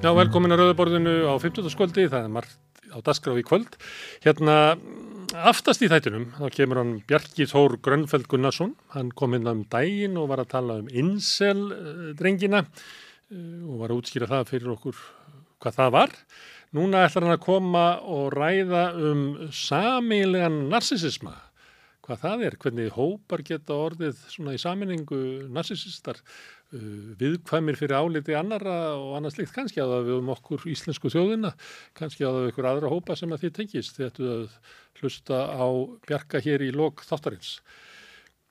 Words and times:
Já, 0.00 0.14
velkomin 0.16 0.48
að 0.54 0.62
Rauðaborðinu 0.62 1.10
á 1.28 1.36
15. 1.36 1.66
skvöldi, 1.74 2.06
það 2.08 2.22
er 2.24 2.30
margt 2.32 2.78
á 2.88 3.04
dasgrá 3.04 3.34
í 3.36 3.42
kvöld. 3.44 3.74
Hérna, 4.24 4.54
aftast 5.36 5.82
í 5.84 5.90
þættunum, 5.92 6.22
þá 6.38 6.46
kemur 6.54 6.78
hann 6.80 6.94
Bjarki 7.04 7.44
Þór 7.50 7.74
Grönfeld 7.84 8.24
Gunnarsson, 8.32 8.72
hann 8.94 9.10
kom 9.12 9.36
inn 9.36 9.50
um 9.50 9.60
daginn 9.68 10.16
og 10.16 10.30
var 10.30 10.40
að 10.40 10.54
tala 10.54 10.78
um 10.80 10.88
Insel-drengina 10.88 12.62
og 12.64 13.74
var 13.82 13.92
að 13.92 14.00
útskýra 14.00 14.30
það 14.30 14.48
fyrir 14.54 14.72
okkur 14.72 15.02
hvað 15.60 15.76
það 15.82 15.92
var. 15.98 16.16
Núna 16.80 17.04
ætlar 17.04 17.26
hann 17.26 17.36
að 17.36 17.44
koma 17.44 17.84
og 18.00 18.32
ræða 18.38 18.86
um 19.04 19.26
samílegan 19.52 20.62
narsisisma, 20.72 21.34
hvað 22.08 22.24
það 22.24 22.46
er, 22.48 22.56
hvernig 22.64 22.96
hópar 22.96 23.44
geta 23.44 23.76
orðið 23.76 24.16
svona 24.32 24.56
í 24.56 24.64
saminningu 24.64 25.20
narsisistar, 25.52 26.24
viðkvæmir 26.70 27.78
fyrir 27.78 27.96
áliti 27.98 28.34
annara 28.38 28.94
og 28.94 29.16
annars 29.18 29.38
líkt 29.40 29.54
kannski 29.56 29.82
að 29.82 29.94
það 29.94 30.04
við 30.06 30.18
um 30.20 30.32
okkur 30.36 30.66
íslensku 30.70 31.10
þjóðina, 31.10 31.50
kannski 31.98 32.26
að 32.26 32.36
það 32.36 32.44
við 32.44 32.52
ykkur 32.52 32.68
aðra 32.70 32.92
hópa 32.92 33.16
sem 33.18 33.34
að 33.34 33.44
þið 33.44 33.54
tengist, 33.56 33.98
þetta 33.98 34.34
að 34.34 34.58
hlusta 35.00 35.40
á 35.50 35.66
bjarga 36.06 36.42
hér 36.44 36.66
í 36.66 36.70
lok 36.76 37.02
þáttarins. 37.08 37.56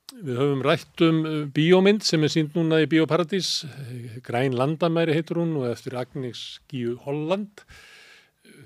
Við 0.09 0.39
höfum 0.41 0.63
rætt 0.65 1.03
um 1.05 1.19
bíómynd 1.53 2.03
sem 2.03 2.23
er 2.25 2.31
sínd 2.33 2.55
núna 2.57 2.79
í 2.81 2.87
Bíóparadís, 2.89 3.63
Græn 4.25 4.57
landamæri 4.57 5.13
heitur 5.13 5.43
hún 5.43 5.53
og 5.61 5.67
eftir 5.69 5.95
Agnes 6.01 6.57
Gíu 6.71 6.95
Holland. 7.03 7.61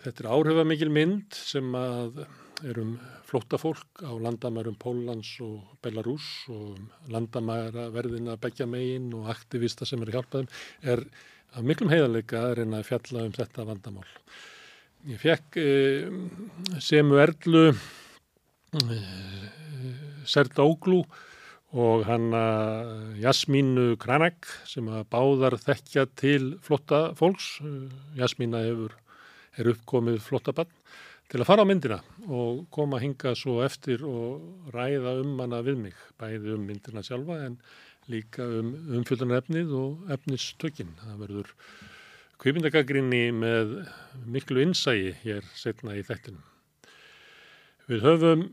Þetta 0.06 0.24
er 0.24 0.30
áhrifamikil 0.32 0.90
mynd 0.94 1.36
sem 1.36 1.76
er 1.76 2.80
um 2.80 2.96
flóttafólk 3.34 4.04
á 4.06 4.14
landamærum 4.14 4.76
Pólans 4.78 5.40
og 5.42 5.78
Belarus 5.82 6.46
og 6.54 6.78
landamæra 7.10 7.88
verðina 7.94 8.38
begja 8.38 8.68
megin 8.70 9.10
og 9.18 9.32
aktivista 9.34 9.88
sem 9.90 10.02
eru 10.06 10.14
hjálpaðum 10.14 10.50
er 10.86 11.02
að 11.58 11.66
miklum 11.66 11.90
heiðarleika 11.90 12.44
að 12.44 12.56
reyna 12.60 12.82
að 12.82 12.90
fjalla 12.92 13.26
um 13.26 13.34
þetta 13.34 13.66
vandamál. 13.66 14.06
Ég 15.10 15.22
fekk 15.22 15.58
eh, 15.62 16.14
Semu 16.78 17.18
Erlu 17.24 17.66
eh, 17.74 19.48
Serda 20.30 20.66
Óglú 20.70 21.02
og 21.74 22.06
hann 22.06 22.30
Jasmínu 23.18 23.96
Kranak 23.98 24.46
sem 24.70 24.86
að 24.94 25.08
báðar 25.10 25.58
þekkja 25.58 26.06
til 26.22 26.52
flotta 26.62 27.16
fólks. 27.18 27.56
Jasmína 28.14 28.62
hefur, 28.62 28.94
er 29.58 29.72
uppkomið 29.74 30.22
flottabann 30.22 30.70
til 31.32 31.42
að 31.42 31.48
fara 31.50 31.66
á 31.66 31.70
myndina 31.70 32.00
og 32.28 32.66
koma 32.74 33.00
að 33.00 33.08
hinga 33.08 33.34
svo 33.38 33.62
eftir 33.66 34.04
og 34.08 34.74
ræða 34.74 35.16
um 35.24 35.34
hana 35.42 35.64
við 35.66 35.80
mig, 35.88 35.98
bæði 36.20 36.56
um 36.58 36.68
myndina 36.68 37.04
sjálfa 37.06 37.40
en 37.48 37.58
líka 38.12 38.46
um 38.46 38.74
umfjöldunar 39.00 39.44
efnið 39.44 39.72
og 39.80 40.14
efnistökin. 40.14 40.92
Það 41.00 41.22
verður 41.24 41.54
kvipindagagrinni 42.44 43.24
með 43.38 43.78
miklu 44.28 44.66
innsægi 44.66 45.16
hér 45.24 45.48
setna 45.56 45.96
í 45.96 46.04
þettinum. 46.06 46.44
Við 47.88 48.04
höfum 48.04 48.46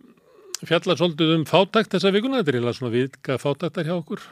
fjallað 0.66 1.00
svolítið 1.00 1.34
um 1.38 1.44
fátækt 1.48 1.94
þessa 1.94 2.12
vikuna, 2.14 2.40
þetta 2.40 2.52
er 2.52 2.58
eiginlega 2.58 2.76
svona 2.76 2.94
viðka 2.94 3.36
fátæktar 3.40 3.86
hjá 3.88 3.94
okkur, 3.96 4.24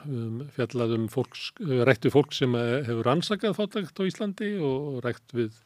fjallað 0.56 0.96
um 0.98 1.06
fólks, 1.12 1.44
rætt 1.88 2.04
við 2.04 2.14
fólk 2.14 2.34
sem 2.36 2.56
hefur 2.58 3.12
ansakað 3.14 3.56
fátækt 3.56 4.02
á 4.02 4.08
Íslandi 4.08 4.50
og 4.60 4.98
rætt 5.06 5.36
við 5.36 5.56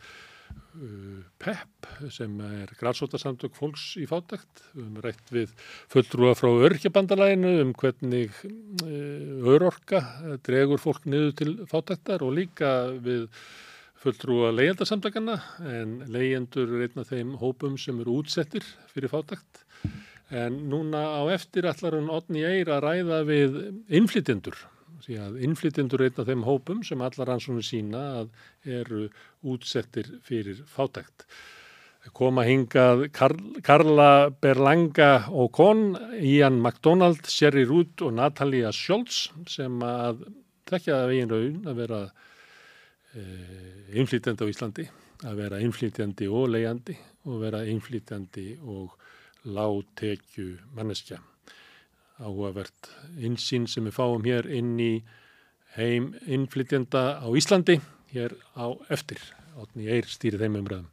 PEP 1.43 1.89
sem 2.15 2.39
er 2.47 2.71
græsótasamtök 2.81 3.57
fólks 3.59 3.93
í 4.01 4.07
fátækt, 4.09 4.63
um, 4.79 4.95
rætt 5.05 5.33
við 5.35 5.53
fulltrúa 5.93 6.33
frá 6.39 6.49
örkjabandalæginu 6.69 7.53
um 7.65 7.75
hvernig 7.77 8.33
uh, 8.45 9.51
örorka 9.53 10.01
dregur 10.47 10.81
fólk 10.83 11.05
niður 11.05 11.37
til 11.43 11.53
fátæktar 11.71 12.25
og 12.25 12.37
líka 12.39 12.73
við 13.05 13.29
fulltrúa 14.03 14.51
leyendasamtakana 14.57 15.37
en 15.69 16.01
leyendur 16.11 16.73
er 16.73 16.89
einn 16.89 17.05
af 17.05 17.13
þeim 17.13 17.37
hópum 17.43 17.77
sem 17.79 18.01
eru 18.03 18.23
útsettir 18.23 18.67
fyrir 18.95 19.13
fátækt 19.13 19.63
En 20.33 20.55
núna 20.73 21.03
á 21.13 21.29
eftir 21.29 21.67
allar 21.69 21.99
hann 21.99 22.09
Otni 22.09 22.41
Eir 22.49 22.71
að 22.73 22.87
ræða 22.87 23.19
við 23.29 23.57
innflytjendur. 23.93 24.57
Því 25.03 25.17
að 25.19 25.41
innflytjendur 25.49 26.03
er 26.05 26.13
einn 26.13 26.21
af 26.23 26.29
þeim 26.29 26.45
hópum 26.47 26.83
sem 26.87 27.01
allar 27.03 27.33
rannsónu 27.33 27.65
sína 27.67 28.03
að 28.21 28.77
eru 28.81 29.09
útsettir 29.43 30.07
fyrir 30.27 30.63
fátækt. 30.71 31.27
Koma 32.15 32.43
hingað 32.43 33.05
Karla 33.15 34.31
Berlanga 34.43 35.29
og 35.31 35.53
Kon, 35.55 35.83
Ian 36.19 36.59
MacDonald, 36.63 37.29
Sherry 37.31 37.63
Root 37.67 38.03
og 38.03 38.17
Natalia 38.19 38.73
Scholz 38.75 39.29
sem 39.51 39.79
að 39.87 40.25
tekja 40.67 40.99
það 40.99 41.11
veginn 41.13 41.35
raun 41.35 41.71
að 41.71 41.83
vera 41.83 42.01
e, 43.15 43.25
innflytjandi 44.03 44.47
á 44.47 44.53
Íslandi, 44.55 44.89
að 45.23 45.43
vera 45.45 45.63
innflytjandi 45.63 46.31
og 46.31 46.49
leiandi 46.51 46.99
og 47.31 47.43
vera 47.43 47.63
innflytjandi 47.71 48.49
og 48.67 48.97
lágtekju 49.47 50.49
manneskja. 50.75 51.23
Áhugavert 52.23 52.93
insýn 53.19 53.67
sem 53.71 53.85
við 53.89 53.97
fáum 53.99 54.25
hér 54.27 54.49
inn 54.51 54.77
í 54.81 54.93
heim 55.77 56.13
innflytjenda 56.27 57.23
á 57.23 57.29
Íslandi 57.35 57.81
hér 58.13 58.37
á 58.55 58.71
eftir. 58.93 59.21
Átni 59.59 59.89
Eir 59.93 60.09
stýrið 60.09 60.47
þeim 60.47 60.59
umræðum. 60.63 60.89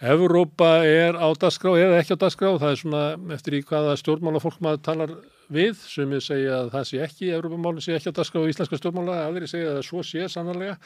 Evrópa 0.00 0.70
er 0.88 1.18
á 1.20 1.28
dasgrá 1.36 1.74
eða 1.76 1.98
ekki 2.00 2.16
á 2.16 2.22
dasgrá. 2.22 2.54
Það 2.56 2.70
er 2.70 2.78
svona 2.80 3.02
eftir 3.36 3.58
í 3.58 3.64
hvaða 3.68 3.96
stjórnmálafólk 4.00 4.62
maður 4.64 4.84
talar 4.86 5.16
við 5.52 5.74
sem 5.82 6.08
við 6.08 6.22
segja 6.24 6.54
að 6.62 6.70
það 6.76 6.86
sé 6.88 7.02
ekki, 7.04 7.32
Evrópamálinn 7.36 7.84
sé 7.84 7.96
ekki 7.98 8.14
á 8.14 8.18
dasgrá 8.20 8.44
í 8.46 8.54
íslenska 8.54 8.78
stjórnmála, 8.80 9.18
aðri 9.26 9.50
segja 9.50 9.74
að 9.76 9.82
svo 9.90 10.04
sé 10.06 10.28
sannarlega. 10.32 10.78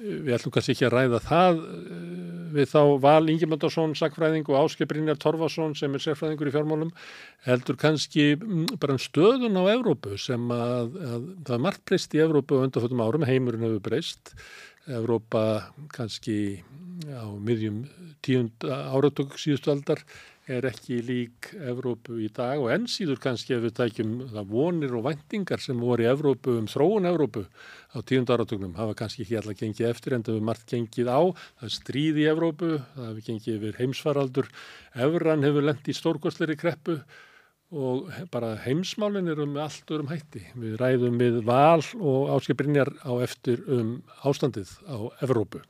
Við 0.00 0.32
ætlum 0.32 0.52
kannski 0.54 0.72
ekki 0.72 0.86
að 0.88 0.94
ræða 0.94 1.18
það 1.26 1.58
við 2.52 2.68
þá 2.70 2.80
Val 3.02 3.28
Ingemandarsson, 3.32 3.94
sakfræðing 3.98 4.48
og 4.48 4.58
Áskei 4.62 4.88
Brynjar 4.88 5.18
Torfarsson 5.20 5.76
sem 5.76 5.92
er 5.92 6.04
sérfræðingur 6.04 6.48
í 6.48 6.54
fjármálum 6.54 6.92
heldur 7.46 7.78
kannski 7.80 8.26
bara 8.80 8.96
um 8.96 9.02
stöðun 9.02 9.60
á 9.60 9.64
Evrópu 9.74 10.16
sem 10.20 10.52
að, 10.54 10.96
að 10.96 11.30
það 11.44 11.56
er 11.56 11.64
margt 11.66 11.84
breyst 11.88 12.16
í 12.16 12.22
Evrópu 12.24 12.60
á 12.60 12.64
undanfjöldum 12.64 13.04
árum, 13.04 13.26
heimurinn 13.28 13.66
hefur 13.68 13.84
breyst. 13.88 14.34
Evrópa 14.90 15.44
kannski 15.94 16.62
á 17.12 17.28
miðjum 17.38 17.84
tíund 18.24 18.64
áratug 18.66 19.36
síðustu 19.40 19.72
aldar 19.74 20.02
er 20.50 20.66
ekki 20.66 20.98
lík 21.06 21.52
Evrópu 21.54 22.16
í 22.18 22.28
dag 22.34 22.58
og 22.58 22.72
enn 22.74 22.88
síður 22.90 23.20
kannski 23.22 23.54
ef 23.54 23.62
við 23.62 23.74
tækjum 23.78 24.14
það 24.32 24.48
vonir 24.50 24.94
og 24.98 25.04
vendingar 25.06 25.62
sem 25.62 25.78
voru 25.78 26.02
í 26.02 26.08
Evrópu 26.10 26.56
um 26.58 26.66
þróun 26.70 27.06
Evrópu 27.12 27.44
á 27.94 27.98
tíund 28.02 28.30
áratugnum 28.32 28.74
hafa 28.74 28.96
kannski 28.98 29.22
ekki 29.22 29.38
alltaf 29.38 29.60
gengið 29.60 29.90
eftir 29.90 30.16
en 30.16 30.26
það 30.26 30.34
hefur 30.34 30.48
margt 30.50 30.66
gengið 30.74 31.12
á, 31.14 31.22
það 31.60 31.68
er 31.68 31.74
stríð 31.76 32.22
í 32.22 32.28
Evrópu, 32.32 32.70
það 32.96 33.10
hefur 33.10 33.26
gengið 33.28 33.58
yfir 33.58 33.78
heimsfaraldur, 33.82 34.48
Evran 35.06 35.46
hefur 35.46 35.68
lendt 35.68 35.92
í 35.92 35.96
stórkostleiri 35.96 36.58
kreppu 36.58 36.98
og 37.72 38.10
bara 38.32 38.56
heimsmálinn 38.66 39.30
eru 39.32 39.46
með 39.48 39.62
allt 39.64 39.92
örum 39.96 40.10
hætti. 40.10 40.42
Við 40.60 40.74
ræðum 40.80 41.16
við 41.20 41.38
val 41.46 41.80
og 41.96 42.32
áskiprinjar 42.36 42.90
á 43.00 43.12
eftir 43.24 43.62
um 43.64 44.00
ástandið 44.28 44.74
á 44.84 45.08
Evrópu. 45.24 45.62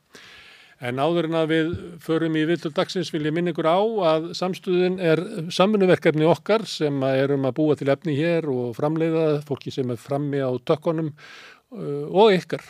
En 0.83 0.99
áður 0.99 1.29
en 1.29 1.37
að 1.39 1.51
við 1.53 1.67
förum 2.03 2.35
í 2.35 2.43
viltur 2.49 2.73
dagsins 2.75 3.11
vil 3.13 3.23
ég 3.23 3.35
minna 3.35 3.53
ykkur 3.53 3.69
á 3.71 3.79
að 4.09 4.25
samstuðin 4.35 4.97
er 4.99 5.21
samfunnverkefni 5.53 6.27
okkar 6.27 6.65
sem 6.67 6.97
erum 7.07 7.47
að 7.47 7.55
búa 7.61 7.77
til 7.79 7.87
efni 7.93 8.17
hér 8.17 8.49
og 8.51 8.73
framleiða 8.75 9.27
fólki 9.47 9.71
sem 9.71 9.93
er 9.93 10.01
frammi 10.01 10.43
á 10.43 10.51
tökkonum 10.67 11.13
og 11.73 12.35
ykkar 12.35 12.65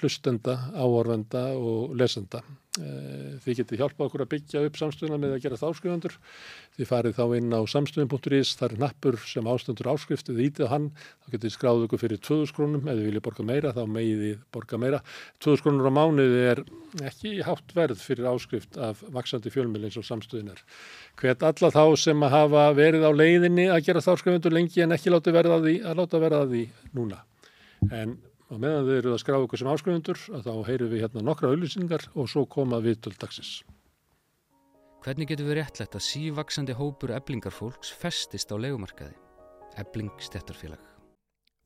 hlustenda, 0.00 0.58
áorvenda 0.74 1.48
og 1.56 1.96
lesenda. 1.98 2.42
Þið 2.74 3.58
getið 3.60 3.78
hjálpað 3.78 4.08
okkur 4.08 4.22
að 4.24 4.30
byggja 4.32 4.60
upp 4.66 4.78
samstöðuna 4.80 5.18
með 5.22 5.34
að 5.36 5.42
gera 5.44 5.58
það 5.60 5.74
áskrifundur. 5.76 6.14
Þið 6.74 6.88
farið 6.90 7.12
þá 7.14 7.34
inn 7.36 7.54
á 7.54 7.60
samstöðun.is, 7.70 8.50
það 8.58 8.66
er 8.66 8.82
nappur 8.82 9.18
sem 9.30 9.50
ástöndur 9.52 9.90
áskrift, 9.92 10.26
þið 10.26 10.40
ítið 10.48 10.72
hann, 10.72 10.88
þá 11.22 11.28
getið 11.28 11.44
þið 11.44 11.54
skráðu 11.54 11.86
ykkur 11.86 12.02
fyrir 12.02 12.22
2000 12.26 12.56
krónum, 12.56 12.82
ef 12.82 12.98
þið 12.98 13.06
viljið 13.10 13.24
borga 13.28 13.46
meira 13.52 13.72
þá 13.76 13.80
megið 13.94 14.24
þið 14.24 14.42
borga 14.58 14.82
meira. 14.82 15.02
2000 15.46 15.64
krónur 15.68 15.86
á 15.86 15.98
mánuði 16.00 16.42
er 16.50 16.64
ekki 17.12 17.36
hátt 17.46 17.78
verð 17.78 18.02
fyrir 18.02 18.30
áskrift 18.34 18.82
af 18.90 19.06
vaksandi 19.14 19.54
fjölmil 19.54 19.86
eins 19.86 20.00
og 20.02 20.10
samstöðun 20.10 20.50
er. 20.56 20.66
Hvet 21.22 21.46
alla 21.46 21.70
þá 21.78 21.84
sem 22.08 22.26
að 22.26 22.38
hafa 22.40 22.68
verið 22.74 23.06
á 23.06 23.10
leiðinni 23.14 23.70
að 23.70 23.84
gera 23.86 24.02
það 24.02 24.18
áskrifundur 24.18 24.58
lengi 24.58 24.82
en 24.82 24.98
ekki 24.98 25.14
láta 25.14 25.30
verða 25.30 26.46
því 26.50 26.68
núna. 26.90 27.22
En 27.94 28.18
og 28.52 28.60
meðan 28.60 28.88
þið 28.88 28.98
eru 28.98 29.14
að 29.14 29.22
skrá 29.22 29.38
ykkur 29.40 29.60
sem 29.60 29.70
áskrifundur 29.72 30.20
að 30.36 30.48
þá 30.48 30.54
heyru 30.68 30.88
við 30.90 31.04
hérna 31.04 31.24
nokkra 31.24 31.50
auðlýsingar 31.52 32.08
og 32.14 32.28
svo 32.30 32.44
koma 32.50 32.80
við 32.84 33.00
til 33.06 33.14
dagsins. 33.16 33.54
Hvernig 35.04 35.28
getur 35.28 35.48
við 35.48 35.58
réttlegt 35.60 35.96
að 35.96 36.04
sívaksandi 36.06 36.76
hópur 36.76 37.12
eblingarfólks 37.12 37.92
festist 38.00 38.52
á 38.52 38.56
legumarkaði? 38.56 39.16
Ebling 39.80 40.12
stettarfélag. 40.22 40.80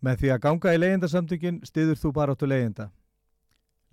Með 0.03 0.23
því 0.23 0.33
að 0.35 0.43
ganga 0.47 0.75
í 0.75 0.81
leyendasamtökin 0.81 1.61
stiður 1.67 1.99
þú 1.99 2.13
bara 2.15 2.35
áttu 2.35 2.49
leyenda. 2.51 2.89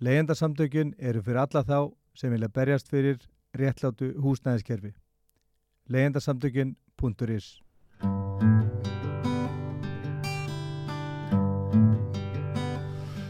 Leyendasamtökin 0.02 0.94
eru 0.98 1.22
fyrir 1.22 1.42
alla 1.42 1.62
þá 1.66 1.78
sem 2.16 2.32
vilja 2.32 2.48
berjast 2.48 2.90
fyrir 2.90 3.20
réttlátu 3.56 4.12
húsnæðiskerfi. 4.22 4.94
leyendasamtökin.is 5.88 7.65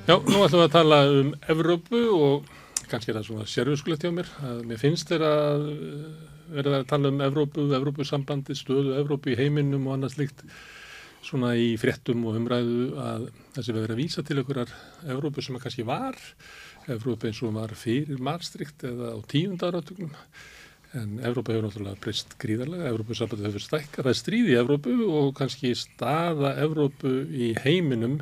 Já, 0.06 0.20
nú 0.22 0.38
ætlum 0.46 0.60
við 0.60 0.68
að 0.68 0.70
tala 0.70 0.96
um 1.10 1.30
Evrópu 1.50 2.00
og 2.14 2.50
kannski 2.86 3.10
er 3.10 3.16
það 3.16 3.24
svona 3.26 3.46
sérfjöskulegt 3.50 4.04
hjá 4.06 4.12
mér, 4.14 4.28
að 4.46 4.60
mér 4.70 4.78
finnst 4.78 5.10
þeirra 5.10 5.30
að 5.42 5.64
verða 6.52 6.78
að 6.78 6.86
tala 6.92 7.10
um 7.10 7.18
Evrópu, 7.26 7.64
Evrópusambandi, 7.74 8.54
stöðu 8.54 8.94
Evrópu 9.00 9.34
í 9.34 9.36
heiminum 9.40 9.88
og 9.90 9.96
annað 9.96 10.14
slikt 10.14 10.46
svona 11.26 11.56
í 11.58 11.74
fréttum 11.82 12.22
og 12.22 12.38
umræðu 12.38 12.86
að 13.02 13.26
þessi 13.58 13.74
verður 13.80 13.96
að 13.96 14.02
vísa 14.04 14.22
til 14.22 14.38
einhverjar 14.38 14.78
Evrópu 15.16 15.42
sem 15.42 15.58
að 15.58 15.66
kannski 15.66 15.90
var, 15.90 16.22
Evrópu 16.86 17.26
eins 17.26 17.42
og 17.42 17.58
var 17.58 17.74
fyrir 17.82 18.26
marstrikt 18.30 18.86
eða 18.86 19.10
á 19.10 19.18
tíundarátögnum 19.34 20.14
en 21.02 21.16
Evrópa 21.18 21.50
hefur 21.50 21.66
náttúrulega 21.66 22.04
breyst 22.06 22.38
gríðarlega, 22.38 22.92
Evrópusambandið 22.94 23.50
hefur 23.50 23.70
stækkað, 23.72 24.04
það 24.04 24.14
er 24.14 24.22
stríð 24.22 24.54
í 24.54 24.60
Evrópu 24.62 25.00
og 25.10 25.32
kannski 25.42 25.74
staða 25.74 26.60
Evrópu 26.62 27.24
í 27.26 27.56
heiminum 27.66 28.20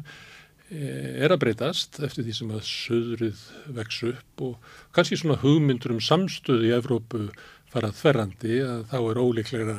er 0.70 1.32
að 1.32 1.42
breytast 1.42 2.00
eftir 2.04 2.24
því 2.24 2.34
sem 2.38 2.52
að 2.54 2.62
söðrið 2.68 3.42
vex 3.76 4.00
upp 4.08 4.44
og 4.46 4.70
kannski 4.96 5.18
svona 5.20 5.36
hugmyndur 5.42 5.92
um 5.94 6.00
samstöðu 6.02 6.70
í 6.70 6.74
Evrópu 6.76 7.26
farað 7.72 7.98
þverrandi 8.00 8.60
að 8.64 8.84
þá 8.92 8.98
er 9.02 9.20
ólíklega 9.20 9.76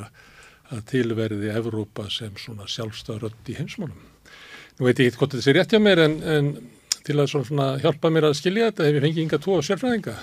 að 0.74 0.84
tilverði 0.92 1.52
Evrópa 1.54 2.08
sem 2.14 2.34
svona 2.42 2.68
sjálfstafrönd 2.70 3.50
í 3.50 3.58
heimsmálum. 3.58 3.98
Nú 4.76 4.88
veit 4.88 5.00
ég 5.00 5.10
ekki 5.10 5.22
hvort 5.22 5.36
þetta 5.36 5.46
sé 5.46 5.56
rétt 5.56 5.74
hjá 5.74 5.82
mér 5.82 6.04
en, 6.06 6.16
en 6.22 6.50
til 7.06 7.18
að 7.22 7.32
svona 7.32 7.68
hjálpa 7.82 8.12
mér 8.14 8.30
að 8.30 8.40
skilja 8.40 8.72
þetta 8.72 8.88
hef 8.88 8.98
ég 8.98 9.06
fengið 9.06 9.26
yngar 9.26 9.44
tvo 9.44 9.60
sérfræðinga. 9.64 10.16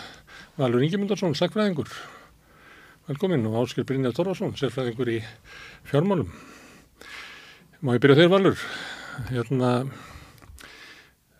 Valur 0.59 0.82
Ingemundarsson, 0.85 1.37
sagfræðingur. 1.38 1.91
Velkomin 3.09 3.47
og 3.49 3.62
Áskil 3.62 3.87
Brynjar 3.88 4.14
Torvarsson, 4.14 4.53
sérfræðingur 4.59 5.11
í 5.14 5.20
fjármálum. 5.91 6.29
Má 7.82 7.94
ég 7.97 8.03
byrja 8.03 8.20
þér 8.20 8.32
Valur? 8.35 8.67
Hérna, 9.31 9.70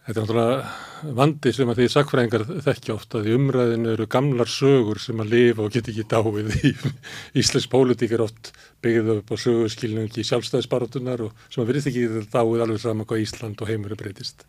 þetta 0.03 0.19
er 0.19 0.25
náttúrulega 0.25 1.15
vandi 1.19 1.53
sem 1.55 1.71
að 1.71 1.79
því 1.81 1.87
sagfræðingar 1.93 2.45
þekkja 2.67 2.95
ofta 2.95 3.23
því 3.23 3.35
umræðinu 3.37 3.93
eru 3.95 4.07
gamlar 4.11 4.51
sögur 4.51 5.01
sem 5.03 5.21
að 5.23 5.35
lifa 5.35 5.63
og 5.63 5.75
geta 5.75 5.93
ekki 5.93 6.07
dáið 6.11 6.51
í 6.69 6.73
Íslands 7.43 7.69
pólitík 7.71 8.15
er 8.17 8.25
oft 8.27 8.53
byggðið 8.83 9.21
upp 9.21 9.31
á 9.31 9.37
sögurskilningi 9.45 10.27
sjálfstæðisbarátunar 10.27 11.27
og 11.29 11.47
sem 11.49 11.63
að 11.63 11.71
verðist 11.71 11.93
ekki 11.93 12.25
dáið 12.35 12.65
alveg 12.67 12.83
saman 12.83 13.07
hvað 13.07 13.23
Ísland 13.27 13.63
og 13.63 13.71
heimur 13.71 13.95
er 13.95 14.03
breytist. 14.03 14.47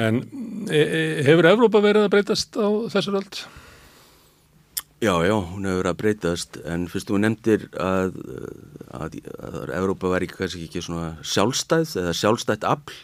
En 0.00 0.22
e, 0.70 0.78
e, 0.78 1.02
hefur 1.26 1.50
Evrópa 1.50 1.82
verið 1.84 2.06
að 2.06 2.14
breytast 2.14 2.56
á 2.56 2.68
þessar 2.94 3.18
öll? 3.20 3.42
Já, 5.02 5.16
já, 5.26 5.34
hún 5.34 5.66
hefur 5.66 5.80
verið 5.82 5.90
að 5.90 5.98
breytast 5.98 6.58
en 6.62 6.86
fyrst 6.88 7.10
þú 7.10 7.18
nefndir 7.24 7.66
að, 7.74 8.14
að, 8.94 9.16
að 9.50 9.72
Evrópa 9.80 10.12
væri 10.14 10.30
kannski 10.30 10.68
ekki 10.68 10.84
svona 10.86 11.16
sjálfstæð 11.26 11.96
eða 12.04 12.14
sjálfstætt 12.20 12.66
afl, 12.70 12.94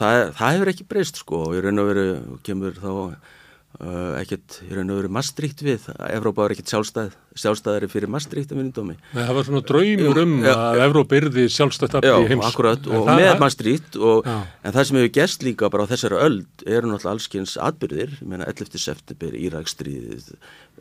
það, 0.00 0.20
það 0.36 0.54
hefur 0.54 0.74
ekki 0.74 0.90
breyst 0.92 1.22
sko 1.22 1.42
og 1.48 1.56
í 1.56 1.64
raun 1.64 1.82
og 1.82 1.90
veru 1.90 2.06
kemur 2.46 2.76
þá 2.78 2.90
uh, 2.92 4.12
ekkert 4.20 4.58
í 4.66 4.70
raun 4.76 4.92
og 4.94 5.00
veru 5.00 5.12
Maastricht 5.16 5.62
við, 5.64 5.88
Evrópa 6.10 6.44
var 6.44 6.54
ekkert 6.54 6.74
sjálfstæð, 6.74 7.16
sjálfstæðari 7.42 7.90
fyrir 7.92 8.12
Maastricht 8.12 8.52
að 8.52 8.60
minnum 8.60 8.76
dómi. 8.76 8.98
Nei, 9.12 9.22
það 9.22 9.32
var 9.38 9.48
svona 9.48 9.64
draumur 9.70 10.22
um 10.22 10.36
já, 10.44 10.52
að 10.56 10.82
Evrópa 10.86 11.18
yrði 11.20 11.46
sjálfstætt 11.56 11.98
afl 12.00 12.12
í 12.12 12.28
heims. 12.32 12.44
Já, 12.44 12.50
akkurat 12.52 12.90
og 12.92 13.10
með 13.12 13.32
Maastricht 13.42 13.98
og 14.00 14.30
en 14.30 14.76
það 14.76 14.82
sem 14.90 15.00
hefur 15.00 15.16
gæst 15.20 15.48
líka 15.48 15.72
bara 15.72 15.88
á 15.88 15.92
þessari 15.94 16.22
öld 16.28 16.66
eru 16.66 16.92
náttúrulega 16.92 17.16
allskynns 17.16 17.56
atbyrðir, 17.70 18.16
ég 18.20 18.30
meina 18.30 18.48
11. 18.52 18.80
september, 18.80 19.36
Írakstríðið 19.36 20.32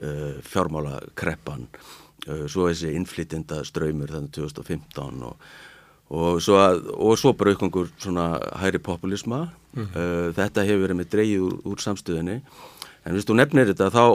Uh, 0.02 0.42
fjármála 0.44 0.98
kreppan 1.16 1.70
uh, 2.28 2.42
svo 2.52 2.66
þessi 2.68 2.90
innflytjenda 2.98 3.62
ströymur 3.64 4.12
þannig 4.12 4.34
2015 4.36 5.22
og, 5.24 5.46
og, 6.10 6.42
svo 6.44 6.60
að, 6.62 6.86
og 6.94 7.18
svo 7.20 7.34
bara 7.38 7.56
aukvangur 7.56 7.90
svona 7.98 8.36
hæri 8.62 8.82
populisma 8.84 9.48
mm. 9.74 9.90
uh, 9.90 10.30
þetta 10.38 10.68
hefur 10.68 10.86
verið 10.86 11.02
með 11.02 11.12
dreyið 11.16 11.46
úr, 11.48 11.60
úr 11.72 11.84
samstöðinni 11.84 12.40
en 12.40 13.18
viðstu 13.18 13.38
nefnir 13.38 13.72
þetta 13.74 13.92
þá 13.94 14.06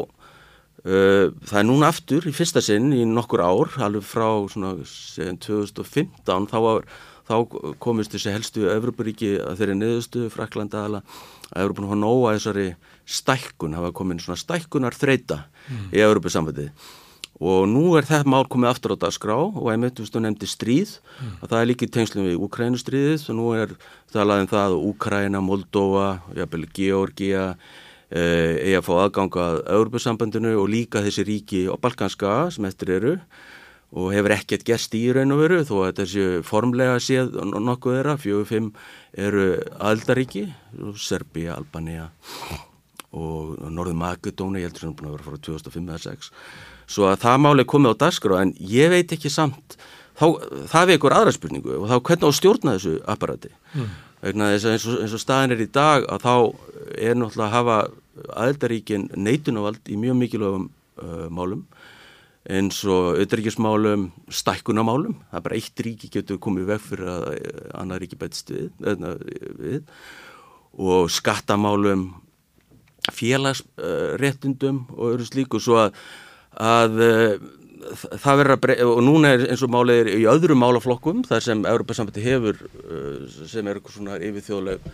það 0.81 1.59
er 1.61 1.67
núna 1.69 1.91
aftur 1.93 2.25
í 2.25 2.33
fyrsta 2.33 2.63
sinn 2.65 2.89
í 2.97 3.03
nokkur 3.05 3.43
ár 3.45 3.75
alveg 3.85 4.05
frá 4.07 4.29
svona 4.49 4.73
2015 4.81 6.47
þá, 6.49 6.57
var, 6.65 6.87
þá 7.29 7.35
komist 7.83 8.15
þessi 8.15 8.33
helstu 8.33 8.65
Evroparíki 8.73 9.35
að 9.45 9.61
þeirri 9.61 9.77
niðurstu 9.77 10.31
Fraklanda 10.33 10.87
að 10.87 10.97
Evropa 11.53 11.85
hafa 11.85 11.99
nóga 12.01 12.33
þessari 12.39 12.67
stækkun, 13.11 13.77
hafa 13.77 13.93
komin 13.93 14.23
svona 14.23 14.41
stækkunar 14.41 14.97
þreita 14.97 15.43
mm. 15.69 15.87
í 15.93 16.03
Európa-samvætið 16.07 16.71
og 17.41 17.63
nú 17.73 17.95
er 17.97 18.05
þetta 18.05 18.29
mál 18.29 18.45
komið 18.53 18.69
aftur 18.69 18.93
á 18.93 19.03
dagskrá 19.07 19.37
og 19.41 19.69
einmitt, 19.73 19.97
þú 19.97 20.05
veist, 20.05 20.15
þú 20.15 20.21
nefndi 20.27 20.49
stríð. 20.49 20.91
Mm. 21.21 21.37
og 21.41 21.47
það 21.49 21.61
er 21.61 21.69
líkið 21.71 21.93
tengslum 21.95 22.27
við 22.29 22.43
Ukrænustríðið 22.47 23.29
og 23.33 23.39
nú 23.39 23.47
er 23.57 23.73
talað 24.13 24.43
um 24.45 24.51
það 24.51 24.77
Ukræna, 24.91 25.41
Moldova, 25.45 26.09
jafnvel 26.37 26.67
Georgia 26.77 27.47
eh, 28.13 28.61
eigi 28.61 28.77
að 28.77 28.85
fá 28.85 28.93
aðganga 29.07 29.47
að 29.47 29.61
Európa-sambandinu 29.79 30.53
og 30.61 30.69
líka 30.69 31.05
þessi 31.07 31.25
ríki 31.25 31.65
á 31.73 31.75
Balkanska 31.81 32.35
sem 32.53 32.69
eftir 32.69 32.93
eru. 32.99 33.17
Og 33.91 34.13
hefur 34.15 34.37
ekkert 34.37 34.63
gerst 34.69 34.93
í 34.95 35.09
raun 35.11 35.35
og 35.35 35.41
veru 35.41 35.65
þó 35.67 35.77
að 35.89 35.97
þessi 36.05 36.27
formlega 36.47 37.01
séð 37.03 37.41
nokkuð 37.43 37.97
þeirra, 37.97 38.19
fjögur 38.23 38.47
fimm 38.47 38.69
eru 39.19 39.47
aldaríki, 39.83 40.45
Serbia, 40.95 41.57
Albania 41.57 42.13
og 43.11 43.57
Norður 43.67 43.97
Makedóni, 43.99 44.61
ég 44.63 44.69
heldur 44.69 44.85
sem 44.85 44.93
það 44.93 44.95
er 44.95 45.01
búin 45.01 45.09
að 45.09 45.17
vera 45.17 45.27
frá 45.27 45.41
2005 45.49 45.89
eða 45.89 46.05
2006 46.05 46.31
svo 46.91 47.09
að 47.11 47.23
það 47.25 47.43
máli 47.45 47.67
komið 47.69 47.95
á 47.95 48.01
dagskrá 48.05 48.41
en 48.43 48.55
ég 48.59 48.91
veit 48.93 49.15
ekki 49.15 49.31
samt 49.33 49.77
þá, 50.19 50.27
það 50.73 50.91
við 50.91 50.99
ykkur 50.99 51.17
aðra 51.17 51.35
spurningu 51.37 51.79
og 51.79 51.89
þá 51.91 51.97
hvernig 52.09 52.27
á 52.27 52.39
stjórna 52.39 52.77
þessu 52.77 52.97
apparati? 53.11 53.53
Mm. 53.75 53.95
eins, 54.27 54.67
og, 54.67 54.99
eins 55.05 55.17
og 55.17 55.23
staðin 55.23 55.57
er 55.57 55.65
í 55.65 55.71
dag 55.71 56.09
að 56.11 56.27
þá 56.27 56.35
er 56.99 57.17
náttúrulega 57.17 57.47
að 57.49 57.57
hafa 57.57 57.79
aðeldaríkin 58.35 59.09
neitunavald 59.17 59.89
í 59.89 59.97
mjög 60.01 60.19
mikilvægum 60.25 60.69
uh, 61.01 61.29
málum 61.33 61.65
eins 62.49 62.81
og 62.89 63.19
auðvitaðríkismálum 63.19 64.07
stækkunamálum, 64.33 65.19
það 65.29 65.39
er 65.39 65.45
bara 65.45 65.59
eitt 65.59 65.83
ríki 65.85 66.09
getur 66.13 66.41
komið 66.41 66.71
veg 66.73 66.83
fyrir 66.83 67.11
að 67.13 67.27
annar 67.77 68.01
ríki 68.01 68.19
bætist 68.19 68.53
við, 68.55 68.71
við. 69.61 69.83
Og 70.81 71.11
skattamálum 71.13 72.09
félagsréttundum 73.13 74.85
og 74.97 75.15
öðru 75.15 75.29
slíku. 75.29 75.61
Svo 75.61 75.79
að, 75.83 76.01
að 76.61 77.01
eh, 77.05 77.35
það 78.21 78.41
verður 78.43 78.55
að 78.55 78.63
breyta 78.65 78.89
og 78.91 79.01
núna 79.05 79.33
er 79.35 79.47
eins 79.49 79.63
og 79.65 79.73
málið 79.73 80.03
er 80.03 80.11
í 80.19 80.27
öðrum 80.31 80.61
málaflokkum 80.63 81.23
þar 81.29 81.45
sem 81.45 81.65
Európa-sambandi 81.69 82.25
hefur 82.25 82.61
eh, 82.61 83.25
sem 83.51 83.67
er 83.67 83.79
eitthvað 83.81 83.97
svona 83.97 84.19
yfirþjóðleg 84.21 84.91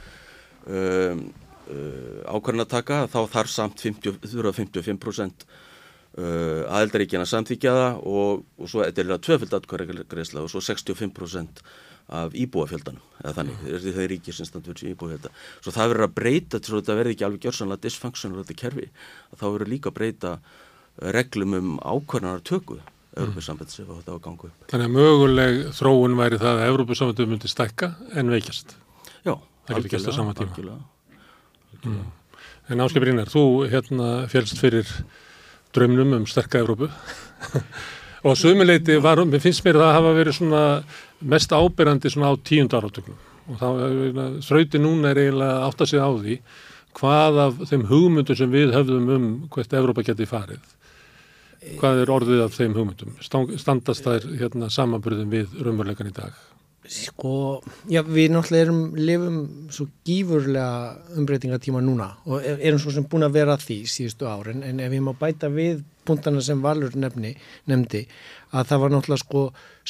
um, 0.66 1.24
uh, 1.66 2.20
ákvarðan 2.30 2.64
að 2.66 2.72
taka 2.74 3.00
þá 3.10 3.18
þarf 3.34 3.52
samt 3.52 3.82
50, 3.82 4.20
55% 4.22 5.46
uh, 5.46 6.62
aðeldaríkjana 6.78 7.26
samþykja 7.28 7.74
það 7.80 8.06
og, 8.12 8.46
og 8.58 8.70
svo 8.70 8.84
þetta 8.84 9.02
er 9.02 9.12
það 9.12 9.26
tvöfald 9.28 9.58
atkvæðagreisla 9.60 10.44
og 10.46 10.52
svo 10.52 10.62
65% 10.64 11.66
af 12.06 12.36
íbúafjöldanum 12.38 13.02
eða 13.24 13.32
þannig, 13.40 13.62
það 13.82 14.04
er 14.04 14.12
ríkir 14.12 14.36
sem 14.36 14.46
standur 14.46 14.78
í 14.78 14.92
íbúafjölda. 14.92 15.32
Svo 15.58 15.72
það 15.74 15.88
verður 15.90 16.06
að 16.06 16.12
breyta 16.14 16.60
þetta 16.62 16.94
verði 17.00 17.16
ekki 17.16 17.26
alveg 17.26 17.46
gjörsanlega 17.48 17.82
dysfunctional 17.82 18.44
þetta 18.44 18.58
kerfi 18.60 18.86
þá 19.34 19.46
verður 19.48 19.72
líka 19.72 19.90
að 19.90 19.96
breyta 19.96 20.36
reglum 21.02 21.56
um 21.58 21.72
ákvarðanar 21.80 22.44
tökku 22.46 22.80
Európa-sambandis 23.16 23.80
ef 23.80 23.88
þetta 23.88 24.12
á 24.12 24.18
gangu 24.20 24.50
upp. 24.50 24.64
Þannig 24.68 24.90
að 24.90 24.96
möguleg 24.96 25.60
þróun 25.76 26.16
væri 26.18 26.40
það 26.40 26.58
að 26.60 26.70
Európa-sambandið 26.72 27.30
myndi 27.30 27.48
stækka 27.48 27.88
en 28.12 28.32
veikjast? 28.34 28.76
Já, 29.24 29.38
það 29.68 29.78
getur 29.78 29.94
gæst 29.94 30.10
á 30.10 30.12
sama 30.12 30.34
tíma. 30.36 30.50
algjörlega, 30.50 30.80
algjörlega. 31.72 32.02
Mm. 32.02 32.12
En 32.66 32.82
Áskei 32.82 33.00
Brynjar, 33.00 33.30
þú 33.30 33.44
hérna 33.70 34.10
félst 34.28 34.60
fyrir 34.60 34.90
drömnum 35.76 36.12
um 36.18 36.26
sterka 36.28 36.60
Európu 36.60 36.90
og 38.26 38.36
sömuleiti 38.36 38.98
var, 39.00 39.22
mér 39.24 39.42
finnst 39.44 39.64
mér 39.64 39.80
það 39.80 39.88
að 39.88 39.96
hafa 39.96 40.14
verið 40.16 40.38
svona 40.40 40.62
mest 41.20 41.52
ábyrjandi 41.56 42.12
svona 42.12 42.32
á 42.32 42.34
tíund 42.44 42.76
áratögnum 42.76 43.18
og 43.46 43.60
þá 43.60 43.68
þrauti 44.44 44.80
núna 44.82 45.12
er 45.12 45.22
eiginlega 45.22 45.66
átt 45.68 45.84
að 45.84 45.92
segja 45.92 46.08
á 46.08 46.12
því 46.16 46.38
hvað 46.96 47.40
af 47.44 47.60
þeim 47.70 47.84
hugmyndum 47.90 48.38
sem 48.38 48.50
við 48.50 48.72
höfðum 48.74 49.12
um 49.14 49.28
hvert 49.52 49.76
Evrópa 49.78 50.04
geti 50.06 50.28
farið 50.28 50.75
hvað 51.80 52.02
er 52.02 52.12
orðið 52.16 52.44
af 52.46 52.58
þeim 52.58 52.76
hugmyndum? 52.76 53.16
Standast 53.22 54.06
þær 54.06 54.28
hérna, 54.40 54.70
samanbyrðum 54.72 55.32
við 55.32 55.56
raunveruleikan 55.60 56.12
í 56.12 56.14
dag? 56.16 56.36
Sko, 56.86 57.62
já 57.90 57.98
við 58.06 58.30
náttúrulega 58.30 58.66
erum 58.68 58.80
lifum 58.94 59.38
svo 59.74 59.88
gífurlega 60.06 61.16
umbreytingatíma 61.18 61.80
núna 61.82 62.12
og 62.30 62.44
e-, 62.44 62.60
erum 62.68 62.78
svo 62.78 62.92
sem 62.94 63.06
búin 63.10 63.26
að 63.26 63.38
vera 63.40 63.56
því 63.58 63.80
síðustu 63.90 64.28
árin 64.30 64.62
en 64.66 64.82
ef 64.84 64.94
ég 64.94 65.02
má 65.02 65.10
bæta 65.18 65.50
við 65.50 65.82
punktana 66.06 66.42
sem 66.44 66.60
Valur 66.62 66.94
nefni, 66.94 67.32
nefndi 67.66 68.04
að 68.54 68.68
það 68.70 68.82
var 68.82 68.94
náttúrulega 68.94 69.24
sko 69.24 69.42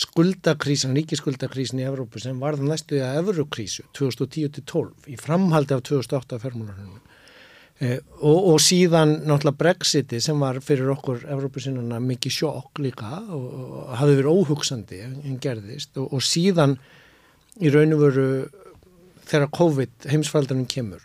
skuldakrísan, 0.07 0.97
ríkiskuldakrísin 0.97 1.83
í 1.83 1.89
Evrópu 1.89 2.23
sem 2.23 2.41
varð 2.41 2.65
næstuði 2.65 3.05
að 3.05 3.21
Evrokrísu 3.21 3.85
2010-12 3.99 5.13
í 5.13 5.21
framhaldi 5.21 5.77
af 5.77 5.85
2008 5.91 6.41
fermúlarhörnum 6.47 7.05
Eh, 7.77 7.99
og, 8.25 8.39
og 8.55 8.61
síðan 8.65 9.19
náttúrulega 9.29 9.61
Brexiti 9.61 10.21
sem 10.25 10.39
var 10.41 10.63
fyrir 10.65 10.95
okkur 10.95 11.27
Evrópusinnuna 11.29 11.99
mikið 12.01 12.33
sjokk 12.39 12.81
líka 12.81 13.19
og, 13.21 13.51
og 13.53 13.91
hafði 14.01 14.15
verið 14.23 14.39
óhugsandi 14.39 15.01
en 15.05 15.37
gerðist. 15.45 15.93
Og, 16.01 16.09
og 16.17 16.25
síðan 16.25 16.79
í 17.61 17.73
raun 17.73 17.93
og 17.97 18.01
veru 18.07 18.27
þegar 19.27 19.53
COVID 19.59 20.09
heimsfaldarinn 20.09 20.71
kemur 20.71 21.05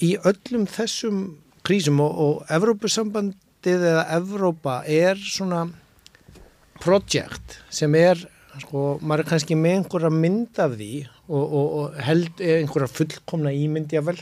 í 0.00 0.14
öllum 0.26 0.66
þessum 0.70 1.20
krísum 1.66 2.00
og, 2.02 2.16
og 2.24 2.50
Evrópusambandið 2.56 3.86
eða 3.92 4.08
Evrópa 4.16 4.80
er 4.88 5.20
svona 5.20 5.66
projekt 6.80 7.58
sem 7.68 7.94
er 7.98 8.22
sko, 8.62 8.96
maður 9.04 9.26
er 9.26 9.30
kannski 9.34 9.56
með 9.58 9.78
einhverja 9.78 10.12
mynd 10.14 10.60
af 10.64 10.76
því 10.78 10.92
og, 11.28 11.42
og, 11.44 11.66
og 11.80 12.04
held 12.08 12.40
einhverja 12.40 12.92
fullkomna 12.96 13.52
ímyndja 13.52 14.02
vel 14.06 14.16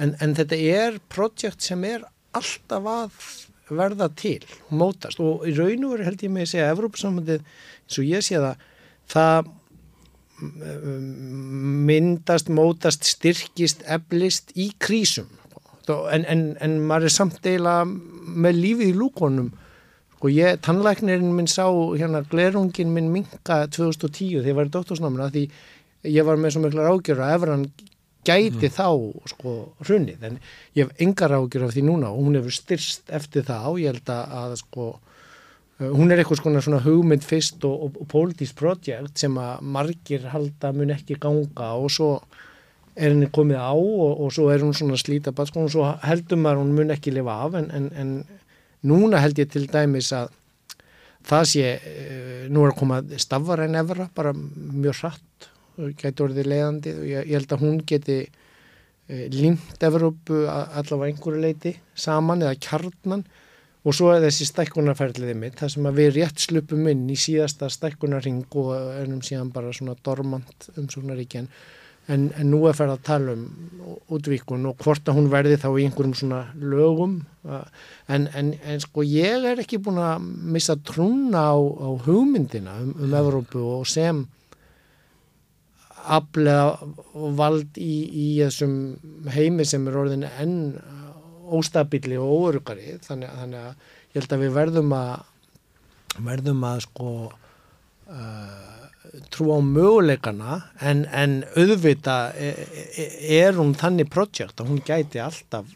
en, 0.00 0.16
en 0.20 0.34
þetta 0.38 0.58
er 0.80 0.98
projekt 1.12 1.64
sem 1.64 1.84
er 1.88 2.04
alltaf 2.36 2.90
að 2.90 3.22
verða 3.70 4.08
til, 4.18 4.42
mótast. 4.74 5.20
Og 5.22 5.46
í 5.46 5.54
raun 5.54 5.86
og 5.86 5.94
veru 5.94 6.08
held 6.08 6.24
ég 6.24 6.34
með 6.34 6.46
að 6.46 6.52
segja 6.52 6.66
að 6.66 6.74
Evrópusambandið 6.76 7.40
eins 7.44 7.98
og 8.00 8.08
ég 8.08 8.26
sé 8.26 8.42
það 8.42 8.68
það 9.10 9.50
myndast, 11.90 12.48
mótast, 12.48 13.04
styrkist, 13.04 13.82
eblist 13.92 14.54
í 14.56 14.70
krísum. 14.80 15.28
En, 15.90 16.24
en, 16.24 16.44
en 16.62 16.78
maður 16.86 17.08
er 17.08 17.12
samt 17.12 17.44
eiginlega 17.44 17.84
með 18.40 18.60
lífið 18.62 18.92
í 18.92 18.96
lúkonum 18.96 19.50
sko 20.20 20.28
ég, 20.28 20.58
tannlæknirinn 20.62 21.32
minn 21.34 21.48
sá 21.48 21.64
hérna 21.66 22.20
glerungin 22.28 22.92
minn 22.92 23.08
minka 23.10 23.62
2010 23.72 24.36
þegar 24.36 24.50
ég 24.50 24.58
var 24.58 24.68
í 24.68 24.72
doktorsnáminu 24.74 25.28
því 25.32 25.44
ég 26.12 26.26
var 26.28 26.36
með 26.36 26.54
svo 26.54 26.62
miklar 26.62 26.90
ágjör 26.92 27.22
að 27.24 27.32
ef 27.34 27.46
hann 27.48 27.64
gæti 28.26 28.68
mm. 28.68 28.74
þá 28.76 28.88
sko 29.32 29.52
hrunnið 29.84 30.26
en 30.28 30.40
ég 30.76 30.86
hef 30.86 31.04
engar 31.04 31.34
ágjör 31.36 31.68
af 31.68 31.74
því 31.74 31.84
núna 31.86 32.10
og 32.12 32.26
hún 32.26 32.36
hefur 32.38 32.54
styrst 32.54 33.12
eftir 33.16 33.46
það 33.48 33.70
og 33.70 33.80
ég 33.80 33.94
held 33.94 34.12
að, 34.14 34.56
sko 34.60 34.90
hún 35.80 36.12
er 36.12 36.20
eitthvað 36.20 36.60
svona, 36.60 36.82
hugmynd 36.84 37.24
fyrst 37.24 37.64
og, 37.64 37.86
og, 37.86 38.00
og 38.02 38.08
politísk 38.12 38.58
projekt 38.58 39.22
sem 39.22 39.38
að 39.40 39.64
margir 39.76 40.26
halda 40.32 40.72
mun 40.76 40.92
ekki 40.96 41.16
ganga 41.20 41.72
og 41.80 41.88
svo 41.92 42.10
er 42.96 43.14
henni 43.14 43.30
komið 43.32 43.62
á 43.62 43.72
og, 43.72 44.20
og 44.26 44.34
svo 44.34 44.50
er 44.52 44.60
hún 44.64 44.76
svona 44.76 44.98
slíta 45.00 45.32
sko 45.32 45.64
og 45.64 45.72
svo 45.72 45.86
heldum 46.04 46.48
að 46.50 46.60
hún 46.60 46.74
mun 46.76 46.92
ekki 46.92 47.14
lifa 47.14 47.38
af 47.46 47.56
en, 47.62 47.70
en, 47.72 47.88
en 47.96 48.12
núna 48.84 49.22
held 49.22 49.40
ég 49.40 49.48
til 49.52 49.64
dæmis 49.70 50.12
að 50.16 50.34
það 51.26 51.46
sé, 51.48 51.64
eh, 51.76 52.44
nú 52.48 52.64
er 52.64 52.72
að 52.72 52.78
koma 52.80 53.00
stafar 53.20 53.64
en 53.66 53.76
efra, 53.80 54.08
bara 54.14 54.32
mjög 54.34 55.02
hratt 55.02 55.49
gæti 56.00 56.24
orðið 56.24 56.50
leiðandi 56.52 56.94
og 56.96 57.04
ég, 57.08 57.28
ég 57.28 57.36
held 57.38 57.54
að 57.54 57.64
hún 57.64 57.78
geti 57.88 58.18
e, 58.24 59.28
límt 59.34 59.86
Evrópu 59.86 60.42
allavega 60.48 61.10
einhverju 61.10 61.44
leiti 61.44 61.74
saman 61.94 62.44
eða 62.46 62.58
kjarnan. 62.60 63.24
Og 63.80 63.96
svo 63.96 64.10
er 64.12 64.20
þessi 64.26 64.44
stækkunarferðliðið 64.50 65.38
mitt 65.40 65.60
það 65.60 65.70
sem 65.72 65.86
við 65.96 66.10
rétt 66.18 66.42
slupum 66.42 66.88
inn 66.90 67.06
í 67.08 67.16
síðasta 67.16 67.70
stækkunarring 67.72 68.42
og 68.60 68.74
ennum 69.00 69.22
síðan 69.24 69.54
bara 69.54 69.72
svona 69.72 69.94
dormant 70.04 70.68
umsóknaríkjan 70.76 71.48
en, 72.10 72.26
en 72.36 72.50
nú 72.50 72.64
er 72.68 72.76
ferð 72.76 72.96
að 72.96 73.04
tala 73.06 73.34
um 73.36 73.44
útvíkun 74.12 74.68
og 74.70 74.82
hvort 74.82 75.08
að 75.08 75.18
hún 75.18 75.30
verði 75.32 75.58
þá 75.60 75.68
í 75.70 75.86
einhverjum 75.86 76.16
svona 76.18 76.40
lögum. 76.58 77.20
En, 78.10 78.26
en, 78.36 78.52
en 78.66 78.82
sko 78.82 79.04
ég 79.06 79.46
er 79.50 79.62
ekki 79.62 79.80
búin 79.82 80.00
að 80.02 80.26
missa 80.56 80.76
trúna 80.76 81.46
á, 81.54 81.56
á 81.56 81.88
hugmyndina 82.06 82.76
um, 82.82 82.94
um 82.98 83.16
Evrópu 83.22 83.62
og 83.78 83.88
sem 83.88 84.24
aflega 86.06 86.78
vald 87.38 87.78
í, 87.80 87.94
í 88.08 88.26
þessum 88.40 88.74
heimi 89.34 89.66
sem 89.68 89.86
er 89.88 89.98
orðin 90.00 90.26
enn 90.30 90.58
óstabili 91.50 92.18
og 92.20 92.30
óörugari 92.30 92.96
þannig, 93.04 93.32
þannig 93.40 93.64
að 93.64 93.72
ég 94.10 94.20
held 94.20 94.34
að 94.34 94.44
við 94.44 94.56
verðum 94.56 94.94
að 94.96 95.26
verðum 96.20 96.64
að 96.66 96.84
sko 96.86 97.10
uh, 97.30 98.70
trú 99.32 99.50
á 99.54 99.58
möguleikana 99.64 100.60
en, 100.86 101.04
en 101.10 101.40
auðvita 101.58 102.18
er, 102.38 102.60
e, 102.94 103.06
er 103.40 103.58
hún 103.58 103.74
þannig 103.78 104.10
projekt 104.12 104.60
að 104.60 104.72
hún 104.72 104.82
gæti 104.86 105.22
alltaf 105.22 105.70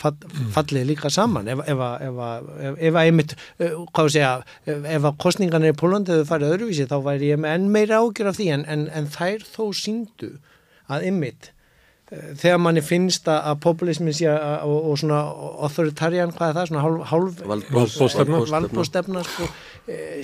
fallið 0.00 0.88
líka 0.88 1.10
saman 1.12 1.48
ef, 1.50 1.62
ef, 1.68 1.84
ef, 2.06 2.18
ef 2.88 2.98
að 2.98 3.04
einmitt 3.04 3.36
hvað 3.60 4.10
segja, 4.16 4.32
ef 4.66 5.06
að 5.06 5.16
kostningarnir 5.22 5.74
í 5.74 5.78
Pólundið 5.80 6.26
farið 6.28 6.56
öðruvísi 6.56 6.88
þá 6.90 6.98
væri 7.04 7.32
ég 7.34 7.40
með 7.42 7.56
enn 7.58 7.70
meira 7.74 8.02
ágjör 8.02 8.32
af 8.32 8.38
því 8.40 8.50
en, 8.56 8.66
en, 8.74 8.86
en 8.96 9.08
þær 9.12 9.46
þó 9.46 9.64
síndu 9.76 10.34
að 10.90 11.08
einmitt 11.10 11.52
þegar 12.10 12.58
manni 12.58 12.82
finnst 12.82 13.28
að 13.30 13.60
populismin 13.62 14.14
sé 14.16 14.26
að, 14.32 14.64
og, 14.66 14.88
og 14.90 14.98
svona 14.98 15.20
authoritarian, 15.66 16.32
hvað 16.34 16.48
er 16.48 16.56
það, 16.56 16.70
svona 16.72 17.04
hálf 17.06 17.42
valdbóstefna 18.50 19.22
sko, 19.28 19.46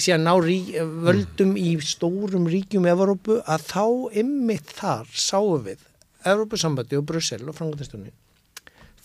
sé 0.02 0.16
að 0.16 0.24
ná 0.24 0.32
rí, 0.42 0.58
völdum 1.06 1.52
mm. 1.54 1.60
í 1.62 1.76
stórum 1.86 2.48
ríkjum 2.50 2.88
Evrópu 2.90 3.38
að 3.46 3.68
þá 3.70 3.84
ymmið 4.24 4.72
þar 4.80 5.12
sáum 5.14 5.62
við 5.68 5.84
Evrópusambandi 6.26 6.98
og 6.98 7.06
Brussel 7.06 7.44
og 7.46 7.54
Frankundistunni 7.54 8.10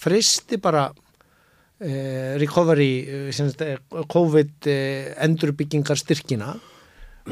fristi 0.01 0.57
bara 0.61 0.87
eh, 1.79 2.35
recovery 2.41 2.91
eh, 3.29 3.77
COVID 4.07 4.69
eh, 4.69 5.13
endurbyggingar 5.25 5.99
styrkina 5.99 6.55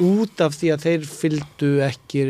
út 0.06 0.42
af 0.46 0.54
því 0.54 0.68
að 0.76 0.84
þeir 0.86 1.06
fylgdu 1.10 1.70
ekki 1.82 2.26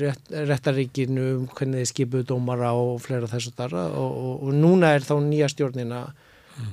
rétt, 0.00 0.32
réttaríkinu 0.50 1.26
um 1.36 1.44
hvernig 1.52 1.84
þeir 1.84 1.90
skipuðu 1.92 2.26
dómara 2.32 2.72
og 2.74 2.98
fleira 3.04 3.30
þessu 3.30 3.52
þar 3.54 3.76
og, 3.78 4.00
og, 4.00 4.32
og 4.48 4.56
núna 4.56 4.90
er 4.96 5.06
þá 5.06 5.14
nýja 5.22 5.46
stjórnina 5.52 6.00
mm. 6.08 6.72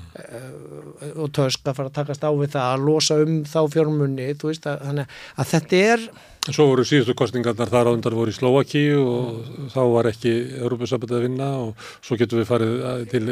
og 1.22 1.30
tösk 1.38 1.70
að 1.70 1.78
fara 1.78 1.92
að 1.92 1.98
takast 2.00 2.26
á 2.26 2.34
við 2.34 2.56
það 2.58 2.72
að 2.72 2.88
losa 2.90 3.20
um 3.22 3.36
þá 3.46 3.60
fjármunni 3.76 4.32
þú 4.34 4.50
veist 4.50 4.66
að, 4.72 5.04
að 5.06 5.52
þetta 5.54 5.84
er 5.94 6.10
Svo 6.46 6.68
voru 6.70 6.84
síðustu 6.86 7.16
kostningarnar 7.18 7.72
þar 7.72 7.88
á 7.90 7.92
undan 7.96 8.14
voru 8.14 8.30
í 8.30 8.36
Slovakíu 8.36 9.00
og 9.02 9.30
mm. 9.42 9.70
þá 9.74 9.80
var 9.90 10.10
ekki 10.12 10.34
Europasambandið 10.60 11.18
að 11.18 11.26
vinna 11.26 11.48
og 11.64 11.88
svo 12.06 12.18
getum 12.20 12.42
við 12.42 12.50
farið 12.52 12.76
til 13.10 13.24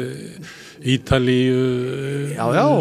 Ítalíu, 0.94 1.60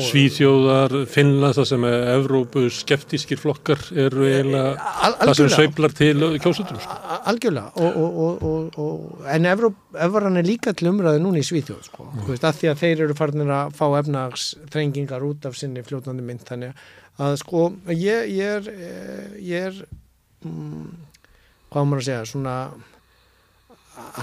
Svíþjóðar, 0.08 0.98
Finnland 1.14 1.60
það 1.60 1.70
sem 1.70 1.88
er 1.92 2.10
Evrópu 2.16 2.66
skeftískir 2.74 3.42
flokkar 3.42 3.86
eru 3.94 4.26
eiginlega 4.26 4.74
Al 5.06 5.14
það 5.22 5.36
sem 5.44 5.54
sveiblar 5.54 5.98
til 6.02 6.28
kjósutum. 6.42 6.82
Sko. 6.82 7.00
Algjörlega 7.30 7.86
og, 7.86 8.20
og, 8.26 8.78
og, 8.82 9.24
en 9.30 9.50
Evran 9.54 10.42
er 10.42 10.50
líka 10.50 10.74
til 10.74 10.90
umræði 10.90 11.22
núna 11.22 11.44
í 11.44 11.46
Svíþjóð 11.46 11.90
sko, 11.92 12.10
mm. 12.10 12.28
veist, 12.32 12.50
að 12.50 12.62
því 12.64 12.74
að 12.74 12.82
þeir 12.82 13.08
eru 13.08 13.22
farinir 13.22 13.54
að 13.54 13.78
fá 13.78 13.86
efnagsþrengingar 14.02 15.30
út 15.30 15.46
af 15.46 15.62
sinni 15.62 15.86
fljótandi 15.86 16.26
mynd 16.26 16.48
þannig 16.50 16.86
að 17.22 17.36
sko 17.44 17.68
ég, 17.94 18.32
ég 18.34 18.56
er, 18.58 18.72
eh, 18.74 19.36
ég 19.46 19.68
er 19.70 19.84
hvað 20.44 21.90
maður 21.90 22.04
að 22.04 22.08
segja 22.10 22.30
svona 22.30 22.56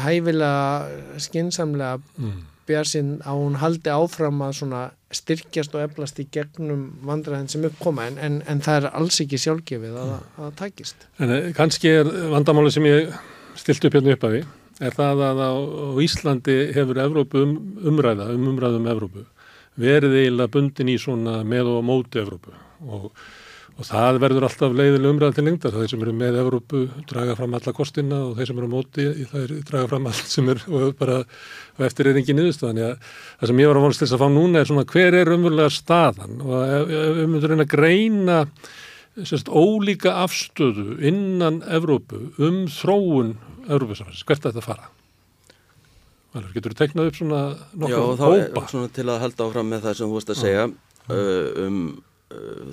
hæfilega 0.00 1.18
skinsamlega 1.22 1.98
mm. 2.18 2.38
björnsinn 2.70 3.12
á 3.22 3.32
hún 3.34 3.58
haldi 3.62 3.92
áfram 3.92 4.42
að 4.46 4.56
svona 4.60 4.84
styrkjast 5.14 5.74
og 5.74 5.84
eflast 5.84 6.20
í 6.22 6.26
gegnum 6.30 6.86
vandræðin 7.06 7.50
sem 7.50 7.66
uppkoma 7.66 8.06
en, 8.10 8.18
en, 8.22 8.38
en 8.50 8.62
það 8.62 8.84
er 8.84 8.96
alls 9.00 9.18
ekki 9.22 9.40
sjálfgefið 9.42 9.98
að 9.98 10.14
það 10.36 10.56
takist. 10.60 11.06
En 11.18 11.34
eh, 11.34 11.50
kannski 11.56 11.90
er 12.00 12.10
vandamáli 12.30 12.70
sem 12.74 12.86
ég 12.86 13.10
stilt 13.58 13.86
upp 13.86 13.98
hérna 13.98 14.14
upp 14.14 14.26
af 14.28 14.34
því 14.36 14.42
er 14.80 14.96
það 14.96 15.22
að 15.26 15.42
á, 15.44 15.52
á 15.52 15.88
Íslandi 16.06 16.56
hefur 16.76 17.02
Evrópu 17.02 17.44
um, 17.44 17.54
umræða 17.90 18.30
um 18.36 18.48
umræðum 18.54 18.88
Evrópu 18.90 19.26
verið 19.80 20.16
eiginlega 20.22 20.52
bundin 20.54 20.92
í 20.92 20.96
svona 21.00 21.40
með 21.46 21.74
og 21.74 21.84
móti 21.86 22.22
Evrópu 22.22 22.54
og 22.86 23.10
Og 23.80 23.86
það 23.88 24.18
verður 24.20 24.44
alltaf 24.44 24.74
leiðileg 24.76 25.14
umræðan 25.14 25.36
til 25.38 25.44
lengdar. 25.46 25.72
Þeir 25.72 25.88
sem 25.88 26.02
eru 26.04 26.12
með 26.12 26.36
Evrópu 26.42 26.82
draga 27.08 27.36
fram 27.38 27.54
alla 27.56 27.72
kostina 27.72 28.18
og 28.26 28.34
þeir 28.36 28.50
sem 28.50 28.58
eru 28.60 28.68
móti 28.68 29.06
það 29.30 29.54
draga 29.70 29.88
fram 29.88 30.10
allt 30.10 30.34
sem 30.34 30.50
er 30.52 30.60
og 30.68 30.92
bara 30.98 31.22
og 31.22 31.86
eftir 31.88 32.10
er 32.10 32.20
engin 32.20 32.36
niðurst. 32.36 32.60
Þannig 32.66 32.90
að 32.90 33.08
það 33.40 33.52
sem 33.52 33.62
ég 33.62 33.70
var 33.70 33.80
að 33.80 33.86
vonast 33.86 34.04
til 34.04 34.10
að 34.10 34.20
fá 34.20 34.28
núna 34.34 34.60
er 34.60 34.68
svona 34.68 34.84
hver 34.92 35.16
er 35.16 35.32
umverulega 35.32 35.72
staðan 35.72 36.44
og 36.44 36.60
ef 36.60 36.92
við 36.92 37.24
myndum 37.24 37.54
reyna 37.54 37.66
að 37.66 37.72
greina 37.72 38.38
sérst, 39.18 39.48
ólíka 39.48 40.14
afstöðu 40.26 41.00
innan 41.06 41.60
Evrópu 41.68 42.20
um 42.38 42.62
þróun 42.70 43.34
Evrópusafans, 43.70 44.22
hvert 44.26 44.44
er 44.44 44.52
þetta 44.52 44.62
að 44.62 44.68
fara? 44.68 44.92
Valur, 46.34 46.52
getur 46.54 46.74
þú 46.74 46.78
teiknað 46.78 47.10
upp 47.10 47.18
svona 47.18 47.40
nokkuð 47.74 48.04
hópa? 48.06 48.28
Já, 48.36 48.44
þá 48.44 48.60
er 48.60 48.70
svona 48.70 48.92
til 48.94 49.08
að 49.08 49.20
halda 49.24 49.48
áfram 49.48 49.72
með 49.72 49.84
það 49.86 49.98
sem 49.98 50.06
þú 50.06 50.14
vorust 50.14 50.32
að 50.34 50.40
segja 50.44 50.68
uh, 50.68 51.64
um 51.64 51.80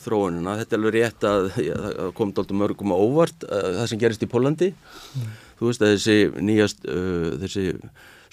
þróunina. 0.03 0.57
Þetta 0.61 0.75
er 0.75 0.79
alveg 0.81 0.95
rétt 0.95 1.25
að 1.27 1.47
það 1.55 2.11
kom 2.17 2.33
doldum 2.35 2.61
mörgum 2.61 2.93
á 2.93 2.97
óvart 2.97 3.47
uh, 3.47 3.71
það 3.79 3.89
sem 3.91 4.01
gerist 4.01 4.25
í 4.25 4.29
Pólandi. 4.29 4.69
Mm. 5.17 5.33
Þú 5.57 5.71
veist 5.71 5.83
að 5.83 5.93
þessi 5.95 6.45
nýjast, 6.45 6.85
uh, 6.85 7.31
þessi 7.41 7.65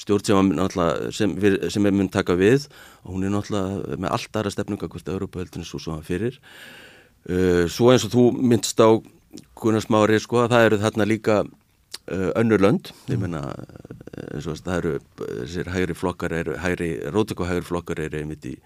stjórn 0.04 0.24
sem, 0.26 0.86
sem, 1.14 1.34
sem 1.70 1.88
er 1.88 1.94
mun 1.94 2.10
taka 2.12 2.36
við 2.36 2.66
og 3.04 3.14
hún 3.14 3.26
er 3.26 3.32
náttúrulega 3.32 3.98
með 4.02 4.16
allt 4.16 4.38
aðra 4.40 4.52
stefnunga 4.52 4.90
hvort 4.90 5.12
Európa-höldinu 5.14 5.68
svo 5.68 5.80
svo 5.80 5.98
fyrir. 6.04 6.40
Uh, 7.24 7.64
svo 7.72 7.92
eins 7.92 8.04
og 8.04 8.12
þú 8.12 8.28
myndst 8.36 8.80
á 8.84 8.90
Gunnars 9.58 9.88
Mári, 9.90 10.18
sko, 10.22 10.44
að 10.44 10.52
það 10.52 10.66
eru 10.68 10.80
þarna 10.82 11.06
líka 11.08 11.36
uh, 11.44 12.30
önnur 12.36 12.62
lönd, 12.62 12.92
ég 13.08 13.18
menna 13.22 13.46
eins 14.34 14.46
og 14.50 14.60
það 14.60 14.76
eru, 14.76 14.98
þessir 15.22 15.70
hægri 15.72 15.96
flokkar 15.96 16.34
eru, 16.36 16.58
hægri, 16.60 16.90
rótöku 17.14 17.48
hægri 17.48 17.70
flokkar 17.70 18.02
eru 18.04 18.20
einmitt 18.20 18.50
í 18.50 18.58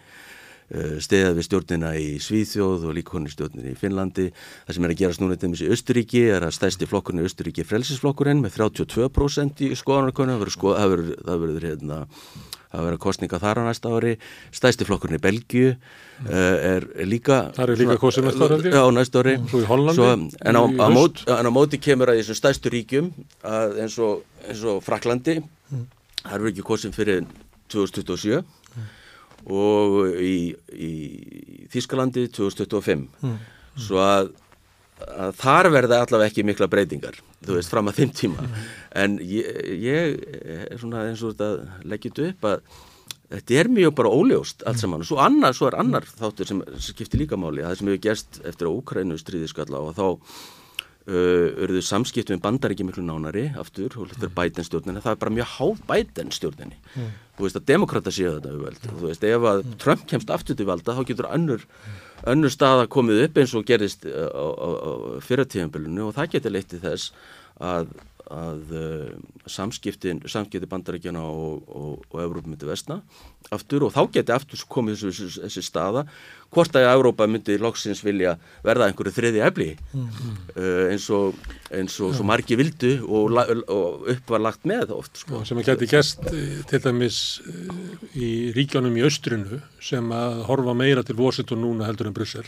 uh, 0.75 0.99
steða 1.05 1.33
við 1.39 1.49
stjórnina 1.49 1.95
í 2.01 2.11
Svíþjóð 2.23 2.89
og 2.91 2.99
líka 2.99 3.17
honni 3.17 3.33
stjórnina 3.33 3.73
í 3.73 3.79
Finnlandi. 3.79 4.29
Það 4.67 4.79
sem 4.79 4.89
er 4.89 4.95
að 4.95 5.01
gerast 5.03 5.25
núna 5.25 5.39
til 5.39 5.53
þessi 5.55 5.73
Östuríki 5.77 6.27
er 6.35 6.49
að 6.49 6.57
stæsti 6.59 6.91
flokkurinn 6.91 7.25
í 7.25 7.31
Östuríki 7.31 7.67
frelsisflokkurinn 7.69 8.45
með 8.45 8.61
32% 8.61 9.65
í 9.69 9.73
skoðanarkonu. 9.79 10.39
Það 10.39 11.43
verður 11.45 11.69
hérna 11.71 12.05
það 12.69 12.85
verður 12.85 13.01
kostninga 13.03 13.41
þar 13.41 13.61
á 13.61 13.69
næsta 13.69 13.93
ári 13.97 14.15
stæsti 14.55 14.87
flokkurinn 14.89 15.19
í 15.19 15.23
Belgiu 15.25 15.71
mm. 15.73 16.29
er, 16.29 16.87
er 17.01 17.09
líka 17.09 17.41
það 17.57 17.65
eru 17.65 17.77
líka 17.83 17.99
kostið 18.03 18.29
næsta 18.29 18.49
ári 18.49 18.73
á 18.77 18.85
næsta 18.93 19.23
ári 19.23 19.37
svo 19.49 19.63
í 19.63 19.69
Hollandi 19.69 19.97
svo, 19.97 20.11
en, 20.13 20.61
á, 20.61 20.63
á 20.69 20.87
móti, 20.93 21.25
en 21.33 21.49
á 21.49 21.53
móti 21.55 21.81
kemur 21.81 22.13
að 22.13 22.21
þessum 22.21 22.41
stæstu 22.43 22.73
ríkjum 22.75 23.11
að 23.49 23.81
eins, 23.85 23.97
og, 24.05 24.25
eins 24.45 24.65
og 24.69 24.83
Fraklandi 24.85 25.39
mm. 25.41 25.87
það 26.25 26.37
eru 26.41 26.53
ekki 26.53 26.67
kostið 26.69 26.99
fyrir 26.99 27.25
2027 27.73 28.37
mm. 28.37 28.58
Og 29.49 30.19
í, 30.21 30.53
í 30.73 30.93
Þískalandi 31.73 32.27
2025 32.37 33.09
mm. 33.23 33.39
svo 33.87 34.03
að 34.03 34.35
að 34.99 35.35
þar 35.39 35.69
verða 35.71 36.01
allavega 36.03 36.33
ekki 36.33 36.45
mikla 36.47 36.67
breytingar 36.71 37.19
þú 37.47 37.55
veist 37.59 37.71
fram 37.71 37.91
að 37.91 38.01
þeim 38.01 38.13
tíma. 38.19 38.47
En 38.99 39.19
ég, 39.23 39.47
ég 39.79 40.17
er 40.73 40.79
svona 40.81 41.05
eins 41.07 41.23
og 41.23 41.37
þetta 41.37 41.83
leggjit 41.87 42.23
upp 42.25 42.49
að 42.51 42.63
þetta 43.29 43.59
er 43.61 43.71
mjög 43.73 43.95
bara 43.99 44.13
óljóst 44.13 44.65
allt 44.67 44.81
saman. 44.81 45.05
Og 45.05 45.11
svo, 45.11 45.21
annar, 45.23 45.57
svo 45.57 45.69
er 45.69 45.79
annar 45.81 46.07
þáttur 46.09 46.49
sem, 46.49 46.63
skiptir 46.83 47.23
líka 47.23 47.39
máli 47.41 47.65
það 47.65 47.81
sem 47.81 47.91
hefur 47.93 48.05
gerst 48.09 48.41
eftir 48.43 48.71
að 48.71 48.79
Úkrænu 48.81 49.19
stríði 49.21 49.51
skalla 49.53 49.83
og 49.85 49.95
þá 49.99 50.07
uh, 51.09 51.63
örðu 51.65 51.83
samskipt 51.85 52.33
með 52.33 52.43
bandaríki 52.45 52.87
miklu 52.87 53.05
nánari 53.07 53.49
aftur 53.59 53.97
og 53.99 54.13
þetta 54.13 54.29
er 54.29 54.35
bætenstjórnina 54.37 55.05
það 55.05 55.15
er 55.15 55.23
bara 55.23 55.35
mjög 55.39 55.55
háð 55.57 55.81
bætenstjórnini 55.89 56.77
mm. 56.79 57.09
þú 57.39 57.47
veist 57.47 57.61
að 57.61 57.69
demokrata 57.73 58.15
séu 58.15 58.35
þetta 58.37 58.53
auðveld 58.55 58.85
þú 58.91 59.01
veist 59.07 59.27
ef 59.31 59.49
að 59.53 59.65
Trump 59.83 60.05
kemst 60.11 60.35
aftur 60.35 60.59
til 60.59 60.69
valda 60.69 60.97
þá 60.99 61.03
getur 61.09 61.31
annur 61.31 61.67
önnur 62.29 62.53
staða 62.53 62.89
komið 62.91 63.25
upp 63.27 63.43
eins 63.43 63.57
og 63.59 63.67
gerist 63.69 64.07
uh, 64.09 64.29
á, 64.29 64.47
á, 64.47 64.69
á 64.69 64.91
fyrratíðanbölunu 65.25 66.09
og 66.09 66.17
það 66.19 66.33
getur 66.37 66.57
leittið 66.57 66.87
þess 66.89 67.13
að, 67.59 67.93
að 68.35 68.73
uh, 68.77 69.13
samskiptin, 69.49 70.23
samskipti 70.29 70.69
bandaríkjana 70.69 71.23
og, 71.25 71.69
og, 71.69 72.07
og 72.13 72.23
Európa 72.23 72.51
myndi 72.51 72.69
vestna 72.69 73.01
aftur 73.55 73.87
og 73.87 73.95
þá 73.95 74.03
getur 74.19 74.37
aftur 74.37 74.65
komið 74.69 75.07
þessu, 75.07 75.29
þessi 75.45 75.65
staða 75.65 76.05
hvort 76.53 76.77
að 76.77 76.89
Európa 76.91 77.27
myndi 77.29 77.59
loksins 77.61 78.01
vilja 78.05 78.35
verða 78.65 78.89
einhverju 78.89 79.15
þriði 79.17 79.43
efli 79.45 79.69
mm 79.77 80.05
-hmm. 80.09 80.35
uh, 80.57 80.85
eins 80.93 81.09
og, 81.13 81.39
eins 81.71 81.99
og 82.01 82.15
ja. 82.17 82.27
margi 82.31 82.57
vildu 82.57 82.93
og, 83.07 83.37
og 83.69 84.09
upp 84.15 84.35
var 84.35 84.45
lagt 84.45 84.65
með 84.65 84.93
oft 84.97 85.23
sko. 85.25 85.45
sem 85.45 85.59
að 85.59 85.71
geti 85.73 85.91
gæst 85.93 86.21
eh, 86.33 86.61
til 86.69 86.81
dæmis 86.85 87.41
eh, 87.49 88.21
í 88.21 88.29
ríkjónum 88.57 88.97
í 88.97 89.05
austrinu 89.05 89.61
sem 89.81 90.13
að 90.13 90.45
horfa 90.49 90.75
meira 90.75 91.03
til 91.03 91.17
Washington 91.17 91.63
núna 91.65 91.89
heldur 91.89 92.09
en 92.09 92.17
Brussel 92.17 92.47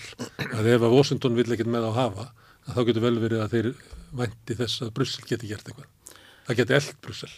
að 0.52 0.66
ef 0.66 0.82
að 0.82 0.96
Washington 0.96 1.37
vil 1.37 1.52
ekkert 1.52 1.72
með 1.72 1.88
á 1.88 1.92
hafa 1.92 2.32
þá 2.74 2.80
getur 2.88 3.06
vel 3.06 3.16
verið 3.22 3.44
að 3.44 3.54
þeir 3.54 3.70
vænti 4.20 4.58
þess 4.58 4.84
að 4.84 4.92
Brussel 4.98 5.26
geti 5.28 5.50
gert 5.50 5.70
eitthvað. 5.70 6.18
Það 6.46 6.60
geti 6.60 6.76
eld 6.78 6.92
Brussel 7.04 7.32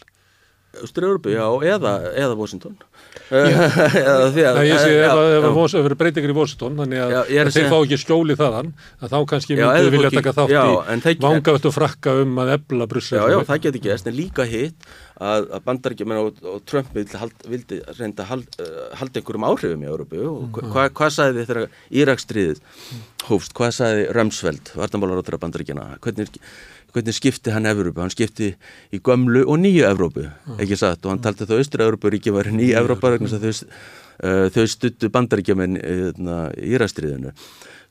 Östur-Európu, 0.81 1.29
já, 1.29 1.45
eða, 1.75 1.93
eða 2.17 2.37
Washington. 2.39 2.77
Eða 3.33 4.29
því 4.33 4.43
að 4.45 4.57
ég 4.67 4.79
sé 4.81 4.95
ef 5.05 5.11
það 5.13 5.75
verður 5.85 5.97
breytingar 5.99 6.33
í 6.33 6.35
Washington 6.37 6.79
þannig 6.81 7.01
að, 7.03 7.13
já, 7.13 7.41
að 7.43 7.51
þeir 7.55 7.69
fá 7.69 7.75
ekki 7.77 7.99
skjóli 8.01 8.35
þaðan 8.37 8.71
að 8.99 9.13
þá 9.13 9.17
kannski 9.31 9.57
myndu 9.57 9.93
vilja 9.93 10.11
taka 10.13 10.33
þátt 10.39 11.13
í 11.13 11.15
vangavett 11.23 11.69
og 11.69 11.75
frakka 11.75 12.15
um 12.23 12.41
að 12.43 12.53
ebla 12.57 12.87
Brussel. 12.89 13.19
Já, 13.19 13.35
já, 13.35 13.39
það 13.47 13.63
getur 13.67 13.81
ekki, 13.81 13.93
en 13.95 14.17
líka 14.17 14.47
hitt 14.49 14.89
að, 15.21 15.47
að 15.53 15.65
bandarækjum 15.67 16.15
og, 16.17 16.43
og 16.51 16.59
Trump 16.69 16.93
vildi, 16.97 17.17
hald, 17.21 17.47
vildi 17.49 17.79
reynda 17.99 18.27
hald, 18.27 18.59
uh, 18.61 18.83
halda 18.99 19.21
einhverjum 19.21 19.47
áhrifum 19.47 19.85
í 19.85 19.89
Európu 19.89 20.21
og 20.29 20.61
hvað 20.73 20.93
hva 20.97 21.09
sagði 21.13 21.39
þið 21.39 21.51
þegar 21.51 21.81
Írakstriðið 22.01 22.63
hófst, 23.29 23.55
hvað 23.57 23.75
sagði 23.77 24.07
Römsveld, 24.17 24.73
vartamálaróttur 24.77 25.37
af 25.37 25.43
bandarækjana, 25.45 25.89
hvernig 26.03 26.41
hvernig 26.93 27.17
skipti 27.17 27.53
hann 27.53 27.67
Evrópu, 27.69 28.01
hann 28.03 28.13
skipti 28.13 28.53
í 28.93 29.01
gömlu 29.03 29.43
og 29.47 29.59
nýju 29.63 29.85
Evrópu, 29.89 30.27
ekki 30.57 30.77
satt? 30.79 31.03
Og 31.05 31.13
hann 31.13 31.23
taldi 31.23 31.47
það 31.49 31.63
Östra-Evrópu 31.65 32.13
ríki 32.13 32.33
var 32.33 32.51
nýju 32.53 32.79
Evrópa 32.79 33.15
þau, 33.17 33.53
uh, 33.53 34.47
þau 34.53 34.65
stuttu 34.69 35.11
bandaríkjaman 35.13 35.79
hérna, 35.81 36.39
í 36.57 36.75
Írastriðinu 36.77 37.33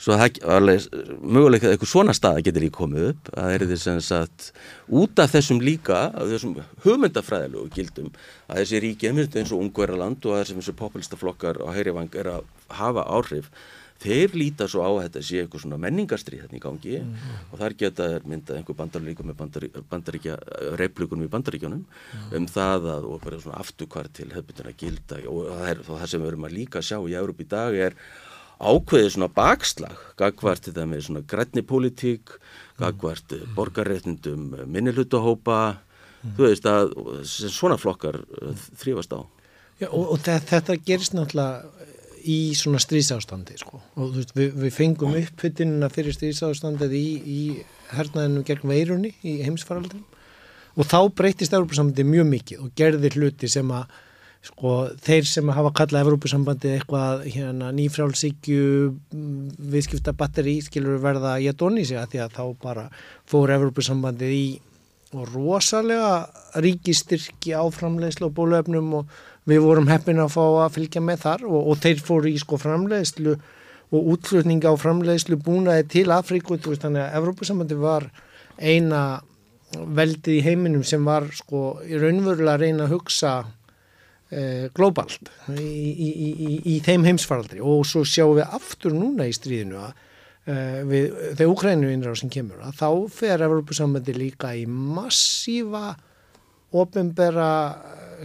svo 0.02 0.16
það 0.18 0.38
er 0.42 0.86
möguleik 1.22 1.64
að 1.64 1.74
eitthvað 1.74 1.90
svona 1.92 2.14
staða 2.16 2.42
getur 2.42 2.64
í 2.66 2.70
komið 2.74 3.04
upp. 3.12 3.28
Að 3.38 3.52
er 3.54 3.64
þess 3.70 3.90
að 3.92 4.00
sagt, 4.06 4.48
út 4.90 5.22
af 5.22 5.34
þessum 5.36 5.60
líka 5.62 6.00
af 6.10 6.32
þessum 6.32 6.56
hugmyndafræðilegu 6.86 7.68
gildum 7.76 8.10
að 8.48 8.62
þessi 8.62 8.82
ríki, 8.82 9.12
eins 9.12 9.52
og 9.52 9.62
Ungverðarland 9.62 10.26
og 10.26 10.40
þessi 10.40 10.74
populistaflokkar 10.78 11.62
á 11.62 11.70
Heirivang 11.76 12.10
er 12.18 12.32
að 12.34 12.50
hafa 12.80 13.06
áhrif 13.06 13.52
þeir 14.02 14.34
líta 14.38 14.66
svo 14.70 14.82
á 14.82 14.90
að 14.90 15.02
þetta 15.06 15.22
sé 15.28 15.42
eitthvað 15.42 15.64
svona 15.64 15.78
menningarstrið 15.82 16.44
hérna 16.44 16.58
í 16.58 16.62
gangi 16.62 16.96
mm 17.02 17.30
og 17.52 17.60
þar 17.60 17.74
geta 17.78 18.08
myndað 18.24 18.58
einhver 18.58 18.76
bandaríku 18.78 19.24
með 19.28 19.36
bandaríkja, 19.38 19.82
bandaríkja 19.90 20.36
replikunum 20.80 21.26
í 21.26 21.32
bandaríkjónum 21.32 21.84
mm 21.84 22.36
um 22.38 22.48
það 22.48 22.88
að 22.96 23.08
og 23.12 23.22
bara 23.22 23.40
svona 23.42 23.60
afturkvart 23.62 24.12
til 24.16 24.28
hefðbundina 24.32 24.74
gilda 24.78 25.20
og 25.28 25.48
það, 25.50 25.64
er, 25.70 25.82
það 25.88 26.06
sem 26.12 26.22
við 26.22 26.30
erum 26.32 26.46
að 26.48 26.56
líka 26.56 26.84
sjá 26.84 26.98
í 26.98 27.16
Európa 27.18 27.44
í 27.44 27.50
dag 27.52 27.78
er 27.88 27.96
ákveðið 28.62 29.12
svona 29.16 29.30
bakslag 29.36 30.02
gagvart 30.20 30.68
þetta 30.68 30.86
með 30.88 31.06
svona 31.08 31.24
grætni 31.28 31.64
politík 31.66 32.36
gagvart 32.80 33.36
mm 33.36 33.54
borgarreitnindum 33.56 34.56
minnilutahópa 34.66 35.60
mhm. 36.22 36.34
þú 36.36 36.48
veist 36.48 36.66
að 36.66 36.96
svona 37.28 37.78
flokkar 37.80 38.22
uh, 38.22 38.66
þrýfast 38.80 39.14
á. 39.18 39.20
Já, 39.82 39.88
og, 39.90 40.12
og 40.14 40.20
þetta 40.22 40.76
gerist 40.86 41.16
náttúrulega 41.16 41.81
í 42.28 42.38
svona 42.58 42.80
strísástandi 42.82 43.58
sko. 43.60 43.80
og 43.96 44.14
veist, 44.16 44.32
við, 44.36 44.54
við 44.64 44.76
fengum 44.76 45.16
upphyttinuna 45.18 45.90
fyrir 45.92 46.16
strísástandið 46.16 46.96
í, 46.98 47.06
í 47.22 47.40
hernaðinu 47.92 48.44
gegn 48.48 48.70
veirunni 48.70 49.12
í 49.22 49.40
heimsfaraldinum 49.46 50.08
og 50.72 50.88
þá 50.88 50.98
breytist 51.16 51.52
Európa-sambandi 51.52 52.06
mjög 52.08 52.30
mikið 52.30 52.64
og 52.64 52.72
gerði 52.78 53.12
hluti 53.16 53.50
sem 53.52 53.68
að 53.74 53.90
sko, 54.42 54.74
þeir 55.04 55.28
sem 55.28 55.52
hafa 55.54 55.72
kallað 55.76 56.06
Európa-sambandi 56.06 56.74
eitthvað 56.76 57.26
hérna, 57.28 57.70
nýfrálsíkju 57.76 58.64
viðskipta 59.72 60.14
batteri 60.18 60.58
skilur 60.64 61.00
verða 61.02 61.36
í 61.42 61.48
að 61.50 61.60
donni 61.62 61.86
sig 61.86 62.00
að 62.00 62.14
því 62.14 62.22
að 62.24 62.36
þá 62.38 62.44
bara 62.64 62.86
fór 63.28 63.54
Európa-sambandið 63.58 64.36
í 64.36 64.46
rosalega 65.12 66.24
ríkistyrki 66.64 67.52
áframlegslu 67.52 68.30
og 68.30 68.36
bólöfnum 68.38 68.94
og 69.02 69.20
við 69.48 69.64
vorum 69.64 69.90
heppin 69.90 70.22
að 70.22 70.34
fá 70.36 70.44
að 70.44 70.76
fylgja 70.76 71.02
með 71.02 71.24
þar 71.24 71.48
og, 71.48 71.58
og 71.72 71.80
þeir 71.82 72.04
fóru 72.06 72.30
í 72.30 72.38
sko 72.40 72.58
framleiðslu 72.62 73.34
og 73.92 74.12
útflutninga 74.14 74.72
á 74.72 74.74
framleiðslu 74.80 75.38
búnaði 75.42 75.88
til 75.98 76.06
Afríku 76.14 76.56
þannig 76.60 77.02
að 77.02 77.18
Evrópusamöndi 77.18 77.78
var 77.80 78.06
eina 78.62 79.02
veldið 79.72 80.38
í 80.38 80.44
heiminum 80.44 80.84
sem 80.84 81.04
var 81.04 81.26
sko 81.34 81.80
í 81.86 81.98
raunverulega 82.00 82.54
að 82.54 82.64
reyna 82.64 82.86
að 82.86 82.94
hugsa 82.94 83.32
eh, 84.30 84.68
glóbalt 84.76 85.30
í, 85.56 85.64
í, 85.64 86.08
í, 86.30 86.54
í 86.74 86.78
þeim 86.84 87.06
heimsfaraldri. 87.08 87.60
Og 87.60 87.84
svo 87.88 88.04
sjáum 88.08 88.36
við 88.38 88.56
aftur 88.58 88.96
núna 88.96 89.28
í 89.28 89.34
stríðinu 89.36 89.80
að 89.80 89.92
eh, 90.52 91.32
þegar 91.32 91.52
Ukrænu 91.54 91.92
innráð 91.92 92.22
sem 92.22 92.32
kemur 92.32 92.62
að 92.64 92.78
þá 92.80 92.88
fer 93.16 93.46
Evrópusamöndi 93.48 94.16
líka 94.16 94.54
í 94.56 94.66
massífa 94.68 95.96
ofinbera 96.72 97.50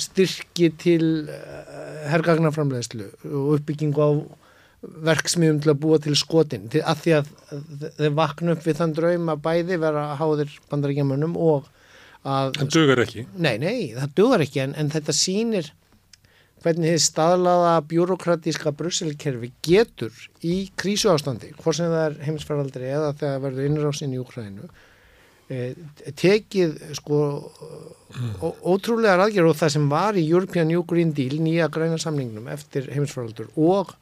styrki 0.02 0.70
til 0.80 1.06
eh, 1.32 2.04
herrgagnarframlegslu 2.12 3.08
og 3.30 3.56
uppbyggingu 3.58 4.04
á 4.04 4.12
verksmiðum 5.08 5.62
til 5.64 5.74
að 5.74 5.80
búa 5.84 5.98
til 6.02 6.14
skotin 6.18 6.68
til 6.72 6.84
að 6.86 7.02
því 7.04 7.16
að 7.18 7.32
þeir 7.98 8.14
vakna 8.20 8.54
upp 8.54 8.68
við 8.68 8.78
þann 8.78 8.94
draum 8.98 9.32
að 9.34 9.42
bæði 9.48 9.80
vera 9.82 10.06
háðir 10.20 10.54
bandaríkjamanum 10.70 11.34
og 11.36 11.66
að... 12.22 12.54
Það 12.60 12.72
dugar 12.76 13.02
ekki. 13.04 13.26
Nei, 13.36 13.56
nei, 13.62 13.78
það 13.98 14.16
dugar 14.20 14.46
ekki 14.46 14.64
en, 14.64 14.76
en 14.78 14.94
þetta 14.94 15.16
sýnir 15.18 15.72
hvernig 16.64 16.94
þið 16.94 17.04
staðlaða 17.06 17.74
bjúrokratíska 17.90 18.74
brusselkerfi 18.78 19.52
getur 19.66 20.14
í 20.46 20.68
krísu 20.78 21.10
ástandi, 21.14 21.52
hvort 21.58 21.78
sem 21.78 21.90
það 21.90 22.06
er 22.06 22.20
heimisfaraldri 22.28 22.92
eða 22.92 23.12
þegar 23.18 23.44
verður 23.48 23.70
innrásin 23.72 24.16
í 24.16 24.22
Úkrænu 24.22 24.66
Eh, 24.66 24.87
tekið 25.48 26.74
sko 26.98 27.18
mm. 27.40 28.34
ótrúlega 28.68 29.16
ræðgjör 29.22 29.52
og 29.52 29.60
það 29.62 29.74
sem 29.78 29.88
var 29.92 30.20
í 30.20 30.26
European 30.28 30.68
New 30.68 30.84
Green 30.88 31.14
Deal 31.16 31.38
nýja 31.40 31.70
græna 31.72 32.00
samningnum 32.02 32.50
eftir 32.52 32.90
heimsfæraldur 32.92 33.54
og 33.56 33.96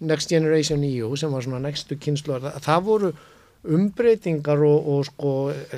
Next 0.00 0.30
Generation 0.30 0.82
EU 0.86 1.14
sem 1.18 1.32
var 1.32 1.46
svona 1.46 1.62
nextu 1.62 1.98
kynslu 1.98 2.38
það, 2.38 2.82
voru 2.86 3.12
umbreytingar 3.68 4.60
og, 4.62 4.90
og 4.90 5.06
sko 5.08 5.30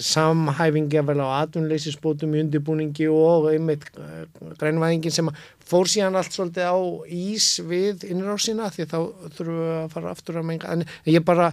samhæfingi 0.05 1.01
að 1.01 1.13
vel 1.13 1.23
á 1.25 1.29
atvinnleysisbótum 1.41 2.35
í 2.37 2.43
undirbúningi 2.45 3.09
og 3.13 3.49
einmitt 3.53 3.87
eh, 3.97 4.27
grænvæðingin 4.61 5.15
sem 5.17 5.31
fór 5.65 5.89
síðan 5.89 6.19
allt 6.21 6.37
svolítið 6.37 6.69
á 6.69 6.77
ís 7.09 7.55
við 7.65 8.05
innrásina 8.13 8.69
því 8.73 8.89
þá 8.93 8.99
þurfum 9.37 9.63
við 9.63 9.73
að 9.79 9.89
fara 9.97 10.13
aftur 10.13 10.41
að 10.41 10.49
menga 10.53 10.77
en 10.77 10.85
ég 11.09 11.25
bara 11.25 11.53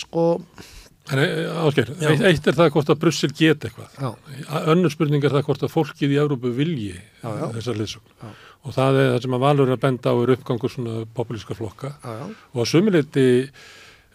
sko 0.00 0.30
Ásker, 1.06 1.92
eitt, 2.02 2.24
eitt 2.26 2.48
er 2.50 2.56
það 2.58 2.72
hvort 2.74 2.90
að 2.90 3.00
Brussel 3.04 3.30
get 3.36 3.66
eitthvað. 3.68 3.94
Önnur 4.72 4.90
spurning 4.90 5.22
er 5.22 5.36
það 5.36 5.46
hvort 5.46 5.62
að 5.62 5.74
fólkið 5.76 6.14
í 6.16 6.20
Európu 6.22 6.50
vilji 6.56 6.96
Já, 6.96 7.28
já. 7.30 7.46
þessar 7.58 7.80
liðsögn. 7.80 8.12
Já. 8.22 8.34
Og 8.66 8.74
það 8.74 9.00
er 9.00 9.10
það 9.12 9.22
sem 9.22 9.36
að 9.36 9.44
Valur 9.46 9.72
að 9.76 9.82
benda 9.84 10.10
á 10.10 10.16
er 10.18 10.34
uppgangur 10.34 10.72
svona 10.72 11.00
populíska 11.14 11.54
flokka. 11.54 11.94
Já, 12.02 12.16
já. 12.18 12.26
Og 12.56 12.62
að 12.64 12.70
sumuleiti 12.72 13.26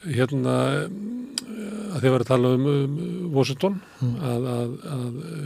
hérna 0.02 0.56
að 0.82 2.00
þið 2.02 2.14
var 2.14 2.24
að 2.24 2.30
tala 2.30 2.52
um, 2.56 2.68
um 2.72 3.34
Washington 3.36 3.76
að, 4.02 4.48
að, 4.54 4.72
að 4.96 5.04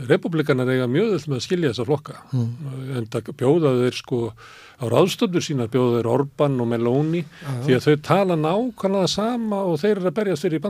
republikanar 0.08 0.70
eiga 0.72 0.86
mjög 0.90 1.16
öll 1.16 1.24
með 1.26 1.38
að 1.38 1.44
skilja 1.44 1.72
þessa 1.72 1.86
flokka 1.88 2.20
en 2.96 3.08
það 3.12 3.32
bjóða 3.42 3.72
þeir 3.82 3.98
sko 3.98 4.20
á 4.76 4.84
ráðstöfnur 4.92 5.44
sína 5.44 5.68
bjóða 5.72 5.98
þeir 6.00 6.10
Orban 6.14 6.60
og 6.62 6.70
Meloni 6.72 7.24
því 7.66 7.76
að 7.76 7.88
þau 7.88 7.96
tala 8.08 8.38
nákvæmlega 8.40 9.12
sama 9.12 9.60
og 9.68 9.80
þeir 9.82 9.96
eru 9.98 10.10
að 10.12 10.16
berjast 10.20 10.46
fyrir 10.46 10.60
í 10.60 10.64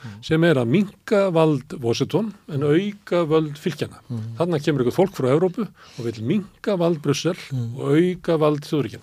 bandaríunum 0.00 0.24
sem 0.24 0.44
er 0.44 0.60
að 0.60 0.68
minka 0.74 1.22
vald 1.34 1.74
Washington 1.82 2.32
en 2.48 2.62
auka 2.66 3.22
völd 3.30 3.56
fylgjana 3.60 4.00
þannig 4.38 4.64
kemur 4.66 4.84
ykkur 4.86 4.96
fólk 4.98 5.14
frá 5.18 5.30
Evrópu 5.34 5.66
og 5.68 6.04
vil 6.06 6.22
minka 6.24 6.76
vald 6.80 7.00
Brussel 7.04 7.36
og 7.52 7.96
auka 7.96 8.36
vald 8.40 8.64
já. 8.64 9.00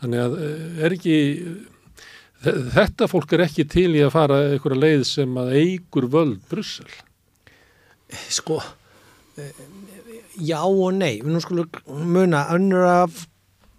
þannig 0.00 0.20
að 0.26 0.36
eh, 0.44 0.84
er 0.84 0.96
ekki 0.98 1.16
þe- 2.44 2.58
þetta 2.76 3.08
fólk 3.10 3.32
er 3.32 3.44
ekki 3.46 3.64
til 3.68 3.90
í 3.96 4.02
að 4.04 4.12
fara 4.14 4.40
einhverja 4.52 4.80
leið 4.84 5.04
sem 5.08 5.34
að 5.40 5.52
eigur 5.62 6.08
völd 6.12 6.40
Brussel 6.50 6.86
Sko, 8.30 8.60
eh, 9.40 9.50
já 10.38 10.60
og 10.62 10.92
nei. 10.94 11.16
Nú 11.24 11.40
skulum 11.42 11.66
muna 12.14 12.44
önnur 12.54 12.84
af 12.86 13.24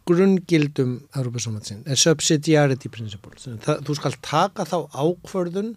grunngildum 0.09 0.97
Európa-samvætsin 1.15 1.83
er 1.87 1.95
subsidiarity 1.95 2.89
principle. 2.91 3.31
Það, 3.63 3.79
þú 3.87 3.95
skal 3.95 4.17
taka 4.21 4.65
þá 4.67 4.75
ákvörðun 4.91 5.71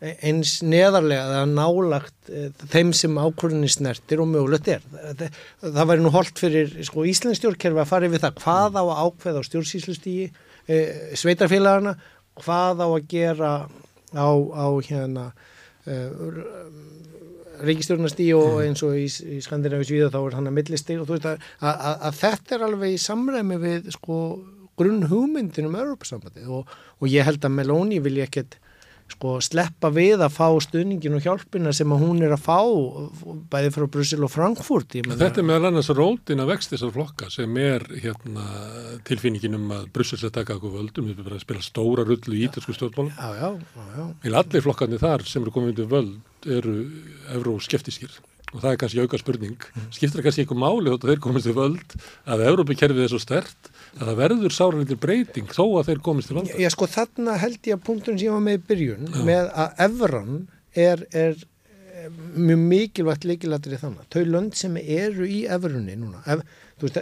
eins 0.00 0.58
neðarlega 0.60 1.24
eða 1.24 1.44
nálagt 1.48 2.28
e, 2.28 2.50
þeim 2.68 2.92
sem 2.96 3.16
ákvörðunni 3.16 3.70
snertir 3.72 4.20
og 4.20 4.28
mögulegt 4.28 4.68
er. 4.74 4.84
Það, 4.92 5.38
það 5.62 5.90
væri 5.90 6.04
nú 6.04 6.12
holdt 6.12 6.42
fyrir 6.42 6.74
sko, 6.84 7.06
Íslands 7.08 7.40
stjórnkerfi 7.40 7.80
að 7.80 7.90
fara 7.92 8.10
yfir 8.10 8.24
það. 8.26 8.42
Hvað 8.42 8.76
á 8.76 8.82
að 8.84 9.00
ákveða 9.06 9.40
á 9.40 9.48
stjórnsýslustígi 9.48 10.26
e, 10.28 10.80
sveitarfélagana, 11.16 11.96
hvað 12.42 12.84
á 12.84 12.88
að 12.90 13.08
gera 13.14 13.52
á, 14.12 14.28
á 14.36 14.66
hérna 14.84 15.30
e, 15.88 15.96
ríkistjórnastíð 17.64 18.34
og 18.36 18.60
eins 18.66 18.84
og 18.84 18.98
í, 19.00 19.06
í 19.08 19.40
Skandinavíus 19.44 19.94
viða 19.94 20.12
þá 20.12 20.20
er 20.20 20.36
hann 20.36 20.50
að 20.50 20.58
millistíð 20.58 21.00
og 21.00 21.08
þú 21.08 21.16
veist 21.16 21.30
að, 21.30 21.48
að, 21.62 21.72
að, 21.72 21.96
að 22.08 22.20
þetta 22.20 22.56
er 22.56 22.66
alveg 22.66 22.92
í 22.92 23.00
samræmi 23.00 23.58
við 23.62 23.90
sko 23.96 24.18
grunn 24.76 25.06
hugmyndin 25.08 25.70
um 25.70 25.78
Europasambandið 25.80 26.52
og, 26.52 26.72
og 27.00 27.08
ég 27.08 27.24
held 27.24 27.44
að 27.48 27.54
Meloni 27.56 28.00
vilja 28.04 28.26
ekkert 28.28 28.58
sko 29.12 29.36
sleppa 29.44 29.90
við 29.94 30.24
að 30.24 30.34
fá 30.34 30.48
stuðningin 30.64 31.16
og 31.16 31.24
hjálpina 31.24 31.72
sem 31.76 31.92
að 31.94 32.02
hún 32.02 32.22
er 32.26 32.34
að 32.34 32.42
fá 32.42 32.58
bæði 33.52 33.72
frá 33.76 33.86
Brussel 33.96 34.26
og 34.26 34.32
Frankfurt 34.32 34.96
Þetta 34.96 35.42
er 35.42 35.46
meðal 35.46 35.70
annars 35.70 35.90
rótin 35.94 36.42
að 36.42 36.52
vext 36.54 36.74
þessar 36.74 36.94
flokka 36.96 37.30
sem 37.32 37.58
er 37.62 37.86
hérna, 38.02 38.46
tilfinningin 39.06 39.58
um 39.58 39.74
að 39.78 39.88
Brussel 39.94 40.20
sé 40.20 40.30
að 40.30 40.38
taka 40.40 40.58
okkur 40.58 40.74
völdum, 40.78 41.10
við 41.10 41.22
bara 41.22 41.38
að 41.38 41.46
spila 41.46 41.64
stóra 41.64 42.06
rullu 42.06 42.36
í 42.36 42.46
ítalsku. 42.48 42.74
Eða 42.76 44.42
allir 44.42 44.64
flokkarnir 44.66 45.02
þar 45.02 45.26
sem 45.28 45.44
eru 45.44 45.54
komið 45.54 45.74
undir 45.74 45.92
völd 45.92 46.50
eru 46.56 46.78
euroskeptískir 47.34 48.14
og 48.56 48.62
það 48.62 48.70
er 48.72 48.78
kannski 48.80 49.02
auka 49.04 49.20
spurning. 49.20 49.64
Skiptir 49.92 50.24
kannski 50.24 50.44
eitthvað 50.44 50.62
máli 50.62 50.92
þótt 50.92 51.04
að 51.04 51.12
þeir 51.12 51.24
komist 51.26 51.48
til 51.48 51.56
völd 51.56 51.96
að 52.24 52.44
Európa-kerfið 52.50 53.04
er 53.04 53.12
svo 53.12 53.20
stert 53.20 53.70
að 53.96 54.06
það 54.06 54.20
verður 54.22 54.56
sáralitir 54.56 55.00
breyting 55.02 55.50
þó 55.52 55.64
að 55.66 55.90
þeir 55.90 56.04
komist 56.06 56.32
til 56.32 56.38
völd. 56.38 56.54
Já, 56.56 56.70
sko 56.72 56.88
þarna 56.88 57.36
held 57.42 57.68
ég 57.68 57.76
að 57.76 57.84
punktun 57.90 58.16
sem 58.16 58.30
ég 58.30 58.36
var 58.36 58.46
með 58.46 58.56
í 58.56 58.62
byrjun 58.70 59.12
með 59.28 59.50
að 59.52 59.84
evran 59.86 60.38
er, 60.86 61.04
er 61.12 61.44
mjög 62.36 62.62
mikilvægt 62.70 63.26
leikilættir 63.28 63.76
í 63.76 63.80
þannig. 63.80 64.06
Þau 64.12 64.22
lönd 64.30 64.56
sem 64.58 64.78
eru 64.80 65.26
í 65.28 65.42
evrunni 65.52 65.96
núna, 65.98 66.22
ef, 66.28 66.44
veist, 66.82 67.00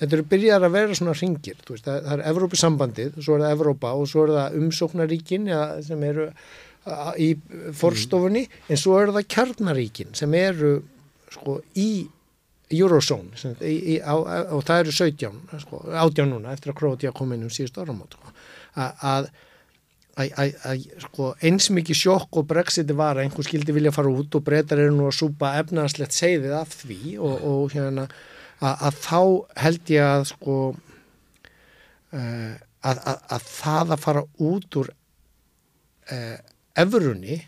þetta 0.00 0.18
eru 0.18 0.26
byrjar 0.32 0.66
að 0.66 0.76
vera 0.76 0.98
svona 0.98 1.14
ringir, 1.18 1.62
veist, 1.68 1.86
það, 1.86 2.10
er 2.16 2.24
Evrópusambandið, 2.32 3.16
svo 3.20 3.38
er 3.38 3.46
það 3.46 3.56
Evrópa 3.56 3.94
og 3.98 4.10
svo 4.10 4.26
er 4.26 4.34
það 4.38 4.60
umsóknaríkin 4.60 5.48
ja, 5.52 5.62
sem 5.84 6.04
eru 6.08 6.28
í 7.22 7.28
forstofunni, 7.78 8.42
en 8.68 8.80
svo 8.80 8.96
eru 8.98 9.14
það 9.14 9.28
kjarnaríkin 9.30 10.16
sem 10.18 10.34
eru 10.34 10.74
sko 11.32 11.60
í 11.78 11.92
Eurozone 12.72 13.36
sem, 13.38 13.54
í, 13.60 13.76
í, 13.94 13.96
á, 14.00 14.16
á, 14.16 14.36
og 14.56 14.64
það 14.66 14.84
eru 14.84 14.94
17 14.96 15.62
sko, 15.62 15.80
18 15.92 16.30
núna 16.30 16.54
eftir 16.56 16.72
að 16.72 16.78
Króatía 16.80 17.14
kom 17.14 17.34
inn 17.34 17.44
um 17.46 17.52
síðust 17.52 17.78
áramót 17.78 18.16
sko, 18.16 18.32
að, 18.80 19.04
að, 19.12 19.28
að, 20.24 20.54
að 20.70 20.86
sko, 21.04 21.28
eins 21.44 21.68
mikið 21.76 22.00
sjokk 22.00 22.40
og 22.40 22.48
brexiti 22.50 22.96
var 22.96 23.18
að 23.20 23.26
einhver 23.26 23.46
skildi 23.46 23.76
vilja 23.76 23.94
fara 23.94 24.12
út 24.12 24.38
og 24.38 24.46
breytar 24.46 24.82
eru 24.82 24.94
nú 24.96 25.08
að 25.10 25.18
súpa 25.20 25.54
efnarslegt 25.60 26.16
segðið 26.16 26.56
af 26.62 26.74
því 26.80 27.16
og, 27.20 27.36
og 27.52 27.76
hérna 27.76 28.08
að, 28.08 28.74
að 28.88 29.00
þá 29.04 29.20
held 29.66 29.94
ég 29.94 30.08
að 30.08 30.26
sko 30.32 30.56
uh, 32.16 32.52
að, 32.82 32.96
að, 32.96 33.18
að 33.36 33.46
það 33.52 33.94
að 33.94 34.02
fara 34.08 34.24
út 34.48 34.80
úr 34.82 34.92
efrunni 36.78 37.40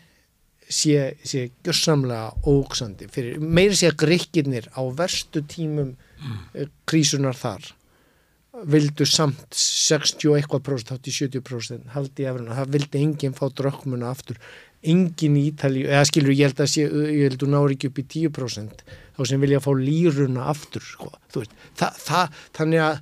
sé, 0.69 1.15
sé 1.25 1.49
gjörsamlega 1.65 2.33
óksandi 2.49 3.09
fyrir, 3.13 3.39
meiri 3.39 3.77
sé 3.77 3.91
að 3.91 3.99
grikkirnir 4.05 4.69
á 4.73 4.81
verstu 4.97 5.43
tímum 5.49 5.93
mm. 5.95 6.69
krísunar 6.89 7.37
þar 7.37 7.73
vildu 8.71 9.05
samt 9.07 9.51
60 9.51 10.29
og 10.29 10.37
eitthvað 10.37 10.63
prósent, 10.63 10.93
hátt 10.93 11.09
í 11.09 11.13
70% 11.13 11.91
haldi 11.95 12.23
í 12.23 12.29
efruna, 12.29 12.55
það 12.55 12.71
vildi 12.77 13.01
enginn 13.03 13.35
fá 13.35 13.49
drökkmuna 13.51 14.11
aftur, 14.13 14.39
enginn 14.85 15.35
í 15.39 15.47
Ítali 15.49 15.83
eða 15.89 16.05
skilur, 16.07 16.33
ég 16.35 16.49
held 16.49 16.61
að 16.63 16.71
sé, 16.71 16.85
ég 16.85 17.25
held 17.27 17.43
að 17.43 17.51
nári 17.51 17.75
ekki 17.75 17.91
upp 17.91 17.99
í 17.99 18.07
10% 18.15 18.85
þá 19.17 19.21
sem 19.27 19.43
vilja 19.43 19.61
fá 19.63 19.71
lýruna 19.75 20.47
aftur, 20.53 20.85
sko, 20.85 21.11
þú 21.33 21.43
veist 21.43 21.55
þa, 21.75 21.91
það, 21.99 22.41
þannig 22.59 22.83
að, 22.85 22.99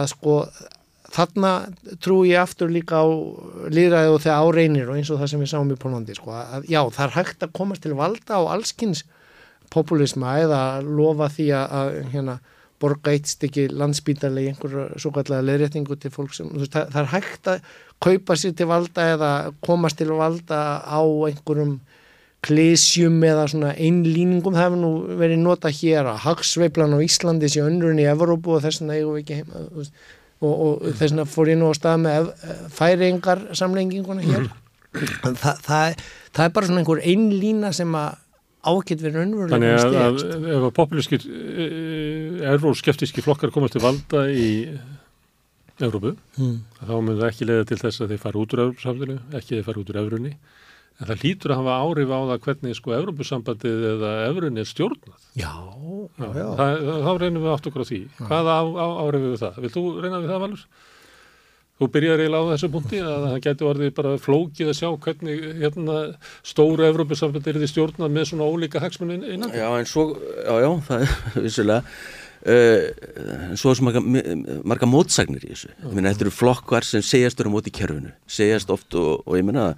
að 0.00 0.10
sko 0.14 0.36
þarna 1.10 1.52
trú 2.02 2.20
ég 2.28 2.40
aftur 2.40 2.70
líka 2.72 3.02
á 3.02 3.06
líðræði 3.72 4.12
og 4.14 4.22
þegar 4.22 4.44
áreinir 4.46 4.90
og 4.90 5.00
eins 5.00 5.10
og 5.10 5.20
það 5.20 5.32
sem 5.32 5.42
við 5.42 5.52
sáum 5.52 5.72
í 5.74 5.78
Pólandi 5.80 6.16
sko, 6.16 6.34
að 6.36 6.68
já, 6.70 6.80
það 6.94 7.04
er 7.06 7.16
hægt 7.16 7.44
að 7.46 7.56
komast 7.58 7.84
til 7.84 7.96
valda 7.98 8.38
á 8.38 8.42
allskins 8.54 9.04
populisma 9.70 10.38
eða 10.42 10.62
lofa 10.86 11.30
því 11.30 11.50
að, 11.58 11.98
hérna, 12.14 12.38
borga 12.80 13.12
eitt 13.12 13.28
stykki 13.28 13.68
landsbítalegi 13.76 14.54
einhverju 14.54 14.86
svo 15.02 15.12
kallega 15.14 15.44
leðréttingu 15.46 15.98
til 16.00 16.12
fólk 16.14 16.32
sem, 16.36 16.48
veist, 16.54 16.72
það, 16.72 16.92
það 16.94 17.02
er 17.02 17.10
hægt 17.14 17.50
að 17.52 17.72
kaupa 18.00 18.36
sér 18.40 18.54
til 18.56 18.68
valda 18.70 19.06
eða 19.14 19.32
komast 19.66 20.00
til 20.00 20.08
valda 20.16 20.60
á 20.80 21.00
einhverjum 21.28 21.76
klísjum 22.40 23.18
eða 23.26 23.44
svona 23.52 23.74
einlýningum. 23.76 24.54
Það 24.56 24.64
hefur 24.64 24.80
nú 24.80 24.92
verið 25.20 25.42
nota 25.42 25.72
hér 25.76 26.08
að 26.08 26.22
hagsveiflan 26.24 26.96
á 26.96 27.04
Íslandi 27.04 27.50
sé 27.52 27.60
önnurinn 27.60 28.00
í 28.00 28.08
Evrópu 28.08 28.56
og 28.56 28.64
þess 28.64 28.80
vegna 28.80 28.96
eigum 28.96 29.18
við 29.18 29.24
ekki 29.24 29.40
heima 29.42 29.66
þú 29.66 29.82
veist, 29.82 30.06
og, 30.40 30.54
og 30.54 30.88
þess 30.88 31.10
vegna 31.10 31.28
fór 31.28 31.52
ég 31.52 31.60
nú 31.60 31.70
á 31.70 31.74
stað 31.76 32.02
með 32.06 32.32
færingar 32.74 33.46
samlenginguna 33.58 34.26
hér 34.26 34.50
Þa, 34.90 35.30
það, 35.38 35.58
það, 35.62 36.00
það 36.34 36.44
er 36.44 36.54
bara 36.56 36.66
svona 36.66 36.80
einhver 36.80 37.00
einlína 37.06 37.68
sem 37.76 37.92
að 37.94 38.16
ágætt 38.60 39.04
verið 39.04 39.20
Þannig 39.20 39.52
önverulega 39.54 40.06
að, 40.08 40.16
að 40.34 40.48
ef 40.50 40.64
að 40.66 40.72
populískir 40.76 41.26
erróskeptíski 42.50 43.22
flokkar 43.22 43.52
komast 43.54 43.76
til 43.76 43.84
valda 43.84 44.24
í 44.34 44.48
Evrópu, 45.80 46.12
hmm. 46.36 46.56
þá 46.84 46.94
mun 47.00 47.16
það 47.16 47.28
ekki 47.30 47.46
leiða 47.48 47.68
til 47.70 47.78
þess 47.80 48.02
að 48.02 48.10
þeir 48.12 48.20
fara 48.20 48.40
út 48.40 48.54
úr 48.54 48.62
Evrópsamfélagi, 48.66 49.20
ekki 49.38 49.54
þeir 49.54 49.66
fara 49.68 49.80
út 49.80 49.92
úr 49.92 49.98
Evrunni. 50.02 50.32
En 51.00 51.08
það 51.08 51.22
lítur 51.24 51.54
að 51.54 51.60
hafa 51.62 51.76
áhrif 51.80 52.10
á 52.12 52.18
það 52.28 52.42
hvernig 52.44 52.76
sko 52.76 52.92
Evrópusambandið 52.98 53.84
eða 53.94 54.12
Evrunni 54.26 54.60
er 54.60 54.68
stjórnað. 54.68 55.26
Já, 55.40 55.52
já, 56.20 56.26
já. 56.36 56.46
Það, 56.60 56.86
þá 57.06 57.10
reynum 57.22 57.46
við 57.46 57.52
átt 57.54 57.68
okkur 57.70 57.84
á 57.84 57.90
því. 57.90 58.00
Hvaða 58.20 58.56
á, 58.60 58.64
á, 58.68 58.86
áhrif 59.06 59.24
við 59.24 59.36
það? 59.40 59.60
Vilt 59.64 59.76
þú 59.78 59.84
reyna 60.04 60.20
við 60.20 60.32
það, 60.34 60.42
Valur? 60.44 60.64
Þú 61.80 61.86
byrjar 61.94 62.20
eiginlega 62.20 62.44
á 62.44 62.52
þessu 62.52 62.68
punkti 62.74 62.98
að 63.00 63.22
það 63.24 63.38
getur 63.46 63.68
orðið 63.70 63.92
bara 63.96 64.10
flókið 64.20 64.68
að 64.68 64.76
sjá 64.76 64.88
hvernig 65.06 65.44
hérna, 65.62 65.94
stóru 66.44 66.84
Evrópusambandið 66.90 67.54
er 67.54 67.60
því 67.62 67.68
stjórnað 67.72 68.16
með 68.18 68.26
svona 68.28 68.48
ólíka 68.52 68.82
hagsmunni 68.84 69.16
innan. 69.24 69.54
Já, 69.56 69.70
en 69.78 69.88
svo, 69.88 70.10
já, 70.20 70.52
já, 70.60 70.68
það 70.90 71.06
er 71.06 71.14
vissulega. 71.46 71.96
Uh, 72.40 72.84
svo 73.56 73.72
er 73.72 73.80
svo 73.80 73.88
marga, 73.88 74.00
marga 74.68 74.88
mótsagnir 74.88 75.48
í 75.48 75.54
þessu. 75.54 75.72
Þetta 75.80 76.24
eru 76.26 76.36
flokkvar 76.36 76.84
sem 76.88 77.04
segjast 77.04 77.40
eru 77.40 77.52
móti 77.56 77.72
kerfinu, 77.72 78.12
segjast 78.28 78.72
oft 78.76 78.96
og, 79.00 79.24
og 79.24 79.40
ég 79.40 79.48
meina 79.48 79.70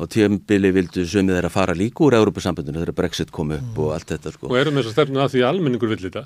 á 0.00 0.04
tíumbili 0.08 0.72
vildu 0.74 1.04
sömið 1.04 1.36
þeirra 1.36 1.52
fara 1.52 1.76
líka 1.76 2.04
úr 2.06 2.16
Európa-sambandinu 2.18 2.80
þegar 2.80 2.96
Brexit 2.96 3.32
kom 3.34 3.52
upp 3.56 3.76
mm. 3.76 3.82
og 3.84 3.92
allt 3.96 4.14
þetta 4.14 4.32
sko. 4.34 4.48
Og 4.48 4.58
erum 4.60 4.80
þess 4.80 4.92
að 4.92 4.96
stefna 4.96 5.26
að 5.26 5.34
því 5.34 5.44
almenningur 5.50 5.92
vill 5.92 6.02
þetta? 6.06 6.24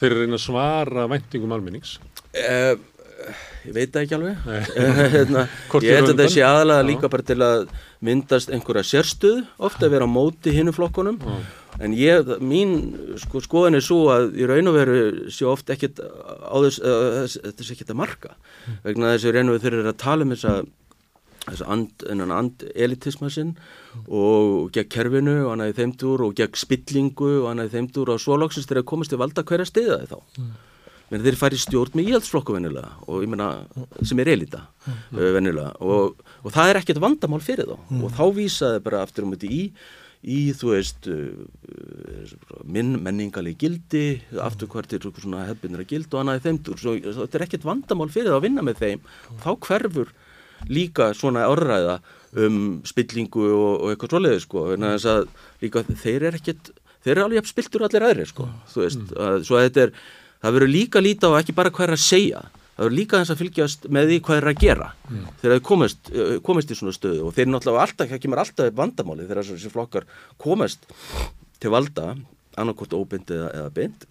Þeir 0.00 0.12
eru 0.12 0.24
reyna 0.24 0.38
að 0.38 0.46
svara 0.46 1.06
væntingum 1.10 1.54
almennings? 1.56 1.96
Uh, 2.30 2.78
ég 3.66 3.74
veit 3.76 3.90
það 3.92 4.04
ekki 4.04 4.16
alveg. 4.16 4.44
hérna, 5.16 5.46
ég 5.84 5.98
held 5.98 6.12
að 6.14 6.22
það 6.22 6.34
sé 6.36 6.44
aðalega 6.46 6.86
líka 6.88 7.10
bara 7.12 7.26
til 7.26 7.40
að 7.44 7.64
myndast 8.06 8.52
einhverja 8.54 8.86
sérstöð, 8.94 9.42
ofta 9.60 9.88
að 9.88 9.96
vera 9.98 10.08
á 10.08 10.14
móti 10.14 10.54
hinnu 10.54 10.72
flokkunum. 10.76 11.18
Já. 11.20 11.40
En 11.80 11.92
ég, 11.96 12.32
mín 12.44 12.72
sko, 13.20 13.40
skoðin 13.44 13.78
er 13.78 13.84
svo 13.84 14.08
að 14.12 14.34
í 14.40 14.48
raun 14.48 14.68
og 14.68 14.76
veru 14.76 15.02
sé 15.32 15.46
oft 15.48 15.70
ekkert 15.72 16.00
á 16.00 16.56
þess, 16.64 16.80
uh, 16.80 17.52
þess 17.58 17.74
ekkert 17.74 17.92
að 17.92 18.00
marka. 18.00 18.34
Mm. 18.64 18.80
Vegna 18.88 19.14
þess 19.14 19.26
að 19.26 19.30
í 19.30 19.36
raun 19.36 19.52
og 19.52 19.60
veru 19.60 19.80
eru 19.80 19.92
að 19.92 20.00
tala 20.00 20.26
um 20.26 20.34
þess 20.34 20.48
að 20.50 20.60
and, 21.48 22.04
and 22.08 22.64
elitisma 22.74 23.30
sinn 23.32 23.54
og 24.06 24.70
gegn 24.74 24.90
kerfinu 24.92 25.36
og 25.44 25.52
hann 25.52 25.64
aðeins 25.64 25.78
þeimdur 25.80 26.26
og 26.26 26.34
gegn 26.38 26.58
spillingu 26.58 27.30
og 27.42 27.46
hann 27.50 27.62
aðeins 27.62 27.76
þeimdur 27.78 28.12
og 28.14 28.20
svo 28.22 28.36
loksist 28.40 28.70
þegar 28.70 28.88
komast 28.90 29.14
til 29.14 29.20
valda 29.20 29.44
hverja 29.46 29.68
stiða 29.68 30.02
þið 30.02 30.12
þá 30.12 30.18
mm. 30.42 30.50
Menni, 31.10 31.26
þeir 31.26 31.38
færi 31.40 31.58
stjórn 31.58 31.96
með 31.98 32.12
íhaldsflokku 32.12 32.54
vennilega 32.54 32.92
og 33.10 33.24
ég 33.24 33.30
meina 33.32 33.48
sem 34.06 34.20
er 34.22 34.30
elita 34.30 34.60
mm. 34.62 35.00
uh, 35.16 35.24
vennilega 35.34 35.72
og, 35.82 36.20
og 36.44 36.54
það 36.54 36.70
er 36.70 36.80
ekkert 36.82 37.02
vandamál 37.02 37.42
fyrir 37.42 37.66
þá 37.66 37.80
mm. 37.80 38.04
og 38.06 38.14
þá 38.14 38.22
vísaði 38.36 38.84
bara 38.84 39.02
aftur 39.06 39.26
um 39.26 39.34
þetta 39.34 39.50
í 39.50 39.64
í 40.20 40.38
þú 40.52 40.74
veist 40.74 41.08
uh, 41.10 42.30
minn 42.68 42.98
menningali 43.02 43.56
gildi 43.58 44.20
aftur 44.44 44.70
hvert 44.70 44.92
er 44.92 45.06
svona 45.16 45.46
hefðbyndir 45.48 45.82
að 45.82 45.92
gild 45.94 46.12
og 46.12 46.22
annað 46.22 46.44
þeimdur, 46.46 46.78
svo 46.78 46.96
þetta 47.00 47.40
er 47.40 47.46
ekkert 47.46 47.66
vandamál 47.66 48.10
fyrir 48.12 48.30
það 48.30 48.38
að 48.38 48.46
vinna 48.46 48.66
með 48.66 48.82
þeim 48.84 49.06
og 49.32 49.46
þá 49.46 49.50
hverfur 49.66 50.12
líka 50.68 51.10
svona 51.16 51.48
orðræða 51.50 52.00
um 52.40 52.60
spillingu 52.86 53.48
og, 53.48 53.72
og 53.80 53.90
eitthvað 53.92 54.14
svoleiði 54.14 54.44
sko, 54.44 54.68
en 54.74 54.86
þess 54.92 55.10
að 55.10 55.26
líka 55.64 55.82
þeir 55.90 56.28
eru 56.28 56.38
ekkert, 56.38 56.70
þeir 57.02 57.14
eru 57.16 57.26
alveg 57.26 57.50
spiltur 57.50 57.86
allir 57.86 58.06
aðri 58.06 58.26
sko, 58.28 58.46
þú 58.70 58.84
veist, 58.84 59.12
að, 59.16 59.42
svo 59.48 59.58
að 59.58 59.66
þetta 59.68 59.86
er 59.86 59.94
það 60.40 60.56
verður 60.56 60.72
líka 60.76 61.02
líta 61.02 61.30
á 61.32 61.38
ekki 61.40 61.56
bara 61.56 61.72
hvað 61.74 61.88
er 61.88 61.96
að 61.96 62.04
segja 62.04 62.42
það 62.80 62.86
verður 62.86 62.96
líka 62.96 63.20
þess 63.20 63.34
að 63.34 63.40
fylgjast 63.42 63.88
með 63.92 64.10
því 64.10 64.18
hvað 64.26 64.38
er 64.38 64.48
að 64.50 64.62
gera 64.62 64.88
mm. 65.10 65.24
þegar 65.42 65.58
þau 65.58 65.66
komist, 65.68 66.12
eh, 66.14 66.36
komist 66.46 66.70
í 66.70 66.76
svona 66.78 66.94
stöðu. 66.96 67.26
Og 67.28 67.34
þeir 67.36 67.50
náttúrulega 67.50 67.84
alltaf, 67.84 68.08
það 68.08 68.22
kemur 68.22 68.40
alltaf 68.40 68.70
vandamáli 68.78 69.26
þegar 69.26 69.50
þessi 69.50 69.72
flokkar 69.74 70.06
komast 70.40 70.88
til 71.60 71.74
valda, 71.74 72.14
annarkort 72.56 72.96
óbind 72.96 73.28
eða, 73.36 73.50
eða 73.58 73.74
bind 73.76 74.06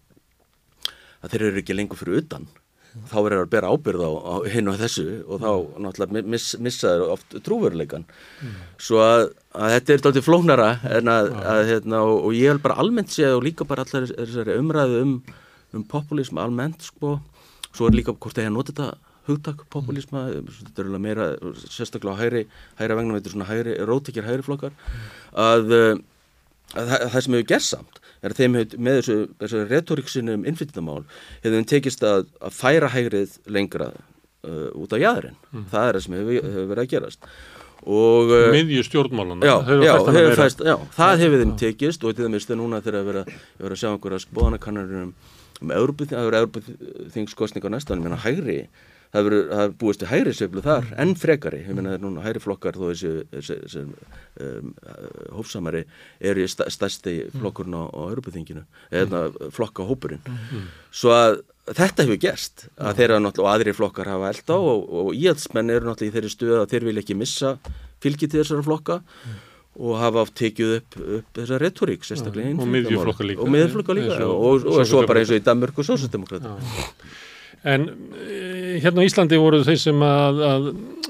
að 1.20 1.34
þeir 1.34 1.46
eru 1.48 1.64
ekki 1.64 1.78
lengur 1.80 2.00
fyrir 2.00 2.22
utan 2.22 2.46
þá 3.08 3.18
verður 3.18 3.38
það 3.38 3.46
að 3.46 3.52
bera 3.56 3.74
ábyrð 3.74 4.06
á, 4.06 4.12
á 4.20 4.36
hinn 4.54 4.72
og 4.72 4.80
þessu 4.80 5.08
og 5.26 5.44
þá 5.44 5.52
náttúrulega 5.86 6.24
miss, 6.36 6.56
missaður 6.60 7.14
oft 7.16 7.38
trúveruleikan 7.46 8.08
mm. 8.08 8.56
svo 8.82 9.04
að, 9.04 9.28
að 9.56 9.76
þetta 9.76 9.94
er 9.94 10.02
alltaf 10.10 10.28
flóknara 10.28 10.72
en 11.00 11.14
að, 11.14 11.30
að 11.54 11.62
hérna, 11.74 12.02
og, 12.08 12.18
og 12.30 12.36
ég 12.38 12.54
hef 12.54 12.64
bara 12.66 12.80
almennt 12.84 13.14
séð 13.14 13.38
og 13.38 13.46
líka 13.48 13.68
bara 13.70 13.88
allar 13.88 14.10
þessari 14.12 14.58
umræðu 14.60 15.06
um 15.06 15.14
um 15.76 15.86
populism 15.86 16.40
almennt 16.42 16.88
sko, 16.90 17.18
svo 17.70 17.90
er 17.90 17.98
líka 18.00 18.16
hvort 18.16 18.38
það 18.38 18.46
er 18.48 18.52
að 18.52 18.58
nota 18.58 18.74
þetta 18.74 18.90
hugtak 19.30 19.66
populisma, 19.70 20.26
þetta 20.32 20.82
er 20.82 20.88
alveg 20.90 21.04
meira 21.04 21.28
sérstaklega 21.62 22.18
á 22.18 22.22
hæri, 22.22 22.46
hæra 22.80 22.98
vegna 22.98 23.20
þetta 23.20 23.30
er 23.30 23.36
svona 23.36 23.86
róttekjar 23.90 24.26
hæri 24.26 24.46
flokkar. 24.46 24.78
Að, 25.38 25.76
að, 25.76 25.92
að, 26.74 26.94
að 26.96 27.06
það 27.14 27.26
sem 27.26 27.38
hefur 27.38 27.50
gerð 27.54 27.68
samt 27.68 27.99
er 28.22 28.34
að 28.34 28.42
þeim 28.42 28.58
hefur 28.60 28.84
með 28.86 29.00
þessu, 29.00 29.18
þessu 29.44 29.64
retoriksinu 29.70 30.36
um 30.38 30.46
innflytjandamál 30.50 31.04
hefur 31.44 31.56
þeim 31.58 31.70
tekist 31.72 32.06
að 32.08 32.28
færa 32.56 32.92
hægrið 32.94 33.38
lengra 33.52 33.92
uh, 33.94 34.70
út 34.76 34.94
á 34.96 34.98
jæðurinn, 35.00 35.40
mm. 35.54 35.66
það 35.72 35.88
er 35.88 35.98
það 35.98 36.06
sem 36.06 36.20
hefur, 36.20 36.52
hefur 36.52 36.70
verið 36.74 36.86
að 36.86 36.94
gerast. 36.94 37.32
Og 37.80 38.34
uh, 38.36 38.46
miðju 38.52 38.86
stjórnmálana 38.90 39.48
já, 39.48 39.56
já, 39.86 39.94
hefur 39.96 40.40
fæst, 40.42 40.64
já, 40.68 40.76
það 40.98 41.26
hefur 41.26 41.44
þeim 41.44 41.58
tekist 41.64 42.04
og 42.04 42.16
til 42.16 42.28
dæmis 42.28 42.48
þegar 42.48 42.62
núna 42.62 42.84
þegar 42.84 43.00
að 43.00 43.10
vera 43.10 43.24
að 43.72 43.80
sjá 43.80 43.90
einhverja 43.94 44.24
spóðanakannarinnum 44.26 45.14
um 45.60 45.74
Európa-þingskostninga 45.76 47.72
næsta, 47.72 47.96
en 47.96 48.00
ég 48.00 48.08
meina 48.08 48.20
hægri 48.24 48.60
það 49.10 49.30
hefur 49.30 49.76
búist 49.82 50.02
til 50.04 50.10
hægri 50.10 50.34
sveiflu 50.38 50.64
þar 50.66 50.86
mm. 50.86 50.98
enn 51.04 51.14
frekari, 51.18 51.62
ég 51.66 51.74
meina 51.74 51.94
það 51.94 51.98
er 51.98 52.04
núna 52.04 52.26
hægri 52.26 52.44
flokkar 52.44 52.78
þó 52.78 52.84
þessi, 52.92 53.84
um, 54.46 54.72
hófsamari 55.38 55.84
er 56.20 56.40
í 56.40 56.46
stærsti 56.50 57.16
mm. 57.26 57.40
flokkurinn 57.42 57.78
á, 57.80 57.84
á 57.90 58.02
Európa-þinginu 58.12 58.66
eða 59.02 59.24
mm. 59.32 59.54
flokka 59.56 59.88
hópurinn 59.90 60.22
mm. 60.30 60.70
svo 61.02 61.16
að 61.16 61.42
þetta 61.74 62.06
hefur 62.06 62.22
gerst 62.22 62.68
að 62.78 63.02
þeirra 63.02 63.20
náttúrulega 63.24 63.50
og 63.50 63.54
aðri 63.56 63.76
flokkar 63.78 64.10
hafa 64.14 64.32
elda 64.34 64.58
og, 64.62 64.88
og 65.02 65.12
íhaldsmenn 65.18 65.74
eru 65.74 65.90
náttúrulega 65.90 66.14
í 66.14 66.18
þeirri 66.18 66.34
stuð 66.34 66.58
að 66.62 66.74
þeir 66.74 66.90
vilja 66.90 67.06
ekki 67.06 67.18
missa 67.18 67.56
fylgi 68.04 68.30
til 68.30 68.44
þessara 68.44 68.66
flokka 68.66 69.00
og 69.80 69.96
hafa 70.00 70.26
átt 70.26 70.36
tekið 70.36 70.76
upp, 70.80 71.00
upp 71.00 71.40
þessa 71.40 71.60
retorík 71.62 72.06
sérstaklega 72.06 72.52
og 72.58 72.68
miðjuflokka 72.68 73.26
líka. 73.26 73.46
Og 73.46 73.52
miðjuflokka 73.54 73.96
líka 73.96 74.18
ja, 74.18 74.28
og, 74.28 74.66
og, 74.66 74.80
og 74.82 74.88
svo 74.90 75.06
bara 75.08 75.22
eins 75.22 75.32
og 75.32 75.40
í 75.40 75.44
Danmörk 75.46 75.80
og 75.80 75.88
Sósaldemokrat 75.88 76.48
En 77.68 77.90
eh, 78.16 78.80
hérna 78.80 79.04
á 79.04 79.08
Íslandi 79.08 79.40
voru 79.40 79.62
þeir 79.68 79.82
sem 79.82 80.04
að, 80.06 80.42
að 80.48 80.68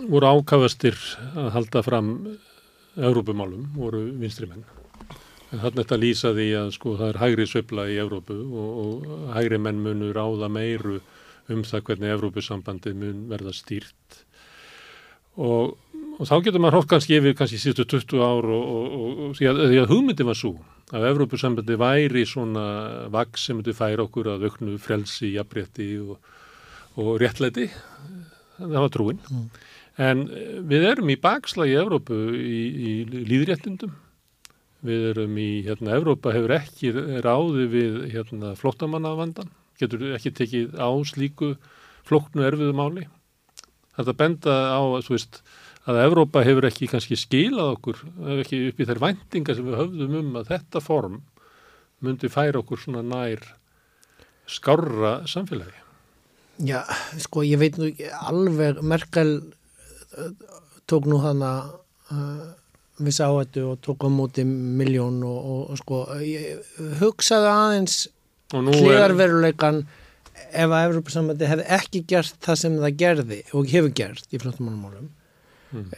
voru 0.10 0.32
ákavastir 0.34 0.98
að 1.38 1.52
halda 1.58 1.84
fram 1.86 2.14
Európumálum, 2.98 3.68
voru 3.76 4.02
vinstri 4.20 4.50
menn. 4.50 4.66
En 5.50 5.62
þarna 5.62 5.84
þetta 5.84 6.00
lýsaði 6.02 6.48
að 6.58 6.72
sko 6.76 6.96
það 6.98 7.12
er 7.14 7.22
hægri 7.24 7.46
söfla 7.50 7.86
í 7.90 8.00
Európu 8.02 8.38
og, 8.38 8.72
og 8.84 9.30
hægri 9.36 9.62
menn 9.62 9.84
munur 9.86 10.18
áða 10.18 10.50
meiru 10.54 11.00
um 11.50 11.62
það 11.66 11.86
hvernig 11.88 12.16
Európusambandi 12.16 12.94
mun 12.98 13.24
verða 13.30 13.54
stýrt. 13.58 14.24
Og 15.40 15.78
og 16.20 16.28
þá 16.28 16.36
getur 16.44 16.62
maður 16.62 16.82
hótt 16.82 16.90
kannski 16.92 17.16
yfir 17.16 17.36
kannski 17.38 17.60
síðustu 17.62 17.86
20 17.96 18.24
ár 18.24 18.48
og, 18.52 18.74
og, 18.76 19.22
því, 19.38 19.46
að, 19.48 19.62
því 19.72 19.78
að 19.80 19.94
hugmyndi 19.94 20.26
var 20.28 20.38
svo 20.38 20.52
að 20.90 21.06
Evrópussambandi 21.14 21.78
væri 21.80 22.26
svona 22.28 22.66
vaks 23.14 23.46
sem 23.48 23.60
myndi 23.60 23.76
færa 23.78 24.04
okkur 24.04 24.34
að 24.34 24.48
auknu 24.50 24.76
frelsi, 24.82 25.32
jafnrétti 25.38 25.90
og, 26.02 26.18
og 26.97 27.19
réttleiti 27.21 27.69
það 28.60 28.80
var 28.80 28.93
trúin. 28.93 29.19
Mm. 29.30 29.47
en 30.10 30.23
við 30.69 30.86
erum 30.91 31.12
í 31.12 31.19
bakslagi 31.19 31.75
í 31.75 31.82
Evrópu 31.82 32.17
í, 32.36 32.62
í 32.89 32.93
líðréttindum 33.30 33.93
við 34.86 35.10
erum 35.13 35.38
í, 35.39 35.49
hérna, 35.67 35.97
Evrópa 35.97 36.34
hefur 36.36 36.56
ekki 36.56 36.93
ráði 37.23 37.65
við 37.71 37.97
hérna, 38.13 38.54
flottamannavandan 38.60 39.52
getur 39.80 40.13
ekki 40.15 40.32
tekið 40.36 40.78
á 40.80 40.89
slíku 41.08 41.54
flóknu 42.08 42.45
erfiðu 42.47 42.75
máli. 42.75 43.06
Þetta 43.95 44.15
benda 44.17 44.56
á, 44.75 44.82
veist 45.08 45.41
að 45.89 46.02
Evrópa 46.06 46.43
hefur 46.45 46.67
ekki 46.69 46.89
kannski 46.91 47.17
skilað 47.19 47.75
okkur, 47.75 48.02
hefur 48.23 48.43
ekki 48.43 48.62
upp 48.69 48.80
í 48.80 48.88
þær 48.89 49.04
vendingar 49.04 49.58
sem 49.58 49.67
við 49.67 49.80
höfðum 49.80 50.17
um 50.21 50.39
að 50.39 50.52
þetta 50.54 50.84
form 50.84 51.19
myndi 52.04 52.32
færa 52.32 52.62
okkur 52.62 52.80
svona 52.80 53.04
nær 53.04 53.43
skárra 54.49 55.19
samfélagi. 55.30 55.88
Já, 56.60 56.84
sko 57.24 57.43
ég 57.48 57.60
veit 57.62 57.78
nú 57.80 57.88
alveg, 58.28 58.82
Merkel 58.84 59.38
uh, 59.39 60.32
tók 60.89 61.08
nú 61.08 61.22
hana 61.24 61.52
uh, 62.12 62.50
viss 63.00 63.22
áhættu 63.24 63.63
og 63.72 63.80
tók 63.86 64.04
á 64.04 64.10
móti 64.12 64.43
miljón 64.43 65.22
og, 65.24 65.39
og, 65.39 65.62
og 65.72 65.80
sko 65.80 66.02
hugsaði 67.00 67.52
aðeins 67.54 68.02
klíðarveruleikan 68.52 69.86
ef 70.50 70.72
að 70.74 70.84
Evrópa 70.88 71.13
samvætti 71.13 71.48
hefði 71.48 71.67
ekki 71.78 72.04
gert 72.10 72.36
það 72.43 72.60
sem 72.63 72.78
það 72.82 73.00
gerði 73.04 73.39
og 73.54 73.72
hefur 73.72 73.95
gert 73.95 74.36
í 74.36 74.41
flottumálumálum 74.41 75.08
Mm. 75.70 75.90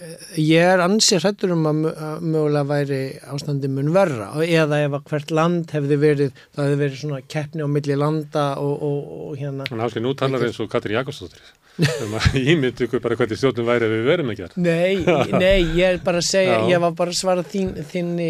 Ég 0.41 0.69
er 0.73 0.81
ansið 0.83 1.21
hrættur 1.23 1.53
um 1.55 1.67
að 1.69 1.77
mögulega 2.25 2.63
væri 2.67 2.99
ástandi 3.31 3.69
mun 3.71 3.93
verra 3.95 4.27
eða 4.43 4.81
ef 4.83 4.97
að 4.97 5.05
hvert 5.11 5.31
land 5.37 5.71
hefði 5.71 5.97
verið, 6.01 6.41
það 6.51 6.67
hefði 6.67 6.81
verið 6.81 6.99
svona 6.99 7.21
keppni 7.31 7.63
á 7.63 7.69
milli 7.71 7.97
landa 7.99 8.45
og, 8.59 8.73
og, 8.89 9.13
og 9.29 9.39
hérna. 9.39 9.69
Þannig 9.71 9.87
að 9.87 10.05
nú 10.07 10.13
talar 10.19 10.47
eins 10.47 10.59
og 10.59 10.71
Katri 10.73 10.97
Jakobsdóttir. 10.97 11.45
Ég 11.79 12.57
myndi 12.61 12.85
ykkur 12.85 13.01
bara 13.03 13.15
hvernig 13.19 13.39
stjórnum 13.39 13.69
væri 13.69 13.87
að 13.87 13.93
við 13.95 14.09
verum 14.09 14.33
ekki 14.33 14.43
gera. 14.43 14.63
Nei, 14.65 14.99
nei, 15.43 15.61
ég 15.77 15.85
er 15.87 16.01
bara 16.03 16.19
að 16.19 16.27
segja, 16.27 16.57
Já. 16.59 16.67
ég 16.73 16.83
var 16.83 16.97
bara 16.97 17.13
að 17.13 17.21
svara 17.21 17.45
þín, 17.47 17.71
þínni 17.93 18.29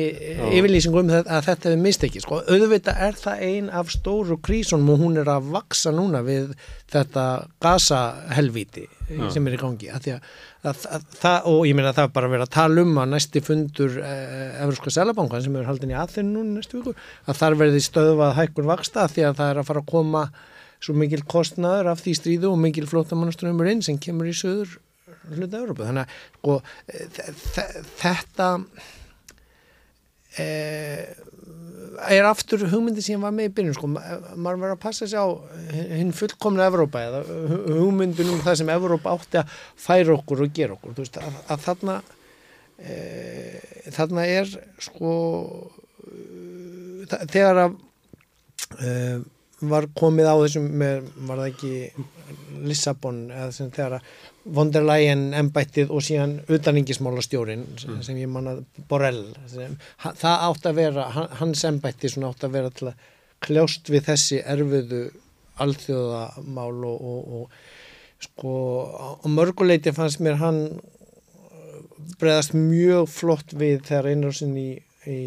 yfirlýsingum 0.59 1.01
um 1.01 1.15
að 1.17 1.49
þetta 1.49 1.71
hefði 1.71 1.81
mistekið. 1.87 2.25
Sko, 2.27 2.43
auðvitað 2.45 3.03
er 3.07 3.19
það 3.23 3.43
ein 3.49 3.73
af 3.81 3.91
stóru 3.95 4.37
krísunum 4.45 4.93
og 4.93 5.03
hún 5.05 5.19
er 5.23 5.33
að 5.33 5.51
vaksa 5.57 5.93
núna 5.95 6.23
við 6.27 6.53
þetta 6.91 7.27
gasahelvíti 7.63 8.87
sem 9.31 9.47
er 9.49 9.57
í 9.57 9.59
gangi. 9.59 9.89
Að 9.91 10.13
að, 10.61 10.83
að, 10.91 11.47
og 11.49 11.63
ég 11.65 11.73
meina 11.77 11.89
að 11.89 11.97
það 11.97 12.07
er 12.07 12.13
bara 12.15 12.27
að 12.27 12.33
vera 12.35 12.45
að 12.45 12.53
tala 12.53 12.83
um 12.85 12.99
að 13.01 13.13
næsti 13.15 13.41
fundur 13.45 13.97
eh, 13.97 14.59
Európska 14.61 14.93
Sælabankan 14.93 15.41
sem 15.41 15.55
er 15.57 15.65
haldin 15.65 15.93
í 15.93 15.97
aðþinn 15.97 16.31
núna 16.35 16.59
næstu 16.59 16.79
viku, 16.79 16.93
að 17.25 17.39
þar 17.39 17.57
verði 17.63 17.81
stöðvað 17.85 18.35
hækkun 18.37 18.69
vaksta 18.69 19.07
því 19.09 19.25
að 19.25 19.39
það 19.39 19.53
er 19.53 19.61
að 19.61 19.69
fara 19.71 19.81
að 19.81 19.89
koma 19.89 20.23
svo 20.81 20.95
mikil 20.97 21.21
kostnaður 21.29 21.91
af 21.93 22.01
því 22.03 22.15
stríðu 22.17 22.51
og 22.51 22.61
mikil 22.61 22.87
flótamannaströmmur 22.89 23.69
inn 23.71 23.83
sem 23.85 23.99
kemur 24.01 24.29
í 24.29 24.35
söður 24.37 24.79
hluta 25.29 25.59
Európa 25.61 25.87
þannig 25.87 26.07
að 26.07 26.13
sko, 26.37 26.55
þetta 28.01 28.47
e, 30.39 30.47
er 32.11 32.27
aftur 32.29 32.65
hugmyndi 32.71 33.03
sem 33.05 33.21
var 33.21 33.33
með 33.35 33.49
í 33.49 33.53
byrjun 33.57 33.77
sko, 33.77 33.89
maður 33.91 34.61
verður 34.63 34.75
að 34.75 34.81
passa 34.85 35.09
sig 35.09 35.19
á 35.21 35.27
hinn 35.71 36.13
fullkomna 36.15 36.69
Európa 36.69 37.03
eða 37.03 37.21
hugmyndin 37.25 38.31
um 38.33 38.41
það 38.45 38.61
sem 38.61 38.73
Európa 38.73 39.13
átti 39.13 39.41
að 39.41 39.53
færa 39.85 40.15
okkur 40.15 40.45
og 40.45 40.55
gera 40.55 40.77
okkur. 40.77 40.95
Veist, 40.97 41.19
að, 41.21 41.37
að 41.51 41.67
þarna 41.67 41.99
e, 42.79 42.97
þarna 43.93 44.25
er 44.39 44.55
sko 44.81 45.13
þegar 47.11 47.65
að 47.67 47.77
e, 48.79 48.95
var 49.69 49.87
komið 49.97 50.29
á 50.29 50.35
þessum 50.41 50.67
með, 50.81 51.07
var 51.27 51.41
það 51.41 51.49
ekki 51.51 52.05
Lissabon 52.65 53.23
eða 53.29 53.49
sem 53.55 53.71
þegar 53.73 53.97
að 53.99 54.11
von 54.57 54.71
der 54.73 54.85
Leyen 54.87 55.27
ennbættið 55.37 55.91
og 55.93 56.01
síðan 56.05 56.39
utaningismála 56.49 57.21
stjórin 57.25 57.67
mm. 57.75 57.99
sem 58.05 58.17
ég 58.17 58.31
manna 58.31 58.55
Borrell 58.89 59.27
sem, 59.51 59.75
það 60.01 60.45
átt 60.47 60.69
að 60.69 60.79
vera, 60.79 61.09
hans 61.39 61.65
ennbættið 61.69 62.15
svona 62.15 62.31
átt 62.31 62.47
að 62.47 62.55
vera 62.57 62.73
til 62.73 62.89
að 62.89 63.05
kljást 63.41 63.89
við 63.89 64.07
þessi 64.09 64.41
erfiðu 64.41 65.03
alþjóðamál 65.61 66.81
og, 66.89 67.05
og, 67.11 67.37
og 67.37 68.25
sko 68.25 68.55
á 69.21 69.25
mörguleiti 69.29 69.93
fannst 69.93 70.21
mér 70.21 70.39
hann 70.41 70.61
breðast 72.21 72.55
mjög 72.57 73.09
flott 73.11 73.53
við 73.57 73.81
þegar 73.87 74.09
einrásin 74.11 74.57
í, 74.57 74.69
í 75.09 75.19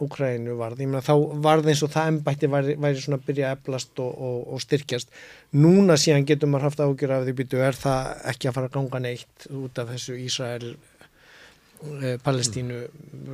Úkrænu 0.00 0.54
varð, 0.56 0.80
ég 0.80 0.88
meina 0.88 1.02
þá 1.04 1.40
varð 1.44 1.70
eins 1.70 1.82
og 1.84 1.90
það 1.92 2.12
embætti 2.14 2.48
væri, 2.50 2.76
væri 2.80 3.02
svona 3.02 3.18
að 3.20 3.26
byrja 3.26 3.50
að 3.50 3.58
eblast 3.58 4.00
og, 4.00 4.14
og, 4.28 4.38
og 4.54 4.62
styrkjast. 4.64 5.12
Núna 5.60 5.98
síðan 6.00 6.24
getur 6.28 6.48
maður 6.48 6.70
haft 6.70 6.80
ágjör 6.84 7.16
af 7.18 7.26
því 7.26 7.34
býtu 7.40 7.60
er 7.64 7.76
það 7.76 8.08
ekki 8.32 8.48
að 8.48 8.56
fara 8.56 8.70
að 8.70 8.78
ganga 8.78 9.02
neitt 9.04 9.46
út 9.60 9.82
af 9.82 9.92
þessu 9.92 10.16
Ísrael 10.24 10.66
eh, 10.70 12.16
Palestínu 12.24 12.80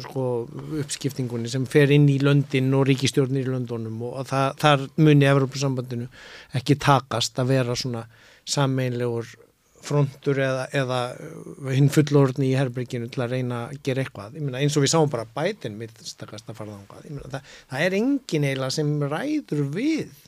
sko, 0.09 0.27
uppskiptingunni 0.83 1.53
sem 1.53 1.71
fer 1.71 1.95
inn 1.95 2.11
í 2.11 2.19
löndin 2.23 2.75
og 2.75 2.87
ríkistjórnir 2.91 3.47
í 3.47 3.55
löndunum 3.55 4.03
og 4.11 4.27
það, 4.27 4.49
þar 4.65 4.87
muni 4.99 5.31
Evropasambandinu 5.31 6.11
ekki 6.59 6.79
takast 6.83 7.39
að 7.39 7.55
vera 7.55 7.79
svona 7.79 8.07
sammeinlegur 8.47 9.37
frontur 9.87 10.41
eða, 10.43 10.67
eða 10.77 11.01
hinn 11.75 11.91
fullorðni 11.93 12.51
í 12.51 12.57
herbyrginu 12.59 13.11
til 13.13 13.25
að 13.25 13.37
reyna 13.37 13.65
að 13.67 13.81
gera 13.87 14.05
eitthvað. 14.05 14.39
Myna, 14.39 14.61
eins 14.61 14.77
og 14.79 14.85
við 14.85 14.95
sáum 14.95 15.13
bara 15.13 15.27
bætin 15.37 15.79
mitt 15.81 15.97
stakast 16.07 16.49
að 16.51 16.61
fara 16.61 16.77
þángað 16.77 17.29
það, 17.35 17.53
það 17.73 17.85
er 17.87 17.99
engin 18.01 18.49
eila 18.51 18.71
sem 18.75 18.97
ræður 19.03 19.69
við 19.77 20.25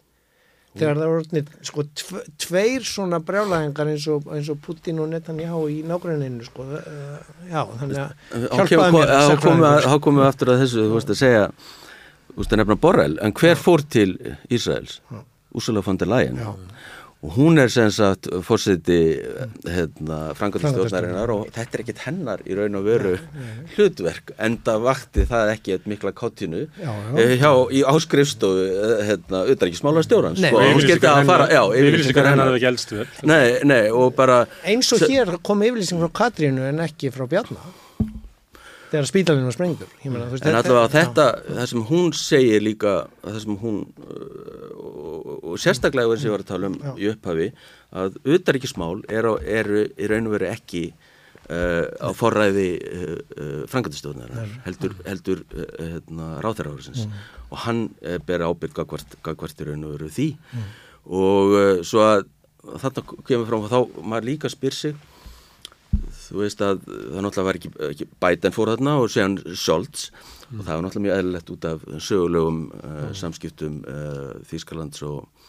þegar 0.79 1.01
það 1.01 1.11
voru 1.11 1.43
sko, 1.67 1.85
tve, 1.97 2.23
tveir 2.45 2.87
svona 2.87 3.21
brjálæðingar 3.25 3.91
eins, 3.93 4.07
eins 4.37 4.51
og 4.53 4.61
Putin 4.63 5.01
og 5.03 5.11
Netanyahu 5.13 5.65
í 5.73 5.79
nágruninu 5.89 6.47
sko, 6.47 6.67
uh, 6.69 7.17
já, 7.49 7.63
þannig 7.81 8.03
að 8.05 8.47
hjálpaði 8.69 8.95
mér 8.95 9.89
Há 9.89 9.97
komum 10.05 10.23
við 10.23 10.29
aftur 10.29 10.53
að 10.53 10.63
þessu, 10.65 10.85
þú 10.85 10.99
veist 10.99 11.15
að 11.15 11.21
segja 11.23 11.49
þú 12.29 12.39
veist 12.43 12.55
að 12.55 12.63
nefna 12.63 12.79
Borrell, 12.85 13.17
en 13.25 13.35
hver 13.41 13.59
fór 13.59 13.85
til 13.97 14.13
Ísraels? 14.53 15.01
Úrsula 15.57 15.81
von 15.81 15.97
der 15.97 16.11
Leyen. 16.11 16.37
Já 16.37 16.53
og 17.19 17.33
hún 17.35 17.59
er 17.59 17.71
sem 17.73 17.89
sagt 17.91 18.29
fórseti 18.47 18.99
hérna, 19.67 20.19
frangatistjórnarinnar 20.39 21.33
og 21.35 21.49
þetta 21.55 21.75
er 21.75 21.83
ekkit 21.83 22.03
hennar 22.05 22.45
í 22.47 22.55
raun 22.55 22.79
og 22.79 22.85
veru 22.87 23.15
hlutverk 23.75 24.31
enda 24.47 24.77
vakti 24.85 25.25
það 25.27 25.51
ekki 25.57 25.75
eitthvað 25.75 25.93
mikla 25.95 26.13
kottinu 26.21 26.61
eh, 26.79 27.35
hjá 27.41 27.51
í 27.75 27.83
áskrifstofu 27.91 28.69
eh, 28.69 29.03
hérna, 29.11 29.43
utanriksmála 29.51 30.07
stjórnans 30.07 30.39
sko, 30.45 30.63
og 30.63 30.77
hún 30.77 30.87
skilti 30.87 31.11
að 31.11 31.25
fara 31.33 31.51
já, 31.51 31.65
yfirlýsingar 31.81 32.31
hennar 32.31 32.53
hefði 32.53 32.61
ekki 32.63 32.71
eldst 32.71 32.95
vel. 32.95 33.09
Nei, 33.27 33.43
nei, 33.67 33.83
og 33.91 34.15
bara 34.19 34.45
eins 34.63 34.95
og 34.95 35.03
hér 35.11 35.35
kom 35.43 35.67
yfirlýsing 35.67 35.99
frá 36.05 36.15
Katrínu 36.23 36.71
en 36.71 36.87
ekki 36.87 37.11
frá 37.15 37.27
Bjarnar 37.27 37.88
þegar 38.93 39.09
spítalinn 39.09 39.49
var 39.49 39.57
sprengdur 39.57 39.91
meina, 40.05 40.29
veist, 40.33 40.47
en 40.47 40.59
allavega 40.59 40.93
þetta, 40.93 41.27
það 41.49 41.69
sem 41.73 41.85
hún 41.91 42.15
segir 42.17 42.65
líka 42.65 42.95
það 43.25 43.39
sem 43.45 43.59
hún 43.63 43.83
uh, 44.05 44.71
og, 44.79 45.29
og 45.53 45.61
sérstaklega 45.61 46.11
verður 46.11 46.23
sem 46.23 46.31
ég 46.31 46.37
var 46.37 46.45
að 46.45 46.51
tala 46.53 46.71
um 46.71 46.79
já. 46.81 46.91
í 46.95 47.11
upphafi 47.13 47.51
að 48.03 48.19
auðaríkismál 48.25 48.97
eru 49.21 49.37
er, 49.45 49.71
í 49.97 50.11
raun 50.11 50.31
og 50.31 50.35
veru 50.37 50.51
ekki 50.51 50.85
uh, 50.93 51.85
á 52.01 52.09
forræði 52.17 52.69
uh, 52.79 53.13
uh 53.37 53.61
frangatistofnar 53.71 54.33
heldur, 54.67 54.97
heldur 55.09 55.45
uh, 55.53 55.69
hérna, 55.79 56.31
ráþæraðursins 56.45 57.07
mm. 57.07 57.21
og 57.51 57.63
hann 57.67 57.85
uh, 58.03 58.19
ber 58.25 58.47
ábyrg 58.49 58.83
gagvart 58.83 59.63
í 59.63 59.69
raun 59.69 59.87
og 59.89 59.97
veru 59.97 60.11
því 60.17 60.33
mm. 60.37 60.67
og 61.19 61.57
svo 61.89 62.05
að 62.05 62.27
þarna 62.83 63.23
kemur 63.25 63.49
frá 63.49 63.71
þá 63.73 64.03
maður 64.03 64.29
líka 64.29 64.51
spyr 64.53 64.77
sig 64.77 64.99
þú 66.29 66.43
veist 66.43 66.63
að 66.65 66.81
það 66.85 67.23
náttúrulega 67.25 67.47
var 67.49 67.59
ekki, 67.59 67.71
ekki 67.89 68.07
Biden 68.25 68.55
fór 68.55 68.73
þarna 68.73 68.97
og 69.03 69.13
séðan 69.13 69.39
Scholz 69.57 70.09
mm. 70.11 70.59
og 70.61 70.63
það 70.67 70.73
var 70.73 70.85
náttúrulega 70.85 71.05
mjög 71.07 71.21
eðlilegt 71.21 71.53
út 71.55 71.69
af 71.69 71.87
sögulegum 72.05 72.59
uh, 72.69 72.89
mm. 72.89 73.15
samskiptum 73.23 73.79
uh, 73.89 74.35
Þýskalands 74.51 75.05
og, 75.09 75.47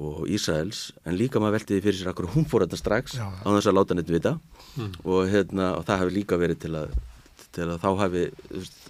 og 0.00 0.22
Ísraels 0.32 0.82
en 1.04 1.18
líka 1.20 1.42
maður 1.42 1.58
veltiði 1.58 1.84
fyrir 1.86 2.00
sér 2.00 2.12
akkur 2.14 2.30
hún 2.34 2.48
fór 2.48 2.64
þarna 2.64 2.80
strax 2.80 3.18
Já. 3.18 3.26
á 3.28 3.48
þess 3.48 3.70
að 3.70 3.76
láta 3.76 3.98
neitt 3.98 4.12
vita 4.12 4.36
mm. 4.76 4.94
og, 5.04 5.20
hérna, 5.32 5.74
og 5.78 5.84
það 5.88 6.04
hefði 6.04 6.16
líka 6.16 6.40
verið 6.40 6.62
til 6.64 6.72
að, 6.80 6.94
til 7.50 7.66
að 7.68 7.76
þá 7.84 7.90
hefði 8.04 8.24
veist, 8.54 8.88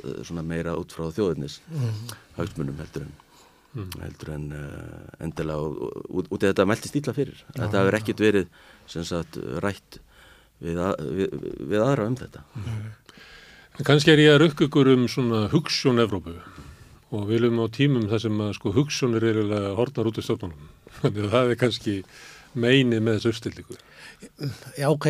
meira 0.53 0.77
út 0.79 0.95
frá 0.95 1.09
þjóðinnis 1.17 1.59
mm. 1.71 2.15
haugtmunum 2.39 2.79
heldur 2.85 3.09
en 3.09 3.17
mm. 3.75 3.91
heldur 4.05 4.37
en 4.37 4.47
uh, 4.55 5.11
endilega 5.27 5.91
út 6.21 6.39
í 6.39 6.47
þetta 6.47 6.69
meldi 6.71 6.93
stíla 6.93 7.17
fyrir 7.17 7.43
Já, 7.43 7.65
þetta 7.65 7.83
hefur 7.83 7.99
ekkit 7.99 8.25
verið 8.29 8.55
sagt, 8.87 9.43
rætt 9.63 9.99
við, 10.61 10.81
að, 10.87 11.05
við, 11.19 11.37
við 11.73 11.85
aðra 11.85 12.09
um 12.11 12.17
þetta. 12.21 12.45
Kanski 13.87 14.13
er 14.13 14.21
ég 14.21 14.35
að 14.35 14.43
rukka 14.45 14.67
ykkur 14.69 14.93
um 14.93 15.07
svona 15.09 15.47
hugssjón 15.53 16.03
Evrópu 16.03 16.35
og 17.11 17.23
við 17.27 17.41
viljum 17.41 17.63
á 17.65 17.67
tímum 17.75 18.11
þar 18.11 18.25
sem 18.27 18.43
að 18.45 18.57
sko 18.59 18.75
hugssjónir 18.75 19.25
er 19.27 19.41
eiginlega 19.41 19.77
hortnar 19.79 20.11
út 20.11 20.21
í 20.21 20.25
stjórnum. 20.25 20.53
Þannig 21.01 21.25
að 21.25 21.33
það 21.35 21.55
er 21.55 21.61
kannski 21.65 21.95
meinið 22.61 23.03
með 23.07 23.17
þessu 23.17 23.33
uppstillingu. 23.35 23.79
Já, 24.77 24.87
ok, 24.91 25.07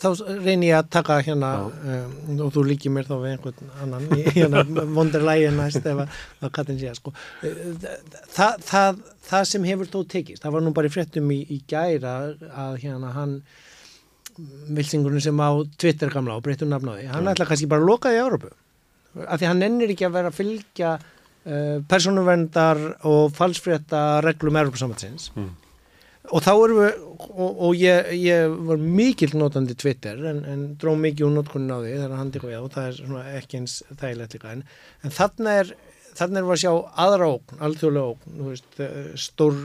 þá 0.00 0.06
reynir 0.42 0.70
ég 0.72 0.78
að 0.80 0.88
taka 0.96 1.20
hérna 1.22 1.50
um, 1.68 2.40
og 2.42 2.48
þú 2.56 2.64
líkir 2.66 2.90
mér 2.90 3.06
þá 3.06 3.12
við 3.22 3.34
einhvern 3.36 3.68
annan 3.84 4.08
hérna 4.34 4.64
vonderlægin 4.96 5.54
næst 5.60 5.86
ef 5.86 6.00
að 6.02 6.48
Katrin 6.56 6.80
sé 6.80 6.88
að 6.90 6.98
sko 6.98 7.12
það, 8.34 8.64
það, 8.66 8.98
það 9.28 9.46
sem 9.52 9.68
hefur 9.70 9.92
þó 9.92 10.00
tekist, 10.16 10.42
það 10.42 10.56
var 10.56 10.66
nú 10.66 10.74
bara 10.74 10.90
í 10.90 10.94
frettum 10.96 11.30
í, 11.30 11.38
í 11.54 11.60
gæra 11.70 12.16
að 12.64 12.80
hérna 12.82 13.12
hann 13.14 13.36
vilsingurinn 14.74 15.22
sem 15.22 15.40
á 15.40 15.50
Twitter 15.80 16.12
gamla 16.12 16.38
og 16.38 16.44
breyttur 16.46 16.70
nafnáði, 16.70 17.08
hann 17.10 17.30
ætla 17.30 17.48
kannski 17.48 17.70
bara 17.70 17.84
að 17.84 17.90
loka 17.90 18.12
í 18.14 18.20
Európu, 18.20 18.52
af 19.26 19.40
því 19.40 19.50
hann 19.50 19.66
ennir 19.66 19.94
ekki 19.94 20.08
að 20.08 20.16
vera 20.18 20.32
að 20.32 20.38
fylgja 20.40 20.94
uh, 21.00 21.76
persónuverndar 21.90 22.82
og 23.10 23.34
falsfrétta 23.36 24.02
reglum 24.24 24.58
Európa-samhansins 24.58 25.30
mm. 25.36 25.50
og 26.32 26.44
þá 26.44 26.52
erum 26.54 26.82
við 26.82 27.00
og, 27.30 27.50
og 27.68 27.78
ég, 27.78 28.12
ég 28.18 28.54
var 28.68 28.82
mikill 28.82 29.34
notandi 29.38 29.76
Twitter 29.78 30.20
en, 30.30 30.44
en 30.50 30.68
dró 30.80 30.94
mikið 30.98 31.28
úr 31.28 31.34
notkunnin 31.38 31.74
á 31.74 31.78
því 31.78 31.96
þegar 31.96 32.16
hann 32.18 32.32
tekur 32.34 32.50
við. 32.50 32.62
Og 32.66 32.72
það 32.74 33.20
er 33.22 33.40
ekki 33.40 33.60
eins 33.60 33.76
þægilegt 33.90 34.36
líka. 34.36 34.54
En, 34.54 34.64
en 35.06 35.14
þarna 35.14 35.58
er 35.62 35.74
þarna 36.14 36.40
erum 36.40 36.50
við 36.50 36.56
að 36.56 36.62
sjá 36.62 36.72
aðra 37.04 37.28
ókn, 37.34 37.60
alþjóðlega 37.66 38.14
ókn 38.14 38.46
veist, 38.48 38.70
eh, 38.82 39.12
stór 39.18 39.60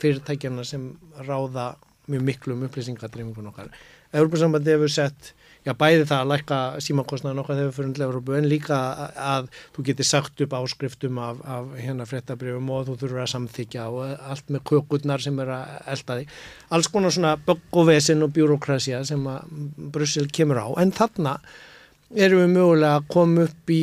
fyrirtækjana 0.00 0.64
sem 0.68 0.88
ráða 1.24 1.74
mjög 2.10 2.24
miklu 2.28 2.56
um 2.56 2.64
upplýsingadreifingun 2.66 3.48
okkar 3.52 3.70
Európa-sambandi 4.14 4.74
hefur 4.74 4.92
sett 4.92 5.34
já 5.64 5.72
bæði 5.72 6.04
það 6.04 6.18
að 6.20 6.30
lækka 6.30 6.56
símakostnaðan 6.84 7.40
okkar 7.40 7.56
þegar 7.56 7.68
við 7.70 7.76
fyrir 7.78 7.92
til 7.96 8.04
Európu 8.04 8.34
en 8.36 8.48
líka 8.50 8.76
að, 8.76 9.20
að 9.32 9.46
þú 9.76 9.84
getur 9.88 10.08
sagt 10.08 10.42
upp 10.44 10.56
áskriftum 10.58 11.20
af, 11.24 11.40
af 11.48 11.70
hérna 11.80 12.06
fréttabrifum 12.08 12.72
og 12.74 12.88
þú 12.88 12.96
þurfur 13.00 13.22
að 13.22 13.30
samþykja 13.32 13.86
og 13.88 14.26
allt 14.34 14.52
með 14.52 14.64
kökurnar 14.70 15.24
sem 15.24 15.38
er 15.40 15.52
að 15.56 15.76
elda 15.94 16.18
því. 16.18 16.26
Alls 16.76 16.90
konar 16.92 17.14
svona 17.16 17.36
böggovesin 17.46 18.26
og 18.26 18.34
bjúrokrasja 18.36 19.00
sem 19.08 19.24
að 19.30 19.54
Brussel 19.94 20.28
kemur 20.28 20.60
á 20.60 20.68
en 20.84 20.92
þarna 20.94 21.38
erum 22.12 22.44
við 22.44 22.52
mögulega 22.58 22.98
að 22.98 23.08
koma 23.16 23.46
upp 23.48 23.72
í 23.72 23.82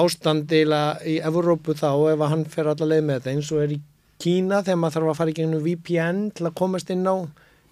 ástandila 0.00 0.82
í 1.06 1.20
Európu 1.26 1.76
þá 1.78 1.92
ef 2.10 2.26
hann 2.32 2.44
fer 2.50 2.70
allaveg 2.70 3.06
með 3.06 3.20
þetta 3.20 3.36
eins 3.36 3.52
og 3.54 3.62
er 3.62 3.76
í 3.76 3.80
Kína 4.20 4.58
þegar 4.60 4.76
maður 4.76 4.96
þarf 4.98 5.10
að 5.10 5.16
fara 5.16 5.32
í 5.32 5.36
gegnum 5.38 5.62
VPN 5.64 6.18
til 6.36 6.44
að 6.44 6.58
komast 6.58 6.90
inn 6.92 7.06
á 7.08 7.16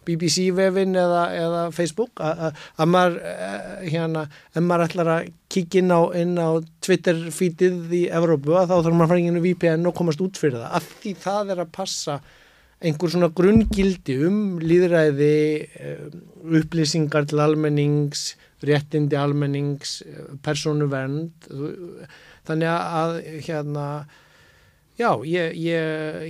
BBC-vefin 0.09 0.97
eða, 0.99 1.23
eða 1.37 1.63
Facebook 1.77 2.23
að 2.25 2.89
maður 2.89 3.21
eh, 3.29 3.87
hérna, 3.93 4.25
ef 4.55 4.65
maður 4.65 4.87
ætlar 4.89 5.13
að 5.15 5.31
kíkja 5.53 5.85
inn 5.85 5.95
á, 5.95 6.01
á 6.09 6.51
Twitter-feedið 6.85 7.95
í 8.01 8.03
Evrópu 8.19 8.57
þá 8.57 8.75
þarf 8.75 8.91
maður 8.91 9.07
að 9.07 9.15
fara 9.15 9.23
inn 9.23 9.41
í 9.41 9.47
VPN 9.47 9.89
og 9.89 9.97
komast 10.01 10.25
út 10.25 10.41
fyrir 10.41 10.59
það. 10.59 10.77
Af 10.81 10.91
því 11.03 11.15
það 11.23 11.55
er 11.55 11.65
að 11.65 11.73
passa 11.79 12.19
einhver 12.79 13.11
svona 13.11 13.31
grunngildi 13.35 14.19
um 14.29 14.43
líðræði 14.63 15.33
eh, 15.83 16.05
upplýsingar 16.59 17.27
til 17.29 17.43
almennings 17.43 18.31
réttindi 18.67 19.19
almennings 19.19 20.01
eh, 20.07 20.31
persónuvernd 20.45 21.49
þannig 22.49 22.71
að 22.71 23.19
hérna 23.47 23.85
Já, 24.99 25.13
ég, 25.23 25.53
ég, 25.63 26.23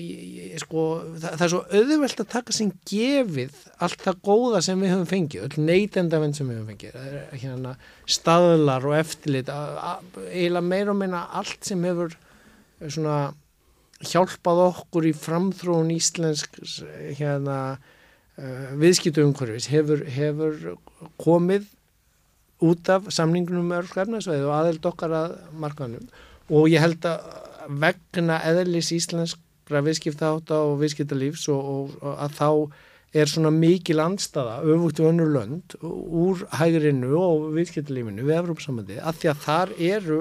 ég 0.52 0.60
sko, 0.60 0.82
það, 1.16 1.30
það 1.30 1.44
er 1.46 1.52
svo 1.54 1.60
auðvelt 1.78 2.18
að 2.20 2.26
taka 2.34 2.52
sem 2.52 2.72
gefið 2.90 3.62
allt 3.80 4.02
það 4.04 4.18
góða 4.28 4.60
sem 4.66 4.82
við 4.84 4.92
höfum 4.92 5.08
fengið, 5.08 5.46
öll 5.46 5.64
neytendavend 5.70 6.36
sem 6.36 6.50
við 6.50 6.58
höfum 6.58 6.74
fengið, 6.74 6.98
hérna, 7.32 7.72
staðlar 8.04 8.84
og 8.90 8.98
eftirlit, 8.98 9.48
eiginlega 9.48 10.64
meira 10.68 10.92
og 10.92 11.00
meina 11.00 11.24
allt 11.40 11.64
sem 11.64 11.88
hefur 11.88 12.12
svona, 12.84 13.16
hjálpað 14.04 14.62
okkur 14.66 15.08
í 15.08 15.14
framþróun 15.16 15.96
íslensk 15.96 16.60
hérna, 17.18 17.58
uh, 18.36 18.70
viðskiptuumhverfis 18.84 19.72
hefur, 19.72 20.04
hefur 20.12 20.76
komið 21.16 21.72
út 22.68 22.92
af 22.92 23.08
samningunum 23.14 23.72
með 23.72 23.86
örflefnarsveið 23.86 24.44
og 24.44 24.56
aðeld 24.60 24.92
okkar 24.92 25.20
að 25.24 25.36
markanum 25.56 26.08
og 26.52 26.68
ég 26.68 26.82
held 26.84 27.04
að 27.08 27.47
vegna 27.68 28.40
eðlis 28.48 28.92
íslenskra 28.96 29.82
viðskiptáta 29.84 30.60
og 30.66 30.78
viðskiptalífs 30.82 31.48
og, 31.52 31.72
og, 31.72 31.96
og 32.02 32.22
að 32.26 32.38
þá 32.38 32.50
er 33.16 33.30
svona 33.30 33.50
mikil 33.54 34.00
andstaða 34.04 34.58
öfugt 34.68 35.00
við 35.00 35.10
önnur 35.12 35.30
lönd 35.32 35.76
úr 35.82 36.44
hægrinu 36.58 37.14
og 37.16 37.50
viðskiptalífinu 37.56 38.26
við 38.26 38.40
Evrópsamöndi 38.42 38.98
að 39.00 39.22
því 39.22 39.30
að 39.32 39.44
þar 39.46 39.72
eru 39.78 40.18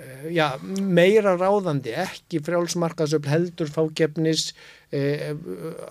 eh, 0.00 0.24
já, 0.32 0.46
meira 0.62 1.36
ráðandi 1.36 1.92
ekki 2.06 2.40
frjálsmarkaðsöfl 2.46 3.32
heldur 3.32 3.72
fákjefnis 3.72 4.48
eh, 4.96 5.34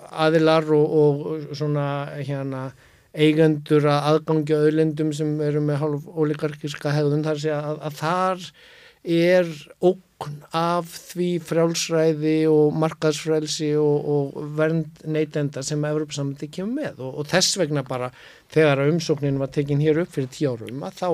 aðilar 0.10 0.70
og, 0.74 0.98
og 1.02 1.56
svona 1.58 1.88
hérna 2.18 2.70
eigendur 3.16 3.86
að 3.88 4.10
aðgangja 4.12 4.64
auðlendum 4.64 5.14
sem 5.16 5.38
eru 5.46 5.62
með 5.64 5.82
hálf 5.84 6.08
ólíkarkiska 6.10 6.92
hegðun 6.92 7.24
þar 7.26 7.42
sé 7.42 7.54
að, 7.56 7.78
að 7.86 8.02
þar 8.02 8.50
er 9.06 9.48
ókn 9.86 10.42
af 10.56 10.90
því 11.12 11.30
frjálsræði 11.46 12.36
og 12.50 12.76
markaðsfrælsi 12.82 13.72
og, 13.78 14.10
og 14.10 14.52
vernd 14.58 15.06
neytenda 15.06 15.64
sem 15.66 15.84
Evropasamöndi 15.86 16.50
kemur 16.52 16.82
með. 16.82 17.02
Og, 17.06 17.22
og 17.22 17.30
þess 17.30 17.60
vegna 17.62 17.86
bara 17.86 18.10
þegar 18.54 18.86
umsóknin 18.88 19.42
var 19.42 19.54
tekin 19.54 19.84
hér 19.84 20.02
upp 20.06 20.16
fyrir 20.16 20.32
tíu 20.34 20.56
árum 20.56 20.86
að 20.88 21.02
þá 21.02 21.10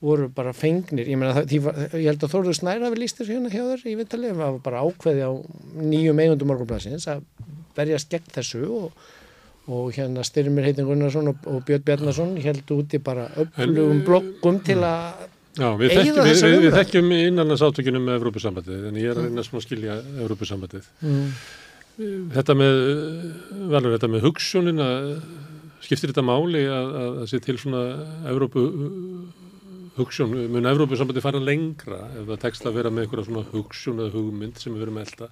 voru 0.00 0.28
bara 0.30 0.52
fengnir, 0.54 1.08
ég, 1.10 1.18
meina, 1.18 1.42
því, 1.42 1.58
ég 1.98 2.04
held 2.06 2.22
að 2.22 2.34
Þórður 2.34 2.54
Snæra 2.54 2.90
við 2.92 3.00
lístir 3.02 3.30
hérna 3.32 3.50
hjá 3.50 3.64
þér 3.64 3.86
í 3.90 3.94
Vitali, 3.98 4.28
það 4.30 4.42
var 4.44 4.60
bara 4.62 4.82
ákveði 4.86 5.24
á 5.26 5.32
nýjum 5.82 6.20
eigundum 6.22 6.52
morgunblæsins 6.52 7.08
að 7.10 7.24
berjast 7.74 8.12
gegn 8.12 8.30
þessu 8.36 8.62
og, 8.76 9.08
og 9.66 9.88
hérna 9.96 10.22
Styrmir 10.26 10.68
Heitin 10.68 10.86
Gunnarsson 10.86 11.32
og, 11.32 11.58
Björn 11.66 11.82
Bjarnason 11.86 12.36
held 12.44 12.70
úti 12.76 13.02
bara 13.02 13.26
öflugum 13.42 14.04
blokkum 14.06 14.62
til 14.66 14.78
að 14.86 15.26
Já, 15.58 15.68
við 15.80 15.94
þekkjum, 15.96 16.66
þekkjum 16.76 17.08
innanlands 17.18 17.64
átökinu 17.66 18.02
með 18.02 18.20
Evrópusambandið, 18.20 18.84
en 18.90 19.00
ég 19.00 19.10
er 19.10 19.18
að 19.18 19.26
reyna 19.28 19.44
smá 19.46 19.58
skilja 19.64 19.98
Evrópusambandið. 20.22 20.86
mm, 21.02 21.26
Þetta 22.36 22.54
með, 22.54 22.76
valur 23.72 23.96
þetta 23.96 24.10
með 24.12 24.26
hugssjónin 24.28 24.82
að 24.84 25.08
skiptir 25.82 26.12
þetta 26.12 26.22
máli 26.28 26.62
að, 26.70 26.92
að, 27.02 27.16
að 27.24 27.28
sé 27.32 27.40
til 27.42 27.56
svona 27.58 27.82
Evrópu 28.30 28.64
hugssjón, 29.98 30.34
mun 30.54 30.68
Evrópusambandið 30.70 31.24
fara 31.24 31.40
lengra 31.42 31.98
ef 32.14 32.28
það 32.28 32.42
tekst 32.44 32.66
að 32.68 32.78
vera 32.78 32.92
með 32.92 33.04
einhverja 33.06 33.26
svona 33.28 33.44
hugssjón 33.52 34.02
eða 34.04 34.14
hugmynd 34.14 34.60
sem 34.62 34.74
við 34.74 34.84
verum 34.84 35.00
að 35.00 35.08
elda. 35.08 35.28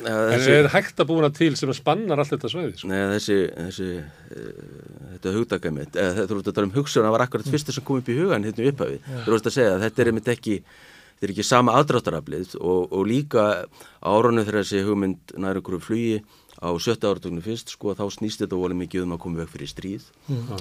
En 0.00 0.30
þessi, 0.30 0.52
er 0.54 0.70
hægt 0.72 1.02
að 1.02 1.08
búna 1.10 1.30
til 1.34 1.50
sem 1.58 1.72
að 1.72 1.78
spannar 1.80 2.22
allt 2.22 2.32
þetta 2.34 2.52
svæði? 2.52 2.76
Sko? 2.78 2.90
Nei, 2.92 3.00
þessi, 3.16 3.38
þessi 3.56 3.88
uh, 3.98 4.78
þetta 5.16 5.34
hugdagamitt, 5.36 5.98
eða 5.98 6.14
þetta 6.20 6.30
þú 6.30 6.38
ert 6.40 6.52
að 6.52 6.58
tala 6.58 6.70
um 6.70 6.76
hugsun 6.78 7.06
það 7.06 7.16
var 7.16 7.26
akkurat 7.26 7.50
fyrsta 7.50 7.74
sem 7.74 7.86
kom 7.86 8.00
upp 8.00 8.10
í 8.10 8.16
hugan 8.20 8.46
hérna 8.46 8.70
upphafi 8.70 9.00
þú 9.10 9.34
veist 9.34 9.50
að 9.50 9.56
segja 9.56 9.74
að 9.74 9.84
þetta 9.86 10.02
er 10.04 10.12
einmitt 10.12 10.30
ekki 10.34 10.58
þetta 10.60 11.26
er 11.26 11.34
ekki 11.34 11.44
sama 11.44 11.74
aðdráttaraflið 11.80 12.54
og, 12.60 12.94
og 12.96 13.08
líka 13.08 13.46
árunni 14.00 14.46
þegar 14.46 14.62
þessi 14.62 14.84
hugmynd 14.86 15.34
nær 15.36 15.60
einhverju 15.60 15.82
flugi 15.84 16.20
á 16.60 16.68
sjötta 16.76 17.10
áratögnu 17.10 17.42
fyrst, 17.44 17.72
sko, 17.74 17.94
þá 17.96 18.04
snýst 18.12 18.42
þetta 18.44 18.58
volið 18.60 18.80
mikið 18.82 19.06
um 19.06 19.14
að 19.16 19.22
koma 19.24 19.40
veg 19.40 19.52
fyrir 19.54 19.70
stríð, 19.70 20.08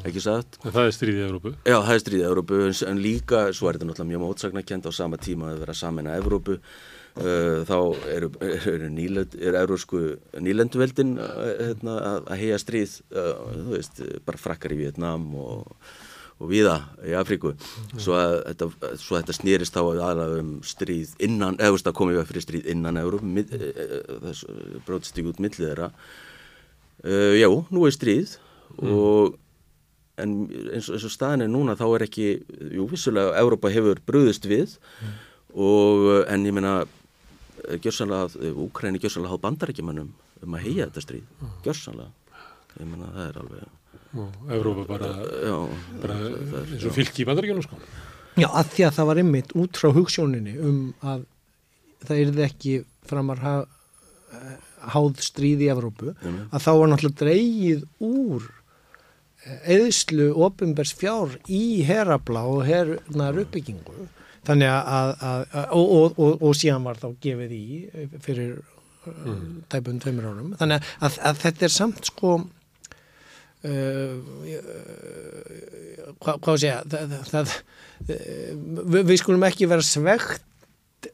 ekki 0.08 0.24
satt? 0.24 0.60
En 0.64 0.76
það 0.76 0.88
er 0.88 0.96
stríðið 0.96 1.20
í 1.20 1.26
Evrópu. 1.28 1.52
Já, 1.68 1.76
það 1.76 1.92
er 1.96 2.04
stríðið 2.06 2.30
Evrópu, 2.30 2.62
en, 2.68 2.78
en 2.92 3.02
líka, 3.04 3.42
svo 3.56 3.70
er 3.70 3.78
þetta 3.78 3.90
náttúrulega 3.90 4.12
mjög 4.14 4.24
mótsagnakend 4.24 4.88
á 4.88 4.92
sama 4.96 5.20
tíma 5.20 5.52
að 5.52 5.64
vera 5.66 5.76
saman 5.76 6.08
að 6.08 6.22
Evrópu, 6.24 6.58
uh, 6.60 7.60
þá 7.68 7.78
eru, 8.16 8.32
eru, 8.60 8.92
nýlend, 8.96 9.36
eru 9.44 9.62
evrósku 9.64 10.04
nýlenduveldin 10.40 11.18
uh, 11.20 11.42
hérna, 11.60 11.98
að, 12.14 12.22
að 12.32 12.44
heia 12.46 12.62
stríð, 12.64 12.96
uh, 13.12 13.34
þú 13.58 13.76
veist, 13.76 14.04
bara 14.28 14.44
frakkar 14.48 14.76
í 14.76 14.80
Vietnam 14.86 15.28
og, 15.36 15.68
og 16.40 16.48
viða 16.48 16.76
í 17.04 17.14
Afríku, 17.20 17.52
svo 18.00 18.16
að 18.16 18.38
þetta, 18.46 18.70
svo 19.02 19.18
að 19.18 19.24
þetta 19.24 19.36
snýrist 19.36 19.76
þá 19.76 19.82
aðalega 19.90 20.40
um 20.40 20.54
stríð 20.64 21.12
innan, 21.26 21.60
eða 21.60 21.82
að 21.92 21.98
komið 22.00 22.20
við 22.20 22.30
fyrir 22.30 22.46
stríð 22.46 22.70
innan 22.74 23.00
Evrópu, 23.02 23.32
mið, 23.36 23.52
uh, 23.58 23.98
þess 24.24 24.46
brótist 24.88 25.20
ekki 25.20 25.34
út 25.34 25.42
millið 25.44 25.66
þeirra. 25.66 25.90
Uh, 27.04 27.36
já, 27.36 27.50
nú 27.50 27.84
er 27.88 27.96
stríð 27.96 28.38
og 28.80 29.36
en 30.20 30.36
eins 30.76 30.90
eins 30.92 31.08
og 31.08 31.14
staðin 31.14 31.46
er 31.46 31.52
núna 31.52 31.76
þá 31.80 31.86
er 31.90 32.06
ekki, 32.08 32.30
jú 32.76 32.88
vissulega 32.92 33.36
Európa 33.40 33.72
hefur 33.74 34.02
brúðist 34.08 34.48
við 34.50 34.78
og 35.56 36.08
en 36.28 36.48
ég 36.48 36.56
meina 36.56 36.82
gjörsanlega, 37.84 38.52
Úkræni 38.66 39.02
gjörsanlega 39.02 39.36
háð 39.36 39.44
bandarækjumannum 39.48 40.14
um 40.44 40.56
að 40.56 40.66
heia 40.68 40.88
þetta 40.88 41.06
stríð 41.06 41.46
gjörsanlega, 41.66 42.12
ég 42.80 42.88
meina 42.88 43.12
það 43.16 43.28
er 43.28 43.44
alveg 43.44 43.79
Og 44.18 44.54
Evrópa 44.56 44.86
bara, 44.90 45.10
já, 45.46 45.58
bara 46.02 46.16
það 46.20 46.56
er- 46.62 46.72
eins 46.74 46.86
og 46.90 46.96
fylki 46.96 47.24
í 47.24 47.28
bandaríkjunum 47.30 47.66
sko. 47.68 47.78
Já, 48.40 48.48
að 48.48 48.72
því 48.74 48.86
að 48.88 48.96
það 48.96 49.10
var 49.10 49.22
einmitt 49.22 49.52
út 49.54 49.78
frá 49.78 49.92
hugssjóninni 49.94 50.56
um 50.66 50.80
að 51.04 51.26
það 52.08 52.22
yrði 52.24 52.46
ekki 52.46 52.74
framar 53.06 53.44
ha, 53.44 53.56
eh, 54.34 54.56
háð 54.94 55.20
stríð 55.26 55.66
í 55.66 55.70
Evrópu, 55.74 56.16
Einmitt. 56.24 56.50
að 56.52 56.64
þá 56.64 56.72
var 56.80 56.88
náttúrulega 56.90 57.22
dreigið 57.24 57.84
úr 58.00 58.48
eðslu 59.70 60.30
ofinbers 60.36 60.94
fjár 60.98 61.38
í 61.48 61.84
herabla 61.88 62.44
og 62.50 62.66
hernar 62.68 63.38
uppbyggingu 63.40 64.08
þannig 64.48 64.72
að, 64.72 65.14
að, 65.30 65.46
að 65.54 65.74
og, 65.78 65.94
og, 65.96 66.20
og, 66.20 66.44
og 66.44 66.58
síðan 66.60 66.86
var 66.88 67.00
þá 67.00 67.08
gefið 67.24 67.56
í 67.56 67.66
fyrir 68.24 68.60
mm. 69.08 69.64
tæpum 69.72 70.00
tveimur 70.02 70.30
árum 70.30 70.54
þannig 70.60 70.90
að, 71.00 71.20
að 71.30 71.42
þetta 71.46 71.68
er 71.68 71.76
samt 71.76 72.12
sko 72.12 72.36
uh, 73.68 74.14
hvað 76.20 76.44
hva 76.46 76.58
segja 76.60 76.78
það, 76.90 77.16
það, 77.32 77.56
við, 78.08 79.02
við 79.12 79.18
skulum 79.22 79.48
ekki 79.50 79.70
vera 79.72 79.86
svegt 79.86 80.46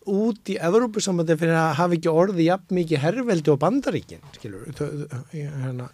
út 0.10 0.50
í 0.50 0.56
Evrópusambandi 0.58 1.38
fyrir 1.38 1.58
að 1.60 1.76
hafa 1.80 1.98
ekki 1.98 2.10
orði 2.10 2.48
jafn 2.48 2.78
mikið 2.80 3.04
herrveldi 3.04 3.54
og 3.54 3.62
bandaríkin 3.62 4.24
skilur 4.38 4.66
hérna. 5.32 5.92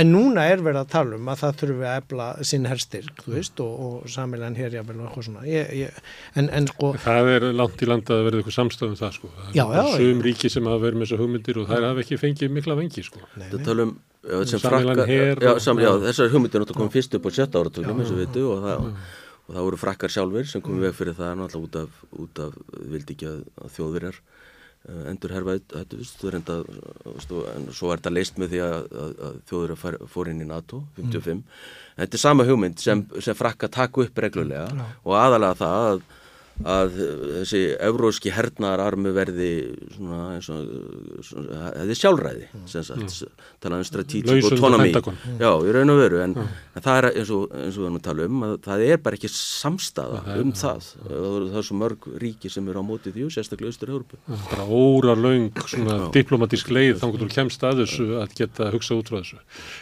En 0.00 0.08
núna 0.10 0.44
er 0.50 0.62
verið 0.64 0.80
að 0.80 0.88
tala 0.90 1.18
um 1.18 1.28
að 1.30 1.40
það 1.42 1.58
þurfi 1.60 1.84
að 1.86 1.98
efla 2.00 2.24
sinn 2.50 2.64
herstyrk 2.66 3.20
þú 3.26 3.34
veist 3.36 3.60
og, 3.62 3.74
og 3.86 4.08
samilegan 4.10 4.56
herjafel 4.58 4.96
og 4.98 5.04
eitthvað 5.06 5.26
svona 5.28 5.44
ég, 5.46 5.70
ég, 5.84 6.00
en, 6.40 6.48
en 6.50 6.66
sko 6.72 6.90
Það 7.04 7.30
er 7.34 7.46
langt 7.54 7.84
í 7.84 7.88
landa 7.90 8.16
að 8.18 8.24
verða 8.28 8.40
eitthvað 8.42 8.56
samstöðum 8.58 8.96
það 8.98 9.12
sko. 9.18 9.30
Það 9.36 9.50
er 9.52 9.54
Já, 9.60 9.64
já, 9.78 9.84
Sum 9.94 10.18
já. 10.18 10.24
ríki 10.26 10.50
sem 10.50 10.66
hafa 10.70 10.82
verið 10.82 10.98
með 10.98 11.06
þessar 11.08 11.22
hugmyndir 11.24 11.60
og 11.62 11.68
þær 11.70 11.86
hafa 11.90 12.04
ekki 12.04 12.18
fengið 12.24 12.54
mikla 12.58 12.78
vengi 12.80 13.04
sko. 13.06 13.22
nei, 13.38 13.46
Þetta 13.52 13.60
nei. 13.62 13.68
tala 13.70 13.86
um 13.88 13.94
já, 14.24 14.58
frakkar, 14.64 15.04
her 15.12 15.44
já, 15.46 15.52
sam, 15.60 15.78
já, 15.84 15.90
já. 15.90 16.00
þessar 16.08 16.32
hugmyndir 16.34 16.64
náttúrulega 16.64 16.82
kom 16.82 16.94
fyrst 16.94 17.14
upp 17.18 17.28
á 17.28 17.30
sjötta 17.38 17.60
áratögnum 17.62 18.00
eins 18.02 18.10
og 18.10 18.18
við 18.18 18.24
veitu 18.26 18.44
og 18.54 18.64
það, 18.64 18.86
og 19.44 19.50
það 19.58 19.66
voru 19.68 19.80
frakkar 19.84 20.14
sjálfur 20.14 20.48
sem 20.48 20.64
komið 20.64 20.88
veg 20.88 20.96
fyrir 20.98 21.18
það 21.20 21.34
náttúrulega 21.42 21.68
út 21.68 21.78
af, 21.84 22.02
út 22.24 22.42
af 22.48 22.56
vildi 22.94 23.14
ekki 23.18 23.28
að, 23.30 23.42
þjóðverjar 23.76 24.18
endur 25.10 25.32
herfa 25.32 25.54
þetta, 25.58 25.80
reynda 26.34 26.56
stu, 27.24 27.38
en 27.54 27.68
svo 27.72 27.92
er 27.94 28.02
þetta 28.02 28.12
leist 28.12 28.36
með 28.42 28.50
því 28.52 28.60
að, 28.66 28.74
að, 29.04 29.14
að 29.28 29.38
fær- 29.80 29.96
fór 30.12 30.28
inn 30.32 30.42
í 30.44 30.48
NATO 30.50 30.82
55, 30.98 31.40
en 31.96 32.02
þetta 32.04 32.18
er 32.18 32.24
sama 32.26 32.44
hugmynd 32.48 32.82
sem, 32.82 33.04
sem 33.24 33.38
frakkar 33.38 33.72
taka 33.72 34.04
upp 34.04 34.20
reglulega 34.26 34.68
og 35.04 35.16
aðalega 35.16 35.56
það 35.62 35.88
að 35.94 36.04
að 36.62 36.92
þessi 37.40 37.60
evróski 37.82 38.30
hernaðararmi 38.30 39.10
verði 39.16 39.48
svona 39.96 40.18
eins 40.36 40.46
og 40.54 40.68
svona, 41.26 41.72
hefði 41.80 41.96
sjálfræði 41.98 42.44
sem 42.70 42.84
sagt, 42.86 43.16
tala 43.64 43.80
um 43.80 43.86
strategic 43.88 44.28
Laus 44.30 44.46
undan 44.46 44.58
autonomy. 44.60 44.92
Pentagon. 44.94 45.18
já, 45.42 45.50
í 45.66 45.74
raun 45.74 45.90
og 45.94 45.98
veru 45.98 46.20
en, 46.22 46.36
en 46.38 46.84
það 46.84 46.98
er 47.00 47.08
eins 47.10 47.32
og, 47.34 47.56
eins 47.58 47.74
og 47.74 47.82
við 47.82 47.88
erum 47.88 47.98
að 47.98 48.04
tala 48.06 48.28
um 48.30 48.44
að 48.46 48.54
það 48.68 48.84
er 48.86 49.02
bara 49.08 49.18
ekki 49.18 49.30
samstaða 49.34 50.22
um 50.44 50.52
það. 50.54 50.86
Það 51.02 51.16
er, 51.18 51.48
það 51.50 51.58
er 51.60 51.66
svo 51.68 51.78
mörg 51.80 52.08
ríki 52.22 52.52
sem 52.54 52.70
eru 52.70 52.84
á 52.84 52.84
móti 52.86 53.12
því 53.14 53.26
og 53.26 53.34
sérstaklega 53.34 53.72
austur 53.74 53.92
Európu 53.94 54.20
bara 54.52 54.68
óra 54.78 55.16
laung 55.18 55.50
svona 55.66 55.98
diplomatísk 56.14 56.70
leið 56.70 57.02
þá 57.02 57.06
þú 57.18 57.30
kemst 57.34 57.66
að 57.66 57.82
þessu 57.82 58.08
að 58.22 58.34
geta 58.38 58.70
hugsað 58.74 59.02
út 59.02 59.10
frá 59.10 59.18
þessu. 59.20 59.40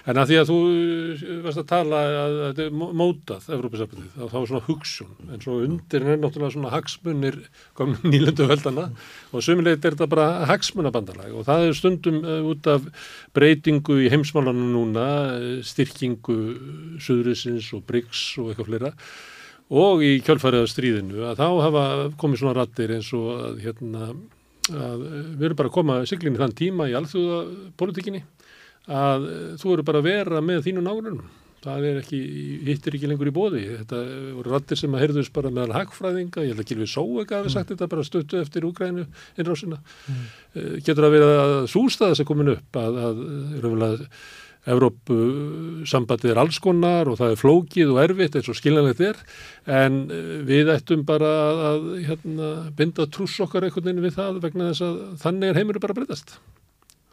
En 0.09 0.23
að 0.23 0.33
því 0.33 0.41
að 0.41 0.51
þú 0.53 0.59
uh, 0.73 1.23
varst 1.47 1.63
að 1.63 1.69
tala 1.73 2.03
að 2.23 2.37
þetta 2.47 2.67
er 2.67 2.77
mó- 2.81 2.91
mótað 3.03 3.49
Evrópisafnið, 3.59 4.11
þá 4.17 4.37
var 4.39 4.49
svona 4.51 4.65
hugsun 4.71 5.13
en 5.33 5.43
svo 5.45 5.59
undir 5.67 6.07
er 6.07 6.21
náttúrulega 6.23 6.55
svona 6.63 6.73
hagsmunir 6.77 7.39
komum 7.75 7.99
nýlendu 8.07 8.47
veldana 8.47 8.89
og 9.33 9.43
sömulegt 9.43 9.85
er 9.85 9.97
þetta 9.97 10.11
bara 10.11 10.47
hagsmunabandalag 10.47 11.35
og 11.35 11.47
það 11.49 11.67
er 11.67 11.77
stundum 11.77 12.23
uh, 12.23 12.41
út 12.53 12.67
af 12.71 12.87
breytingu 13.35 13.99
í 14.07 14.11
heimsmálanum 14.13 14.71
núna 14.73 15.07
uh, 15.35 15.61
styrkingu 15.67 16.39
Suðurisins 17.03 17.73
og 17.75 17.83
Bryggs 17.89 18.39
og 18.39 18.53
eitthvað 18.53 18.71
fleira 18.71 18.93
og 19.73 20.05
í 20.05 20.21
kjölfarið 20.23 20.67
af 20.67 20.71
stríðinu 20.71 21.27
að 21.31 21.41
þá 21.41 21.49
hafa 21.65 21.85
komið 22.21 22.43
svona 22.43 22.57
rattir 22.61 22.95
eins 22.95 23.11
og 23.17 23.35
að 23.35 23.61
hérna 23.65 24.13
að 24.71 25.07
eh, 25.09 25.29
við 25.39 25.47
erum 25.49 25.59
bara 25.59 25.71
að 25.71 25.77
koma 25.77 26.01
siglinni 26.07 26.41
þann 26.41 26.57
tíma 26.59 26.89
í 26.91 26.97
alþjóðapolitikinni 26.99 28.23
að 28.93 29.29
eh, 29.31 29.47
þú 29.61 29.77
eru 29.77 29.87
bara 29.89 30.03
að 30.03 30.11
vera 30.11 30.43
með 30.45 30.67
þínu 30.69 30.85
nágrunum. 30.85 31.25
Það 31.63 31.85
er 31.87 31.99
ekki, 32.01 32.21
hittir 32.67 32.97
ekki 32.99 33.09
lengur 33.11 33.31
í 33.31 33.35
bóði. 33.35 33.63
Þetta 33.81 33.99
voru 34.39 34.55
rattir 34.55 34.81
sem 34.81 34.95
að 34.97 35.05
heyrðust 35.05 35.35
bara 35.37 35.53
meðal 35.55 35.77
hagfræðinga, 35.77 36.43
ég 36.43 36.55
held 36.55 36.65
að 36.65 36.71
Gilvi 36.73 36.89
Sóega 36.91 37.39
hafi 37.39 37.53
sagt 37.55 37.71
þetta 37.71 37.91
bara 37.93 38.07
stöttu 38.07 38.41
eftir 38.43 38.67
Úgrænu 38.67 39.05
innrásina. 39.39 39.79
Mm. 40.11 40.25
Getur 40.83 41.07
að 41.07 41.15
vera 41.15 41.35
að 41.43 41.59
sústa 41.71 42.11
þess 42.11 42.25
að 42.25 42.31
komin 42.33 42.55
upp 42.57 42.81
að, 42.83 42.99
að 43.07 43.23
raunverulega 43.63 44.09
Evrópu 44.63 45.17
sambandið 45.91 46.37
er 46.37 46.39
alls 46.39 46.61
konar 46.63 47.09
og 47.11 47.17
það 47.19 47.33
er 47.33 47.41
flókið 47.41 47.89
og 47.91 47.99
erfitt 48.05 48.37
eins 48.39 48.51
og 48.53 48.59
skiljanlegt 48.61 49.01
er 49.03 49.19
en 49.67 50.05
eh, 50.07 50.37
við 50.47 50.71
ættum 50.71 51.03
bara 51.07 51.31
að, 51.49 51.63
að 51.71 51.89
hérna, 52.07 52.51
binda 52.79 53.09
trúss 53.11 53.41
okkar 53.43 53.67
einhvern 53.67 53.89
veginn 53.89 54.05
við 54.05 54.15
það 54.21 54.39
vegna 54.45 54.69
þess 54.71 54.85
að 54.87 55.01
þannig 55.25 55.51
er 55.51 55.59
heimurinn 55.59 55.83
bara 55.83 55.97
að 55.97 55.99
breytast. 55.99 56.37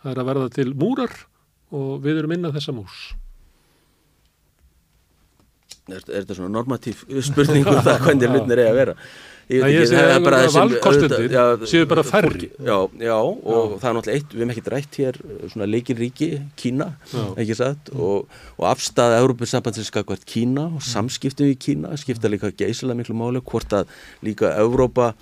Það 0.03 0.11
er 0.13 0.21
að 0.21 0.29
verða 0.29 0.53
til 0.59 0.67
múrar 0.77 1.17
og 1.73 1.89
við 2.05 2.21
erum 2.21 2.37
inn 2.37 2.49
að 2.51 2.59
þessa 2.59 2.77
mús. 2.77 3.01
Er, 5.95 6.05
er 6.07 6.21
þetta 6.23 6.37
svona 6.39 6.53
normatív 6.59 7.03
spurning 7.25 7.67
um 7.67 7.81
það 7.87 8.05
hvernig 8.07 8.33
hlutnir 8.35 8.63
eiga 8.63 8.71
að 8.75 8.79
vera 8.83 8.95
Ég 9.49 9.63
veit 9.65 9.79
ekki, 9.81 9.95
það 9.97 10.11
er 10.13 10.19
bara 10.21 10.39
þessi- 10.45 11.29
já, 11.33 11.43
séu 11.65 11.85
bara 11.89 12.03
færri. 12.05 12.49
Já, 12.61 12.75
já, 13.01 13.15
og 13.17 13.71
það 13.81 13.87
er 13.89 13.95
náttúrulega 13.97 14.17
eitt, 14.19 14.29
við 14.35 14.43
hefum 14.43 14.51
ekkert 14.53 14.69
rætt 14.75 14.97
hér 15.01 15.17
svona 15.49 15.65
leikirríki, 15.65 16.27
Kína, 16.53 16.87
Já. 17.09 17.23
ekki 17.41 17.55
satt, 17.57 17.89
og, 17.97 18.27
og 18.59 18.67
afstæða 18.69 19.17
Európusambandsins 19.23 19.89
skakvært 19.89 20.27
Kína 20.29 20.67
og 20.69 20.85
samskiptum 20.85 21.49
í 21.49 21.57
Kína 21.57 21.97
skipta 21.97 22.29
líka 22.29 22.53
geysilega 22.53 23.01
miklu 23.01 23.17
máli, 23.17 23.41
hvort 23.41 23.73
að 23.73 23.89
líka 24.21 24.53
Európa 24.61 25.15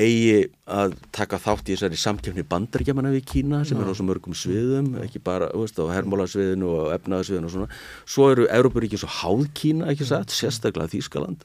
eigi 0.00 0.44
að 0.70 0.94
taka 1.14 1.38
þátt 1.42 1.68
í 1.68 1.74
þessari 1.74 1.98
samkjöfni 2.00 2.44
bandaríkjamanna 2.50 3.12
við 3.14 3.26
Kína 3.30 3.62
sem 3.68 3.80
er 3.80 3.90
á 3.90 3.94
svo 3.96 4.06
mörgum 4.08 4.36
sviðum, 4.36 4.92
ekki 5.04 5.22
bara 5.24 5.50
veist, 5.54 5.80
á 5.80 5.84
hermálasviðinu 5.92 6.70
og 6.76 6.92
efnaðasviðinu 6.96 7.50
og 7.50 7.54
svona. 7.54 7.80
Svo 8.08 8.30
eru 8.34 8.46
Európuríki 8.48 9.00
svo 9.00 9.10
háð 9.20 9.44
Kína, 9.56 9.90
ekki 9.92 10.08
satt, 10.08 10.32
sérstaklega 10.34 10.92
Þýskaland. 10.94 11.44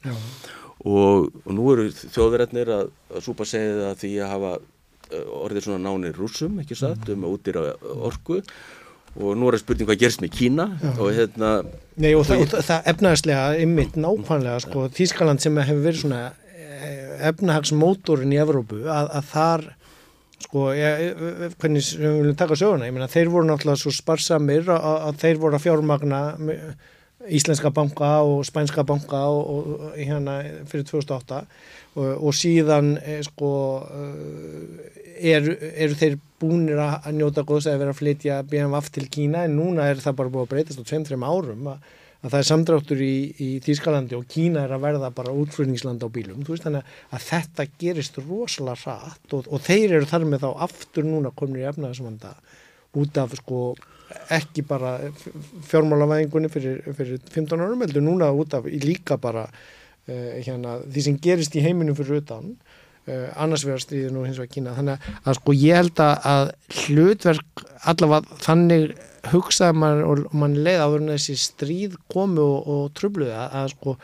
Og, 0.86 1.28
og 1.44 1.52
nú 1.56 1.68
eru 1.74 1.90
þjóðverðarnir 1.90 2.72
að, 2.76 2.90
að 3.12 3.26
súpa 3.26 3.46
segja 3.48 3.76
það 3.82 4.00
því 4.04 4.14
að 4.22 4.32
hafa 4.34 4.54
uh, 4.56 5.28
orðið 5.42 5.68
svona 5.68 5.82
nánir 5.88 6.18
rússum, 6.18 6.58
ekki 6.62 6.78
satt, 6.78 7.08
um 7.12 7.26
að 7.26 7.38
útýra 7.38 7.68
orku. 7.96 8.42
Og 9.16 9.32
nú 9.32 9.48
er 9.48 9.56
það 9.56 9.62
spurning 9.64 9.88
hvað 9.88 10.02
gerst 10.02 10.20
með 10.20 10.34
Kína 10.36 10.66
og 10.92 11.06
hérna 11.16 11.50
Nei 11.96 12.10
og 12.12 12.26
það, 12.28 12.42
það, 12.50 12.64
það 12.66 12.88
efnaðslega 12.92 13.44
ymmit 13.64 13.94
nákvæmlega 13.96 14.58
sko 14.66 14.82
Þýskaland 14.92 15.40
sem 15.40 15.56
hefur 15.56 15.86
verið 15.86 16.02
svona 16.02 16.18
efnahagsmótorin 17.30 18.34
í 18.34 18.40
Evrópu 18.42 18.82
að, 18.84 19.10
að 19.20 19.30
þar 19.32 19.64
sko, 20.46 20.66
ég, 20.76 21.22
hvernig 21.56 21.86
sem 21.86 22.02
við 22.04 22.18
viljum 22.20 22.36
taka 22.38 22.58
söguna, 22.58 22.88
ég 22.88 22.96
meina 22.96 23.08
þeir 23.10 23.32
voru 23.32 23.48
náttúrulega 23.48 23.80
svo 23.80 23.94
sparsamir 23.94 24.68
að, 24.72 24.90
að 25.08 25.24
þeir 25.24 25.40
voru 25.42 25.58
að 25.58 25.64
fjármagna 25.64 26.20
íslenska 27.26 27.72
banka 27.74 28.10
og 28.22 28.44
spænska 28.46 28.84
banka 28.86 29.22
og, 29.32 29.48
og 29.48 29.96
hérna 29.96 30.38
fyrir 30.70 30.86
2008 30.86 31.40
og, 31.96 32.10
og 32.28 32.34
síðan 32.36 32.94
eh, 33.00 33.22
sko 33.26 33.50
eru 35.16 35.56
er 35.56 35.94
þeir 35.96 36.18
búnir 36.40 36.80
að 36.82 37.14
njóta 37.16 37.44
góðs 37.46 37.68
að 37.70 37.80
vera 37.80 37.94
að 37.94 38.00
flytja 38.02 38.40
BMF 38.50 38.90
til 38.92 39.06
Kína 39.12 39.46
en 39.46 39.56
núna 39.56 39.88
er 39.90 40.02
það 40.02 40.18
bara 40.20 40.34
búið 40.34 40.44
að 40.44 40.52
breytast 40.52 40.82
á 40.82 40.84
2-3 40.92 41.16
árum 41.24 41.70
að 41.72 41.94
að 42.26 42.34
það 42.34 42.40
er 42.40 42.48
samdráttur 42.50 43.02
í, 43.06 43.16
í 43.38 43.48
Þýskalandi 43.64 44.16
og 44.18 44.26
Kína 44.30 44.64
er 44.66 44.74
að 44.74 44.86
verða 44.86 45.10
bara 45.14 45.34
útflutningsland 45.36 46.02
á 46.02 46.08
bílum. 46.12 46.42
Veist, 46.46 46.66
þannig 46.66 46.86
að 47.14 47.26
þetta 47.30 47.66
gerist 47.80 48.18
rosalega 48.22 48.96
rætt 48.98 49.36
og, 49.36 49.50
og 49.50 49.62
þeir 49.66 49.98
eru 50.00 50.10
þar 50.10 50.26
með 50.30 50.46
þá 50.46 50.48
aftur 50.66 51.06
núna 51.06 51.34
komin 51.36 51.62
í 51.62 51.68
efnaðisvanda 51.70 52.34
út 52.96 53.20
af 53.20 53.36
sko 53.38 53.60
ekki 54.32 54.62
bara 54.66 54.96
fjármálavæðingunni 55.66 56.50
fyrir, 56.52 56.82
fyrir 56.96 57.20
15 57.32 57.62
árum 57.62 57.82
heldur 57.84 58.04
núna 58.04 58.30
út 58.34 58.54
af 58.56 58.66
líka 58.70 59.18
bara 59.20 59.46
uh, 59.46 60.32
hérna, 60.40 60.80
því 60.86 61.06
sem 61.08 61.20
gerist 61.22 61.56
í 61.58 61.64
heiminum 61.64 61.96
fyrir 61.98 62.22
utan 62.22 62.52
uh, 62.52 63.28
annars 63.34 63.66
vegar 63.66 63.82
stríðin 63.82 64.18
og 64.20 64.28
hins 64.28 64.40
vegar 64.40 64.54
Kína. 64.54 64.76
Þannig 64.78 65.10
að 65.22 65.38
sko 65.40 65.56
ég 65.58 65.82
held 65.82 66.04
að 66.06 66.54
hlutverk 66.84 67.66
allavega 67.86 68.40
þannig 68.46 68.96
hugsaði 69.32 69.80
mann 69.82 70.04
og 70.06 70.24
mann 70.36 70.56
leið 70.66 70.84
áður 70.84 71.02
en 71.04 71.12
þessi 71.14 71.36
stríð 71.40 71.98
komu 72.12 72.42
og, 72.44 72.70
og 72.72 72.88
trubluði 72.98 73.34
að, 73.34 73.48
að 73.60 73.68
sko 73.74 73.96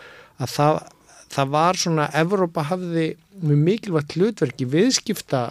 að 0.42 0.54
það, 0.56 0.78
það 1.36 1.52
var 1.56 1.80
svona 1.84 2.08
Evrópa 2.22 2.66
hafði 2.70 3.08
mjög 3.42 3.66
mikilvægt 3.66 4.16
hlutverki 4.18 4.68
viðskipta 4.70 5.42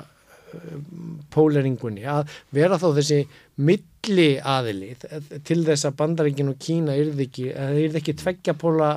póleringunni 1.32 2.04
að 2.10 2.32
vera 2.54 2.80
þá 2.80 2.90
þessi 2.98 3.22
milli 3.62 4.32
aðili 4.40 4.96
til 5.48 5.62
þess 5.68 5.88
að 5.88 5.98
bandaríkin 6.02 6.52
og 6.52 6.60
Kína 6.62 6.98
yrði 7.00 7.28
ekki, 7.30 7.48
yrði 7.54 8.02
ekki 8.02 8.18
tveggja 8.20 8.56
póla 8.60 8.92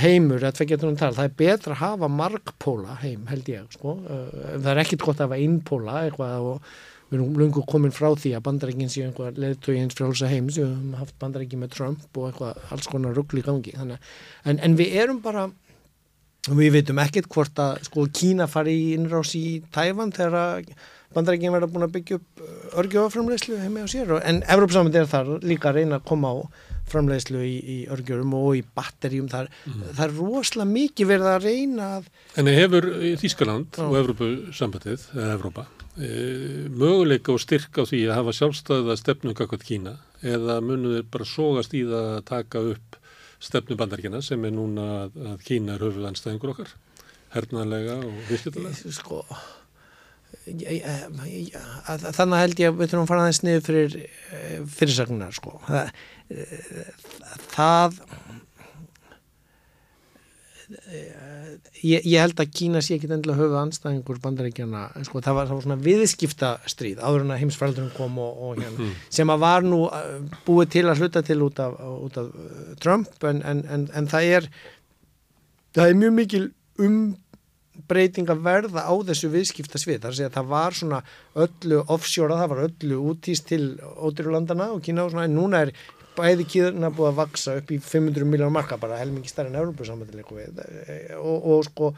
heimur 0.00 0.44
að 0.46 0.56
tveggja 0.58 0.80
tónum 0.80 0.96
tal, 0.98 1.12
það 1.12 1.28
er 1.28 1.36
betra 1.38 1.74
að 1.74 1.82
hafa 1.82 2.08
margpóla 2.08 2.98
heim 3.02 3.26
held 3.28 3.50
ég 3.52 3.76
sko. 3.76 3.98
það 4.08 4.70
er 4.72 4.82
ekkit 4.84 5.04
gott 5.04 5.20
að 5.20 5.28
hafa 5.28 5.40
einpóla 5.44 5.98
eitthvað 6.06 6.48
og 6.54 6.74
við 7.14 7.20
erum 7.20 7.36
lungu 7.38 7.62
komin 7.70 7.94
frá 7.94 8.08
því 8.18 8.34
að 8.36 8.44
bandarækinn 8.48 8.90
séu 8.92 9.06
einhver 9.06 9.36
leðtögi 9.38 9.82
eins 9.82 9.98
frálsa 9.98 10.30
heims. 10.30 10.58
Við 10.58 10.66
höfum 10.66 10.96
haft 10.98 11.18
bandarækinn 11.22 11.62
með 11.62 11.76
Trump 11.76 12.18
og 12.18 12.30
eitthvað 12.30 12.64
alls 12.74 12.90
konar 12.90 13.14
ruggli 13.14 13.44
í 13.44 13.46
gangi. 13.46 13.76
Þannig, 13.78 14.10
en, 14.44 14.60
en 14.66 14.76
við 14.80 14.98
erum 15.04 15.22
bara 15.24 15.46
við 16.50 16.74
veitum 16.74 17.00
ekkert 17.00 17.30
hvort 17.32 17.62
að 17.62 17.86
sko 17.86 18.08
Kína 18.12 18.48
fari 18.50 18.74
í 18.76 18.92
innrás 18.98 19.32
í 19.38 19.62
Tæfan 19.72 20.12
þegar 20.12 20.66
bandarækinn 21.14 21.54
verða 21.54 21.70
búin 21.70 21.86
að 21.86 21.94
byggja 21.94 22.18
upp 22.18 22.44
örgjóframleyslu 22.82 23.60
heimi 23.62 23.86
á 23.86 23.88
sér. 23.88 24.10
En 24.26 24.42
Evrópsamönd 24.50 24.98
er 24.98 25.08
þar 25.08 25.36
líka 25.46 25.70
að 25.70 25.80
reyna 25.80 26.00
að 26.00 26.08
koma 26.10 26.34
á 26.34 26.36
framleiðslu 26.90 27.40
í, 27.40 27.54
í 27.54 27.78
örgjörum 27.92 28.34
og 28.36 28.58
í 28.58 28.64
batterjum 28.76 29.30
þar, 29.32 29.48
mm. 29.64 29.86
það 29.94 30.04
er 30.04 30.18
rosalega 30.18 30.70
mikið 30.72 31.10
verið 31.14 31.30
að 31.30 31.46
reyna 31.48 31.86
að 31.98 32.10
En 32.40 32.50
hefur 32.52 32.90
Þískaland 33.22 33.80
og 33.86 33.96
Evrópusambandið 34.02 35.08
eða 35.14 35.38
Evrópa 35.38 35.64
e, 35.98 36.10
möguleika 36.70 37.34
og 37.34 37.42
styrk 37.42 37.80
á 37.80 37.84
því 37.86 38.02
að 38.08 38.18
hafa 38.18 38.36
sjálfstæða 38.38 38.98
stefnu 39.00 39.34
kakvað 39.38 39.66
Kína 39.68 39.96
eða 40.24 40.60
munuður 40.64 41.08
bara 41.12 41.28
sógast 41.28 41.74
í 41.76 41.84
það 41.88 42.12
að 42.18 42.24
taka 42.30 42.64
upp 42.74 43.00
stefnu 43.44 43.76
bandaríkina 43.80 44.22
sem 44.24 44.44
er 44.46 44.54
núna 44.54 44.88
að 45.04 45.44
Kína 45.44 45.76
er 45.76 45.84
höfuðanstæðingur 45.84 46.54
okkar 46.54 46.72
hernaðlega 47.34 48.00
og 48.06 48.24
virkjöldulega 48.30 48.94
Sko 48.94 49.24
þannig 50.44 52.40
held 52.40 52.60
ég 52.60 52.68
að 52.68 52.78
við 52.78 52.90
þurfum 52.90 53.04
að 53.04 53.10
fara 53.10 53.24
aðeins 53.24 53.42
niður 53.44 53.64
fyrir 53.64 53.94
fyrirsagnar 54.74 55.32
sko. 55.36 55.52
Það, 55.68 55.90
það 57.54 58.00
ég, 61.82 62.04
ég 62.04 62.20
held 62.20 62.40
að 62.40 62.52
Kína 62.58 62.82
sé 62.84 62.96
ekki 62.96 63.08
endilega 63.10 63.40
höfuð 63.40 63.58
anstæðingur 63.60 64.20
bandaríkjana 64.24 64.84
sko, 65.06 65.22
það, 65.24 65.38
var, 65.38 65.48
það 65.48 65.58
var 65.58 65.66
svona 65.66 65.78
viðskipta 65.84 66.52
stríð 66.70 67.02
áður 67.02 67.26
en 67.26 67.34
að 67.34 67.42
heimsfældurum 67.42 67.90
kom 67.96 68.20
og, 68.22 68.38
og 68.46 68.62
hérna, 68.62 68.76
mm. 68.78 68.94
sem 69.18 69.34
að 69.34 69.42
var 69.44 69.66
nú 69.66 69.80
búið 70.46 70.72
til 70.76 70.86
að 70.88 71.02
hluta 71.02 71.24
til 71.26 71.40
út 71.46 71.60
af, 71.64 71.76
út 72.06 72.22
af 72.22 72.30
Trump 72.84 73.28
en, 73.30 73.42
en, 73.42 73.66
en, 73.70 73.88
en 73.94 74.10
það 74.10 74.30
er 74.38 74.48
það 75.74 75.90
er 75.90 76.00
mjög 76.04 76.16
mikil 76.20 76.46
um 76.84 76.98
breyting 77.90 78.30
að 78.30 78.44
verða 78.44 78.84
á 78.86 78.94
þessu 79.08 79.28
viðskipta 79.32 79.80
svið, 79.82 80.00
þar 80.02 80.12
að 80.12 80.18
segja 80.18 80.30
að 80.30 80.36
það 80.36 80.50
var 80.52 80.76
svona 80.78 81.00
öllu 81.44 81.80
offshore, 81.90 82.38
það 82.38 82.52
var 82.52 82.62
öllu 82.68 83.00
útýst 83.10 83.48
til 83.50 83.64
ódýrulandana 83.82 84.70
og 84.74 84.82
Kína 84.84 85.04
og 85.04 85.14
svona 85.14 85.26
en 85.26 85.34
núna 85.34 85.64
er 85.66 85.72
bæði 86.16 86.48
Kína 86.50 86.90
búið 86.94 87.10
að 87.10 87.22
vaksa 87.22 87.56
upp 87.60 87.72
í 87.74 87.78
500 87.82 88.28
miljónar 88.28 88.54
marka 88.54 88.78
bara 88.80 89.00
helmingi 89.00 89.30
starri 89.30 89.52
en 89.52 89.60
Európa 89.62 89.86
samanlega 89.86 90.68
og, 91.20 91.48
og 91.54 91.64
sko 91.68 91.94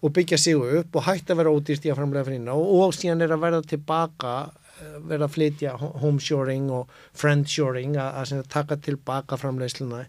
og 0.00 0.12
byggja 0.16 0.38
sig 0.38 0.56
upp 0.56 0.96
og 0.96 1.04
hægt 1.04 1.30
að 1.30 1.42
vera 1.42 1.52
ódýrst 1.52 1.84
í 1.84 1.92
að 1.92 2.00
framlega 2.00 2.24
fyrir 2.24 2.48
og, 2.54 2.72
og 2.80 2.94
síðan 2.96 3.26
er 3.26 3.34
að 3.34 3.44
verða 3.44 3.62
tilbaka 3.68 4.34
verða 4.80 5.28
að 5.28 5.34
flytja 5.34 5.76
homeshoring 5.76 6.70
og 6.72 6.90
friendshoring 7.16 7.98
að, 8.00 8.40
taka 8.48 8.78
tilbaka 8.80 9.36
framlegsluna 9.40 10.04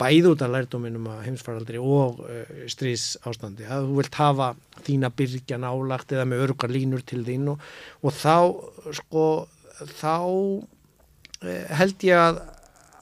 bæði 0.00 0.34
út 0.34 0.42
af 0.44 0.52
lærdóminum 0.52 1.06
að 1.08 1.22
heimsfaraldri 1.28 1.80
og 1.80 2.20
uh, 2.24 2.64
stríðs 2.68 3.14
ástandi 3.28 3.64
að 3.64 3.88
þú 3.88 3.96
vilt 4.00 4.18
hafa 4.20 4.50
þína 4.84 5.12
byrgja 5.16 5.60
nálagt 5.60 6.12
eða 6.12 6.26
með 6.28 6.44
örgar 6.48 6.72
línur 6.72 7.04
til 7.04 7.22
þín 7.24 7.54
og, 7.54 7.62
þá 8.12 8.52
sko 9.00 9.24
þá 10.00 10.16
held 11.80 12.04
ég 12.04 12.20
að 12.20 12.42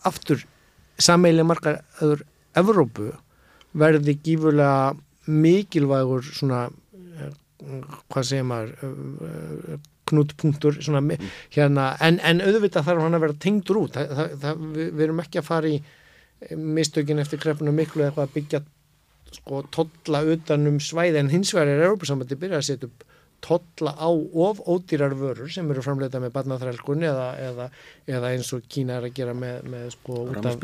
aftur 0.09 0.45
sammeili 0.99 1.47
markaður 1.47 2.25
Evrópu 2.59 3.13
verði 3.79 4.17
gífurlega 4.25 4.97
mikilvægur 5.29 6.25
svona 6.27 6.67
uh, 6.69 7.31
hvað 8.09 8.29
segir 8.31 8.49
maður 8.49 8.73
knútpunktur 10.09 10.79
svona, 10.81 11.03
hérna, 11.55 11.91
en, 12.05 12.19
en 12.25 12.43
auðvitað 12.45 12.87
þarf 12.89 13.05
hann 13.05 13.19
að 13.19 13.25
vera 13.27 13.39
tengdur 13.45 13.83
út. 13.83 13.97
Það, 13.97 14.13
það, 14.17 14.35
það, 14.45 14.65
við, 14.79 15.05
erum 15.07 15.23
ekki 15.25 15.41
að 15.41 15.49
fara 15.49 15.73
í 15.73 15.79
mistökin 16.79 17.23
eftir 17.23 17.43
krepuna 17.43 17.75
miklu 17.75 18.07
eitthvað 18.07 18.29
að 18.29 18.35
byggja 18.37 18.63
sko 19.39 19.63
totla 19.75 20.23
utanum 20.33 20.79
svæði 20.81 21.21
en 21.21 21.33
hins 21.33 21.53
vegar 21.53 21.75
er 21.75 21.85
Európa-sambandi 21.89 22.39
byrjað 22.39 22.63
að 22.63 22.69
setja 22.71 22.89
upp 22.89 23.05
totla 23.45 23.95
á 23.95 24.09
of 24.11 24.61
ódýrar 24.67 25.15
vörur 25.15 25.51
sem 25.53 25.69
eru 25.71 25.83
framleita 25.85 26.21
með 26.23 26.33
barnaþrælkun 26.35 27.05
eða, 27.07 27.29
eða, 27.49 27.69
eða 28.11 28.33
eins 28.35 28.51
og 28.57 28.67
Kína 28.71 28.99
er 28.99 29.09
að 29.09 29.15
gera 29.19 29.35
með, 29.39 29.69
með 29.71 29.85
sko 29.95 30.25
út 30.33 30.49
af 30.49 30.59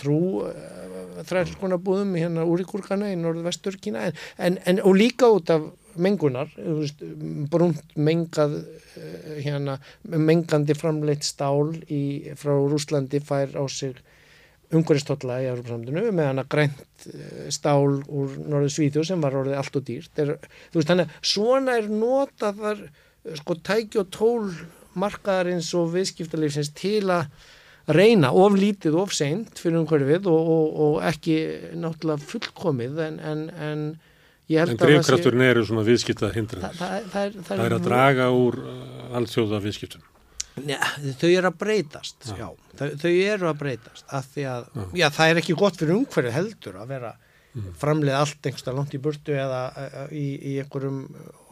trú 0.00 0.18
uh, 0.46 1.20
þrælkunabúðum 1.28 2.16
hérna 2.16 2.46
úr 2.48 2.64
í 2.64 2.68
kurkana 2.68 3.12
í 3.12 3.18
norðvestur 3.20 3.76
Kína. 3.82 4.08
En, 4.08 4.16
en, 4.38 4.58
en, 4.64 4.80
og 4.88 4.96
líka 4.96 5.28
út 5.32 5.52
af 5.52 5.68
mengunar 6.00 6.48
brúnt 7.52 7.96
mengað 8.00 8.56
uh, 8.62 9.34
hérna, 9.44 9.76
mengandi 10.08 10.76
framleitt 10.78 11.28
stál 11.28 11.74
í, 11.92 12.32
frá 12.40 12.56
Rúslandi 12.56 13.20
fær 13.20 13.52
á 13.52 13.64
sig 13.68 14.00
umhverjastotla 14.72 15.38
í 15.42 15.48
Európa-samtunu 15.52 16.04
meðan 16.16 16.42
að 16.42 16.50
grænt 16.54 17.06
stál 17.52 17.98
úr 18.06 18.36
norðu 18.40 18.70
Svíþjóð 18.72 19.08
sem 19.10 19.24
var 19.24 19.36
orðið 19.42 19.58
allt 19.60 19.78
og 19.80 19.86
dýrt 19.88 20.22
er, 20.22 20.34
þú 20.72 20.80
veist 20.80 20.92
þannig 20.92 21.10
að 21.10 21.32
svona 21.32 21.74
er 21.80 21.90
nota 21.92 22.52
þar 22.60 22.84
sko 23.38 23.56
tæki 23.68 24.00
og 24.02 24.08
tól 24.14 24.46
markaðarins 24.98 25.70
og 25.78 25.90
viðskiptalífsins 25.94 26.72
til 26.76 27.04
að 27.12 27.28
reyna 27.92 28.30
of 28.38 28.54
lítið, 28.54 28.94
of 29.02 29.12
seint 29.16 29.58
fyrir 29.58 29.80
umhverfið 29.80 30.28
og, 30.30 30.50
og, 30.54 30.80
og 30.86 30.96
ekki 31.08 31.36
náttúrulega 31.82 32.28
fullkomið 32.30 33.00
en, 33.08 33.16
en, 33.32 33.40
en, 33.68 33.82
ég 34.52 34.60
held 34.62 34.74
En 34.74 34.76
að 34.76 34.82
það 34.84 34.92
sé- 34.92 34.98
drifkrafturinn 35.00 35.44
eru 35.48 35.64
svona 35.66 35.84
viðskipta 35.88 36.30
hindranir. 36.36 36.76
það, 36.78 37.08
það, 37.10 37.36
það, 37.40 37.40
Það 37.48 37.64
er 37.66 37.76
að 37.78 37.86
draga 37.88 38.28
úr 38.36 38.58
uh, 38.62 38.76
alþjóða 39.18 39.62
viðskiptum. 39.64 40.04
Njá, 40.60 40.78
þau 41.16 41.28
eru 41.30 41.48
að 41.48 41.58
breytast, 41.62 42.26
já, 42.36 42.48
Þau, 42.76 42.88
þau 43.00 43.10
eru 43.10 43.48
að 43.48 43.58
breytast 43.62 44.16
því 44.34 44.46
að, 44.52 44.66
já, 44.98 45.06
það 45.16 45.30
er 45.30 45.40
ekki 45.40 45.56
gott 45.56 45.78
fyrir 45.80 45.94
umhverju 45.96 46.32
heldur 46.34 46.76
að 46.82 46.90
vera 46.92 47.12
framleið 47.80 48.16
allt 48.16 48.48
einhversta 48.48 48.72
langt 48.76 48.94
í 48.96 49.00
burtu 49.02 49.34
eða 49.36 49.62
uh, 49.76 50.04
í, 50.12 50.26
í 50.52 50.52
einhverjum 50.62 51.02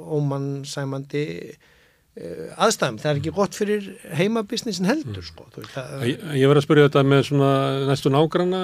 ómannsæmandi 0.01 1.25
uh, 1.49 2.63
aðstæðum, 2.67 3.01
það 3.03 3.11
er 3.11 3.21
ekki 3.21 3.35
gott 3.37 3.59
fyrir 3.59 3.89
heimabisnissin 4.17 4.89
heldur, 4.89 5.25
sko 5.25 5.49
þú 5.53 5.65
veist, 5.65 5.75
það, 5.77 6.07
Ég, 6.09 6.29
ég 6.41 6.53
var 6.53 6.61
að 6.61 6.67
spyrja 6.69 6.87
þetta 6.89 7.05
með 7.09 7.27
svona 7.31 7.51
næstu 7.91 8.13
nágranna 8.15 8.63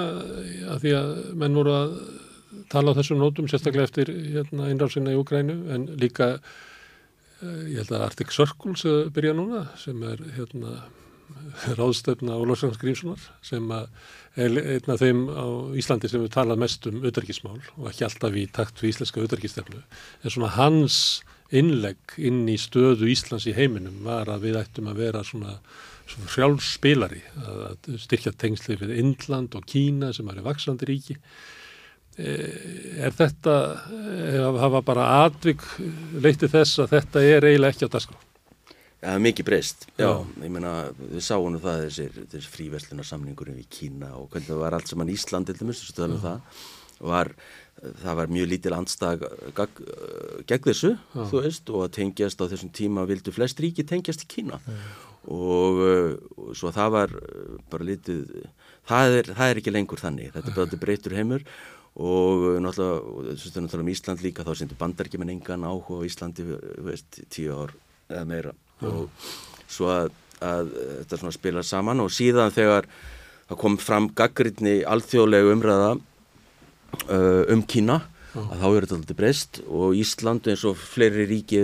að 0.72 0.86
því 0.86 0.94
að 1.00 1.12
menn 1.44 1.60
voru 1.60 1.76
að 1.76 1.98
tala 2.72 2.92
á 2.92 2.98
þessum 2.98 3.20
nótum 3.20 3.50
sérstaklega 3.50 3.88
eftir 3.88 4.10
hérna, 4.32 4.70
innrásinna 4.72 5.12
í 5.12 5.20
Ukrænu 5.20 5.58
en 5.74 5.86
líka 6.00 6.36
ég 7.42 7.80
held 7.80 7.92
að 7.92 8.06
Arctic 8.06 8.32
Circle 8.32 8.76
sem 8.80 9.10
byrja 9.12 9.34
núna 9.36 9.66
sem 9.80 10.00
er 10.08 10.22
hérna 10.36 10.78
ráðstöfna 11.76 12.36
Ólafsson 12.38 12.76
Grímssonar 12.80 13.22
sem 13.44 13.66
er 13.74 13.88
einn 14.46 14.92
af 14.92 15.00
þeim 15.02 15.26
á 15.32 15.46
Íslandi 15.78 16.10
sem 16.10 16.22
við 16.22 16.34
talað 16.36 16.62
mest 16.62 16.86
um 16.88 17.02
auðarkismál 17.02 17.58
og 17.76 17.88
ekki 17.90 18.06
alltaf 18.06 18.36
í 18.36 18.46
takt 18.58 18.80
við 18.82 18.94
íslenska 18.94 19.24
auðarkistefnu 19.24 19.82
en 19.82 20.32
svona 20.32 20.52
hans 20.56 21.00
innlegg 21.54 22.16
inn 22.18 22.46
í 22.50 22.56
stöðu 22.58 23.10
Íslands 23.10 23.46
í 23.46 23.54
heiminum 23.56 24.00
var 24.06 24.30
að 24.32 24.48
við 24.48 24.60
ættum 24.62 24.90
að 24.90 25.02
vera 25.04 25.22
svona, 25.26 25.58
svona 26.08 26.32
frjálsspilari 26.32 27.22
að, 27.42 27.92
styrkja 28.02 28.34
tengsli 28.38 28.78
við 28.80 28.96
Indland 29.02 29.54
og 29.58 29.66
Kína 29.70 30.12
sem 30.16 30.26
er 30.32 30.42
vaksandi 30.46 30.88
ríki. 30.88 31.18
Eh, 31.18 31.55
er 32.16 33.12
þetta 33.12 33.56
eh, 33.92 34.38
hafa 34.62 34.80
bara 34.84 35.08
atvik 35.26 35.64
leyti 36.16 36.48
þess 36.48 36.80
að 36.84 36.94
þetta 36.94 37.24
er 37.28 37.48
eiginlega 37.50 37.74
ekki 37.74 37.88
á 37.88 37.94
dagskrá? 37.96 38.22
Já, 39.06 39.12
mikið 39.22 39.46
breyst, 39.46 39.84
já, 40.00 40.06
Já. 40.08 40.12
ég 40.42 40.50
meina 40.50 40.70
við 40.96 41.20
sáum 41.22 41.52
nú 41.52 41.60
það 41.62 41.82
þessir, 41.84 42.16
þessir 42.32 42.54
fríverslunarsamningurum 42.54 43.58
í 43.60 43.66
Kína 43.70 44.14
og 44.16 44.30
hvernig 44.32 44.48
það 44.48 44.62
var 44.64 44.76
allt 44.78 44.90
saman 44.90 45.12
Ísland 45.12 45.46
til 45.46 45.58
dæmis, 45.60 45.82
þessu 45.84 45.96
tölum 45.98 46.22
það 46.22 46.64
var, 47.04 47.30
það 48.00 48.18
var 48.22 48.32
mjög 48.32 48.48
lítil 48.54 48.72
andstag 48.74 49.26
gag, 49.54 49.82
gegn 50.48 50.64
þessu, 50.70 50.94
þú 51.12 51.42
veist, 51.44 51.70
og 51.70 51.84
að 51.84 51.94
tengjast 51.98 52.40
á 52.40 52.48
þessum 52.48 52.72
tíma 52.80 53.04
vildu 53.06 53.36
flest 53.36 53.60
ríki 53.62 53.84
tengjast 53.86 54.24
í 54.24 54.30
Kína. 54.32 54.58
Og, 55.26 55.80
uh, 55.82 56.12
og 56.38 56.52
svo 56.56 56.70
það 56.70 56.92
var 56.94 57.14
bara 57.70 57.86
lítið, 57.88 58.20
það 58.86 59.16
er, 59.20 59.30
það 59.34 59.52
er 59.52 59.60
ekki 59.60 59.74
lengur 59.74 60.00
þannig, 60.00 60.32
þetta 60.34 60.66
er 60.66 60.82
breytur 60.82 61.16
heimur 61.18 61.44
og 61.96 62.46
uh, 62.52 62.60
náttúrulega, 62.60 63.32
þessu 63.32 63.52
tala 63.56 63.82
um 63.82 63.90
Ísland 63.92 64.24
líka, 64.24 64.44
þá 64.44 64.52
sendur 64.60 64.80
bandarkimenn 64.80 65.34
engan 65.36 65.66
áhuga 65.68 66.02
á 66.04 66.06
Íslandi, 66.08 66.46
þú 66.46 66.86
veist, 66.86 67.20
tíu 67.32 67.56
ár 67.56 67.76
eða 68.10 68.24
meira. 68.28 68.56
Og 68.84 69.06
svo 69.66 69.88
að, 69.92 70.10
að 70.44 70.74
þetta 71.02 71.20
svona 71.22 71.36
spila 71.36 71.64
saman 71.64 72.04
og 72.04 72.12
síðan 72.12 72.52
þegar 72.54 72.90
það 73.46 73.62
kom 73.62 73.78
fram 73.80 74.10
gaggrinni 74.18 74.82
alþjóðlegu 74.86 75.54
umræða 75.54 75.94
uh, 75.96 77.42
um 77.54 77.64
Kína 77.66 78.02
að 78.36 78.60
þá 78.60 78.66
er 78.68 78.84
þetta 78.84 78.96
alltaf 78.98 79.18
breyst 79.18 79.60
og 79.64 79.96
Ísland 79.96 80.48
eins 80.50 80.64
og 80.68 80.76
fleiri 80.76 81.24
ríki 81.28 81.62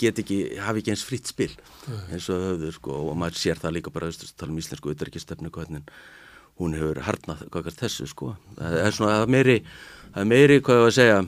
get 0.00 0.18
ekki, 0.22 0.38
hafi 0.58 0.82
ekki 0.82 0.94
eins 0.94 1.04
fritt 1.06 1.30
spil 1.30 1.52
eins 2.10 2.26
og 2.32 2.42
höfður 2.48 2.74
sko 2.78 2.98
og 3.10 3.18
maður 3.20 3.38
sér 3.38 3.60
það 3.62 3.76
líka 3.76 3.94
bara 3.94 4.10
að 4.10 4.24
tala 4.34 4.54
um 4.54 4.60
íslensku 4.60 4.90
auðverkistefnu 4.90 5.52
hvernig 5.54 5.94
hún 6.60 6.76
hefur 6.78 7.00
harnað 7.06 7.46
þessu 7.78 8.06
sko. 8.10 8.34
Það 8.58 8.76
er 8.82 8.94
svona 8.94 9.16
það 9.18 9.24
er 9.26 9.32
meiri, 9.34 9.56
það 10.12 10.20
er 10.22 10.30
meiri 10.30 10.60
hvað 10.60 10.78
ég 10.78 10.84
var 10.84 10.92
að 10.92 10.98
segja 10.98 11.24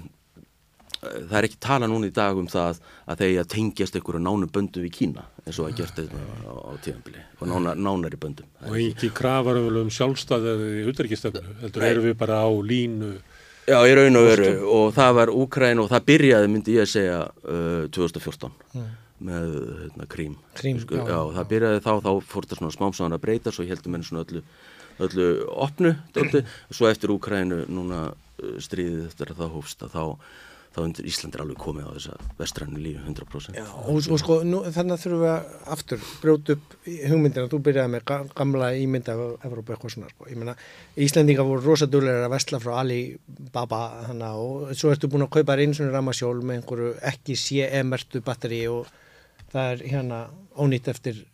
það 1.07 1.39
er 1.39 1.47
ekki 1.49 1.59
tala 1.63 1.89
núna 1.91 2.09
í 2.09 2.15
dag 2.15 2.39
um 2.41 2.49
það 2.51 2.81
að 3.07 3.23
þeir 3.23 3.41
að 3.43 3.49
tengjast 3.55 3.99
einhverju 3.99 4.23
nánum 4.23 4.53
böndum 4.53 4.85
við 4.87 4.95
Kína 4.97 5.25
eins 5.47 5.59
og 5.63 5.69
að 5.69 5.81
gert 5.81 5.99
þetta 6.01 6.19
á, 6.19 6.55
á 6.57 6.73
tíðanbili 6.83 7.23
og 7.39 7.51
nána, 7.51 7.75
nánari 7.79 8.19
böndum. 8.19 8.49
Og 8.67 8.79
ekki- 8.81 9.13
krafar 9.15 9.61
um 9.63 9.91
sjálfstæðið 9.93 10.65
í 10.67 10.85
auðarkistefnu 10.89 11.43
heldur 11.63 11.87
erum 11.87 12.09
við 12.09 12.17
bara 12.19 12.43
á 12.43 12.51
línu 12.51 13.13
Já, 13.67 13.81
í 13.83 13.95
raun 13.99 14.15
og 14.15 14.29
veru 14.29 14.51
og 14.71 14.93
það 14.95 15.15
var 15.19 15.33
Úkræn 15.35 15.81
og 15.83 15.89
það 15.91 16.05
byrjaði 16.07 16.51
myndi 16.51 16.77
ég 16.77 16.85
að 16.87 16.93
segja 16.93 17.19
uh, 17.27 17.89
2014 17.91 18.53
með 19.27 19.47
hérna, 19.81 20.07
krím, 20.13 20.37
Krím, 20.55 20.79
sko, 20.83 20.99
já. 21.01 21.07
já, 21.09 21.19
það 21.39 21.49
byrjaði 21.51 21.81
þá, 21.83 21.93
þá 22.05 22.11
fór 22.31 22.45
þetta 22.47 22.59
svona 22.61 22.75
smám 22.75 22.95
saman 22.95 23.17
að 23.17 23.23
breyta 23.25 23.53
svo 23.55 23.65
heldum 23.67 23.97
menn 23.97 24.05
svona 24.05 24.23
öllu, 24.27 24.43
öllu 25.03 25.29
opnu, 25.67 25.95
dálítið, 26.17 26.51
svo 26.73 26.89
eftir 26.91 27.13
Úkrænu 27.15 27.65
núna 27.69 28.09
uh, 28.15 28.59
stríðið 28.63 29.07
eftir 29.11 29.33
að 29.35 29.41
það 29.43 29.57
hófst 29.57 29.83
að 29.87 29.97
þá, 29.97 30.05
þá 30.77 30.81
Ísland 31.09 31.37
er 31.37 31.43
alveg 31.45 31.57
komið 31.61 31.87
á 31.89 31.91
þessa 31.97 32.17
vestrænu 32.37 32.81
lífi 32.81 33.01
100% 33.09 33.57
Já, 33.57 33.65
og, 33.81 34.01
og 34.13 34.19
sko, 34.21 34.35
nú, 34.45 34.59
þannig 34.75 35.01
þurfum 35.05 35.23
við 35.23 35.31
að 35.33 35.55
aftur 35.77 36.03
brjóta 36.21 36.57
upp 36.57 36.75
hugmyndina, 36.87 37.49
þú 37.53 37.61
byrjaði 37.69 37.93
með 37.95 38.05
ga- 38.11 38.19
gamla 38.37 38.69
ímynda 38.77 39.15
af 39.17 39.47
Evrópu 39.49 39.73
eitthvað 39.77 39.95
svona, 39.95 40.11
sko. 40.13 40.29
Ég 40.33 40.41
meina, 40.41 40.57
Íslendinga 41.07 41.47
voru 41.49 41.65
rosadúlega 41.65 42.27
að 42.27 42.35
vesla 42.37 42.61
frá 42.61 42.75
Alibaba 42.83 43.81
hana 44.11 44.35
og 44.41 44.75
svo 44.77 44.93
ertu 44.93 45.09
búin 45.13 45.25
að 45.25 45.33
kaupa 45.39 45.57
einu 45.57 45.77
svona 45.79 45.95
ramasjól 45.97 46.43
með 46.45 46.61
einhverju 46.61 46.93
ekki 47.13 47.39
CE-mertu 47.41 48.21
batteri 48.27 48.61
og 48.73 48.93
það 49.53 49.73
er 49.79 49.87
hérna 49.95 50.21
ónýtt 50.61 50.93
eftir 50.93 51.25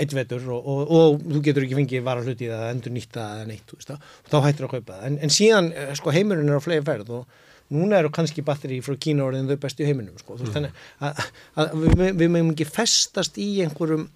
einn 0.00 0.16
vetur 0.18 0.50
og, 0.54 0.68
og, 0.68 0.92
og 0.98 1.24
þú 1.24 1.42
getur 1.46 1.66
ekki 1.66 1.78
fengið 1.78 2.04
vara 2.06 2.24
hluti 2.24 2.50
eða 2.50 2.72
endur 2.74 2.94
nýtta 2.94 3.28
eða 3.38 3.48
neitt, 3.48 3.64
þú 3.70 3.78
veist 3.78 3.92
það, 3.92 4.10
og 4.24 4.32
þá 4.32 4.36
hættir 4.48 4.66
að 4.66 4.74
kaupa 4.74 4.98
það. 4.98 5.06
En, 5.08 5.18
en 5.26 5.34
síðan, 5.38 5.70
eh, 5.72 5.94
sko, 6.00 6.14
heimurinn 6.14 6.50
er 6.52 6.60
á 6.60 6.64
fleiri 6.64 6.86
ferð 6.86 7.14
og 7.20 7.40
núna 7.74 8.02
eru 8.02 8.12
kannski 8.14 8.44
batteri 8.46 8.82
frá 8.84 8.98
Kína 9.00 9.24
orðin 9.28 9.48
þau 9.50 9.56
bestu 9.62 9.84
í 9.84 9.88
heiminum, 9.88 10.18
sko. 10.20 10.36
Þú 10.38 10.46
veist, 10.46 10.58
þannig 10.58 10.84
að, 11.08 11.24
að 11.62 11.74
við, 11.80 12.04
við 12.20 12.36
meðum 12.36 12.52
ekki 12.54 12.68
festast 12.68 13.40
í 13.40 13.48
einhverjum, 13.64 14.06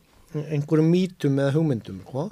einhverjum 0.44 0.92
mítum 0.92 1.40
eða 1.42 1.56
hugmyndum, 1.56 2.02
sko, 2.08 2.28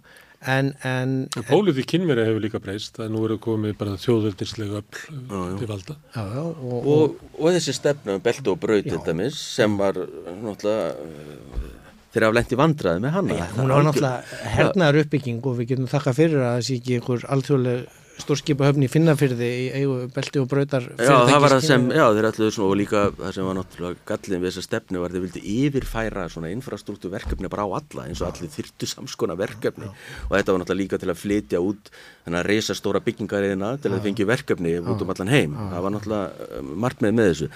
en, 0.47 0.75
en, 0.85 1.15
en 1.33 1.47
pólitík 1.49 1.89
kynverja 1.91 2.27
hefur 2.29 2.45
líka 2.45 2.61
breyst 2.63 3.01
að 3.01 3.15
nú 3.15 3.23
eru 3.27 3.39
komið 3.43 3.77
bara 3.81 3.97
þjóðveldislega 4.01 4.83
öll 4.83 5.57
til 5.59 5.69
valda 5.71 5.97
já, 5.97 6.21
já, 6.21 6.43
og, 6.43 6.61
og, 6.61 6.87
og, 6.93 7.33
og 7.41 7.57
þessi 7.57 7.75
stefna 7.77 8.19
um 8.19 8.23
belti 8.23 8.53
og 8.53 8.61
braut 8.63 8.87
til 8.87 9.01
dæmis 9.07 9.41
sem 9.57 9.79
var 9.81 9.97
náttúrulega 9.97 11.75
þeirra 12.15 12.33
aflendi 12.33 12.59
vandraði 12.61 13.05
með 13.05 13.17
hana. 13.19 13.39
Já, 13.41 13.47
hún 13.59 13.75
var 13.75 13.87
náttúrulega 13.87 14.41
hernaðar 14.57 15.01
uppbygging 15.05 15.47
og 15.47 15.61
við 15.61 15.73
getum 15.73 15.93
þakka 15.93 16.17
fyrir 16.17 16.43
að 16.43 16.57
það 16.57 16.67
sé 16.69 16.81
ekki 16.81 16.99
einhver 16.99 17.31
alþjóðleg 17.37 18.03
stórskipa 18.17 18.71
höfni 18.71 18.89
finnafyrði 18.89 19.47
í 19.47 19.65
eigu 19.77 19.97
belti 20.15 20.41
og 20.41 20.49
brautar 20.49 20.87
Já, 20.97 21.13
það 21.29 21.41
var 21.43 21.53
það 21.53 21.65
sem, 21.67 21.87
já, 21.93 22.05
þeir 22.17 22.29
ætluðu 22.31 22.55
svona 22.55 22.71
og 22.71 22.79
líka 22.81 23.03
það 23.19 23.35
sem 23.37 23.49
var 23.49 23.59
náttúrulega 23.59 24.07
gallin 24.09 24.43
við 24.43 24.49
þessa 24.49 24.65
stefnu 24.65 25.03
var 25.03 25.15
þeir 25.15 25.25
vildi 25.27 25.43
yfirfæra 25.53 26.25
svona 26.33 26.53
infrastruktúr 26.55 27.13
verkefni 27.13 27.51
bara 27.53 27.67
á 27.69 27.71
alla 27.77 28.07
eins 28.07 28.23
og 28.25 28.31
allir 28.31 28.53
þyrtu 28.55 28.89
samskona 28.89 29.37
verkefni. 29.39 29.91
Og 30.31 30.33
þetta 30.33 30.57
var 30.57 30.63
náttúrulega 30.63 30.83
líka 30.83 31.01
til 31.03 31.13
að 31.13 31.21
flytja 31.21 31.63
út 31.65 31.93
þennan 32.25 32.41
að 32.41 32.51
reysa 32.51 32.79
stóra 32.79 33.05
byggingariðina 33.05 33.75
til 33.85 33.93
að 33.93 34.03
fengja 34.09 34.29
verkefni 34.33 34.77
út 34.81 35.05
um 35.05 35.13
allan 35.15 35.33
heim. 35.33 35.57
Það 35.75 35.87
var 35.87 35.97
náttúrulega 35.99 36.49
uh, 36.49 36.75
markmið 36.87 37.17
með 37.21 37.33
þessu. 37.33 37.51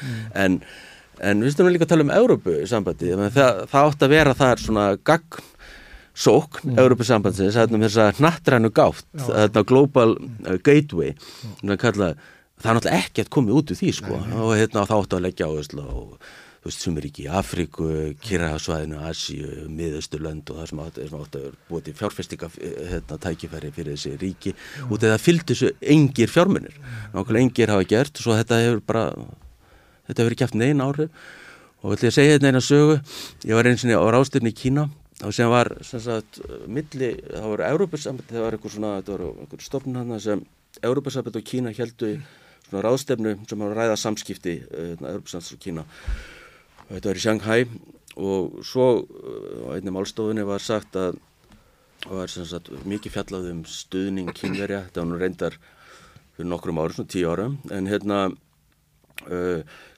En, 0.44 0.60
en 1.20 1.44
við 1.44 1.54
stöðum 1.54 1.74
líka 1.74 1.86
að 1.86 1.92
tala 1.94 2.06
um 2.06 2.12
Európu 2.14 2.56
sambandi, 2.70 3.14
það, 3.36 3.62
það 3.70 3.88
átt 3.88 4.04
að 4.06 4.14
vera 4.14 4.36
þar 4.38 4.64
svona 4.64 4.88
gagn 5.10 5.46
sókn, 6.20 6.72
mm. 6.72 6.82
Európusambandsins, 6.82 7.56
þarna 7.56 7.78
um 7.78 7.86
þessa 7.86 8.10
hnattrænu 8.18 8.72
gátt, 8.76 9.06
þarna 9.16 9.64
Global 9.68 10.18
uh, 10.18 10.58
Gateway, 10.66 11.14
mm. 11.14 11.72
kalla, 11.80 12.12
það 12.60 12.70
er 12.72 12.78
náttúrulega 12.78 13.00
ekkert 13.06 13.32
komið 13.32 13.58
út 13.60 13.72
úr 13.72 13.80
því 13.80 13.96
sko. 14.00 14.20
Og 14.42 14.54
hérna 14.58 14.86
þá 14.88 14.94
áttu 14.98 15.18
að 15.20 15.26
leggja 15.28 15.48
á 15.48 15.52
þú 16.60 16.68
veist, 16.68 16.82
sem 16.84 16.96
er 17.00 17.06
ekki 17.08 17.22
í 17.24 17.30
Afríku, 17.40 17.86
Kirrahasvæðinu, 18.20 18.98
Asíu, 19.08 19.62
Miðausturlönd 19.72 20.50
og 20.52 20.58
það 20.60 20.66
sem 20.68 20.82
áttu 21.22 21.40
að 21.40 21.54
búið 21.70 21.86
til 21.86 21.94
fjárfestinga 21.96 22.50
hérna, 22.58 23.16
tækifæri 23.24 23.70
fyrir 23.72 23.96
þessi 23.96 24.12
ríki. 24.20 24.52
Út 24.92 25.06
eða 25.08 25.16
fylgdi 25.22 25.54
þessu 25.54 25.70
engir 25.94 26.28
fjármunir, 26.28 26.76
nákvæmlega 27.14 27.46
engir 27.46 27.72
hafa 27.72 27.88
gert 27.88 28.20
og 28.20 28.26
svo 28.26 28.36
þetta 28.36 28.60
hefur 28.60 28.84
bara, 28.92 29.06
þetta 30.10 30.28
ekki 30.34 30.46
haft 30.46 30.58
neina 30.58 30.88
áhrif. 30.90 31.12
Og 31.80 31.94
ætla 31.94 32.10
ég 32.10 32.12
að 32.12 32.18
segja 32.18 32.36
þetta 32.36 32.50
eina 32.50 32.60
sögu, 32.60 32.96
ég 33.48 33.56
var 33.56 33.68
eins 33.70 33.84
og 33.88 34.04
á 34.04 34.08
rástyrni 34.12 34.52
í 34.52 34.56
Kína 34.56 34.90
og 35.24 35.32
sem 35.36 35.48
var 35.52 35.68
sem 35.84 36.00
sagt 36.00 36.40
milli, 36.68 37.14
það 37.28 37.46
voru 37.52 37.64
Európa-samband, 37.66 38.28
það 38.28 38.44
var 38.44 38.56
eitthvað 38.56 38.74
svona, 38.74 38.92
það 39.04 39.14
voru 39.14 39.30
eitthvað 39.44 39.64
stofnun 39.64 39.98
hann 40.00 40.20
sem 40.20 40.44
Európa-samband 40.84 41.38
og 41.40 41.46
Kína 41.48 41.72
heldu 41.76 42.12
svona 42.66 42.84
ráðstefnu 42.86 43.34
sem 43.48 43.64
var 43.64 43.72
að 43.72 43.80
ræða 43.80 43.96
samskipti 44.00 44.54
Európa-samband 44.68 45.56
og 45.56 45.64
Kína. 45.64 45.86
Og 46.86 46.92
þetta 46.94 47.10
var 47.10 47.20
í 47.20 47.24
Shanghai. 47.24 47.60
Og 48.20 48.60
svo 48.66 48.86
uh, 49.00 49.68
á 49.70 49.78
einni 49.78 49.92
málstofunni 49.94 50.44
var 50.44 50.60
sagt 50.60 50.96
að 50.98 51.20
það 52.02 52.16
var 52.16 52.32
sem 52.32 52.48
sagt 52.48 52.70
mikið 52.88 53.14
fjallað 53.14 53.50
um 53.52 53.60
stuðning 53.68 54.32
kínverja, 54.36 54.86
þetta 54.88 55.02
var 55.02 55.08
nú 55.08 55.20
reyndar 55.20 55.56
fyrir 56.36 56.48
nokkrum 56.50 56.80
árum, 56.80 56.96
svona 56.96 57.12
tíu 57.12 57.30
árum. 57.30 57.58
En 57.70 57.88
hérna 57.88 58.24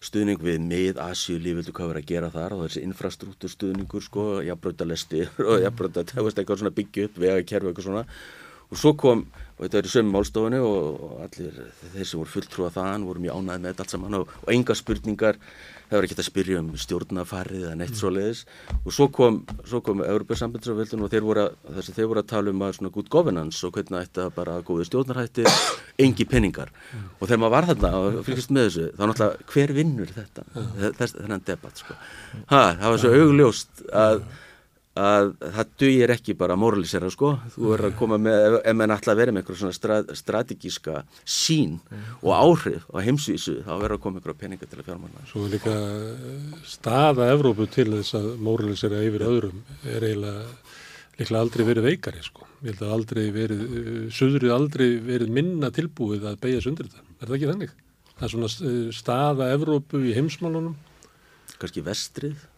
stuðning 0.02 0.42
við 0.42 0.60
með 0.66 1.00
Asíu 1.02 1.38
lífildu 1.42 1.74
hvað 1.76 1.92
verið 1.92 2.02
að 2.02 2.12
gera 2.12 2.30
þar? 2.34 2.56
Og 2.56 2.64
þessi 2.66 2.84
infrastruktúr 2.86 3.52
stuðningur 3.52 4.04
sko, 4.04 4.26
jafnbröndalestir 4.46 5.30
og 5.50 5.60
jafnbrönda, 5.62 6.06
það 6.10 6.28
veist 6.28 6.40
eitthvað 6.42 6.62
svona 6.62 6.76
byggja 6.78 7.08
upp 7.08 7.20
vega 7.22 7.44
kerfi 7.52 7.70
eitthvað 7.70 7.88
svona. 7.88 8.06
Og 8.72 8.80
svo 8.80 8.94
kom, 8.96 9.26
og 9.58 9.66
þetta 9.66 9.80
er 9.82 9.86
í 9.86 9.92
sömu 9.92 10.14
málstofunni 10.14 10.58
og, 10.64 11.02
allir 11.26 11.58
þeir 11.92 12.06
sem 12.08 12.22
voru 12.22 12.32
fulltrúa 12.32 12.70
þaðan 12.72 13.04
voru 13.04 13.24
mjög 13.26 13.40
ánæði 13.42 13.60
með 13.60 13.74
þetta 13.74 13.84
allt 13.84 13.94
saman 13.94 14.16
og, 14.16 14.30
og 14.40 14.52
enga 14.54 14.76
spurningar 14.78 15.40
það 15.92 15.98
var 15.98 16.06
ekki 16.08 16.16
að 16.16 16.26
spyrja 16.26 16.60
um 16.62 16.68
stjórnafarið 16.80 17.64
eða 17.66 17.76
neitt 17.76 17.92
mm. 17.92 17.98
svo 18.00 18.10
leiðis 18.12 18.42
og 18.80 18.94
svo 18.96 19.08
kom, 19.12 19.40
kom 19.84 20.02
Európa-sambandsraföldun 20.06 21.04
og 21.04 21.12
þeir 21.12 21.26
voru, 21.26 21.44
að, 21.44 21.80
þeir 21.90 22.08
voru 22.08 22.22
að 22.22 22.30
tala 22.32 22.54
um 22.54 22.64
að 22.64 22.76
svona 22.78 22.92
good 22.94 23.10
governance 23.12 23.66
og 23.68 23.76
hvernig 23.76 24.06
þetta 24.06 24.28
bara 24.36 24.58
góði 24.64 24.88
stjórnarhætti, 24.88 25.44
engi 26.00 26.28
penningar 26.28 26.72
mm. 26.72 27.10
og 27.18 27.26
þegar 27.26 27.42
maður 27.44 27.56
var 27.56 27.68
þarna 27.72 27.92
og 28.00 28.22
fylgist 28.28 28.54
með 28.54 28.70
þessu 28.70 28.86
þá 28.96 29.02
náttúrulega 29.04 29.50
hver 29.52 29.74
vinnur 29.76 30.14
þetta 30.16 30.46
þess, 31.00 31.18
þennan 31.18 31.44
debatt 31.52 31.84
sko 31.84 31.98
ha, 31.98 32.62
það 32.80 32.88
var 32.88 33.04
svo 33.04 33.12
augljóst 33.20 33.84
að 33.92 34.24
að 34.98 35.30
það 35.40 35.70
dugir 35.80 36.12
ekki 36.12 36.34
bara 36.36 36.56
moralisera 36.60 37.08
sko, 37.12 37.32
þú 37.54 37.70
verður 37.70 37.88
að 37.88 37.94
koma 37.96 38.18
með 38.20 38.58
ef 38.60 38.76
mann 38.76 38.92
ætla 38.92 39.14
að 39.14 39.22
vera 39.22 39.32
með 39.32 39.42
eitthvað 39.42 39.60
svona 39.62 39.76
strad, 39.76 40.10
strategíska 40.18 40.96
sín 41.24 41.78
og 42.20 42.32
áhrif 42.36 42.84
á 42.92 43.00
heimsvísu, 43.06 43.62
þá 43.64 43.72
verður 43.72 43.96
að 43.96 44.02
koma 44.04 44.20
eitthvað 44.20 44.40
peninga 44.42 44.68
til 44.68 44.82
að 44.82 44.90
fjármanna. 44.90 45.24
Svo 45.30 45.46
líka 45.48 45.72
eh, 45.72 46.60
staða 46.68 47.30
Evrópu 47.32 47.68
til 47.72 47.88
þess 47.94 48.18
að 48.20 48.28
moralisera 48.44 49.00
yfir 49.06 49.24
öðrum 49.30 49.64
er 49.88 50.04
eiginlega 50.10 50.44
líklega 51.16 51.40
aldrei 51.40 51.66
verið 51.70 51.88
veikari 51.88 52.26
sko. 52.26 52.46
Ég 52.62 52.74
held 52.74 52.84
að 52.84 52.94
aldrei 52.98 53.24
verið, 53.32 53.64
eh, 53.64 54.06
söðrið 54.12 54.56
aldrei 54.58 54.88
verið 55.08 55.34
minna 55.40 55.72
tilbúið 55.72 56.28
að 56.28 56.40
beigja 56.44 56.66
sundir 56.68 56.92
þetta, 56.92 57.08
er 57.16 57.26
það 57.26 57.36
ekki 57.38 57.52
þannig? 57.54 57.76
Það 58.12 58.28
er 58.28 58.36
svona 58.36 58.54
eh, 58.68 58.86
staða 58.92 59.52
Evrópu 59.56 60.04
í 60.04 60.16
heimsmálunum. 60.20 60.76
Kanski 61.56 61.84
vestrið 61.86 62.48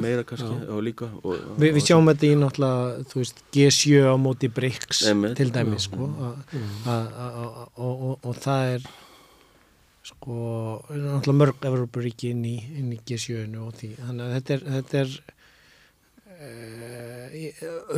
meira 0.00 0.24
kannski 0.26 0.68
og 0.70 0.82
líka 0.84 1.08
og, 1.22 1.32
Vi, 1.58 1.70
Við 1.74 1.86
sjáum 1.88 2.10
þetta 2.12 2.26
í 2.28 2.34
náttúrulega 2.38 3.14
veist, 3.14 3.40
G7 3.54 4.04
á 4.06 4.14
móti 4.20 4.50
BRICS 4.52 5.06
til 5.38 5.48
dæmis 5.54 5.88
sko, 5.88 6.10
og, 7.76 8.18
og 8.20 8.36
það 8.44 8.74
er 8.76 8.86
sko 10.04 10.36
náttúrulega 10.90 11.40
mörg 11.40 11.66
Evroparíki 11.70 12.34
inn 12.34 12.44
í, 12.48 12.58
inn 12.76 12.92
í 12.92 13.00
G7 13.08 13.48
og 13.62 13.72
því. 13.78 13.94
Þannig 14.02 14.24
að 14.26 14.34
þetta 14.36 14.54
er, 14.54 14.62
þetta 14.76 15.02
er 15.02 15.08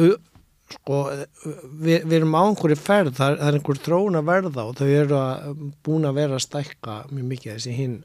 uh, 0.07 0.17
sko 0.77 1.01
við, 1.83 2.05
við 2.07 2.15
erum 2.21 2.37
á 2.39 2.43
einhverju 2.43 2.79
ferð 2.79 3.17
það, 3.19 3.41
það 3.41 3.49
er 3.49 3.59
einhver 3.59 3.83
þróun 3.87 4.21
að 4.21 4.31
verða 4.31 4.67
og 4.67 4.79
þau 4.79 4.87
eru 4.89 5.19
að, 5.19 5.65
búin 5.87 6.09
að 6.09 6.21
vera 6.21 6.39
að 6.39 6.47
stækka 6.47 6.97
mjög 7.11 7.29
mikið 7.33 7.53
þessi 7.55 7.75
hinn 7.77 7.99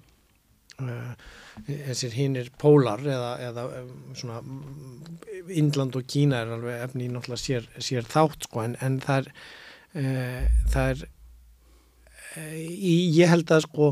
uh, 0.81 1.13
þessir 1.67 2.15
hinnir 2.15 2.51
pólar 2.61 3.01
eða, 3.03 3.31
eða 3.49 3.65
svona 4.17 4.41
Índland 5.51 5.97
og 5.97 6.05
Kína 6.09 6.43
er 6.43 6.53
alveg 6.55 6.83
efni 6.85 7.09
náttúrulega 7.11 7.41
sér, 7.41 7.67
sér 7.81 8.07
þátt 8.07 8.47
sko 8.47 8.63
en, 8.63 8.77
en 8.83 8.99
það 9.03 9.23
er, 9.23 9.31
e, 9.93 10.05
það 10.71 10.93
er 10.93 11.03
e, 12.35 12.45
ég 13.17 13.31
held 13.31 13.51
að 13.51 13.65
sko 13.67 13.91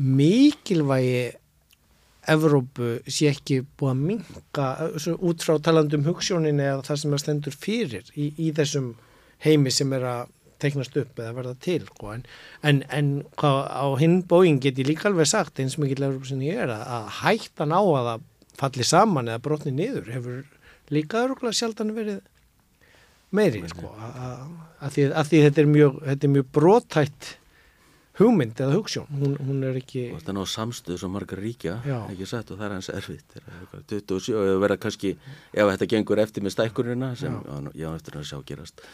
mikilvægi 0.00 1.28
Evrópu 2.30 2.98
sé 3.08 3.30
ekki 3.30 3.62
búið 3.80 3.90
að 3.90 4.02
minga 4.10 4.66
út 5.24 5.44
frá 5.44 5.54
talandum 5.64 6.04
hugssjóninni 6.04 6.66
eða 6.66 6.84
það 6.90 6.98
sem 7.00 7.14
það 7.14 7.22
stendur 7.22 7.56
fyrir 7.56 8.10
í, 8.12 8.26
í 8.36 8.50
þessum 8.56 8.90
heimi 9.40 9.72
sem 9.72 9.92
er 9.96 10.04
að 10.04 10.34
teiknast 10.62 10.96
upp 11.00 11.20
eða 11.20 11.36
verða 11.36 11.54
til 11.66 11.84
sko. 11.88 12.14
en, 12.14 12.24
en, 12.62 12.82
en 12.90 13.10
á 13.40 13.86
hinn 14.00 14.20
bóin 14.28 14.60
get 14.62 14.78
ég 14.80 14.90
líka 14.90 15.08
alveg 15.10 15.28
sagt 15.30 15.60
eins 15.60 15.78
og 15.78 15.84
mikið 15.84 16.04
lefur 16.04 16.30
sem 16.32 16.42
ég 16.46 16.64
er 16.66 16.74
að, 16.74 16.84
að 16.98 17.10
hættan 17.20 17.76
á 17.76 17.80
að 17.80 18.10
það 18.10 18.26
falli 18.60 18.86
saman 18.86 19.30
eða 19.30 19.44
brotni 19.44 19.72
niður 19.74 20.12
hefur 20.12 20.40
líka 20.92 21.24
öruglega 21.24 21.56
sjaldan 21.56 21.94
verið 21.96 22.20
meiri 23.36 23.62
sko, 23.70 23.92
að, 23.94 24.88
því, 24.94 25.04
því 25.14 25.44
þetta 25.46 25.62
er 25.62 25.68
mjög, 25.70 26.00
mjög 26.34 26.48
brotætt 26.56 27.36
hugmynd 28.20 28.58
eða 28.60 28.74
hugssjón, 28.76 29.06
hún, 29.16 29.36
hún 29.40 29.62
er 29.64 29.78
ekki 29.80 30.08
Það 30.10 30.32
er 30.32 30.36
ná 30.36 30.42
samstuð 30.52 30.98
sem 31.00 31.14
margar 31.14 31.40
ríkja 31.40 31.76
Já. 31.86 31.96
ekki 32.10 32.26
sett 32.28 32.50
og 32.50 32.58
það 32.58 32.66
er 32.66 32.74
hans 32.76 32.90
erfitt 32.92 33.38
27 33.92 34.34
og 34.36 34.60
verða 34.64 34.80
kannski 34.82 35.14
ef 35.14 35.70
þetta 35.72 35.88
gengur 35.94 36.20
eftir 36.20 36.44
með 36.44 36.56
stækkurina 36.56 37.14
sem 37.20 37.38
Já. 37.38 37.60
ég 37.80 37.86
á 37.86 37.92
eftir 37.94 38.18
að 38.20 38.28
sjá 38.32 38.42
gerast 38.50 38.84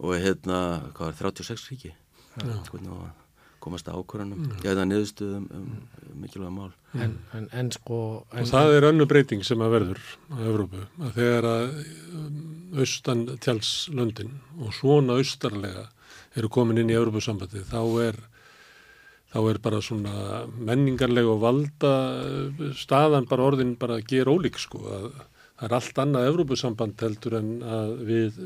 og 0.00 0.16
hérna, 0.20 0.58
hvað 0.96 1.12
er 1.12 1.22
36 1.22 1.70
ríki? 1.72 1.94
Hvernig 2.36 2.92
á 2.92 2.96
að 2.96 3.14
komast 3.66 3.88
að 3.90 3.98
ákvörðanum, 3.98 4.42
mm. 4.44 4.58
gæða 4.62 4.84
niðurstuðum 4.86 5.46
um, 5.56 5.64
um 6.06 6.20
mikilvæga 6.22 6.52
mál. 6.54 6.68
En, 6.94 7.16
en, 7.34 7.48
en 7.50 7.72
sko 7.74 7.98
en, 8.30 8.44
og 8.44 8.50
það 8.52 8.74
er 8.76 8.86
önnu 8.92 9.08
breyting 9.10 9.42
sem 9.46 9.64
að 9.64 9.74
verður 9.74 10.02
á 10.30 10.36
Evrópu, 10.46 10.84
að 11.02 11.18
þegar 11.18 11.48
að 11.50 11.66
um, 12.20 12.38
austan 12.84 13.26
tjálslöndin 13.42 14.36
og 14.60 14.72
svona 14.76 15.18
austarlega 15.18 15.88
eru 16.36 16.50
komin 16.52 16.82
inn 16.82 16.92
í 16.92 16.98
Evrópusambandi 16.98 17.64
þá 17.66 17.80
er 18.04 18.20
þá 19.32 19.40
er 19.50 19.60
bara 19.64 19.82
svona 19.84 20.44
menningarlega 20.54 21.32
og 21.32 21.42
valda 21.42 21.92
staðan 22.78 23.26
bara 23.28 23.48
orðin 23.50 23.74
bara 23.80 23.98
að 23.98 24.12
gera 24.12 24.32
ólík 24.36 24.60
sko 24.60 24.84
að 24.86 25.08
það 25.56 25.66
er 25.66 25.76
allt 25.80 26.00
annað 26.04 26.28
Evrópusamband 26.30 27.02
heldur 27.02 27.38
en 27.40 27.50
að 27.64 27.94
við 28.06 28.40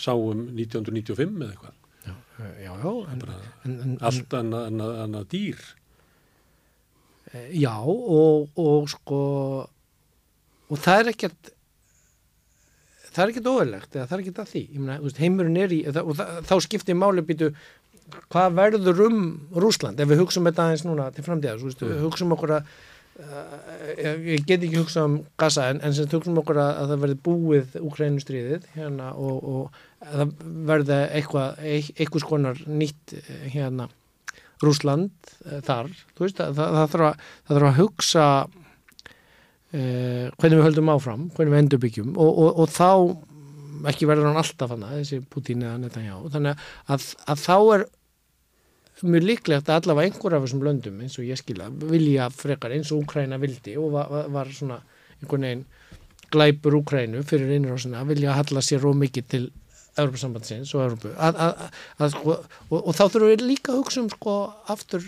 sáum 0.00 0.46
1995 0.52 1.42
eða 1.42 1.50
eitthvað. 1.54 1.74
Já, 2.06 2.14
já, 2.60 2.72
já. 2.82 2.92
En, 3.12 3.76
en, 3.80 3.96
allt 4.04 4.38
annað, 4.38 4.66
annað, 4.70 4.98
annað 5.06 5.28
dýr. 5.32 5.62
Eh, 7.32 7.48
já, 7.62 7.72
og, 7.80 8.50
og 8.60 8.90
sko, 8.92 9.20
og 10.70 10.82
það 10.82 11.00
er 11.00 11.12
ekkert, 11.14 11.50
það 13.08 13.22
er 13.24 13.32
ekkert 13.32 13.50
óverlegt, 13.50 13.90
eða 13.96 14.06
það 14.06 14.18
er 14.18 14.24
ekkert 14.24 14.42
að 14.44 14.52
því. 14.52 14.64
Veist, 15.06 15.22
heimurinn 15.24 15.58
er 15.64 15.74
í, 15.74 15.80
og 15.90 16.14
það, 16.20 16.36
þá 16.50 16.54
skiptir 16.68 16.98
máli 16.98 17.24
býtu, 17.26 17.50
hvað 18.30 18.60
verður 18.60 19.02
um 19.08 19.22
Rúsland, 19.56 20.00
ef 20.00 20.12
við 20.12 20.22
hugsaum 20.22 20.46
þetta 20.50 20.68
aðeins 20.68 20.86
núna 20.86 21.08
til 21.14 21.26
framtíðas, 21.26 21.64
mm. 21.80 21.96
hugsaum 22.04 22.36
okkur 22.36 22.58
að 22.60 22.70
ég 23.16 24.44
get 24.44 24.60
ekki 24.60 24.76
hugsað 24.76 25.06
um 25.08 25.14
Gaza 25.40 25.70
en, 25.70 25.78
en 25.84 25.94
sem 25.96 26.08
tökum 26.10 26.36
okkur 26.42 26.58
að, 26.60 26.72
að 26.82 26.90
það 26.90 27.04
verði 27.04 27.18
búið 27.28 27.78
Ukrænustriðið 27.80 28.66
hérna 28.74 29.12
og, 29.16 29.46
og 29.52 29.78
það 30.02 30.34
verði 30.68 30.98
eitthvað 31.20 31.62
eitthvað 31.72 32.24
skonar 32.26 32.60
nýtt 32.68 33.16
eh, 33.16 33.46
hérna 33.54 33.88
Rúsland 34.64 35.12
þar. 35.64 35.90
Veist, 36.16 36.38
það, 36.38 36.54
það, 36.56 36.76
það, 36.76 36.86
þarf 36.92 37.06
að, 37.06 37.24
það 37.46 37.58
þarf 37.58 37.68
að 37.68 37.80
hugsa 37.80 38.26
uh, 39.76 40.26
hvernig 40.36 40.56
við 40.56 40.66
höldum 40.70 40.92
áfram 40.94 41.26
hvernig 41.36 41.52
við 41.52 41.62
endurbyggjum 41.64 42.14
og, 42.14 42.30
og, 42.30 42.62
og 42.64 42.72
þá 42.72 43.90
ekki 43.90 44.08
verður 44.08 44.30
hann 44.30 44.40
alltaf 44.40 44.72
hana 44.72 44.94
þessi 44.94 45.20
Putin 45.30 45.64
eða 45.64 45.80
Netanyahu. 45.82 46.30
Þannig 46.32 46.64
að, 46.92 47.08
að 47.28 47.42
þá 47.42 47.56
er 47.76 47.84
mjög 49.04 49.26
líklegt 49.28 49.68
að 49.68 49.82
allavega 49.82 50.10
einhver 50.10 50.36
af 50.36 50.46
þessum 50.46 50.64
löndum 50.64 51.00
eins 51.04 51.18
og 51.20 51.26
ég 51.28 51.40
skila 51.40 51.68
vilja 51.68 52.30
frekar 52.32 52.72
eins 52.72 52.92
og 52.94 53.04
Úkræna 53.04 53.38
vildi 53.42 53.76
og 53.80 53.90
var, 53.92 54.30
var 54.32 54.52
svona 54.56 54.80
einhvern 55.20 55.46
veginn 55.46 55.64
glæpur 56.32 56.78
Úkrænu 56.80 57.22
fyrir 57.28 57.52
einrásina 57.58 58.00
að 58.00 58.14
vilja 58.14 58.36
halla 58.38 58.64
sér 58.64 58.86
ómikið 58.88 59.28
til 59.34 59.46
Európa-sambandsins 59.96 60.72
og 60.76 60.82
Európu 60.86 61.12
sko, 62.12 62.38
og, 62.70 62.80
og 62.80 62.92
þá 62.96 63.04
þurfum 63.04 63.30
við 63.32 63.46
líka 63.46 63.72
að 63.72 63.80
hugsa 63.80 64.02
um 64.02 64.10
sko 64.12 64.36
aftur 64.72 65.06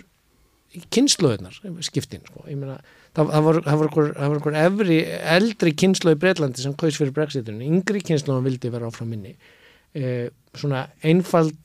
kynnslöðunar 0.92 1.56
skiptin 1.84 2.24
sko. 2.28 2.44
meina, 2.48 2.76
það, 3.16 3.30
það 3.32 3.46
voru 3.48 3.62
einhver, 3.64 4.10
einhver 4.26 4.58
efri, 4.62 4.98
eldri 5.36 5.72
kynnslöð 5.80 6.18
í 6.18 6.20
Breitlandi 6.24 6.64
sem 6.64 6.76
kaus 6.76 7.00
fyrir 7.00 7.14
brexitinu, 7.16 7.64
yngri 7.64 8.04
kynnslöðun 8.04 8.44
vildi 8.44 8.72
vera 8.72 8.90
áfram 8.92 9.08
minni 9.12 9.32
eh, 9.96 10.28
svona 10.56 10.86
einfald 11.00 11.56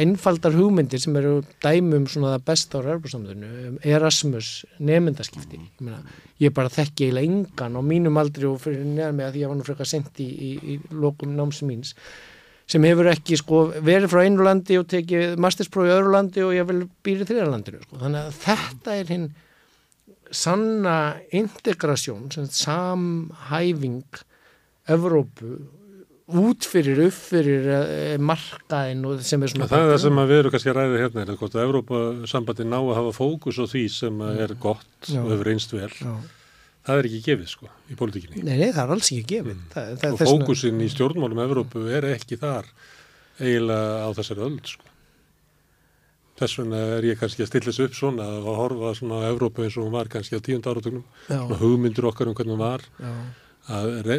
einfaldar 0.00 0.54
hugmyndir 0.56 1.00
sem 1.02 1.16
eru 1.20 1.40
dæmum 1.60 2.06
svona 2.08 2.34
það 2.36 2.44
besta 2.48 2.80
ára 2.80 2.94
erfarsamöðinu, 2.96 3.50
um 3.68 3.78
Erasmus 3.84 4.50
nefndaskipti, 4.80 5.60
ég 5.60 5.84
meina 5.84 6.00
ég 6.40 6.54
bara 6.56 6.72
þekki 6.72 7.10
eiginlega 7.10 7.28
engan 7.28 7.76
á 7.76 7.82
mínum 7.84 8.20
aldri 8.20 8.48
og 8.48 8.60
fyrir 8.62 8.86
neðan 8.86 9.18
mig 9.18 9.26
að 9.26 9.34
því 9.34 9.40
að 9.40 9.42
ég 9.42 9.52
var 9.52 9.58
nú 9.58 9.66
frekar 9.66 9.90
sent 9.90 10.22
í, 10.24 10.28
í, 10.30 10.50
í 10.56 10.78
lokum 10.96 11.34
náms 11.36 11.60
míns 11.66 11.92
sem 12.70 12.86
hefur 12.86 13.10
ekki 13.10 13.36
sko 13.40 13.60
verið 13.82 14.12
frá 14.12 14.22
einu 14.24 14.46
landi 14.46 14.78
og 14.80 14.86
tekið 14.88 15.36
mastersprófi 15.42 15.90
í 15.90 15.94
öðru 15.96 16.14
landi 16.14 16.44
og 16.46 16.54
ég 16.56 16.68
vil 16.70 16.84
býra 17.04 17.26
í 17.26 17.28
þrjarlandinu 17.28 17.82
sko. 17.82 18.00
þannig 18.04 18.20
að 18.22 18.40
þetta 18.46 18.96
er 18.96 19.12
hinn 19.12 19.28
sanna 20.30 20.96
integrasjón 21.34 22.30
samhæfing 22.48 24.24
Evrópu 24.90 25.58
út 26.38 26.66
fyrir, 26.68 26.98
upp 27.06 27.16
fyrir 27.16 27.68
uh, 27.70 28.16
markaðin 28.22 29.06
og 29.08 29.22
sem 29.26 29.42
er 29.42 29.52
svona 29.52 29.68
það 29.70 29.84
er 29.84 29.92
það 29.92 30.02
sem 30.04 30.20
við 30.20 30.36
erum 30.40 30.54
kannski 30.54 30.70
að 30.72 30.76
ræða 30.78 31.00
hérna 31.04 31.24
er 31.24 31.32
að 31.34 31.56
Evrópa-sambandi 31.64 32.66
ná 32.68 32.76
að 32.80 32.92
hafa 32.98 33.14
fókus 33.16 33.60
á 33.60 33.64
því 33.70 33.84
sem 33.94 34.22
er 34.30 34.54
gott 34.60 35.10
og 35.14 35.32
hefur 35.32 35.50
einst 35.54 35.74
vel. 35.74 35.90
Já. 35.90 36.12
það 36.86 37.00
er 37.00 37.10
ekki 37.10 37.22
gefið 37.26 37.50
sko 37.54 37.72
í 37.90 37.98
pólitíkinni. 37.98 38.44
Nei, 38.44 38.54
nei, 38.54 38.70
það 38.76 38.84
er 38.84 38.94
alls 38.96 39.10
ekki 39.10 39.26
gefið. 39.34 39.58
Mm. 39.58 39.66
það, 39.74 39.90
það, 40.04 40.14
og 40.14 40.22
fókusin 40.22 40.70
svona... 40.70 40.86
í 40.86 40.94
stjórnmálum 40.94 41.42
Evrópu 41.46 41.84
er 41.90 42.08
ekki 42.12 42.40
þar 42.40 42.70
eiginlega 43.40 44.06
á 44.06 44.08
þessari 44.20 44.46
öll 44.46 44.62
sko. 44.74 44.86
Þess 46.40 46.56
vegna 46.56 46.78
er 46.96 47.04
ég 47.04 47.20
kannski 47.20 47.44
að 47.44 47.50
stilla 47.50 47.68
þessu 47.68 47.86
upp 47.90 47.96
svona 47.98 48.26
að 48.38 48.50
horfa 48.56 48.94
svona 48.96 49.20
á 49.20 49.28
Evrópu 49.28 49.66
eins 49.66 49.76
og 49.76 49.84
hún 49.84 49.96
var 49.98 50.08
kannski 50.08 50.40
á 50.40 50.44
tíund 50.44 50.64
áratögnum, 50.64 51.04
hugmyndur 51.60 52.08
okkar 52.08 52.30
um 52.30 52.36
hvernig 52.38 52.56
hún 52.56 52.64
var. 52.64 52.86
Já 52.96 53.12
að 53.70 54.10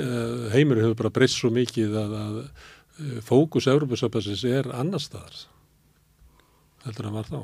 heimurinn 0.53 0.85
hefur 0.85 0.99
bara 1.03 1.13
breyst 1.13 1.39
svo 1.39 1.51
mikið 1.53 1.97
að, 2.01 2.15
að 2.21 2.39
uh, 2.41 3.17
fókus 3.25 3.69
Európa-sambansins 3.71 4.45
er 4.47 4.69
annar 4.75 5.03
staðar 5.03 5.45
heldur 6.85 7.09
en 7.09 7.17
var 7.19 7.29
þá 7.29 7.39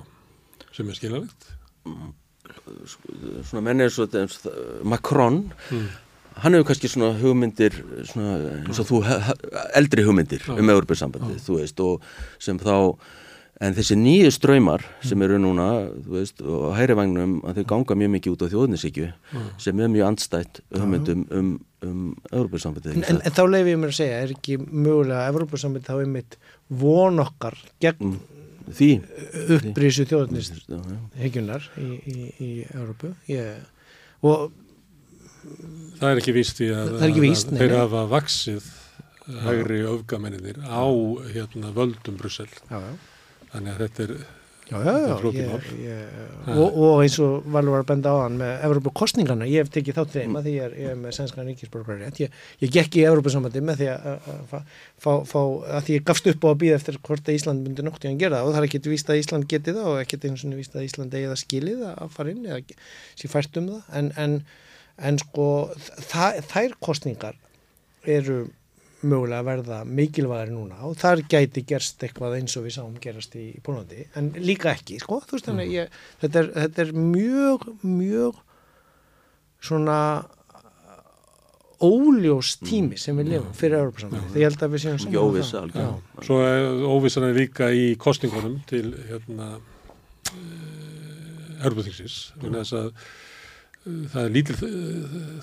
sem 0.74 0.90
er 0.90 0.98
skiljanlegt. 0.98 1.48
Svona 3.48 3.64
menn 3.66 3.84
eins 3.86 3.98
og 4.02 4.14
Macron 4.88 5.44
hann 6.44 6.54
hefur 6.54 6.68
kannski 6.70 6.90
svona 6.92 7.16
hugmyndir 7.18 7.76
svona, 8.08 8.36
eins 8.64 8.82
og 8.82 8.90
þú 8.90 9.00
eldri 9.80 10.06
hugmyndir 10.06 10.46
um 10.54 10.74
Európa-sambandið 10.74 11.40
þú 11.46 11.62
veist 11.62 11.82
og 11.84 12.06
sem 12.44 12.60
þá 12.62 12.76
en 13.58 13.74
þessi 13.74 13.98
nýju 13.98 14.34
ströymar 14.36 14.84
sem 15.02 15.22
eru 15.26 15.40
núna 15.42 15.68
þú 16.06 16.18
veist 16.20 16.44
og 16.46 16.76
hæri 16.78 16.98
vagnum 16.98 17.40
að 17.48 17.62
þau 17.62 17.70
ganga 17.74 17.98
mjög 18.04 18.14
mikið 18.18 18.36
út 18.36 18.46
á 18.46 18.52
þjóðnisíkju 18.54 19.08
sem 19.64 19.82
er 19.82 19.94
mjög 19.94 20.12
andstætt 20.12 20.62
hugmyndum 20.76 21.26
um, 21.34 21.56
um 21.86 22.16
Európa-sambandið 22.32 22.96
En, 22.98 23.04
en, 23.12 23.20
en 23.22 23.36
þá 23.38 23.44
leiði 23.52 23.74
ég 23.76 23.82
mér 23.84 23.92
að 23.94 23.98
segja, 24.00 24.22
er 24.26 24.34
ekki 24.34 24.56
mögulega 24.64 25.20
að 25.24 25.32
Evrópussamband 25.34 25.86
þá 25.86 25.94
einmitt 26.02 26.38
von 26.82 27.22
okkar 27.22 27.58
gegn 27.84 28.16
því. 28.74 28.90
upprísu 29.58 30.08
þjóðnist 30.10 30.58
Já, 30.66 30.80
já. 30.80 30.98
heikjunar 31.22 31.68
í, 31.80 31.90
í, 32.02 32.18
í 32.44 32.50
Evrópu? 32.74 33.14
Ég, 33.30 33.62
og 34.26 34.50
það 36.00 36.10
er 36.10 36.22
ekki 36.24 36.34
víst 36.36 36.60
í 36.66 36.72
að, 36.74 36.96
Það 36.98 37.08
ekki 37.12 37.24
víst, 37.28 37.54
að 37.54 37.62
þeir 37.62 37.76
hafa 37.78 38.02
vaksið 38.12 38.72
hægri 39.46 39.78
öfgamenninir 39.92 40.60
á 40.66 40.84
hérna, 41.34 41.72
völdum 41.76 42.18
Brussel. 42.20 42.50
Já, 42.72 42.80
já, 42.80 42.92
þannig 43.54 43.74
að 43.76 43.82
þetta 43.86 44.06
er 44.08 44.14
já, 44.68 44.78
já, 44.84 45.18
já 45.88 46.56
og, 46.58 46.76
og 46.76 47.04
eins 47.04 47.18
og 47.24 47.46
Valur 47.54 47.78
var 47.78 47.86
að 47.86 47.90
benda 47.92 48.12
á 48.12 48.18
hann 48.26 48.38
með 48.40 48.66
Evrópu 48.68 48.94
kostningarna, 49.02 49.48
ég 49.48 49.64
hef 49.64 49.72
tekið 49.74 50.00
þátt 50.00 50.16
þeim 50.18 50.38
að 50.40 50.48
því 50.48 50.56
ég 50.58 50.68
er, 50.68 50.76
ég 50.82 50.92
er 50.94 51.00
með 51.00 51.16
sænskan 51.18 51.48
ríkisborgari 51.48 52.12
ég, 52.24 52.36
ég 52.64 52.74
gekk 52.74 53.00
í 53.00 53.06
Evrópusambandi 53.08 53.64
með 53.64 53.82
því 53.82 53.90
að, 53.94 54.08
að, 54.12 54.28
að 54.58 54.68
fá, 55.04 55.12
fá, 55.30 55.40
að 55.78 55.88
því 55.88 55.98
ég 55.98 56.06
gafst 56.08 56.30
upp 56.32 56.46
á 56.46 56.50
að 56.52 56.60
býða 56.64 56.78
eftir 56.80 57.00
hvort 57.08 57.30
að 57.30 57.38
Ísland 57.38 57.64
myndi 57.66 57.86
nokkuð 57.86 58.10
að 58.12 58.22
gera 58.22 58.40
það. 58.40 58.48
Og 58.48 58.56
það 58.56 58.62
er 58.62 58.68
ekkert 58.70 58.90
víst 58.92 59.12
að 59.12 59.22
Ísland 59.22 59.50
geti 59.52 59.76
það 59.78 59.90
og 59.92 60.00
ekkert 60.02 60.28
eins 60.30 60.46
og 60.46 60.56
víst 60.58 60.78
að 60.78 60.88
Ísland 60.88 61.18
eigi 61.18 61.32
það 61.32 61.42
skilið 61.44 61.84
að 61.94 62.14
fara 62.16 62.34
inn 62.34 62.46
eða 62.48 62.78
sé 63.18 63.32
fært 63.32 63.60
um 63.62 63.70
það. 63.72 63.92
En, 64.00 64.12
en, 64.24 64.38
en 65.10 65.20
sko 65.24 65.50
það, 66.12 66.42
þær 66.52 66.78
kostningar 66.90 67.40
eru 68.18 68.40
mögulega 69.04 69.46
verða 69.46 69.82
mikilvægari 69.86 70.54
núna 70.56 70.80
og 70.88 70.96
þar 70.98 71.22
gæti 71.30 71.64
gerst 71.70 72.02
eitthvað 72.04 72.40
eins 72.40 72.58
og 72.58 72.66
við 72.66 72.78
sáum 72.80 72.96
gerast 73.02 73.36
í 73.38 73.50
Pólandi 73.64 74.08
en 74.18 74.32
líka 74.42 74.72
ekki, 74.74 74.98
sko, 75.04 75.20
þú 75.22 75.38
veist 75.38 75.50
þannig 75.52 75.76
ég, 75.76 76.00
þetta, 76.24 76.42
er, 76.42 76.50
þetta 76.64 76.84
er 76.86 76.96
mjög 76.98 77.68
mjög 77.84 78.42
svona 79.68 80.00
óljós 81.84 82.56
tími 82.66 82.98
sem 82.98 83.18
við 83.22 83.36
lifum 83.36 83.54
fyrir 83.54 83.84
Európa-samfélagi, 83.84 84.32
því 84.34 84.42
ég 84.42 84.50
held 84.50 84.64
að 84.66 84.74
við 84.74 84.82
séum 84.84 85.00
saman 85.02 85.18
um 85.18 85.28
algjörlega. 85.28 85.84
Já. 85.86 86.24
Svo 86.26 86.38
er 86.42 86.86
óvissan 86.90 87.26
er 87.28 87.38
líka 87.38 87.70
í 87.70 87.88
kostningunum 88.02 88.56
til 88.70 88.88
hérna 89.12 89.50
Örbuþingsins 91.68 92.18
vegna 92.42 92.64
þess 92.64 92.78
að 92.78 92.88
uh, 92.90 94.04
það 94.14 94.22
er 94.24 94.34
lítil 94.34 94.58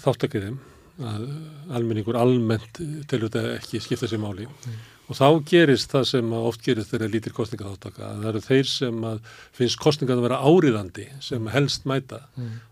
þáttakið 0.03 0.49
þeim 0.49 0.59
að 1.03 1.29
almenningur 1.75 2.19
almennt 2.19 2.81
telur 3.11 3.31
þetta 3.31 3.57
ekki 3.59 3.83
skipta 3.83 4.11
sér 4.11 4.23
máli. 4.23 4.49
Og 5.05 5.19
þá 5.19 5.27
gerist 5.45 5.93
það 5.93 6.07
sem 6.09 6.31
að 6.33 6.47
oft 6.49 6.63
gerist 6.65 6.95
þegar 6.95 7.13
lítil 7.13 7.35
kostningaþáttaka 7.37 8.07
að 8.07 8.23
það 8.23 8.31
eru 8.31 8.43
þeir 8.47 8.71
sem 8.71 9.05
að 9.11 9.35
finnst 9.59 9.81
kostningan 9.83 10.23
að 10.23 10.27
vera 10.29 10.41
áriðandi 10.41 11.07
sem 11.25 11.53
helst 11.53 11.85
mæta. 11.91 12.23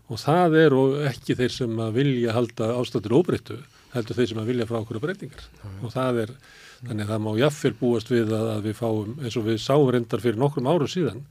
Og 0.09 0.21
það 0.23 0.57
er 0.63 0.75
og 0.79 0.97
ekki 1.11 1.37
þeir 1.37 1.55
sem 1.59 1.85
að 1.85 1.95
vilja 1.99 2.33
halda 2.33 2.73
ástættur 2.79 3.19
óbreyttu 3.19 3.59
heldur 3.93 4.17
þeir 4.17 4.31
sem 4.31 4.41
að 4.41 4.49
vilja 4.49 4.69
frá 4.69 4.79
okkur 4.81 5.03
breytingar. 5.03 5.45
Og 5.83 5.93
það 5.93 6.23
er 6.25 6.37
Þannig 6.83 7.05
að 7.05 7.11
það 7.13 7.21
má 7.23 7.31
jafnvel 7.39 7.73
búast 7.79 8.09
við 8.11 8.31
að, 8.35 8.45
að 8.57 8.65
við 8.67 8.73
fáum, 8.75 9.11
eins 9.23 9.35
og 9.39 9.45
við 9.47 9.59
sáum 9.63 9.89
reyndar 9.93 10.23
fyrir 10.23 10.39
nokkrum 10.41 10.67
árum 10.67 10.89
síðan, 10.91 11.21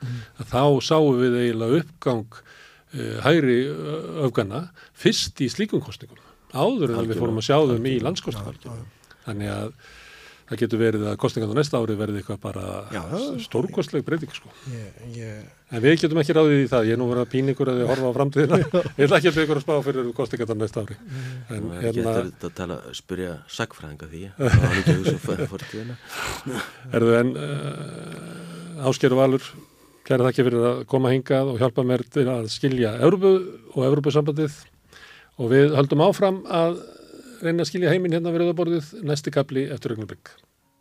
að 0.40 0.52
þá 0.54 0.62
sáum 0.86 1.18
við 1.20 1.38
eiginlega 1.42 1.80
uppgang 1.82 2.38
uh, 2.38 3.16
hægri 3.26 3.58
uh, 3.68 4.06
öfgana 4.28 4.62
fyrst 4.96 5.42
í 5.44 5.50
slíkum 5.52 5.82
kostningum, 5.84 6.22
áður 6.52 6.94
en 6.96 7.10
við 7.10 7.20
fórum 7.20 7.42
að 7.42 7.48
sjá 7.48 7.58
þeim 7.72 7.90
í 7.90 7.98
landskostningar. 8.04 8.78
Þannig 9.26 9.52
að 9.52 9.74
það 10.52 10.60
getur 10.60 10.80
verið 10.80 11.04
að 11.08 11.18
kostningan 11.22 11.52
á 11.52 11.56
næsta 11.56 11.80
ári 11.80 11.96
verði 11.96 12.20
eitthvað 12.20 12.40
bara 12.42 12.64
stórkostleg 13.40 14.04
breyting 14.04 14.32
sko. 14.34 14.50
Ég, 14.72 15.02
ég, 15.16 15.42
En 15.72 15.80
við 15.80 16.02
getum 16.02 16.20
ekki 16.20 16.34
ráðið 16.36 16.62
í 16.64 16.68
það, 16.68 16.88
ég 16.90 16.96
er 16.96 17.00
nú 17.00 17.08
verið 17.08 17.24
að 17.24 17.30
pína 17.32 17.52
ykkur 17.54 17.70
að 17.72 17.78
þið 17.80 17.90
horfa 17.92 18.10
á 18.12 18.16
framtíðina, 18.18 18.58
ég 18.98 19.06
ætla 19.06 19.20
ekki 19.20 19.30
að 19.30 19.36
byggja 19.36 19.46
ykkur 19.46 19.60
að 19.60 19.64
spá 19.64 19.74
fyrir 19.86 20.10
kostningan 20.18 20.52
á 20.52 20.56
næsta 20.60 20.82
ári. 20.84 20.96
En 21.48 21.70
er 21.70 21.86
ekki 21.88 22.02
hérna, 22.02 22.14
eftir 22.26 22.50
að 22.50 22.56
tala, 22.58 22.78
spyrja 22.98 23.36
sagfræðinga 23.56 24.08
því 24.10 24.22
það 24.36 24.66
var 24.66 24.80
ekki 24.82 24.96
að 24.96 25.00
hugsa 25.00 25.48
fórtíðina 25.52 25.96
Erðu 26.98 27.16
en 27.22 27.32
uh, 27.38 28.90
Áskeru 28.90 29.20
Valur, 29.22 29.48
kæra 30.04 30.28
þakki 30.28 30.46
fyrir 30.50 30.68
að 30.68 30.84
koma 30.92 31.14
hingað 31.14 31.54
og 31.54 31.62
hjálpa 31.62 31.86
mér 31.88 32.04
til 32.12 32.26
að 32.28 32.50
skilja 32.52 32.92
Európu 33.00 33.32
og 33.72 33.88
Európusambandið 33.88 34.60
og 35.40 35.52
við 35.52 35.72
höldum 35.76 36.02
áfram 36.04 36.42
að 36.44 36.80
reyna 37.42 37.64
að 37.64 37.70
skilja 37.70 37.92
heiminn 37.92 38.12
hérna 38.14 38.32
við 38.34 38.44
rauðaborðið 38.44 38.90
næsti 39.08 39.32
kapli 39.34 39.64
eftir 39.72 39.94
augnablik. 39.94 40.32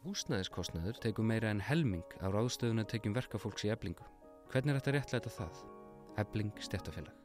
Húsnæðiskostnaður 0.06 0.98
tekur 1.02 1.26
meira 1.26 1.52
en 1.54 1.62
helming 1.62 2.06
á 2.20 2.28
ráðstöðuna 2.34 2.88
tekjum 2.90 3.16
verkafólks 3.16 3.68
í 3.68 3.72
eblingu. 3.72 4.04
Hvernig 4.52 4.74
er 4.74 4.82
þetta 4.82 4.94
réttlæta 4.98 5.34
það? 5.38 5.64
Ebling 6.20 6.52
stjættafélag. 6.60 7.16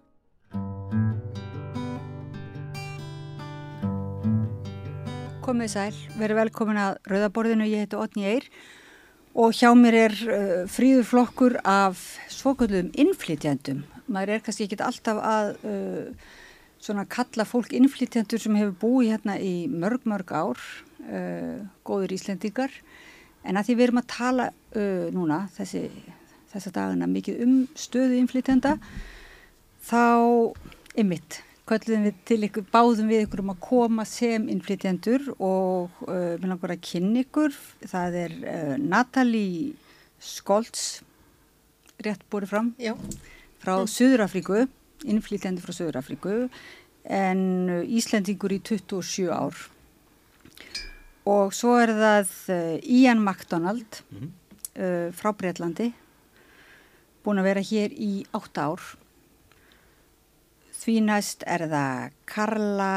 Komið 5.47 5.70
sæl, 5.72 5.95
verið 6.18 6.41
velkomin 6.41 6.79
að 6.83 6.97
Rauðaborðinu, 7.11 7.68
ég 7.70 7.87
heiti 7.87 7.99
Otni 7.99 8.27
Eyr 8.27 8.49
og 9.37 9.53
hjá 9.55 9.68
mér 9.79 9.99
er 10.07 10.14
uh, 10.27 10.64
fríður 10.70 11.07
flokkur 11.07 11.59
af 11.62 12.01
svoköldum 12.33 12.89
innflytjandum. 12.99 13.85
Maður 14.11 14.37
er 14.37 14.43
kannski 14.47 14.66
ekki 14.66 14.81
alltaf 14.83 15.20
að 15.22 15.53
uh, 15.68 16.35
svona 16.83 17.07
kalla 17.09 17.47
fólk 17.49 17.72
innflytjandur 17.77 18.41
sem 18.43 18.57
hefur 18.59 18.77
búið 18.83 19.14
hérna 19.14 19.39
í 19.43 19.55
mörg, 19.70 20.05
mörg 20.09 20.33
ár, 20.35 20.61
uh, 21.07 21.64
góður 21.87 22.14
Íslendingar, 22.16 22.74
en 23.47 23.59
að 23.59 23.68
því 23.68 23.77
við 23.79 23.87
erum 23.87 24.03
að 24.03 24.12
tala 24.12 24.47
uh, 24.51 25.09
núna 25.14 25.43
þessi, 25.57 25.87
þessa 26.53 26.74
dagana 26.77 27.09
mikið 27.11 27.43
um 27.47 27.57
stöðu 27.79 28.20
innflytjanda, 28.20 28.77
þá 29.87 30.55
ymmit 30.99 31.41
kölluðum 31.66 32.07
við 32.07 32.20
til 32.29 32.41
ykkur, 32.47 32.66
báðum 32.70 33.11
við 33.11 33.24
ykkur 33.24 33.43
um 33.43 33.51
að 33.57 33.62
koma 33.64 34.05
sem 34.07 34.47
innflytjendur 34.53 35.33
og 35.37 36.05
uh, 36.07 36.37
við 36.37 36.47
langar 36.53 36.77
að 36.77 36.85
kynna 36.87 37.24
ykkur. 37.24 37.57
Það 37.91 38.20
er 38.20 38.37
Natalie 38.79 39.74
Skolts, 40.22 41.01
rétt 42.03 42.22
búið 42.31 42.51
fram, 42.53 42.70
Já, 42.79 42.95
frá 43.62 43.81
Suðurafríku, 43.91 44.66
innflytjendur 45.09 45.64
frá 45.66 45.74
Suðurafríku, 45.76 46.36
en 47.07 47.40
uh, 47.70 47.80
Íslendingur 47.86 48.54
í 48.57 48.61
27 48.66 49.30
ár. 49.30 49.54
Og 51.26 51.54
svo 51.54 51.76
er 51.82 51.90
það 51.98 52.34
uh, 52.54 52.59
Ian 52.82 53.22
MacDonald 53.26 54.00
uh, 54.11 55.09
frá 55.14 55.32
Breitlandi, 55.38 55.92
búin 57.26 57.42
að 57.42 57.48
vera 57.50 57.64
hér 57.66 57.94
í 57.98 58.12
8 58.36 58.66
ár. 58.68 58.84
Því 60.76 61.00
næst 61.09 61.42
er 61.50 61.64
það 61.70 62.12
Karla 62.30 62.92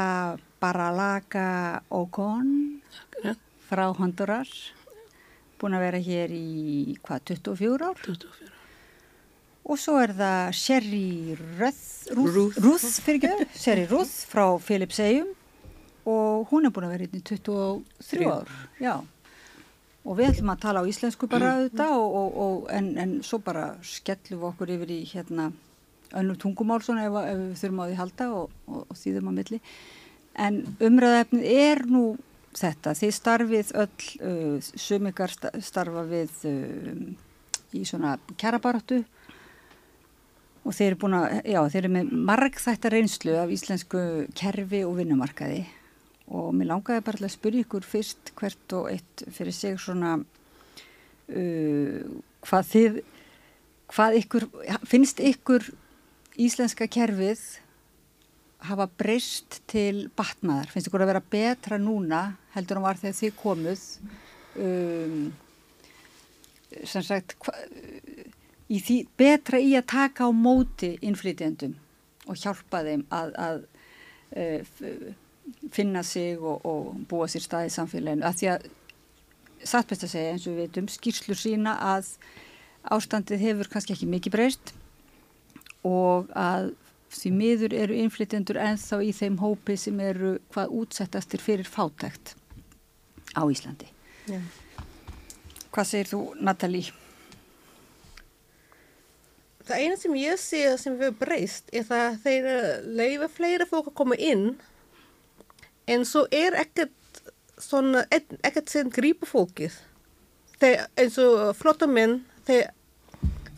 Baralaga 0.62 1.80
Ocon 1.90 2.52
Ja. 3.24 3.34
frá 3.66 3.88
Honduras, 3.98 4.52
búin 5.58 5.74
að 5.74 5.82
vera 5.88 5.98
hér 6.04 6.30
í 6.32 6.94
hvað, 7.02 7.24
24 7.34 7.88
ár? 7.90 7.98
24. 8.06 8.59
Og 9.68 9.78
svo 9.78 9.98
er 10.00 10.14
það 10.16 10.54
Sherry 10.56 11.36
Ruth, 11.60 12.10
Sherry 13.54 13.86
Ruth 13.90 14.14
frá 14.30 14.46
Philipseyjum 14.58 15.34
og 16.10 16.48
hún 16.50 16.66
er 16.66 16.72
búin 16.72 16.86
að 16.88 16.94
vera 16.94 17.06
hérna 17.06 17.20
í 17.20 17.26
23 17.28 18.06
Þrjú. 18.08 18.30
ár. 18.32 18.52
Já. 18.80 18.94
Og 20.00 20.16
við 20.16 20.30
ætlum 20.30 20.52
að 20.54 20.62
tala 20.62 20.80
á 20.80 20.88
íslensku 20.88 21.28
bara 21.28 21.52
auðvitað 21.58 21.96
og, 21.98 22.14
og, 22.20 22.38
og, 22.44 22.62
en, 22.72 22.88
en 22.98 23.12
svo 23.26 23.38
bara 23.44 23.66
skellum 23.84 24.40
við 24.40 24.48
okkur 24.48 24.72
yfir 24.76 24.94
í 24.96 25.00
hérna 25.10 25.50
önnur 26.16 26.40
tungumál 26.40 26.80
svona 26.82 27.04
ef, 27.06 27.18
ef 27.20 27.42
við 27.42 27.60
þurfum 27.60 27.82
á 27.84 27.86
því 27.86 27.98
halda 28.00 28.28
og, 28.38 28.56
og, 28.66 28.82
og 28.88 28.98
þýðum 28.98 29.30
á 29.30 29.32
milli. 29.36 29.60
En 30.40 30.60
umræðaefnið 30.80 31.46
er 31.60 31.84
nú 31.90 32.04
þetta, 32.56 32.96
þið 32.98 33.14
starfið 33.14 33.72
öll, 33.84 34.08
uh, 34.24 34.70
sumikar 34.74 35.36
starfa 35.62 36.06
við 36.08 36.44
uh, 36.48 37.04
í 37.76 37.84
svona 37.86 38.16
kjarabaráttu 38.40 39.04
og 40.70 40.76
þeir 40.76 40.92
eru 40.92 40.98
búin 41.02 41.16
að, 41.18 41.24
já, 41.50 41.58
þeir 41.66 41.80
eru 41.80 41.88
með 41.96 42.10
margþætta 42.28 42.90
reynslu 42.94 43.32
af 43.40 43.50
íslensku 43.50 44.02
kerfi 44.38 44.84
og 44.86 44.92
vinnumarkaði. 45.00 45.64
Og 46.30 46.52
mér 46.54 46.68
langaði 46.70 47.02
bara 47.08 47.26
að 47.26 47.32
spyrja 47.34 47.64
ykkur 47.64 47.88
fyrst 47.90 48.30
hvert 48.38 48.74
og 48.78 48.86
eitt 48.92 49.24
fyrir 49.34 49.56
sig 49.56 49.74
svona 49.82 50.12
uh, 50.20 51.96
hvað 52.46 52.70
þið, 52.70 53.00
hvað 53.90 54.18
ykkur, 54.20 54.46
finnst 54.86 55.24
ykkur 55.32 55.66
íslenska 56.38 56.86
kerfið 56.86 57.42
hafa 58.70 58.86
breyst 59.00 59.58
til 59.70 60.06
batnaðar, 60.14 60.70
finnst 60.70 60.86
ykkur 60.86 61.02
að 61.02 61.14
vera 61.16 61.28
betra 61.34 61.82
núna 61.82 62.22
heldur 62.54 62.78
en 62.78 62.86
var 62.86 63.00
þegar 63.00 63.18
þið 63.24 63.38
komuð? 63.42 63.86
Um, 64.60 65.30
sem 66.86 67.02
sagt 67.02 67.34
hva, 67.42 67.56
í 68.70 68.78
því, 68.78 68.98
betra 69.18 69.60
í 69.60 69.72
að 69.78 69.88
taka 69.92 70.28
á 70.28 70.30
móti 70.30 70.94
innflytjendum 71.02 71.74
og 72.30 72.38
hjálpa 72.38 72.82
þeim 72.86 73.06
að, 73.14 73.32
að 73.34 73.62
uh, 74.38 75.08
finna 75.74 76.04
sig 76.06 76.38
og, 76.38 76.60
og 76.66 77.00
búa 77.10 77.28
sér 77.30 77.46
stað 77.46 77.70
í 77.70 77.74
samfélaginu 77.74 78.26
að 78.26 78.38
því 78.40 78.52
að 78.54 78.68
satt 79.66 79.90
best 79.90 80.06
að 80.06 80.14
segja 80.14 80.34
eins 80.34 80.46
og 80.46 80.54
við 80.54 80.68
veitum 80.68 80.90
skýrslur 80.90 81.38
sína 81.38 81.74
að 81.96 82.14
ástandið 82.94 83.42
hefur 83.44 83.72
kannski 83.72 83.96
ekki 83.96 84.08
mikið 84.08 84.36
breyst 84.36 84.72
og 85.86 86.30
að 86.36 86.70
því 87.10 87.32
miður 87.34 87.74
eru 87.74 87.98
innflytjendur 87.98 88.60
enþá 88.60 89.00
í 89.02 89.10
þeim 89.16 89.40
hópi 89.42 89.76
sem 89.80 89.98
eru 90.04 90.36
hvað 90.54 90.76
útsettastir 90.80 91.42
fyrir 91.42 91.68
fátækt 91.68 92.36
á 93.34 93.42
Íslandi. 93.50 93.90
Ja. 94.30 94.38
Hvað 95.74 95.88
segir 95.90 96.10
þú, 96.12 96.20
Nathalie? 96.38 96.99
Það 99.70 99.84
eina 99.84 99.96
sem 100.00 100.14
ég 100.18 100.38
sé 100.42 100.60
sem 100.82 100.96
við 100.98 101.12
breyst 101.20 101.68
er 101.70 101.84
það 101.86 102.16
þeir 102.24 102.46
leifa 102.98 103.28
fleira 103.30 103.66
fólk 103.70 103.92
að 103.92 103.98
koma 104.00 104.16
inn 104.18 104.48
en 105.86 106.02
svo 106.02 106.24
er 106.34 106.56
ekkert 106.58 107.22
svona, 107.54 108.02
ekkert 108.10 108.72
sem 108.72 108.90
grípa 108.90 109.28
fólkið. 109.30 109.76
Þeir, 110.58 110.82
eins 110.98 111.20
og 111.22 111.52
flottamenn, 111.54 112.16
þeir 112.50 112.72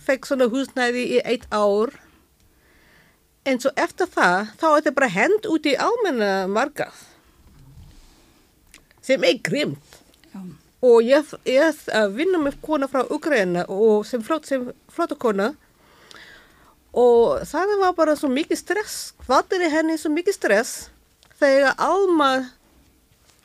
fekk 0.04 0.28
svona 0.28 0.50
húsnæði 0.52 1.06
í 1.16 1.22
eitt 1.32 1.48
ár 1.48 1.94
en 3.48 3.62
svo 3.62 3.72
eftir 3.80 4.12
það 4.12 4.52
þá 4.60 4.68
er 4.68 4.76
þetta 4.76 4.94
bara 5.00 5.10
hend 5.16 5.48
út 5.50 5.66
í 5.66 5.74
almenna 5.80 6.30
margað 6.50 7.00
sem 9.02 9.24
er 9.26 9.40
grimt 9.42 9.98
Já. 10.28 10.44
og 10.92 11.08
ég, 11.08 11.34
ég 11.48 11.82
vinna 12.14 12.44
með 12.44 12.60
kona 12.68 12.90
frá 12.90 13.02
Ukraina 13.08 13.64
og 13.72 14.04
sem, 14.06 14.22
flott, 14.22 14.44
sem 14.50 14.68
flotta 14.92 15.16
kona 15.18 15.54
og 16.92 17.42
það 17.48 17.76
var 17.80 17.92
bara 17.96 18.16
svo 18.18 18.28
mikið 18.28 18.58
stress 18.60 18.96
hvað 19.26 19.54
er 19.58 19.70
henni 19.72 19.96
svo 20.00 20.10
mikið 20.12 20.34
stress 20.36 20.72
þegar 21.40 21.74
Alma 21.80 22.30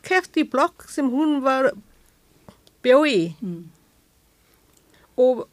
kefti 0.07 0.43
blokk 0.47 0.87
sem 0.91 1.07
hún 1.11 1.39
var 1.45 1.71
bjóð 2.83 3.07
í 3.11 3.21
Mm. 3.41 3.63
og 5.17 5.47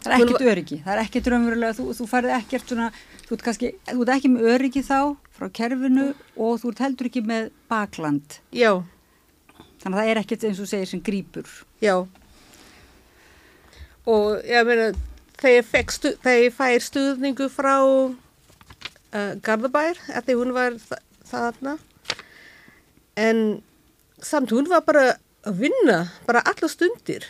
Það 0.00 0.12
er 0.14 0.22
ekkert 0.24 0.44
öryggi, 0.48 0.76
það 0.80 0.92
er 0.94 1.00
ekkert 1.02 1.26
raunverulega, 1.28 1.74
þú, 1.76 1.84
þú 1.98 2.04
farið 2.08 2.30
ekkert 2.38 2.70
svona, 2.72 2.86
þú 3.28 3.34
ert 3.36 3.42
kannski, 3.44 3.68
þú 3.90 4.00
ert 4.06 4.12
ekki 4.14 4.30
með 4.32 4.46
öryggi 4.54 4.82
þá 4.86 4.96
frá 5.36 5.50
kerfinu 5.58 6.06
og 6.40 6.54
þú 6.62 6.70
ert 6.72 6.80
heldur 6.86 7.08
ekki 7.10 7.20
með 7.28 7.50
bakland. 7.68 8.38
já, 8.50 8.80
Þannig 9.80 9.96
að 9.96 10.00
það 10.00 10.08
er 10.14 10.20
ekkert 10.22 10.46
eins 10.48 10.58
og 10.64 10.68
segir 10.72 10.88
sem 10.88 11.02
grípur. 11.04 11.50
já 11.84 11.98
og 14.08 14.40
ég 14.48 14.64
meina 14.66 14.88
þegar 15.40 15.92
stu, 15.94 16.12
þegar 16.22 16.54
fær 16.56 16.84
stuðningu 16.84 17.48
frá 17.52 17.74
uh, 17.80 19.34
Garðabær 19.44 20.00
eftir 20.14 20.38
hún 20.40 20.54
var 20.56 20.76
þa 20.84 21.00
þarna. 21.30 21.76
En 23.20 23.44
samt 24.22 24.52
hún 24.52 24.68
var 24.70 24.84
bara 24.86 25.04
að 25.46 25.62
vinna 25.64 26.00
bara 26.26 26.42
alla 26.44 26.68
stundir 26.68 27.24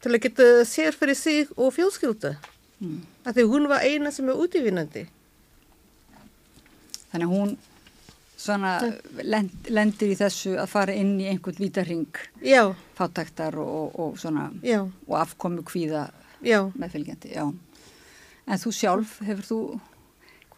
til 0.00 0.14
að 0.14 0.22
geta 0.24 0.48
sér 0.64 0.96
fyrir 0.96 1.18
sig 1.18 1.52
og 1.56 1.74
fjölskylda 1.76 2.36
Mm. 2.80 3.02
af 3.28 3.34
því 3.36 3.42
hún 3.44 3.66
var 3.68 3.82
eina 3.84 4.08
sem 4.08 4.28
er 4.32 4.38
útívinnandi 4.40 5.02
Þannig 7.10 7.26
að 7.26 7.32
hún 7.34 7.50
svona 8.40 8.70
lend, 9.20 9.50
lendir 9.68 10.14
í 10.14 10.16
þessu 10.16 10.54
að 10.62 10.70
fara 10.72 10.94
inn 10.96 11.18
í 11.20 11.26
einhvern 11.28 11.58
vítarring 11.60 12.06
já, 12.40 12.62
fátaktar 12.96 13.58
og, 13.60 13.68
og, 13.68 13.98
og 14.06 14.18
svona 14.22 14.46
já, 14.64 14.80
og 14.86 15.16
afkomu 15.20 15.60
kvíða 15.68 16.06
já. 16.40 16.62
meðfylgjandi, 16.80 17.34
já. 17.36 17.44
En 18.50 18.58
þú 18.62 18.72
sjálf, 18.74 19.18
hefur 19.28 19.44
þú, 19.50 19.58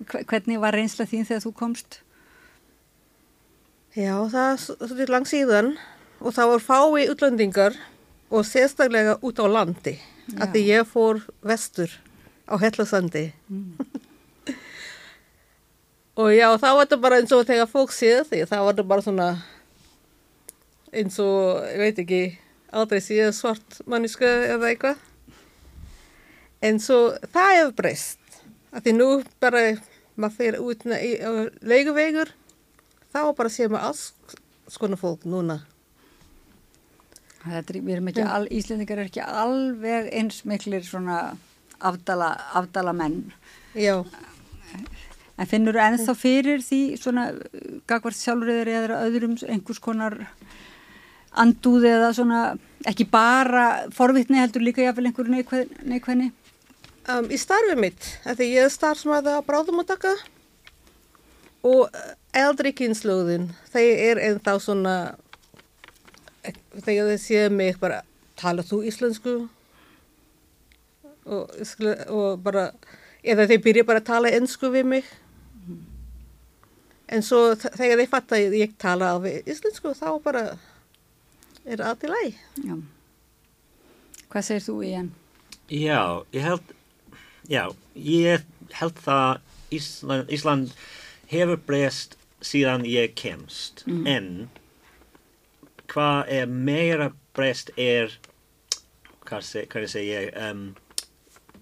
hve- 0.07 0.23
hvernig 0.31 0.61
var 0.63 0.73
reynsla 0.79 1.05
þín 1.11 1.27
þegar 1.29 1.43
þú 1.49 1.53
komst? 1.59 1.99
Já, 3.99 4.15
það 4.33 5.03
er 5.05 5.11
langt 5.13 5.29
síðan 5.29 5.75
og 6.23 6.33
það 6.33 6.53
var 6.55 6.63
fái 6.65 7.09
útlendingar 7.13 7.75
og 8.33 8.47
sérstaklega 8.49 9.19
út 9.21 9.43
á 9.43 9.47
landi 9.53 9.99
að 10.39 10.55
því 10.55 10.63
ég 10.71 10.87
fór 10.89 11.19
vestur 11.45 11.93
á 12.49 12.55
Hellasandi 12.63 13.27
og 16.23 16.31
já, 16.35 16.47
þá 16.61 16.69
var 16.69 16.85
þetta 16.85 17.01
bara 17.03 17.19
eins 17.21 17.35
og 17.35 17.47
þegar 17.49 17.71
fólk 17.71 17.95
séð 17.97 18.23
því 18.31 18.43
þá 18.51 18.57
var 18.61 18.73
þetta 18.73 18.89
bara 18.93 19.07
svona 19.07 19.29
eins 20.93 21.19
og, 21.25 21.63
ég 21.73 21.83
veit 21.83 22.03
ekki 22.03 22.23
aldrei 22.73 23.01
séð 23.05 23.33
svart 23.37 23.81
manniska 23.91 24.29
eða 24.55 24.71
eitthvað 24.71 25.09
en 26.63 26.79
svo 26.83 27.01
það 27.35 27.57
hefur 27.59 27.75
breyst 27.81 28.39
að 28.73 28.87
því 28.87 28.95
nú 28.99 29.09
bara 29.43 29.65
maður 30.15 30.39
fyrir 30.39 30.63
út 30.63 30.87
í 30.87 31.13
á 31.19 31.31
leiguvegur 31.65 32.33
þá 33.13 33.21
bara 33.37 33.53
séum 33.53 33.77
við 33.77 33.87
alls 33.89 34.05
skona 34.73 34.97
fólk 34.97 35.27
núna. 35.29 35.61
Er, 37.43 37.67
al, 38.31 38.45
Íslendingar 38.55 39.01
er 39.03 39.09
ekki 39.09 39.23
alveg 39.25 40.13
eins 40.15 40.45
miklir 40.47 40.85
svona 40.87 41.35
afdala, 41.83 42.37
afdala 42.55 42.95
menn. 42.95 43.33
Já, 43.75 44.05
En 45.41 45.49
finnur 45.49 45.79
þú 45.79 45.85
ennþá 45.87 46.17
fyrir 46.19 46.61
því 46.65 46.83
svona 47.01 47.31
gagvart 47.89 48.19
sjálfriðir 48.19 48.69
eða 48.69 49.01
öðrum 49.07 49.39
einhvers 49.49 49.81
konar 49.83 50.19
andúði 51.33 51.89
eða 51.89 52.13
svona 52.13 52.43
ekki 52.87 53.07
bara 53.09 53.89
forvitni 53.97 54.41
heldur 54.43 54.65
líka 54.67 54.85
jáfnvel 54.85 55.09
einhverju 55.09 55.33
neikvæð, 55.33 55.77
neikvæðni? 55.89 56.33
um, 57.11 57.29
í 57.31 57.39
starfi 57.41 57.77
mitt, 57.79 58.09
því 58.27 58.49
ég 58.53 58.67
er 58.67 58.73
starfsmæða 58.73 59.39
á 59.41 59.47
bráðumátaka 59.47 60.13
og 61.67 61.89
eh, 61.95 62.15
eldri 62.43 62.73
kynnslóðin, 62.75 63.51
þeir 63.73 64.05
er 64.11 64.21
ennþá 64.29 64.57
svona, 64.63 64.95
þegar 66.83 67.13
þeir 67.13 67.21
séu 67.23 67.51
mig 67.55 67.79
bara, 67.83 68.03
tala 68.41 68.65
þú 68.67 68.83
íslensku? 68.91 69.37
Og, 71.23 71.53
og 72.11 72.41
bara, 72.43 72.73
eða 73.23 73.47
þeir 73.51 73.63
byrja 73.63 73.87
bara 73.87 74.03
að 74.03 74.09
tala 74.09 74.33
ennsku 74.35 74.73
við 74.75 74.89
mig. 74.97 75.11
En 77.13 77.23
svo 77.25 77.43
þegar 77.61 78.01
þeir 78.01 78.09
fatta 78.13 78.39
að 78.39 78.55
ég 78.57 78.73
tala 78.81 79.11
alveg 79.17 79.49
íslensku, 79.53 79.93
þá 79.99 80.09
bara 80.25 80.43
er 81.69 81.83
allt 81.85 82.05
í 82.07 82.11
læg. 82.11 82.39
Já. 82.65 82.77
Hvað 84.33 84.47
segir 84.49 84.65
þú 84.65 84.77
í 84.89 84.93
enn? 84.97 85.11
Já, 85.73 85.99
ég 86.33 86.47
held, 86.47 86.73
já, 87.53 87.63
ég 87.95 88.47
held 88.79 88.99
það 89.05 89.41
Ísland, 89.73 90.33
Ísland 90.33 90.73
hefur 91.33 91.61
breyst 91.69 92.17
síðan 92.45 92.83
ég 92.89 93.15
kemst, 93.17 93.85
en 93.89 94.49
hvað 95.93 96.33
er 96.33 96.47
meira 96.51 97.11
breyst 97.37 97.71
er, 97.81 98.13
hvað 99.29 99.45
seg- 99.47 99.69
hvað 99.73 99.87
segi 99.93 100.11
ég, 100.13 100.33
um, 100.51 100.75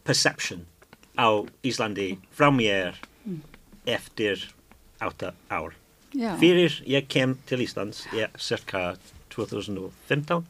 perception 0.07 0.65
á 1.19 1.29
Íslandi 1.67 2.13
frá 2.35 2.51
mér 2.55 2.99
eftir 3.87 4.47
átta 5.01 5.35
ár. 5.49 5.75
Já. 6.17 6.35
Fyrir 6.41 6.75
ég 6.91 7.07
kem 7.07 7.37
til 7.47 7.63
Íslands, 7.63 8.05
ég, 8.17 8.31
cirka 8.39 8.97
2015, 9.31 10.47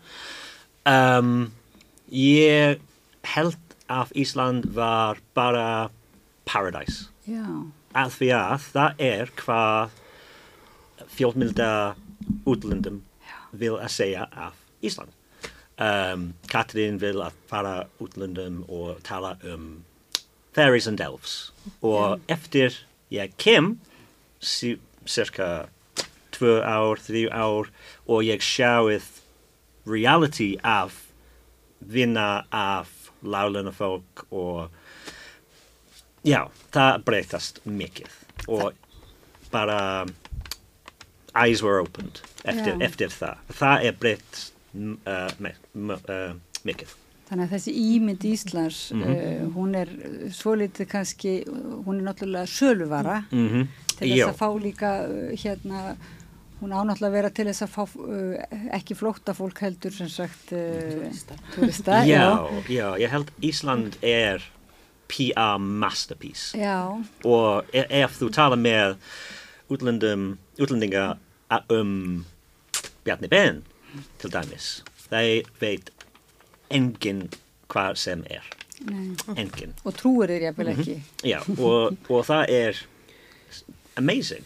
um, 0.89 1.53
ég 2.09 2.81
held 3.29 3.59
að 3.91 4.15
Ísland 4.17 4.71
var 4.75 5.21
bara 5.37 5.91
paradise. 6.49 7.11
Já. 7.29 7.45
Að 7.93 8.17
því 8.17 8.31
að 8.39 8.67
það 8.71 9.05
er 9.11 9.33
hvað 9.37 9.97
fjölmilda 11.11 11.71
útlöndum 12.49 13.03
vil 13.51 13.77
að 13.77 13.93
segja 13.93 14.27
af 14.31 14.57
Ísland. 14.81 15.13
Um, 15.81 16.33
Katrín 16.49 17.01
vil 17.01 17.19
að 17.25 17.37
fara 17.49 17.75
útlöndum 18.03 18.63
og 18.69 19.01
tala 19.07 19.37
um 19.49 19.83
fairies 20.55 20.87
and 20.87 21.01
elves. 21.01 21.53
Og 21.83 22.21
eftir 22.29 22.77
ég 23.13 23.33
kem, 23.41 23.75
sí, 23.75 23.90
cirka 24.41 25.69
tvö 26.35 26.61
ár, 26.65 27.01
þrjú 27.03 27.31
ár, 27.33 27.71
og 28.07 28.25
ég 28.25 28.43
sjáið 28.45 29.07
reality 29.89 30.55
af 30.63 31.07
vinna 31.81 32.45
af 32.53 32.89
láluna 33.23 33.73
fólk 33.73 34.25
og 34.31 34.71
já, 36.25 36.49
það 36.73 37.05
breytast 37.05 37.61
mikið 37.65 38.17
og 38.49 38.73
bara 39.53 40.07
eyes 41.35 41.63
were 41.63 41.81
opened 41.81 42.21
eftir, 42.45 42.75
Já. 42.75 42.81
eftir 42.85 43.13
það. 43.15 43.45
Það 43.59 43.85
er 43.87 44.01
breytt 44.01 44.41
uh, 45.07 45.31
uh, 45.37 46.33
mikið. 46.67 46.97
Þannig 47.31 47.45
að 47.47 47.53
þessi 47.55 47.73
ímynd 47.79 48.25
Íslands, 48.27 48.79
uh, 48.97 49.45
hún 49.55 49.77
er 49.79 49.93
svolítið 50.35 50.89
kannski, 50.91 51.35
hún 51.87 52.01
er 52.01 52.09
náttúrulega 52.09 52.47
söluvara 52.51 53.25
Mm 53.31 53.49
-hmm. 53.49 53.67
Til 54.01 54.11
þess 54.15 54.31
að 54.31 54.41
fá 54.41 54.49
líka 54.61 54.95
uh, 55.07 55.35
hérna 55.39 55.83
hún 56.61 56.75
ánáttúrulega 56.77 57.09
að 57.09 57.17
vera 57.17 57.33
til 57.33 57.47
þess 57.49 57.65
að 57.65 57.73
fá 57.75 57.83
uh, 57.85 58.57
ekki 58.77 58.97
flótta 58.99 59.35
fólk 59.37 59.63
heldur 59.65 59.95
sem 59.97 60.11
sagt 60.13 60.53
uh, 60.57 61.07
turista. 61.55 62.03
Já, 62.09 62.25
já, 62.69 62.87
ég 63.01 63.13
held 63.13 63.33
Ísland 63.45 63.97
er 64.05 64.45
PR 65.11 65.59
masterpiece. 65.59 66.59
Já, 66.59 66.93
og 67.25 67.73
e- 67.75 67.89
ef 68.03 68.21
þú 68.21 68.31
tala 68.35 68.59
með 68.61 68.99
útlendum, 69.71 70.35
útlendinga 70.61 71.15
um 71.73 72.25
Bjarni 73.05 73.31
Ben 73.31 73.65
til 74.21 74.31
dæmis, 74.31 74.81
þeir 75.09 75.49
veit 75.61 75.91
enginn 76.71 77.29
hvað 77.71 77.97
sem 77.99 78.25
er. 78.31 78.47
Nei. 78.81 79.13
enginn. 79.37 79.75
Og 79.85 79.93
trúir 79.93 80.31
þér 80.33 80.47
jafnvel 80.49 80.71
ekki. 80.73 80.95
Já, 81.27 81.41
og, 81.59 81.99
og 82.09 82.23
það 82.25 82.53
er 82.55 82.79
amazing 84.01 84.45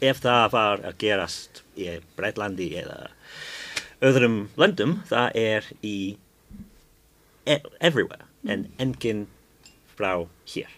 ef 0.00 0.20
það 0.22 0.50
var 0.54 0.82
að 0.86 0.98
gerast 1.02 1.62
í 1.78 1.88
Breitlandi 2.16 2.70
eða 2.78 3.08
öðrum 4.06 4.44
löndum, 4.60 4.98
það 5.10 5.30
er 5.40 5.66
í 5.82 5.96
e 7.48 7.56
everywhere 7.80 8.24
en 8.46 8.66
enginn 8.78 9.24
frá 9.96 10.12
hér. 10.52 10.70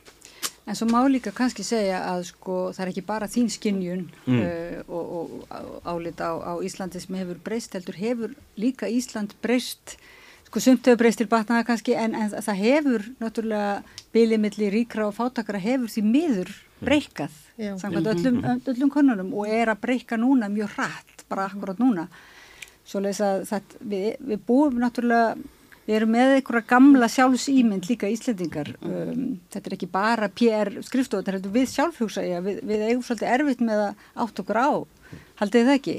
En 0.68 0.76
svo 0.78 0.86
má 0.86 1.00
líka 1.10 1.32
kannski 1.34 1.64
segja 1.66 1.98
að 2.12 2.22
sko 2.30 2.56
það 2.72 2.84
er 2.84 2.90
ekki 2.92 3.02
bara 3.08 3.26
þín 3.28 3.48
skinnjun 3.50 4.06
Mm. 4.26 4.40
uh, 4.40 4.80
og, 4.88 5.04
og 5.18 5.30
á- 5.50 5.80
álit 5.92 6.20
á, 6.22 6.30
á 6.40 6.52
Íslandi 6.62 7.00
sem 7.02 7.16
hefur 7.18 7.40
breyst 7.44 7.74
heldur 7.74 7.96
hefur 7.98 8.34
líka 8.56 8.86
Ísland 8.88 9.34
breyst 9.42 9.96
sko 10.46 10.60
sumt 10.62 10.86
hefur 10.86 11.00
breyst 11.02 11.18
til 11.18 11.26
batnaða 11.28 11.66
kannski 11.66 11.96
en, 11.98 12.14
en 12.14 12.30
það 12.30 12.60
hefur 12.64 13.04
náttúrulega 13.20 13.82
bilið 14.14 14.40
milli 14.46 14.70
ríkra 14.70 15.08
og 15.10 15.16
fátakara 15.18 15.58
hefur 15.58 15.90
því 15.90 16.02
miður 16.06 16.52
breykað 16.82 17.38
samkvæmt 17.80 18.10
öllum, 18.14 18.42
öllum 18.72 18.92
konunum 18.92 19.32
og 19.36 19.48
er 19.48 19.72
að 19.72 19.82
breyka 19.84 20.18
núna 20.20 20.50
mjög 20.52 20.76
hratt 20.76 21.24
bara 21.30 21.48
akkurat 21.50 21.80
núna 21.80 22.08
svo 22.84 23.02
leys 23.04 23.20
að 23.22 23.46
það, 23.50 23.74
við, 23.92 24.12
við 24.32 24.44
búum 24.48 24.78
náttúrulega 24.82 25.34
Við 25.90 25.96
erum 25.96 26.12
með 26.14 26.32
einhverja 26.36 26.66
gamla 26.70 27.06
sjálfsýmynd 27.10 27.88
líka 27.90 28.06
Íslendingar. 28.06 28.68
Um, 28.86 29.22
þetta 29.50 29.70
er 29.70 29.74
ekki 29.74 29.88
bara 29.90 30.28
PR 30.30 30.68
skrifstof, 30.86 31.24
þetta 31.26 31.40
er 31.40 31.54
við 31.56 31.64
sjálfhugsa. 31.72 32.22
Við, 32.44 32.60
við 32.68 32.84
eigum 32.86 33.00
svolítið 33.02 33.32
erfitt 33.34 33.64
með 33.66 33.82
að 33.88 34.04
átt 34.22 34.42
okkur 34.44 34.60
á. 34.62 34.70
Haldið 35.40 35.66
það 35.66 35.78
ekki? 35.80 35.96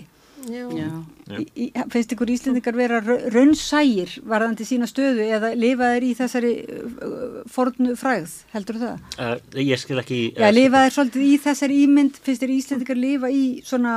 Já. 0.50 0.88
Finnst 1.94 2.12
ykkur 2.16 2.32
Íslendingar 2.34 2.76
vera 2.76 2.98
ra- 3.06 3.20
raunsægir 3.34 4.16
varðandi 4.28 4.66
sína 4.68 4.88
stöðu 4.90 5.28
eða 5.38 5.52
lifa 5.56 5.92
þeir 5.94 6.06
í 6.08 6.14
þessari 6.18 6.54
uh, 6.66 7.38
fornu 7.52 7.94
fræð? 8.00 8.34
Heldur 8.56 8.80
það? 8.82 9.06
Uh, 9.22 9.36
ég 9.62 9.80
skil 9.84 10.02
ekki... 10.02 10.22
Já, 10.40 10.50
lifa 10.56 10.82
þeir 10.88 10.96
svolítið 10.98 11.28
í 11.28 11.38
þessari 11.46 11.78
ímynd, 11.86 12.18
finnst 12.26 12.42
þér 12.46 12.56
Íslendingar 12.58 13.00
lifa 13.04 13.30
í 13.32 13.44
svona 13.68 13.94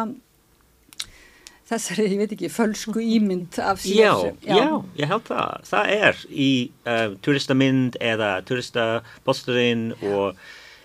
þessari, 1.70 2.04
ég 2.12 2.18
veit 2.20 2.32
ekki, 2.36 2.50
fölsku 2.52 3.00
ímynd 3.00 3.56
af 3.64 3.80
sér? 3.80 3.96
Já, 4.04 4.12
sem- 4.20 4.38
já, 4.52 4.66
ég 5.00 5.08
held 5.10 5.24
það. 5.30 5.64
Það 5.70 5.92
er 5.96 6.22
í 6.28 6.50
uh, 6.84 7.06
turistamynd 7.24 7.96
eða 8.04 8.30
turistabosturinn 8.48 9.86
og 10.12 10.36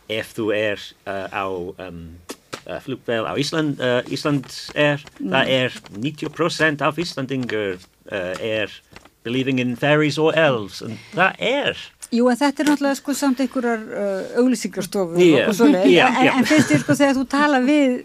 ef 0.10 0.32
þú 0.38 0.48
er 0.56 0.80
uh, 1.04 1.28
á 1.36 1.46
um, 1.52 2.00
uh, 2.32 2.39
flugvel 2.86 3.26
á 3.26 3.34
Ísland, 3.40 3.80
uh, 3.82 4.02
Ísland 4.12 4.46
er, 4.76 5.04
það 5.20 5.54
er 5.56 5.78
90% 5.96 6.82
af 6.86 7.00
Íslandingur 7.02 7.80
er 8.10 8.72
believing 9.24 9.60
in 9.60 9.76
fairies 9.78 10.18
or 10.18 10.34
elves. 10.38 10.82
En 10.82 10.96
það 11.14 11.36
er. 11.40 11.82
Jú, 12.10 12.26
en 12.32 12.38
þetta 12.40 12.64
er 12.64 12.70
náttúrulega 12.72 12.98
sko 12.98 13.14
samt 13.14 13.42
einhverjar 13.44 13.84
auglýsingarstofur 14.42 15.20
Já, 15.22 15.44
og 15.48 15.54
svoleið, 15.54 15.92
já, 15.94 16.08
en, 16.10 16.26
já. 16.26 16.32
en 16.40 16.48
finnst 16.50 16.72
þér 16.72 16.82
sko 16.82 16.96
þegar 16.98 17.18
þú 17.20 17.26
tala 17.30 17.60
við 17.62 18.00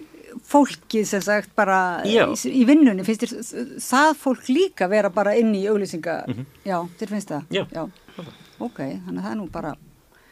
fólkið 0.51 1.07
sem 1.09 1.23
sagt 1.25 1.53
bara 1.57 1.79
Já. 2.05 2.27
í, 2.27 2.53
í 2.61 2.65
vinnunni, 2.69 3.05
finnst 3.07 3.25
þér 3.25 3.73
það 3.81 4.11
fólk 4.21 4.49
líka 4.51 4.89
vera 4.93 5.11
bara 5.15 5.33
inn 5.39 5.55
í 5.57 5.63
auglýsinga, 5.71 6.19
já, 6.67 6.77
þér 7.01 7.13
finnst 7.15 7.33
það? 7.33 7.47
Mhm. 7.49 7.73
Já. 7.73 8.27
Ok, 8.65 8.79
þannig 8.79 9.19
að 9.19 9.25
það 9.25 9.31
er 9.33 9.39
nú 9.41 9.47
bara, 9.55 9.73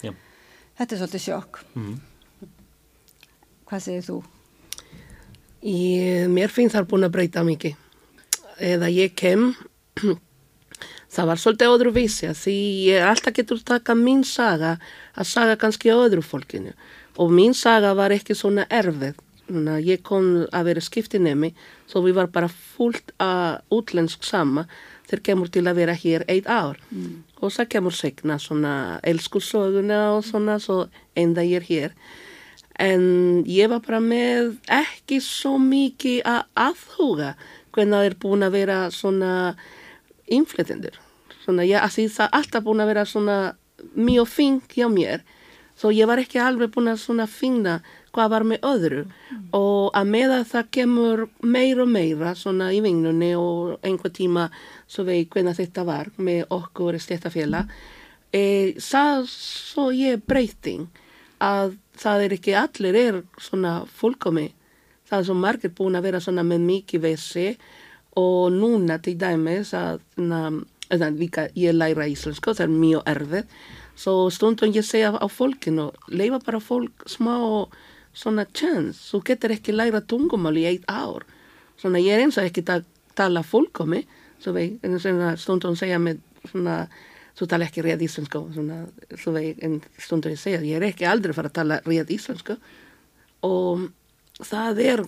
Já. 0.04 0.12
þetta 0.78 0.94
er 0.96 1.00
svolítið 1.02 1.24
sjokk. 1.28 1.62
Mhm. 1.74 1.94
Hvað 3.72 3.84
segir 3.86 4.02
þú? 4.04 4.14
Ég, 5.64 6.26
mér 6.28 6.50
finnst 6.52 6.74
það 6.76 6.90
búin 6.90 7.06
að 7.06 7.14
breyta 7.14 7.40
mikið. 7.46 7.78
Eða 8.60 8.90
ég 8.92 9.14
kem, 9.16 9.46
það 11.14 11.28
var 11.30 11.40
svolítið 11.40 11.70
öðruvísi 11.72 12.26
að 12.28 12.42
því 12.42 12.56
ég 12.90 13.04
alltaf 13.08 13.32
getur 13.38 13.62
taka 13.64 13.94
mín 13.96 14.26
saga 14.28 14.74
að 15.16 15.30
saga 15.30 15.54
kannski 15.62 15.88
öðru 15.94 16.20
fólkinu 16.20 16.74
og 17.16 17.32
mín 17.32 17.56
saga 17.56 17.94
var 17.96 18.12
ekki 18.12 18.36
svona 18.36 18.66
erfið. 18.68 19.16
Ég 19.80 20.02
kom 20.04 20.26
að 20.52 20.68
vera 20.68 20.82
skiptinemi 20.84 21.54
svo 21.88 22.02
við 22.04 22.18
var 22.18 22.28
bara 22.34 22.50
fullt 22.52 23.14
að 23.24 23.62
útlensk 23.72 24.28
sama 24.28 24.66
þeir 25.08 25.22
kemur 25.30 25.48
til 25.48 25.64
að 25.64 25.80
vera 25.80 25.94
hér 25.96 26.26
eitt 26.28 26.44
ár 26.44 26.76
og 27.40 27.56
það 27.56 27.72
kemur 27.72 27.96
segna 27.96 28.36
svona 28.36 28.74
elskursöguna 29.00 30.02
og 30.18 30.22
svona 30.28 30.58
svo 30.60 30.82
enda 31.16 31.40
ég 31.40 31.62
er 31.62 31.68
hér 31.70 31.96
en 32.80 33.02
ég 33.48 33.68
var 33.72 33.82
bara 33.84 34.00
með 34.00 34.56
ekki 34.72 35.20
svo 35.24 35.58
mikið 35.60 36.22
að 36.24 36.42
aðhuga 36.68 37.34
hvernig 37.72 37.98
það 37.98 38.08
er 38.08 38.20
búin 38.20 38.46
að 38.46 38.54
vera 38.56 38.78
svona 38.92 39.32
inflytendur 40.32 41.00
svona 41.42 41.66
ég, 41.66 41.80
að 41.80 41.96
því 41.96 42.08
það 42.16 42.34
alltaf 42.38 42.66
búin 42.66 42.82
að 42.82 42.92
vera 42.92 43.04
svona 43.08 43.38
mjög 43.98 44.28
fink 44.30 44.76
hjá 44.76 44.88
mér. 44.92 45.24
Svo 45.78 45.90
ég 45.90 46.06
var 46.06 46.20
ekki 46.20 46.38
alveg 46.38 46.70
búin 46.74 46.92
að 46.92 47.00
svona 47.02 47.26
finna 47.30 47.78
hvað 48.12 48.32
var 48.34 48.44
með 48.46 48.66
öðru. 48.68 49.02
Og 49.56 49.88
að 49.96 50.10
með 50.12 50.34
að 50.36 50.44
það 50.52 50.70
kemur 50.76 51.24
meira 51.40 51.86
og 51.86 51.90
meira 51.90 52.34
svona 52.38 52.70
í 52.74 52.82
vinnunni 52.84 53.32
og 53.38 53.78
einhver 53.82 54.12
tíma 54.14 54.48
svo 54.86 55.06
veit 55.08 55.32
hvernig 55.32 55.58
þetta 55.58 55.86
var 55.88 56.12
með 56.20 56.44
okkur 56.52 57.00
stéttafélag 57.00 57.72
e, 58.32 58.74
það 58.80 59.24
svo 59.32 59.88
ég 59.96 60.20
breyting 60.28 60.86
að 61.42 61.76
það 61.98 62.24
er 62.24 62.34
ekki 62.36 62.56
allir 62.58 62.98
er 62.98 63.20
svona 63.42 63.82
fullkomi. 64.00 64.48
Það 65.08 65.18
er 65.18 65.28
svo 65.28 65.36
margir 65.36 65.74
búin 65.76 65.98
að 65.98 66.06
vera 66.08 66.20
svona 66.22 66.44
með 66.46 66.66
mikið 66.68 67.04
vessi 67.04 67.46
og 68.20 68.52
núna 68.54 68.98
til 69.02 69.16
dæmis 69.20 69.72
að 69.76 70.02
na, 70.20 70.42
eða, 70.92 71.10
líka 71.16 71.48
ég 71.58 71.76
læra 71.76 72.08
íslensku 72.08 72.54
það 72.54 72.66
er 72.68 72.74
mjög 72.76 73.10
erfið. 73.14 73.56
Svo 74.02 74.14
stundum 74.32 74.72
ég 74.72 74.86
segja 74.86 75.12
á 75.12 75.26
fólkinu 75.28 75.90
leifa 76.08 76.40
bara 76.46 76.62
fólk 76.62 77.06
smá 77.10 77.36
svona 78.14 78.46
chance. 78.54 79.00
Þú 79.10 79.22
getur 79.28 79.56
ekki 79.56 79.74
læra 79.74 80.00
tungumál 80.00 80.56
í 80.60 80.66
eitt 80.68 80.88
ár. 80.88 81.26
Svona 81.80 82.00
ég 82.00 82.16
er 82.16 82.24
eins 82.24 82.38
og 82.38 82.48
ekki 82.48 82.64
að 82.68 82.86
tala 83.18 83.42
vei, 84.56 84.78
en 84.82 84.98
svona 84.98 85.36
stundum 85.36 85.76
segja 85.78 85.98
með 86.02 86.22
svona 86.50 86.86
þú 87.38 87.48
tala 87.48 87.66
ekki 87.68 87.84
rétt 87.84 88.02
íslensku 88.04 88.42
svona, 88.54 88.82
svo 89.16 89.34
vei, 89.36 89.52
en 89.64 89.80
stundum 89.98 90.34
ég 90.34 90.40
segja 90.40 90.62
ég 90.64 90.78
er 90.78 90.88
ekki 90.90 91.08
aldrei 91.08 91.34
fara 91.36 91.52
að 91.52 91.58
tala 91.60 91.80
rétt 91.86 92.12
íslensku. 92.12 92.58
Og 93.46 93.88
það 94.42 94.82
er 94.84 95.04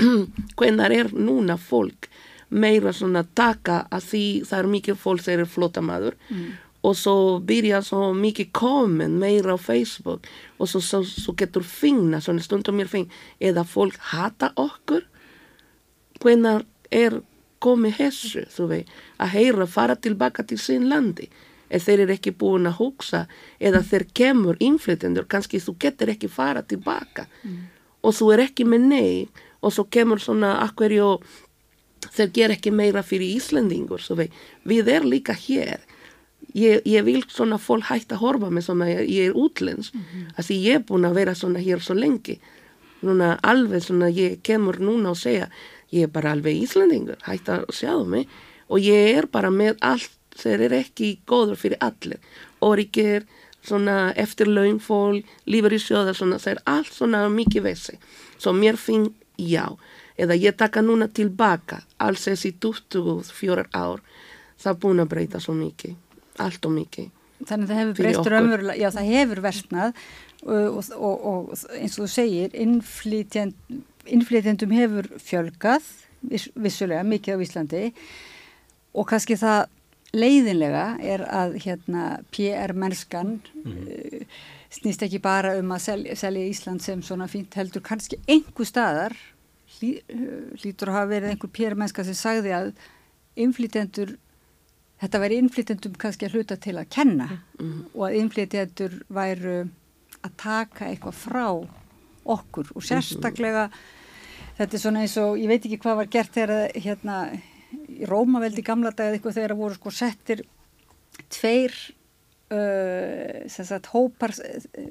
hvernig 0.58 1.00
er 1.00 1.12
núna 1.14 1.56
fólk 1.60 2.08
meira 2.48 2.92
svona 2.94 3.24
taka 3.34 3.84
að 3.90 4.06
því 4.10 4.24
það 4.46 4.58
er 4.58 4.70
mikið 4.76 5.02
fólk 5.02 5.24
sem 5.24 5.42
er 5.42 5.48
flótamaður 5.50 6.14
mm. 6.30 6.44
og 6.86 6.94
svo 6.94 7.16
byrja 7.42 7.80
svo 7.82 8.12
mikið 8.14 8.52
komen 8.54 9.16
meira 9.18 9.56
á 9.56 9.58
Facebook. 9.58 10.28
Og 10.58 10.70
svo, 10.70 10.80
svo, 10.80 11.02
svo 11.04 11.34
getur 11.38 11.66
finna 11.66 12.20
svona 12.22 12.44
stundum 12.44 12.78
mér 12.78 12.90
finn 12.92 13.10
eða 13.40 13.66
fólk 13.66 13.98
hata 14.12 14.52
okkur. 14.56 15.04
Hvernig 16.22 16.64
er 16.94 17.20
komið 17.62 17.98
hessu 18.00 18.44
þú 18.52 18.68
veit 18.70 18.96
að 19.22 19.32
heyra 19.34 19.66
fara 19.66 19.96
tilbaka 19.96 20.44
til 20.46 20.58
sín 20.60 20.88
landi 20.90 21.28
ef 21.70 21.86
þeir 21.86 22.04
eru 22.04 22.14
ekki 22.16 22.32
búin 22.38 22.68
að 22.68 22.78
hugsa 22.80 23.26
eða 23.60 23.82
þeir 23.82 24.06
kemur 24.14 24.56
innflytendur 24.60 25.26
kannski 25.28 25.60
þú 25.62 25.76
getur 25.78 26.12
ekki 26.12 26.28
fara 26.28 26.62
tilbaka. 26.62 27.26
Og 28.02 28.14
þú 28.14 28.32
er 28.34 28.44
ekki 28.46 28.64
með 28.64 28.86
nei 28.86 29.28
og 29.62 29.72
svo 29.72 29.86
kemur 29.90 30.22
svona 30.22 30.60
akkurju 30.62 31.18
þeir 32.14 32.32
ger 32.32 32.54
ekki 32.54 32.70
meira 32.70 33.02
fyrir 33.02 33.40
vei, 34.16 34.30
við 34.64 34.88
er 34.88 35.04
líka 35.04 35.32
hér. 35.32 35.80
Ég, 36.54 36.80
ég 36.86 37.04
vil 37.04 37.22
svona 37.28 37.58
fólk 37.58 37.84
hægt 37.90 38.12
að 38.12 38.22
horfa 38.22 38.48
með 38.50 38.62
svona, 38.64 38.86
ég, 38.88 39.28
er 39.28 39.34
útlens 39.34 39.92
mm 39.92 40.00
-hmm. 40.00 40.42
því 40.42 40.54
ég 40.64 40.74
er 40.74 40.84
búin 40.88 41.04
að 41.04 41.14
vera 41.14 41.34
svona 41.34 41.58
hér 41.58 41.80
svo 41.80 41.94
lengi. 41.94 42.40
Svona 43.00 43.38
alveg 43.42 43.82
svona 43.82 44.08
ég 44.08 44.42
kemur 44.42 44.78
núna 44.78 45.10
og 45.10 45.16
segja 45.16 45.48
ég 45.90 46.02
er 46.02 46.08
bara 46.08 46.32
alveg 46.32 46.62
Íslendingur 46.62 47.16
hægt 47.22 47.48
að 47.48 47.66
sjáðu 47.70 48.06
mig. 48.06 48.28
Og 48.68 48.78
ég 48.80 49.16
er 49.18 49.26
bara 49.26 49.50
með 49.50 49.76
allt 49.80 50.15
þeir 50.36 50.68
eru 50.68 50.78
ekki 50.80 51.16
góður 51.26 51.58
fyrir 51.60 51.82
allir. 51.84 52.20
Orikir, 52.64 53.26
svona 53.66 54.12
eftirlaun 54.16 54.78
fólk, 54.82 55.26
lífur 55.50 55.74
í 55.74 55.80
sjóða 55.82 56.14
svona, 56.14 56.38
það 56.38 56.52
er 56.54 56.62
allt 56.76 56.94
svona 56.94 57.26
mikið 57.32 57.66
vessi 57.66 57.98
svo 58.38 58.52
mér 58.52 58.76
finn 58.80 59.10
já. 59.36 59.66
Eða 60.16 60.36
ég 60.40 60.56
taka 60.56 60.80
núna 60.80 61.08
tilbaka 61.12 61.82
alls 62.00 62.24
þessi 62.24 62.54
24 62.60 63.66
ár 63.76 64.00
það 64.56 64.78
búin 64.80 65.02
að 65.02 65.10
breyta 65.12 65.40
svo 65.42 65.54
mikið 65.56 65.96
allt 66.40 66.68
og 66.68 66.72
mikið. 66.76 67.10
Þannig 67.44 67.66
að 67.66 67.70
það 67.70 67.80
hefur 67.80 67.98
breyst 67.98 68.30
raunverulega, 68.32 68.80
já 68.80 68.88
það 68.94 69.10
hefur 69.12 69.42
versnað 69.44 70.00
og, 70.46 70.78
og, 70.96 71.26
og, 71.30 71.52
eins 71.76 71.98
og 71.98 72.06
þú 72.06 72.08
segir, 72.12 72.56
innflytjend, 72.56 73.56
innflytjendum 74.08 74.72
hefur 74.76 75.10
fjölgað 75.20 75.90
viss, 76.32 76.48
vissulega 76.54 77.04
mikið 77.04 77.36
á 77.36 77.44
Íslandi 77.44 77.82
og 78.96 79.08
kannski 79.10 79.36
það 79.36 79.66
leiðinlega 80.16 80.84
er 81.04 81.24
að 81.28 81.56
hérna 81.64 82.04
PR 82.34 82.74
mennskan 82.76 83.38
mm. 83.62 83.78
uh, 83.86 84.36
snýst 84.76 85.06
ekki 85.06 85.22
bara 85.22 85.54
um 85.60 85.72
að 85.76 85.84
selja, 85.86 86.18
selja 86.18 86.50
Ísland 86.50 86.84
sem 86.84 87.02
svona 87.04 87.28
fínt 87.30 87.56
heldur 87.58 87.84
kannski 87.84 88.18
einhver 88.26 88.68
staðar 88.68 89.16
hlý, 89.76 89.96
hlýtur 90.60 90.90
að 90.90 90.98
hafa 90.98 91.10
verið 91.14 91.32
einhver 91.32 91.52
PR 91.56 91.76
mennska 91.78 92.04
sem 92.06 92.18
sagði 92.18 92.54
að 92.56 92.70
innflytjendur 93.36 94.16
þetta 95.00 95.20
væri 95.20 95.40
innflytjendum 95.42 95.96
kannski 96.00 96.28
að 96.28 96.38
hluta 96.38 96.56
til 96.60 96.76
að 96.80 96.88
kenna 96.92 97.28
mm. 97.60 97.74
og 97.94 98.06
að 98.08 98.20
innflytjendur 98.22 99.00
væru 99.12 99.58
að 100.24 100.38
taka 100.40 100.88
eitthvað 100.90 101.20
frá 101.20 101.46
okkur 102.26 102.72
og 102.74 102.84
sérstaklega 102.84 103.68
þetta 104.56 104.72
er 104.72 104.82
svona 104.82 105.04
eins 105.04 105.16
og 105.20 105.36
ég 105.40 105.50
veit 105.50 105.60
ekki 105.62 105.80
hvað 105.82 106.00
var 106.00 106.10
gert 106.16 106.34
þegar 106.34 106.72
hérna 106.74 107.18
í 107.72 108.06
Rómaveldi 108.08 108.64
gamla 108.66 108.92
dagið 108.94 109.18
eitthvað 109.18 109.38
þegar 109.38 109.56
voru 109.58 109.78
sko 109.78 109.92
settir 109.94 110.42
tveir 111.32 111.74
uh, 112.52 113.46
sagt, 113.48 113.90
hópar 113.94 114.34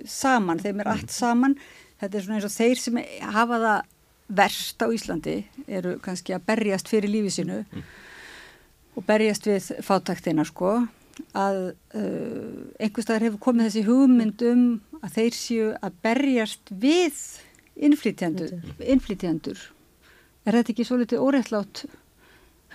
saman, 0.10 0.62
þeim 0.64 0.82
er 0.84 0.92
allt 0.96 1.14
saman. 1.14 1.58
Þetta 2.02 2.18
er 2.18 2.26
svona 2.26 2.40
eins 2.40 2.48
og 2.50 2.56
þeir 2.56 2.82
sem 2.82 3.00
hafa 3.36 3.62
það 3.64 3.92
verst 4.36 4.82
á 4.82 4.88
Íslandi 4.90 5.38
eru 5.68 5.96
kannski 6.04 6.34
að 6.34 6.48
berjast 6.50 6.90
fyrir 6.90 7.12
lífið 7.14 7.34
sinu 7.36 7.58
mm. 7.62 7.84
og 8.98 9.06
berjast 9.06 9.46
við 9.46 9.68
fátaktina 9.86 10.46
sko 10.48 10.80
að 11.38 11.60
uh, 11.96 12.64
einhverstaðar 12.82 13.28
hefur 13.28 13.44
komið 13.46 13.70
þessi 13.70 13.84
hugmyndum 13.86 14.64
að 15.02 15.14
þeir 15.20 15.38
séu 15.38 15.68
að 15.78 16.00
berjast 16.08 16.74
við 16.74 17.22
innflytjendur 17.76 19.62
er 20.46 20.58
þetta 20.58 20.74
ekki 20.74 20.88
svo 20.88 21.00
litið 21.00 21.24
órettlátt 21.24 21.86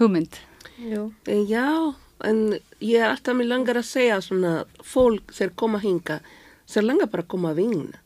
hugmynd. 0.01 0.39
Jú. 0.81 1.11
Já, 1.27 1.95
en 2.25 2.41
ég 2.81 2.97
er 3.01 3.11
alltaf 3.11 3.37
með 3.37 3.51
langar 3.53 3.81
að 3.81 3.91
segja 3.91 4.21
svona 4.25 4.65
fólk 4.85 5.35
sem 5.37 5.53
koma 5.53 5.81
hinga, 5.83 6.21
sem 6.67 6.87
langar 6.87 7.11
bara 7.13 7.27
að 7.27 7.33
koma 7.35 7.53
að 7.53 7.63
vinna. 7.63 8.01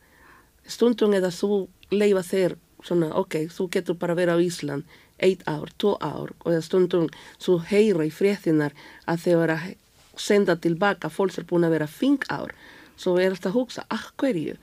Stundum 0.67 1.15
eða 1.15 1.31
þú 1.31 1.65
leifa 1.93 2.23
þeir 2.25 2.57
svona, 2.85 3.11
ok, 3.15 3.45
þú 3.53 3.69
getur 3.71 3.97
bara 4.01 4.15
að 4.15 4.21
vera 4.21 4.35
á 4.37 4.39
Ísland 4.43 4.85
eitt 5.23 5.45
ár, 5.47 5.71
tó 5.79 5.95
ár 6.03 6.33
og 6.43 6.63
stundum 6.63 7.07
þú 7.39 7.59
heyra 7.69 8.05
í 8.05 8.11
fréttinar 8.11 8.75
að 9.07 9.21
þeir 9.23 9.37
vera 9.41 9.57
að 9.61 9.75
senda 10.19 10.55
tilbaka 10.59 11.09
fólk 11.09 11.31
sem 11.35 11.45
er 11.45 11.49
búin 11.49 11.67
að 11.67 11.75
vera 11.77 11.87
fing 11.87 12.27
ár. 12.31 12.51
Svo 12.99 13.17
er 13.19 13.31
alltaf 13.31 13.51
að 13.51 13.57
hugsa, 13.59 13.85
að 13.91 14.11
hverju? 14.19 14.57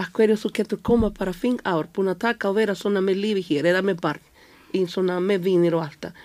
Að 0.00 0.12
hverju 0.16 0.36
þú 0.42 0.52
getur 0.58 0.80
koma 0.82 1.10
bara 1.14 1.32
fing 1.32 1.60
ár, 1.64 1.88
búin 1.92 2.12
að 2.12 2.22
taka 2.24 2.50
og 2.50 2.58
vera 2.58 2.76
svona 2.76 3.02
með 3.04 3.20
lífi 3.24 3.44
hér 3.50 3.72
eða 3.72 3.84
með 3.84 4.00
barn, 4.04 4.30
í 4.74 4.84
svona 4.90 5.20
með 5.20 5.44
vinir 5.48 5.76
og 5.76 5.84
alltaf 5.84 6.24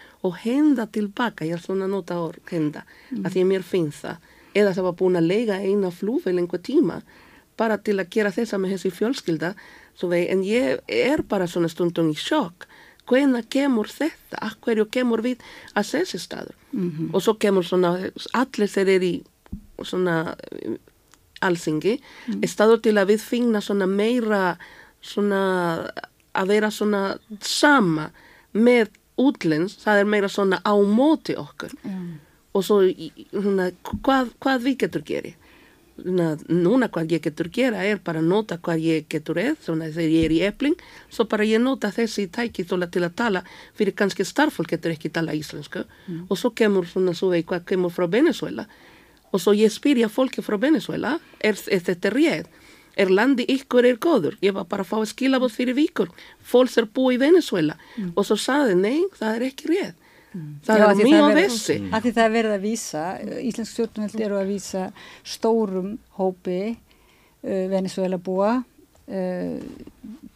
tilbaka, 0.92 1.46
ég 1.46 1.54
er 1.54 1.64
svona 1.64 1.86
að 1.86 1.96
nota 1.96 2.20
orð 2.20 2.52
henda, 2.52 2.84
mm. 3.12 3.26
að 3.26 3.32
því 3.34 3.44
mér 3.44 3.64
finnst 3.64 4.04
það 4.04 4.18
eða 4.54 4.74
það 4.74 4.88
var 4.88 4.98
búin 5.00 5.20
að 5.20 5.30
lega 5.30 5.60
eina 5.62 5.92
flúvel 5.92 6.38
einhver 6.38 6.62
tíma 6.62 7.02
bara 7.60 7.78
til 7.78 8.00
að 8.00 8.10
gera 8.10 8.32
þessa 8.32 8.58
með 8.58 8.76
þessi 8.76 8.92
fjölskylda 8.96 9.54
vei, 10.02 10.28
en 10.32 10.44
ég 10.44 10.80
er 10.88 11.24
bara 11.28 11.48
svona 11.48 11.70
stundum 11.70 12.10
í 12.12 12.16
sjokk 12.16 12.68
hvena 13.10 13.42
kemur 13.50 13.90
þetta, 13.90 14.38
að 14.38 14.56
hverju 14.64 14.86
kemur 14.94 15.24
við 15.26 15.42
að 15.74 15.90
þessi 15.92 16.20
staður 16.22 16.56
mm 16.72 16.90
-hmm. 16.90 17.10
og 17.14 17.22
svo 17.22 17.34
kemur 17.34 17.66
svona, 17.66 17.98
allir 18.34 18.70
þeir 18.70 18.90
eru 18.96 19.06
í 19.06 19.24
svona 19.84 20.36
alþingi, 21.42 22.00
mm. 22.28 22.44
staður 22.48 22.82
til 22.84 22.98
að 22.98 23.16
við 23.16 23.22
finna 23.24 23.62
svona 23.62 23.88
meira 23.88 24.58
svona 25.02 25.42
að 26.36 26.48
vera 26.48 26.72
svona 26.72 27.18
sama 27.42 28.10
með 28.54 28.90
útlens, 29.20 29.78
það 29.84 30.02
er 30.02 30.10
meira 30.10 30.32
svona 30.32 30.62
á 30.64 30.74
móti 30.74 31.36
okkur. 31.38 31.76
Mm. 31.84 32.18
og 32.50 32.64
svo 32.66 32.80
húnna, 32.82 33.70
hvað, 33.86 34.32
hvað 34.42 34.64
við 34.66 34.78
getur 34.84 35.04
geri. 35.06 35.36
Húnna, 36.00 36.30
núna 36.48 36.88
hvað 36.90 37.14
ég 37.14 37.24
getur 37.28 37.50
gera 37.54 37.84
er 37.86 38.00
bara 38.04 38.22
nota 38.24 38.58
hvað 38.58 38.82
ég 38.82 39.08
getur 39.12 39.38
eð 39.42 39.58
svona 39.66 39.90
þegar 39.92 40.14
ég 40.16 40.26
er 40.26 40.34
í 40.34 40.40
epling 40.48 40.78
svo 41.12 41.26
bara 41.30 41.48
ég 41.48 41.62
nota 41.62 41.92
þessi 41.92 42.30
tæki 42.32 42.64
til 42.64 42.80
að 42.80 43.16
tala 43.16 43.44
fyrir 43.76 43.96
kannski 43.96 44.26
starffólk 44.26 44.72
getur 44.72 44.96
ekki 44.96 45.12
tala 45.12 45.36
íslensku. 45.36 45.84
Mm. 46.08 46.26
og 46.30 46.38
svo 46.38 46.52
kemur 46.56 46.88
svona 46.88 47.14
svo 47.14 47.34
eitthvað 47.36 47.66
kemur 47.66 47.92
frá 47.92 48.08
Venezuela 48.08 48.66
og 49.32 49.42
svo 49.42 49.54
ég 49.54 49.72
spyrja 49.72 50.10
fólki 50.10 50.42
frá 50.42 50.58
Venezuela 50.58 51.20
er, 51.40 51.60
er 51.68 51.84
þetta 51.84 52.14
rétt 52.16 52.59
er 53.00 53.12
landi 53.14 53.46
ykkur 53.56 53.88
er 53.88 53.98
góður? 54.02 54.38
Ég 54.44 54.54
var 54.56 54.68
bara 54.70 54.86
að 54.86 54.92
fá 54.92 54.98
að 55.00 55.10
skilabóð 55.14 55.56
fyrir 55.56 55.78
vikur 55.78 56.12
fólks 56.46 56.78
er 56.80 56.90
búið 56.92 57.18
í 57.18 57.22
Venezuela 57.24 57.78
mm. 57.78 58.14
og 58.16 58.28
svo 58.28 58.38
saði 58.40 58.78
nei, 58.80 59.00
það 59.18 59.36
er 59.36 59.48
ekki 59.50 59.72
rétt. 59.72 60.06
Mm. 60.30 60.50
það 60.62 60.78
Já, 60.78 60.86
er 60.86 61.00
mjög 61.00 61.24
á 61.26 61.30
þessi 61.40 61.76
að 61.90 62.04
því 62.04 62.12
það 62.14 62.24
er 62.28 62.34
verið 62.36 62.52
að 62.54 62.66
vísa 62.68 63.04
Íslensk 63.50 63.72
stjórnveld 63.74 64.20
eru 64.22 64.36
að 64.38 64.52
vísa 64.52 64.84
stórum 65.26 65.96
hópi 66.20 66.60
uh, 66.70 67.66
Venezuela 67.72 68.20
búa 68.22 68.60
uh, 68.60 69.58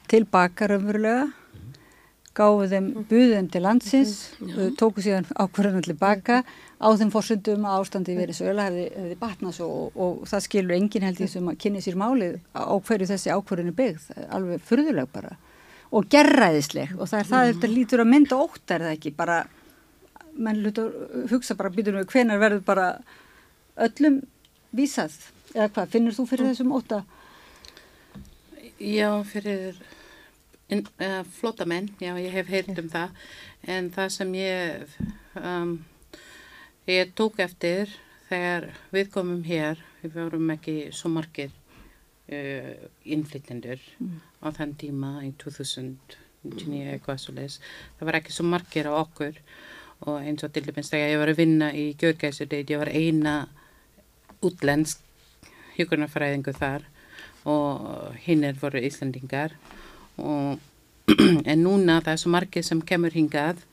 tilbaka 0.09 0.71
raunverulega. 0.71 1.29
Gáðu 2.33 2.65
þeim 2.71 2.87
buðum 3.05 3.47
til 3.53 3.61
landsins 3.61 4.15
uh, 4.41 4.71
tóku 4.79 5.03
síðan 5.05 5.29
ákvarðan 5.37 5.85
tilbaka 5.85 6.41
á 6.79 6.87
þeim 6.99 7.11
fórsöndum 7.13 7.65
að 7.69 7.79
ástandi 7.81 8.15
verið 8.17 8.39
sögulega 8.39 8.69
hefði, 8.69 8.85
hefði 8.97 9.17
batnað 9.21 9.55
svo 9.57 9.67
og, 9.77 9.97
og 10.05 10.27
það 10.29 10.45
skilur 10.47 10.77
enginn 10.77 11.07
held 11.07 11.19
því 11.19 11.29
sem 11.31 11.49
að 11.51 11.59
kynni 11.63 11.83
sér 11.83 11.99
málið 11.99 12.37
á 12.55 12.73
hverju 12.73 13.09
þessi 13.11 13.33
ákvörðinu 13.33 13.75
byggð, 13.77 14.07
alveg 14.33 14.63
fyrðuleg 14.67 15.11
bara 15.13 15.35
og 15.93 16.07
gerraðisleg 16.09 16.95
og 16.97 17.09
það 17.09 17.19
er 17.19 17.29
það 17.29 17.49
þetta 17.51 17.71
lítur 17.73 18.03
að 18.03 18.09
mynda 18.09 18.39
ótt 18.41 18.73
er 18.73 18.85
það 18.87 18.95
ekki? 18.97 19.13
Bara, 19.17 19.39
menn 20.33 20.61
luta 20.65 20.87
hugsa 21.29 21.57
bara 21.59 21.71
býtum 21.73 21.99
við 21.99 22.09
hvenar 22.09 22.41
verður 22.41 22.65
bara 22.65 22.87
öllum 23.87 24.21
vísað? 24.73 25.19
Eða 25.53 25.69
hvað, 25.75 25.91
finnur 25.93 26.15
þú 26.17 26.25
fyrir 26.31 26.49
þessum 26.49 26.73
óta? 26.73 27.03
Já, 28.81 29.09
fyrir 29.29 29.77
uh, 29.77 30.79
eh, 30.97 31.19
flótamenn, 31.37 31.91
já 32.01 32.15
ég 32.17 32.33
hef 32.33 32.49
heyrt 32.49 32.79
um 32.81 32.89
það. 32.89 33.13
En 33.69 33.91
það 33.93 34.09
sem 34.17 34.31
ég 34.39 34.95
um, 35.37 35.75
Ég 36.83 37.13
tók 37.15 37.37
eftir 37.39 37.87
þegar 38.27 38.65
við 38.91 39.11
komum 39.13 39.43
hér, 39.47 39.79
við 40.01 40.17
vorum 40.17 40.49
ekki 40.51 40.73
svo 40.91 41.13
margir 41.13 41.53
uh, 42.27 42.73
innflytjendur 43.07 43.79
mm. 44.03 44.17
á 44.43 44.47
þann 44.51 44.73
tíma 44.81 45.13
í 45.23 45.29
2009 45.39 46.81
eitthvað 46.91 47.21
svo 47.23 47.37
les. 47.37 47.55
Það 47.95 48.09
var 48.09 48.19
ekki 48.19 48.35
svo 48.35 48.47
margir 48.51 48.91
á 48.91 48.99
okkur 48.99 49.39
og 50.03 50.19
eins 50.19 50.43
og 50.43 50.51
til 50.51 50.65
dæmis 50.67 50.91
þegar 50.91 51.13
ég 51.13 51.23
var 51.23 51.31
að 51.31 51.39
vinna 51.39 51.71
í 51.71 51.85
Gjörgæsudeit, 51.95 52.75
ég 52.75 52.83
var 52.83 52.91
eina 52.91 53.37
útlensk 54.43 54.99
hjókunarfræðingu 55.77 56.51
þar 56.57 56.83
og 57.47 58.17
hinn 58.27 58.43
er 58.43 58.59
voru 58.59 58.83
Íslandingar 58.83 59.55
og 60.19 60.59
en 61.51 61.63
núna 61.63 62.01
það 62.03 62.11
er 62.17 62.21
svo 62.21 62.35
margir 62.35 62.67
sem 62.67 62.83
kemur 62.83 63.15
hingað 63.15 63.63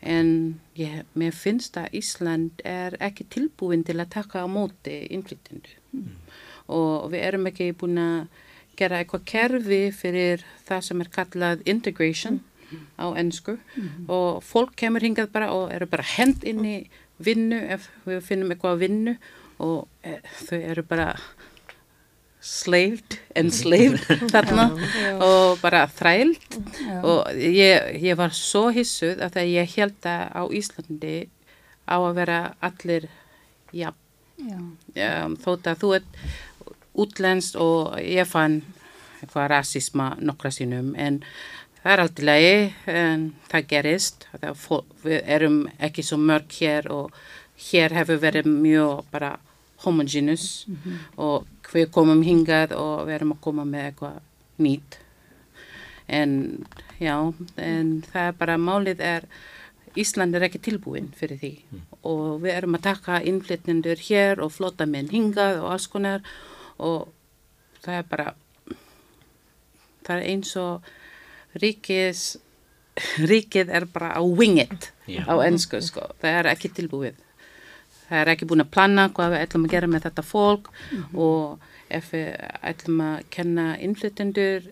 en 0.00 0.60
ég, 0.76 1.04
mér 1.14 1.34
finnst 1.34 1.76
að 1.80 1.94
Ísland 2.00 2.64
er 2.64 2.96
ekki 3.02 3.26
tilbúin 3.32 3.84
til 3.86 3.98
að 4.00 4.12
taka 4.18 4.44
á 4.44 4.46
móti 4.50 4.98
innflytjendu 5.14 5.72
mm. 5.92 6.10
og 6.76 7.08
við 7.14 7.24
erum 7.28 7.48
ekki 7.50 7.70
búin 7.78 8.02
að 8.02 8.44
gera 8.76 9.00
eitthvað 9.00 9.24
kerfi 9.30 9.80
fyrir 9.96 10.44
það 10.68 10.84
sem 10.88 11.02
er 11.02 11.12
kallað 11.14 11.64
integration 11.64 12.38
mm. 12.42 12.84
á 13.00 13.06
ennsku 13.16 13.56
mm. 13.56 14.06
og 14.12 14.44
fólk 14.44 14.76
kemur 14.76 15.04
hingað 15.04 15.32
bara 15.32 15.50
og 15.56 15.72
eru 15.74 15.88
bara 15.90 16.06
hend 16.16 16.44
inn 16.44 16.64
í 16.64 16.76
vinnu 17.16 17.58
ef 17.72 17.88
við 18.04 18.22
finnum 18.26 18.52
eitthvað 18.52 18.76
að 18.76 18.82
vinnu 18.84 19.16
og 19.64 19.86
e, 20.04 20.18
þau 20.44 20.58
eru 20.60 20.84
bara 20.84 21.12
slaved, 22.46 23.18
enslaved 23.34 24.02
þarna 24.32 24.68
og 25.24 25.58
bara 25.62 25.84
þræld 25.90 26.58
og 27.02 27.30
ég, 27.34 27.96
ég 28.02 28.18
var 28.18 28.34
svo 28.36 28.68
hissuð 28.74 29.22
að 29.26 29.38
það 29.38 29.52
ég 29.52 29.76
held 29.76 30.10
að 30.10 30.24
á 30.30 30.42
Íslandi 30.60 31.16
á 31.86 31.96
að 31.98 32.16
vera 32.20 32.40
allir 32.64 33.08
já, 33.74 33.90
já 34.94 35.12
þótt 35.42 35.70
að 35.72 35.82
þú 35.82 35.92
ert 36.00 36.22
útlenskt 36.96 37.58
og 37.60 37.98
ég 38.00 38.28
fann 38.28 38.62
eitthvað 39.20 39.50
rasisma 39.52 40.10
nokkra 40.20 40.52
sínum 40.54 40.94
en 40.98 41.20
það 41.86 41.92
er 41.92 42.02
alltaf 42.02 42.26
lagi 42.26 42.54
en 42.90 43.26
það 43.50 43.66
gerist. 43.70 44.28
Það, 44.42 44.86
við 45.04 45.32
erum 45.36 45.58
ekki 45.78 46.04
svo 46.04 46.18
mörg 46.20 46.56
hér 46.58 46.88
og 46.92 47.20
hér 47.70 47.94
hefur 47.96 48.18
verið 48.22 48.48
mjög 48.50 49.04
bara 49.12 49.36
homogenous 49.84 50.66
mm 50.66 50.76
-hmm. 50.76 50.96
og 51.16 51.46
við 51.74 51.90
komum 51.94 52.22
hingað 52.26 52.76
og 52.76 53.06
við 53.08 53.18
erum 53.18 53.34
að 53.36 53.42
koma 53.48 53.66
með 53.68 53.90
eitthvað 53.90 54.22
nýtt 54.62 54.98
en 56.06 56.32
já, 57.02 57.16
en 57.58 57.92
það 58.06 58.30
er 58.30 58.40
bara 58.40 58.58
málið 58.60 59.04
er 59.04 59.28
Ísland 59.96 60.36
er 60.36 60.44
ekki 60.44 60.60
tilbúin 60.60 61.08
fyrir 61.16 61.40
því 61.40 61.52
mm. 61.56 61.84
og 62.04 62.42
við 62.44 62.52
erum 62.52 62.76
að 62.76 62.86
taka 62.90 63.22
innflytjendur 63.24 64.02
hér 64.08 64.42
og 64.44 64.52
flotta 64.52 64.84
menn 64.86 65.08
hingað 65.08 65.62
og 65.62 65.70
alls 65.72 65.88
konar 65.88 66.26
og 66.76 67.08
það 67.80 68.02
er 68.02 68.10
bara 68.10 68.28
það 70.06 70.16
er 70.18 70.26
eins 70.30 70.52
og 70.60 70.90
ríkis, 71.62 72.24
ríkið 73.30 73.72
er 73.72 73.88
bara 73.92 74.14
á 74.14 74.22
wing 74.22 74.60
it 74.62 74.92
Já. 75.06 75.24
á 75.26 75.34
ennsku 75.46 75.80
sko. 75.84 76.10
Það 76.20 76.40
er 76.40 76.50
ekki 76.52 76.72
tilbúið. 76.74 77.18
Það 78.06 78.20
er 78.20 78.32
ekki 78.32 78.48
búin 78.50 78.62
að 78.62 78.72
planna 78.76 79.08
hvað 79.14 79.34
við 79.34 79.44
ætlum 79.44 79.66
að 79.66 79.74
gera 79.74 79.90
með 79.90 80.06
þetta 80.06 80.24
fólk 80.26 80.70
og 81.14 81.70
ef 81.90 82.12
við 82.14 82.28
ætlum 82.66 83.02
að 83.02 83.16
kenna 83.34 83.66
innflytjendur 83.82 84.70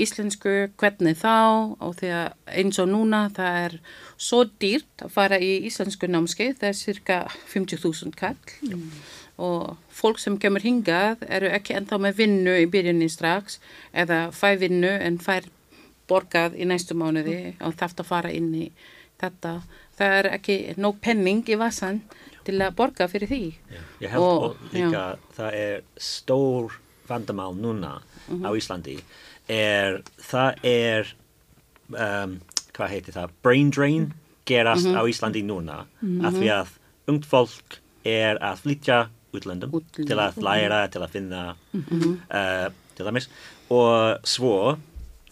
íslensku, 0.00 0.54
hvernig 0.80 1.18
þá? 1.20 1.34
Og 1.82 1.94
því 1.98 2.10
að 2.18 2.54
eins 2.60 2.80
og 2.82 2.90
núna 2.90 3.24
það 3.34 3.58
er 3.64 3.76
svo 4.16 4.42
dýrt 4.62 5.04
að 5.06 5.12
fara 5.14 5.38
í 5.38 5.52
íslensku 5.68 6.08
námskeið, 6.10 6.56
það 6.60 6.70
er 6.70 6.78
cirka 6.78 7.18
50.000 7.52 8.16
kall. 8.18 8.38
Og 9.34 9.74
fólk 9.90 10.20
sem 10.22 10.38
kemur 10.38 10.62
hingað 10.62 11.24
eru 11.26 11.50
ekki 11.54 11.76
ennþá 11.78 12.00
með 12.02 12.18
vinnu 12.22 12.56
í 12.62 12.68
byrjunni 12.70 13.08
strax 13.10 13.58
eða 13.92 14.28
fæ 14.34 14.54
vinnu 14.60 14.92
en 15.02 15.18
fær 15.22 15.48
borgað 16.10 16.58
í 16.60 16.68
næstu 16.68 16.94
mánuði 16.98 17.56
og 17.64 17.74
þarf 17.80 18.02
að 18.02 18.10
fara 18.10 18.34
inn 18.34 18.52
í 18.54 18.68
þetta. 19.22 19.60
Það 19.94 20.18
er 20.18 20.30
ekki 20.36 20.56
nóg 20.78 21.00
penning 21.02 21.46
í 21.48 21.58
vassan 21.58 22.02
til 22.44 22.58
að 22.60 22.74
borga 22.78 23.08
fyrir 23.10 23.28
því. 23.30 23.42
Ég 24.02 24.10
held 24.14 24.22
Og- 24.22 24.42
og, 24.44 24.56
líka 24.72 25.04
það 25.36 25.54
er 25.60 25.82
stór 25.96 26.72
vandamál 27.08 27.54
núna 27.60 28.00
á 28.30 28.50
Íslandi 28.56 28.98
er 29.48 30.02
það 30.24 30.64
er 30.64 31.14
um, 31.92 32.38
hvað 32.74 32.88
heitir 32.94 33.14
það 33.18 33.34
brain 33.44 33.70
drain 33.70 34.06
gerast 34.48 34.86
á 34.88 35.00
Íslandi 35.08 35.42
núna 35.44 35.82
af 36.24 36.32
því 36.36 36.48
að 36.52 36.72
ungt 37.12 37.26
fólk 37.28 37.78
er 38.04 38.38
að 38.44 38.62
flytja 38.64 38.98
útlöndum 39.34 39.72
Útlöndum. 39.74 40.06
til 40.06 40.18
að 40.20 40.36
læra, 40.44 40.82
til 40.92 41.02
að 41.02 41.10
finna 41.10 41.42
uh, 41.74 42.68
til 42.94 43.04
dæmis. 43.08 43.28
Og 43.74 44.20
svo 44.28 44.76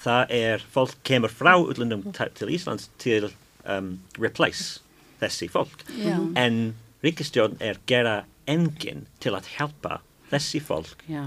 það 0.03 0.33
er 0.35 0.65
fólk 0.75 0.97
kemur 1.07 1.31
frá 1.31 1.55
útlöndum 1.61 2.09
ta- 2.13 2.29
til 2.35 2.49
Íslands 2.51 2.89
til 2.99 3.29
um, 3.69 3.99
replace 4.19 4.81
þessi 5.21 5.49
fólk. 5.53 5.85
Já. 5.95 6.17
en 6.37 6.75
ríkistjórn 7.05 7.57
er 7.61 7.79
gera 7.87 8.25
enginn 8.47 9.07
til 9.23 9.33
að 9.37 9.49
hjálpa 9.57 10.01
þessi 10.33 10.61
fólk 10.65 11.03
Já, 11.11 11.27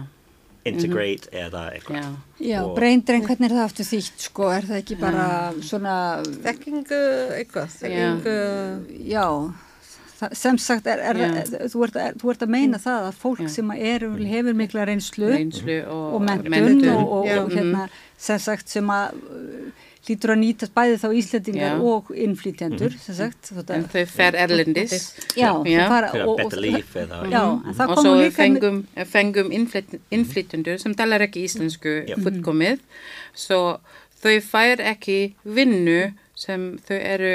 integrate 0.66 1.30
eða 1.32 1.68
eitthvað. 1.76 2.02
Já. 2.02 2.10
Já, 2.50 2.60
Og- 2.64 2.76
braindrein, 2.78 3.22
hvernig 3.28 3.52
er 3.52 3.56
það 3.56 3.68
aftur 3.70 3.86
þýtt, 3.92 4.24
sko, 4.30 4.50
er 4.56 4.62
það 4.66 4.80
ekki 4.82 4.98
bara 5.00 5.28
svona, 5.62 5.94
Þekkingu 6.48 7.02
eitthvað, 7.38 7.76
þekkingu, 7.84 8.36
já, 9.06 9.26
það, 10.20 10.34
sem 10.42 10.58
sagt, 10.58 10.88
er, 10.88 11.00
er, 11.12 11.16
Já. 11.22 11.44
þú, 11.70 11.84
ert, 11.86 11.96
er, 12.02 12.14
þú 12.22 12.32
ert 12.34 12.46
að 12.48 12.54
meina 12.56 12.78
það 12.82 13.08
að 13.12 13.20
fólk 13.22 13.44
Já. 13.46 13.50
sem 13.60 13.72
er, 13.78 14.08
hefur 14.32 14.54
mikla 14.58 14.86
reynslu 14.90 15.30
Reynslu 15.36 15.78
og, 15.86 16.06
og 16.16 16.22
mentun 16.26 16.52
menntun. 16.56 16.90
og, 16.96 17.14
og, 17.20 17.30
og 17.46 17.52
hérna, 17.54 17.90
sem 18.18 18.40
sagt, 18.40 18.70
sem 18.70 18.88
að 18.90 19.22
hlýtur 20.06 20.34
að 20.36 20.40
nýtast 20.42 20.74
bæði 20.76 20.98
þá 21.02 21.08
Íslendingar 21.20 21.72
Já. 21.72 21.82
og 21.92 22.12
innflytjendur, 22.26 22.94
sem 23.02 23.16
sagt, 23.18 23.52
En 23.74 23.86
þau 23.90 24.04
fer 24.06 24.38
erlendis. 24.38 25.16
já, 25.36 25.50
Já. 25.66 25.88
fara, 25.90 26.12
fyrir 26.14 26.28
og, 26.30 26.44
og, 26.46 26.54
life 26.62 27.00
eða 27.02 27.22
já, 27.32 27.42
en 27.66 27.74
það 27.80 27.90
og 27.96 28.02
svo 28.04 28.14
fengum, 28.38 28.80
fengum 29.12 29.52
innflyt, 29.52 29.98
innflytjendur 30.12 30.78
sem 30.82 30.94
talar 30.96 31.26
ekki 31.26 31.44
íslensku 31.48 31.96
Já. 32.08 32.16
fullkomið 32.22 32.80
svo 33.34 33.80
þau 34.22 34.36
fær 34.46 34.82
ekki 34.94 35.20
vinnu 35.44 36.14
sem 36.36 36.78
þau 36.86 36.98
eru 37.00 37.34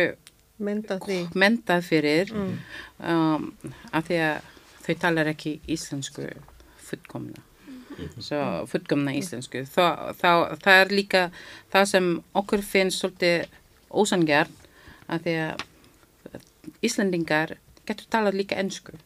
mentað 1.35 1.85
fyrir 1.87 2.33
um, 2.37 3.53
af 3.93 4.07
því 4.09 4.19
að 4.27 4.49
þau 4.87 4.95
talar 5.07 5.31
ekki 5.33 5.59
íslensku 5.71 6.27
fullkomna 6.91 7.43
fullkomna 8.71 9.15
íslensku. 9.17 9.65
Þá, 9.69 10.15
þá, 10.21 10.31
það 10.63 10.85
er 10.85 10.95
líka 10.95 11.25
það 11.73 11.91
sem 11.95 12.13
okkur 12.41 12.65
finnst 12.67 13.03
svolítið 13.03 13.49
ósangjart 13.91 14.71
af 15.11 15.25
því 15.25 15.37
að 15.49 15.67
Íslendingar 16.85 17.57
getur 17.89 18.09
talað 18.13 18.39
líka 18.41 18.59
ensku. 18.61 18.97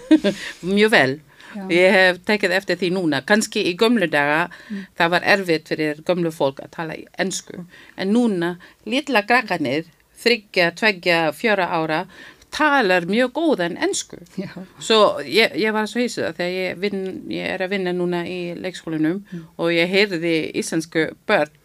Mjög 0.66 0.94
vel. 0.94 1.18
Já. 1.50 1.64
ég 1.74 1.90
hef 1.90 2.18
tekið 2.28 2.52
eftir 2.54 2.78
því 2.78 2.90
núna. 2.94 3.20
Kannski 3.26 3.64
í 3.66 3.72
gömlu 3.78 4.06
daga 4.10 4.44
það 4.98 5.14
var 5.16 5.24
erfitt 5.32 5.70
fyrir 5.72 6.02
gömlu 6.06 6.30
fólk 6.30 6.60
að 6.62 6.74
tala 6.76 6.98
ensku. 7.18 7.64
En 7.98 8.12
núna 8.14 8.52
litla 8.86 9.24
krakkanir 9.26 9.88
þryggja, 10.20 10.70
tveggja, 10.78 11.18
fjöra 11.34 11.66
ára 11.74 12.04
talar 12.54 13.06
mjög 13.08 13.32
góðan 13.36 13.78
ensku. 13.80 14.18
Já. 14.38 14.50
svo 14.78 15.20
ég, 15.24 15.54
ég 15.60 15.74
var 15.74 15.88
svo 15.90 16.02
hýsuð 16.02 16.34
þegar 16.38 16.52
ég, 16.56 16.76
vinn, 16.82 17.06
ég 17.32 17.54
er 17.54 17.64
að 17.64 17.76
vinna 17.76 17.94
núna 17.96 18.24
í 18.28 18.40
leikskólanum 18.58 19.22
og 19.56 19.72
ég 19.74 19.90
heyrði 19.90 20.36
íslensku 20.60 21.10
börn 21.30 21.56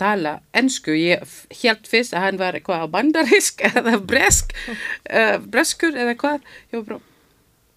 tala 0.00 0.38
ensku, 0.56 0.94
ég 0.96 1.22
hélt 1.60 1.86
fyrst 1.86 2.14
að 2.16 2.24
hann 2.26 2.38
var 2.40 2.56
eitthvað 2.58 2.88
bandarisk 2.92 3.62
eða 3.70 3.98
bresk, 4.02 4.54
uh, 5.10 5.38
breskur 5.52 5.94
eða 5.94 6.16
hvað, 6.20 6.54
bara 6.74 7.00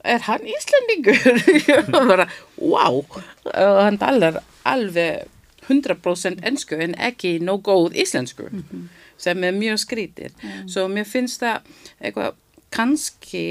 er 0.07 0.23
hann 0.27 0.45
Íslandingur? 0.47 1.41
ég 1.67 1.89
var 1.91 2.05
bara, 2.07 2.27
wow. 2.57 3.01
Og 3.51 3.81
hann 3.81 3.99
talar 3.99 4.41
alveg 4.67 5.27
100% 5.67 6.45
ensku 6.47 6.77
en 6.79 6.95
ekki 7.09 7.37
nóg 7.43 7.65
góð 7.67 7.97
íslensku 7.99 8.47
sem 9.18 9.44
er 9.44 9.56
mjög 9.56 9.81
skrítið. 9.85 10.35
Svo 10.69 10.88
mér 10.91 11.07
finnst 11.10 11.41
það 11.41 11.68
eitthvað 12.02 12.38
kannski 12.73 13.48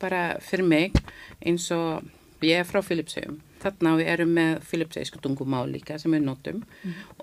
bara 0.00 0.38
fyrir 0.44 0.66
mig 0.68 0.98
eins 1.40 1.70
og 1.74 2.04
ég 2.44 2.62
er 2.62 2.68
frá 2.68 2.82
Filipsheim 2.84 3.40
þarna 3.62 3.94
við 3.98 4.10
erum 4.12 4.34
með 4.36 4.62
Filipsheimsku 4.68 5.20
tungumál 5.22 5.66
líka 5.70 5.98
sem 5.98 6.14
við 6.14 6.24
notum. 6.26 6.62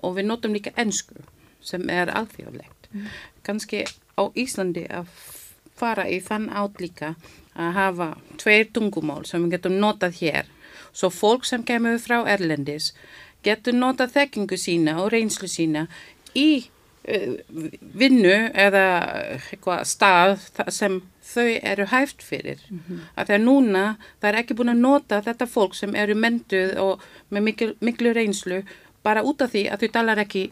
Og 0.02 0.16
við 0.18 0.28
notum 0.28 0.56
líka 0.56 0.74
ensku 0.80 1.24
sem 1.64 1.88
er 1.92 2.12
alþjóðlegt. 2.12 2.90
Kannski 3.46 3.84
á 4.16 4.22
Íslandi 4.36 4.86
að 4.90 5.10
fara 5.76 6.06
í 6.08 6.20
þann 6.24 6.48
átt 6.56 6.80
líka 6.80 7.14
að 7.56 7.72
hafa 7.76 8.10
tveir 8.40 8.70
tungumál 8.72 9.24
sem 9.28 9.42
við 9.44 9.56
getum 9.56 9.80
notað 9.80 10.20
hér. 10.20 10.52
Svo 10.96 11.10
fólk 11.12 11.44
sem 11.44 11.64
kemur 11.66 11.98
frá 12.00 12.22
Erlendis 12.28 12.92
getur 13.44 13.76
notað 13.76 14.14
þekkingu 14.16 14.56
sína 14.58 14.96
og 15.02 15.12
reynslu 15.12 15.48
sína 15.48 15.86
í 16.34 16.66
vinnu 17.06 18.34
eða 18.54 18.86
eitthvað 19.36 19.84
stað 19.86 20.40
sem 20.74 20.98
þau 21.26 21.48
eru 21.62 21.86
hæft 21.90 22.22
fyrir. 22.22 22.60
Mm 22.70 22.80
-hmm. 22.88 23.00
Þegar 23.26 23.42
núna 23.44 23.84
það 24.20 24.28
er 24.28 24.38
ekki 24.40 24.56
búin 24.58 24.74
að 24.74 24.82
nota 24.82 25.22
þetta 25.22 25.46
fólk 25.46 25.74
sem 25.74 25.94
eru 25.94 26.14
mentuð 26.14 26.76
og 26.78 27.02
með 27.30 27.42
miklu, 27.42 27.74
miklu 27.80 28.12
reynslu 28.12 28.62
bara 29.02 29.22
út 29.22 29.42
af 29.42 29.50
því 29.50 29.68
að 29.70 29.80
þau 29.80 29.92
talar 29.92 30.18
ekki 30.18 30.50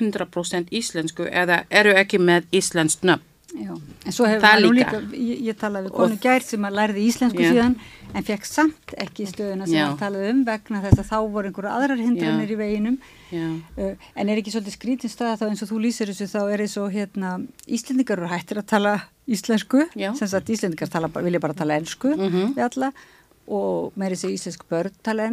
100% 0.00 0.70
íslensku 0.70 1.26
eða 1.30 1.64
eru 1.70 1.94
ekki 1.94 2.18
með 2.18 2.46
íslensk 2.52 3.02
nöfn. 3.02 3.27
Já, 3.56 3.72
en 4.04 4.12
svo 4.12 4.26
hefur 4.28 4.42
Það 4.44 4.58
líka. 4.76 4.98
ég, 5.16 5.38
ég 5.48 5.56
talaði 5.56 5.88
við 5.88 5.94
konu 5.96 6.16
gær 6.20 6.42
sem 6.44 6.66
að 6.68 6.74
lærði 6.78 7.04
íslensku 7.08 7.40
Já. 7.40 7.48
síðan 7.54 7.76
en 8.14 8.26
fekk 8.28 8.44
samt 8.44 8.92
ekki 9.00 9.24
stöðuna 9.30 9.66
sem 9.66 9.78
hann 9.80 9.96
talaði 9.96 10.30
um 10.34 10.42
vegna 10.44 10.82
þess 10.84 11.00
að 11.00 11.08
þá 11.08 11.16
voru 11.32 11.48
einhverju 11.48 11.70
aðrar 11.72 12.02
hindranir 12.02 12.52
í 12.52 12.58
veginum. 12.60 12.98
Uh, 13.32 13.94
en 14.16 14.28
er 14.28 14.36
ekki 14.42 14.52
svolítið 14.52 14.76
skrítin 14.76 15.12
staða 15.12 15.38
þá 15.40 15.46
eins 15.48 15.62
og 15.64 15.70
þú 15.72 15.80
lýsir 15.86 16.12
þessu 16.12 16.28
þá 16.28 16.40
er 16.52 16.64
og 16.82 16.92
hérna 16.92 17.32
Íslendingar 17.66 18.18
eru 18.20 18.28
hættir 18.28 18.60
að 18.60 18.66
tala 18.68 18.94
íslensku. 19.28 19.86
Sem 19.96 20.28
sagt 20.28 20.48
Íslendingar 20.52 20.88
tala, 20.92 21.08
vilja 21.08 21.40
bara 21.40 21.54
tala 21.56 21.80
ensku 21.80 22.12
Mhm. 22.16 22.52
við 22.54 22.64
alla 22.68 22.92
og 23.48 23.92
meiri 23.96 24.14
sér 24.16 24.36
íslensku 24.36 24.68
börn 24.68 24.92
tala 25.02 25.24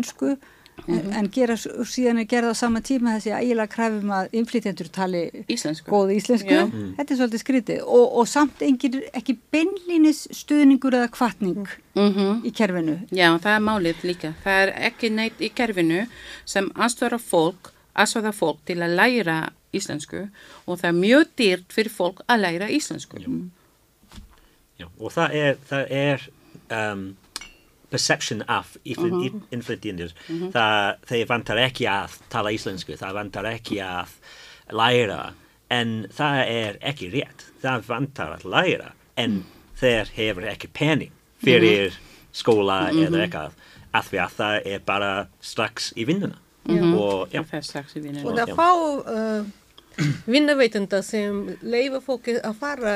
ensku 0.75 0.91
en, 0.91 1.13
en 1.19 1.29
gera, 1.33 1.55
síðan 1.57 2.21
er 2.21 2.27
gerða 2.29 2.53
á 2.53 2.55
sama 2.57 2.81
tíma 2.85 3.15
þessi 3.15 3.33
ægilega 3.33 3.71
krafum 3.71 4.11
að 4.15 4.35
innflytjendur 4.39 4.89
tali 4.93 5.23
íslensku. 5.47 5.89
góð 5.89 6.13
íslensku, 6.15 6.51
Já. 6.51 6.65
þetta 6.97 7.13
er 7.13 7.19
svolítið 7.19 7.43
skrítið 7.43 7.81
og, 7.85 8.05
og 8.19 8.27
samt 8.27 8.61
engin, 8.61 9.01
ekki 9.13 9.37
beinlínis 9.51 10.25
stuðningur 10.31 10.99
eða 11.01 11.11
kvartning 11.13 11.67
Mm 11.95 12.41
í 12.43 12.51
kerfinu. 12.51 12.97
Já, 13.15 13.37
það 13.39 13.53
er 13.53 13.61
málið 13.63 14.01
líka. 14.03 14.33
Það 14.43 14.61
er 14.61 14.71
ekki 14.89 15.09
neitt 15.09 15.39
í 15.39 15.49
kerfinu 15.55 16.01
sem 16.45 16.67
aðstöra 16.75 17.19
fólk, 17.19 17.71
aðstöra 17.95 18.33
fólk 18.35 18.59
til 18.67 18.81
að 18.83 18.97
læra 18.99 19.37
íslensku 19.75 20.25
og 20.65 20.79
það 20.81 20.89
er 20.89 20.97
mjög 20.99 21.29
dýrt 21.39 21.75
fyrir 21.75 21.93
fólk 21.93 22.19
að 22.27 22.41
læra 22.43 22.67
íslensku. 22.69 23.21
Já, 24.75 24.89
og 24.99 25.13
það 25.15 25.37
er, 25.39 25.61
það 25.69 25.93
er 25.95 26.27
um, 26.75 27.05
perception 27.95 28.43
af 28.47 28.75
Mhm. 28.85 29.41
innflytjendur. 29.51 30.13
Það 30.53 30.95
þeir 31.09 31.25
vantar 31.33 31.57
ekki 31.65 31.87
að 31.89 32.19
tala 32.29 32.51
íslensku, 32.55 32.97
það 32.99 33.13
vantar 33.21 33.49
ekki 33.55 33.79
að 33.81 34.15
læra, 34.71 35.33
en 35.71 36.07
það 36.13 36.39
er 36.47 36.77
ekki 36.81 37.11
rétt. 37.13 37.45
Það 37.63 37.87
vantar 37.89 38.37
að 38.37 38.45
læra, 38.53 38.91
en 39.17 39.43
þeir 39.79 40.09
hefur 40.15 40.43
ekki 40.51 40.67
pening 40.73 41.11
fyrir 41.43 41.93
skóla 42.33 42.89
eða 42.91 43.21
eitthvað, 43.25 43.51
af 43.93 44.09
því 44.11 44.17
að 44.25 44.31
það 44.39 44.61
er 44.73 44.79
bara 44.85 45.27
strax 45.41 45.93
í 45.95 46.05
vinnuna. 46.05 46.37
Og 46.67 47.29
er 47.35 47.61
strax 47.61 47.95
í 47.95 48.01
vinnu. 48.01 48.23
Og 48.25 48.35
það 48.37 48.55
fá 48.57 48.69
uh, 49.05 49.45
vinnaveitenda 50.33 51.01
sem 51.05 51.57
leifa 51.61 52.01
fólki 52.03 52.33
að 52.41 52.55
fara 52.59 52.93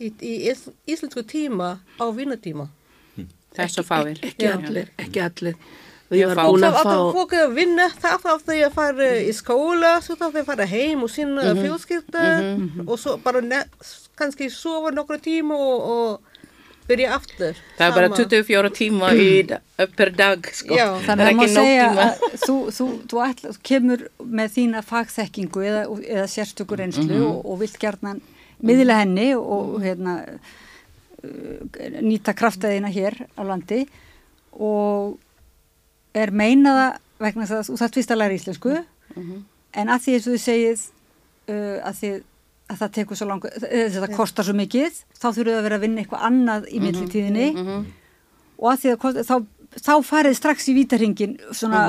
í, 0.00 0.10
í 0.22 0.34
ís- 0.50 0.68
íslensku 0.86 1.24
tíma 1.26 1.78
á 1.98 2.04
vinnatíma. 2.14 2.68
Það 3.56 3.64
er 3.64 3.74
svo 3.74 3.84
fáir. 3.86 4.22
Ekki 4.28 4.48
allir, 4.52 4.90
ekki 5.00 5.22
allir. 5.24 5.60
Við 6.08 6.24
var 6.30 6.38
fá. 6.38 6.44
búin 6.48 6.64
Það 6.64 6.68
að 6.68 6.76
var 6.76 6.86
fá, 6.86 6.92
alltaf 6.92 7.18
fólk 7.18 7.34
að 7.36 7.50
vinna, 7.58 7.86
það 8.00 8.22
þarf 8.24 8.46
þau 8.46 8.56
að 8.56 8.76
fara 8.78 9.08
í 9.20 9.32
skóla, 9.36 9.90
svo 10.04 10.16
þarf 10.16 10.36
þau 10.36 10.40
að 10.40 10.48
fara 10.48 10.66
heim 10.70 11.04
og 11.04 11.12
sína 11.12 11.44
mm 11.50 11.60
fjölskylda 11.66 12.24
og 12.86 12.96
svo 13.02 13.16
bara 13.24 13.62
kannski 14.18 14.48
sofa 14.50 14.92
nokkru 14.96 15.18
tíma 15.22 15.58
og, 15.58 15.90
og 15.92 16.38
byrja 16.88 17.10
aftur. 17.18 17.58
Það 17.76 17.90
er 17.90 17.94
bara 17.98 18.08
Sama. 18.08 18.16
24 18.22 18.70
tíma 18.78 19.10
í, 19.12 19.28
per 19.98 20.12
dag, 20.16 20.48
sko. 20.56 20.78
Já. 20.78 20.86
það 20.94 21.10
Þannig 21.10 21.26
er 21.26 21.28
að 21.28 21.42
nóg 21.42 21.52
segja 21.58 21.88
að 21.92 22.24
þú, 22.46 22.56
þú, 22.78 22.86
þú, 23.12 23.20
ætla, 23.26 23.52
þú 23.52 23.62
kemur 23.70 24.06
með 24.40 24.54
þína 24.56 24.82
fagþekkingu 24.88 25.66
eða, 25.68 25.84
eða 26.16 26.26
sérstökur 26.32 26.80
reynslu 26.80 27.20
og, 27.26 27.42
og 27.44 27.60
vilt 27.60 27.76
gerðna 27.82 28.16
miðla 28.64 29.02
henni 29.02 29.28
og 29.38 29.76
hérna, 29.84 30.16
nýta 32.04 32.34
kraftaðina 32.36 32.90
hér 32.94 33.16
á 33.34 33.42
landi 33.42 33.82
og 34.54 35.18
er 36.14 36.30
meinaða 36.30 36.92
vegna 37.18 37.46
þess 37.46 37.58
að 37.58 37.68
þú 37.68 37.78
þarf 37.80 37.94
tvist 37.96 38.14
að 38.14 38.20
læra 38.22 38.38
íslensku. 38.38 38.78
En 39.78 39.92
að 39.92 40.02
því 40.04 40.14
eins 40.14 40.26
og 40.26 40.34
þið 40.34 40.42
segið 40.44 40.82
uh, 41.50 41.78
að, 41.88 42.00
þið, 42.00 42.16
að 42.68 42.80
það 42.80 42.94
tekur 42.96 43.18
svo 43.18 43.28
langa 43.28 43.52
þetta 43.58 44.10
kostar 44.14 44.48
svo 44.48 44.56
mikið 44.58 44.98
þá 45.18 45.28
þurfum 45.28 45.50
við 45.50 45.58
að 45.58 45.66
vera 45.68 45.78
að 45.78 45.86
vinna 45.86 46.02
eitthvað 46.02 46.26
annað 46.30 46.68
í 46.70 46.82
millitíðinni. 46.84 47.48
Og 48.58 48.72
að 48.72 48.80
því 48.82 48.92
að 48.92 49.00
kosta, 49.04 49.24
þá, 49.26 49.36
þá 49.78 49.94
farið 50.08 50.38
strax 50.38 50.68
í 50.70 50.74
vítarhingin 50.78 51.36
svona 51.50 51.82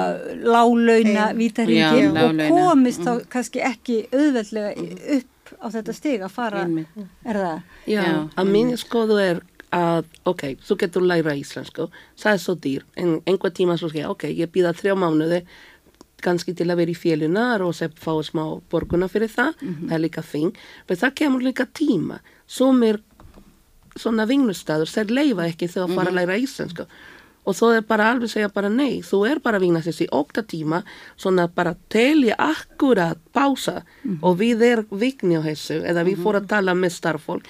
lálauna 0.44 1.30
Ein. 1.30 1.38
vítarhingin 1.40 2.18
Já, 2.18 2.26
og 2.26 2.42
komist 2.50 3.06
þá 3.06 3.14
kannski 3.32 3.64
ekki 3.66 4.04
auðveldlega 4.14 4.74
upp 5.18 5.30
á 5.60 5.68
þetta 5.70 5.94
stig 5.96 6.22
að 6.26 6.32
fara 6.32 6.62
Einmitt. 6.66 6.88
er 7.26 7.36
það? 7.36 7.62
já, 7.88 8.02
Já. 8.04 8.20
að 8.40 8.52
mín 8.54 8.72
skoðu 8.80 9.18
er 9.24 9.42
að, 9.76 10.06
ok, 10.26 10.44
þú 10.66 10.78
getur 10.82 11.04
læra 11.06 11.36
íslensku, 11.38 11.90
það 12.18 12.32
er 12.34 12.40
svo 12.42 12.56
dýr, 12.56 12.86
en 12.98 13.20
einhver 13.30 13.52
tíma 13.54 13.76
svo 13.78 13.90
skilja, 13.92 14.10
ok, 14.10 14.24
ég 14.34 14.50
býða 14.50 14.72
þrjá 14.74 14.96
mánuði, 14.98 15.44
kannski 16.26 16.56
til 16.58 16.66
að 16.72 16.82
vera 16.82 16.92
í 16.92 16.98
fjölunar 16.98 17.62
og 17.64 17.76
sem 17.78 17.92
fá 17.96 18.12
smá 18.26 18.42
borguna 18.72 19.08
fyrir 19.08 19.30
það, 19.32 19.54
það 19.62 19.94
er 19.96 20.02
líka 20.04 20.24
fín, 20.26 20.50
men 20.90 20.98
það 20.98 21.14
kemur 21.22 21.46
líka 21.46 21.68
tíma, 21.78 22.18
som 22.48 22.82
er 22.84 22.98
svona 24.00 24.26
vinnustæður, 24.28 24.90
þeir 24.90 25.14
leifa 25.16 25.46
ekki 25.52 25.68
þegar 25.70 25.90
að 25.90 25.96
fara 26.00 26.12
að 26.12 26.18
læra 26.20 26.38
íslensku. 26.40 26.86
Og 27.48 27.56
þá 27.56 27.66
er 27.78 27.86
bara 27.88 28.12
alveg 28.12 28.30
segja 28.30 28.50
bara 28.54 28.70
nei, 28.70 29.02
þú 29.02 29.24
er 29.30 29.40
bara 29.42 29.58
að 29.58 29.66
vinna 29.66 29.82
þessi 29.82 30.10
ókta 30.14 30.44
tíma, 30.46 30.84
svona 31.18 31.48
bara 31.48 31.76
telja 31.90 32.36
akkurat 32.38 33.18
pása. 33.34 33.84
Og 34.22 34.38
við 34.42 34.62
er 34.68 34.84
vikni 34.92 35.40
á 35.40 35.42
þessu, 35.42 35.80
eða 35.84 36.04
við 36.06 36.22
fórum 36.24 36.44
að 36.44 36.50
tala 36.52 36.76
með 36.78 36.94
starffólk, 36.98 37.48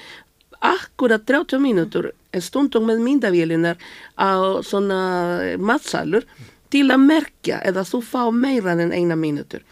akkurat 0.60 1.26
30 1.26 1.60
mínútur, 1.64 2.12
stundum 2.40 2.86
með 2.86 3.04
myndavélinar 3.04 3.78
á 4.20 4.62
svona 4.64 5.58
matsalur 5.58 6.26
til 6.70 6.92
að 6.92 7.06
merkja 7.06 7.62
eða 7.66 7.86
þú 7.88 8.02
fá 8.06 8.24
meira 8.32 8.76
en 8.78 8.94
eina 8.94 9.16
mínútur. 9.16 9.64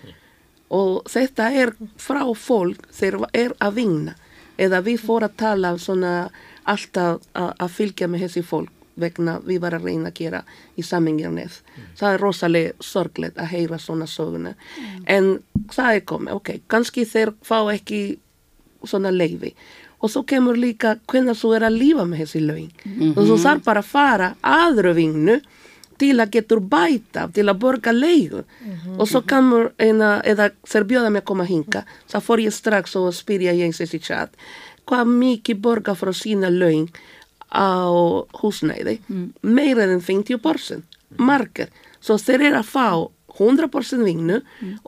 Og 0.69 1.03
þetta 1.07 1.51
er 1.55 1.75
frá 2.01 2.23
fólk 2.35 2.89
þegar 2.91 3.29
er 3.33 3.53
að 3.63 3.77
vinna 3.79 4.15
eða 4.57 4.81
við 4.83 5.03
fórum 5.05 5.29
að 5.29 5.37
tala 5.37 5.77
svona 5.77 6.29
alltaf 6.67 7.21
að 7.37 7.69
fylgja 7.71 8.09
með 8.11 8.25
þessi 8.25 8.43
fólk 8.43 8.76
vegna 8.97 9.39
við 9.45 9.61
varum 9.63 9.81
að 9.81 9.89
reyna 9.91 10.11
að 10.11 10.19
gera 10.19 10.43
í 10.75 10.85
samingjarnið. 10.85 11.57
Það 11.99 12.13
er 12.13 12.23
rosalega 12.23 12.71
sorglegt 12.83 13.37
að 13.37 13.51
heyra 13.53 13.79
svona 13.79 14.07
söguna. 14.09 14.55
En 15.05 15.37
það 15.73 15.95
er 15.95 16.05
komið, 16.09 16.33
ok, 16.33 16.53
kannski 16.67 17.05
þeir 17.05 17.33
fá 17.45 17.59
ekki 17.73 18.01
svona 18.83 19.11
leifi. 19.11 19.53
Og 20.01 20.11
svo 20.13 20.21
kemur 20.29 20.57
líka 20.57 20.97
hvernig 21.09 21.37
þú 21.37 21.55
er 21.57 21.63
að 21.67 21.79
lífa 21.81 22.05
með 22.05 22.25
þessi 22.25 22.41
laun. 22.45 22.71
Og 23.15 23.23
þú 23.25 23.37
þarf 23.41 23.63
bara 23.65 23.81
að 23.81 23.93
fara 23.93 24.33
aðra 24.41 24.93
vinnu 24.93 25.39
til 25.97 26.19
að 26.21 26.31
getur 26.35 26.59
bæta, 26.61 27.27
til 27.33 27.47
að 27.49 27.59
borga 27.59 27.91
leigu. 27.91 28.43
Og 28.97 29.07
svo 29.09 29.23
kemur 29.25 29.71
eina, 29.81 30.21
eða 30.21 30.51
þeir 30.69 30.85
bjóða 30.91 31.09
mig 31.09 31.23
að 31.23 31.29
koma 31.31 31.47
hinga, 31.49 31.83
þá 32.05 32.17
fór 32.21 32.43
ég 32.45 32.53
strax 32.53 32.95
og 32.95 33.13
spyrja 33.17 33.55
ég 33.57 33.73
þessi 33.73 33.99
chat, 33.99 34.29
hvað 34.87 35.09
mikið 35.09 35.61
borga 35.61 35.95
frá 35.97 36.13
sína 36.13 36.49
laun 36.53 36.87
á 37.51 37.69
húsnæði? 38.41 38.99
Meira 39.41 39.87
en 39.87 40.01
50%, 40.01 40.81
margar. 41.17 41.69
Svo 42.01 42.17
þeir 42.21 42.49
eru 42.51 42.59
að 42.61 42.71
fá 42.73 42.87
100% 43.37 44.01
vinnu 44.05 44.39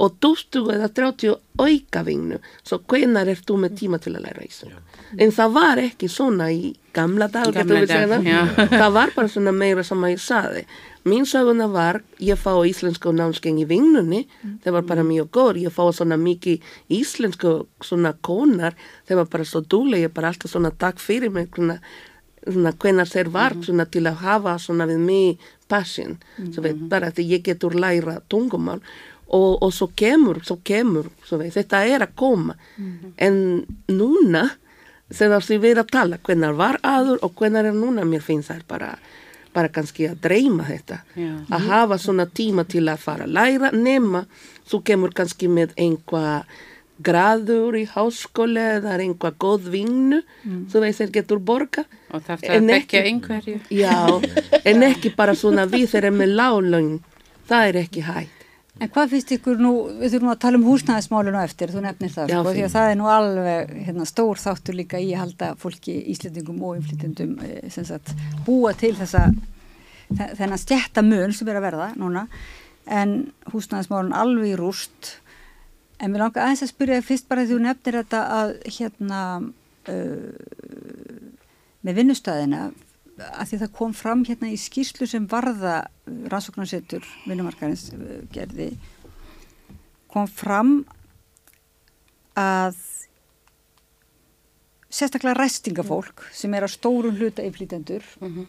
og 0.01 0.15
20 0.23 0.71
eða 0.73 0.89
30 0.89 1.35
auka 1.61 2.03
vinnu. 2.07 2.39
Svo 2.65 2.79
hvenar 2.89 3.29
er 3.29 3.41
þú 3.45 3.59
með 3.63 3.75
tíma 3.83 3.99
til 4.01 4.15
að 4.15 4.25
læra 4.25 4.45
íslenska? 4.45 4.81
En 5.21 5.33
það 5.33 5.53
var 5.53 5.81
ekki 5.81 6.09
svona 6.09 6.49
í 6.53 6.71
gamla 6.93 7.27
dag, 7.29 7.51
Gamla 7.53 7.83
dag, 7.85 8.13
já. 8.25 8.39
það. 8.69 8.91
var 8.93 9.11
bara 9.15 9.29
svona 9.29 9.53
meira 9.53 9.83
sem 9.85 10.01
að 10.05 10.15
ég 10.15 10.23
saði. 10.23 10.63
Mín 11.09 11.23
söguna 11.29 11.69
var, 11.71 12.01
ég 12.19 12.37
fá 12.37 12.51
íslensku 12.67 13.13
námskeið 13.15 13.61
í 13.63 13.67
vinnunni, 13.69 14.25
það 14.65 14.75
var 14.75 14.87
bara 14.89 15.05
mjög 15.07 15.29
góð, 15.37 15.59
ég 15.63 15.73
fá 15.73 15.85
svona 15.95 16.17
mikið 16.19 16.65
íslensku 16.91 17.53
svona 17.85 18.11
konar, 18.25 18.75
það 19.07 19.21
var 19.21 19.29
bara 19.31 19.47
svo 19.47 19.61
dúlega, 19.63 20.09
ég 20.09 20.13
bara 20.13 20.33
alltaf 20.33 20.51
svona 20.51 20.73
takk 20.75 20.99
fyrir 21.01 21.31
mig, 21.33 21.47
svona, 21.55 21.79
svona 22.55 22.73
hvenar 22.73 23.09
þeir 23.09 23.31
var 23.33 23.55
svona 23.63 23.85
til 23.89 24.05
að 24.09 24.23
hafa 24.23 24.57
svona 24.61 24.87
við 24.89 25.03
mig 25.03 25.45
passion, 25.69 26.17
svo 26.49 26.63
veit, 26.65 26.79
bara 26.89 27.11
því 27.13 27.27
ég 27.35 27.45
getur 27.45 27.75
læra 27.77 28.19
tungumál 28.29 28.79
og, 29.29 29.61
og 29.61 29.69
svo 29.73 29.91
kemur, 29.95 30.41
svo 30.45 30.57
kemur, 30.65 31.11
svo 31.25 31.37
veit, 31.41 31.53
þetta 31.53 31.83
er 31.85 32.07
að 32.07 32.15
koma, 32.17 32.55
en 33.17 33.39
núna, 33.93 34.47
þegar 35.13 35.45
því 35.45 35.59
við 35.61 35.75
erum 35.75 35.85
að 35.85 35.93
tala 35.93 36.21
hvenar 36.25 36.57
var 36.57 36.79
aður 36.85 37.21
og 37.25 37.37
hvenar 37.37 37.69
er 37.69 37.77
núna 37.77 38.05
mér 38.05 38.25
finnst 38.25 38.53
það 38.53 38.65
bara 38.69 38.93
bara 39.53 39.71
kannski 39.73 40.05
að 40.05 40.19
dreyma 40.21 40.65
þetta. 40.67 40.99
Já. 41.17 41.31
að 41.49 41.69
hafa 41.71 41.97
svona 41.97 42.25
tíma 42.29 42.65
til 42.69 42.83
að 42.85 43.01
fara 43.01 43.25
að 43.25 43.33
læra 43.33 43.71
nema 43.73 44.23
þú 44.69 44.81
kemur 44.85 45.13
kannski 45.17 45.49
með 45.49 45.73
einhvað 45.77 46.45
graður 47.03 47.77
í 47.79 47.85
háskóla 47.93 48.63
eða 48.79 48.95
er 48.97 49.03
einhvað 49.05 49.37
góð 49.39 49.69
vinnu 49.73 50.19
þú 50.71 50.81
veist 50.83 50.99
þeir 51.03 51.13
getur 51.19 51.39
borga 51.39 51.85
Og 52.11 52.23
það 52.25 52.43
En 52.49 52.65
að 52.65 52.73
þekkja 52.73 53.03
einhverju. 53.11 53.59
já, 53.69 53.95
en 54.65 54.83
ekki 54.89 55.11
bara 55.15 55.35
svona 55.37 55.65
við 55.69 55.87
þeir 55.93 56.09
með 56.11 56.35
lálögn 56.39 56.99
það 57.49 57.67
er 57.69 57.77
ekki 57.85 58.01
hægt. 58.05 58.35
En 58.79 58.87
hvað 58.95 59.09
finnst 59.11 59.31
ykkur 59.35 59.57
nú, 59.59 59.71
við 59.99 60.13
þurfum 60.13 60.29
að 60.31 60.37
tala 60.39 60.55
um 60.59 60.63
húsnæðismálinu 60.69 61.39
eftir, 61.43 61.71
þú 61.73 61.81
nefnir 61.83 62.11
það, 62.13 62.29
Já, 62.31 62.37
sko, 62.39 62.51
því 62.55 62.61
að 62.63 62.73
það 62.77 62.89
er 62.91 62.97
nú 62.99 63.07
alveg 63.11 63.71
hérna, 63.89 64.05
stór 64.07 64.39
þáttur 64.39 64.77
líka 64.77 65.01
í 65.03 65.09
að 65.11 65.19
halda 65.25 65.49
fólki, 65.59 65.95
íslendingum 66.13 66.61
og 66.63 66.77
inflytjendum 66.79 67.33
eh, 67.43 67.65
sem 67.73 67.83
sagt, 67.89 68.13
búa 68.47 68.71
til 68.79 68.93
þessa, 68.95 69.25
þe- 70.15 70.29
þennan 70.39 70.61
stjætta 70.63 71.03
mun 71.03 71.35
sem 71.35 71.51
er 71.51 71.59
að 71.59 71.65
verða 71.67 71.89
núna, 71.99 72.23
en 72.87 73.17
húsnæðismálun 73.51 74.15
alveg 74.15 74.53
í 74.53 74.57
rúst, 74.61 75.11
en 75.99 76.11
mér 76.11 76.23
langar 76.23 76.45
aðeins 76.45 76.65
að 76.65 76.73
spyrja 76.73 76.99
þig 76.99 77.07
fyrst 77.09 77.29
bara 77.29 77.45
því 77.45 77.55
þú 77.55 77.63
nefnir 77.65 77.97
þetta 78.01 78.21
að 78.35 78.53
hérna 78.77 79.23
uh, 79.91 81.23
með 81.85 81.99
vinnustæðina, 82.01 82.61
að 83.29 83.49
því 83.49 83.59
það 83.63 83.73
kom 83.79 83.95
fram 83.95 84.23
hérna 84.27 84.51
í 84.51 84.59
skýrslu 84.59 85.07
sem 85.09 85.25
varða 85.31 85.81
rannsóknarsettur 86.31 87.07
vinnumarkarins 87.27 87.89
uh, 87.95 88.21
gerði 88.33 88.71
kom 90.09 90.29
fram 90.31 90.79
að 92.39 92.77
sérstaklega 94.89 95.37
ræstingafólk 95.37 96.23
sem 96.33 96.53
er 96.57 96.65
að 96.65 96.73
stórun 96.73 97.17
hluta 97.19 97.43
yflýtendur 97.45 98.05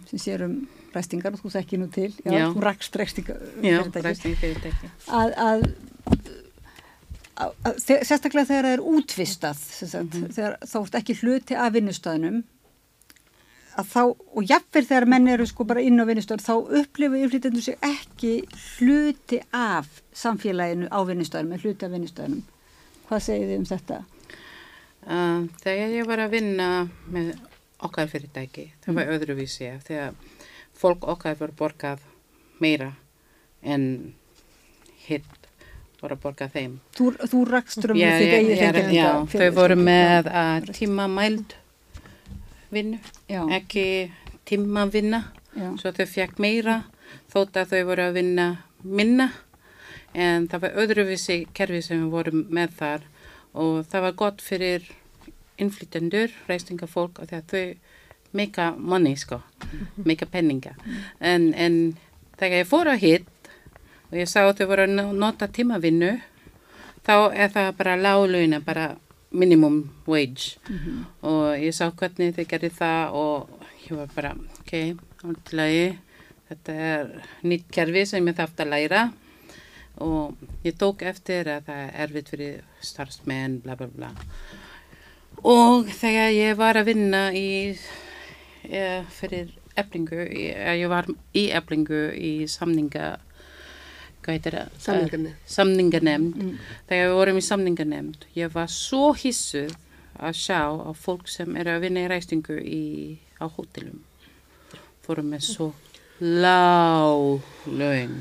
sem 0.08 0.20
sér 0.22 0.46
um 0.46 0.54
ræstingar 0.94 1.36
og 1.36 1.42
þú 1.42 1.52
þekki 1.52 1.78
nú 1.78 1.88
til, 1.92 2.08
já, 2.24 2.32
Já. 2.32 2.46
þú 2.54 2.62
rakst 2.64 2.96
ræstinga 2.96 3.36
að, 5.20 5.34
að, 5.36 5.66
sérstaklega 7.80 8.48
þegar 8.48 8.68
það 8.68 8.72
er 8.72 8.86
útvistað 8.92 9.60
sagt, 9.60 10.16
þegar 10.36 10.56
þá 10.66 10.78
ert 10.80 10.98
ekki 11.00 11.18
hluti 11.22 11.56
af 11.56 11.74
vinnustöðnum 11.76 12.40
þá, 13.80 14.02
og 14.12 14.42
jafnverð 14.44 14.88
þegar 14.90 15.08
menn 15.08 15.28
eru 15.32 15.46
sko 15.48 15.64
bara 15.68 15.82
inn 15.84 16.00
á 16.02 16.04
vinnustöðun, 16.04 16.44
þá 16.44 16.80
upplifu 16.82 17.20
yflýtendur 17.24 17.64
sig 17.64 17.78
ekki 17.86 18.32
hluti 18.78 19.40
af 19.56 20.02
samfélaginu 20.12 20.90
á 20.92 21.00
vinnustöðunum 21.08 21.56
eða 21.56 21.64
hluti 21.64 21.86
af 21.88 21.94
vinnustöðunum 21.94 22.48
hvað 23.10 23.24
segir 23.26 23.48
þið 23.50 23.58
um 23.58 23.68
þetta? 23.70 24.00
Uh, 25.00 25.48
þegar 25.64 25.94
ég 25.96 26.06
var 26.06 26.22
að 26.22 26.34
vinna 26.36 26.68
með 27.10 27.32
okkar 27.80 28.10
fyrirtæki, 28.12 28.68
það 28.84 28.98
var 28.98 29.12
öðruvísi 29.16 29.70
af 29.72 29.86
því 29.88 30.00
að 30.04 30.24
fólk 30.76 31.06
okkar 31.08 31.38
voru 31.40 31.56
borgað 31.56 32.04
meira 32.60 32.92
en 33.64 33.84
hitt 35.06 35.39
voru 36.02 36.16
að 36.16 36.22
borga 36.24 36.48
þeim. 36.52 36.78
Þú, 36.96 37.10
þú 37.32 37.42
rakstur 37.50 37.94
um 37.94 38.00
Já, 38.00 38.10
þitt 38.16 38.30
já, 38.30 38.38
eigið 38.38 38.94
já, 38.94 39.10
þau 39.34 39.50
voru 39.56 39.76
með 39.80 40.30
að 40.42 40.70
tíma 40.76 41.06
mæld 41.10 41.56
vinnu, 42.70 43.00
Já. 43.28 43.42
ekki 43.58 43.84
tíma 44.46 44.86
vinna, 44.90 45.24
Já. 45.58 45.68
svo 45.80 45.92
þau 45.94 46.06
fekk 46.06 46.40
meira 46.42 46.80
þótt 47.30 47.58
að 47.60 47.72
þau 47.74 47.84
voru 47.90 48.08
að 48.08 48.18
vinna 48.20 48.48
minna. 48.82 49.30
En 50.14 50.48
það 50.50 50.64
var 50.64 50.78
öðruvísi 50.82 51.36
kerfi 51.54 51.82
sem 51.86 52.00
við 52.02 52.14
vorum 52.14 52.44
með 52.50 52.74
þar. 52.80 53.04
Og 53.54 53.84
það 53.90 54.04
var 54.06 54.16
gott 54.18 54.42
fyrir 54.42 54.86
innflytendur, 55.60 56.32
reistingafólk 56.48 57.20
og 57.20 57.30
því 57.30 57.38
að 57.38 57.52
þau 57.52 57.64
meika 58.38 58.70
money 58.78 59.18
sko, 59.18 59.40
meika 60.08 60.26
penninga. 60.30 60.74
En, 61.20 61.50
en 61.54 61.80
þegar 62.38 62.62
ég 62.62 62.70
fór 62.70 62.90
að 62.90 63.04
hitt 63.04 63.39
og 64.10 64.18
ég 64.18 64.28
sá 64.28 64.42
að 64.46 64.56
þau 64.60 64.66
voru 64.72 64.84
að 64.88 64.94
no- 64.96 65.12
nota 65.12 65.46
tímavinnu 65.48 66.12
þá 67.06 67.14
er 67.32 67.48
það 67.54 67.70
bara 67.78 67.96
láglauna, 67.96 68.60
bara 68.64 68.88
minimum 69.30 69.90
wage. 70.10 70.56
Og 71.22 71.54
ég 71.62 71.72
sá 71.74 71.90
hvernig 71.94 72.34
þau 72.36 72.44
gerði 72.50 72.70
það 72.74 73.14
og 73.14 73.48
ég 73.86 73.96
var 73.96 74.10
bara, 74.14 74.32
ok, 74.60 74.72
alltaf 75.24 75.98
þetta 76.50 76.72
er 76.74 77.10
nýtt 77.46 77.68
kerfi 77.70 78.02
sem 78.06 78.26
ég 78.26 78.34
þarf 78.36 78.58
að 78.58 78.72
læra. 78.74 79.04
Og 80.00 80.34
ég 80.64 80.74
tók 80.80 81.02
eftir 81.06 81.46
að 81.46 81.66
það 81.68 81.80
er 81.84 81.94
erfitt 82.04 82.28
fyrir 82.32 82.60
starfsmenn, 82.82 83.60
bla 83.62 83.76
bla 83.76 83.86
bla. 83.86 84.10
Og 85.46 85.86
þegar 85.88 86.30
ég 86.34 86.56
var 86.58 86.76
að 86.76 86.88
vinna 86.90 87.22
í 87.32 87.76
eh, 88.68 89.02
fyrir 89.08 89.52
eblingu, 89.78 90.18
ég, 90.26 90.58
ég 90.82 90.88
var 90.90 91.06
í 91.36 91.46
eblingu 91.54 92.10
í 92.18 92.32
samninga 92.50 93.14
hvað 94.30 94.38
heitir 94.38 94.56
það? 94.56 94.74
Samninganefnd. 94.84 95.50
Samninganemnd. 95.50 96.42
Þegar 96.88 97.08
við 97.08 97.16
vorum 97.18 97.40
í 97.40 97.44
samninganemnd, 97.46 98.26
ég 98.38 98.54
var 98.54 98.70
svo 98.70 99.10
hissuð 99.18 99.74
að 100.20 100.38
sjá 100.38 100.62
á 100.70 100.90
fólk 100.94 101.30
sem 101.30 101.56
eru 101.58 101.74
að 101.74 101.86
vinna 101.86 102.04
í 102.04 102.10
ræstingu 102.10 102.58
í, 102.60 102.82
á 103.40 103.46
hótelum. 103.50 104.02
Fórum 105.04 105.30
með 105.32 105.46
svo 105.48 105.70
lág 106.20 107.46
laun 107.64 108.18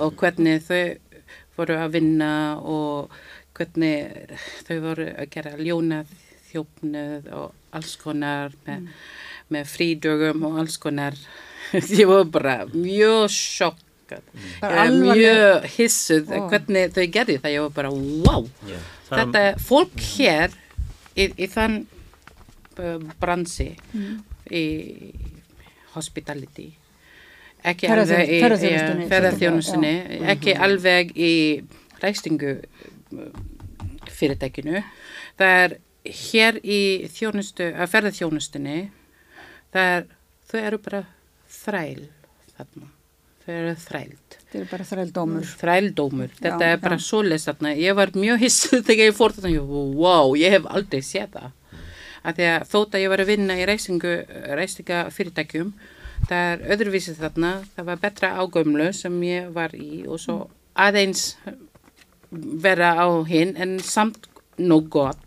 og 0.00 0.14
hvernig 0.16 0.62
þau 0.64 0.96
voru 1.58 1.76
að 1.76 1.98
vinna 1.98 2.30
og 2.64 3.12
hvernig 3.56 4.32
þau 4.64 4.78
voru 4.86 5.10
að 5.12 5.28
gera 5.34 5.52
ljóna 5.60 6.00
þjófnuð 6.48 7.28
og 7.36 7.76
alls 7.76 7.96
konar 8.00 8.56
með, 8.64 8.88
með 9.52 9.68
frídögum 9.68 10.48
og 10.48 10.62
alls 10.62 10.80
konar. 10.80 11.18
ég 11.98 12.08
var 12.08 12.24
bara 12.32 12.56
mjög 12.72 13.28
sjokk 13.34 13.85
Bara 14.60 14.72
Eh, 14.72 14.82
alvarleg- 14.86 15.20
mjög 15.20 15.66
hissuð 15.76 16.30
Ó. 16.30 16.48
hvernig 16.50 16.92
þau 16.94 17.06
gerði 17.16 17.36
það, 17.42 17.52
ég 17.56 17.60
var 17.66 17.70
bara 17.70 17.90
wow 17.90 18.48
Yeah. 18.66 18.80
þetta 19.10 19.42
er 19.50 19.54
fólk 19.58 19.96
hér 20.16 20.50
í, 21.16 21.24
í 21.36 21.46
þann 21.50 21.86
uh, 22.78 22.98
bransi 23.20 23.68
í 24.50 24.64
hospitality. 25.94 26.68
Ekki 27.64 27.88
alveg 27.88 28.28
í 28.30 28.40
já. 30.20 30.26
ekki 30.34 30.52
alveg 30.54 31.10
í 31.16 31.32
ræstingu 32.02 32.52
fyrirtækinu. 34.12 34.82
Það 35.38 35.54
er 35.64 35.76
hér 36.06 36.60
í 36.62 36.80
þjónustu, 37.10 37.66
að 37.74 37.90
ferðaþjónustunni 37.94 38.76
það 39.74 39.88
er, 39.96 40.06
þau 40.50 40.60
eru 40.60 40.78
bara 40.84 41.00
þræl 41.50 42.04
þarna, 42.56 42.90
þau 43.46 43.52
eru 43.56 43.74
þræld. 43.82 44.36
Þetta 44.36 44.60
er 44.60 44.70
bara 44.70 44.86
þrældómur. 44.90 45.50
þrældómur, 45.62 46.32
þetta 46.40 46.68
Já, 46.68 46.72
er 46.76 46.80
bara 46.82 46.98
já. 46.98 47.04
svoleiðis 47.06 47.46
þarna, 47.48 47.74
ég 47.78 47.98
var 47.98 48.14
mjög 48.14 48.40
hissuð 48.42 48.84
þegar 48.88 49.10
ég 49.10 49.18
fór 49.18 49.36
þarna, 49.36 49.52
ég 49.56 49.68
var, 49.70 49.92
wow, 50.02 50.32
ég 50.38 50.56
hef 50.56 50.66
aldrei 50.70 51.02
séð 51.06 51.36
það. 51.36 51.52
Að 52.26 52.40
því 52.40 52.48
að 52.52 52.64
þótt 52.72 52.96
að 52.96 53.04
ég 53.04 53.12
var 53.12 53.22
að 53.22 53.30
vinna 53.30 53.56
í 53.60 53.66
reysingu, 53.70 54.14
reysinga 54.58 55.04
fyrirtækjum 55.14 55.68
það 56.26 56.50
er 56.50 56.64
öðruvísið 56.74 57.20
þarna. 57.22 57.52
Það 57.76 57.88
var 57.90 58.02
betra 58.02 58.32
ágömlu 58.40 58.88
sem 58.96 59.16
ég 59.26 59.50
var 59.54 59.74
í 59.78 60.02
og 60.08 60.20
svo 60.22 60.36
aðeins 60.76 61.36
vera 62.32 62.94
á 62.98 63.06
hinn 63.28 63.54
en 63.60 63.76
samt 63.84 64.26
nóg 64.58 64.88
gott. 64.92 65.22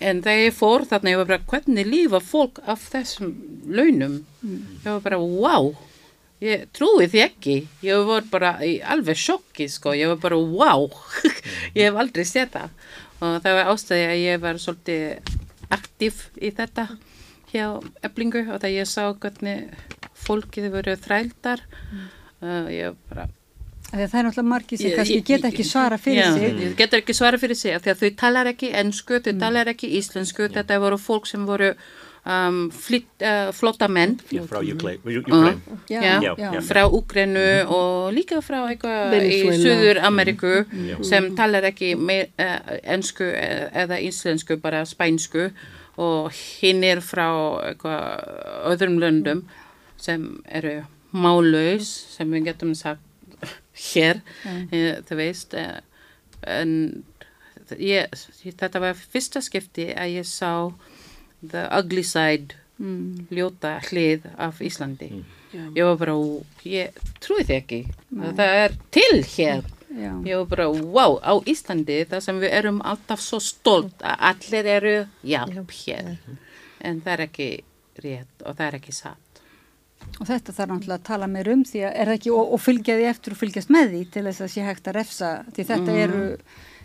En 0.00 0.22
þegar 0.24 0.46
ég 0.46 0.56
fór 0.56 0.84
þarna 0.88 1.12
ég 1.14 1.20
var 1.20 1.30
bara 1.30 1.46
hvernig 1.52 1.88
lífa 1.88 2.20
fólk 2.24 2.60
af 2.68 2.84
þessum 2.92 3.32
launum? 3.68 4.20
Ég 4.44 4.88
var 4.88 5.02
bara 5.04 5.20
wow 5.20 5.72
ég 6.44 6.66
trúi 6.76 7.08
því 7.10 7.22
ekki. 7.24 7.56
Ég 7.86 8.04
var 8.08 8.26
bara 8.32 8.54
í 8.66 8.78
alveg 8.80 9.18
sjokki 9.20 9.68
sko. 9.72 9.94
Ég 9.96 10.12
var 10.14 10.20
bara 10.22 10.40
wow. 10.40 10.88
Ég 11.78 11.88
hef 11.88 12.00
aldrei 12.00 12.26
séð 12.28 12.54
það. 12.56 12.76
Og 13.20 13.36
það 13.44 13.58
var 13.58 13.72
ástæði 13.74 14.06
að 14.08 14.22
ég 14.24 14.44
var 14.44 14.60
svolítið 14.60 15.34
aktív 15.70 16.22
í 16.40 16.52
þetta 16.56 16.86
hjá 17.50 17.66
eblingu 18.06 18.46
og 18.46 18.62
það 18.62 18.78
ég 18.78 18.88
sá 18.88 19.02
hvernig 19.10 19.68
fólkið 20.24 20.70
voru 20.72 20.96
þrældar. 21.00 21.66
Uh, 22.40 22.66
ég 22.72 22.96
bara 23.10 23.28
Af 23.90 23.98
því 23.98 24.04
að 24.04 24.10
Það 24.10 24.18
er 24.20 24.26
náttúrulega 24.26 24.50
margir 24.50 24.78
sem 24.78 24.92
kannski 24.94 25.22
geta 25.26 25.48
ekki 25.48 25.64
svara 25.66 25.96
fyrir 25.98 26.20
Já, 26.20 26.34
sig. 26.36 26.58
ég 26.62 26.74
getur 26.78 27.00
ekki 27.00 27.14
svara 27.18 27.38
fyrir 27.42 27.58
sig 27.58 27.74
af 27.74 27.82
því 27.82 27.90
að 27.90 28.02
þau 28.02 28.10
talar 28.20 28.50
ekki 28.52 28.68
ennsku, 28.82 29.18
þau 29.24 29.32
talar 29.40 29.70
ekki 29.72 29.90
íslensku, 29.98 30.46
þetta 30.54 30.78
voru 30.84 30.98
fólk 31.00 31.26
sem 31.26 31.46
voru 31.48 31.72
um, 32.24 32.60
uh, 32.70 33.50
flotta 33.56 33.88
menn. 33.88 34.18
Yeah, 34.30 34.46
frá. 34.46 34.60
Uh, 34.60 35.54
já, 35.88 36.20
já. 36.22 36.60
frá 36.66 36.84
Ukraínu 36.86 37.44
og 37.66 38.12
líka 38.14 38.40
frá 38.44 38.62
eitthvað 38.68 39.18
í. 39.20 39.42
Suður 39.60 40.02
Ameríku 40.06 40.54
Já. 40.68 40.96
sem 41.06 41.30
talar 41.36 41.68
ekki 41.70 41.94
uh, 41.96 42.56
ennsku 42.82 43.26
eh, 43.26 43.68
eða 43.84 44.00
íslensku, 44.04 44.60
bara 44.60 44.84
spænsku. 44.88 45.50
Og 46.00 46.30
hinn 46.32 46.84
er 46.86 47.02
frá 47.04 47.28
eitthvað 47.66 48.24
öðrum 48.70 49.00
löndum 49.02 49.44
sem 50.00 50.40
eru 50.48 50.80
málaus 51.12 51.88
sem 52.14 52.30
við 52.30 52.50
getum 52.50 52.74
sagt 52.78 53.02
hér, 53.90 54.20
eh, 54.70 55.00
þú 55.06 55.18
veist 55.18 55.54
eh, 55.58 55.80
en 56.46 57.04
ég, 57.78 58.10
þetta 58.44 58.82
var 58.82 58.98
fyrsta 58.98 59.42
skipti 59.44 59.90
að 59.94 60.16
ég 60.20 60.28
sá 60.28 60.70
the 61.42 61.66
ugly 61.70 62.06
side. 62.06 62.56
Mm. 62.80 63.26
ljóta 63.28 63.74
hlið 63.90 64.24
af 64.40 64.62
Íslandi. 64.64 65.10
Ég 65.52 65.84
var 65.84 65.98
bara, 66.00 66.14
ég 66.64 66.96
trúi 67.20 67.42
því 67.44 67.56
ekki. 67.58 67.80
Að 68.16 68.38
það 68.38 68.60
er 68.62 68.76
til 68.96 69.18
hér. 69.34 69.66
Já. 69.90 70.12
ég 70.22 70.38
var 70.38 70.46
bara, 70.46 70.68
wow, 70.70 71.16
á 71.18 71.34
Íslandi 71.50 72.04
það 72.06 72.22
sem 72.22 72.38
við 72.38 72.52
erum 72.60 72.78
alltaf 72.86 73.20
svo 73.20 73.40
stolt 73.42 74.04
að 74.06 74.22
allir 74.30 74.68
eru 74.76 74.94
hjálp 75.26 75.74
hér. 75.80 76.14
En 76.80 77.02
það 77.02 77.12
er 77.16 77.24
ekki 77.26 77.48
rétt 78.00 78.46
og 78.46 78.54
það 78.54 78.66
er 78.68 78.78
ekki 78.78 78.96
satt. 78.96 79.42
Og 80.20 80.24
þetta 80.30 80.54
þarf 80.56 80.70
náttúrulega 80.70 81.00
að 81.02 81.08
tala 81.10 81.28
meir 81.28 81.50
um 81.52 81.64
því 81.66 81.82
að 81.84 81.92
er 81.92 82.10
það 82.10 82.18
ekki 82.20 82.34
og, 82.38 82.54
og 82.54 82.62
fylgja 82.64 82.96
því 82.96 83.08
eftir 83.10 83.34
og 83.34 83.40
fylgjast 83.42 83.74
með 83.74 83.90
því 83.92 84.02
til 84.14 84.24
þess 84.28 84.44
að 84.46 84.52
sé 84.54 84.64
hægt 84.64 84.88
að 84.88 84.96
refsa 84.96 85.32
því 85.50 85.66
þetta 85.74 85.96
eru 86.06 86.22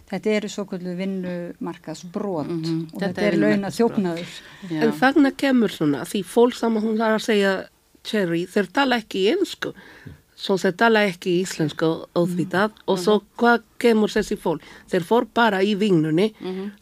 þetta 0.09 0.33
eru 0.37 0.47
svo 0.49 0.65
kvöldu 0.69 0.95
vinnumarkaðsbrot 0.99 2.47
Mhm. 2.47 2.93
og 2.93 3.01
Þetta 3.01 3.13
þetta 3.13 3.21
er 3.21 3.37
launa. 3.37 3.71
Já. 4.69 4.81
En 4.83 4.91
þarna 4.91 5.31
kemur 5.35 5.69
svona, 5.69 6.01
því 6.05 6.23
fólk 6.23 6.53
sem 6.55 6.75
hún 6.75 6.97
var 6.97 7.17
að 7.19 7.23
segja, 7.25 7.67
Cherry, 8.03 8.45
þeir 8.45 8.67
tala 8.71 8.97
ekki 9.01 9.23
ensku, 9.35 9.73
svo 10.37 10.55
þeir 10.57 10.75
tala 10.77 10.99
ekki 11.09 11.41
íslensku 11.43 12.05
auðvitað 12.15 12.71
og 12.87 12.97
svo 12.99 13.21
hvað 13.37 13.61
kemur 13.79 14.09
þessi 14.13 14.37
fólk? 14.39 14.61
Þeir 14.91 15.03
fór 15.07 15.25
bara 15.35 15.59
í 15.65 15.73
vinnunni, 15.79 16.29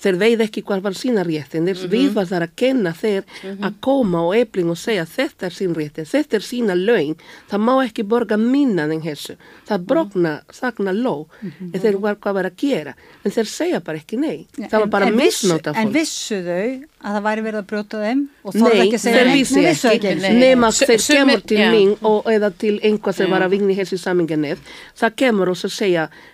þeir 0.01 0.17
veið 0.21 0.43
ekki 0.47 0.63
hvað 0.67 0.81
var 0.85 0.93
sína 0.97 1.23
réttin, 1.25 1.65
þeir 1.65 1.87
við 1.91 2.13
var 2.13 2.25
þar 2.29 2.45
að 2.47 2.55
kenna 2.55 2.93
þeir 2.93 3.23
að 3.63 3.79
koma 3.81 4.21
á 4.23 4.27
ebling 4.41 4.69
og 4.73 4.77
segja 4.77 5.05
þetta 5.09 5.47
er 5.49 5.55
sín 5.57 5.73
réttin, 5.77 6.05
þetta 6.05 6.37
er 6.39 6.45
sína 6.45 6.75
laun, 6.77 7.15
það 7.49 7.63
má 7.65 7.73
ekki 7.85 8.03
borga 8.07 8.37
minna 8.37 8.83
en 8.89 9.01
þessu, 9.01 9.35
það 9.67 9.85
brokna, 9.89 10.33
þakna 10.53 10.93
ló, 10.95 11.15
en 11.43 11.79
þeir 11.79 11.97
var 12.03 12.15
hvað 12.21 12.33
var 12.39 12.49
að 12.51 12.57
gera, 12.63 12.93
en 13.25 13.31
þeir 13.31 13.49
segja 13.49 13.79
bara 13.83 13.97
ekki 14.01 14.19
nei, 14.21 14.45
það 14.57 14.71
var 14.79 14.87
En- 14.87 14.89
bara 14.97 15.05
en 15.07 15.17
misnóta 15.17 15.73
En 15.73 15.87
fólk. 15.87 15.93
vissu 15.97 16.41
þau 16.43 16.83
að 17.03 17.15
það 17.17 17.23
væri 17.25 17.41
verið 17.43 17.59
að 17.59 17.67
brjóta 17.67 17.99
þeim 18.03 18.21
og 18.43 18.55
Nei, 18.55 18.71
ekki 18.83 18.95
að 18.95 19.01
segja 19.03 19.17
þeir 19.17 19.25
neitt? 19.27 19.39
vissi 19.39 19.55
Nei, 19.55 19.95
ekki, 19.97 20.13
Nei. 20.21 20.33
nema 20.39 20.67
þeir 20.71 21.01
kemur 21.07 21.41
til 21.47 21.57
mín 21.73 21.91
og, 22.01 22.23
eða 22.31 22.49
til 22.57 22.79
einhvað 22.79 23.19
Já. 23.23 23.29
var 23.33 23.41
að 23.47 23.49
vinna 23.57 23.73
í 23.73 23.77
þessi 23.81 23.97
saminganef, 23.99 24.59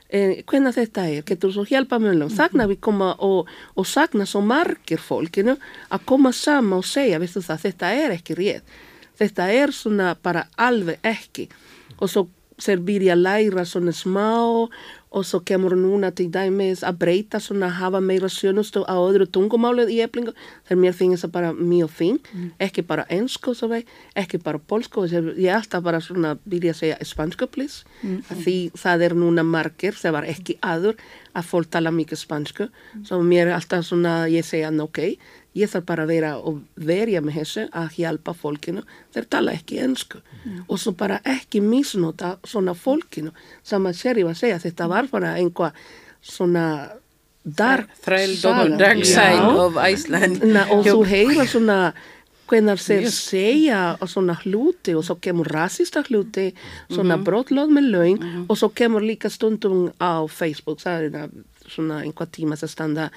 eh, 0.09 0.41
hvernig 0.43 0.75
þetta 0.75 1.05
er, 1.07 1.23
getur 1.27 1.53
þú 1.55 1.65
hjálpa 1.69 1.99
mjög 2.01 2.33
þagna 2.35 2.67
við 2.69 2.81
koma 2.81 3.13
og, 3.25 3.49
og 3.75 3.87
sagna 3.87 4.25
svo 4.25 4.41
margir 4.41 5.01
fólkinu 5.01 5.57
að 5.89 6.05
koma 6.05 6.33
saman 6.33 6.79
og 6.79 6.87
segja, 6.87 7.19
veistu 7.21 7.43
það, 7.45 7.63
þetta 7.67 7.93
er 7.93 8.17
ekki 8.17 8.37
rétt, 8.39 8.75
þetta 9.19 9.49
er 9.53 9.73
svona 9.75 10.15
bara 10.15 10.47
alveg 10.57 10.99
ekki. 11.03 11.49
Og 11.99 12.09
svo 12.09 12.27
þeir 12.59 12.81
byrja 12.87 13.15
að 13.15 13.23
læra 13.23 13.65
svona 13.67 13.93
smá 13.95 14.29
og 15.11 15.25
svo 15.25 15.39
kemur 15.41 15.73
núna 15.73 16.11
til 16.13 16.29
dæmis 16.29 16.83
að 16.85 16.99
breyta 17.01 17.39
svona 17.41 17.69
hafa 17.73 17.99
meira 17.99 18.29
sjönustu 18.29 18.83
á 18.85 18.93
öðru 18.93 19.25
tungumálið 19.25 19.89
í 19.89 19.97
eflingu. 20.05 20.35
Þegar 20.67 20.81
mér 20.83 20.93
finnst 20.93 21.25
það 21.25 21.31
bara 21.33 21.53
mjög 21.53 21.89
fín 21.89 22.19
ekki 22.61 22.83
bara 22.85 23.05
ennsku 23.09 23.55
svo 23.57 23.71
vei. 23.71 23.85
Ekki 24.15 24.37
bara 24.43 24.59
polsku, 24.59 25.07
ég 25.09 25.49
alltaf 25.55 25.83
bara 25.83 25.99
svona 26.01 26.35
að 26.37 26.73
segja 26.77 26.97
spansku 27.01 27.47
please. 27.49 27.83
Að 28.29 28.43
því 28.45 28.57
það 28.77 29.01
er 29.07 29.17
núna 29.17 29.43
margir 29.43 29.97
það 29.97 30.11
var 30.19 30.29
ekki 30.29 30.59
aður 30.61 30.95
að 31.35 31.45
fólk 31.49 31.69
tala 31.73 31.91
mikið 31.93 32.17
spansku 32.19 32.69
svo 33.05 33.19
mér 33.25 33.51
alltaf 33.53 33.85
svona 33.85 34.27
ég 34.29 34.45
segja 34.45 34.71
"Nú, 34.71 34.83
ok, 34.89 35.17
ég 35.57 35.69
þarf 35.71 35.85
bara 35.85 36.05
að 36.05 36.13
vera 36.13 36.35
og 36.37 36.59
verja 36.75 37.21
með 37.21 37.39
þessu 37.39 37.65
að 37.81 37.97
hjálpa 37.97 38.33
fólkinu. 38.37 38.83
Þeir 39.15 39.27
tala 39.29 39.55
ekki 39.57 39.79
ennsku 39.83 40.21
og 40.67 40.77
svo 40.79 40.93
bara 40.97 41.19
ekki 41.25 41.61
misnota 41.61 42.37
svona 42.47 42.75
fólkinu 42.77 43.33
sem 43.63 43.85
að 43.85 43.97
Sherry 44.01 44.23
var 44.27 44.37
að 44.37 44.43
segja. 44.43 44.61
Þetta 44.67 44.87
var 44.87 45.09
bara 45.11 45.35
einhvað 45.41 45.71
svona 46.21 46.65
dark 47.43 47.89
saga. 48.03 48.77
dark 48.77 49.05
side 49.05 49.41
of 49.65 49.77
Iceland. 49.77 50.43
Na, 50.43 50.67
og 50.69 50.85
þú 50.85 51.03
heyra 51.07 51.47
svona 51.47 51.79
hvenar 52.49 52.81
þeir 52.81 53.09
segja 53.13 53.81
og 54.01 54.09
svona 54.09 54.35
hluti 54.43 54.95
og 54.97 55.05
svo 55.05 55.19
kemur 55.21 55.49
rasista 55.53 56.01
hluti, 56.07 56.53
svona 56.89 57.15
mm 57.15 57.21
-hmm. 57.21 57.25
brotlöð 57.25 57.69
með 57.69 57.85
laun 57.91 58.17
mm 58.17 58.23
-hmm. 58.23 58.45
og 58.49 58.57
svo 58.57 58.69
kemur 58.69 59.01
líka 59.01 59.29
stundum 59.29 59.91
á 59.99 60.27
Facebook, 60.27 60.79
það 60.79 61.13
er 61.13 61.29
svona 61.67 62.01
einhvað 62.03 62.29
tíma 62.31 62.55
sem 62.55 62.69
standa 62.69 63.09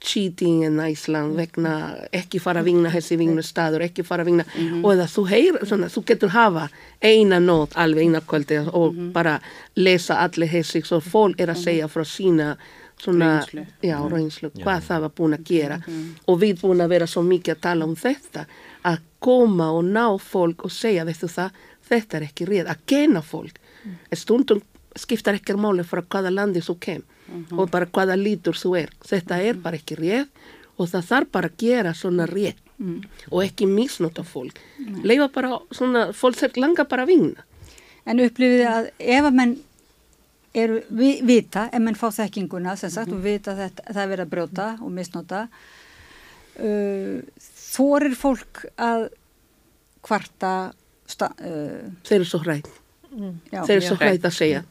cheating 0.00 0.64
in 0.64 0.80
Ísland 0.80 1.36
vegna 1.36 1.72
ekki 2.14 2.40
fara 2.40 2.62
að 2.62 2.70
vingna 2.70 2.90
þessi 2.92 3.18
vingnustadur, 3.18 3.82
ekki 3.82 4.04
fara 4.06 4.22
að 4.22 4.30
vingna 4.30 4.44
mm 4.46 4.68
-hmm. 4.68 4.84
og 4.84 4.98
það 5.00 5.14
þú 5.14 5.24
heyr, 5.28 5.58
svona, 5.66 5.88
þú 5.88 6.04
getur 6.06 6.28
hafa 6.28 6.68
eina 7.02 7.38
nót 7.40 7.74
alveg 7.74 8.04
eina 8.04 8.20
kvöldi 8.20 8.58
og 8.72 8.94
bara 9.12 9.40
lesa 9.76 10.18
allir 10.18 10.48
þessi 10.48 10.82
svo 10.84 11.00
fólk 11.00 11.40
er 11.40 11.50
að 11.50 11.62
segja 11.64 11.88
frá 11.88 12.04
sína 12.04 12.56
svona, 12.98 13.40
Reynslu. 13.40 13.66
já, 13.82 14.08
reynslu, 14.10 14.50
hvað 14.50 14.80
það 14.82 15.00
var 15.00 15.10
búin 15.16 15.34
að 15.34 15.44
gera. 15.44 15.80
Og 16.26 16.40
við 16.40 16.60
búin 16.60 16.80
að 16.80 16.88
vera 16.88 17.06
svo 17.06 17.22
mikið 17.22 17.54
að 17.54 17.60
tala 17.60 17.84
um 17.84 17.94
þetta 17.96 18.46
að 18.82 18.98
koma 19.18 19.70
og 19.70 19.84
ná 19.84 20.18
fólk 20.18 20.64
og 20.64 20.72
segja, 20.72 21.04
veistu 21.04 21.28
það, 21.28 21.50
þetta 21.88 22.16
er 22.16 22.22
ekki 22.22 22.46
rétt 22.46 22.68
að 22.68 22.78
gena 22.86 23.22
fólk, 23.22 23.58
en 24.10 24.16
stundum 24.16 24.62
skiptar 24.96 25.34
ekki 25.34 25.54
máli 25.54 25.84
frá 25.86 26.02
hvaða 26.02 26.34
landi 26.34 26.60
þú 26.60 26.76
kem 26.80 27.02
og 27.52 27.68
bara 27.72 27.88
hvaða 27.90 28.16
lítur 28.18 28.56
þú 28.58 28.74
er. 28.82 28.94
Þetta 29.04 29.42
er 29.44 29.60
bara 29.62 29.80
ekki 29.80 29.98
rétt 29.98 30.48
og 30.78 30.88
það 30.88 31.08
þarf 31.10 31.30
bara 31.34 31.50
að 31.50 31.62
gera 31.62 31.94
svona 31.94 32.26
rétt 32.30 32.64
og 33.30 33.40
ekki 33.42 33.66
misnota 33.66 34.22
fólk. 34.22 34.60
Leifa 35.02 35.28
bara 35.34 35.56
svona, 35.74 36.08
fólk 36.14 36.38
þeir 36.38 36.60
langa 36.62 36.86
bara 36.88 37.06
að 37.06 37.14
vinna. 37.14 37.46
En 38.08 38.22
upplifið 38.24 38.68
að 38.70 38.92
ef 38.98 39.26
að 39.26 39.34
menn 39.36 39.56
eru 40.56 40.80
vi, 40.88 41.18
vita, 41.26 41.66
ef 41.72 41.82
menn 41.82 41.98
fá 41.98 42.08
þekkinguna 42.14 42.76
sem 42.78 42.92
sagt 42.92 43.12
og 43.12 43.20
vita 43.24 43.52
að 43.52 43.64
þetta, 43.64 43.84
það 43.90 44.02
er 44.02 44.10
verið 44.12 44.24
að 44.24 44.32
brjóta 44.32 44.68
og 44.80 44.92
misnota 44.94 45.42
uh, 46.62 47.18
þorir 47.68 48.16
fólk 48.18 48.64
að 48.80 49.08
kvarta 50.06 50.54
sta, 51.08 51.30
uh, 51.36 51.92
þeir 52.08 52.20
eru 52.20 52.30
svo 52.30 52.42
hrætt 52.44 52.70
já, 53.52 53.60
þeir 53.60 53.76
eru 53.76 53.86
svo 53.90 53.98
hrætt 54.00 54.28
að 54.28 54.36
segja 54.38 54.64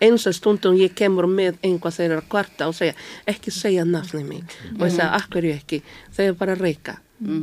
eins 0.00 0.26
og 0.30 0.34
stundum 0.36 0.76
ég 0.78 0.94
kemur 0.98 1.26
með 1.30 1.58
einhvað 1.66 1.96
þeir 1.98 2.10
eru 2.12 2.22
að 2.22 2.28
kvarta 2.32 2.68
og 2.70 2.74
segja 2.78 2.94
ekki 3.26 3.50
segja 3.54 3.84
nafni 3.88 4.24
mig 4.24 4.56
og 4.78 4.86
ég 4.86 4.94
segja 4.96 5.12
akkur 5.18 5.46
ég 5.50 5.62
ekki? 5.62 5.82
Þeir 6.16 6.32
eru 6.32 6.38
bara 6.40 6.54
að 6.58 6.66
reyka. 6.68 6.98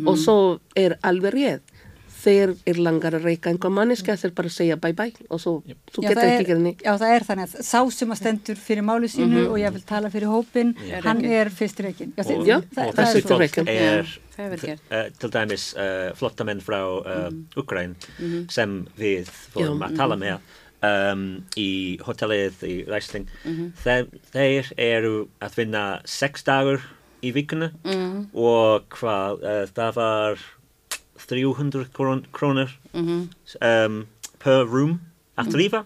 Og 0.08 0.16
svo 0.18 0.36
er 0.80 0.96
alveg 1.04 1.34
rétt. 1.36 1.72
Þeir 2.26 2.56
er 2.66 2.78
langar 2.82 3.14
að 3.14 3.26
reyka 3.28 3.52
einhvað 3.52 3.74
manneska 3.76 4.16
þeir 4.18 4.32
bara 4.34 4.50
segja 4.50 4.76
bye 4.82 4.96
bye 4.98 5.12
og 5.30 5.38
svo 5.44 5.52
þú 5.94 6.02
Já, 6.02 6.08
getur 6.10 6.24
ekki 6.24 6.40
er, 6.40 6.48
gera 6.48 6.62
neitt. 6.64 6.80
já, 6.82 6.96
það 6.98 7.12
er 7.14 7.26
þannig 7.28 7.46
að 7.52 7.66
sá 7.68 7.82
sem 7.94 8.14
að 8.16 8.18
stendur 8.18 8.58
fyrir 8.58 8.82
máli 8.88 9.10
sínu 9.14 9.44
og 9.52 9.60
ég 9.62 9.76
vil 9.76 9.84
tala 9.86 10.10
fyrir 10.10 10.32
hópin, 10.32 10.72
hann 11.06 11.22
er 11.28 11.52
fyrst 11.54 11.84
reikin. 11.86 12.16
Já, 12.18 12.24
þið- 12.26 12.48
Já, 12.50 12.58
það, 12.74 12.88
og 12.88 12.96
það 12.96 13.12
þessi 13.12 13.22
fólk 13.30 13.60
er 13.68 14.10
það 14.36 14.56
er 14.58 14.82
uh, 14.90 15.06
til 15.22 15.30
dæmis 15.38 15.68
uh, 15.78 16.10
flottamenn 16.18 16.64
frá 16.66 16.80
uh, 16.82 17.30
Ukraín 17.62 17.94
sem 18.50 18.80
við 18.98 19.30
fórum 19.54 19.86
Já. 19.86 19.92
að 19.92 19.98
tala 20.02 20.18
með 20.18 20.40
um, 20.86 21.24
í 21.58 21.70
hotellið 22.06 22.64
í 22.68 22.76
Ræsling. 22.90 23.28
Þeir, 23.84 24.08
þeir 24.34 24.72
eru 24.78 25.14
að 25.44 25.58
vinna 25.62 25.86
sex 26.06 26.44
dagur 26.48 26.82
í 27.26 27.32
vikuna 27.36 27.72
og 28.34 28.86
hvað 28.96 29.44
uh, 29.44 29.66
það 29.76 29.96
var 30.00 30.46
300 31.26 31.88
krón, 31.96 32.26
krónur 32.36 32.72
um, 33.62 34.06
per 34.40 34.66
room 34.70 35.00
að 35.38 35.56
lífa 35.60 35.82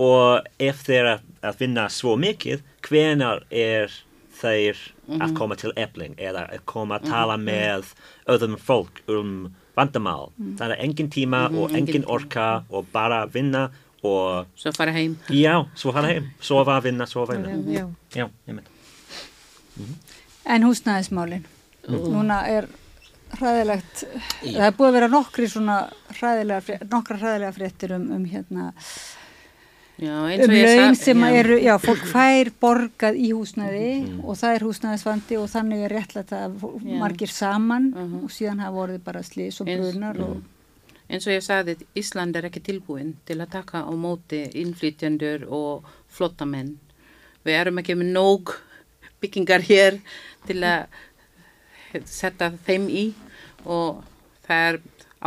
og 0.00 0.46
ef 0.58 0.84
þeir 0.86 1.08
að, 1.16 1.24
að 1.42 1.58
vinna 1.60 1.88
svo 1.90 2.14
mikið 2.16 2.62
hvenar 2.86 3.42
er 3.50 3.90
þeir 4.40 4.78
að 5.20 5.34
koma 5.36 5.56
til 5.58 5.72
ebling 5.76 6.14
eða 6.16 6.46
að 6.54 6.62
koma 6.70 6.96
að 7.00 7.10
tala 7.10 7.36
með 7.36 7.90
öðrum 8.30 8.56
fólk 8.56 9.02
um 9.08 9.50
vandamál? 9.76 10.30
Það 10.58 10.70
er 10.76 10.82
engin 10.84 11.10
tíma 11.12 11.42
og 11.50 11.74
engin 11.76 12.06
orka 12.06 12.64
og 12.70 12.86
bara 12.92 13.26
vinna 13.26 13.70
og 14.02 14.46
Svo 14.56 14.72
fara 14.72 14.92
heim. 14.92 15.16
já, 15.28 15.54
svo 15.76 15.92
fara 15.92 16.08
heim. 16.14 16.30
Sofa, 16.40 16.80
vinna, 16.80 17.06
sofa, 17.06 17.34
vinna. 17.36 17.56
Já. 17.72 17.86
já, 18.14 18.28
ég 18.48 18.54
mynd 18.54 18.68
En 20.50 20.62
húsnæðismálin, 20.64 21.44
núna 21.88 22.40
er 22.48 22.66
hræðilegt, 23.38 24.04
það 24.42 24.66
er 24.66 24.74
búið 24.76 24.88
að 24.88 24.96
vera 24.96 25.08
nokkri 25.12 25.46
svona 25.48 25.76
hræðilega, 26.18 26.78
nokkra 26.90 27.18
hræðilega 27.20 27.52
fréttir 27.54 27.92
um, 27.96 28.08
um 28.16 28.24
hérna, 28.26 28.72
Já, 30.00 30.14
um 30.16 30.54
laun 30.56 30.96
sem 30.96 31.20
já. 31.20 31.30
eru, 31.42 31.58
já, 31.60 31.74
fólk 31.78 32.06
fær 32.08 32.48
borgað 32.60 33.18
í 33.20 33.30
húsnæði 33.36 33.90
og 34.24 34.38
það 34.40 34.54
er 34.56 34.64
húsnæðisvandi 34.64 35.36
og 35.38 35.48
þannig 35.52 35.82
er 35.84 35.94
að 36.00 36.54
fó- 36.62 36.72
Já. 36.80 36.96
margir 37.02 37.28
saman 37.28 37.90
og 38.24 38.30
síðan 38.32 38.62
hafa 38.64 38.76
vorið 38.78 39.02
bara 39.04 39.20
slís 39.22 39.60
og 39.60 39.68
Eins- 39.68 39.92
brunar 39.92 40.16
og 40.24 40.40
eins 41.10 41.26
og 41.26 41.34
ég 41.34 41.42
sagði, 41.44 41.76
Ísland 41.98 42.36
er 42.38 42.46
ekki 42.48 42.62
tilbúin 42.64 43.14
til 43.28 43.40
að 43.42 43.52
taka 43.56 43.82
á 43.82 43.92
móti 43.98 44.44
innflytjendur 44.62 45.46
og 45.50 45.88
flottamenn. 46.14 46.76
Við 47.44 47.56
erum 47.58 47.80
ekki 47.82 47.96
með 47.98 48.12
nóg 48.14 48.54
byggingar 49.20 49.64
hér 49.66 49.98
til 50.46 50.60
að 50.64 50.86
setja 52.06 52.52
þeim 52.66 52.86
í 52.88 53.04
og 53.66 54.02
það 54.46 54.66
er 54.68 54.78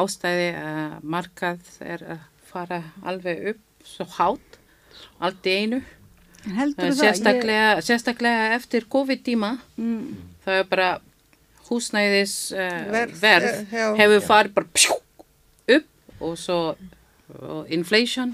ástæði 0.03 0.47
að 0.57 0.93
markað 1.15 1.67
er 1.85 2.05
að 2.15 2.23
fara 2.49 2.79
alveg 3.05 3.43
upp 3.53 3.87
svo 3.87 4.07
hátt, 4.17 4.57
allt 5.19 5.49
í 5.49 5.57
einu. 5.63 5.81
En 6.43 6.57
heldur 6.57 6.89
það, 6.91 6.99
Sérstaklega, 7.01 7.67
sérstaklega 7.85 8.47
eftir 8.57 8.87
COVID-tíma, 8.91 9.57
Mm. 9.77 10.15
það 10.45 10.59
er 10.59 10.65
bara 10.71 10.89
húsnæðis 11.69 12.33
uh, 12.51 12.91
Verð, 12.91 13.13
verð 13.21 13.73
eh, 13.73 13.85
hefur 14.01 14.25
farið 14.27 14.53
bara 14.57 14.67
pjú, 14.75 14.97
og 16.23 16.37
svo 16.39 16.59
og 17.33 17.69
inflation, 17.71 18.33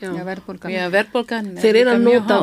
já, 0.00 0.08
verðbólgan. 0.26 0.72
já, 0.72 0.86
verðbólgan 0.90 1.50
þeir 1.60 1.76
eru 1.82 1.90
að 1.92 2.00
nota 2.02 2.38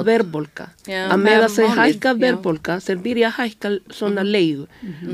Já, 0.87 1.01
að 1.11 1.23
með 1.23 1.43
að 1.47 1.55
þeir 1.55 1.71
hækka 1.79 2.11
já. 2.13 2.19
verðbólka 2.21 2.75
þeir 2.85 3.01
byrja 3.07 3.27
að 3.31 3.37
hækka 3.41 3.71
svona 3.97 4.23
leigu. 4.23 4.67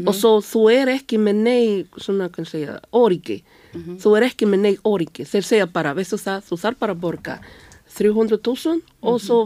Og 0.04 0.14
svo 0.14 0.34
þú 0.44 0.62
er 0.76 0.92
ekki 0.94 1.18
með 1.24 1.40
nei 1.48 1.86
svona 1.98 2.28
kann 2.30 2.46
segja, 2.46 2.76
origi 2.92 3.40
þú 3.74 4.16
er 4.20 4.28
ekki 4.28 4.46
með 4.52 4.60
nei 4.68 4.74
origi 4.86 5.26
þeir 5.26 5.48
segja 5.48 5.70
bara, 5.72 5.96
veistu 5.98 6.20
það, 6.22 6.44
þú 6.52 6.60
þarf 6.62 6.82
bara 6.84 6.94
að 6.94 7.02
borga 7.08 7.40
300.000 7.98 8.82
og 9.02 9.22
svo 9.22 9.40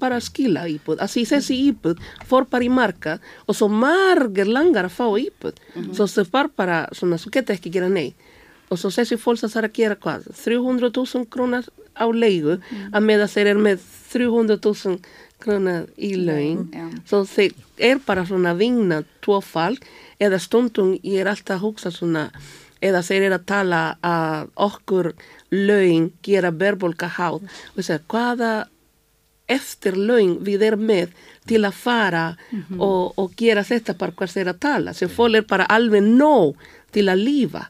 bara 0.00 0.20
skila 0.20 0.66
íbúð. 0.68 1.00
Að 1.00 1.12
því 1.14 1.22
þessi 1.30 1.54
íbúð 1.70 2.00
fór 2.28 2.44
bara 2.52 2.64
í 2.66 2.70
marka 2.72 3.18
og 3.48 3.56
svo 3.56 3.68
margir 3.72 4.48
langar 4.48 4.88
að 4.88 4.96
fá 4.96 5.06
íbúð. 5.20 5.60
Svo 5.96 6.06
þau 6.06 6.24
far 6.30 6.50
bara 6.56 6.82
svona, 6.92 7.16
þú 7.20 7.32
getur 7.36 7.56
ekki 7.56 7.72
gera 7.72 7.88
nei 7.92 8.14
og 8.68 8.80
svo 8.80 8.90
þessi 8.90 9.18
fólk 9.20 9.42
það 9.42 9.54
þarf 9.54 9.70
að 9.70 9.78
gera 9.78 9.98
hvað 10.02 10.26
300.000 10.40 11.28
krónar 11.32 11.68
á 11.96 12.06
leigu 12.12 12.58
að 12.92 13.06
með 13.06 13.24
að 13.24 13.32
þeir 13.34 13.50
eru 13.52 13.64
með 13.66 13.86
300.000 14.12 14.98
krónar 15.42 15.88
í 15.96 16.12
laun 16.18 16.66
svo 17.06 17.24
þeir 17.28 17.56
er 17.90 18.00
bara 18.06 18.26
svona 18.26 18.54
að 18.54 18.62
vinna 18.64 19.02
tvofald 19.24 19.84
eða 20.18 20.40
stundum 20.42 20.94
ég 21.02 21.22
er 21.22 21.32
alltaf 21.32 21.58
að 21.58 21.66
hugsa 21.66 21.92
svona 21.92 22.30
eða 22.84 23.02
þeir 23.04 23.28
eru 23.28 23.38
að 23.38 23.46
tala 23.48 23.82
að 24.04 24.48
okkur 24.66 25.12
laun 25.52 26.10
gera 26.24 26.52
verðbólka 26.52 27.08
hátt 27.18 27.44
og 27.44 27.78
þess 27.78 27.94
að 27.96 28.08
hvaða 28.12 28.54
eftir 29.46 29.94
laun 29.96 30.36
við 30.44 30.64
erum 30.66 30.86
með 30.88 31.14
til 31.46 31.62
að 31.64 31.78
fara 31.78 32.24
og, 32.78 33.14
og 33.14 33.34
gera 33.38 33.62
þetta 33.64 33.94
bara 33.98 34.14
hvað 34.18 34.32
þeir 34.34 34.50
að 34.50 34.62
tala? 34.64 34.94
Sem 34.94 35.10
fólk 35.12 35.38
er 35.38 35.46
bara 35.46 35.68
alveg 35.70 36.02
nóg 36.02 36.56
til 36.92 37.06
að 37.12 37.22
lífa 37.22 37.66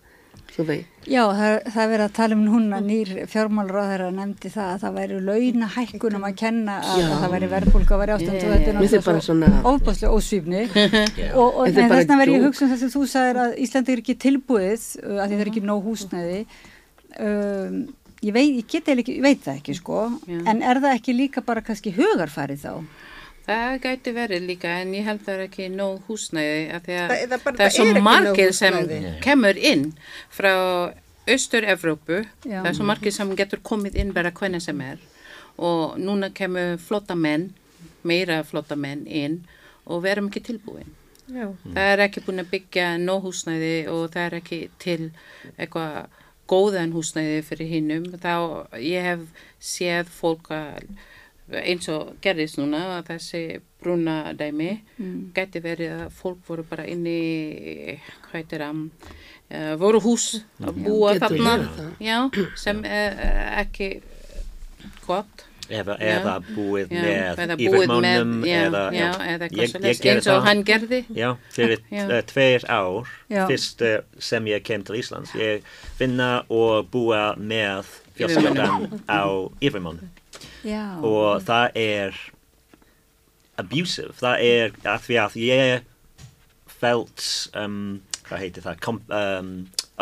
svo 0.57 0.65
veit 0.67 0.93
Já, 1.07 1.23
það, 1.23 1.49
er- 1.53 1.67
það 1.71 1.83
er 1.85 1.91
verið 1.93 2.05
að 2.09 2.15
tala 2.17 2.35
um 2.35 2.41
núna 2.49 2.79
nýr 2.83 3.11
fjármálráðherra 3.31 4.07
nefndi 4.17 4.51
það 4.51 4.71
að 4.73 4.81
það 4.83 4.95
væri 4.97 5.19
launahækkunum 5.29 6.25
að 6.27 6.35
kenna 6.41 6.79
að, 6.81 7.03
að 7.07 7.21
það 7.23 7.35
væri 7.37 7.51
verðbólka 7.53 7.95
að 7.95 8.01
væri 8.03 8.15
ástand 8.17 8.39
og 8.41 8.49
þetta 8.55 8.73
er 8.73 8.79
náttúrulega 8.81 9.27
svona- 9.29 9.53
svo 9.53 9.75
óbáslega 9.77 10.17
ósvífni 10.17 10.63
og, 11.39 11.47
og 11.47 11.69
Þetta 11.69 11.79
er 11.79 11.85
en 11.85 11.93
þess 11.93 12.01
vegna 12.01 12.19
verið 12.23 12.35
ég 12.35 12.41
að 12.43 12.49
hugsa 12.49 12.67
um 12.67 12.73
það 12.73 12.83
sem 12.83 12.95
þú 12.97 13.05
sagðir 13.13 13.41
að 13.45 13.55
Íslandi 13.67 13.95
er 13.95 14.03
ekki 14.03 14.17
tilbúið 14.27 14.89
að 15.07 15.27
því 15.29 15.37
það 15.37 15.45
er 15.45 15.53
ekki 15.53 15.65
nóg 15.71 15.87
húsnæði. 15.87 16.41
Um, 17.17 17.79
ég, 18.27 18.33
veit, 18.35 18.75
ég, 18.75 18.89
ekki, 18.97 19.15
ég 19.21 19.25
veit 19.25 19.45
það 19.47 19.61
ekki 19.61 19.77
sko. 19.79 20.01
Já. 20.27 20.41
en 20.51 20.63
er 20.67 20.81
það 20.83 20.97
ekki 20.99 21.15
líka 21.17 21.43
bara 21.47 21.63
kannski 21.65 21.93
hugarfarið 21.97 22.65
þá? 22.67 22.73
Það 23.47 23.77
gæti 23.85 24.13
verið 24.17 24.47
líka 24.49 24.71
en 24.83 24.93
ég 24.97 25.05
held 25.07 25.21
það 25.23 25.35
er 25.37 25.43
ekki 25.47 25.67
nóg 25.71 26.01
húsnæði 26.09 26.63
af 26.75 26.83
því 26.87 26.95
að 26.99 27.11
Það- 27.13 27.29
það 27.31 27.45
bara- 27.45 27.57
það 27.57 27.67
er 27.67 27.75
svo 27.77 28.01
margir 28.03 28.53
sem 28.53 28.79
kemur 29.23 29.57
inn 29.57 29.85
frá 30.31 30.55
Östur-Evrópu, 31.27 32.25
Já. 32.47 32.63
það 32.63 32.69
er 32.71 32.75
svo 32.79 32.85
margir 32.87 33.13
sem 33.13 33.31
getur 33.37 33.59
komið 33.67 33.97
inn 33.99 34.13
bara 34.15 34.31
hvernig 34.31 34.63
sem 34.63 34.81
er 34.81 34.99
og 35.59 35.97
núna 35.99 36.29
kemur 36.35 36.77
flotta 36.79 37.15
menn, 37.17 37.49
meira 38.05 38.43
flotta 38.45 38.77
menn 38.77 39.07
inn 39.07 39.41
og 39.87 40.03
við 40.05 40.11
erum 40.17 40.29
ekki 40.31 40.43
tilbúin. 40.51 40.91
Já. 41.31 41.49
Það 41.75 41.93
er 41.93 41.99
ekki 42.07 42.21
búin 42.27 42.39
að 42.43 42.51
byggja 42.53 42.87
nóg 43.03 43.25
húsnæði 43.27 43.89
og 43.91 44.11
það 44.15 44.27
er 44.27 44.37
ekki 44.41 44.61
til 44.79 45.11
eitthvað 45.59 46.07
góðan 46.49 46.93
húsnæði 46.95 47.43
fyrir 47.43 47.69
hinnum. 47.73 48.05
Þá 48.23 48.67
ég 48.79 49.03
hef 49.03 49.21
séð 49.61 50.07
fólk 50.07 50.51
að 50.55 50.85
eins 51.53 51.89
og 51.89 52.15
gerðist 52.25 52.59
núna 52.59 52.99
að 52.99 53.13
þessi 53.13 53.43
brúna 53.83 54.33
dæmi 54.35 54.81
Mm. 54.99 55.31
gæti 55.37 55.61
verið 55.63 55.93
að 56.07 56.11
fólk 56.11 56.39
voru 56.49 56.65
bara 56.67 56.87
inn 56.89 57.05
í 57.07 57.99
hvað 58.27 58.33
heitir 58.41 58.65
það 58.65 58.81
uh, 59.53 59.77
voru 59.79 60.01
hús 60.01 60.41
að 60.61 60.81
búa 60.83 61.15
þarna. 61.21 61.57
já, 62.01 62.31
sem 62.57 62.81
er 62.85 63.13
uh, 63.13 63.61
ekki 63.63 64.01
gott. 65.07 65.45
Eða, 65.67 65.97
Já. 65.99 66.21
eða 66.21 66.33
búið 66.55 66.93
Já, 66.95 67.01
með 67.03 67.41
eða 67.43 67.55
búið 67.59 67.77
yfirmönnum 67.81 68.35
með- 68.39 68.47
já, 68.47 68.59
eða, 68.69 68.83
já, 68.95 69.07
eða 69.33 69.47
ég, 69.51 69.73
ég 69.83 70.05
eins 70.13 70.27
og 70.31 70.37
það. 70.37 70.45
hann 70.47 70.61
gerði. 70.69 71.01
Já, 71.11 71.31
fyrir 71.51 71.81
Já. 71.91 72.05
uh, 72.07 72.21
tveir 72.31 72.67
ár 72.71 73.09
Já. 73.35 73.41
fyrst 73.51 73.83
uh, 73.83 73.97
sem 74.23 74.45
ég 74.47 74.63
kem 74.63 74.85
til 74.87 74.95
Íslands. 75.01 75.33
Ég 75.35 75.63
finna 75.99 76.45
og 76.49 76.87
búa 76.95 77.35
með 77.37 77.83
fjölskyldan 78.15 79.03
á 79.11 79.27
yfirmönnum 79.61 80.07
Já. 80.67 80.83
og 81.07 81.43
það 81.47 81.77
er 81.79 82.19
abusive. 83.63 84.13
Það 84.19 84.43
er 84.45 84.75
að 84.85 85.05
því 85.07 85.19
að 85.23 85.37
ég 85.41 85.85
felt 86.77 87.27
um, 87.57 87.77
hvað 88.27 88.43
heitir 88.45 88.67
það? 88.67 88.81
Com, 88.85 88.99
um, 89.09 89.53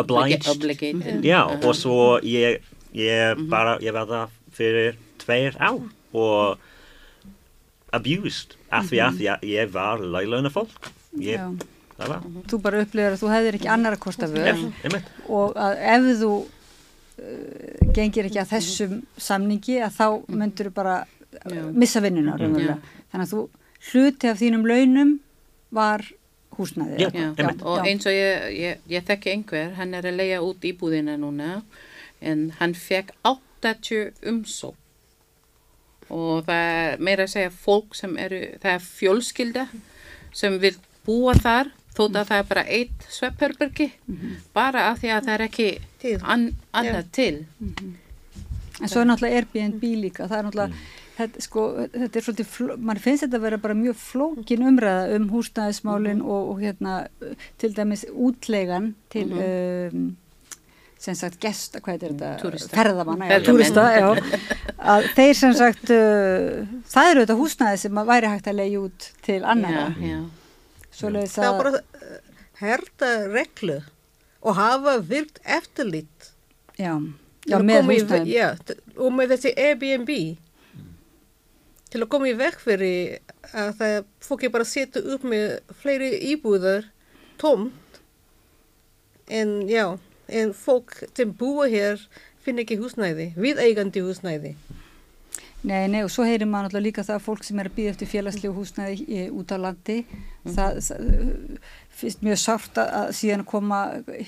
obliged. 0.00 0.48
Obligated. 0.50 1.20
Já, 1.26 1.42
Uh-huh. 1.44 1.68
og 1.68 1.76
svo 1.78 1.98
ég, 2.26 2.64
ég 2.96 3.44
bara, 3.52 3.76
ég 3.84 3.94
var 3.94 4.08
það 4.10 4.32
fyrir 4.54 4.96
tveir 5.22 5.54
ár 5.60 5.78
og 6.14 6.58
abused. 7.94 8.56
Af 8.74 8.88
því 8.90 8.98
að 9.04 9.20
ég, 9.22 9.44
ég 9.54 9.70
var 9.74 10.02
lauluna 10.02 10.50
fólk. 10.50 10.90
Ég, 11.22 11.38
það 11.94 12.10
var, 12.10 12.24
Þú 12.50 12.58
bara 12.64 12.80
upplifir 12.82 13.14
að 13.14 13.20
þú 13.22 13.28
hefðir 13.30 13.58
ekki 13.60 13.70
annar 13.70 13.94
að 13.94 14.02
kosta 14.02 14.26
einmitt. 14.26 15.12
og 15.30 15.54
að 15.54 15.78
ef 15.94 16.08
þú 16.24 16.30
uh, 16.34 16.48
gengir 17.94 18.28
ekki 18.28 18.40
að 18.42 18.52
þessum 18.56 18.94
samningi 19.20 19.78
að 19.86 19.98
þá 19.98 20.06
myndur 20.34 20.70
þú 20.70 20.74
bara 20.74 20.96
uh, 21.04 21.70
missa 21.72 22.02
vinnuna 22.04 22.36
raunverulega. 22.40 22.78
Þannig 23.12 23.28
að 23.28 23.34
þú 23.34 23.42
hluti 23.90 24.30
af 24.30 24.40
þínum 24.40 24.66
launum 24.66 25.16
var 25.74 26.04
húsnæði. 26.58 26.98
Já, 27.02 27.08
Já, 27.10 27.26
einmitt. 27.34 27.62
og 27.66 27.86
eins 27.86 28.06
og 28.06 28.14
ég, 28.14 28.46
ég, 28.58 28.86
ég 28.90 29.06
þekki 29.06 29.32
einhver, 29.34 29.74
hann 29.78 29.94
er 29.98 30.06
að 30.10 30.18
leia 30.20 30.40
út 30.44 30.64
íbúðina 30.66 31.16
núna 31.18 31.62
en 32.24 32.48
hann 32.60 32.74
fekk 32.78 33.12
80 33.26 34.26
umsók 34.30 34.78
og 36.12 36.44
það 36.46 36.66
er 36.70 37.00
meira 37.02 37.24
að 37.24 37.32
segja 37.32 37.52
fólk 37.56 37.94
sem 37.96 38.12
eru, 38.20 38.40
það 38.62 38.74
er 38.76 38.82
fjölskylda 38.84 39.64
sem 40.36 40.58
vil 40.62 40.74
búa 41.06 41.34
þar 41.38 41.70
þótt 41.94 42.16
að 42.20 42.30
það 42.30 42.38
er 42.38 42.48
bara 42.52 42.64
eitt 42.78 43.04
sveppherbergi 43.08 43.90
bara 44.56 44.88
af 44.90 45.02
því 45.02 45.12
að 45.14 45.28
það 45.28 45.34
er 45.34 45.46
ekki 45.48 45.68
Til. 46.04 46.16
an, 46.22 46.48
annað 46.72 47.12
til 47.14 47.34
En 48.82 48.90
svo 48.90 49.04
er 49.04 49.08
náttúrulega 49.08 49.38
Airbnb 49.38 49.84
líka, 50.02 50.26
það 50.26 50.38
er 50.38 50.46
náttúrulega, 50.48 50.82
þetta, 51.18 51.44
sko, 51.46 51.62
þetta 51.94 52.18
er 52.18 52.26
svolítið, 52.26 52.58
mann 52.88 53.00
finnst 53.04 53.24
þetta 53.26 53.38
að 53.38 53.46
vera 53.46 53.60
bara 53.62 53.76
mjög 53.78 54.00
flókin 54.00 54.66
umræða 54.70 55.14
um 55.14 55.30
húsnæðismálin 55.30 56.22
og, 56.24 56.50
og 56.50 56.60
hérna, 56.64 56.96
til 57.62 57.70
dæmis 57.76 58.04
útleigan 58.10 58.92
til, 59.14 59.28
um, 59.38 60.08
sem 60.98 61.18
sagt, 61.18 61.38
gesta, 61.42 61.82
hvað 61.84 61.94
er 62.08 62.16
þetta? 62.16 62.32
Túrista. 62.42 62.74
Ferðamanna, 62.74 63.30
já, 63.30 63.38
túrista, 63.46 63.86
já. 63.94 64.08
Að 64.94 65.10
þeir 65.14 65.34
sem 65.38 65.58
sagt, 65.60 65.90
uh, 65.94 66.64
það 66.90 67.12
eru 67.12 67.26
þetta 67.26 67.42
húsnæði 67.44 67.84
sem 67.86 68.02
að 68.02 68.10
væri 68.10 68.32
hægt 68.34 68.50
að 68.50 68.58
leiða 68.62 68.86
út 68.88 69.12
til 69.22 69.42
annara. 69.44 69.92
já, 70.00 70.16
já. 70.16 70.24
Það 70.94 71.44
er 71.44 71.50
að, 71.50 71.58
bara 71.60 71.72
uh, 71.80 72.38
herta 72.60 73.10
reglu 73.32 73.80
og 74.44 74.56
hafa 74.58 74.98
virt 75.02 75.40
eftirlit. 75.44 76.32
já, 76.76 76.92
já, 77.46 77.56
að 77.56 77.66
með 77.68 77.86
húsnæðin. 77.88 78.30
Já, 78.30 78.48
og 78.96 79.14
með 79.14 79.34
þessi 79.34 79.54
Airbnb 79.56 80.10
til 81.94 82.02
að 82.02 82.10
koma 82.10 82.28
í 82.28 82.34
veg 82.36 82.58
fyrir 82.58 83.18
að 83.54 83.72
það 83.78 83.96
fólki 84.26 84.50
bara 84.50 84.66
setja 84.66 85.02
upp 85.14 85.24
með 85.30 85.60
fleiri 85.78 86.10
íbúðar 86.32 86.88
tómt 87.38 88.00
en 89.30 89.60
já, 89.70 89.96
en 90.28 90.54
fólk 90.56 90.96
sem 91.14 91.30
búa 91.32 91.68
hér 91.70 92.02
finn 92.44 92.60
ekki 92.60 92.76
húsnæði, 92.80 93.30
við 93.40 93.60
eigandi 93.62 94.02
húsnæði. 94.04 94.54
Nei, 95.64 95.86
nei, 95.88 96.02
og 96.04 96.10
svo 96.12 96.26
heyrir 96.28 96.44
maður 96.44 96.66
náttúrulega 96.68 96.84
líka 96.84 97.02
það 97.06 97.14
að 97.16 97.22
fólk 97.24 97.44
sem 97.46 97.60
er 97.62 97.68
að 97.70 97.74
býða 97.78 97.92
eftir 97.94 98.08
félagslegu 98.10 98.50
húsnæði 98.52 98.96
í, 99.08 99.20
út 99.32 99.48
á 99.48 99.56
landi, 99.64 99.94
það, 100.44 100.80
það 100.84 101.06
finnst 102.00 102.20
mjög 102.26 102.40
sárt 102.42 102.80
að, 102.82 102.90
að 102.98 103.12
síðan 103.16 103.44
koma 103.48 103.78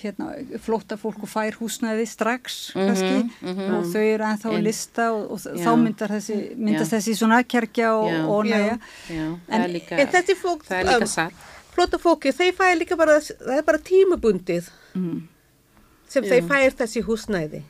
hérna, 0.01 0.29
flótta 0.65 0.97
fólk 0.97 1.27
og 1.27 1.29
fær 1.29 1.59
húsnæði 1.61 2.07
strax, 2.09 2.57
Mhm, 2.73 2.87
kannski, 2.89 3.21
mhm. 3.51 3.69
og 3.77 3.85
þau 3.93 4.01
eru 4.15 4.29
ennþá 4.31 4.55
að 4.55 4.65
lista 4.65 5.11
og, 5.13 5.29
og 5.37 5.45
Já. 5.45 5.61
þá 5.67 5.71
myndar 5.83 6.15
þessi, 6.17 6.39
myndast 6.57 6.93
Já. 6.93 6.97
þessi 6.97 7.17
svona 7.21 7.43
kerkja 7.45 7.93
og, 7.99 8.09
Já. 8.15 8.25
og 8.33 8.51
næja. 8.55 8.79
En- 9.13 9.61
er 9.61 9.69
líka, 9.77 10.01
En 10.01 10.09
þessi 10.17 10.39
fólk, 10.41 10.65
það 10.65 10.81
er 10.81 10.85
líka 10.89 11.05
um, 11.05 11.15
satt 11.19 11.47
flotta 11.77 11.99
fólki, 12.01 12.33
þeir 12.33 12.55
fæ 12.57 12.73
líka 12.81 12.97
bara, 12.97 13.21
það 13.21 13.59
er 13.59 13.63
bara 13.69 13.79
tímabundið 13.85 14.71
Mm. 14.97 15.27
sem 16.09 16.25
þeir 16.25 16.47
fær 16.49 16.71
þessi 16.81 17.03
húsnæði. 17.05 17.61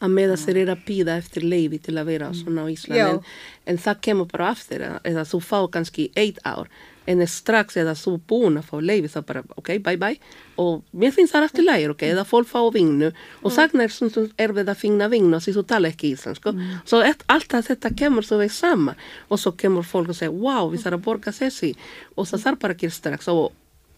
Að 0.00 0.12
meða 0.12 0.36
þeir 0.40 0.58
eru 0.62 0.74
að 0.74 0.84
býða 0.88 1.16
eftir 1.22 1.46
leifi 1.46 1.78
til 1.86 1.96
að 1.96 2.10
vera 2.10 2.32
svona 2.36 2.66
á 2.66 2.72
Íslandi. 2.72 3.00
Já. 3.00 3.08
en, 3.14 3.22
en 3.66 3.78
það 3.86 4.02
kemur 4.08 4.28
bara 4.32 4.50
aftur 4.52 4.84
að- 4.84 5.00
eða 5.08 5.24
þú 5.24 5.40
fá 5.40 5.58
kannski 5.72 6.10
eitt 6.16 6.38
ár 6.44 6.68
en 7.06 7.22
strax 7.30 7.76
eða 7.78 7.94
þú 7.94 8.16
búin 8.28 8.58
að 8.58 8.66
fá 8.70 8.76
leifi 8.82 9.10
þá 9.10 9.20
bara 9.26 9.42
ok, 9.56 9.70
bye 9.84 9.98
bye. 10.00 10.16
Og 10.58 10.82
mér 10.92 11.12
finnst 11.14 11.34
það 11.34 11.46
eftir 11.48 11.66
lægir, 11.66 11.92
ok, 11.94 12.02
eða 12.10 12.24
fólk 12.26 12.48
fá 12.50 12.58
vinnu. 12.74 13.12
Og 13.42 13.54
sagna 13.54 13.84
er 13.86 13.94
svona 13.94 14.26
erfið 14.42 14.72
að 14.72 14.80
finna 14.80 15.08
vinnu 15.12 15.40
því 15.42 15.54
þú 15.56 15.64
tala 15.70 15.92
ekki 15.92 16.14
íslensk 16.16 16.48
mm. 16.50 16.64
svo 16.88 17.02
alltaf 17.04 17.70
þetta 17.70 17.92
kemur 17.98 18.26
svo 18.26 18.40
við 18.42 18.50
sama. 18.56 18.96
Og 19.30 19.40
svo 19.42 19.54
kemur 19.58 19.86
fólk 19.86 20.10
og 20.10 20.18
segja, 20.18 20.34
wow, 20.34 20.72
við 20.72 20.82
þarfum 20.82 21.02
að 21.02 21.06
borga 21.06 21.36
þessi. 21.36 21.72
Og 22.16 22.26
það 22.26 22.44
þarf 22.46 22.64
bara 22.64 22.76
að 22.76 22.84
gera 22.84 22.98
strax. 22.98 23.30
Og 23.30 23.52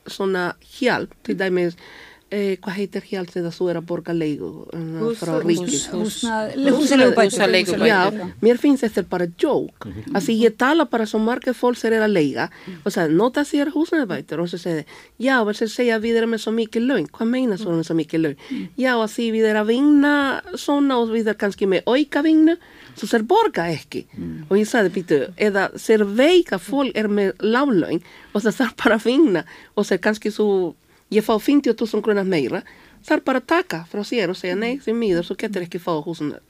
svona 0.09 0.45
hjálp, 0.79 1.17
til 1.25 1.37
dæmis 1.39 1.77
eh, 1.77 1.81
hvað 2.29 2.75
heitir 2.77 3.05
hjálp 3.09 3.31
þegar 3.33 3.55
þú 3.57 3.67
er 3.73 3.77
að 3.81 3.85
borga 3.89 4.13
leigu 4.13 4.49
uh, 4.69 4.81
Hús- 5.01 5.21
frá 5.23 5.31
hús- 5.39 5.47
ríkið 5.49 5.85
Húsnæði, 5.95 6.73
húsaleigubætur. 6.77 7.31
Húsaleigubætur. 7.33 7.87
Já, 7.89 8.01
mér 8.45 8.59
finnst 8.61 8.85
þetta 8.85 9.05
bara 9.09 9.27
joke. 9.41 9.89
Af 10.13 10.27
því 10.27 10.35
ég 10.45 10.57
tala 10.61 10.85
bara 10.85 11.07
svo 11.09 11.21
margir 11.25 11.57
fólk 11.57 11.79
sem 11.81 11.93
er 11.97 12.05
að 12.05 12.13
leiga 12.19 12.49
og 12.85 12.93
sagði, 12.93 13.17
nota 13.17 13.45
þér 13.49 13.71
húsnæðabætur 13.73 14.43
og 14.45 14.51
svo 14.53 14.61
segði, 14.61 14.85
já, 15.25 15.39
og 15.41 15.55
svo 15.57 15.69
segja 15.73 15.97
við 16.03 16.19
erum 16.21 16.35
með 16.37 16.43
svo 16.45 16.53
mikið 16.59 16.85
laun, 16.91 17.07
hvað 17.17 17.31
meina 17.33 17.57
svo 17.61 17.73
með 17.79 17.87
svo 17.89 17.97
mikið 18.03 18.23
laun 18.27 18.37
já, 18.77 18.93
að 18.93 19.09
því 19.15 19.29
við 19.39 19.49
erum 19.51 19.63
að 19.65 19.73
vinna 19.73 20.13
svona 20.61 20.99
og 21.01 21.15
við 21.15 21.31
erum 21.33 21.41
kannski 21.41 21.69
með 21.73 21.89
auka 21.89 22.23
vinnu 22.29 22.57
svo 22.99 23.09
sér 23.09 23.25
borga 23.31 23.69
ekki 23.73 24.05
og 24.51 24.53
ég 24.59 24.69
sagði, 24.69 24.93
býtu, 24.99 25.19
eða 25.39 25.69
sér 25.81 26.05
veik 26.05 26.53
að 26.53 26.67
fólk 26.69 26.93
er 26.99 27.09
með 27.09 27.33
lálaun 27.41 28.03
og 28.35 28.43
það 28.45 28.59
þarf 28.61 28.77
bara 28.85 28.99
að 29.01 29.09
vinna 29.09 29.45
og 29.79 29.87
sér 29.89 30.03
kannski 30.05 30.33
svo 30.35 30.75
ég 31.15 31.25
fá 31.25 31.35
50.000 31.37 32.03
grunar 32.05 32.29
meira. 32.29 32.63
Þarf 33.07 33.25
bara 33.25 33.43
að 33.43 33.51
taka 33.55 33.85
frá 33.89 34.03
sér 34.05 34.33
og 34.33 34.39
segja 34.39 34.59
nei 34.59 34.79
því 34.83 34.95
miður, 34.99 35.27
svo 35.27 35.39
getur 35.39 35.65
ekki 35.65 35.81
fá 35.83 35.95
húsuna 36.05 36.41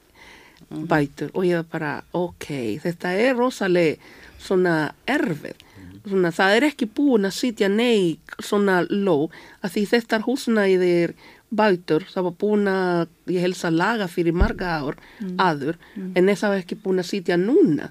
bætur. 0.69 1.31
Og 1.35 1.47
ég 1.47 1.61
var 1.63 1.71
bara 1.73 1.93
ok, 2.17 2.49
þetta 2.83 3.15
er 3.15 3.37
rosalega 3.39 3.97
svona 4.39 4.77
erfið. 5.07 5.65
Svona, 6.09 6.31
það 6.33 6.55
er 6.57 6.65
ekki 6.71 6.87
búin 6.97 7.29
að 7.29 7.35
sitja 7.37 7.69
nei 7.69 8.17
svona 8.41 8.81
ló 8.89 9.29
að 9.61 9.75
því 9.75 9.83
þetta 9.91 10.21
húsnæðir 10.25 11.13
bætur 11.49 12.05
það 12.09 12.27
var 12.29 12.37
búin 12.41 12.69
að 12.71 13.33
ég 13.33 13.45
helsa 13.45 13.71
laga 13.73 14.09
fyrir 14.11 14.37
marga 14.37 14.75
ár 14.83 14.99
aður 15.41 15.79
en 15.97 16.29
það 16.29 16.53
var 16.53 16.63
ekki 16.63 16.79
búin 16.83 17.03
að 17.03 17.11
sitja 17.11 17.39
núna? 17.41 17.91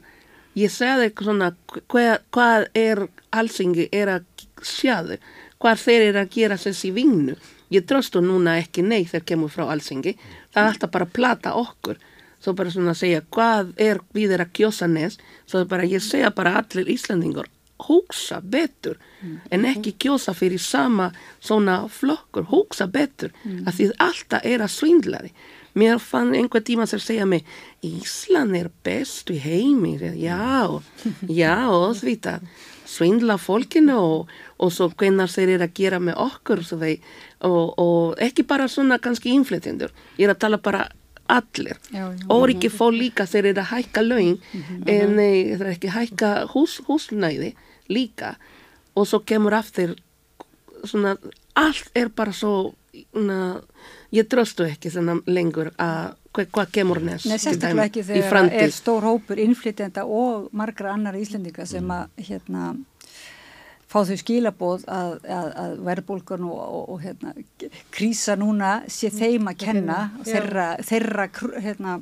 Ég 0.57 0.73
segði 0.73 1.11
svona 1.22 1.52
hvað, 1.89 2.23
hvað 2.34 2.68
er 2.77 3.03
allsingi 3.30 3.89
er 3.94 4.14
að 4.15 4.48
sjáðu 4.65 5.19
hvað 5.62 5.84
þeir 5.86 6.06
eru 6.10 6.22
að 6.24 6.34
gera 6.38 6.58
þessi 6.62 6.92
vinnu 6.96 7.36
ég 7.74 7.88
tröstu 7.88 8.22
núna 8.24 8.58
ekki 8.62 8.86
nei 8.86 9.04
þeir 9.10 9.26
kemur 9.28 9.52
frá 9.52 9.66
allsingi 9.72 10.16
það 10.54 10.62
er 10.62 10.70
alltaf 10.72 10.94
bara 10.94 11.08
að 11.08 11.18
plata 11.18 11.58
okkur. 11.60 12.00
Svo 12.38 12.54
bara 12.54 12.70
svona 12.70 12.94
að 12.94 13.00
segja 13.02 13.22
hvað 13.34 13.72
er 13.82 14.00
við 14.14 14.36
er 14.36 14.44
að 14.44 14.54
kjósa 14.60 14.88
nes? 14.88 15.18
Svo 15.50 15.64
bara 15.66 15.88
ég 15.90 16.04
segja 16.06 16.30
bara 16.32 16.60
allir 16.62 16.90
Íslandingur 16.94 17.50
hugsa 17.88 18.40
betur 18.42 18.98
en 19.54 19.66
ekki 19.70 19.94
kjósa 20.02 20.34
fyrir 20.34 20.62
sama 20.62 21.12
svona 21.40 21.84
flokkur, 21.90 22.48
hugsa 22.50 22.88
betur 22.90 23.34
að 23.46 23.74
því 23.78 23.90
alltaf 24.02 24.46
er 24.46 24.64
að 24.66 24.74
svindla 24.74 25.22
því 25.26 25.32
mér 25.78 26.00
fann 26.02 26.34
einhver 26.34 26.64
tíma 26.66 26.88
sem 26.90 27.02
segja 27.02 27.26
mig 27.30 27.46
Ísland 27.86 28.58
er 28.58 28.72
best 28.84 29.30
í 29.30 29.38
heimi. 29.38 29.98
Já, 30.18 30.82
já, 31.30 31.58
því 32.02 32.16
það 32.26 32.48
svindla 32.98 33.38
fólkinu 33.41 33.98
og, 33.98 34.36
og 34.61 34.74
svo 34.74 34.90
hvernig 34.98 35.30
þeir 35.34 35.56
eru 35.56 35.68
að 35.68 35.76
gera 35.78 35.99
með 36.03 36.22
okkur 36.28 36.64
þeir, 36.68 36.95
og, 37.48 37.74
og 37.82 38.24
ekki 38.24 38.45
bara 38.48 38.69
svona 38.72 38.99
kannski 39.02 39.34
innflytjendur, 39.36 39.94
ég 40.18 40.28
er 40.28 40.36
að 40.36 40.41
tala 40.45 40.61
bara 40.61 40.88
allir, 41.28 41.80
ekki 42.53 42.72
fá 42.72 42.86
líka 42.94 43.28
þeir 43.28 43.52
eru 43.52 43.64
að 43.64 43.72
hækka 43.74 44.03
laun 44.06 44.38
en 44.88 45.15
nei, 45.18 45.53
þeir 45.53 45.64
eru 45.65 45.74
ekki 45.74 45.91
að 45.91 45.98
hækka 45.98 46.34
hús, 46.53 46.78
húsnæði 46.88 47.53
líka. 47.91 48.36
Og 48.98 49.07
svo 49.10 49.19
kemur 49.28 49.53
aftur 49.57 49.94
svona, 50.88 51.18
allt 51.57 51.91
er 51.98 52.10
bara 52.15 52.34
svo 52.36 52.74
svona, 53.11 53.60
ég 54.15 54.30
tröstu 54.32 54.65
ekki 54.68 54.91
lengur 55.28 55.74
að 55.78 56.15
hvað, 56.38 56.51
hvað 56.55 56.76
kemur 56.77 57.01
næst 57.03 57.30
Nei, 57.30 57.38
sérstaklega 57.41 57.89
ekki 57.89 58.03
í 58.03 58.07
þegar 58.11 58.51
er 58.61 58.76
stór 58.76 59.07
hópur 59.07 59.41
innflytjenda 59.41 60.05
og 60.05 60.51
margra 60.57 60.93
annar 60.93 61.18
Íslendinga 61.19 61.65
sem 61.69 61.91
að 61.93 62.27
hérna 62.30 62.76
fá 63.88 64.01
þau 64.03 64.18
skilabóð 64.19 64.84
að, 64.91 65.14
að, 65.23 65.49
að 65.64 65.73
verðbólgan 65.88 66.45
og, 66.47 66.59
og, 66.59 66.84
og 66.93 67.01
hérna, 67.05 67.34
krísa 67.93 68.35
núna 68.39 68.81
sé 68.91 69.09
þeim 69.14 69.47
að 69.51 69.61
kenna 69.64 69.99
Já. 70.03 70.23
þeirra, 70.31 70.68
þeirra 70.89 71.27
hérna, 71.64 71.97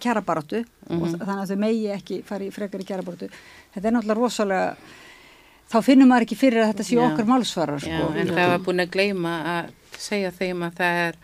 kjarabaráttu 0.00 0.62
og 0.62 1.06
þannig 1.10 1.42
að 1.42 1.50
þau 1.50 1.60
megi 1.60 1.90
ekki 1.92 2.20
fara 2.26 2.46
í 2.46 2.52
frekar 2.54 2.80
í 2.80 2.86
kjarabaráttu. 2.88 3.28
Þetta 3.74 3.90
er 3.90 3.96
náttúrulega 3.96 4.18
rosalega, 4.20 4.70
þá 5.70 5.76
finnum 5.84 6.10
maður 6.10 6.28
ekki 6.28 6.38
fyrir 6.40 6.64
að 6.64 6.72
þetta 6.72 6.86
sé 6.88 6.96
Já. 6.96 7.02
okkar 7.08 7.28
málsvarar. 7.28 7.84
Já, 7.84 7.98
Sko. 7.98 8.10
en 8.22 8.32
það 8.32 8.52
var 8.54 8.64
búin 8.64 8.84
að 8.86 8.94
gleyma 8.94 9.34
að 9.56 9.70
segja 10.00 10.32
þeim 10.38 10.66
að 10.68 10.78
það 10.80 11.02
er 11.08 11.20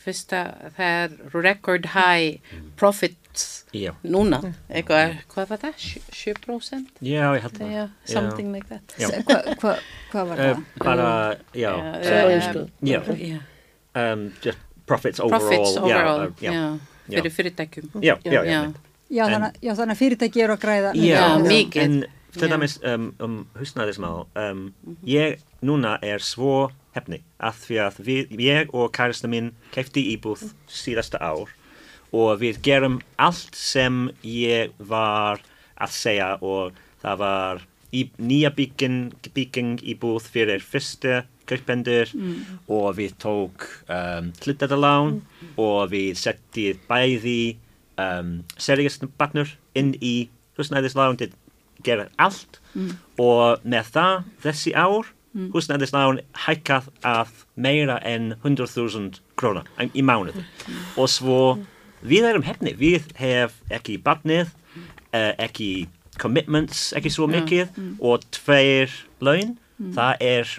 fyrsta, 0.00 0.40
það 0.76 0.90
er 1.04 1.42
record 1.44 1.86
high 1.94 2.40
profits 2.80 3.64
Já. 3.76 3.92
núna, 4.02 4.40
eitthvað, 4.72 5.12
hvað 5.30 5.48
var 5.52 5.60
það? 5.62 5.74
Sjö- 5.78 6.02
7%? 6.10 6.88
Já, 7.04 7.26
ég 7.36 7.42
held 7.44 7.58
það. 7.58 7.70
Já, 7.76 7.84
something 8.14 8.52
like 8.52 8.68
that. 8.68 8.94
Já. 8.98 9.08
Hvað 9.08 9.50
hva, 9.60 9.74
hva 10.12 10.24
var 10.32 10.38
Uh, 10.38 10.44
það? 10.44 10.62
bara, 10.84 11.08
já. 11.54 11.72
Já, 12.02 12.56
um, 12.56 12.68
já. 12.82 13.00
Já, 13.16 13.40
Um, 13.94 14.30
just 14.44 14.58
profits 14.86 15.18
overall. 15.20 15.40
profits 15.40 15.76
overall, 15.76 16.20
uh, 16.28 16.32
já, 16.42 16.52
já. 16.52 16.78
fyrir 17.22 17.30
fyrirtækjum. 17.30 17.90
Já, 18.02 18.16
já, 18.24 18.32
já. 18.32 18.44
Já. 18.44 18.72
Já, 19.10 19.24
þannig, 19.26 19.56
já, 19.62 19.72
þannig 19.74 19.94
að 19.96 19.98
fyrirtæki 19.98 20.42
eru 20.44 20.52
að 20.54 20.60
græða. 20.62 20.92
Já, 20.94 21.18
Já, 21.18 21.38
mikið. 21.42 21.82
En 21.82 22.04
til 22.32 22.48
Já. 22.48 22.52
dæmis 22.52 22.76
um, 22.86 23.14
um 23.20 23.46
húsnæðismál, 23.58 24.26
um, 24.36 24.72
ég 25.04 25.40
núna 25.62 25.98
er 26.02 26.18
svo 26.22 26.70
hefni 26.96 27.20
að 27.38 27.62
því 27.64 27.80
að 27.86 27.98
við, 28.06 28.36
ég 28.42 28.74
og 28.74 28.92
kærasta 28.96 29.30
minn 29.30 29.52
kefti 29.74 30.04
íbúð 30.14 30.48
síðasta 30.70 31.20
ár 31.22 31.52
og 32.10 32.40
við 32.40 32.60
gerum 32.66 33.00
allt 33.20 33.54
sem 33.54 34.08
ég 34.26 34.74
var 34.78 35.42
að 35.80 35.94
segja 35.94 36.30
og 36.42 36.78
það 37.02 37.20
var 37.22 37.62
í, 37.94 38.06
nýja 38.18 38.50
bygging, 38.56 39.14
bygging 39.34 39.82
íbúð 39.94 40.26
fyrir 40.34 40.64
fyrsta 40.64 41.24
kaupendur 41.50 42.10
og 42.70 42.94
við 42.98 43.16
tók 43.22 43.66
um, 43.90 44.30
hlutadalán 44.44 45.20
og 45.58 45.90
við 45.94 46.18
setti 46.18 46.66
bæði 46.90 47.56
um, 47.98 48.40
seriðisbarnur 48.58 49.56
inn 49.78 49.94
í 49.98 50.28
húsnæðislán 50.58 51.18
til 51.20 51.32
gera 51.84 52.08
allt. 52.20 52.60
Og 53.18 53.64
með 53.64 53.90
það 53.96 54.14
þessi 54.44 54.74
ár 54.76 55.10
mm. 55.32 55.50
húsnæðislán 55.54 56.20
hækkað 56.46 56.90
af 57.06 57.44
meira 57.54 57.98
en 58.06 58.34
100.000 58.42 59.20
krónar 59.40 59.68
í 59.92 60.02
mánuði. 60.02 60.44
Og 60.96 61.10
svo 61.10 61.40
við 62.02 62.30
erum 62.30 62.46
hefni, 62.46 62.74
við 62.76 63.10
hef 63.20 63.56
ekki 63.72 63.98
barnið, 64.02 64.52
uh, 65.12 65.32
ekki 65.38 65.88
commitments, 66.20 66.90
ekki 66.96 67.12
svo 67.12 67.28
mikið 67.30 67.70
og 68.04 68.24
tveir 68.34 68.92
laun, 69.24 69.56
það 69.96 70.24
er 70.24 70.54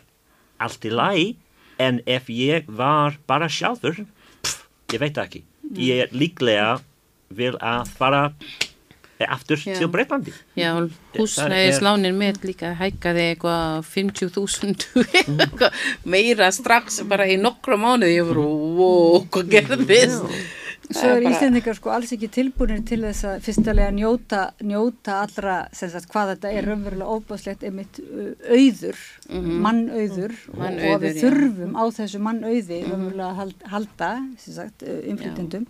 allt 0.62 0.86
í 0.86 0.94
lagi. 0.94 1.28
En 1.82 2.02
ef 2.06 2.28
ég 2.30 2.68
var 2.70 3.18
bara 3.26 3.50
sjálfur 3.50 4.04
pff, 4.44 4.68
ég 4.94 5.02
veit 5.02 5.18
ekki. 5.18 5.44
Ég 5.78 6.12
líklega 6.14 6.80
vil 7.34 7.56
að 7.58 7.90
fara 7.98 8.24
aftur 9.30 9.60
Já. 9.62 9.76
til 9.80 9.90
Breitlandi 9.94 10.34
Já, 10.58 10.72
húsnæðislánin 11.18 12.18
mitt 12.18 12.42
líka 12.48 12.74
hækkaði 12.80 13.28
eitthvað 13.34 13.86
50.000 13.92 15.06
eitthvað 15.42 15.84
meira 16.06 16.50
strax 16.56 17.02
bara 17.10 17.28
í 17.30 17.38
nokkra 17.42 17.78
mánuði. 17.82 18.18
Ég 18.20 18.32
voru, 18.32 18.48
wow, 18.80 19.22
hvað 19.32 19.54
gerðist? 19.58 20.26
Svo 20.92 21.08
er 21.14 21.24
Íslendingar 21.24 21.78
sko 21.78 21.92
alls 21.94 22.10
ekki 22.12 22.28
tilbúinir 22.34 22.82
til 22.84 22.98
þess 23.06 23.24
að 23.30 23.44
fyrstulega 23.46 23.94
njóta, 23.96 24.42
njóta 24.68 25.22
allra 25.24 25.54
sem 25.78 25.88
sagt 25.94 26.10
hvað 26.12 26.34
þetta 26.34 26.52
er 26.58 26.68
raunverulega 26.68 27.16
óbáslegt 27.16 27.64
einmitt 27.64 28.02
uh, 28.04 28.34
auður, 28.52 29.00
mannauður. 29.64 30.34
Og, 30.50 30.58
og 30.58 30.66
að 30.66 30.66
Mannauður, 30.66 31.06
við 31.06 31.16
já. 31.16 31.22
þurfum 31.24 31.78
á 31.80 31.84
þessu 31.96 32.22
mannauði 32.28 32.82
raunverulega 32.90 33.30
að 33.30 33.40
hald- 33.40 33.66
halda, 33.72 34.12
sem 34.44 34.58
sagt, 34.58 34.84
uh, 34.84 35.00
innflytjendum 35.14 35.70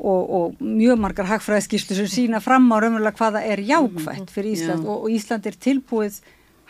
og, 0.00 0.34
og 0.36 0.60
mjög 0.64 1.00
margar 1.00 1.28
hagfræðskýrslu 1.28 1.96
sem 1.98 2.10
sína 2.10 2.40
fram 2.42 2.68
á 2.72 2.76
raunverulega 2.80 3.18
hvaða 3.20 3.42
er 3.44 3.62
jákvætt 3.68 4.30
fyrir 4.32 4.54
Ísland 4.56 4.84
Já. 4.84 4.88
og, 4.88 5.04
og 5.04 5.10
Ísland 5.16 5.48
er 5.50 5.58
tilbúið 5.66 6.20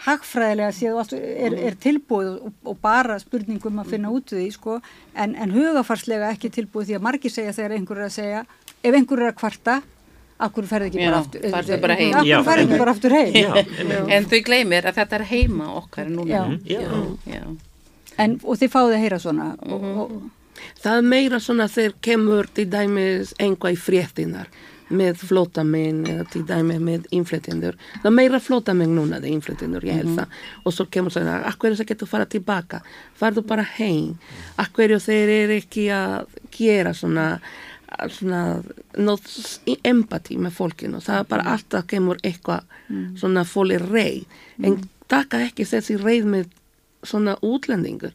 hagfræðilega 0.06 0.72
séð 0.72 0.96
og 0.96 1.02
allt 1.02 1.14
er, 1.18 1.56
er 1.68 1.78
tilbúið 1.80 2.30
og, 2.32 2.52
og 2.72 2.78
bara 2.82 3.18
spurningum 3.20 3.80
að 3.82 3.94
finna 3.94 4.12
út 4.14 4.32
því 4.32 4.48
sko, 4.54 4.80
en, 5.14 5.36
en 5.36 5.54
hugafarslega 5.54 6.32
ekki 6.34 6.52
tilbúið 6.54 6.90
því 6.90 6.98
að 6.98 7.06
margir 7.06 7.34
segja 7.34 7.56
þegar 7.56 7.76
einhver 7.76 8.00
er 8.00 8.08
að 8.08 8.14
segja 8.16 8.44
ef 8.80 8.94
einhver 8.94 9.24
er 9.24 9.32
að 9.32 9.40
kvarta 9.42 9.80
akkur 10.40 10.68
ferði 10.68 10.88
ekki 10.88 11.04
bara 11.04 11.20
aftur 11.20 11.44
heim. 11.44 12.14
akkur 12.16 12.46
ferði 12.48 12.64
ekki 12.64 12.80
bara 12.80 12.94
aftur 12.96 13.16
heim 13.18 13.34
Já, 13.36 13.50
En 14.16 14.28
þau 14.30 14.38
gleymir 14.46 14.88
að 14.88 15.00
þetta 15.02 15.18
er 15.18 15.26
heima 15.34 15.68
okkar 15.76 16.08
núna. 16.08 16.30
Já. 16.64 16.80
já, 16.80 17.00
já. 17.28 17.42
en, 18.24 18.38
og 18.40 18.60
þið 18.60 18.72
fáið 18.72 18.94
að 18.96 19.02
heyra 19.04 19.20
svona 19.20 19.50
og, 19.60 19.84
og, 19.90 20.14
Það 20.80 21.06
meira 21.12 21.40
svona 21.42 21.68
þegar 21.70 21.96
kemur 22.04 22.50
til 22.54 22.66
dæmis 22.72 23.32
einhvað 23.38 23.76
í 23.76 23.80
fréttinar 23.80 24.52
með 24.90 25.22
flótamenn 25.22 26.02
eða 26.10 26.24
til 26.32 26.42
dæmis 26.48 26.80
með 26.82 27.06
innflytjendur. 27.14 27.76
Það 28.02 28.14
meira 28.16 28.40
flótamenn 28.42 28.94
núna, 28.96 29.20
það 29.20 29.28
er 29.28 29.34
innflytjendur, 29.36 29.86
ég 29.86 30.00
held 30.00 30.16
það. 30.18 30.38
Og 30.64 30.74
svo 30.74 30.86
kemur 30.90 31.14
svona, 31.14 31.36
akkur 31.46 31.70
er 31.70 31.78
það 31.78 31.90
getur 31.92 32.10
fara 32.10 32.26
tilbaka? 32.30 32.80
Farðu 33.18 33.44
bara 33.46 33.66
heim. 33.76 34.16
Akkur 34.58 34.96
þeir 34.98 35.34
eru 35.36 35.58
ekki 35.62 35.86
að 35.94 36.40
gera 36.56 36.94
svona 36.96 37.28
svona 38.10 38.62
nót 38.98 39.26
empati 39.84 40.38
með 40.38 40.54
fólkinu. 40.56 41.00
Það 41.02 41.22
er 41.22 41.28
bara 41.30 41.54
alltaf 41.54 41.86
kemur 41.90 42.20
eitthvað 42.22 42.66
svona 43.18 43.44
fólk 43.48 43.74
er 43.76 43.86
reið. 43.90 44.36
En 44.62 44.78
taka 45.10 45.42
ekki 45.46 45.66
þessi 45.66 45.98
reið 46.00 46.28
með 46.30 46.52
svona 47.06 47.36
útlendingur. 47.42 48.14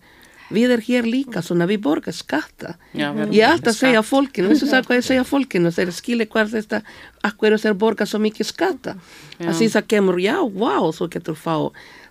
Við 0.54 0.76
erum 0.76 0.86
hér 0.86 1.08
líka 1.10 1.42
svona, 1.42 1.66
við 1.66 1.82
borgar 1.82 2.14
skatta. 2.14 2.76
Já, 2.94 3.08
Ég 3.34 3.42
er 3.42 3.56
alltaf 3.56 3.74
að 3.74 3.80
segja 3.80 4.04
fólkinu, 4.06 4.52
veistu 4.52 4.68
það 4.70 4.86
hvað 4.86 5.00
ég 5.00 5.08
segja 5.08 5.24
fólkinu, 5.26 5.72
þeir 5.74 5.92
skilja 5.96 6.28
hvað 6.30 6.54
þetta, 6.54 6.82
akkur 7.26 7.48
eru 7.50 7.58
þeir 7.64 7.78
borga 7.82 8.06
svo 8.06 8.20
mikið 8.22 8.50
skatta. 8.52 8.96
Að 9.42 9.58
því 9.58 9.70
það 9.74 9.88
kemur, 9.96 10.20
já, 10.22 10.36
wow, 10.46 10.92
svo 10.94 11.08
getur 11.10 11.36
fá 11.40 11.56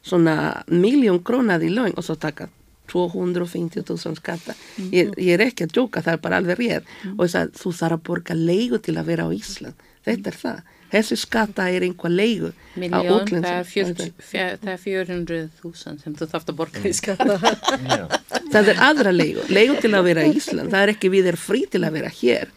svona 0.04 0.34
miljón 0.68 1.22
krónað 1.22 1.68
í 1.68 1.70
laun 1.72 1.94
og 1.96 2.04
svo 2.04 2.16
taka 2.18 2.48
250.000 2.92 4.18
skatta. 4.18 4.54
Ég, 4.92 5.14
ég 5.16 5.34
er 5.38 5.46
ekki 5.46 5.64
að 5.66 5.74
djóka, 5.78 6.02
það 6.04 6.18
er 6.18 6.22
bara 6.26 6.40
alveg 6.42 6.58
rétt. 6.60 6.90
Og 7.14 7.24
þess 7.24 7.38
að 7.40 7.54
þú 7.62 7.72
þarf 7.80 7.98
að 7.98 8.04
borga 8.10 8.36
leigu 8.38 8.80
til 8.84 8.96
að 9.00 9.08
vera 9.12 9.26
á 9.26 9.30
Ísland. 9.34 9.86
Þetta 10.04 10.30
er 10.32 10.38
það. 10.42 10.58
Þessi 10.94 11.16
skatta 11.18 11.66
er 11.74 11.82
einhver 11.88 12.12
leigu 12.14 12.52
á 12.54 12.78
Miljón, 12.78 13.26
það 13.30 13.48
er, 13.50 13.66
40, 13.70 14.12
fjö- 14.30 14.58
það 14.62 14.72
er 14.72 14.80
400.000 14.84 15.98
sem 16.04 16.14
þú 16.14 16.28
þarft 16.30 16.52
að 16.52 16.56
borga 16.60 16.82
í 16.86 16.92
skatta. 16.94 17.36
Það 18.54 18.68
er 18.70 18.80
aðra 18.86 19.10
leigu, 19.10 19.42
leigu 19.50 19.74
til 19.82 19.90
að 19.98 20.04
vera 20.06 20.22
í 20.28 20.34
Ísland, 20.38 20.70
það 20.70 20.84
er 20.84 20.90
ekki 20.92 21.08
við 21.10 21.28
er 21.32 21.38
frí 21.40 21.64
til 21.72 21.80
að 21.82 21.96
vera 21.96 22.10
hér. 22.14 22.50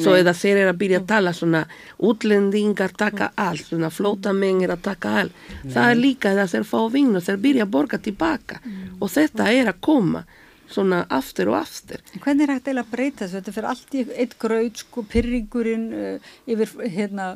Svo 0.00 0.14
eða 0.16 0.32
þeir 0.38 0.60
eru 0.62 0.70
að 0.72 0.78
byrja 0.80 1.00
að 1.02 1.08
tala 1.10 1.32
svona 1.36 1.60
útlendingar 2.08 2.94
taka 2.96 3.28
allt, 3.36 3.66
svona 3.68 3.90
flótamenn 3.92 4.62
er 4.64 4.72
að 4.72 4.84
taka 4.86 5.12
allt. 5.22 5.42
Það 5.66 5.90
er 5.90 6.00
líka 6.00 6.32
það 6.38 6.54
þeir 6.54 6.66
fá 6.70 6.78
vinnu, 6.94 7.20
þeir 7.26 7.42
byrja 7.44 7.66
að 7.66 7.74
borga 7.76 8.00
tilbaka. 8.06 8.60
Og 9.00 9.12
þetta 9.12 9.50
er 9.52 9.72
að 9.74 9.82
koma 9.84 10.24
svona 10.72 11.02
aftur 11.12 11.52
og 11.52 11.58
aftur. 11.60 12.02
hvernig 12.24 12.46
er 12.46 12.54
hægt 12.54 12.68
eiginlega 12.68 12.86
að 12.86 12.92
breyta 12.96 13.24
þessu 13.24 13.38
þetta 13.38 13.54
fyrir 13.56 13.68
allt 13.72 13.94
í 13.94 14.04
eitt 14.24 14.36
gröð 14.42 14.68
sko, 14.82 15.04
pyrringurinn 15.12 15.86
uh, 15.92 16.32
yfir 16.54 16.74
hérna, 16.96 17.28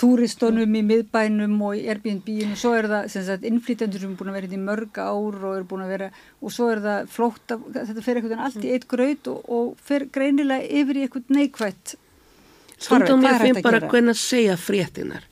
túristunum 0.00 0.76
í 0.80 0.84
miðbænum 0.90 1.56
og 1.68 1.78
Airbnb-inu, 1.78 2.58
svo 2.58 2.74
er 2.78 2.90
það 2.90 3.08
sem 3.14 3.26
sagt, 3.28 3.48
innflytjendur 3.48 4.02
sem 4.04 4.14
er 4.14 4.20
búin 4.20 4.32
að 4.32 4.38
vera 4.40 4.48
hérna 4.50 4.60
í 4.60 4.68
mörg 4.68 5.00
ár 5.00 5.40
og 5.40 5.56
er 5.56 5.66
búin 5.70 5.86
að 5.86 5.94
vera, 5.96 6.12
og 6.40 6.54
svo 6.54 6.70
er 6.74 6.84
það 6.84 7.10
flótta, 7.14 7.60
þetta 7.78 8.06
fyrir 8.06 8.26
veginn 8.26 8.46
allt 8.46 8.62
í 8.64 8.76
eitt 8.76 8.88
gröð 8.90 9.34
og, 9.34 9.42
og 9.50 9.74
fyrir 9.84 10.12
greinilega 10.14 10.80
yfir 10.80 11.00
í 11.00 11.06
eitthvað 11.06 11.36
neikvætt 11.36 11.98
Stundum 12.80 13.20
Hvað 13.20 13.34
ég 13.34 13.42
finn 13.44 13.64
bara 13.64 13.80
hvernig 13.84 14.14
að 14.14 14.20
segja 14.22 14.56
fréttinar. 14.56 15.24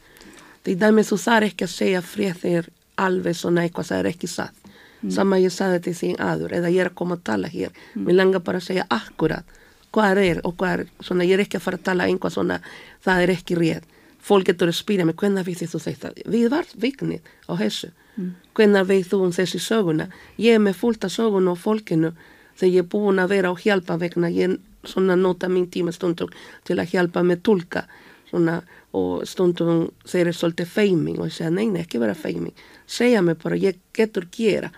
Til 0.66 0.74
dæmis 0.80 1.08
þú 1.08 1.16
þarf 1.22 1.48
ekki 1.48 1.64
að 1.64 1.72
segja 1.72 2.02
fréttir 2.04 2.68
alveg 3.00 3.36
svona 3.38 3.64
eitthvað 3.64 3.88
það 3.88 4.02
er 4.02 4.08
ekki 4.10 4.28
satt. 4.28 4.67
Sama 5.14 5.38
ég 5.38 5.52
saði 5.54 5.78
til 5.86 5.94
þín 5.94 6.16
aður 6.18 6.56
eða 6.58 6.72
ég 6.74 6.82
er 6.82 6.90
að 6.90 6.98
koma 6.98 7.18
að 7.18 7.24
tala 7.28 7.48
hér. 7.48 7.70
Mér 7.94 8.18
langar 8.18 8.42
bara 8.42 8.58
að 8.58 8.66
segja 8.70 8.86
akkurat 8.90 9.46
hvað 9.94 10.20
er 10.24 10.40
og 10.44 10.56
hvað 10.58 10.72
er, 10.74 10.82
svona 11.00 11.24
ég 11.24 11.38
er 11.38 11.44
ekki 11.44 11.58
að 11.58 11.64
fara 11.64 11.78
að 11.78 11.86
tala 11.86 12.08
einhvað 12.08 12.34
svona, 12.34 12.58
það 13.04 13.22
er 13.22 13.32
ekki 13.36 13.58
rétt. 13.58 13.94
Fólk 14.28 14.50
getur 14.50 14.68
að 14.68 14.76
spyrja 14.76 15.06
mig, 15.06 15.16
hvernig 15.16 15.46
við 15.46 15.62
þú 15.70 15.80
þetta? 15.80 16.10
Við 16.26 16.48
var 16.52 16.66
viknið 16.74 17.30
á 17.48 17.52
þessu. 17.56 17.92
Hvernig 18.58 18.88
veið 18.88 19.06
þú 19.12 19.20
um 19.24 19.32
þessi 19.32 19.60
söguna? 19.62 20.08
Ég 20.36 20.58
er 20.58 20.62
með 20.62 20.80
fullt 20.80 21.06
af 21.06 21.14
söguna 21.14 21.54
og 21.54 21.60
fólkinu 21.62 22.10
þegar 22.58 22.74
ég 22.74 22.82
er 22.82 22.90
búin 22.90 23.22
að 23.22 23.30
vera 23.36 23.52
á 23.52 23.54
hjálpa 23.54 23.96
vegna 23.96 24.28
ég 24.34 24.58
svona 24.84 25.16
nota 25.16 25.48
mín 25.48 25.68
tíma 25.70 25.92
stundum 25.94 26.30
til 26.64 26.78
að 26.78 26.90
hjálpa 26.92 27.22
með 27.22 27.42
tólka 27.46 27.84
svona, 28.30 28.60
og 28.92 29.24
stundum 29.28 29.88
þeir 30.04 30.26
eru 30.26 30.36
svolítið 30.36 30.72
feiming 30.72 31.20
og 31.20 31.30
ég 31.30 31.36
segja 31.38 31.50
neina 31.54 31.82
ekki 31.84 32.00
vera 32.02 32.14
feiming 32.14 32.54
segja 32.88 33.22
mig 33.22 33.38
bara 33.42 33.58
ég 33.60 33.78
getur 33.94 34.28
gera. 34.32 34.72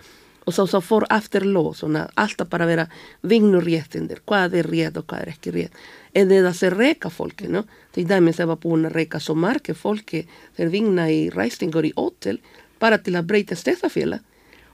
Og 0.45 0.55
svo, 0.55 0.65
svo 0.65 0.81
fór 0.81 1.05
aftur 1.13 1.45
ló 1.45 1.69
svona 1.77 2.07
alltaf 2.17 2.49
bara 2.49 2.65
vera 2.65 2.87
vignurréttindir 3.29 4.23
hvað 4.25 4.57
er 4.61 4.69
rétt 4.71 4.97
og 4.97 5.05
hvað 5.05 5.25
er 5.25 5.33
ekki 5.35 5.53
rétt. 5.55 5.83
En 6.17 6.31
eða 6.33 6.51
þeir 6.57 6.77
reyka 6.79 7.11
fólkinu 7.13 7.61
til 7.93 8.07
dæmis 8.09 8.39
þeir 8.39 8.49
var 8.49 8.59
búin 8.63 8.89
að 8.89 8.97
reyka 8.97 9.21
svo 9.21 9.35
margir 9.37 9.77
fólki 9.77 10.25
þeir 10.57 10.73
vigna 10.73 11.07
í 11.13 11.21
ræstingur 11.31 11.87
í 11.87 11.93
ótel 11.95 12.41
bara 12.81 12.97
til 12.97 13.15
að 13.15 13.29
breyta 13.29 13.55
stefnafélag 13.55 14.25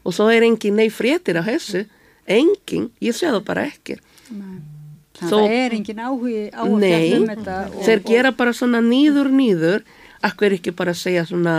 og 0.07 0.15
svo 0.15 0.29
er 0.31 0.45
engin 0.47 0.79
nei 0.79 0.87
fréttir 0.93 1.35
á 1.35 1.43
þessu 1.43 1.83
engin, 2.27 2.89
ég 3.03 3.15
sé 3.15 3.29
það 3.31 3.43
bara 3.47 3.67
ekki. 3.67 3.97
Að 5.17 5.31
það 5.31 5.53
er 5.57 5.75
engin 5.77 6.01
áhugi 6.03 6.41
á 6.53 6.63
að 6.63 6.73
Nei, 6.83 6.89
fjalla 6.91 7.19
um 7.19 7.29
þetta 7.31 7.57
og, 7.65 7.77
þeir 7.87 8.01
gera 8.05 8.31
bara 8.37 8.53
svona 8.53 8.81
nýður 8.85 9.31
nýður 9.33 9.85
akkur 10.27 10.55
ekki 10.57 10.73
bara 10.77 10.93
segja 10.97 11.23
svona 11.25 11.55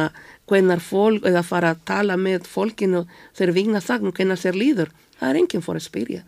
hvenar 0.49 0.81
fólk 0.83 1.27
eða 1.29 1.43
fara 1.47 1.75
að 1.75 1.83
tala 1.89 2.17
með 2.21 2.47
fólkinu 2.49 3.05
þeir 3.39 3.53
vigna 3.57 3.81
þagnum 3.85 4.15
hvenar 4.17 4.41
þeir 4.41 4.59
líður. 4.63 4.91
Það 5.19 5.29
er 5.33 5.39
enginn 5.41 5.63
fór 5.67 5.79
að 5.81 5.85
spyrja. 5.89 6.21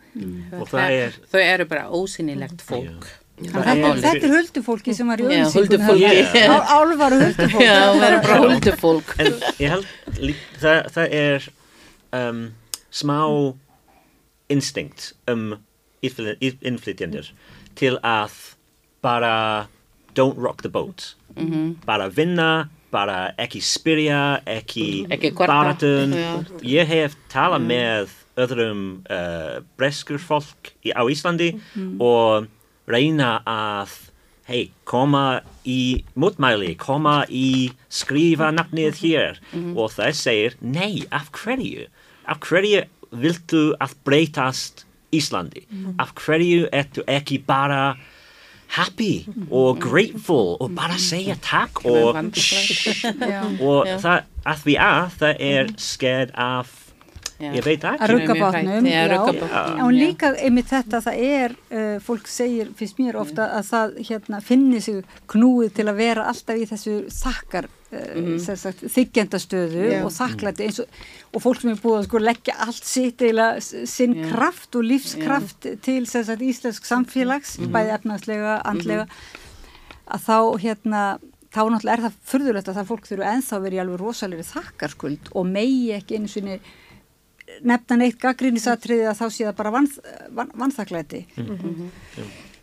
Og 0.59 0.67
það 0.67 0.95
er, 0.99 1.17
Þau 1.31 1.41
eru 1.45 1.65
bara 1.71 1.85
ósynilegt 1.95 2.61
fólk. 2.67 3.07
Að 3.41 3.63
þetta, 3.65 3.73
er- 3.87 4.01
þetta 4.03 4.27
er 4.27 4.33
huldufólki 4.35 4.93
sem 4.93 5.07
var 5.09 5.21
í 5.23 5.29
Já, 5.31 5.45
huldufólki. 5.55 6.41
Álvar 6.75 7.15
huldufólk. 7.21 7.63
Já, 7.63 7.77
það 7.95 8.03
er 8.09 8.17
bara 8.27 8.39
huldufólk. 8.43 9.13
en 9.23 9.39
ég 9.63 9.71
held 9.73 10.19
lík, 10.21 10.43
það, 10.61 10.81
það 10.97 11.15
er 11.21 11.47
um, 12.19 12.41
smá 12.93 13.17
instinkt 14.51 15.13
um 15.31 15.55
innfly- 16.03 16.37
innflytjendur 16.61 17.31
til 17.79 17.95
að 18.03 18.35
bara 19.01 19.67
don't 20.13 20.37
rock 20.37 20.61
the 20.61 20.69
boat. 20.69 21.15
Bara 21.87 22.09
vinna, 22.11 22.67
bara 22.91 23.31
ekki 23.39 23.61
spyrja 23.63 24.41
ekki, 24.45 25.05
Ekki 25.09 25.31
baratun 25.37 26.15
ég 26.67 26.87
hef 26.89 27.15
talað 27.31 27.67
með 27.69 28.15
öðrum 28.41 28.83
uh, 29.11 29.59
breskur 29.77 30.19
fólk 30.21 30.71
í, 30.83 30.93
á 30.95 31.03
Íslandi 31.11 31.53
og 31.99 32.47
reyna 32.91 33.41
að 33.47 33.91
hei, 34.51 34.71
koma 34.87 35.41
í 35.63 36.03
mótmæli, 36.19 36.73
koma 36.79 37.21
í 37.29 37.71
skrifa 37.91 38.49
nafnið 38.51 38.97
hér. 39.03 39.37
Og 39.77 39.91
það 39.93 40.15
segir, 40.17 40.55
nei, 40.59 41.05
af 41.11 41.29
hverju? 41.37 41.85
Af 42.27 42.41
hverju 42.47 42.81
viltu 43.11 43.61
að 43.79 43.95
breytast 44.07 44.85
Íslandi? 45.15 45.63
Af 46.01 46.11
hverju 46.19 46.67
ertu 46.71 47.05
ekki 47.07 47.39
bara 47.47 47.95
happy 48.71 49.13
og 49.49 49.81
grateful 49.83 50.55
og 50.63 50.75
bara 50.75 50.99
segja 51.01 51.35
takk 51.43 51.83
og 51.85 52.15
og 52.15 53.89
það, 53.99 54.29
að 54.45 54.61
því 54.65 54.77
að 54.85 55.17
það 55.19 55.43
er 55.51 55.73
skeð 55.81 56.31
af 56.39 56.77
Já. 57.41 57.49
ég 57.57 57.65
veit 57.65 57.83
að 57.83 57.95
ekki. 57.95 58.07
rugga 58.11 58.33
Mjög 58.35 58.41
bátnum 58.43 58.67
hrædd, 58.69 58.91
já, 58.91 59.01
já, 59.01 59.05
rugga 59.09 59.33
já. 59.33 59.39
bátnum, 59.41 59.79
og 59.85 59.93
líka 59.97 60.29
einmitt 60.37 60.69
þetta 60.69 60.99
það 61.01 61.21
er 61.25 61.55
uh, 61.73 61.95
fólk 62.05 62.27
segir, 62.29 62.69
finnst 62.77 62.99
mér 63.01 63.17
ofta 63.17 63.47
að 63.57 63.69
það 63.71 63.95
hérna, 64.09 64.41
finni 64.45 64.81
sig 64.85 64.99
knúið 65.33 65.71
til 65.79 65.87
að 65.89 66.01
vera 66.03 66.27
alltaf 66.29 66.61
í 66.61 66.67
þessu 66.69 66.97
þakkar 67.09 67.69
uh, 67.91 68.55
sagt, 68.59 68.83
þykjendastöðu 68.95 69.87
Já. 69.91 69.99
og 70.05 70.13
þakklæti 70.15 70.67
eins 70.67 70.81
og, 70.83 71.01
og 71.31 71.43
fólk 71.43 71.63
sem 71.63 71.73
er 71.73 71.81
búið 71.83 71.99
að 71.99 72.07
sko 72.07 72.23
leggja 72.23 72.57
allt 72.65 72.87
sitt 72.87 73.25
eila 73.25 73.49
sinn 73.61 74.17
Já. 74.17 74.27
kraft 74.31 74.79
og 74.79 74.87
lífskraft 74.87 75.69
til 75.85 76.05
sem 76.09 76.25
sagt, 76.27 76.45
íslensk 76.45 76.87
samfélags 76.87 77.57
bæði 77.71 77.95
efnagslega, 77.97 78.59
andlega 78.67 79.07
að 80.11 80.25
þá 80.27 80.37
hérna 80.65 81.03
þá 81.51 81.63
náttúrulega 81.67 81.97
er 81.97 82.05
það 82.05 82.19
furðulegt 82.31 82.69
að 82.71 82.77
það 82.79 82.91
fólk 82.91 83.09
þurfa 83.09 83.33
ennþá 83.35 83.59
verið 83.65 83.77
í 83.77 83.81
alveg 83.83 83.99
rosalegri 83.99 84.47
þakkarskuld 84.47 85.33
og 85.35 85.49
megi 85.49 85.91
ekki 85.97 86.19
einu 86.19 86.31
sinni 86.31 86.61
nefna 87.67 87.97
neitt 87.99 88.19
gaggrínisatriði 88.21 89.09
að 89.09 89.19
þá 89.19 89.25
sé 89.27 89.47
það 89.47 89.57
bara 89.59 89.73
vanþ, 89.75 89.97
van, 90.37 90.53
vanþaklæti. 90.63 91.21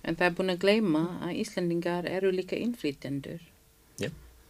En 0.08 0.16
það 0.16 0.26
er 0.28 0.36
búin 0.38 0.54
að 0.54 0.62
gleyma 0.62 1.04
að 1.26 1.36
Íslandingar 1.42 2.08
eru 2.08 2.32
líka 2.32 2.56
innflytjendur. 2.56 3.42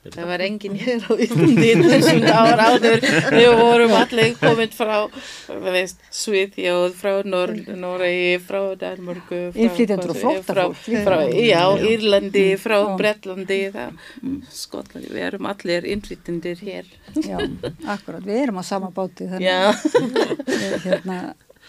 Það 0.09 0.27
var 0.31 0.41
enginn 0.47 0.77
hér 0.79 1.03
á 1.05 1.13
Íslandi 1.21 1.71
þessum 1.83 2.23
ár 2.41 2.61
áður. 2.63 3.03
Við 3.35 3.49
vorum 3.59 3.95
allir 3.99 4.37
komin 4.41 4.71
frá 4.73 4.95
Svíþjóð, 6.15 6.95
frá 6.97 7.11
Nor 7.27 7.53
Noregi, 7.77 8.39
frá 8.47 8.61
Danmörku. 8.81 9.41
frá- 9.53 9.59
Innflytjendur 9.65 10.13
og 10.15 10.21
flóttafólk 10.23 10.79
frá- 10.87 11.03
frá- 11.05 11.35
Já, 11.35 11.65
Írlandi, 11.91 12.47
frá 12.63 12.79
Já. 12.79 12.95
Bretlandi, 13.03 13.59
það, 13.75 13.99
Skotlandi. 14.55 15.11
Við 15.13 15.27
erum 15.29 15.51
allir 15.51 15.91
innflytjendur 15.93 16.63
hér. 16.63 16.89
Já, 17.19 17.37
akkurat, 17.97 18.25
við 18.25 18.43
erum 18.47 18.63
á 18.63 18.65
sama 18.71 18.91
báti 18.95 19.29
þannig 19.29 19.51
hérna, 20.87 21.19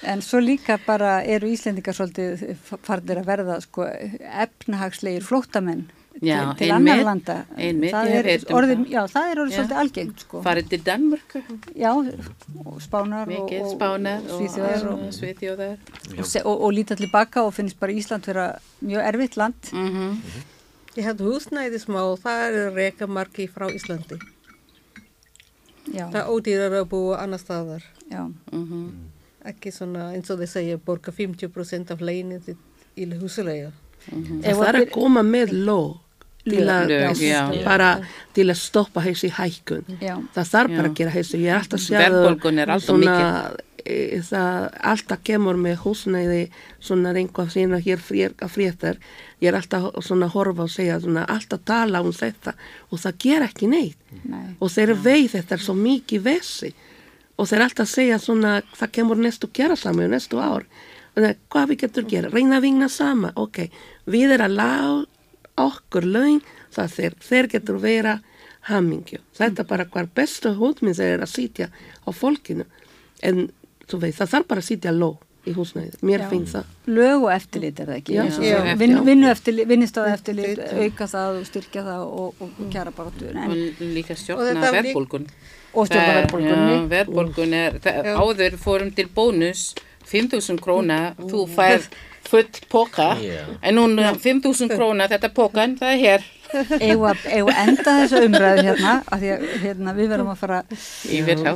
en 0.06 0.22
svo 0.24 0.40
líka 0.40 0.78
bara 0.86 1.18
eru 1.26 1.50
Íslendingar 1.52 1.98
svolítið 1.98 2.46
farnir 2.88 3.20
að 3.24 3.28
verða 3.34 3.60
sko 3.66 3.88
efnahagslegir 3.90 5.26
flóttamenn 5.28 5.88
Já, 6.22 6.40
til, 6.52 6.66
til 6.66 6.72
annar 6.76 7.04
landa. 7.06 7.36
einmitt, 7.56 7.94
það 7.94 8.10
er 8.18 8.28
um 8.50 8.56
orðin, 8.58 8.80
það. 8.84 8.92
já, 8.92 9.02
það 9.14 9.28
er 9.32 9.40
orðið 9.44 9.54
Já. 9.54 9.58
svolítið 9.60 9.80
algengt 9.84 10.24
sko. 10.26 10.42
Farið 10.44 10.70
til 10.70 10.80
Danmörku, 10.88 11.42
Já, 11.80 11.92
og 12.66 12.82
spánar 12.84 13.22
og, 13.24 13.32
mikið 13.34 13.62
og, 13.62 13.70
spánar 13.76 14.26
og 14.26 14.34
og, 14.34 15.04
og 15.06 15.14
svíþjóðar. 15.16 15.78
og, 16.18 16.26
og, 16.46 16.56
og 16.66 16.74
líta 16.74 16.98
tilbaka 17.00 17.44
og 17.46 17.54
finnst 17.56 17.80
bara 17.80 17.92
Ísland 17.96 18.26
vera 18.28 18.48
mjög 18.82 19.08
erfitt 19.14 19.38
land. 19.38 19.72
Mm 19.74 20.18
Ég 20.98 21.06
held 21.06 21.22
húsnæðismál, 21.22 22.18
það 22.20 22.40
er 22.46 22.74
rekamarki 22.76 23.46
frá 23.48 23.70
Íslandi. 23.72 24.18
Já, 25.94 26.10
Það 26.12 26.32
ódýrar 26.34 26.74
að 26.82 26.88
búa 26.92 27.20
annar 27.24 27.40
staðar. 27.40 27.84
já, 28.12 28.26
Ekki 29.46 29.72
svona 29.72 30.10
eins 30.14 30.30
og 30.30 30.40
þeir 30.42 30.50
segja, 30.52 30.78
borga 30.78 31.12
50% 31.16 31.92
af 31.94 32.02
leginni 32.02 32.40
í 32.98 33.06
húsulega. 33.22 33.72
Það 34.08 34.68
er 34.70 34.80
að 34.84 34.92
koma 34.94 35.26
með 35.26 35.56
ló 35.66 35.82
til 36.50 36.66
að 36.70 36.92
Lög, 36.92 37.22
já. 37.22 37.42
bara 37.66 37.90
til 38.36 38.48
að 38.50 38.60
stoppa 38.60 39.04
þessi 39.04 39.32
hækkun. 39.36 39.88
Já. 40.00 40.16
það 40.36 40.52
þarf 40.54 40.76
bara 40.76 40.88
Já. 40.88 40.92
að 40.92 41.00
gera 41.00 41.16
þessu 41.16 41.40
ég 41.40 41.50
er 41.50 41.60
alltaf 41.60 41.82
að 41.82 42.62
er 42.64 42.74
alltaf 42.76 43.58
e, 43.84 43.98
það 44.30 44.68
alltaf 44.92 45.24
kemur 45.28 45.60
með 45.60 45.82
húsnæði 45.84 46.42
svona 46.80 47.14
einhvað 47.14 47.54
sína 47.56 47.80
hér 47.84 48.04
frér, 48.04 48.36
að 48.40 48.54
fréttar. 48.56 49.00
Ég 49.44 49.52
er 49.52 49.60
alltaf 49.60 49.90
svona 50.06 50.30
að 50.30 50.36
horfa 50.38 50.68
og 50.68 50.74
segja 50.74 51.00
svona, 51.04 51.26
alltaf 51.30 51.66
tala 51.68 52.04
um 52.04 52.14
þetta 52.16 52.56
og 52.90 53.04
það 53.04 53.20
ger 53.26 53.48
ekki 53.50 53.72
neitt. 53.72 54.00
Nei. 54.24 54.56
og 54.60 54.72
þeir 54.74 54.96
veið 54.98 55.36
þetta 55.38 55.58
er 55.58 55.66
svo 55.66 55.76
mikið 55.78 56.24
vessi 56.26 56.74
og 57.40 57.48
þeir 57.48 57.66
alltaf 57.68 57.90
segja 57.90 58.20
svona 58.20 58.60
það 58.76 58.96
kemur 58.98 59.20
næstu 59.22 59.50
gera 59.54 59.76
saman 59.80 60.12
næstu 60.12 60.40
ár. 60.40 60.66
og 60.66 60.89
hvað 61.52 61.70
við 61.72 61.82
getur 61.84 62.08
gera, 62.10 62.30
reyna 62.34 62.58
að 62.60 62.66
vinna 62.68 62.90
sama 62.90 63.32
ok, 63.36 63.70
við 64.10 64.36
erum 64.36 64.46
að 64.50 64.58
lág 64.60 65.06
okkur 65.60 66.06
laun 66.08 66.42
það 66.76 66.92
þeir, 66.96 67.16
þeir 67.30 67.50
getur 67.54 67.80
vera 67.84 68.20
hamingju. 68.70 69.20
Þetta 69.38 69.64
er 69.64 69.70
bara 69.70 69.86
hvar 69.90 70.10
bestu 70.16 70.54
hútminn 70.60 70.96
þeir 70.98 71.16
eru 71.18 71.26
að 71.26 71.34
sitja 71.34 71.70
á 71.74 72.10
fólkinu. 72.14 72.66
En 73.26 73.50
þú 73.90 74.00
veist, 74.04 74.20
það 74.22 74.32
þarf 74.36 74.48
bara 74.52 74.64
að 74.64 74.70
sitja 74.70 74.94
ló 74.96 75.10
í 75.48 75.54
húsnæði, 75.56 75.98
mér 76.06 76.26
finnst 76.30 76.58
það. 76.58 76.72
Lög 76.92 77.24
og 77.24 77.30
eftirlit 77.34 77.80
er 77.80 77.90
það 77.90 78.00
ekki? 78.02 78.76
Vin, 78.82 78.96
vinnu 79.08 79.30
eftirlit, 79.32 79.70
vinnistáð 79.70 80.10
eftirlit, 80.14 80.60
Eftirlit. 80.60 80.92
auka 80.94 81.08
það 81.10 81.38
og 81.40 81.48
styrkja 81.48 81.84
það 81.88 82.04
og, 82.06 82.42
og 82.44 82.60
kjara 82.74 82.94
bara 82.96 83.14
en, 83.32 83.54
og 83.56 83.86
líka 83.96 84.18
stjórna 84.20 84.72
verðbólgun. 84.76 85.30
og 85.74 85.88
stjórna. 85.90 86.44
Já, 86.44 86.84
verðbólgun 86.92 87.56
er, 87.56 87.80
áður 88.20 88.60
fórum 88.62 88.92
til 88.96 89.08
bónus 89.16 89.70
5.000 90.10 90.62
króna, 90.64 91.00
þú 91.20 91.46
fær 91.56 91.86
full 92.30 92.50
póka, 92.70 93.16
Já. 93.22 93.46
en 93.62 93.76
núna 93.76 94.14
5.000 94.14 94.76
króna, 94.76 95.08
þetta 95.10 95.32
pókan, 95.34 95.78
það 95.80 95.94
er 95.96 96.04
hér. 96.04 96.28
Að 96.50 97.04
að 97.06 97.50
enda 97.62 97.96
þessu 98.00 98.22
umræðu 98.26 98.64
hérna, 98.66 98.94
af 99.06 99.20
því 99.22 99.32
að 99.36 99.44
hérna, 99.64 99.94
við 99.98 100.08
verðum 100.14 100.32
að 100.32 100.40
fara 100.42 100.62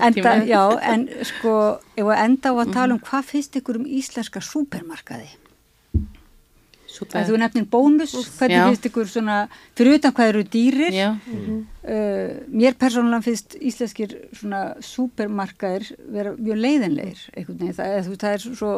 enda, 0.09 0.35
já, 0.45 0.61
en 0.93 1.07
sko, 1.25 1.55
að 1.97 2.11
enda 2.21 2.53
á 2.53 2.55
að 2.61 2.73
tala 2.75 2.97
um 2.97 3.01
hvað 3.01 3.31
finnst 3.31 3.57
ykkur 3.57 3.81
um 3.81 3.87
íslenska 3.89 4.43
súpermarkaði? 4.45 5.31
Súper. 6.93 7.23
Að 7.23 7.31
þú 7.31 7.37
nefnir 7.41 7.63
bónus, 7.73 8.11
hvernig 8.37 8.59
Já. 8.59 8.65
finnst 8.69 8.83
ykkur 8.89 9.07
svona, 9.09 9.37
fyrir 9.73 9.97
utan 9.97 10.13
hvað 10.13 10.33
eru 10.33 10.43
dýrir? 10.55 10.93
Já, 10.93 11.09
Uh, 11.83 12.37
mér 12.47 12.77
persónulega 12.79 13.25
finnst 13.25 13.57
íslenskir 13.59 14.13
svona 14.31 14.77
súpermarkaðir 14.79 15.89
vera 16.15 16.31
mjög 16.37 16.61
leiðinleir 16.63 17.23
það, 17.35 17.81
eða 17.83 18.03
þú 18.05 18.15
það 18.21 18.35
er 18.37 18.45
svo 18.45 18.69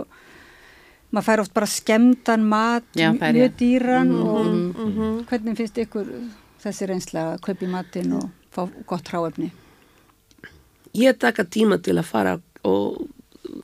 maður 1.14 1.28
fær 1.28 1.44
oft 1.44 1.54
bara 1.54 1.70
skemmtan 1.70 2.48
mat, 2.50 2.88
Já, 2.98 3.12
mjög 3.14 3.36
ég. 3.36 3.54
dýran 3.60 4.10
Mhm, 4.10 4.26
og 4.26 4.46
mhm. 4.88 5.20
hvernig 5.30 5.58
finnst 5.60 5.78
ykkur 5.78 6.10
þessi 6.64 6.90
reynsla 6.90 7.28
að 7.36 7.42
kaupa 7.46 7.66
í 7.66 7.70
matinn 7.70 8.18
og 8.18 8.30
fá 8.50 8.66
gott 8.90 9.14
hráefni 9.14 9.52
ég 10.96 11.20
taka 11.20 11.44
tíma 11.44 11.78
til 11.78 12.00
að 12.00 12.10
fara 12.10 12.40
og 12.64 13.06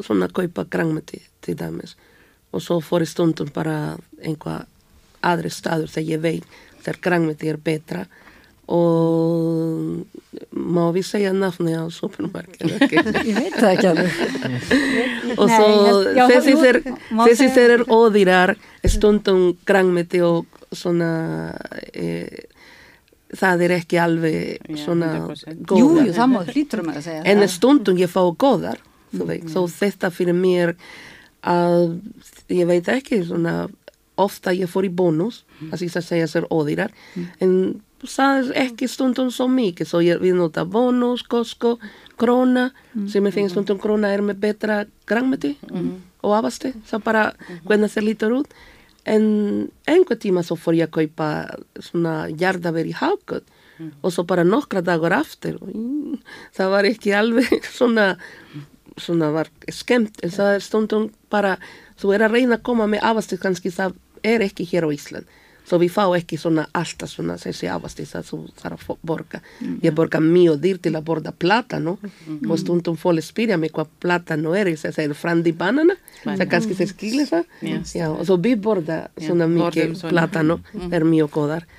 svona 0.04 0.30
kaupa 0.30 0.66
grangmeti 0.70 1.22
til 1.42 1.58
dæmis 1.58 1.96
og 2.52 2.64
svo 2.64 2.80
fór 2.84 3.06
ég 3.06 3.12
stundum 3.12 3.52
bara 3.54 3.96
einhvað 4.22 4.68
aðri 5.22 5.52
staður 5.54 5.92
þegar 5.94 6.12
ég 6.12 6.24
veit 6.26 6.60
þegar 6.82 7.02
grangmeti 7.06 7.52
er 7.52 7.60
betra 7.62 8.06
og 8.72 10.06
má 10.56 10.84
við 10.96 11.06
segja 11.08 11.32
nafni 11.36 11.74
á 11.76 11.84
supermarkinu? 11.92 12.78
Ég 13.28 13.36
veit 13.36 13.58
það 13.58 13.72
ekki 13.74 13.90
alveg. 13.90 14.14
og 15.36 15.52
svo 15.52 16.38
þessi 17.26 17.50
þeir 17.52 17.76
eru 17.76 17.88
ódýrar 17.92 18.56
stundum 18.88 19.58
grangmeti 19.68 20.22
og 20.24 20.48
svona 20.72 21.12
e, 21.92 22.30
það 23.36 23.66
er 23.68 23.76
ekki 23.82 24.00
alveg 24.00 24.72
svona 24.80 25.12
100%. 25.20 25.52
Jú, 25.52 25.90
góðar 25.92 26.08
jú, 26.08 26.16
það 26.16 26.32
má 26.32 26.42
hlýtur 26.48 26.84
um 26.84 26.94
að 26.94 27.04
segja. 27.10 27.24
en 27.34 27.48
stundum 27.52 28.00
ég 28.00 28.12
fá 28.12 28.24
góðar 28.24 28.80
þú 29.12 29.28
veit, 29.28 29.48
svo 29.52 29.66
þetta 29.68 30.12
fyrir 30.16 30.38
mér 30.38 30.76
að 31.42 32.00
ég 32.50 32.68
veit 32.70 32.90
ekki 32.92 33.24
svona 33.26 33.70
ofta 34.22 34.54
ég 34.54 34.70
fór 34.70 34.86
í 34.86 34.92
bónus 34.94 35.44
að 35.72 35.82
því 35.82 35.88
að 35.96 36.06
segja 36.06 36.28
sér 36.30 36.46
ódýrar 36.54 36.92
en 37.42 37.82
það 38.02 38.52
er 38.52 38.68
ekki 38.68 38.88
stundum 38.90 39.32
svo 39.34 39.48
mikið 39.52 39.88
svo 39.88 40.02
ég, 40.02 40.22
við 40.22 40.36
nota 40.38 40.66
bónus, 40.66 41.24
Costco 41.24 41.78
króna, 42.22 42.70
sem 43.10 43.26
ég 43.26 43.34
finnst 43.34 43.56
stundum 43.56 43.80
króna 43.82 44.12
er 44.14 44.22
með 44.26 44.42
betra 44.42 44.86
grangmeti 45.10 45.56
og 46.22 46.36
afasti, 46.38 46.74
það 46.86 47.04
bara 47.04 47.24
hvernig 47.66 47.92
það 47.92 48.06
lítur 48.06 48.36
út. 48.42 48.54
En 49.10 49.24
einhver 49.90 50.20
tíma 50.22 50.44
svo 50.46 50.56
fór 50.62 50.78
ég 50.78 50.90
að 50.90 51.00
kaupa 51.00 51.30
svona 51.82 52.28
jarðaver 52.30 52.86
í 52.86 52.94
hagkvöld 52.94 53.48
og 54.04 54.14
svo 54.14 54.26
bara 54.30 54.44
nokkra 54.46 54.84
dagar 54.86 55.16
aftur. 55.18 55.58
Mm, 55.66 56.20
það 56.54 56.70
var 56.70 56.86
ekki 56.86 57.16
alveg 57.18 57.66
svona 57.80 58.16
svona 58.98 59.32
var 59.32 59.52
skemmt 59.72 60.24
en 60.24 60.34
það 60.34 60.56
er 60.56 60.66
stundum 60.66 61.12
bara 61.32 61.58
þú 62.02 62.16
er 62.16 62.26
að 62.26 62.40
reyna 62.40 62.58
að 62.58 62.66
koma 62.68 62.90
með 62.92 63.06
afasti 63.12 63.40
kannski 63.42 63.72
það 63.74 63.96
er 64.24 64.44
ekki 64.46 64.68
hér 64.72 64.88
á 64.88 64.90
Ísland. 64.94 65.38
Svo 65.62 65.78
við 65.78 65.92
fá 65.94 66.04
ekki 66.18 66.40
svona 66.42 66.66
alltaf 66.76 67.12
svona 67.12 67.36
þessi 67.40 67.68
afasti 67.70 68.04
það 68.10 68.26
þú 68.28 68.38
þarf 68.60 68.88
að 68.92 69.04
borga. 69.08 69.42
Ég 69.86 69.94
borga 69.96 70.20
mjög 70.24 70.58
dýr 70.64 70.80
til 70.82 70.96
að 70.98 71.06
borða 71.08 71.32
platano 71.32 71.98
og 72.50 72.56
stundum 72.60 72.98
fólk 73.00 73.24
spyrja 73.24 73.60
mig 73.62 73.72
hvað 73.76 73.92
platano 74.02 74.56
er 74.58 74.72
ég 74.74 74.82
segir 74.82 75.14
frandi 75.16 75.54
banana. 75.54 75.96
Það 76.24 76.48
kannski 76.50 76.78
þeir 76.80 76.90
skilja 76.90 77.28
það. 77.30 77.46
Yes. 77.62 77.94
Já, 77.96 78.08
og 78.10 78.26
svo 78.26 78.40
við 78.42 78.58
borða 78.66 79.04
svona 79.22 79.48
borðum 79.48 79.94
mikið 79.94 80.10
platano 80.10 80.58
er 80.90 81.06
mjög 81.06 81.32
góðar. 81.38 81.70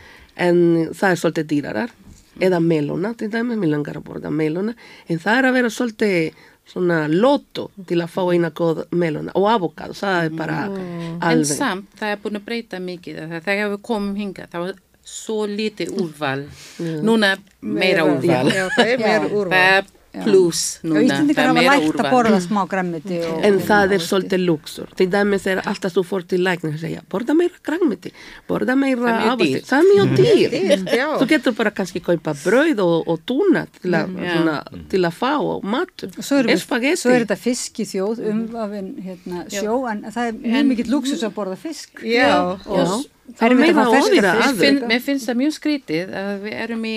En 0.41 0.63
það 0.95 1.11
er 1.11 1.21
svolítið 1.21 1.51
dýrarar 1.51 1.93
eða 2.41 2.63
melóna 2.65 3.13
til 3.19 3.29
dæmi, 3.29 3.59
mér 3.61 3.75
langar 3.75 3.99
að 3.99 4.07
borða 4.07 4.31
melóna. 4.33 4.73
En 5.11 5.21
það 5.21 5.39
er 5.39 5.49
að 5.49 5.59
vera 5.59 5.71
svolítið 5.75 6.47
svona 6.67 7.07
lotto 7.11 7.71
til 7.87 7.99
að 8.01 8.09
fá 8.15 8.23
eina 8.33 8.51
góð 8.51 8.85
melóna 8.93 9.33
og 9.35 9.49
avokado, 9.51 9.93
það 9.93 10.25
er 10.25 10.31
bara 10.39 10.59
En 10.67 11.19
alveg 11.21 11.47
samt, 11.47 11.89
það 11.99 12.13
er 12.15 12.17
búin 12.23 12.39
að 12.39 12.45
breyta 12.47 12.79
mikið. 12.81 13.19
Það- 13.29 13.43
Þegar 13.45 13.71
við 13.75 13.83
komum 13.83 14.15
hinga, 14.17 14.47
það 14.53 14.67
var 14.67 14.75
svo 15.05 15.47
lítið 15.47 15.91
úrval. 16.01 16.45
Núna 16.79 17.37
meira 17.61 18.05
úrval. 18.07 18.47
Já, 18.55 18.69
það 18.77 18.87
er 18.93 18.99
meira 18.99 19.29
Það 19.29 19.33
úrval. 19.33 19.53
er 19.59 19.85
pluss 20.13 20.63
Já, 20.83 20.89
núna. 20.91 21.19
Það 21.33 21.41
er 21.43 21.55
meira 21.57 21.75
að 21.79 21.87
úrval. 21.89 22.09
borða 22.13 22.39
smá 22.45 22.61
græmmiti 22.69 23.19
og... 23.25 23.39
En 23.49 23.59
það 23.65 23.95
er 23.97 24.03
svolítið 24.05 24.43
luxur. 24.45 24.91
Til 24.99 25.07
dæmis 25.13 25.47
er 25.49 25.63
alltaf 25.65 25.95
þú 25.97 26.05
fór 26.05 26.27
til 26.29 26.43
læknir 26.45 26.77
og 26.77 26.83
segja, 26.83 27.01
borða 27.13 27.37
meira 27.39 27.63
grænmeti, 27.65 28.13
borða 28.51 28.77
meira 28.77 29.15
er 29.31 29.41
dýrt. 29.41 29.71
Það 29.71 29.79
er 29.79 29.89
mjög 29.89 30.13
dýr. 30.21 30.85
Já. 31.01 31.07
Þú 31.23 31.29
getur 31.33 31.57
bara 31.57 31.73
kannski 31.79 32.03
kaupa 32.05 32.37
brauð 32.43 32.85
og, 32.85 33.09
og 33.15 33.25
túna 33.29 33.65
til 33.79 33.97
að, 33.97 34.13
Já. 34.21 34.37
svona, 34.37 34.59
til 34.93 35.03
að 35.09 35.17
fá 35.23 35.33
og 35.41 35.65
mat. 35.65 36.07
Svo, 36.19 36.43
Espagetti. 36.57 37.01
svo 37.01 37.15
er 37.17 37.25
þetta 37.25 37.41
fiski 37.41 37.89
þjóð 37.89 38.23
um 38.33 38.45
af 38.67 38.77
en 38.77 38.93
hérna, 39.01 39.47
sjó 39.53 39.81
en 39.91 40.05
það 40.13 40.29
er 40.29 40.39
mjög 40.45 40.71
mikill 40.75 40.93
luxus 40.93 41.25
að 41.25 41.37
borða 41.41 41.59
fisk 41.65 42.05
Já. 42.05 42.29
Já, 42.29 42.39
og 42.69 43.09
það 43.39 43.49
er 43.49 43.57
að 43.57 43.65
meira 43.65 43.89
fisk. 43.97 44.61
Finn, 44.61 44.85
mér 44.93 45.05
finnst 45.05 45.31
það 45.31 45.45
mjög 45.47 45.59
skrítið 45.59 46.17
að 46.21 46.33
við 46.47 46.59
erum 46.67 46.89
í 46.89 46.97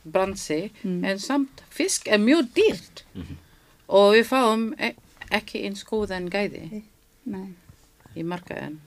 fiskabransi 0.00 0.70
en 0.84 1.18
samt 1.18 1.62
fisk 1.70 2.08
er 2.08 2.18
mjög 2.18 2.48
dýrt. 2.54 3.04
Og 3.88 4.14
við 4.14 4.26
fáum 4.28 4.74
e 4.78 4.94
ekki 5.30 5.64
eins 5.66 5.84
góðan 5.84 6.30
gæði. 6.30 6.82
Nei. 7.24 7.54
í 8.16 8.24
markaðin. 8.26 8.80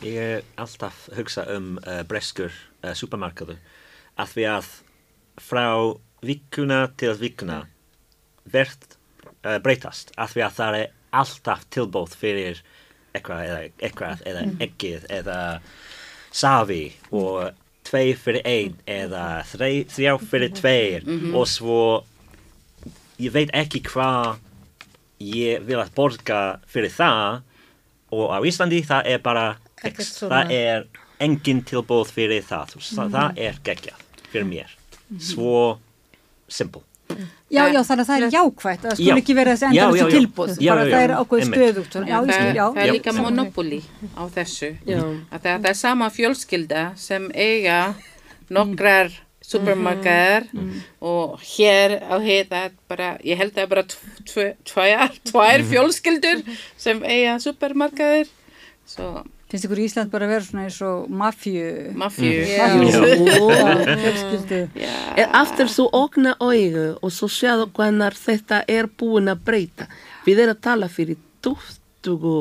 Ég 0.00 0.38
er 0.38 0.44
alltaf 0.56 1.08
að 1.10 1.18
hugsa 1.18 1.44
um 1.52 1.78
uh, 1.84 2.02
breskur 2.08 2.52
uh, 2.82 2.94
supermarkaðu 2.96 3.58
að 4.16 4.30
því 4.32 4.44
að 4.48 4.68
frá 5.40 5.66
vikuna 6.24 6.86
til 6.96 7.12
vikuna 7.18 7.66
verð 8.44 8.96
uh, 9.44 9.58
breytast. 9.60 10.12
Að 10.16 10.32
því 10.34 10.44
að 10.46 10.56
það 10.56 10.78
er 10.78 10.94
alltaf 11.14 11.66
tilbóð 11.70 12.16
fyrir 12.16 12.62
eitthvað 13.14 13.44
eða 13.44 13.60
eitthvað 13.78 14.24
eða 14.26 14.46
ekkið 14.64 15.04
eða 15.10 15.38
safi 16.34 16.84
og 17.12 17.52
tvei 17.94 18.14
fyrir 18.18 18.42
ein 18.42 18.72
eða 18.90 19.24
þrei, 19.46 19.84
þrjá 19.86 20.14
fyrir 20.18 20.50
tveir. 20.56 21.04
Og 21.30 21.46
svo 21.46 21.76
ég 23.22 23.30
veit 23.34 23.52
ekki 23.54 23.84
hvað 23.86 24.40
ég 25.22 25.62
vil 25.68 25.78
að 25.78 25.92
borga 25.94 26.40
fyrir 26.66 26.90
það. 26.90 27.42
Og 28.14 28.34
á 28.34 28.38
Íslandi 28.42 28.82
það 28.86 29.10
er 29.14 29.22
bara 29.22 29.44
Ekkert 29.84 30.02
X, 30.02 30.10
svona. 30.18 30.42
það 30.42 30.54
er 30.58 30.86
engin 31.22 31.62
tilbúð 31.66 32.10
fyrir 32.10 32.42
það. 32.46 32.74
Það, 32.82 33.14
það 33.14 33.38
er 33.46 33.60
geggjað 33.68 34.02
fyrir 34.32 34.48
mér. 34.50 34.74
Svo 35.22 35.78
simple 36.50 36.82
Já, 37.54 37.62
já, 37.70 37.80
þannig 37.86 38.02
að 38.04 38.08
það 38.08 38.16
er 38.24 38.34
jákvætt 38.34 38.80
það 38.84 38.94
Já. 38.94 38.96
skul 38.98 39.18
ekki 39.20 39.34
vera 39.38 39.52
þessi 39.54 39.74
já. 39.76 39.84
tilbúð 40.14 40.54
Já, 40.58 40.70
bara 40.74 40.84
það 40.84 41.02
er 41.04 41.12
ákveð 41.20 41.44
stöðugt 41.48 41.92
það, 41.94 42.78
er 42.84 42.92
líka 42.92 43.12
monopoli 43.18 43.80
á 44.18 44.22
þessu. 44.34 44.70
Já. 44.86 44.98
Að 45.30 45.38
það, 45.44 45.60
það 45.60 45.68
er 45.70 45.78
sama 45.78 46.08
fjölskylda 46.10 46.82
sem 46.96 47.28
eiga 47.34 47.78
nokkrar 48.50 49.12
supermarkaðar 49.44 50.46
og 51.04 51.40
hér 51.44 51.98
á 52.00 52.16
heita 52.24 52.70
bara, 52.88 53.18
ég 53.24 53.36
held 53.36 53.52
að 53.52 53.58
það 53.58 53.62
er 53.64 53.70
bara 53.74 53.84
tv- 53.84 54.56
tv- 54.64 55.20
tvær, 55.30 55.64
fjölskyldur 55.68 56.42
sem 56.80 57.02
eiga 57.04 57.38
supermarkaðir. 57.44 58.28
Svo 58.88 59.24
finnst 59.54 59.68
ykkur 59.68 59.80
Ísland 59.84 60.10
bara 60.10 60.26
að 60.26 60.32
vera 60.34 60.44
svona 60.48 60.64
eins 60.66 60.80
og 60.82 61.10
mafju 61.14 61.92
mafju. 61.94 62.30
Aftur 65.42 65.70
þú 65.70 65.86
opna 65.94 66.34
augu 66.42 66.88
og 66.98 67.14
svo 67.14 67.28
sjáðu 67.30 67.68
hvernig 67.76 68.18
þetta 68.18 68.64
er 68.66 68.90
búin 68.90 69.30
að 69.30 69.44
breyta. 69.46 69.86
Við 70.26 70.42
erum 70.42 70.56
að 70.56 70.64
tala 70.66 70.90
fyrir 70.90 71.20
23, 71.46 72.34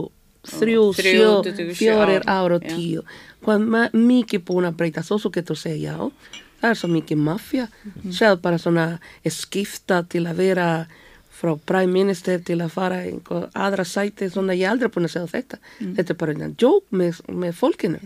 Þrjú, 0.44 0.88
7, 0.98 1.04
27 1.46 1.78
4 1.80 1.94
ár, 1.96 2.10
ára 2.28 2.58
og 2.58 2.66
já. 2.66 2.74
10. 2.76 3.06
Hvað 3.46 3.94
mikið 3.94 4.42
búin 4.50 4.68
að 4.68 4.80
breyta. 4.82 5.06
Svo 5.06 5.20
svo 5.22 5.32
getur 5.32 5.60
segja, 5.60 5.94
já, 5.94 6.42
það 6.60 6.74
er 6.74 6.82
svo 6.82 6.90
mikið 6.92 7.22
mafja. 7.30 7.70
Sjáðu 8.10 8.42
bara 8.44 8.60
svona 8.60 8.88
skipta 9.30 10.02
til 10.10 10.26
að 10.26 10.42
vera 10.42 10.68
frá 11.34 11.54
prime 11.66 11.92
minister 11.92 12.42
til 12.46 12.60
að 12.62 12.74
fara 12.76 13.00
í 13.10 13.14
aðra 13.54 13.86
sæti, 13.88 14.30
svona 14.30 14.56
ég 14.56 14.68
er 14.68 14.76
aldrei 14.76 14.92
búin 14.94 15.10
að 15.10 15.16
segja 15.16 15.32
þetta. 15.34 15.62
Þetta 15.98 16.14
er 16.14 16.20
bara 16.20 16.36
einn 16.36 16.58
jók 16.62 16.86
með, 16.94 17.22
með 17.44 17.56
fólkinu, 17.58 18.02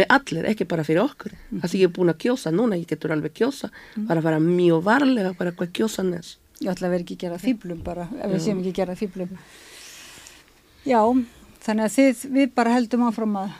með 0.00 0.14
allir, 0.16 0.48
ekki 0.52 0.66
bara 0.70 0.86
fyrir 0.86 1.02
okkur. 1.04 1.34
Það 1.60 1.66
sem 1.68 1.80
ég 1.82 1.90
er 1.90 1.96
búin 1.98 2.12
að 2.14 2.20
kjósa 2.24 2.52
núna, 2.54 2.78
ég 2.80 2.88
getur 2.90 3.12
alveg 3.14 3.34
kjósa, 3.36 3.70
bara 3.98 4.22
að 4.22 4.30
fara 4.30 4.40
mjög 4.44 4.84
varlega, 4.88 5.34
bara 5.38 5.52
hvað 5.52 5.74
kjósa 5.76 6.06
næst. 6.06 6.38
ég 6.60 6.68
ætla 6.68 6.88
að 6.88 6.92
vera 6.92 7.04
ekki 7.06 7.14
að 7.16 7.22
gera 7.24 7.36
fýblum 7.40 7.78
bara 7.84 8.02
ef 8.20 8.32
við 8.34 8.42
séum 8.44 8.58
ekki 8.60 8.72
að 8.74 8.78
gera 8.80 8.94
fýblum 9.00 9.30
já, 10.84 11.00
þannig 11.64 11.86
að 11.86 11.94
þið 11.94 12.24
við 12.34 12.50
bara 12.58 12.74
heldum 12.74 13.04
áfram 13.06 13.38
að 13.40 13.54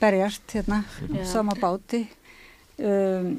berjast 0.00 0.54
hérna, 0.56 0.78
sama 1.24 1.56
báti. 1.60 2.02
Um, 2.76 3.38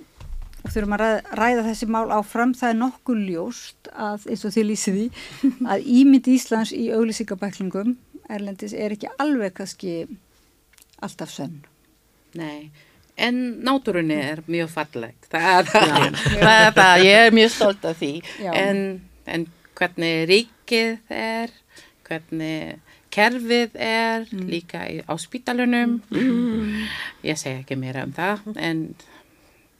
þurfum 0.73 0.97
að 0.97 1.03
ræða, 1.03 1.37
ræða 1.41 1.63
þessi 1.69 1.87
mál 1.93 2.07
áfram. 2.15 2.53
Það 2.57 2.73
er 2.73 2.81
nokkuð 2.81 3.23
ljóst 3.31 3.89
að 3.93 4.27
eins 4.31 4.45
og 4.47 4.53
þið 4.55 4.67
lýsið 4.71 4.99
því 4.99 5.07
að 5.73 5.87
ímynd 6.01 6.29
Íslands 6.33 6.73
í 6.75 6.89
auglýsingabæklingum 6.95 7.95
Erlendis 8.27 8.75
er 8.75 8.95
ekki 8.95 9.09
alveg 9.21 9.55
kannski 9.55 9.93
alltaf 11.03 11.31
sönn. 11.31 11.61
Nei, 12.37 12.69
en 13.15 13.37
náttúrunni 13.65 14.17
er 14.19 14.43
mjög 14.51 14.73
falleg. 14.73 15.15
Það, 15.31 15.71
það, 15.71 16.17
það, 16.75 17.05
ég 17.05 17.21
er 17.21 17.37
mjög 17.37 17.53
stolt 17.55 17.87
af 17.87 18.01
því. 18.01 18.11
En, 18.51 18.81
en 19.25 19.47
hvernig 19.77 20.27
ríkið 20.31 21.13
er, 21.13 21.53
hvernig 22.07 22.97
kerfið 23.15 23.77
er, 23.81 24.27
líka 24.51 24.83
í, 24.91 24.99
á 25.07 25.13
spítalunum. 25.21 26.01
Ég 27.25 27.39
segi 27.39 27.63
ekki 27.63 27.79
meira 27.79 28.03
um 28.05 28.11
það, 28.17 28.43
en 28.59 28.83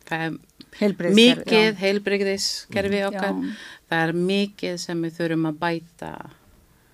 það 0.07 0.25
er 0.27 0.38
Heilbrigðiskerfi, 0.77 1.17
mikið 1.17 1.67
já. 1.67 1.77
heilbrigðiskerfi 1.81 2.99
okkar. 3.07 3.34
Já. 3.34 3.55
Það 3.89 4.01
er 4.07 4.13
mikið 4.27 4.77
sem 4.84 5.01
við 5.07 5.15
þurfum 5.17 5.45
að 5.51 5.59
bæta. 5.63 6.11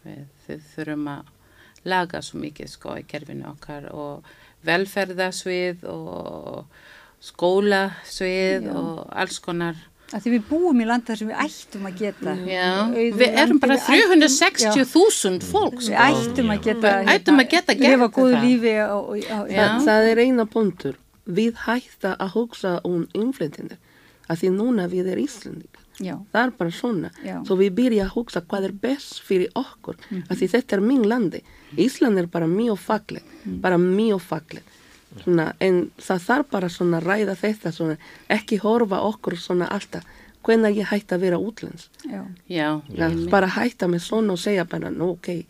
Við, 0.04 0.22
við 0.48 0.62
þurfum 0.76 1.08
að 1.14 1.32
laga 1.94 2.22
svo 2.24 2.40
mikið 2.40 2.70
sko 2.72 2.94
í 3.00 3.04
kerfinu 3.08 3.48
okkar 3.54 3.90
og 3.92 4.30
velferðasvið 4.64 5.84
og 5.92 6.66
skólasvið 7.24 8.68
Já. 8.70 8.76
og 8.78 9.02
alls 9.24 9.40
konar. 9.44 9.76
að 10.14 10.22
því 10.28 10.32
við 10.36 10.44
búum 10.50 10.82
í 10.84 10.86
landa 10.86 11.16
sem 11.18 11.28
við 11.32 11.40
ættum 11.42 11.86
að 11.90 11.96
geta 11.98 12.34
Já, 12.46 12.68
auðu 12.86 13.18
við 13.18 13.38
erum 13.44 13.60
bara 13.64 13.78
við 13.80 13.88
ættum- 14.04 14.12
360.000 14.22 15.48
fólk 15.48 15.80
Við 15.80 15.88
sko. 15.88 16.04
ættum 16.08 16.52
að 16.54 16.60
geta 16.68 16.92
Við 17.02 17.14
ættum 17.16 17.40
að 17.42 17.50
geta 17.50 17.74
gert 17.74 17.90
lifa 17.96 18.10
góðu 18.14 18.42
lífi 18.44 18.74
og, 18.84 19.10
og, 19.10 19.18
og, 19.18 19.50
Já. 19.50 19.64
Það, 19.64 19.86
það 19.88 20.10
er 20.12 20.22
eina 20.28 20.46
punktur. 20.46 20.96
Við 21.28 21.54
hætta 21.66 22.16
að 22.20 22.34
hugsa 22.36 22.80
um 22.86 23.08
innflytjendur 23.14 23.78
að 24.30 24.38
því 24.42 24.50
núna 24.58 24.88
við 24.92 25.08
erum 25.14 25.24
Íslandingar 25.26 25.80
Já, 26.02 26.16
það 26.34 26.44
er 26.48 26.52
bara 26.58 26.72
svona. 26.72 27.10
Já. 27.24 27.36
svo 27.46 27.56
við 27.56 27.70
byrja 27.78 28.06
að 28.08 28.14
hugsa 28.16 28.42
hvað 28.42 28.64
er 28.66 28.72
best 28.72 29.20
fyrir 29.22 29.50
okkur 29.56 29.96
Mhm. 30.10 30.24
að 30.30 30.38
því 30.40 30.48
þetta 30.50 30.74
er 30.74 30.82
mín 30.82 31.04
landi. 31.06 31.42
Ísland 31.78 32.18
er 32.18 32.26
bara 32.26 32.48
mjög 32.48 32.78
fagleg 32.80 33.22
Mhm. 33.46 33.62
bara 33.62 33.78
mjög 33.78 34.22
fagleg 34.22 34.64
svona, 35.24 35.54
en 35.62 35.92
það 36.00 36.20
þarf 36.28 36.50
bara 36.50 36.68
svona 36.70 37.00
að 37.00 37.04
ræða 37.06 37.36
þetta 37.38 37.72
svona, 37.72 37.98
ekki 38.30 38.58
horfa 38.60 39.00
okkur 39.06 39.38
svona 39.38 39.68
alltaf. 39.70 40.04
Hvenær 40.44 40.74
ég 40.76 40.86
hætti 40.88 41.16
að 41.16 41.20
vera 41.20 41.38
útlens 41.38 41.88
já, 42.04 42.26
Já, 42.50 42.82
ja. 42.90 43.10
bara 43.30 43.48
hætta 43.48 43.88
með 43.88 44.02
svona 44.02 44.32
og 44.34 44.40
segja 44.40 44.66
bara 44.68 44.90
ok, 44.90 45.46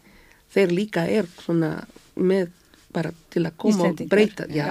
þeir 0.53 0.67
líka 0.75 1.07
er 1.09 1.23
svona 1.39 1.85
með 2.17 2.49
bara 2.93 3.11
til 3.33 3.43
að 3.47 3.57
koma 3.57 3.89
og 3.89 4.03
breyta 4.11 4.45
já, 4.53 4.69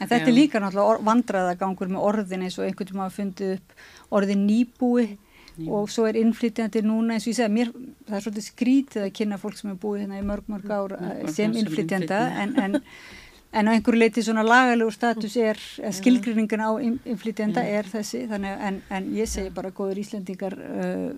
En 0.00 0.08
þetta 0.08 0.20
Já. 0.22 0.28
er 0.28 0.36
líka 0.38 0.60
náttúrulega 0.62 1.04
vandræðagangur 1.10 1.90
með 1.94 2.06
orðin 2.10 2.46
eins 2.46 2.58
og 2.58 2.66
einhvern 2.68 2.90
tíma 2.92 3.06
hafa 3.08 3.16
fundið 3.22 3.54
upp 3.58 3.76
orðin 4.20 4.46
nýbúi 4.48 5.06
og 5.70 5.90
svo 5.92 6.06
er 6.10 6.16
innflytjandi 6.18 6.80
núna 6.82 7.14
eins 7.14 7.26
og 7.28 7.30
ég 7.30 7.36
segi, 7.38 7.52
mér, 7.54 7.68
það 8.08 8.16
er 8.18 8.24
svolítið 8.24 8.46
skrítið 8.48 9.04
að 9.04 9.12
kynna 9.14 9.36
fólk 9.38 9.58
sem 9.60 9.70
er 9.70 9.76
búið 9.78 10.00
hérna 10.02 10.18
í 10.18 10.24
mörg, 10.26 10.48
mörg 10.50 10.72
ár 10.74 10.94
sem 11.30 11.52
innflytjanda 11.60 12.18
en, 12.42 12.56
en, 12.58 12.74
en 13.54 13.70
á 13.70 13.74
einhverju 13.76 14.00
leiti 14.02 14.24
svona 14.26 14.42
lagalegur 14.42 14.90
status 14.96 15.36
er, 15.38 15.60
skilgrinningun 15.94 16.58
á 16.64 16.70
inn- 16.82 16.98
innflytjanda 17.06 17.62
er 17.70 17.86
þessi, 17.86 18.24
þannig 18.32 18.64
en, 18.66 18.80
en 18.90 19.06
ég 19.14 19.30
segi 19.30 19.52
bara 19.54 19.70
góður 19.70 20.00
Íslendingar 20.02 20.58
uh, 20.58 21.12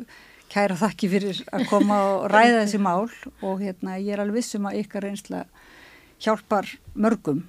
kæra 0.52 0.76
þakki 0.78 1.08
fyrir 1.16 1.40
að 1.56 1.64
koma 1.72 1.96
og 2.18 2.28
ræða 2.30 2.60
þessi 2.66 2.78
mál 2.84 3.08
og 3.40 3.64
hérna 3.64 3.96
ég 3.98 4.12
er 4.14 4.20
alveg 4.22 4.42
vissum 4.42 4.68
að 4.68 4.82
ykkar 4.84 5.08
reynsla 5.08 5.46
hjálpar 6.22 6.70
mörgum 6.94 7.44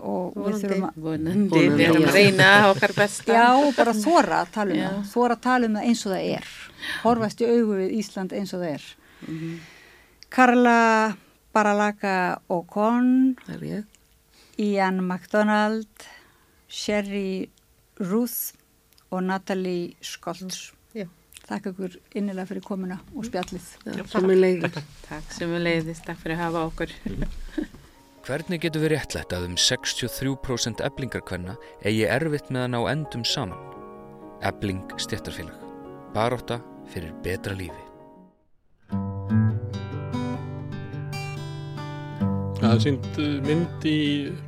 og 0.00 0.36
við 0.36 0.62
þurfum 0.62 0.86
að 0.88 1.00
vonandi, 1.04 1.48
Vonandi, 1.52 1.74
við 1.76 1.84
erum 1.86 2.04
já. 2.04 2.08
að 2.08 2.16
reyna 2.16 2.48
okkar 2.70 2.94
besta. 2.96 3.36
Já, 3.36 3.48
bara 3.76 3.94
þóra 3.96 4.38
að 4.40 4.52
tala 4.54 4.74
um 4.74 4.80
það, 4.84 5.00
þóra 5.12 5.36
að 5.36 5.42
tala 5.46 5.68
um 5.68 5.76
það 5.78 5.88
eins 5.90 6.04
og 6.04 6.14
það 6.14 6.28
er, 6.36 6.52
horfast 7.04 7.42
í 7.42 7.50
augu 7.50 7.78
við 7.80 7.96
Ísland 8.00 8.36
eins 8.36 8.54
og 8.56 8.64
það 8.64 8.72
er. 8.78 8.86
Karla 10.30 10.78
Baralaka 11.54 12.14
Okon, 12.48 13.10
það 13.44 13.56
er 13.58 13.66
ég 13.68 13.88
Ian 14.60 15.00
MacDonald, 15.04 16.08
Sherry 16.68 17.48
Ruth 18.00 18.54
og 19.10 19.24
Natalie 19.24 19.96
Scholz. 20.04 20.70
Já. 20.94 21.08
Þakka 21.48 21.72
ykkur 21.72 21.96
innilega 22.14 22.46
fyrir 22.52 22.64
komuna 22.64 23.00
og 23.14 23.26
spjallið. 23.26 23.70
Takk 25.08 25.32
sem 25.34 25.56
við 25.56 25.64
leiðist, 25.66 26.04
takk 26.06 26.20
fyrir 26.22 26.36
að 26.38 26.44
hafa 26.46 26.66
okkur. 26.68 26.98
Hvernig 28.20 28.58
getur 28.60 28.82
við 28.82 28.90
réttlætt 28.92 29.30
að 29.32 29.46
um 29.46 29.54
63% 29.56 30.82
eblingarkvenna 30.84 31.54
eigi 31.88 32.02
erfitt 32.04 32.50
með 32.52 32.66
að 32.66 32.72
ná 32.74 32.80
endum 32.90 33.22
saman? 33.24 33.62
Ebling 34.44 34.92
stjættarfélag. 35.00 35.56
Baróta 36.12 36.58
fyrir 36.92 37.14
betra 37.24 37.54
lífi. 37.56 37.86
Það 42.58 42.74
er 42.74 42.82
sínt 42.84 43.08
uh, 43.24 43.38
mynd 43.46 43.86
í 43.88 44.00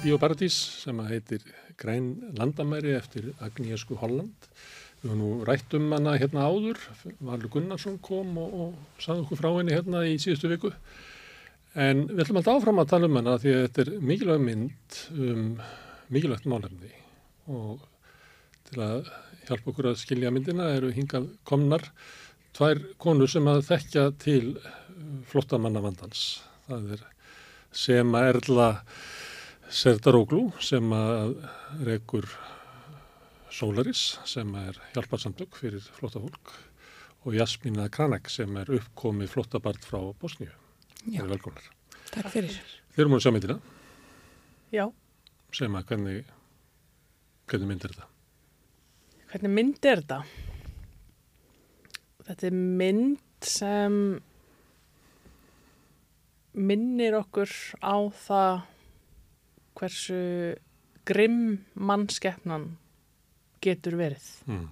Bíóparadís 0.02 0.58
sem 0.82 1.00
að 1.00 1.14
heitir 1.14 1.46
Græn 1.80 2.10
landamæri 2.36 2.92
eftir 2.98 3.30
Agnieszku 3.40 3.96
Holland. 4.02 4.50
Við 5.00 5.14
höfum 5.14 5.22
nú 5.22 5.30
rætt 5.48 5.72
um 5.80 5.88
hana 5.96 6.18
hérna 6.20 6.44
áður. 6.44 6.82
Valur 7.24 7.48
Gunnarsson 7.56 7.96
kom 8.04 8.36
og, 8.36 8.52
og 8.52 9.00
sagði 9.00 9.24
okkur 9.24 9.40
frá 9.40 9.50
henni 9.56 9.72
hérna 9.72 10.04
í 10.04 10.20
síðustu 10.20 10.52
viku. 10.52 10.74
En 11.72 12.02
við 12.10 12.26
ætlum 12.26 12.38
alltaf 12.42 12.58
áfram 12.60 12.82
að 12.82 12.90
tala 12.90 13.08
um 13.08 13.16
hana 13.16 13.38
því 13.40 13.52
að 13.54 13.62
þetta 13.62 13.82
er 13.82 13.90
mikilvæg 14.10 14.42
mynd 14.44 14.98
um 15.16 15.46
mikilvægt 16.12 16.48
málefni 16.52 16.90
og 17.48 17.86
til 18.68 18.82
að 18.84 19.08
hjálpa 19.46 19.72
okkur 19.72 19.88
að 19.88 20.02
skilja 20.02 20.32
myndina 20.34 20.68
eru 20.76 20.92
hingað 20.92 21.30
komnar 21.48 21.86
tvær 22.52 22.82
konur 23.00 23.32
sem 23.32 23.48
að 23.48 23.64
þekkja 23.70 24.04
til 24.20 24.52
flottamanna 25.32 25.80
vandans. 25.80 26.42
Það 26.68 26.94
er 26.98 27.04
Sema 27.72 28.26
Erla 28.28 28.68
Serdaróglú 29.72 30.50
sem 30.60 30.92
að 30.92 31.38
rekur 31.88 32.28
Solaris 33.52 34.18
sem 34.28 34.52
er 34.60 34.76
hjálparsamtök 34.92 35.56
fyrir 35.56 35.88
flottafólk 35.96 36.52
og 37.24 37.36
Jasmína 37.38 37.88
Kranek 37.92 38.28
sem 38.32 38.52
er 38.60 38.76
uppkomið 38.76 39.32
flottabart 39.32 39.88
frá 39.88 40.02
Bosníu. 40.20 40.52
Það 41.02 41.18
er 41.24 41.30
velkomnar. 41.32 41.68
Takk 42.12 42.30
fyrir. 42.32 42.56
Þeir 42.92 43.04
eru 43.04 43.10
múin 43.12 43.20
að 43.20 43.24
sjá 43.26 43.32
myndina 43.34 43.58
Já, 44.72 44.84
sem 45.52 45.74
að 45.76 45.86
hvernig, 45.90 46.24
hvernig 47.50 47.68
mynd 47.72 47.84
er 47.86 47.94
þetta? 47.94 48.08
hvernig 49.32 49.52
mynd 49.56 49.86
er 49.88 50.00
þetta? 50.02 50.18
Þetta 52.26 52.46
er 52.50 52.56
mynd 52.56 53.48
sem 53.48 53.94
minnir 56.52 57.16
okkur 57.16 57.50
á 57.80 57.96
það 58.12 58.60
hversu 59.80 60.20
grimm 61.08 61.64
mannskeppnan 61.74 62.68
getur 63.64 63.96
verið. 63.98 64.26
Mm. 64.46 64.68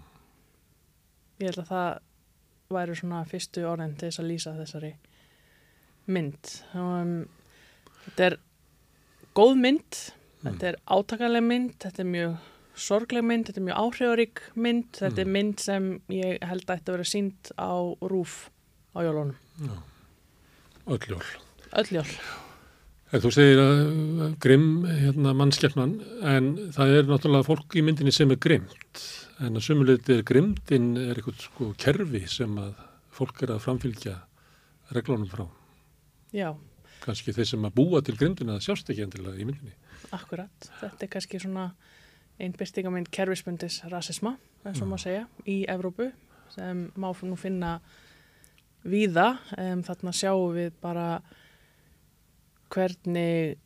Ég 1.40 1.48
held 1.48 1.62
að 1.64 1.70
það 1.72 1.90
væri 2.76 2.98
svona 3.00 3.22
fyrstu 3.26 3.64
orðin 3.66 3.96
til 3.96 4.10
þess 4.10 4.22
að 4.22 4.28
lýsa 4.30 4.52
þessari 4.60 4.92
mynd. 6.12 6.54
Um, 6.76 7.14
þetta 8.06 8.26
er 8.28 8.38
góð 9.38 9.54
mynd, 9.64 10.00
þetta 10.44 10.72
er 10.72 10.80
átakaleg 10.96 11.46
mynd, 11.46 11.76
þetta 11.82 12.04
er 12.04 12.10
mjög 12.14 12.48
sorgleg 12.80 13.26
mynd, 13.26 13.48
þetta 13.48 13.60
er 13.60 13.66
mjög 13.68 13.80
áhrifarík 13.84 14.42
mynd, 14.66 14.90
þetta 14.98 15.24
er 15.24 15.32
mynd 15.36 15.62
sem 15.62 15.88
ég 16.14 16.44
held 16.50 16.66
að 16.66 16.80
þetta 16.80 16.96
vera 16.96 17.08
sínt 17.08 17.52
á 17.60 17.72
rúf 18.12 18.36
á 18.96 18.98
jólunum. 19.04 19.36
Öll 20.90 21.10
jól. 21.10 21.26
Öll 21.78 21.92
jól. 22.00 22.14
En 23.10 23.22
þú 23.22 23.30
segir 23.34 23.58
að 23.58 24.36
grimm 24.42 24.84
hérna, 24.86 25.34
mannskeppnan 25.34 25.96
en 26.30 26.52
það 26.74 26.92
er 26.94 27.08
náttúrulega 27.08 27.48
fólk 27.48 27.74
í 27.74 27.82
myndinni 27.82 28.14
sem 28.14 28.30
er 28.30 28.38
grimmt 28.42 29.02
en 29.42 29.58
að 29.58 29.64
sumuleyti 29.66 30.14
er 30.14 30.26
grimmdin 30.26 30.92
er 31.00 31.18
eitthvað 31.18 31.42
sko 31.42 31.70
kerfi 31.80 32.22
sem 32.30 32.54
að 32.60 32.76
fólk 33.14 33.42
er 33.42 33.56
að 33.56 33.64
framfylgja 33.64 34.14
reglunum 34.94 35.30
frá. 35.30 35.48
Já, 36.36 36.52
Kanski 37.00 37.32
þeir 37.32 37.48
sem 37.48 37.64
að 37.64 37.76
búa 37.78 38.02
til 38.04 38.16
grimmdina 38.18 38.58
það 38.58 38.66
sjást 38.66 38.90
ekki 38.92 39.06
endilega 39.06 39.40
í 39.40 39.46
myndinni. 39.48 39.72
akkurat. 40.12 40.66
Þetta 40.80 41.06
er 41.06 41.10
kannski 41.14 41.40
svona 41.40 41.70
einn 42.40 42.52
byrtingamind 42.56 43.08
kerfisbundis 43.12 43.80
rasisma, 43.92 44.34
eins 44.64 44.80
og 44.82 44.90
maður 44.90 45.04
segja, 45.06 45.24
í 45.48 45.62
Evrópu 45.68 46.10
sem 46.52 46.86
má 47.00 47.08
nú 47.22 47.38
finna 47.40 47.78
víða. 48.84 49.38
Um, 49.56 49.84
þarna 49.86 50.12
sjáum 50.16 50.54
við 50.56 50.72
bara 50.82 51.08
hvernig 52.70 53.58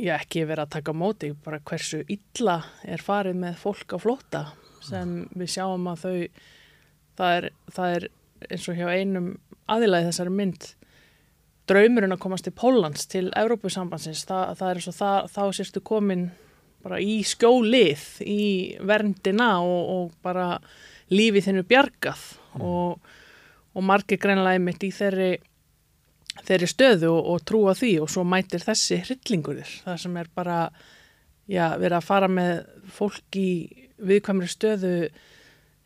ég 0.00 0.10
ekki 0.14 0.44
verið 0.48 0.66
að 0.66 0.74
taka 0.78 0.94
móti, 0.96 1.32
bara 1.44 1.62
hversu 1.62 2.02
illa 2.10 2.58
er 2.82 3.02
farið 3.02 3.38
með 3.38 3.58
fólk 3.62 3.94
á 3.94 3.98
flótta 4.02 4.44
sem 4.84 5.20
við 5.32 5.52
sjáum 5.54 5.86
að 5.88 6.02
þau, 6.02 6.16
það 7.18 7.36
er, 7.38 7.50
það 7.72 7.98
er 7.98 8.08
eins 8.50 8.66
og 8.68 8.80
hjá 8.80 8.88
einum 8.90 9.28
aðilagi 9.70 10.10
þessari 10.10 10.34
mynd, 10.34 10.66
draumurinn 11.70 12.14
að 12.14 12.22
komast 12.22 12.46
til 12.46 12.54
Póllands, 12.56 13.06
til 13.10 13.28
Evrópusambansins, 13.36 14.24
það, 14.28 14.56
það 14.58 14.70
er 14.70 14.80
eins 14.80 14.90
og 14.90 14.96
það, 14.98 15.30
þá 15.34 15.42
sérstu 15.58 15.84
komin 15.84 16.26
bara 16.84 17.00
í 17.00 17.22
skjólið, 17.24 18.04
í 18.28 18.42
verndina 18.84 19.54
og, 19.64 19.80
og 19.94 20.12
bara 20.24 20.58
lífið 21.12 21.48
þinnu 21.48 21.64
bjargað 21.68 22.24
og, 22.60 23.14
og 23.74 23.84
margir 23.84 24.20
greinlega 24.20 24.58
einmitt 24.58 24.84
í 24.84 24.92
þeirri 24.94 25.32
þeirri 26.42 26.68
stöðu 26.68 27.12
og, 27.12 27.30
og 27.34 27.44
trúa 27.46 27.74
því 27.78 27.92
og 28.02 28.10
svo 28.10 28.24
mætir 28.26 28.64
þessi 28.64 29.00
hryllingur 29.04 29.60
þér 29.60 29.74
það 29.84 30.00
sem 30.02 30.16
er 30.20 30.30
bara 30.34 30.58
já, 31.46 31.76
verið 31.78 31.98
að 31.98 32.08
fara 32.08 32.30
með 32.30 32.52
fólk 32.96 33.38
í 33.38 33.50
viðkvæmri 34.04 34.50
stöðu 34.50 34.94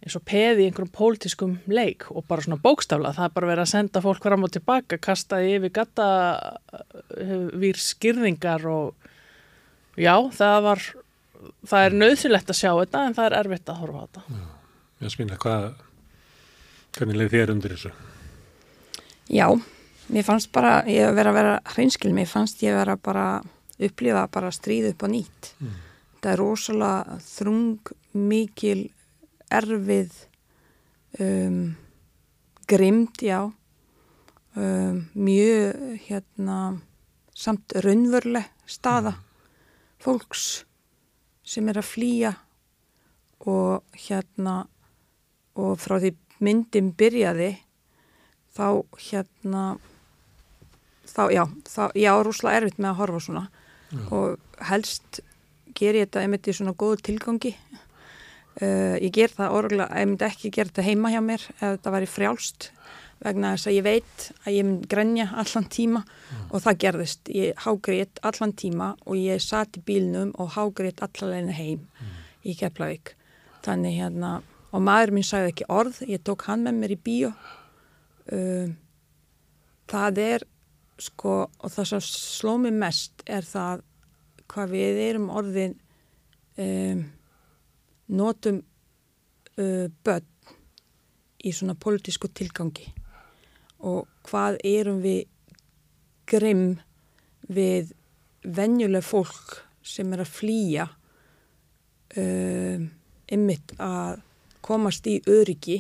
eins 0.05 0.15
og 0.15 0.25
peði 0.29 0.65
í 0.65 0.69
einhverjum 0.69 0.93
pólitískum 0.95 1.57
leik 1.67 2.07
og 2.13 2.27
bara 2.29 2.45
svona 2.45 2.61
bókstafla 2.63 3.15
það 3.17 3.29
er 3.29 3.35
bara 3.35 3.51
verið 3.51 3.65
að 3.65 3.73
senda 3.73 4.03
fólk 4.05 4.23
fram 4.23 4.47
og 4.47 4.53
tilbaka 4.55 5.01
kastaði 5.03 5.57
yfir 5.57 5.75
gata 5.81 6.07
við 7.59 7.81
skýrðingar 7.83 8.69
og 8.71 9.11
já, 9.99 10.15
það 10.39 10.61
var 10.69 10.87
það 11.67 11.89
er 11.89 11.99
nöðsilegt 12.05 12.55
að 12.55 12.61
sjá 12.61 12.71
þetta 12.71 13.03
en 13.07 13.19
það 13.19 13.29
er 13.29 13.37
erfitt 13.43 13.75
að 13.75 13.83
horfa 13.83 13.99
á 13.99 14.07
þetta 14.07 14.47
Jasmína, 14.99 15.37
hvað, 15.39 15.69
hvernig 16.97 17.19
leið 17.21 17.35
þér 17.37 17.53
undir 17.53 17.75
þessu? 17.77 17.91
Já, 19.31 19.47
mér 20.11 20.25
fannst 20.27 20.51
bara, 20.51 20.81
ég 20.91 21.07
hef 21.07 21.15
verið 21.15 21.31
að 21.31 21.39
vera 21.39 21.53
hreinskil, 21.75 22.11
mér 22.17 22.27
fannst 22.27 22.65
ég 22.65 22.75
vera 22.75 22.97
bara 22.99 23.27
upplifa 23.79 24.25
bara 24.35 24.51
stríð 24.51 24.89
upp 24.91 25.05
á 25.07 25.09
nýtt. 25.13 25.51
Mm. 25.63 25.77
Það 26.19 26.31
er 26.33 26.43
rosalega 26.43 27.19
þrung, 27.29 27.93
mikil, 28.19 28.81
erfið, 29.55 30.13
um, 31.21 31.77
grimd, 32.69 33.23
já, 33.25 33.41
um, 34.57 35.01
mjög, 35.15 35.99
hérna, 36.09 36.59
samt 37.39 37.77
raunveruleg 37.85 38.49
staða 38.69 39.15
fólks 40.03 40.65
sem 41.47 41.69
er 41.71 41.81
að 41.81 41.91
flýja 41.91 42.33
og 43.49 43.85
hérna 43.97 44.65
og 45.59 45.79
frá 45.81 45.99
því 46.03 46.13
myndin 46.45 46.91
byrjaði 46.99 47.53
þá 48.55 48.83
hérna 49.09 49.63
þá 51.09 51.23
já, 51.33 51.45
þá, 51.67 51.83
já, 51.97 52.13
rúslega 52.23 52.61
erfitt 52.61 52.79
með 52.79 52.91
að 52.91 53.01
horfa 53.01 53.23
svona. 53.25 53.45
Já. 53.89 54.01
og 54.13 54.65
helst 54.69 55.23
ger 55.79 55.97
ég 55.97 56.09
þetta 56.09 56.21
einmitt 56.21 56.49
í 56.51 56.53
svona 56.53 56.75
góðu 56.77 57.01
tilgangi 57.07 57.55
uh, 58.63 58.97
ég 59.03 59.13
ger 59.15 59.33
það 59.35 59.55
orðlega, 59.61 60.01
ég 60.01 60.11
myndi 60.11 60.29
ekki 60.29 60.53
gera 60.55 60.73
þetta 60.73 60.87
heima 60.89 61.13
hjá 61.15 61.21
mér 61.25 61.47
ef 61.59 61.63
þetta 61.63 61.95
væri 61.95 62.11
frjálst 62.11 62.71
vegna 63.19 63.55
þess 63.57 63.69
að 63.69 63.77
ég 63.77 63.87
veit 63.87 64.27
að 64.45 64.55
ég 64.55 64.67
myndi 64.67 64.91
grenja 64.93 65.29
allan 65.43 65.69
tíma 65.75 66.03
mm. 66.05 66.43
og 66.53 66.63
það 66.65 66.81
gerðist 66.85 67.31
ég 67.35 67.65
hágrið 67.65 68.21
allan 68.31 68.55
tíma 68.63 68.91
og 69.07 69.19
ég 69.19 69.43
satt 69.43 69.79
í 69.81 69.85
bílnum 69.87 70.35
og 70.39 70.53
hágrið 70.55 71.03
allavegna 71.07 71.57
heim 71.57 71.83
mm. 71.83 72.13
í 72.47 72.55
Keflavík 72.59 73.15
þannig 73.67 73.99
hérna, 73.99 74.39
og 74.71 74.85
maður 74.87 75.17
minn 75.17 75.27
sagði 75.27 75.55
ekki 75.55 75.67
orð 75.73 75.99
ég 76.07 76.23
tók 76.27 76.47
hann 76.47 76.63
með 76.67 76.79
mér 76.79 76.95
í 76.95 77.01
bíó 77.09 77.33
um, 78.33 78.77
það 79.91 80.23
er 80.23 80.47
sko, 80.99 81.35
og 81.47 81.75
það 81.75 81.93
sem 81.93 82.07
sló 82.07 82.57
mig 82.63 82.75
mest 82.75 83.23
er 83.27 83.47
það 83.47 83.85
hvað 84.49 84.75
við 84.75 85.01
erum 85.05 85.29
orðin 85.35 85.77
um, 86.59 87.05
notum 88.09 88.63
uh, 89.59 89.87
börn 90.05 90.35
í 91.45 91.53
svona 91.55 91.77
politísku 91.79 92.31
tilgangi 92.35 92.89
og 93.87 94.09
hvað 94.27 94.59
erum 94.67 95.03
við 95.05 95.27
grimm 96.29 96.79
við 97.49 97.93
venjuleg 98.43 99.05
fólk 99.07 99.61
sem 99.87 100.11
er 100.13 100.25
að 100.25 100.33
flýja 100.35 100.89
um, 102.19 102.89
ymmit 103.33 103.77
að 103.79 104.25
komast 104.65 105.07
í 105.09 105.19
öryggi 105.31 105.79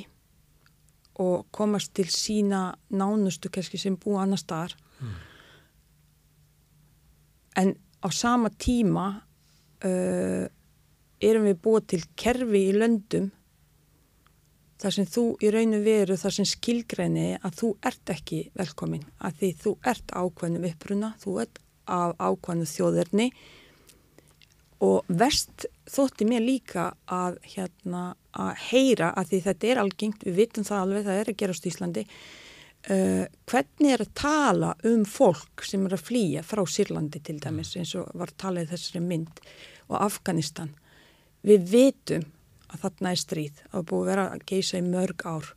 og 1.18 1.48
komast 1.50 1.92
til 1.98 2.06
sína 2.12 2.70
nánustu 2.94 3.50
kannski 3.50 3.80
sem 3.80 3.98
búa 3.98 4.22
annar 4.22 4.40
staðar 4.40 4.76
mm. 5.00 5.16
en 7.62 7.74
á 7.98 8.08
sama 8.14 8.52
tíma 8.54 9.08
uh, 9.82 10.46
erum 11.20 11.48
við 11.48 11.60
búið 11.64 11.86
til 11.92 12.02
kerfi 12.18 12.64
í 12.70 12.74
löndum 12.76 13.30
þar 14.78 14.94
sem 14.94 15.08
þú 15.10 15.24
í 15.42 15.50
rauninu 15.50 15.80
veru 15.82 16.16
þar 16.18 16.36
sem 16.38 16.46
skilgræni 16.46 17.28
að 17.42 17.56
þú 17.60 17.70
ert 17.90 18.12
ekki 18.14 18.42
velkomin 18.58 19.06
að 19.18 19.40
því 19.40 19.54
þú 19.62 19.72
ert 19.92 20.12
ákveðnum 20.14 20.68
uppruna, 20.70 21.14
þú 21.18 21.38
ert 21.42 21.62
af 21.88 22.14
ákveðnum 22.20 22.68
þjóðurni 22.68 23.30
og 24.84 25.08
verst 25.10 25.66
þótti 25.90 26.26
mér 26.28 26.44
líka 26.44 26.92
að, 27.10 27.40
hérna, 27.54 28.12
að 28.30 28.52
heyra 28.68 29.10
að 29.18 29.32
því 29.32 29.40
þetta 29.48 29.70
er 29.72 29.80
algengt, 29.82 30.26
við 30.26 30.36
vitum 30.38 30.66
það 30.68 30.82
alveg, 30.84 31.06
það 31.08 31.22
er 31.22 31.30
að 31.32 31.38
gerast 31.42 31.66
í 31.66 31.72
Íslandi, 31.72 32.04
uh, 32.92 33.24
hvernig 33.50 33.94
er 33.94 34.04
að 34.04 34.12
tala 34.20 34.74
um 34.86 35.02
fólk 35.08 35.66
sem 35.66 35.88
er 35.88 35.96
að 35.96 36.04
flýja 36.10 36.44
frá 36.46 36.62
Sýrlandi 36.62 37.22
til 37.26 37.40
dæmis 37.42 37.74
eins 37.80 37.96
og 37.98 38.12
var 38.14 38.30
talið 38.38 38.70
þessari 38.76 39.02
mynd 39.02 39.42
og 39.88 39.98
Afganistan. 40.04 40.70
Við 41.48 41.70
vitum 41.72 42.26
að 42.68 42.84
þarna 42.84 43.14
er 43.14 43.22
stríð 43.22 43.62
að 43.72 43.86
búið 43.88 44.02
að 44.02 44.10
vera 44.12 44.26
að 44.34 44.44
geisa 44.50 44.80
í 44.80 44.84
mörg 44.84 45.24
ár 45.24 45.50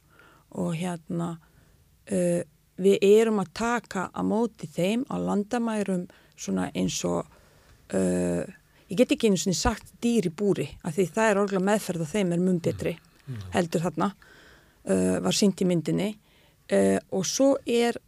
og 0.61 0.73
hérna 0.79 1.29
uh, 1.35 2.41
við 2.81 3.05
erum 3.05 3.41
að 3.43 3.53
taka 3.59 4.07
að 4.15 4.29
móti 4.31 4.69
þeim 4.71 5.05
á 5.11 5.15
landamærum 5.19 6.07
svona 6.39 6.69
eins 6.73 6.97
og 7.07 7.27
uh, 7.27 8.43
ég 8.91 8.99
get 8.99 9.13
ekki 9.15 9.31
einu 9.31 9.39
svona 9.39 9.57
sagt 9.59 9.93
dýr 10.03 10.27
í 10.27 10.33
búri 10.35 10.67
af 10.83 10.95
því 10.95 11.07
það 11.15 11.29
er 11.29 11.41
orðlega 11.41 11.67
meðferð 11.69 12.05
og 12.05 12.11
þeim 12.11 12.33
er 12.35 12.43
mun 12.43 12.61
betri 12.63 12.95
mm. 12.95 13.33
mm. 13.33 13.43
heldur 13.55 13.85
þarna 13.85 14.09
uh, 14.11 15.17
var 15.27 15.37
sínt 15.37 15.63
í 15.63 15.67
myndinni 15.69 16.09
uh, 16.11 16.97
og 17.11 17.27
svo 17.27 17.53
er 17.65 17.99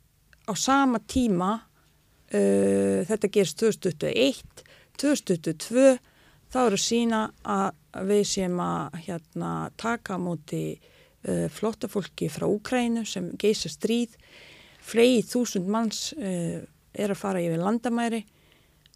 á 0.47 0.53
sama 0.60 0.99
tíma 0.99 1.51
uh, 1.60 2.99
þetta 3.07 3.31
gerst 3.31 3.61
2021 3.64 4.65
2022 4.99 6.12
þá 6.53 6.59
eru 6.67 6.77
sína 6.77 7.23
að 7.49 8.05
við 8.09 8.23
séum 8.30 8.59
að 8.61 8.97
hérna, 9.07 9.51
taka 9.77 10.19
múti 10.21 10.65
uh, 10.77 11.47
flottafólki 11.53 12.30
frá 12.30 12.45
Úkrænu 12.49 13.05
sem 13.09 13.31
geisa 13.41 13.71
stríð 13.71 14.15
flegi 14.84 15.23
þúsund 15.25 15.69
manns 15.71 16.11
uh, 16.17 16.61
er 16.93 17.13
að 17.13 17.21
fara 17.21 17.41
yfir 17.41 17.61
landamæri 17.61 18.23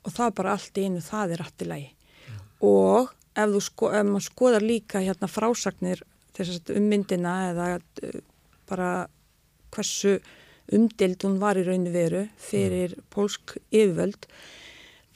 og 0.06 0.14
það 0.14 0.26
er 0.28 0.36
bara 0.40 0.56
allt 0.56 0.78
í 0.78 0.88
einu, 0.88 1.02
það 1.02 1.36
er 1.36 1.46
lagi 1.72 1.88
ja. 1.90 2.40
og 2.68 3.14
ef 3.38 3.56
sko, 3.66 3.92
ef 3.94 4.06
maður 4.06 4.28
skoðar 4.28 4.66
líka 4.66 5.02
hérna 5.04 5.30
frásagnir 5.30 6.04
þess 6.38 6.60
að 6.60 6.76
ummyndina 6.78 7.38
eða 7.52 7.70
uh, 7.78 8.20
bara 8.70 8.92
hversu 9.74 10.20
umdild 10.74 11.24
hún 11.24 11.40
var 11.42 11.58
í 11.58 11.66
rauninu 11.66 11.94
veru 11.94 12.28
fyrir 12.38 12.94
ja. 12.98 13.04
pólsk 13.14 13.58
yfirvöld 13.72 14.30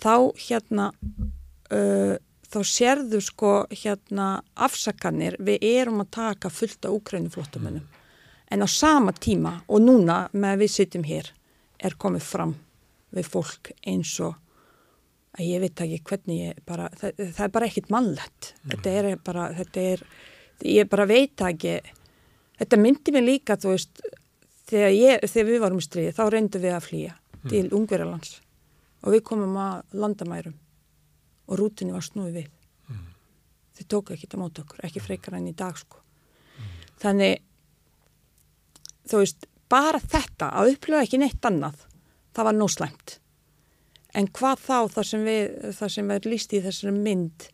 þá 0.01 0.15
hérna 0.41 0.89
uh, 1.69 2.17
þá 2.51 2.59
sérðu 2.67 3.21
sko 3.23 3.53
hérna 3.71 4.41
afsakanir 4.55 5.37
við 5.39 5.63
erum 5.71 6.03
að 6.03 6.11
taka 6.17 6.51
fullt 6.51 6.87
á 6.87 6.89
úkrænuflottumennum 6.91 7.85
mm. 7.85 7.99
en 8.51 8.65
á 8.65 8.67
sama 8.67 9.13
tíma 9.15 9.61
og 9.67 9.83
núna 9.85 10.25
með 10.33 10.65
við 10.65 10.73
sittum 10.75 11.07
hér 11.07 11.31
er 11.79 11.97
komið 11.97 12.27
fram 12.27 12.55
við 13.15 13.29
fólk 13.31 13.71
eins 13.87 14.13
og 14.23 14.35
að 15.37 15.47
ég 15.47 15.63
veit 15.63 15.83
ekki 15.83 16.01
hvernig 16.09 16.41
ég 16.41 16.61
bara 16.67 16.89
það, 16.91 17.23
það 17.37 17.45
er 17.45 17.55
bara 17.55 17.69
ekkit 17.69 17.91
mannlegt 17.93 18.51
mm. 18.51 18.71
þetta 18.73 18.95
er 18.99 19.09
bara 19.23 19.47
þetta 19.61 19.87
er, 19.93 20.05
ég 20.67 20.89
bara 20.91 21.07
veit 21.09 21.45
ekki 21.47 21.77
þetta 22.59 22.81
myndi 22.81 23.15
mig 23.15 23.27
líka 23.27 23.57
þú 23.59 23.75
veist 23.75 24.03
þegar, 24.71 24.91
ég, 24.95 25.27
þegar 25.27 25.51
við 25.51 25.63
varum 25.63 25.81
í 25.81 25.85
stríði 25.87 26.15
þá 26.17 26.23
reyndum 26.27 26.65
við 26.65 26.75
að 26.75 26.87
flýja 26.89 27.15
mm. 27.15 27.47
til 27.53 27.63
Ungverjarlands 27.79 28.35
og 29.01 29.15
við 29.15 29.23
komum 29.31 29.55
að 29.57 29.95
landamærum 30.03 30.59
og 31.51 31.59
rútinni 31.59 31.95
var 31.95 32.05
snúið 32.05 32.37
við 32.39 32.49
mm. 32.87 33.05
þau 33.77 33.85
tóku 33.93 34.15
ekki 34.15 34.27
þetta 34.27 34.41
mót 34.41 34.61
okkur 34.63 34.85
ekki 34.87 35.03
frekar 35.03 35.37
enn 35.37 35.51
í 35.51 35.55
dag 35.57 35.77
sko 35.79 35.99
mm. 35.99 36.75
þannig 37.03 37.41
þú 39.11 39.23
veist, 39.23 39.47
bara 39.71 39.99
þetta 39.99 40.51
að 40.61 40.75
upplifa 40.75 41.03
ekki 41.05 41.19
neitt 41.21 41.47
annað 41.47 41.87
það 42.31 42.47
var 42.47 42.57
nóslæmt 42.57 43.17
en 44.17 44.27
hvað 44.35 44.63
þá 44.65 44.77
þar 44.95 45.09
sem 45.11 45.25
við 45.27 45.73
þar 45.77 45.93
sem 45.95 46.13
við 46.13 46.29
líst 46.31 46.55
í 46.55 46.61
þessari 46.63 46.95
mynd 46.95 47.47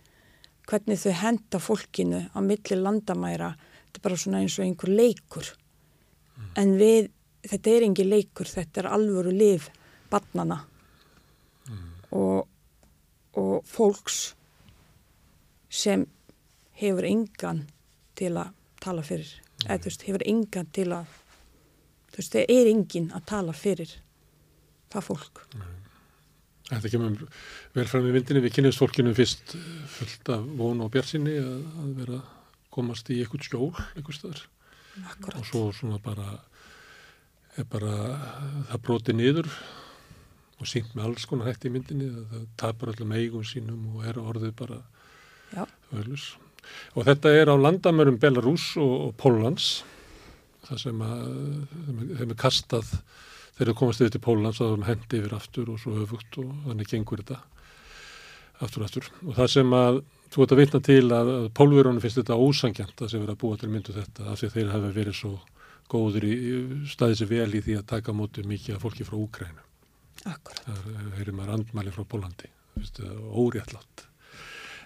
hvernig 0.67 0.99
þau 1.01 1.13
henda 1.21 1.61
fólkinu 1.63 2.23
á 2.33 2.39
milli 2.43 2.77
landamæra 2.79 3.53
þetta 3.57 3.99
er 3.99 4.05
bara 4.07 4.19
svona 4.21 4.41
eins 4.43 4.57
og 4.59 4.65
einhver 4.65 4.91
leikur 4.93 5.49
mm. 5.53 6.51
en 6.61 6.75
við, 6.79 7.09
þetta 7.47 7.73
er 7.73 7.87
engi 7.87 8.07
leikur 8.07 8.49
þetta 8.51 8.83
er 8.83 8.91
alvöru 8.97 9.33
liv 9.33 9.69
barnana 10.11 10.59
mm. 11.69 11.87
og 12.17 12.47
og 13.37 13.65
fólks 13.67 14.33
sem 15.69 16.05
hefur 16.79 17.07
engan 17.07 17.65
til 18.17 18.33
að 18.37 18.53
tala 18.81 19.03
fyrir. 19.05 19.29
Mm. 19.57 19.65
eða 19.67 19.79
þú 19.81 19.89
veist, 19.89 20.05
hefur 20.07 20.27
engan 20.33 20.69
til 20.73 20.87
að 20.93 21.15
þú 22.11 22.21
veist, 22.21 22.35
það 22.35 22.53
er 22.57 22.71
engin 22.71 23.09
að 23.13 23.25
tala 23.33 23.55
fyrir 23.57 23.97
það 24.93 25.07
fólk. 25.09 25.43
Mm. 25.55 25.73
Þetta 26.67 26.91
kemur 26.91 27.27
vel 27.77 27.87
fram 27.87 28.07
í 28.09 28.11
vindinni, 28.11 28.43
við 28.43 28.57
kynumst 28.57 28.81
fólkinu 28.81 29.13
fyrst 29.15 29.55
fullt 29.93 30.33
af 30.35 30.49
von 30.59 30.83
og 30.83 30.91
björnsinni 30.91 31.37
að, 31.39 31.61
að 31.83 31.93
vera 32.01 32.19
komast 32.77 33.09
í 33.13 33.21
eitthvað 33.21 33.47
skjól 33.47 33.71
eitthvað 33.95 34.17
stöður 34.17 34.45
og 35.37 35.43
svo 35.45 35.61
svona 35.75 35.99
bara 36.03 36.37
bara 37.71 37.93
það 38.69 38.81
broti 38.85 39.15
niður 39.15 39.47
og 40.57 40.69
sínt 40.69 40.95
með 40.95 41.09
alls 41.09 41.27
konar 41.29 41.51
hægt 41.51 41.67
í 41.67 41.71
myndinni 41.73 42.09
það 42.31 42.47
tapar 42.59 42.93
öllum 42.93 43.13
eigum 43.17 43.45
sínum 43.45 43.83
og 43.93 44.07
er 44.09 44.19
orðið 44.21 44.53
bara 44.57 44.81
öllus. 45.93 46.31
Og 46.97 47.05
þetta 47.07 47.31
er 47.31 47.51
á 47.53 47.55
landamörum 47.55 48.17
Belarus 48.19 48.73
og, 48.81 48.93
og 49.07 49.13
Pólans 49.21 49.83
það 50.67 50.81
sem 50.81 51.03
að 51.05 51.21
þeim 52.17 52.31
er 52.33 52.39
kastað 52.39 52.89
þegar 53.57 53.69
það 53.71 53.77
komast 53.79 54.03
yfir 54.03 54.15
til 54.15 54.23
Pólans 54.25 54.61
að 54.61 54.73
það 54.73 54.87
hendi 54.89 55.21
yfir 55.21 55.37
aftur 55.37 55.71
og 55.73 55.79
svo 55.81 55.95
öfugt 56.03 56.39
og 56.41 56.51
þannig 56.65 56.91
gengur 56.91 57.23
þetta 57.23 57.39
aftur 58.65 58.83
og 58.83 58.89
aftur. 58.89 59.11
Og 59.23 59.37
það 59.37 59.51
sem 59.53 59.77
að 59.77 60.01
þú 60.33 60.43
ert 60.43 60.55
að 60.55 60.61
vitna 60.61 60.81
til 60.83 61.03
að, 61.05 61.31
að 61.35 61.45
pólverunum 61.57 62.03
finnst 62.03 62.19
þetta 62.19 62.39
ósangjant 62.41 63.05
að 63.05 63.13
sem 63.13 63.23
verið 63.23 63.35
að 63.35 63.43
búa 63.43 63.61
til 63.61 63.71
myndu 63.71 63.95
þetta 63.95 64.27
af 64.31 64.41
því 64.41 64.49
að 64.49 64.57
þeir 64.57 64.73
hafa 64.73 64.91
verið 64.97 65.19
svo 65.21 65.33
góður 65.87 66.27
í 66.27 66.35
staðið 66.91 67.21
sér 67.21 67.31
vel 67.31 67.47
í 67.55 67.63
því 67.63 67.77
að 67.79 67.89
taka 67.93 68.15
mótu 68.15 68.43
mikið 68.43 68.75
af 68.75 68.83
fólki 68.83 69.07
frá 69.07 69.15
Úkrænu. 69.21 69.66
Akkurat. 70.27 70.61
Það 70.67 71.15
heyrir 71.17 71.35
maður 71.35 71.55
andmæli 71.55 71.93
frá 71.95 72.03
Pólandi, 72.11 72.51
óréttlátt. 73.31 74.05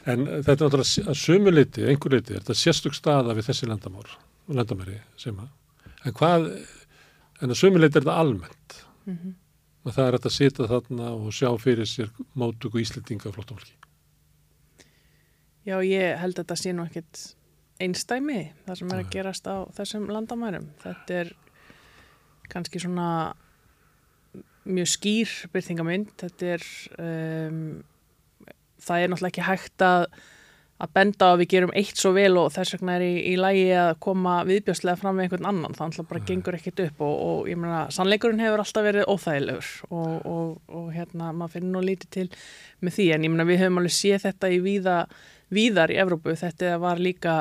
En 0.10 0.26
þetta 0.26 0.54
er 0.54 0.62
náttúrulega 0.64 1.12
að 1.14 1.20
sömu 1.22 1.54
liti, 1.54 1.86
einhver 1.86 2.16
liti, 2.16 2.34
er 2.34 2.42
þetta 2.42 2.58
sérstök 2.58 2.96
staða 2.98 3.36
við 3.38 3.52
þessi 3.52 3.70
landamár, 3.70 4.16
landamæri 4.50 4.98
sem 5.22 5.38
að, 5.38 5.52
en 6.06 6.16
hvað, 6.18 6.48
en 7.42 7.54
að 7.54 7.60
sömu 7.60 7.82
liti 7.82 8.00
er 8.00 8.06
þetta 8.06 8.18
almennt. 8.24 8.80
Mm 9.06 9.18
-hmm. 9.18 9.38
Það 9.92 10.08
er 10.08 10.18
að 10.18 10.30
sita 10.30 10.68
þarna 10.70 11.12
og 11.18 11.34
sjá 11.34 11.50
fyrir 11.58 11.88
sér 11.90 12.10
mótug 12.34 12.76
og 12.76 12.82
íslendinga 12.82 13.32
flóttafólki. 13.34 13.74
Já, 15.66 15.78
ég 15.86 16.18
held 16.18 16.40
að 16.40 16.44
þetta 16.44 16.56
sé 16.56 16.74
nú 16.74 16.86
ekkit 16.86 17.36
einstæmi 17.82 18.54
það 18.66 18.78
sem 18.78 18.92
er 18.92 19.02
að 19.02 19.10
gerast 19.14 19.48
á 19.50 19.58
þessum 19.78 20.08
landamærum. 20.10 20.70
Þetta 20.82 21.14
er 21.14 21.34
kannski 22.50 22.82
svona 22.82 23.34
mjög 24.68 24.92
skýr 24.92 25.32
byrtingamind. 25.54 26.12
Þetta 26.22 26.54
er, 26.58 26.68
um, 27.02 27.64
það 28.82 29.02
er 29.06 29.12
náttúrulega 29.12 29.34
ekki 29.34 29.50
hægt 29.50 29.88
að 29.88 30.06
að 30.82 30.90
benda 30.96 31.28
á 31.30 31.32
að 31.32 31.42
við 31.44 31.50
gerum 31.54 31.74
eitt 31.78 32.00
svo 32.00 32.12
vel 32.16 32.32
og 32.42 32.50
þess 32.56 32.76
vegna 32.76 32.96
er 32.98 33.04
í, 33.06 33.12
í 33.32 33.34
lægi 33.40 33.66
að 33.78 33.92
koma 34.02 34.40
viðbjörslega 34.48 34.98
fram 34.98 35.18
með 35.18 35.28
einhvern 35.28 35.50
annan, 35.52 35.76
það 35.78 35.88
alltaf 35.88 36.08
bara 36.10 36.24
gengur 36.26 36.58
ekkit 36.58 36.82
upp 36.88 37.04
og, 37.06 37.14
og 37.28 37.52
ég 37.52 37.60
meina, 37.62 37.84
sannleikurinn 37.94 38.42
hefur 38.42 38.64
alltaf 38.64 38.88
verið 38.88 39.12
óþægilegur 39.12 39.70
og, 39.92 40.16
og, 40.32 40.56
og 40.80 40.88
hérna, 40.96 41.30
maður 41.38 41.56
finnir 41.58 41.76
nú 41.76 41.84
lítið 41.86 42.14
til 42.16 42.26
með 42.82 42.98
því, 42.98 43.08
en 43.14 43.28
ég 43.28 43.34
meina, 43.34 43.48
við 43.52 43.62
höfum 43.62 43.82
alveg 43.82 43.98
séð 43.98 44.26
þetta 44.26 44.50
í 44.50 44.60
víða, 44.66 44.98
víðar 45.54 45.94
í 45.94 46.02
Evrópu, 46.02 46.36
þetta 46.42 46.74
var 46.82 47.04
líka 47.04 47.38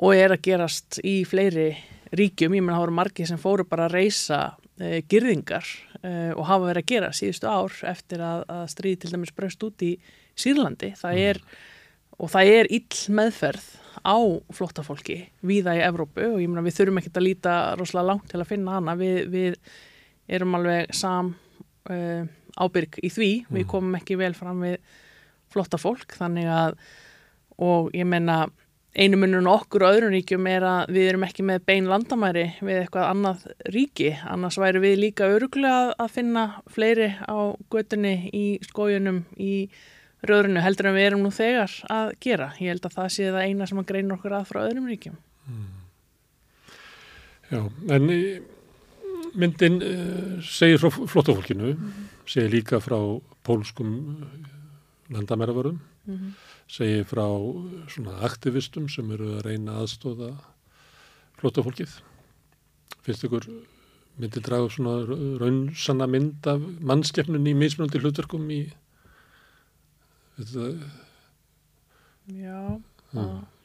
og 0.00 0.16
er 0.16 0.36
að 0.36 0.44
gerast 0.48 1.02
í 1.04 1.18
fleiri 1.28 1.70
ríkjum, 2.16 2.56
ég 2.56 2.64
meina, 2.64 2.78
það 2.78 2.86
voru 2.86 2.98
margi 3.02 3.28
sem 3.28 3.40
fóru 3.40 3.68
bara 3.68 3.90
að 3.90 3.98
reysa 3.98 4.40
e, 4.80 5.02
girðingar 5.08 5.68
e, 6.02 6.32
og 6.36 6.44
hafa 6.48 6.68
verið 6.68 6.82
að 6.82 6.90
gera 6.92 7.12
síðustu 7.16 7.50
ár 7.50 7.76
eftir 7.90 8.24
að, 8.24 8.44
að 8.52 8.64
stríði 8.74 9.00
til 9.02 9.12
dæmis 9.14 9.34
bröst 9.36 9.62
út 9.66 9.86
í 9.86 9.92
Sýrlandi, 10.38 10.92
það 10.98 11.22
er 11.22 11.40
og 12.22 12.30
það 12.32 12.50
er 12.56 12.68
ill 12.72 13.14
meðferð 13.16 13.70
á 14.02 14.18
flottafólki 14.54 15.18
viða 15.46 15.74
í 15.76 15.82
Evrópu 15.84 16.24
og 16.34 16.40
ég 16.42 16.50
meina 16.50 16.64
við 16.64 16.78
þurfum 16.78 17.00
ekkert 17.00 17.20
að 17.20 17.26
líta 17.26 17.54
rosalega 17.78 18.08
langt 18.08 18.28
til 18.30 18.40
að 18.40 18.50
finna 18.50 18.76
hana. 18.76 18.94
Við, 18.98 19.18
við 19.32 19.58
erum 20.32 20.56
alveg 20.58 20.92
sam 20.96 21.32
uh, 21.90 22.24
ábyrg 22.56 22.98
í 23.02 23.10
því. 23.12 23.30
Mm. 23.42 23.56
við 23.58 23.68
komum 23.74 23.98
ekki 23.98 24.18
vel 24.20 24.32
fram 24.38 24.62
við 24.64 24.78
flottafólk 25.52 26.16
þannig 26.16 26.48
að 26.48 26.78
og 27.62 27.90
ég 27.94 28.08
meina 28.08 28.46
einu 28.92 29.16
munun 29.16 29.48
okkur 29.48 29.86
og 29.86 29.94
öðrum 29.96 30.12
ríkjum 30.12 30.46
er 30.50 30.66
að 30.68 30.92
við 30.92 31.08
erum 31.12 31.24
ekki 31.24 31.44
með 31.48 31.64
bein 31.68 31.88
landamæri 31.88 32.44
við 32.60 32.82
eitthvað 32.82 33.08
annað 33.08 33.46
ríki 33.72 34.10
annars 34.28 34.58
væri 34.60 34.82
við 34.82 34.98
líka 35.00 35.30
öruglega 35.32 35.94
að 35.96 36.12
finna 36.18 36.44
fleiri 36.72 37.08
á 37.24 37.56
göttunni 37.72 38.14
í 38.36 38.44
skójunum 38.68 39.22
í 39.40 39.54
röðrunu 40.28 40.62
heldur 40.62 40.90
en 40.90 40.98
við 40.98 41.08
erum 41.08 41.24
nú 41.24 41.32
þegar 41.34 41.72
að 41.90 42.12
gera. 42.22 42.52
Ég 42.60 42.74
held 42.74 42.86
að 42.86 42.98
það 42.98 43.12
sé 43.16 43.30
það 43.30 43.46
eina 43.48 43.68
sem 43.68 43.80
að 43.80 43.88
greina 43.88 44.16
okkur 44.18 44.36
að 44.36 44.48
frá 44.50 44.60
öðrum 44.66 44.90
ríkjum. 44.92 45.16
Mm. 45.48 45.70
Já, 47.52 47.60
en 47.96 48.10
myndin 49.38 49.80
uh, 49.82 50.36
segir 50.44 50.80
frá 50.82 50.92
flottafólkinu, 50.92 51.72
mm. 51.74 52.08
segir 52.28 52.52
líka 52.52 52.80
frá 52.82 52.98
pólskum 53.42 53.92
eh, 54.22 54.50
landamæravörðum, 55.16 55.80
mm 56.06 56.16
-hmm. 56.18 56.32
Segir 56.70 57.04
frá 57.08 57.26
svona 57.92 58.18
aktivistum 58.26 58.88
sem 58.92 59.10
eru 59.14 59.36
að 59.36 59.46
reyna 59.48 59.78
aðstóða 59.82 60.32
flottafólkið. 61.40 61.94
Finnst 63.02 63.26
ykkur 63.26 63.48
myndin 64.20 64.44
draga 64.44 64.68
svona 64.70 65.00
raunsanna 65.40 66.08
mynd 66.10 66.46
af 66.50 66.62
mannskeppnun 66.84 67.48
í 67.48 67.54
mismunandi 67.58 68.02
hlutverkum 68.02 68.50
í. 68.52 68.62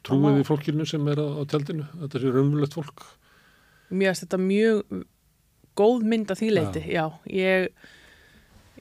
Trúið 0.08 0.42
í 0.42 0.48
fólkinu 0.48 0.88
sem 0.88 1.08
er 1.12 1.20
á, 1.20 1.28
á 1.38 1.42
tjaldinu, 1.50 1.86
þetta 2.02 2.20
er 2.20 2.28
raunverulegt 2.32 2.78
fólk. 2.78 3.06
Mér 3.92 4.12
finnst 4.12 4.26
þetta 4.26 4.40
mjög 4.42 5.06
góð 5.78 6.04
mynd 6.10 6.32
að 6.34 6.42
því 6.42 6.50
leiti, 6.56 6.84
já. 6.90 7.06
já. 7.06 7.38
Ég, 7.38 7.94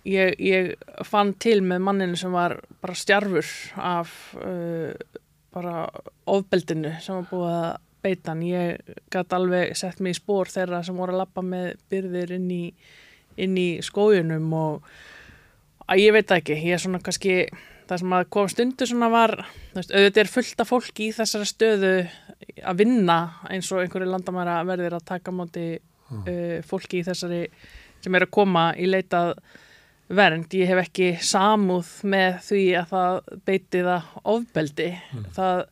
ég, 0.07 0.37
ég 0.41 0.73
fann 1.07 1.35
til 1.43 1.59
með 1.67 1.83
manninu 1.89 2.19
sem 2.19 2.35
var 2.35 2.59
bara 2.83 2.97
stjarfur 2.97 3.49
af 3.83 4.13
uh, 4.41 4.93
bara 5.57 5.87
ofbeldinu 6.29 6.95
sem 7.03 7.19
var 7.19 7.29
búið 7.31 7.53
að 7.57 7.69
beita 8.07 8.33
hann. 8.33 8.45
Ég 8.47 8.97
gæti 9.13 9.37
alveg 9.37 9.77
sett 9.79 10.03
mig 10.05 10.17
í 10.17 10.21
spór 10.21 10.51
þeirra 10.53 10.83
sem 10.87 10.99
voru 10.99 11.17
að 11.17 11.25
lappa 11.25 11.45
með 11.45 11.73
byrðir 11.91 12.37
inn 12.39 12.51
í, 12.55 12.65
inn 13.43 13.57
í 13.59 13.69
skójunum 13.85 14.53
og 14.57 14.91
að 15.87 16.03
ég 16.03 16.15
veit 16.17 16.35
ekki, 16.35 16.59
ég 16.67 16.77
er 16.77 16.83
svona 16.83 17.03
kannski 17.03 17.41
það 17.87 18.03
sem 18.03 18.15
að 18.17 18.29
kom 18.35 18.49
stundu 18.51 18.89
svona 18.89 19.09
var 19.13 19.35
veist, 19.75 19.93
auðvitað 19.93 20.23
er 20.23 20.31
fullt 20.31 20.63
af 20.63 20.71
fólki 20.71 21.09
í 21.09 21.15
þessari 21.15 21.47
stöðu 21.47 21.93
að 22.67 22.81
vinna 22.81 23.19
eins 23.51 23.71
og 23.71 23.83
einhverju 23.83 24.09
landamæra 24.11 24.57
verðir 24.67 24.97
að 24.99 25.07
taka 25.07 25.35
móti 25.35 25.69
mm. 25.77 26.25
uh, 26.25 26.57
fólki 26.67 27.01
í 27.01 27.07
þessari 27.07 27.45
sem 28.03 28.19
er 28.19 28.27
að 28.27 28.35
koma 28.35 28.69
í 28.79 28.89
leitað 28.91 29.37
vernd, 30.09 30.55
ég 30.55 30.71
hef 30.71 30.83
ekki 30.85 31.11
samúð 31.25 31.91
með 32.07 32.41
því 32.47 32.65
að 32.81 32.91
það 32.95 33.21
beiti 33.49 33.85
það 33.87 34.11
ofbeldi 34.37 34.89
mm. 34.95 35.29
það, 35.37 35.63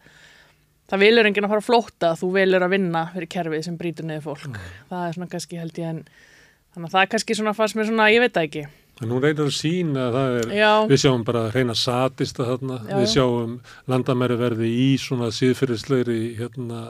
það 0.91 1.05
vilur 1.07 1.31
enginn 1.31 1.49
að 1.49 1.55
fara 1.55 1.65
að 1.65 1.69
flóta 1.69 2.15
þú 2.19 2.31
vilur 2.39 2.67
að 2.67 2.75
vinna 2.75 3.05
fyrir 3.15 3.33
kerfið 3.37 3.67
sem 3.69 3.77
brítur 3.81 4.09
neði 4.09 4.25
fólk 4.25 4.49
mm. 4.51 4.63
það 4.91 5.05
er 5.09 5.19
svona 5.19 5.35
kannski 5.35 5.61
held 5.61 5.83
ég 5.83 5.93
en 5.93 6.01
þannig 6.75 6.89
að 6.89 6.97
það 6.97 7.05
er 7.05 7.13
kannski 7.15 7.39
svona 7.39 7.55
fannst 7.55 7.79
mér 7.79 7.91
svona, 7.91 8.11
ég 8.11 8.25
veit 8.25 8.35
það 8.35 8.49
ekki 8.51 8.67
En 9.03 9.11
hún 9.11 9.23
reynir 9.25 9.49
að 9.49 9.57
sína 9.57 10.05
að 10.07 10.17
það 10.17 10.37
er, 10.39 10.51
já. 10.55 10.73
við 10.87 11.01
sjáum 11.03 11.23
bara 11.27 11.41
reyna 11.51 11.75
satista 11.75 12.45
þarna, 12.47 12.77
já, 12.87 12.95
við 12.95 13.09
sjáum 13.11 13.57
landamæri 13.91 14.37
verði 14.39 14.69
í 14.71 14.87
svona 15.03 15.33
síðfyrirslegri 15.35 16.19
hérna 16.39 16.83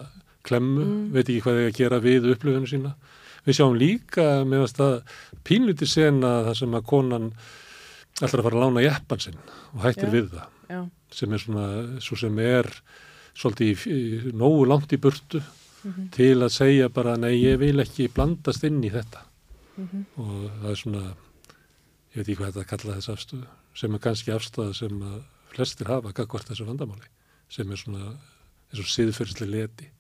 klemmu, 0.45 0.85
mm. 0.85 1.07
veit 1.15 1.25
ekki 1.25 1.41
hvað 1.47 1.61
er 1.63 1.71
að 1.71 1.79
gera 1.79 2.01
við 2.05 2.29
upplöfunum 2.35 2.69
sína. 2.69 2.93
Við 3.45 3.59
sjáum 3.59 3.77
líka 3.77 4.27
með 4.49 4.67
að 4.81 4.95
pínluti 5.45 5.87
sena 5.87 6.39
það 6.49 6.59
sem 6.63 6.77
að 6.79 6.87
konan 6.89 7.33
ætlar 8.23 8.41
að 8.41 8.47
fara 8.47 8.57
að 8.59 8.65
lána 8.65 8.85
jeppan 8.85 9.23
sinn 9.25 9.41
og 9.75 9.83
hættir 9.85 10.09
já. 10.09 10.15
við 10.15 10.31
það, 10.35 10.87
sem 11.13 11.35
er 11.35 11.43
svona, 11.43 11.67
svo 12.05 12.19
sem 12.19 12.39
er 12.39 12.71
svolítið 13.35 13.71
í, 13.71 13.75
í, 13.91 14.33
nógu 14.39 14.65
langt 14.71 14.95
í 14.95 15.01
burtu 15.03 15.41
mm 15.41 15.93
-hmm. 15.93 16.11
til 16.15 16.37
að 16.43 16.55
segja 16.55 16.89
bara 16.89 17.17
nei, 17.17 17.35
ég 17.43 17.59
vil 17.59 17.81
ekki 17.83 18.09
blandast 18.15 18.65
inn 18.65 18.83
í 18.85 18.91
þetta 18.91 19.25
mm 19.77 19.89
-hmm. 19.89 20.05
og 20.17 20.51
það 20.63 20.71
er 20.71 20.81
svona 20.83 21.05
ég 22.15 22.17
veit 22.17 22.29
ekki 22.29 22.39
hvað 22.39 22.53
þetta 22.53 22.71
kalla 22.71 22.97
þess 22.97 23.13
afstöðu 23.15 23.47
sem 23.75 23.95
er 23.95 23.99
kannski 23.99 24.31
afstöða 24.33 24.75
sem 24.75 25.03
að 25.03 25.23
flestir 25.55 25.87
hafa 25.87 26.13
gagvart 26.13 26.49
þessu 26.49 26.65
vandamáli 26.65 27.11
sem 27.49 27.71
er 27.71 27.77
svona 27.77 28.15
eins 28.71 28.81
og 28.81 28.87
siðferðsli 28.87 29.47
leti 29.51 29.91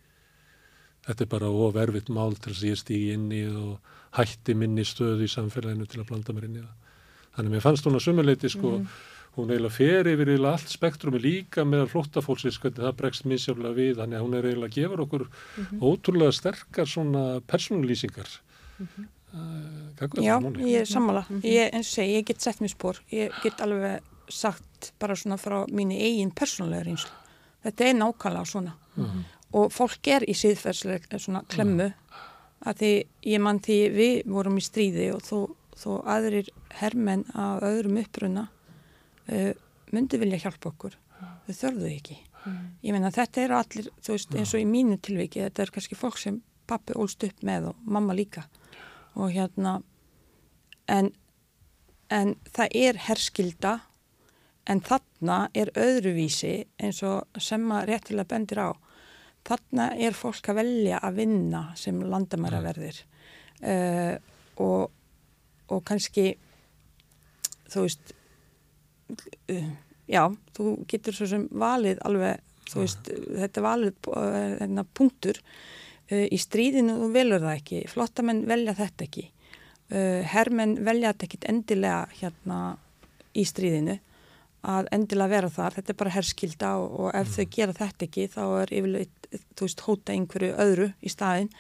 þetta 1.07 1.25
er 1.25 1.33
bara 1.35 1.51
ofervitt 1.51 2.09
mál 2.09 2.37
til 2.41 2.53
að 2.53 2.69
ég 2.71 2.81
stígi 2.81 3.13
inn 3.17 3.33
í 3.35 3.43
og 3.49 3.79
hætti 4.19 4.55
minni 4.59 4.85
stöðu 4.87 5.27
í 5.27 5.31
samfélaginu 5.31 5.89
til 5.91 6.03
að 6.03 6.09
blanda 6.11 6.37
mér 6.37 6.49
inn 6.49 6.61
í 6.61 6.63
það 6.63 6.85
þannig 7.35 7.51
að 7.51 7.57
mér 7.57 7.65
fannst 7.65 7.89
hún 7.89 7.99
að 7.99 8.05
sumuleiti 8.05 8.51
sko 8.53 8.71
mm. 8.77 8.87
hún 9.39 9.51
eiginlega 9.51 9.75
fer 9.75 10.11
yfir 10.13 10.31
eiginlega 10.31 10.53
allt 10.55 10.71
spektrumi 10.73 11.21
líka 11.23 11.67
með 11.67 11.89
flóttafólksins 11.95 12.61
það 12.63 12.95
bregst 13.01 13.27
mísjáflega 13.29 13.79
við 13.79 13.99
þannig 14.01 14.21
að 14.21 14.27
hún 14.27 14.39
er 14.39 14.49
eiginlega 14.49 14.71
að 14.71 14.79
gefa 14.79 15.03
okkur 15.07 15.27
mm 15.27 15.67
-hmm. 15.67 15.83
ótrúlega 15.89 16.39
sterkar 16.39 16.89
svona 16.89 17.25
persónulýsingar 17.41 18.31
mm 18.79 18.89
-hmm. 18.89 19.11
Já, 20.15 20.39
ég 20.63 20.81
er 20.81 20.85
sammála 20.87 21.25
mm 21.29 21.41
-hmm. 21.41 21.45
ég, 21.45 21.75
eins 21.75 21.89
og 21.89 21.95
segi, 21.95 22.15
ég 22.19 22.25
get 22.25 22.41
sett 22.41 22.61
mér 22.61 22.71
spór 22.71 22.97
ég 23.11 23.33
get 23.43 23.61
alveg 23.61 24.01
sagt 24.29 24.93
bara 24.99 25.17
svona 25.17 25.37
frá 25.37 25.67
mínu 25.67 25.95
eigin 25.95 26.31
persónulega 26.31 26.83
reynslu 26.85 27.11
þetta 27.65 27.85
er 27.85 27.95
nákvæmlega 27.95 28.45
svona 28.45 28.73
mm 28.97 29.05
-hmm. 29.05 29.25
Og 29.55 29.71
fólk 29.73 30.11
er 30.11 30.27
í 30.27 30.35
síðferðslega 30.37 31.21
svona 31.23 31.45
klemmu. 31.51 31.93
Að 32.65 32.81
því 32.81 32.93
ég 33.29 33.43
mann 33.45 33.61
því 33.63 33.79
við 33.95 34.15
vorum 34.33 34.59
í 34.59 34.65
stríði 34.65 35.11
og 35.15 35.23
þó, 35.25 35.39
þó 35.77 35.91
aðrir 36.15 36.49
hermenn 36.81 37.27
af 37.37 37.65
öðrum 37.67 37.99
uppruna 38.01 38.47
uh, 38.49 39.53
myndi 39.95 40.21
vilja 40.21 40.41
hjálpa 40.47 40.73
okkur. 40.73 40.97
Þau 41.47 41.55
þörðu 41.61 41.91
ekki. 41.93 42.17
Ég 42.85 42.93
menna 42.93 43.13
þetta 43.13 43.41
eru 43.41 43.57
allir, 43.57 43.89
þú 44.05 44.17
veist, 44.17 44.35
eins 44.37 44.53
og 44.53 44.61
í 44.61 44.69
mínu 44.69 44.99
tilviki 45.01 45.41
þetta 45.41 45.65
er 45.65 45.73
kannski 45.73 45.97
fólk 45.97 46.19
sem 46.21 46.43
pappi 46.69 46.97
ólst 47.01 47.25
upp 47.25 47.45
með 47.47 47.71
og 47.71 47.87
mamma 47.97 48.17
líka. 48.17 48.45
Og 49.17 49.33
hérna 49.33 49.79
en, 50.91 51.13
en 52.13 52.35
það 52.53 52.77
er 52.81 53.01
herskilda 53.07 53.79
en 54.69 54.81
þarna 54.85 55.39
er 55.57 55.73
öðruvísi 55.77 56.67
eins 56.81 57.03
og 57.07 57.41
sem 57.41 57.65
að 57.73 57.89
réttilega 57.93 58.29
bendir 58.35 58.61
á 58.61 58.69
þarna 59.45 59.91
er 60.01 60.17
fólk 60.17 60.49
að 60.51 60.61
velja 60.63 61.01
að 61.05 61.21
vinna 61.21 61.63
sem 61.79 62.01
landamæraverðir. 62.01 63.01
Uh, 63.65 64.17
og, 64.61 64.91
og 65.73 65.85
kannski 65.87 66.33
þú 67.73 67.85
veist 67.87 68.15
uh, 69.53 69.71
já, 70.11 70.25
þú 70.57 70.75
getur 70.91 71.17
svo 71.17 71.29
sem 71.31 71.47
valið 71.53 72.03
alveg, 72.09 72.43
þú 72.71 72.83
veist, 72.83 73.13
þetta 73.43 73.65
valið 73.65 74.11
uh, 74.13 74.85
punktur. 74.97 75.41
Uh, 76.11 76.27
í 76.29 76.41
stríðinu 76.41 76.99
þú 77.01 77.13
velur 77.15 77.45
það 77.45 77.59
ekki, 77.59 77.85
flottamenn 77.93 78.45
velja 78.49 78.77
þetta 78.77 79.07
ekki, 79.09 79.29
uh, 79.93 80.21
hermenn 80.35 80.77
velja 80.85 81.15
þetta 81.15 81.29
ekki 81.31 81.45
endilega 81.53 82.03
hérna 82.21 82.59
í 83.35 83.47
stríðinu 83.49 83.99
að 84.65 84.91
endilega 84.97 85.33
vera 85.35 85.51
þar, 85.53 85.79
þetta 85.79 85.93
er 85.93 85.99
bara 86.01 86.13
herskilda 86.15 86.71
og, 86.81 86.93
og 87.01 87.09
ef 87.13 87.29
mm. 87.29 87.33
þau 87.35 87.57
gera 87.57 87.77
þetta 87.79 88.07
ekki 88.09 88.27
þá 88.33 88.43
er 88.47 88.75
yfirleitt, 88.79 89.29
þú 89.57 89.69
veist, 89.69 89.85
hóta 89.87 90.15
einhverju 90.15 90.53
öðru 90.65 90.89
í 91.01 91.13
staðin. 91.13 91.51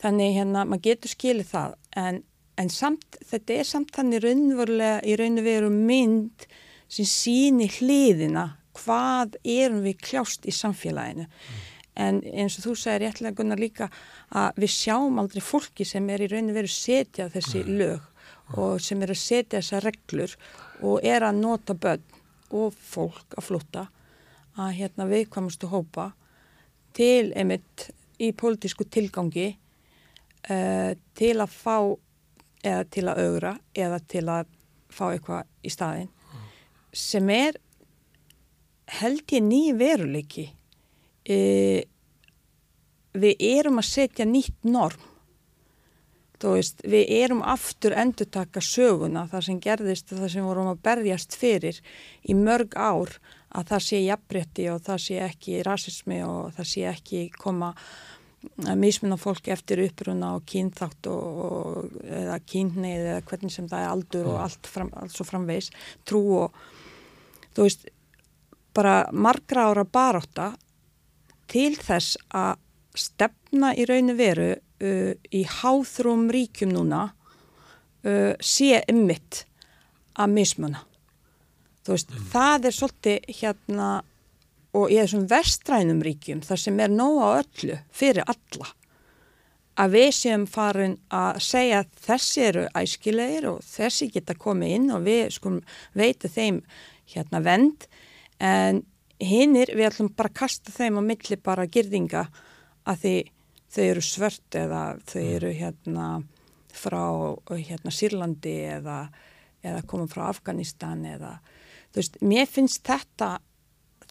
Þannig 0.00 0.36
hérna, 0.36 0.64
maður 0.68 0.84
getur 0.88 1.14
skilið 1.14 1.50
það. 1.50 1.76
En, 2.00 2.22
en 2.60 2.72
samt, 2.72 3.18
þetta 3.30 3.56
er 3.56 3.68
samt 3.68 3.92
þannig 3.96 4.24
raunverulega 4.24 5.00
í 5.04 5.16
raun 5.20 5.40
og 5.40 5.48
veru 5.48 5.72
mynd 5.74 6.46
sem 6.90 7.08
síni 7.08 7.68
hliðina. 7.78 8.46
Hvað 8.80 9.36
erum 9.44 9.82
við 9.84 10.00
kljást 10.04 10.46
í 10.48 10.54
samfélaginu? 10.54 11.26
En 12.00 12.20
eins 12.24 12.56
og 12.56 12.68
þú 12.68 12.76
segir 12.78 13.02
réttilega 13.04 13.36
Gunnar 13.36 13.60
líka 13.60 13.90
að 14.30 14.62
við 14.62 14.72
sjáum 14.72 15.18
aldrei 15.20 15.42
fólki 15.44 15.84
sem 15.84 16.06
er 16.12 16.22
í 16.24 16.30
rauninu 16.30 16.54
verið 16.56 16.72
setja 16.72 17.28
þessi 17.32 17.64
lög 17.66 18.06
og 18.58 18.80
sem 18.82 19.02
er 19.04 19.12
að 19.12 19.20
setja 19.20 19.58
þessa 19.58 19.82
reglur 19.84 20.36
og 20.82 21.04
er 21.06 21.26
að 21.26 21.40
nota 21.40 21.74
börn 21.74 22.04
og 22.50 22.74
fólk 22.74 23.36
að 23.38 23.46
flutta 23.46 23.86
að 24.58 24.76
hérna 24.80 25.06
viðkvæmustu 25.10 25.70
hópa 25.70 26.10
til 26.96 27.30
einmitt 27.38 27.90
í 28.20 28.32
pólitísku 28.36 28.84
tilgangi 28.90 29.48
uh, 30.50 30.92
til 31.14 31.36
að 31.38 31.52
fá 31.54 31.76
eða 32.60 32.86
til 32.92 33.06
að 33.08 33.20
augra 33.24 33.54
eða 33.74 34.00
til 34.10 34.26
að 34.28 34.56
fá 34.90 35.04
eitthvað 35.12 35.46
í 35.64 35.70
staðin 35.72 36.10
sem 36.92 37.28
er 37.30 37.56
held 39.00 39.30
ég 39.30 39.44
ný 39.44 39.60
veruleiki. 39.78 40.48
E, 41.22 41.38
við 43.14 43.44
erum 43.44 43.80
að 43.80 43.90
setja 43.90 44.26
nýtt 44.26 44.66
norm 44.66 45.09
veist, 46.42 46.80
við 46.86 47.10
erum 47.20 47.42
aftur 47.46 47.94
endurtaka 47.98 48.62
söguna 48.64 49.26
það 49.30 49.46
sem 49.46 49.60
gerðist 49.60 50.12
það 50.12 50.30
sem 50.34 50.46
vorum 50.46 50.70
að 50.72 50.82
berjast 50.86 51.36
fyrir 51.36 51.80
í 52.22 52.36
mörg 52.36 52.76
ár 52.76 53.18
að 53.50 53.72
það 53.72 53.84
sé 53.88 54.00
jafnrétti 54.04 54.68
og 54.70 54.80
það 54.86 55.02
sé 55.04 55.18
ekki 55.26 55.60
rasismi 55.66 56.22
og 56.26 56.54
það 56.56 56.70
sé 56.72 56.86
ekki 56.90 57.22
koma 57.34 57.74
að 58.64 58.78
mismunna 58.80 59.18
fólk 59.20 59.50
eftir 59.52 59.82
uppruna 59.84 60.34
og 60.38 60.46
kynþátt 60.48 61.08
og, 61.12 61.40
og 61.44 61.98
eða 62.08 62.38
kynneið 62.48 63.08
eða 63.10 63.24
hvernig 63.28 63.52
sem 63.52 63.68
það 63.68 63.84
er 63.84 63.90
aldur 63.90 64.30
og 64.32 64.38
allt, 64.46 64.70
fram, 64.70 64.92
svo 65.12 65.26
framvegs 65.28 65.68
trú 66.08 66.22
og 66.46 66.62
þú 67.52 67.66
veist 67.66 67.90
bara 68.76 68.96
margra 69.12 69.68
ára 69.68 69.84
baróta 69.84 70.52
til 71.50 71.74
þess 71.76 72.16
að 72.32 72.60
stefna 72.96 73.74
í 73.76 73.84
rauninu 73.88 74.16
veru 74.16 74.50
uh, 74.80 75.12
í 75.32 75.42
háþrúm 75.60 76.28
ríkjum 76.32 76.74
núna 76.74 77.08
uh, 77.10 78.34
sé 78.40 78.82
ymmit 78.90 79.44
að 80.20 80.36
mismunna 80.36 80.84
þú 81.84 81.96
veist, 81.96 82.10
mm. 82.12 82.26
það 82.32 82.68
er 82.68 82.76
svolítið 82.76 83.34
hérna 83.40 83.90
og 84.76 84.92
í 84.92 84.98
þessum 85.00 85.24
vestrænum 85.30 86.04
ríkjum 86.06 86.44
þar 86.46 86.62
sem 86.62 86.82
er 86.82 86.92
nóg 86.92 87.22
á 87.24 87.28
öllu 87.40 87.80
fyrir 87.94 88.26
alla 88.28 88.70
að 89.80 89.96
við 89.96 90.10
séum 90.14 90.44
farin 90.50 90.96
að 91.14 91.40
segja 91.44 91.80
að 91.82 91.90
þessi 92.04 92.44
eru 92.44 92.66
æskilegir 92.76 93.48
og 93.50 93.64
þessi 93.64 94.10
geta 94.12 94.36
komið 94.38 94.76
inn 94.76 94.88
og 94.94 95.04
við 95.06 95.34
skum 95.36 95.58
veitu 95.96 96.30
þeim 96.30 96.60
hérna 97.14 97.40
vend 97.44 97.86
en 98.40 98.82
hinnir 99.20 99.72
við 99.76 99.90
ætlum 99.90 100.12
bara 100.16 100.30
að 100.32 100.38
kasta 100.42 100.72
þeim 100.74 101.00
á 101.00 101.02
milli 101.04 101.38
bara 101.40 101.68
girðinga 101.68 102.26
að 102.88 103.02
því 103.04 103.14
þau 103.70 103.84
eru 103.86 104.04
svört 104.04 104.58
eða 104.58 104.84
þau 105.06 105.22
eru 105.22 105.52
hérna 105.54 106.08
frá 106.74 107.04
hérna 107.50 107.92
Sýrlandi 107.94 108.56
eða, 108.78 109.04
eða 109.62 109.84
koma 109.90 110.06
frá 110.10 110.28
Afganistan 110.30 111.04
eða 111.08 111.36
þú 111.90 112.02
veist, 112.02 112.18
mér 112.22 112.50
finnst 112.50 112.84
þetta 112.86 113.36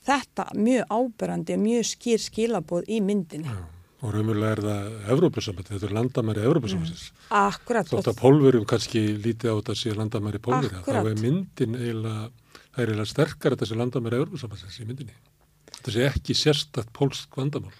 þetta 0.05 0.47
mjög 0.57 0.93
áberandi 0.93 1.55
og 1.55 1.63
mjög 1.63 1.89
skýr 1.89 2.23
skilaboð 2.23 2.89
í 2.91 2.99
myndinni. 3.03 3.51
Já, 3.51 3.65
og 4.01 4.13
raunverulega 4.15 4.51
er 4.55 4.61
það 4.65 5.09
Evrópussambandi, 5.15 5.73
þetta 5.75 5.89
er 5.89 5.95
landamæri 5.97 6.45
Evrópussambandis. 6.47 7.09
Mm. 7.11 7.25
Akkurat. 7.41 7.91
Þótt 7.91 8.11
að 8.13 8.21
pólverum 8.21 8.67
kannski 8.69 9.03
lítið 9.19 9.53
á 9.53 9.55
þetta 9.59 9.77
sé 9.81 9.95
landamæri 9.97 10.41
pólverja, 10.45 10.83
þá 10.87 11.01
er 11.01 11.19
myndin 11.19 11.77
eiginlega, 11.77 12.29
það 12.55 12.81
er 12.83 12.93
eiginlega 12.93 13.11
sterkar 13.13 13.57
þetta 13.57 13.69
sé 13.69 13.79
landamæri 13.79 14.21
Evrópussambandis 14.21 14.79
í 14.79 14.87
myndinni. 14.87 15.19
Þetta 15.75 15.95
sé 15.95 16.09
ekki 16.09 16.37
sérstatt 16.37 16.91
pólsk 16.95 17.39
vandamál. 17.39 17.75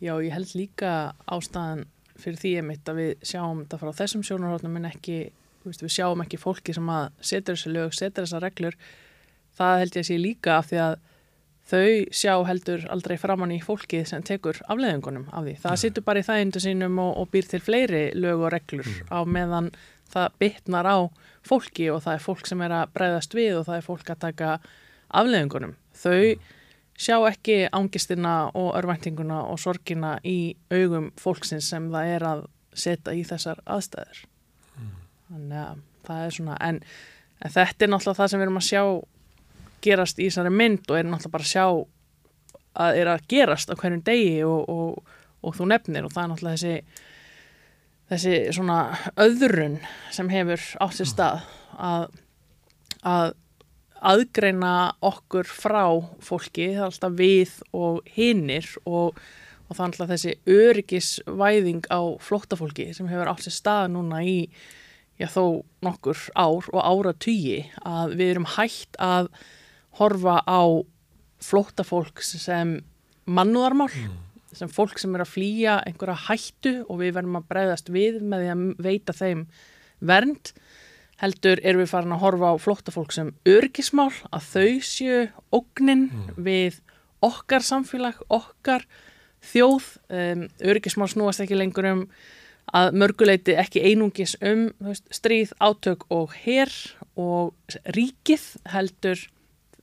Já, 0.00 0.14
ég 0.24 0.32
held 0.32 0.54
líka 0.56 0.92
ástæðan 1.28 1.84
fyrir 2.20 2.40
því 2.40 2.54
ég 2.54 2.66
mitt 2.66 2.88
að 2.88 3.00
við 3.00 3.28
sjáum 3.32 3.62
þetta 3.62 3.78
frá 3.80 3.90
þessum 4.00 4.24
sjónarhóttnum 4.24 4.78
en 4.80 4.88
ekki, 4.88 5.18
við 5.66 5.92
sjáum 5.92 6.24
ekki 6.24 6.40
fólki 6.40 6.74
sem 6.76 6.88
að 6.92 7.06
setja 7.20 7.52
þessi 7.52 7.72
lög, 7.74 7.94
setja 7.96 8.22
þessa 8.22 8.40
reglur. 8.44 8.76
Það 9.56 9.78
held 9.82 9.96
ég 9.98 10.04
að 10.04 10.08
sé 10.08 10.18
líka 10.20 10.56
af 10.56 10.68
því 10.70 10.80
að 10.84 10.94
þau 11.70 11.88
sjá 12.16 12.32
heldur 12.48 12.86
aldrei 12.90 13.16
framann 13.20 13.54
í 13.54 13.60
fólkið 13.62 14.06
sem 14.08 14.24
tekur 14.26 14.60
afleðingunum 14.72 15.28
af 15.28 15.44
því. 15.46 15.56
Það 15.62 15.80
sittur 15.84 16.06
bara 16.06 16.22
í 16.22 16.26
þægindu 16.26 16.62
sínum 16.64 17.00
og, 17.02 17.10
og 17.20 17.32
býr 17.34 17.50
til 17.50 17.60
fleiri 17.64 18.04
lög 18.16 18.46
og 18.46 18.54
reglur 18.54 18.88
mm. 18.88 19.10
á 19.12 19.20
meðan 19.28 19.68
það 20.10 20.38
bytnar 20.42 20.88
á 20.88 20.98
fólki 21.46 21.90
og 21.92 22.00
það 22.06 22.16
er 22.16 22.24
fólk 22.24 22.48
sem 22.48 22.64
er 22.64 22.74
að 22.80 22.96
breyðast 22.96 23.36
við 23.36 23.60
og 23.60 23.68
það 23.68 23.76
er 23.76 23.86
fólk 23.86 24.14
að 24.14 24.24
taka 24.24 24.54
afleðingunum. 25.20 25.76
Þau 26.00 26.16
mm. 26.16 26.48
Sjá 27.00 27.16
ekki 27.30 27.62
ángistina 27.72 28.34
og 28.54 28.74
örvæntinguna 28.78 29.42
og 29.48 29.60
sorgina 29.60 30.16
í 30.26 30.54
augum 30.72 31.10
fólksins 31.20 31.70
sem 31.72 31.88
það 31.92 32.16
er 32.16 32.26
að 32.28 32.42
setja 32.76 33.14
í 33.16 33.22
þessar 33.26 33.62
aðstæður. 33.64 34.24
Mm. 34.76 34.90
Þannig 35.30 35.62
að 35.62 35.80
það 36.06 36.26
er 36.26 36.36
svona, 36.36 36.58
en, 36.66 36.82
en 37.40 37.54
þetta 37.56 37.86
er 37.86 37.92
náttúrulega 37.94 38.20
það 38.20 38.32
sem 38.32 38.40
við 38.40 38.46
erum 38.48 38.60
að 38.60 38.68
sjá 38.68 38.82
gerast 39.84 40.20
í 40.20 40.28
þessari 40.28 40.52
mynd 40.54 40.84
og 40.90 40.98
er 40.98 41.08
náttúrulega 41.08 41.36
bara 41.36 41.48
að 41.48 41.54
sjá 41.54 41.66
að 42.80 43.00
er 43.00 43.10
að 43.10 43.24
gerast 43.32 43.72
á 43.72 43.74
hverjum 43.74 44.02
degi 44.06 44.42
og, 44.46 44.68
og, 44.70 45.14
og 45.42 45.56
þú 45.56 45.70
nefnir 45.72 46.06
og 46.06 46.12
það 46.14 46.22
er 46.22 46.32
náttúrulega 46.34 46.60
þessi 46.60 47.08
þessi 48.10 48.34
svona 48.54 48.78
öðrun 49.22 49.78
sem 50.10 50.30
hefur 50.32 50.62
átt 50.82 50.98
sér 50.98 51.08
stað 51.10 51.44
að, 51.78 52.06
að 53.06 53.34
aðgreina 54.00 54.74
okkur 55.04 55.48
frá 55.48 55.84
fólki, 56.24 56.72
það 56.74 56.82
er 56.82 56.88
alltaf 56.88 57.16
við 57.18 57.54
og 57.76 58.00
hinnir 58.16 58.68
og, 58.84 59.18
og 59.68 59.76
það 59.76 59.82
er 59.82 59.88
alltaf 59.90 60.12
þessi 60.14 60.36
öryggisvæðing 60.56 61.88
á 61.92 62.00
flóttafólki 62.24 62.90
sem 62.96 63.10
hefur 63.10 63.32
átt 63.32 63.44
sér 63.46 63.56
stað 63.56 63.90
núna 63.96 64.22
í 64.24 64.38
já 65.20 65.28
þó 65.28 65.62
nokkur 65.84 66.20
ár 66.32 66.70
og 66.72 66.80
ára 66.80 67.12
tugi 67.12 67.66
að 67.84 68.16
við 68.16 68.32
erum 68.34 68.48
hægt 68.56 68.96
að 69.02 69.28
horfa 70.00 70.40
á 70.48 70.62
flóta 71.40 71.84
fólk 71.84 72.22
sem 72.24 72.78
mannúðarmál, 73.30 73.90
mm. 73.92 74.16
sem 74.56 74.70
fólk 74.72 74.98
sem 75.00 75.12
er 75.16 75.24
að 75.24 75.34
flýja 75.34 75.76
einhverja 75.84 76.24
hættu 76.28 76.74
og 76.86 77.02
við 77.02 77.14
verðum 77.18 77.40
að 77.40 77.48
breyðast 77.52 77.92
við 77.92 78.20
með 78.24 78.44
því 78.44 78.52
að 78.54 78.64
veita 78.86 79.16
þeim 79.16 79.44
vernd 80.00 80.52
heldur 81.20 81.60
erum 81.62 81.84
við 81.84 81.92
farin 81.92 82.14
að 82.16 82.22
horfa 82.24 82.52
á 82.52 82.56
flóta 82.62 82.94
fólk 82.94 83.14
sem 83.14 83.32
örgismál, 83.48 84.12
að 84.32 84.48
þau 84.54 84.70
séu 84.86 85.22
ógnin 85.52 86.08
mm. 86.08 86.36
við 86.40 86.80
okkar 87.24 87.64
samfélag, 87.64 88.20
okkar 88.32 88.86
þjóð, 89.52 89.88
um, 90.12 90.46
örgismál 90.72 91.10
snúast 91.12 91.44
ekki 91.44 91.58
lengur 91.58 91.88
um 91.90 92.06
að 92.76 92.94
mörguleiti 93.02 93.56
ekki 93.58 93.82
einungis 93.82 94.36
um 94.44 94.68
veist, 94.84 95.06
stríð, 95.12 95.52
átök 95.58 96.06
og 96.12 96.34
herr 96.44 96.72
og 97.18 97.78
ríkið 97.96 98.44
heldur 98.70 99.22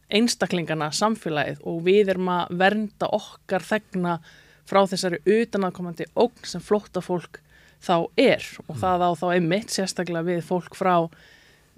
einstaklingana, 0.07 0.89
samfélagið 0.95 1.63
og 1.67 1.81
við 1.83 2.13
erum 2.13 2.29
að 2.31 2.53
vernda 2.61 3.09
okkar 3.17 3.65
þegna 3.65 4.17
frá 4.67 4.83
þessari 4.87 5.19
utanakomandi 5.25 6.07
ógn 6.15 6.47
sem 6.47 6.63
flótta 6.63 7.03
fólk 7.03 7.41
þá 7.83 7.95
er 8.19 8.45
og 8.65 8.75
mm. 8.75 8.79
það 8.83 9.05
á 9.05 9.09
þá 9.21 9.25
einmitt 9.33 9.73
sérstaklega 9.73 10.27
við 10.27 10.45
fólk 10.47 10.77
frá 10.77 10.93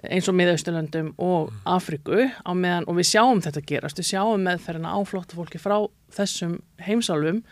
eins 0.08 0.30
og 0.32 0.38
miðausturlöndum 0.40 1.14
og 1.20 1.50
mm. 1.50 1.62
Afriku 1.76 2.28
á 2.30 2.52
meðan 2.56 2.88
og 2.88 3.00
við 3.00 3.10
sjáum 3.12 3.42
þetta 3.44 3.66
gerast, 3.68 4.00
við 4.00 4.12
sjáum 4.14 4.46
meðferðina 4.48 4.96
á 4.96 5.00
flótta 5.08 5.40
fólki 5.40 5.62
frá 5.62 5.78
þessum 6.16 6.60
heimsálfum 6.86 7.44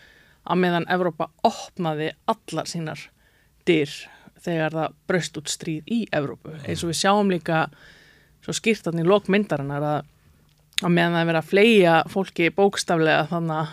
á 0.47 0.53
meðan 0.55 0.87
Evrópa 0.91 1.29
opnaði 1.47 2.13
allar 2.29 2.69
sínar 2.69 3.09
dyr 3.67 3.91
þegar 4.43 4.75
það 4.77 4.99
braust 5.09 5.39
út 5.41 5.51
stríð 5.51 5.91
í 5.91 6.03
Evrópu 6.15 6.53
mm. 6.53 6.67
eins 6.67 6.85
og 6.85 6.93
við 6.93 7.01
sjáum 7.01 7.33
líka 7.33 7.65
svo 8.45 8.55
skýrtan 8.55 9.01
í 9.01 9.07
lokmyndarinnar 9.07 9.83
að 9.83 10.05
að 10.85 10.93
meðan 10.93 11.15
það 11.15 11.21
er 11.21 11.27
verið 11.31 11.39
að 11.39 11.49
fleia 11.49 11.93
fólki 12.11 12.49
bókstaflega 12.53 13.27
þannig 13.31 13.71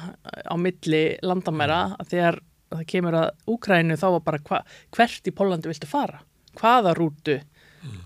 á 0.48 0.54
milli 0.56 1.02
landamæra 1.24 1.80
að 1.98 2.12
þegar 2.14 2.38
það 2.78 2.86
kemur 2.92 3.18
að 3.20 3.28
Úkrænu 3.54 3.96
þá 4.00 4.06
var 4.06 4.22
bara 4.28 4.42
hva, 4.48 4.60
hvert 4.96 5.28
í 5.30 5.34
Pólandi 5.34 5.70
viltu 5.70 5.90
fara? 5.90 6.22
Hvaða 6.58 6.94
rútu 6.98 7.40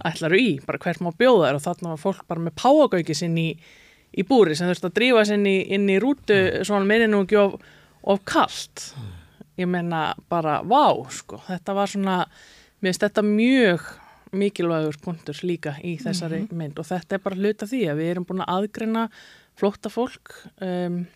ætlaru 0.04 0.40
í? 0.40 0.48
Bara 0.66 0.80
hvert 0.82 1.02
má 1.04 1.12
bjóða 1.14 1.48
þér? 1.48 1.58
Og 1.58 1.64
þannig 1.66 1.92
var 1.92 2.02
fólk 2.02 2.24
bara 2.30 2.44
með 2.46 2.56
páagauki 2.58 3.14
sinn 3.16 3.38
í, 3.38 3.48
í 4.12 4.24
búri 4.26 4.56
sem 4.58 4.70
þurfti 4.70 4.90
að 4.90 4.96
drífa 4.98 5.24
sinn 5.28 5.46
í, 5.46 5.56
inn 5.74 5.88
í 5.90 5.98
rútu 6.02 6.38
svona 6.66 6.88
meirinu 6.88 7.22
ekki 7.24 7.38
of, 7.40 7.58
of 8.02 8.24
kallt 8.28 8.90
ég 9.58 9.66
menna 9.70 10.12
bara 10.30 10.60
vá 10.62 10.94
sko, 11.10 11.40
þetta 11.48 11.74
var 11.74 11.90
svona 11.90 12.18
mér 12.78 12.92
finnst 12.92 13.06
þetta 13.06 13.24
mjög 13.26 13.86
mikilvægur 14.38 14.98
punktur 15.02 15.38
líka 15.42 15.74
í 15.82 15.96
þessari 16.00 16.42
mm 16.42 16.48
-hmm. 16.48 16.58
mynd. 16.58 16.78
Og 16.78 16.86
þetta 16.86 17.14
er 17.14 17.22
bara 17.24 17.36
hluta 17.36 17.66
því 17.66 17.82
að 17.88 17.96
við 17.96 18.10
erum 18.10 18.26
búin 18.28 18.42
að 18.44 18.52
aðgreina 18.56 19.08
flótta 19.56 19.90
fólk 19.90 20.34
um, 20.60 21.06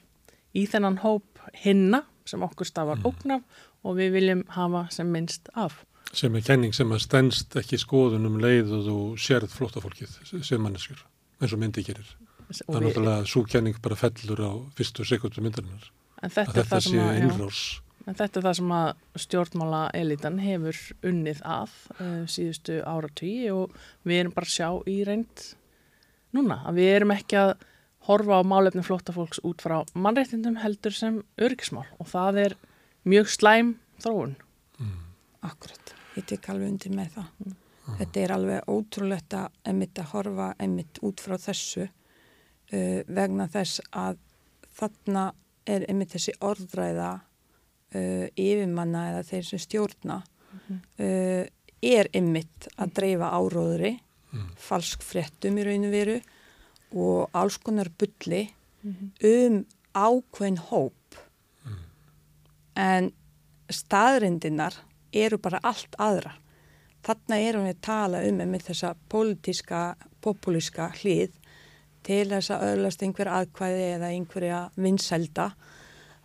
í 0.54 0.66
þennan 0.66 0.98
hóp 0.98 1.44
hinna 1.52 2.02
sem 2.28 2.42
okkur 2.42 2.68
stafar 2.68 3.00
mm. 3.00 3.08
ógnaf 3.08 3.64
og 3.82 3.96
við 3.98 4.12
viljum 4.18 4.44
hafa 4.54 4.86
sem 4.94 5.08
minnst 5.12 5.50
af. 5.54 5.82
Sem 6.12 6.34
er 6.36 6.44
kenning 6.44 6.74
sem 6.76 6.90
að 6.92 7.06
stennst 7.06 7.56
ekki 7.56 7.78
skoðun 7.80 8.28
um 8.28 8.40
leið 8.42 8.74
og 8.76 8.84
þú 8.88 8.98
sérð 9.20 9.54
flótta 9.54 9.80
fólkið 9.84 10.18
sem 10.44 10.60
manneskjur 10.62 11.06
eins 11.42 11.54
og 11.54 11.62
myndi 11.62 11.84
gerir. 11.86 12.10
Það 12.52 12.76
er 12.76 12.84
náttúrulega 12.86 13.30
súkjæning 13.30 13.78
bara 13.82 13.96
fellur 13.96 14.42
á 14.44 14.52
fyrstu 14.76 15.06
sekundu 15.08 15.42
myndarinnar. 15.44 15.88
En 16.22 16.30
þetta, 16.30 16.52
Að 16.52 16.58
þetta 16.60 16.80
sé 16.84 16.98
já. 16.98 17.08
innrás. 17.18 17.62
En 18.06 18.18
þetta 18.18 18.38
er 18.38 18.46
það 18.46 18.56
sem 18.58 18.72
að 18.76 18.88
stjórnmála 19.24 19.80
elitan 19.94 20.38
hefur 20.42 20.78
unnið 21.06 21.42
að 21.46 21.74
uh, 21.96 22.22
síðustu 22.30 22.78
áratví 22.82 23.34
og 23.54 23.74
við 24.06 24.22
erum 24.22 24.34
bara 24.34 24.48
að 24.48 24.54
sjá 24.56 24.68
í 24.90 24.96
reynd 25.06 25.44
núna. 26.34 26.60
Að 26.66 26.80
við 26.80 26.90
erum 26.96 27.14
ekki 27.14 27.38
að 27.40 27.52
horfa 28.06 28.40
á 28.40 28.42
málefni 28.42 28.82
flóttafólks 28.82 29.40
út 29.46 29.62
frá 29.62 29.82
mannréttindum 29.94 30.58
heldur 30.62 30.94
sem 30.94 31.20
örgismál 31.38 31.86
og 31.98 32.08
það 32.10 32.40
er 32.46 32.56
mjög 33.06 33.30
slæm 33.30 33.74
þróun. 34.02 34.36
Akkurat, 35.42 35.94
ég 36.18 36.26
tek 36.26 36.48
alveg 36.50 36.70
undir 36.70 36.94
með 36.94 37.16
það. 37.16 37.54
Þetta 37.98 38.20
er 38.22 38.34
alveg 38.36 38.68
ótrúlegt 38.70 39.34
að 39.34 39.48
emitt 39.72 39.98
að 39.98 40.10
horfa 40.12 40.48
emitt 40.62 41.00
út 41.02 41.22
frá 41.22 41.34
þessu 41.38 41.86
uh, 41.86 43.00
vegna 43.06 43.48
þess 43.50 43.82
að 43.90 44.20
þarna 44.78 45.24
er 45.66 45.86
emitt 45.90 46.14
þessi 46.14 46.34
orðræða 46.42 47.10
uh, 47.18 48.26
yfirmanna 48.38 49.08
eða 49.10 49.24
þeir 49.30 49.48
sem 49.50 49.62
stjórna 49.62 50.22
uh, 50.22 51.42
er 51.82 52.10
emitt 52.14 52.68
að 52.78 52.94
dreifa 52.94 53.32
áróðri, 53.34 53.96
falsk 54.56 55.02
fréttum 55.04 55.58
í 55.58 55.64
raun 55.66 55.88
og 55.88 55.92
veru 55.92 56.20
og 56.92 57.30
alls 57.32 57.58
konar 57.58 57.90
bulli 57.98 58.46
um 59.24 59.62
ákveðin 59.94 60.58
hóp 60.70 61.18
en 62.76 63.10
staðrindinar 63.72 64.76
eru 65.12 65.38
bara 65.38 65.60
allt 65.62 65.94
aðra. 66.00 66.32
Þarna 67.02 67.38
erum 67.42 67.66
við 67.66 67.74
að 67.74 67.84
tala 67.84 68.22
um 68.28 68.40
með 68.40 68.66
þessa 68.68 68.92
pólitíska, 69.10 69.80
populíska 70.22 70.90
hlið 71.00 71.34
til 72.06 72.24
þess 72.30 72.52
að 72.54 72.66
öðlast 72.70 73.02
einhver 73.02 73.30
aðkvæði 73.30 73.88
eða 73.96 74.10
einhverja 74.14 74.60
vinsælda. 74.76 75.50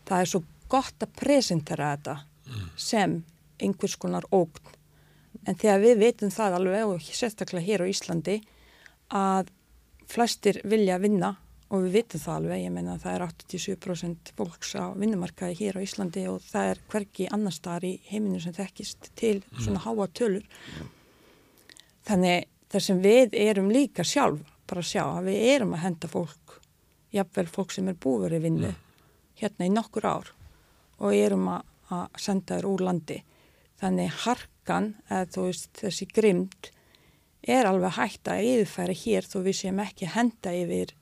Það 0.08 0.22
er 0.24 0.32
svo 0.32 0.44
gott 0.70 1.04
að 1.04 1.16
presentera 1.20 1.92
þetta 1.96 2.18
sem 2.80 3.20
einhvers 3.62 3.98
konar 4.00 4.28
ógn. 4.32 4.76
En 5.48 5.56
þegar 5.56 5.84
við 5.84 6.00
veitum 6.02 6.32
það 6.34 6.58
alveg 6.60 6.94
og 6.94 7.04
sérstaklega 7.04 7.66
hér 7.66 7.84
á 7.86 7.92
Íslandi 7.92 8.38
að 9.14 9.52
flestir 10.08 10.62
vilja 10.68 10.98
vinna 11.02 11.34
og 11.68 11.84
við 11.84 11.98
vitum 11.98 12.22
það 12.24 12.36
alveg, 12.40 12.62
ég 12.64 12.72
meina 12.72 12.94
að 12.96 13.02
það 13.04 13.16
er 13.16 13.24
87% 13.28 14.30
fólks 14.38 14.70
á 14.80 14.86
vinnumarkaði 14.96 15.58
hér 15.60 15.80
á 15.80 15.84
Íslandi 15.84 16.24
og 16.32 16.46
það 16.48 16.70
er 16.72 16.84
hverki 16.94 17.28
annar 17.36 17.56
staðar 17.56 17.88
í 17.90 17.94
heiminu 18.08 18.40
sem 18.44 18.56
þekkist 18.56 19.10
til 19.20 19.42
svona 19.60 19.84
háa 19.84 20.08
tölur. 20.16 20.46
Þannig 22.08 22.48
þar 22.72 22.86
sem 22.88 23.02
við 23.04 23.36
erum 23.42 23.72
líka 23.74 24.06
sjálf 24.08 24.44
bara 24.68 24.84
að 24.84 24.92
sjá 24.94 25.04
að 25.04 25.28
við 25.28 25.48
erum 25.54 25.76
að 25.76 25.84
henda 25.84 26.12
fólk, 26.12 26.58
jafnvel 27.16 27.48
fólk 27.52 27.76
sem 27.76 27.92
er 27.92 28.38
í 28.38 28.44
vinnu 28.44 28.74
hérna 29.38 29.68
í 29.68 29.74
nokkur 29.74 30.08
ár 30.08 30.32
og 30.98 31.14
erum 31.14 31.48
að, 31.52 31.68
að 31.94 32.22
senda 32.22 32.58
þér 32.58 32.70
úr 32.72 32.84
landi. 32.88 33.20
Þannig 33.78 34.16
harkan, 34.24 34.94
eða 35.12 35.28
þú 35.36 35.44
veist 35.46 35.70
þessi 35.78 36.08
grimd, 36.10 36.72
er 37.48 37.70
alveg 37.70 37.98
hægt 37.98 38.32
að 38.32 38.46
yfirfæra 38.52 38.96
hér 39.02 39.28
þó 39.28 39.38
við 39.46 39.60
séum 39.62 39.82
ekki 39.84 40.10
henda 40.14 40.54
yfir 40.56 40.94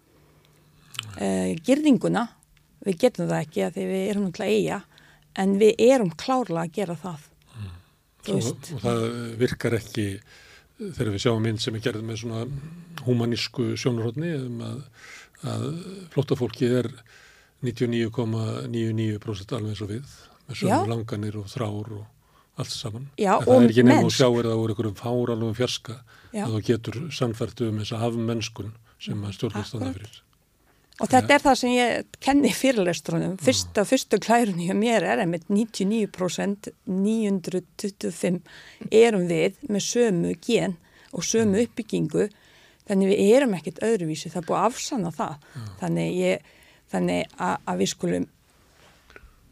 uh, 1.19 1.51
girðinguna. 1.65 2.27
Við 2.85 2.99
getum 3.01 3.29
það 3.31 3.41
ekki 3.41 3.65
að 3.65 3.77
því 3.77 3.85
við 3.91 4.09
erum 4.11 4.27
náttúrulega 4.27 4.59
eiga 4.59 4.81
en 5.41 5.55
við 5.59 5.85
erum 5.87 6.11
klárlega 6.15 6.65
að 6.65 6.75
gera 6.79 6.97
það. 7.01 7.29
Þú 8.25 8.35
Og, 8.35 8.47
og 8.73 8.81
það 8.81 9.03
virkar 9.37 9.75
ekki 9.77 10.05
þegar 10.75 11.11
við 11.13 11.23
sjáum 11.23 11.43
mynd 11.45 11.61
sem 11.63 11.75
er 11.77 11.83
gerð 11.85 12.05
með 12.05 12.21
svona 12.23 12.39
humanísku 13.05 13.67
sjónurhóttni 13.79 14.31
um 14.39 14.63
að, 14.65 14.79
að 15.51 15.67
flóttafólki 16.13 16.71
er 16.81 16.89
99,99% 17.65 19.55
alveg 19.55 19.71
eins 19.71 19.83
og 19.85 19.93
við 19.93 20.17
með 20.45 20.59
sömu 20.61 20.89
langanir 20.91 21.37
og 21.39 21.47
þrár 21.49 21.93
og 21.99 22.03
allt 22.55 22.71
saman. 22.71 23.09
Já, 23.19 23.33
það 23.43 23.63
er 23.63 23.71
ekki 23.73 23.85
nefn 23.85 24.09
og 24.09 24.13
sjáir 24.15 24.47
það 24.47 24.61
úr 24.61 24.73
einhverjum 24.73 24.99
fáralugum 24.99 25.57
fjarska 25.57 25.97
Já. 26.31 26.45
að 26.45 26.53
þú 26.53 26.61
getur 26.69 27.01
sannfært 27.15 27.65
um 27.65 27.81
þessa 27.81 28.03
afmennskun 28.07 28.71
sem 29.01 29.25
að 29.25 29.35
stjórnvöld 29.37 29.67
standa 29.69 29.89
Akkurat. 29.91 30.07
fyrir. 30.07 30.21
Og 31.03 31.11
þetta 31.11 31.35
er 31.35 31.43
það 31.43 31.57
sem 31.59 31.71
ég 31.75 32.19
kenni 32.23 32.51
fyrirlestrunum. 32.55 33.33
Fyrsta, 33.43 33.83
fyrstu 33.83 34.19
klærunni 34.23 34.69
hjá 34.69 34.75
mér 34.79 35.03
er 35.03 35.23
einmitt 35.25 35.49
99%, 35.51 36.69
925 36.87 38.39
erum 38.95 39.25
við 39.27 39.57
með 39.67 39.83
sömu 39.89 40.31
gen 40.45 40.77
og 41.11 41.25
sömu 41.27 41.65
uppbyggingu. 41.65 42.29
Þannig 42.87 43.11
við 43.11 43.33
erum 43.35 43.57
ekkert 43.57 43.81
öðruvísi, 43.83 44.31
það 44.31 44.41
er 44.43 44.47
búið 44.47 44.61
að 44.61 44.69
afsanna 44.69 45.11
það. 45.17 45.45
Þannig, 45.81 46.15
ég, 46.21 46.49
þannig 46.93 47.35
að, 47.35 47.55
að 47.65 47.81
við 47.81 47.91
skulum 47.91 48.27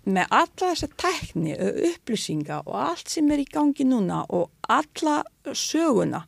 með 0.06 0.34
alla 0.36 0.50
þessa 0.74 0.90
tækni 1.00 1.54
upplýsinga 1.94 2.58
og 2.66 2.76
allt 2.90 3.12
sem 3.14 3.30
er 3.32 3.44
í 3.44 3.48
gangi 3.48 3.86
núna 3.88 4.24
og 4.36 4.50
alla 4.68 5.22
söguna 5.56 6.26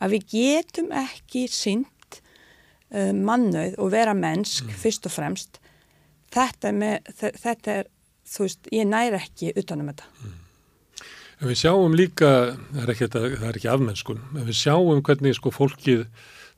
að 0.00 0.14
við 0.16 0.24
getum 0.32 0.88
ekki 0.96 1.44
sint 1.52 2.20
uh, 2.20 3.12
mannauð 3.12 3.76
og 3.78 3.92
vera 3.92 4.14
mennsk 4.16 4.72
fyrst 4.80 5.06
og 5.10 5.14
fremst. 5.14 5.60
Þetta 6.34 6.70
er, 6.70 6.78
með, 6.80 7.12
þe- 7.20 7.34
þetta 7.44 7.76
er 7.80 7.90
þú 8.24 8.46
veist, 8.46 8.72
ég 8.72 8.88
næri 8.88 9.20
ekki 9.20 9.52
utanum 9.60 9.92
þetta. 9.92 10.08
En 11.42 11.50
við 11.50 11.58
sjáum 11.60 11.94
líka, 11.98 12.28
það 12.72 12.82
er 12.86 12.92
ekki, 12.94 13.08
það 13.12 13.48
er 13.50 13.56
ekki 13.58 13.70
afmennskun, 13.70 14.20
en 14.38 14.46
við 14.48 14.56
sjáum 14.58 15.02
hvernig 15.04 15.36
sko 15.36 15.50
fólkið, 15.52 16.04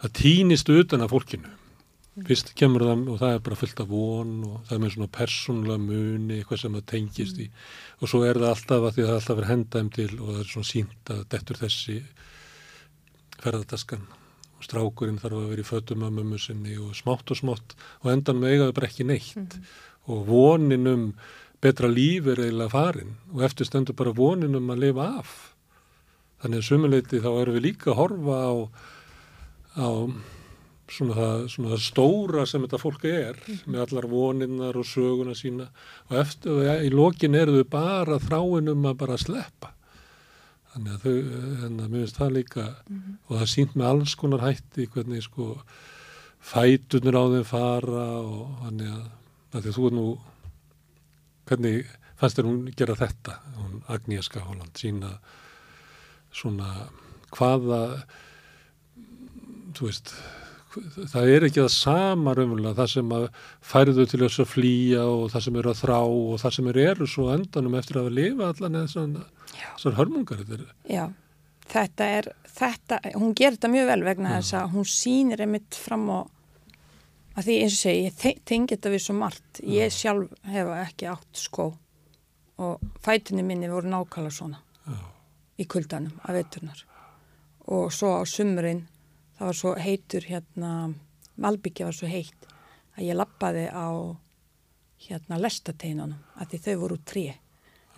það 0.04 0.12
týnist 0.20 0.70
utan 0.70 1.02
af 1.02 1.10
fólkinu. 1.10 1.50
Fyrst 2.16 2.54
kemur 2.56 2.86
það 2.86 3.08
og 3.12 3.18
það 3.20 3.34
er 3.34 3.42
bara 3.44 3.58
fullt 3.60 3.80
af 3.82 3.88
von 3.90 4.36
og 4.48 4.60
það 4.64 4.76
er 4.76 4.82
með 4.82 4.94
svona 4.94 5.12
persónulega 5.12 5.82
muni, 5.82 6.38
eitthvað 6.38 6.62
sem 6.62 6.76
það 6.78 6.86
tengist 6.92 7.40
í 7.44 7.48
og 8.00 8.08
svo 8.08 8.22
er 8.24 8.40
það 8.40 8.52
alltaf 8.54 8.86
að 8.86 8.94
því 8.94 9.02
að 9.02 9.08
það 9.08 9.12
er 9.12 9.20
alltaf 9.20 9.36
verið 9.40 9.52
hendaðum 9.52 9.90
til 9.98 10.12
og 10.16 10.30
það 10.30 10.38
er 10.40 10.52
svona 10.52 10.70
sínt 10.70 11.12
að 11.12 11.26
dettur 11.34 11.60
þessi 11.60 11.98
ferðardaskan 13.42 14.06
og 14.56 14.64
strákurinn 14.64 15.18
þarf 15.20 15.40
að 15.40 15.50
vera 15.52 15.64
í 15.64 15.68
fötum 15.68 16.04
að 16.06 16.14
mömmu 16.18 16.38
sinni 16.40 16.76
og 16.80 16.94
smátt 16.96 17.32
og 17.32 17.40
smátt 17.40 17.74
og 18.02 18.12
endan 18.12 18.40
með 18.40 18.54
eigaði 18.54 18.76
bara 18.78 18.88
ekki 18.88 19.08
neitt. 19.08 19.58
Og 20.06 20.22
vonin 20.28 20.88
um 20.88 21.04
betra 21.62 21.90
líf 21.90 22.28
er 22.30 22.40
eiginlega 22.44 22.72
farin 22.72 23.16
og 23.34 23.44
eftir 23.46 23.68
stendur 23.68 23.96
bara 23.98 24.14
vonin 24.16 24.56
um 24.56 24.72
að 24.72 24.86
lifa 24.86 25.10
af. 25.20 25.34
Þannig 26.42 26.62
að 26.62 26.68
sumuleiti 26.70 27.22
þá 27.24 27.30
erum 27.34 27.58
við 27.58 27.66
líka 27.66 27.92
að 27.92 28.00
horfa 28.00 28.38
á, 28.40 28.54
á 29.76 29.88
svona, 30.92 31.16
það, 31.16 31.46
svona 31.52 31.72
það 31.72 31.82
stóra 31.86 32.44
sem 32.46 32.66
þetta 32.66 32.80
fólk 32.82 33.06
er 33.10 33.40
með 33.64 33.82
allar 33.86 34.08
voninnar 34.10 34.78
og 34.78 34.86
söguna 34.88 35.34
sína. 35.38 35.68
Og 36.10 36.20
eftir 36.20 36.54
og 36.54 36.62
ja, 36.66 36.76
í 36.82 36.92
lokin 36.94 37.38
eru 37.38 37.58
þau 37.58 37.72
bara 37.72 38.20
þráin 38.22 38.72
um 38.72 38.86
að 38.90 39.00
bara 39.02 39.18
sleppa. 39.20 39.72
Þannig 40.74 40.94
að 40.94 41.04
þau, 41.04 41.42
en 41.66 41.76
að 41.80 41.90
mér 41.90 42.00
finnst 42.02 42.20
það 42.20 42.34
líka 42.36 42.64
og 43.26 43.36
það 43.38 43.52
sínt 43.52 43.76
með 43.76 43.90
alls 43.90 44.16
konar 44.20 44.44
hætti 44.44 44.88
hvernig 44.92 45.24
sko 45.24 45.50
fætunir 46.46 47.16
á 47.16 47.24
þeim 47.32 47.46
fara 47.48 48.08
og 48.20 48.42
þannig 48.64 48.90
að, 48.92 49.06
að 49.56 49.70
þú 49.72 49.86
er 49.88 49.96
nú 49.96 50.08
hvernig 51.46 51.94
fannst 52.20 52.38
þér 52.38 52.48
hún 52.48 52.60
gera 52.76 52.96
þetta, 52.98 53.40
hún 53.56 53.80
Agnieszka 53.92 54.42
Holland, 54.44 54.76
sína 54.78 55.16
svona 56.34 56.88
hvaða, 57.34 57.80
þú 59.76 59.88
veist, 59.88 60.12
það 61.12 61.28
er 61.34 61.46
ekki 61.48 61.60
það 61.62 61.72
sama 61.74 62.34
raunverulega, 62.36 62.74
það 62.80 62.90
sem 62.92 63.12
að 63.16 63.26
færðu 63.72 64.06
til 64.10 64.20
þess 64.24 64.42
að 64.44 64.50
flýja 64.52 65.04
og 65.10 65.26
það 65.34 65.44
sem 65.46 65.58
eru 65.60 65.72
að 65.72 65.80
þrá 65.82 65.98
og 66.04 66.40
það 66.42 66.56
sem 66.56 66.70
eru 66.72 66.84
eru 66.92 67.08
svo 67.10 67.28
endanum 67.34 67.76
eftir 67.80 68.00
að 68.02 68.10
lifa 68.16 68.50
allan 68.52 68.78
eða 68.82 68.92
svona, 68.94 69.96
hörmungar, 70.00 70.42
þetta 70.44 70.92
Já, 70.92 71.04
þetta 71.72 72.08
er 72.20 72.30
þetta, 72.56 73.00
hún 73.16 73.34
gerir 73.36 73.56
þetta 73.58 73.72
mjög 73.74 73.90
vel 73.92 74.02
vegna 74.06 74.34
þess 74.38 74.56
að 74.60 74.74
hún 74.76 74.88
sýnir 74.90 75.44
einmitt 75.44 75.76
fram 75.76 76.06
á 76.12 76.18
að 77.36 77.44
því 77.50 77.56
eins 77.62 77.74
og 77.76 77.80
segi, 77.82 78.04
ég 78.06 78.14
te- 78.16 78.38
tengi 78.48 78.72
þetta 78.76 78.90
við 78.94 79.02
svo 79.04 79.14
margt. 79.18 79.58
Ég 79.60 79.90
sjálf 79.92 80.30
hefa 80.48 80.76
ekki 80.86 81.08
átt 81.12 81.36
skó 81.36 81.66
og 82.64 82.80
fætunni 83.04 83.42
minni 83.44 83.68
voru 83.68 83.90
nákvæmlega 83.92 84.32
svona 84.32 84.62
í 85.60 85.66
kuldanum 85.68 86.14
af 86.24 86.32
veturnar. 86.32 86.80
Og 87.68 87.90
svo 87.92 88.14
á 88.16 88.24
sumurinn 88.24 88.86
það 89.36 89.48
var 89.48 89.58
svo 89.60 89.74
heitur 89.80 90.26
hérna 90.26 90.72
Malbyggja 91.36 91.88
var 91.88 91.96
svo 91.96 92.08
heitt 92.08 92.46
að 92.96 93.08
ég 93.10 93.18
lappaði 93.18 93.66
á 93.68 93.88
hérna 95.06 95.38
lestateinunum 95.40 96.40
að 96.40 96.52
því 96.52 96.60
þau 96.64 96.76
voru 96.80 96.98
tré 97.04 97.26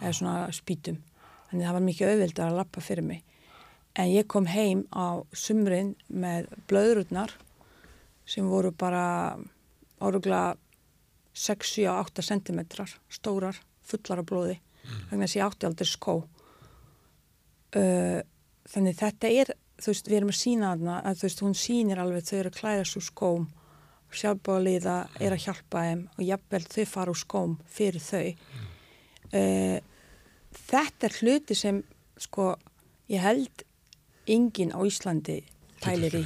eða 0.00 0.14
svona 0.18 0.36
spýtum. 0.54 0.98
Þannig 1.48 1.66
það 1.66 1.76
var 1.76 1.86
mikið 1.86 2.12
auðvildar 2.12 2.50
að 2.50 2.58
lappa 2.58 2.82
fyrir 2.84 3.06
mig. 3.06 3.22
En 3.98 4.10
ég 4.10 4.26
kom 4.30 4.48
heim 4.50 4.84
á 4.90 5.22
sumrin 5.32 5.94
með 6.08 6.50
blöðrurnar 6.70 7.32
sem 8.28 8.46
voru 8.50 8.72
bara 8.74 9.38
áruglega 9.98 10.56
6-7-8 11.38 12.24
cm 12.26 12.60
stórar, 13.14 13.56
fullar 13.86 14.22
af 14.22 14.26
blóði 14.28 14.58
vegna 15.08 15.26
þess 15.26 15.36
að 15.36 15.40
ég 15.40 15.46
átti 15.46 15.68
aldrei 15.68 15.88
skó. 15.88 16.14
Uh, 17.76 18.20
þannig 18.68 18.98
þetta 18.98 19.32
er 19.42 19.54
þú 19.78 19.92
veist, 19.92 20.10
við 20.10 20.16
erum 20.18 20.32
að 20.34 20.40
sína 20.40 20.72
þarna 20.72 20.98
að 21.06 21.20
þú 21.20 21.28
veist, 21.28 21.44
hún 21.46 21.56
sýnir 21.58 22.02
alveg 22.02 22.28
þau 22.28 22.38
eru 22.38 22.52
að 22.52 22.60
klæða 22.60 22.88
svo 22.88 23.04
skóm 23.04 23.46
sjálfbóðaliða 24.14 24.96
er 25.20 25.34
að 25.34 25.44
hjálpa 25.44 25.84
þeim 25.84 26.02
og 26.16 26.24
jafnvel 26.24 26.62
þau 26.64 26.84
fara 26.88 27.12
úr 27.12 27.20
skóm 27.20 27.56
fyrir 27.68 28.02
þau. 28.02 28.28
Uh, 29.28 29.78
þetta 30.68 31.08
er 31.08 31.16
hluti 31.20 31.56
sem 31.58 31.82
sko 32.18 32.54
ég 33.12 33.22
held 33.22 33.64
enginn 34.28 34.72
á 34.72 34.80
Íslandi 34.84 35.42
tælir 35.82 36.16
í 36.18 36.24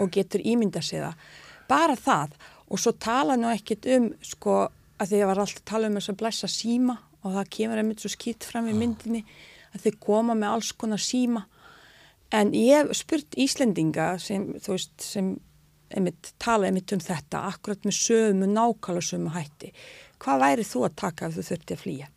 og 0.00 0.08
getur 0.12 0.42
ímynda 0.44 0.82
sig 0.84 1.04
það. 1.04 1.20
Bara 1.68 1.96
það 1.96 2.38
og 2.68 2.80
svo 2.80 2.94
tala 2.96 3.36
nú 3.36 3.50
ekkit 3.52 3.86
um 3.96 4.10
sko 4.24 4.64
að 4.98 5.12
því 5.12 5.20
að 5.20 5.30
var 5.30 5.42
alltaf 5.44 5.62
að 5.62 5.70
tala 5.70 5.90
um 5.90 6.00
þess 6.00 6.12
að 6.12 6.18
blessa 6.22 6.50
síma 6.50 6.96
og 7.22 7.36
það 7.36 7.52
kemur 7.54 7.80
einmitt 7.82 8.02
svo 8.02 8.10
skýtt 8.12 8.48
fram 8.48 8.68
í 8.70 8.74
myndinni 8.76 9.22
að 9.74 9.84
þau 9.84 10.00
koma 10.02 10.36
með 10.38 10.56
alls 10.56 10.72
konar 10.80 11.02
síma 11.02 11.44
en 12.34 12.52
ég 12.56 12.76
hef 12.76 12.96
spurt 12.98 13.38
Íslendinga 13.40 14.10
sem 14.22 14.50
þú 14.60 14.74
veist 14.74 15.04
sem 15.04 15.32
einmitt 15.94 16.34
tala 16.40 16.68
einmitt 16.68 16.92
um 16.92 17.00
þetta 17.00 17.46
akkurat 17.48 17.86
með 17.88 17.96
sömu 17.96 18.48
nákvæmlega 18.50 19.08
sömu 19.08 19.32
hætti. 19.32 19.72
Hvað 20.20 20.44
væri 20.44 20.68
þú 20.68 20.84
að 20.88 20.96
taka 21.00 21.28
ef 21.28 21.36
þú 21.38 21.44
þurfti 21.48 21.76
að 21.76 21.82
flýja? 21.84 22.08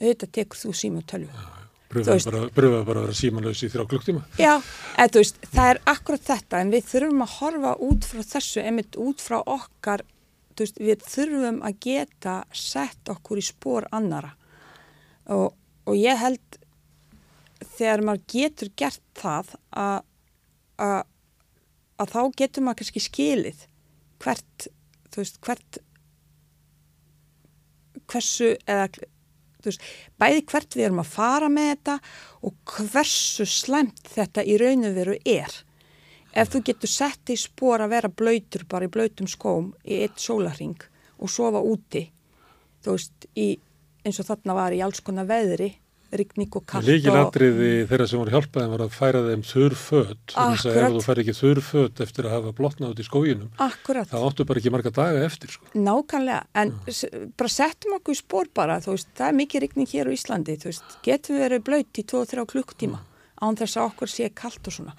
Auðvitað 0.00 0.32
tekur 0.38 0.60
þú 0.62 0.76
síma 0.80 1.02
tölvu. 1.06 1.48
Bröfaði 1.90 2.30
bara, 2.54 2.70
bara 2.86 3.00
að 3.00 3.02
vera 3.02 3.16
símanlaus 3.18 3.60
í 3.66 3.68
þrjá 3.70 3.84
klukktíma. 3.90 4.20
Já, 4.38 4.52
þú 5.10 5.22
veist, 5.22 5.40
það 5.50 5.70
er 5.72 5.80
akkurat 5.90 6.26
þetta 6.28 6.60
en 6.62 6.70
við 6.70 6.84
þurfum 6.86 7.24
að 7.24 7.32
horfa 7.40 7.72
út 7.86 8.06
frá 8.06 8.20
þessu, 8.30 8.62
einmitt 8.62 8.98
út 9.02 9.24
frá 9.24 9.40
okkar, 9.40 10.04
veist, 10.60 10.78
við 10.78 11.02
þurfum 11.10 11.58
að 11.66 11.80
geta 11.82 12.36
sett 12.54 13.10
okkur 13.10 13.42
í 13.42 13.44
spór 13.44 13.88
annara 13.90 14.30
og, 15.34 15.50
og 15.90 15.98
ég 15.98 16.22
held 16.22 16.59
þegar 17.64 18.04
maður 18.06 18.26
getur 18.34 18.72
gert 18.78 19.02
það 19.18 19.54
að, 19.76 20.02
að, 20.80 21.00
að 22.00 22.14
þá 22.14 22.20
getur 22.42 22.66
maður 22.66 22.82
kannski 22.82 23.04
skilið 23.04 23.64
hvert, 24.20 24.68
þú 25.12 25.22
veist, 25.22 25.40
hvert 25.44 25.80
hversu, 28.10 28.54
eða 28.66 28.88
veist, 29.64 29.82
bæði 30.20 30.44
hvert 30.50 30.76
við 30.76 30.86
erum 30.88 31.02
að 31.02 31.12
fara 31.14 31.50
með 31.52 31.72
þetta 31.72 31.96
og 32.46 32.76
hversu 32.76 33.46
slemt 33.48 34.12
þetta 34.14 34.44
í 34.44 34.56
raun 34.60 34.88
og 34.88 34.96
veru 34.96 35.18
er. 35.28 35.58
Ef 36.30 36.52
þú 36.52 36.62
getur 36.68 36.92
sett 36.92 37.32
í 37.32 37.36
spór 37.38 37.84
að 37.84 37.96
vera 37.96 38.12
blöytur 38.22 38.64
bara 38.70 38.86
í 38.86 38.92
blöytum 38.92 39.28
skóm 39.30 39.72
í 39.82 40.02
eitt 40.04 40.20
sólarring 40.22 40.78
og 41.20 41.30
sofa 41.32 41.60
úti, 41.60 42.06
þú 42.84 42.96
veist, 42.96 43.26
í, 43.36 43.52
eins 44.06 44.20
og 44.22 44.28
þarna 44.30 44.56
var 44.56 44.76
í 44.76 44.80
alls 44.84 45.02
konar 45.04 45.28
veðri, 45.28 45.74
rigning 46.16 46.50
og 46.58 46.64
kallt. 46.68 46.88
Líkilatriði 46.88 47.70
og... 47.82 47.88
þeirra 47.90 48.06
sem 48.10 48.20
voru 48.20 48.34
hjálpaði 48.34 48.70
var 48.72 48.84
að 48.84 48.94
færa 48.96 49.22
þeim 49.26 49.44
þurrföt. 49.46 50.24
Þannig 50.34 50.64
að 50.70 50.78
ef 50.80 50.94
þú 50.96 51.02
fær 51.06 51.22
ekki 51.22 51.36
þurrföt 51.38 52.02
eftir 52.06 52.28
að 52.28 52.34
hafa 52.36 52.54
blotnað 52.60 52.94
út 52.94 53.02
í 53.02 53.06
skóginum, 53.06 53.52
Akkurat. 53.66 54.10
þá 54.10 54.16
áttu 54.20 54.46
bara 54.48 54.62
ekki 54.62 54.74
marga 54.74 54.94
daga 54.96 55.24
eftir. 55.26 55.54
Sko. 55.54 55.70
Nákvæmlega, 55.76 56.42
en 56.62 56.74
mm. 56.76 57.30
bara 57.38 57.54
settum 57.54 57.96
okkur 58.00 58.16
í 58.16 58.20
spór 58.20 58.50
bara, 58.56 58.80
þú 58.84 58.96
veist, 58.96 59.12
það 59.18 59.32
er 59.32 59.38
mikið 59.40 59.66
rigning 59.66 59.92
hér 59.94 60.10
á 60.10 60.16
Íslandi, 60.16 60.58
þú 60.60 60.72
veist, 60.72 60.98
getum 61.06 61.38
við 61.38 61.46
verið 61.46 61.66
blöyt 61.70 62.02
í 62.02 62.06
2-3 62.14 62.46
klukkutíma 62.54 63.04
án 63.40 63.56
þess 63.56 63.78
að 63.78 63.90
okkur 63.90 64.12
sé 64.12 64.30
kallt 64.36 64.68
og 64.68 64.76
svona. 64.76 64.94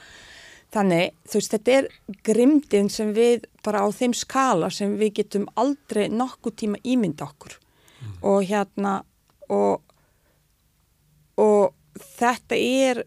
Þannig, 0.71 1.15
þú 1.27 1.39
veist, 1.39 1.53
þetta 1.55 1.73
er 1.77 1.87
grimdin 2.25 2.89
sem 2.91 3.11
við 3.15 3.47
bara 3.65 3.83
á 3.83 3.87
þeim 3.91 4.13
skala 4.15 4.71
sem 4.71 4.95
við 4.99 5.17
getum 5.19 5.49
aldrei 5.59 6.05
nokkuð 6.09 6.57
tíma 6.63 6.79
ímynda 6.87 7.27
okkur 7.27 7.57
mm. 7.57 8.13
og 8.31 8.45
hérna 8.47 9.01
og 9.51 9.83
og 11.41 11.73
þetta 12.19 12.57
er 12.57 13.03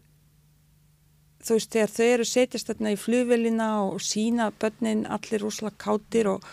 þú 1.45 1.57
veist 1.57 1.75
þegar 1.75 1.93
þau 1.93 2.05
eru 2.05 2.27
setjast 2.27 2.69
þarna 2.71 2.93
í 2.95 2.99
flugvelina 2.99 3.69
og 3.85 4.01
sína 4.03 4.49
börnin 4.61 5.05
allir 5.05 5.43
rosalega 5.43 5.77
kátir 5.81 6.29
og, 6.31 6.45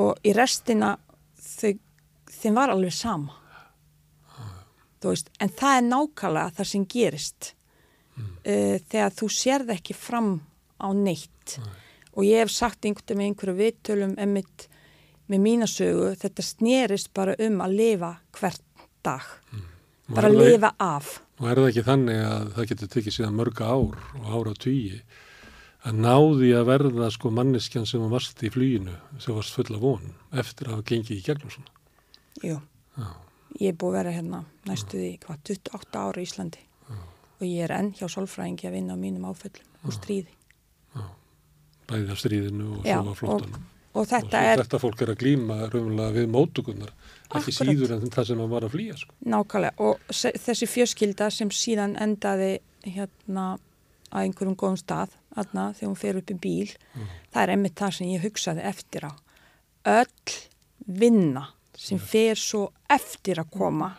og 0.00 0.26
í 0.28 0.34
restina 0.36 0.94
þau, 1.40 1.72
þeim 2.28 2.58
var 2.58 2.74
alveg 2.74 2.94
sama. 2.94 3.36
Þú 4.98 5.14
veist 5.14 5.30
en 5.40 5.54
það 5.54 5.76
er 5.78 5.86
nákvæmlega 5.88 6.56
það 6.58 6.70
sem 6.72 6.88
gerist. 6.94 7.52
Mm. 8.18 8.30
uh, 8.50 8.76
þegar 8.90 9.12
þú 9.14 9.28
sérð 9.30 9.68
ekki 9.76 9.94
fram 9.94 10.32
á 10.82 10.88
neitt. 10.90 11.54
Mm. 11.58 11.74
og 12.18 12.24
ég 12.26 12.42
hef 12.42 12.50
sagt 12.50 12.84
einhvern 12.84 13.18
með 13.20 13.28
einhverju 13.28 13.54
vittölum 13.60 14.14
emitt 14.18 14.64
með 15.30 15.42
mínasögu 15.44 16.08
þetta 16.18 16.42
snerist 16.42 17.12
bara 17.14 17.36
um 17.38 17.60
að 17.62 17.76
lifa 17.78 18.10
hvert 18.34 18.64
dag. 19.06 19.22
Mm 19.52 19.67
bara 20.14 20.30
að 20.30 20.38
lifa 20.40 20.72
af. 20.82 21.14
Og 21.38 21.48
er 21.50 21.60
það 21.60 21.70
ekki 21.70 21.86
þannig 21.86 22.20
að 22.26 22.52
það 22.56 22.68
getur 22.72 22.92
tekið 22.94 23.16
síðan 23.16 23.38
mörga 23.38 23.70
ár 23.70 23.98
og 24.18 24.30
ára 24.34 24.54
tíi 24.58 25.00
að 25.86 26.00
náði 26.02 26.50
að 26.58 26.68
verða 26.68 27.10
sko 27.14 27.30
manneskjan 27.34 27.86
sem 27.86 28.02
var 28.02 28.14
varst 28.16 28.42
í 28.42 28.50
flýinu 28.50 28.96
sem 29.22 29.36
varst 29.36 29.54
fulla 29.54 29.78
von 29.82 30.10
eftir 30.32 30.68
að 30.68 30.78
hafa 30.78 30.88
gengið 30.90 31.20
í 31.20 31.24
gegnum 31.28 31.52
svona? 31.54 31.70
Jú, 32.42 32.58
Já. 32.98 33.08
ég 33.60 33.70
er 33.72 33.78
búið 33.78 33.92
að 33.92 33.98
vera 34.00 34.16
hérna 34.16 34.42
næstuði 34.66 35.12
hvað 35.22 35.54
28 35.54 36.02
ára 36.02 36.20
í 36.20 36.26
Íslandi 36.26 36.64
Já. 36.64 36.98
og 36.98 37.46
ég 37.46 37.62
er 37.68 37.76
enn 37.78 37.92
hjá 37.94 38.06
solfræðingi 38.10 38.68
að 38.68 38.76
vinna 38.78 38.98
á 38.98 39.02
mínum 39.04 39.28
áföllum 39.30 39.86
og 39.86 39.94
stríði. 39.94 40.34
Já, 40.98 41.04
bæðið 41.88 42.14
af 42.14 42.22
stríðinu 42.24 42.70
og 42.74 42.82
svo 42.82 43.14
á 43.14 43.20
flóttanum. 43.22 43.66
Og, 43.94 44.04
þetta 44.06 44.40
og 44.40 44.48
er... 44.50 44.62
Þetta 44.62 44.80
fólk 44.82 45.04
er 45.04 45.12
að 45.14 45.22
glýma 45.22 45.60
raunverulega 45.66 46.14
við 46.16 46.26
mótugunnar 46.32 46.90
ekki 47.28 47.52
Akkurat. 47.52 47.56
síður 47.58 47.94
en 47.96 48.12
það 48.12 48.28
sem 48.30 48.42
hann 48.42 48.52
var 48.52 48.66
að 48.66 48.74
flýja 48.74 48.98
sko. 49.00 49.14
Nákvæmlega 49.28 49.88
og 49.88 50.18
þessi 50.44 50.68
fjöskilda 50.68 51.30
sem 51.34 51.50
síðan 51.52 51.96
endaði 52.00 52.52
hérna 52.86 53.46
að 54.08 54.24
einhverjum 54.24 54.56
góðum 54.56 54.80
stað 54.80 55.16
aðna 55.36 55.70
þegar 55.76 55.90
hún 55.90 56.00
fer 56.00 56.18
upp 56.20 56.32
í 56.32 56.36
bíl 56.40 56.68
mm. 56.70 57.08
það 57.32 57.42
er 57.42 57.52
einmitt 57.54 57.78
það 57.78 57.94
sem 57.98 58.12
ég 58.12 58.24
hugsaði 58.24 58.64
eftir 58.70 59.08
á 59.08 59.12
öll 59.98 60.36
vinna 60.88 61.44
sem 61.78 62.00
fer 62.00 62.38
svo 62.40 62.68
eftir 62.90 63.40
að 63.42 63.52
koma 63.54 63.92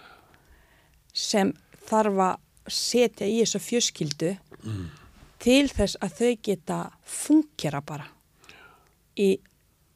sem 1.15 1.53
þarf 1.89 2.23
að 2.25 2.73
setja 2.79 3.27
í 3.29 3.39
þessa 3.41 3.61
fjöskildu 3.63 4.31
mm. 4.61 4.87
til 5.41 5.65
þess 5.71 5.99
að 6.03 6.17
þau 6.19 6.33
geta 6.49 6.79
funkera 7.05 7.81
bara 7.85 8.09
í, 9.17 9.37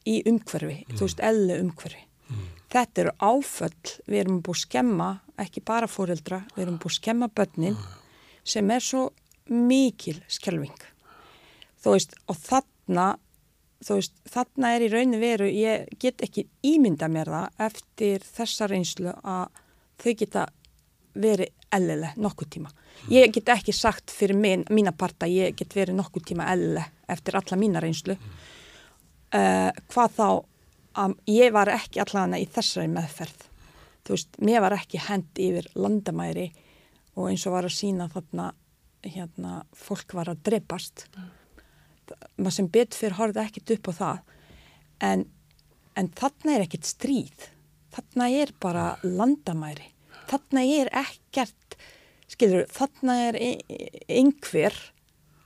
í 0.09 0.21
umhverfi, 0.29 0.81
mm. 0.83 0.97
þú 0.97 1.07
veist, 1.07 1.23
ellu 1.23 1.59
umhverfi 1.61 2.03
Þetta 2.73 3.03
eru 3.03 3.11
áföll, 3.21 3.91
við 4.09 4.19
erum 4.23 4.39
búið 4.41 4.57
að 4.57 4.63
skemma, 4.63 5.09
ekki 5.43 5.61
bara 5.65 5.89
fóreldra, 5.89 6.39
við 6.55 6.63
erum 6.65 6.79
búið 6.81 6.95
að 6.95 6.97
skemma 6.97 7.29
börnin 7.29 7.75
sem 8.53 8.71
er 8.73 8.81
svo 8.81 9.03
mikil 9.53 10.15
skjelving. 10.31 10.87
Þú 11.83 11.93
veist, 11.93 12.15
og 12.31 12.39
þarna, 12.39 13.07
þú 13.85 13.99
veist, 13.99 14.15
þarna 14.33 14.73
er 14.73 14.87
í 14.87 14.89
rauninu 14.89 15.21
veru, 15.21 15.51
ég 15.53 15.91
get 16.01 16.25
ekki 16.25 16.47
ímynda 16.65 17.11
mér 17.13 17.29
það 17.35 17.65
eftir 17.67 18.25
þessa 18.25 18.69
reynslu 18.71 19.13
að 19.21 19.61
þau 20.01 20.13
geta 20.23 20.47
verið 21.13 21.53
ellileg 21.73 22.17
nokkuð 22.17 22.51
tíma. 22.55 22.73
Ég 23.13 23.29
get 23.35 23.53
ekki 23.53 23.73
sagt 23.75 24.09
fyrir 24.13 24.37
mín, 24.39 24.65
mína 24.73 24.95
parta, 24.97 25.29
ég 25.29 25.53
get 25.59 25.77
verið 25.77 25.99
nokkuð 25.99 26.25
tíma 26.31 26.49
ellileg 26.55 26.89
eftir 27.13 27.37
alla 27.37 27.59
mína 27.59 27.81
reynslu. 27.83 28.17
Uh, 29.33 29.69
hvað 29.89 30.17
þá 30.17 30.27
að 31.03 31.15
ég 31.33 31.53
var 31.55 31.71
ekki 31.73 32.01
allavega 32.03 32.41
í 32.41 32.49
þessari 32.53 32.91
meðferð. 32.93 33.47
Þú 34.03 34.13
veist, 34.13 34.35
mér 34.43 34.61
var 34.65 34.75
ekki 34.77 35.01
hend 35.01 35.39
yfir 35.41 35.69
landamæri 35.79 36.49
og 37.15 37.29
eins 37.29 37.45
og 37.47 37.55
var 37.55 37.67
að 37.67 37.77
sína 37.77 38.09
þarna 38.13 38.51
hérna, 39.03 39.63
fólk 39.75 40.13
var 40.15 40.31
að 40.31 40.43
drepast. 40.49 41.07
Mm. 41.17 41.31
maður 42.37 42.55
sem 42.57 42.67
betur 42.67 42.99
fyrir 42.99 43.17
horfið 43.17 43.41
ekkit 43.43 43.73
upp 43.77 43.89
á 43.89 43.93
það. 43.97 44.21
En, 45.07 45.25
en 45.99 46.09
þarna 46.19 46.55
er 46.55 46.65
ekkit 46.65 46.87
stríð. 46.87 47.49
Þarna 47.95 48.29
er 48.41 48.53
bara 48.61 48.85
landamæri. 49.03 49.89
Þarna 50.29 50.63
er 50.77 50.91
ekkert 51.03 51.77
skilur, 52.33 52.65
þarna 52.71 53.17
er 53.29 53.37
einhver 54.11 54.77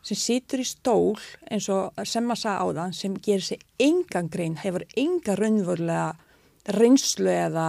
sem 0.07 0.19
situr 0.19 0.63
í 0.63 0.67
stól 0.67 1.17
eins 1.51 1.67
og 1.73 1.97
sem 2.07 2.31
að 2.31 2.41
sagða 2.43 2.63
á 2.63 2.67
það 2.79 2.97
sem 2.99 3.15
gerir 3.23 3.45
sig 3.45 3.63
engan 3.83 4.29
grein, 4.31 4.57
hefur 4.61 4.85
enga 4.95 5.35
raunverulega 5.35 6.09
reynslu 6.77 7.31
eða, 7.31 7.67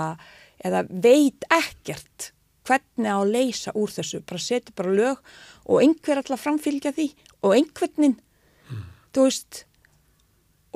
eða 0.63 0.85
veit 0.89 1.47
ekkert 1.55 2.33
hvernig 2.69 3.11
á 3.11 3.19
að 3.19 3.33
leysa 3.33 3.75
úr 3.79 3.93
þessu. 3.93 4.21
Bara 4.27 4.43
setur 4.43 4.77
bara 4.77 4.95
lög 4.95 5.23
og 5.67 5.83
einhver 5.83 6.21
alltaf 6.21 6.45
framfylgja 6.45 6.95
því 6.97 7.09
og 7.43 7.55
einhvernin 7.57 8.17
mm. 8.19 8.85
þú 9.15 9.27
veist 9.29 9.63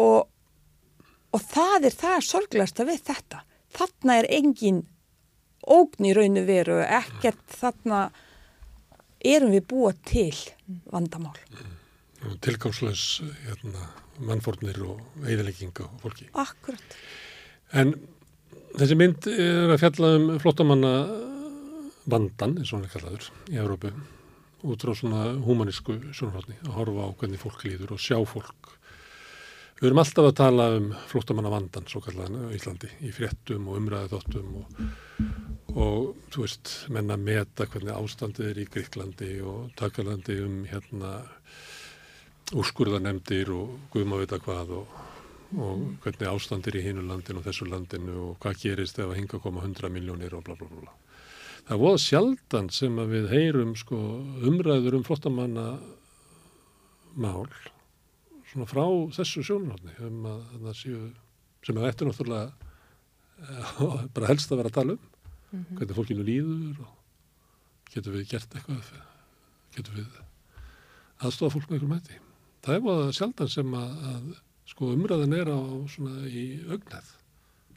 og, 0.01 0.29
og 1.35 1.47
það 1.53 1.89
er 1.91 1.99
það 2.03 2.27
sorglegast 2.29 2.83
að 2.83 2.93
við 2.93 3.07
þetta. 3.11 3.43
Þarna 3.73 4.19
er 4.21 4.31
engin 4.39 4.83
ógn 5.63 6.11
í 6.11 6.15
raunu 6.17 6.43
veru 6.47 6.81
ekkert 6.83 7.43
þarna 7.61 8.07
erum 9.23 9.53
við 9.55 9.67
búa 9.71 9.93
til 10.09 10.35
vandamál. 10.93 11.37
Tilgámsleis 12.45 13.21
hérna, 13.47 13.89
mannfórnir 14.23 14.79
og 14.87 15.27
eðilegging 15.27 15.75
á 15.83 15.87
fólki. 16.03 16.29
Akkurat. 16.39 16.97
En 17.73 17.95
þessi 18.79 18.99
mynd 18.99 19.29
er 19.33 19.73
að 19.75 19.83
fjalla 19.83 20.13
um 20.19 20.29
flottamanna 20.43 20.93
vandan, 22.11 22.59
eins 22.59 22.71
og 22.71 22.81
hann 22.81 22.89
er 22.89 22.95
kallaður, 22.95 23.31
í 23.51 23.59
Európu, 23.63 23.91
út 24.63 24.85
frá 24.85 24.95
svona 24.95 25.33
humanísku 25.43 25.99
sjónarhaldni, 26.15 26.61
að 26.67 26.77
horfa 26.79 27.11
á 27.11 27.17
hvernig 27.19 27.43
fólk 27.43 27.67
líður 27.67 27.97
og 27.97 28.03
sjá 28.03 28.19
fólk 28.29 28.77
við 29.83 29.89
erum 29.89 29.99
alltaf 29.99 30.29
að 30.29 30.37
tala 30.39 30.65
um 30.77 30.85
flóttamanna 31.11 31.51
vandan, 31.51 31.89
svo 31.91 31.99
kallan 32.05 32.37
Íslandi, 32.55 32.87
í 33.03 33.09
fréttum 33.11 33.65
og 33.67 33.81
umræðu 33.81 34.13
þóttum 34.13 34.53
og, 34.61 34.77
og, 35.73 36.17
þú 36.33 36.45
veist, 36.45 36.73
menna 36.93 37.17
meta 37.17 37.67
hvernig 37.71 37.95
ástandið 37.97 38.49
er 38.51 38.61
í 38.61 38.69
Gríklandi 38.69 39.31
og 39.47 39.71
Takalandi 39.79 40.37
um 40.45 40.59
hérna 40.69 41.23
úrskurðarnemdir 42.53 43.53
og 43.55 43.79
guðum 43.93 44.17
að 44.17 44.25
vita 44.25 44.39
hvað 44.43 44.73
og, 44.81 44.97
og 45.57 45.85
hvernig 46.05 46.29
ástandir 46.29 46.77
í 46.77 46.85
hinu 46.85 47.05
landinu 47.07 47.41
og 47.41 47.47
þessu 47.47 47.69
landinu 47.71 48.17
og 48.27 48.35
hvað 48.43 48.61
gerist 48.65 49.01
ef 49.01 49.09
að 49.09 49.21
hinga 49.23 49.41
koma 49.41 49.65
100 49.65 49.93
miljónir 49.95 50.37
og 50.37 50.45
bla 50.45 50.57
bla 50.59 50.69
bla. 50.69 50.93
Það 51.63 51.77
er 51.77 51.83
voða 51.85 52.03
sjaldan 52.03 52.69
sem 52.75 52.99
að 52.99 53.15
við 53.15 53.29
heyrum 53.33 53.77
sko, 53.79 54.01
umræður 54.49 54.99
um 54.99 55.07
flottamanna 55.07 55.67
mál 57.15 57.47
svona 58.51 58.69
frá 58.69 58.85
þessu 59.17 59.45
sjónarhóttni 59.47 59.95
um 60.05 60.27
að 60.29 60.43
það 60.67 60.77
séu 60.77 61.01
sem 61.63 61.79
að 61.79 61.89
þetta 61.89 62.09
náttúrulega 62.09 62.51
bara 64.15 64.29
helst 64.29 64.53
að 64.53 64.61
vera 64.61 64.73
að 64.73 64.77
tala 64.77 64.97
um 64.99 65.12
mm 65.53 65.65
-hmm. 65.65 65.77
hvernig 65.79 65.97
fólkinu 65.97 66.27
líður 66.27 66.83
og 66.87 66.93
getur 67.95 68.13
við 68.17 68.29
gert 68.29 68.55
eitthvað 68.55 68.93
getur 69.77 69.95
við 69.95 70.07
aðstofa 71.19 71.55
fólk 71.55 71.71
með 71.71 71.75
einhverjum 71.77 71.97
hætti? 71.99 72.21
Það 72.63 72.75
er 72.75 72.81
búin 72.81 73.03
að 73.03 73.13
sjaldan 73.19 73.49
sem 73.49 73.75
að, 73.75 73.91
að 74.13 74.41
sko 74.73 74.93
umræðin 74.93 75.39
er 75.39 75.49
á 75.51 75.61
svona 75.89 76.27
í 76.29 76.45
augnað 76.69 77.07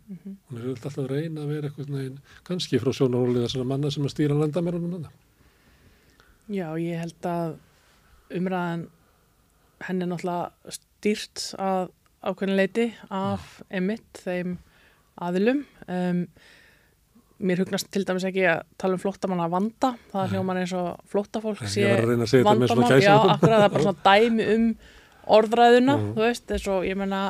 mm 0.08 0.18
-hmm. 0.24 0.36
hún 0.48 0.58
er 0.62 0.70
alltaf 0.70 0.98
að 0.98 1.12
reyna 1.12 1.42
að 1.42 1.48
vera 1.48 1.68
eitthvað 1.68 1.90
neginn, 1.90 2.20
kannski 2.44 2.80
frá 2.80 2.92
sjónarólið 2.94 3.46
þessara 3.46 3.64
manna 3.64 3.92
sem 3.92 4.04
að 4.04 4.12
stýra 4.12 4.40
landamærunum 4.40 5.08
Já, 6.48 6.78
ég 6.78 7.00
held 7.00 7.26
að 7.26 7.58
umræðan 8.30 8.90
henni 9.82 10.06
er 10.06 10.10
náttúrulega 10.12 10.76
stýrt 10.78 11.56
að 11.58 11.90
ákveðinleiti 12.26 12.86
af 13.14 13.62
emitt 13.70 14.22
þeim 14.24 14.58
aðilum. 15.22 15.64
Um, 15.88 16.26
mér 17.40 17.62
hugnast 17.64 17.90
til 17.92 18.06
dæmis 18.08 18.26
ekki 18.28 18.46
að 18.48 18.64
tala 18.80 18.96
um 18.96 19.02
flottamann 19.02 19.44
að 19.44 19.56
vanda. 19.56 19.92
Það 20.12 20.22
er 20.22 20.34
hljóman 20.34 20.62
eins 20.62 20.74
og 20.78 21.12
flottafólk 21.12 21.66
sé 21.68 21.90
vandamál, 22.46 22.96
já, 23.02 23.14
akkurat 23.18 23.58
það 23.58 23.66
er 23.66 23.74
bara 23.74 23.86
svona 23.88 24.06
dæmi 24.10 24.48
um 24.56 24.70
orðræðuna 25.36 25.98
þú 26.14 26.22
veist, 26.22 26.48
þess 26.50 26.72
að 26.72 26.88
ég 26.90 27.00
menna 27.00 27.22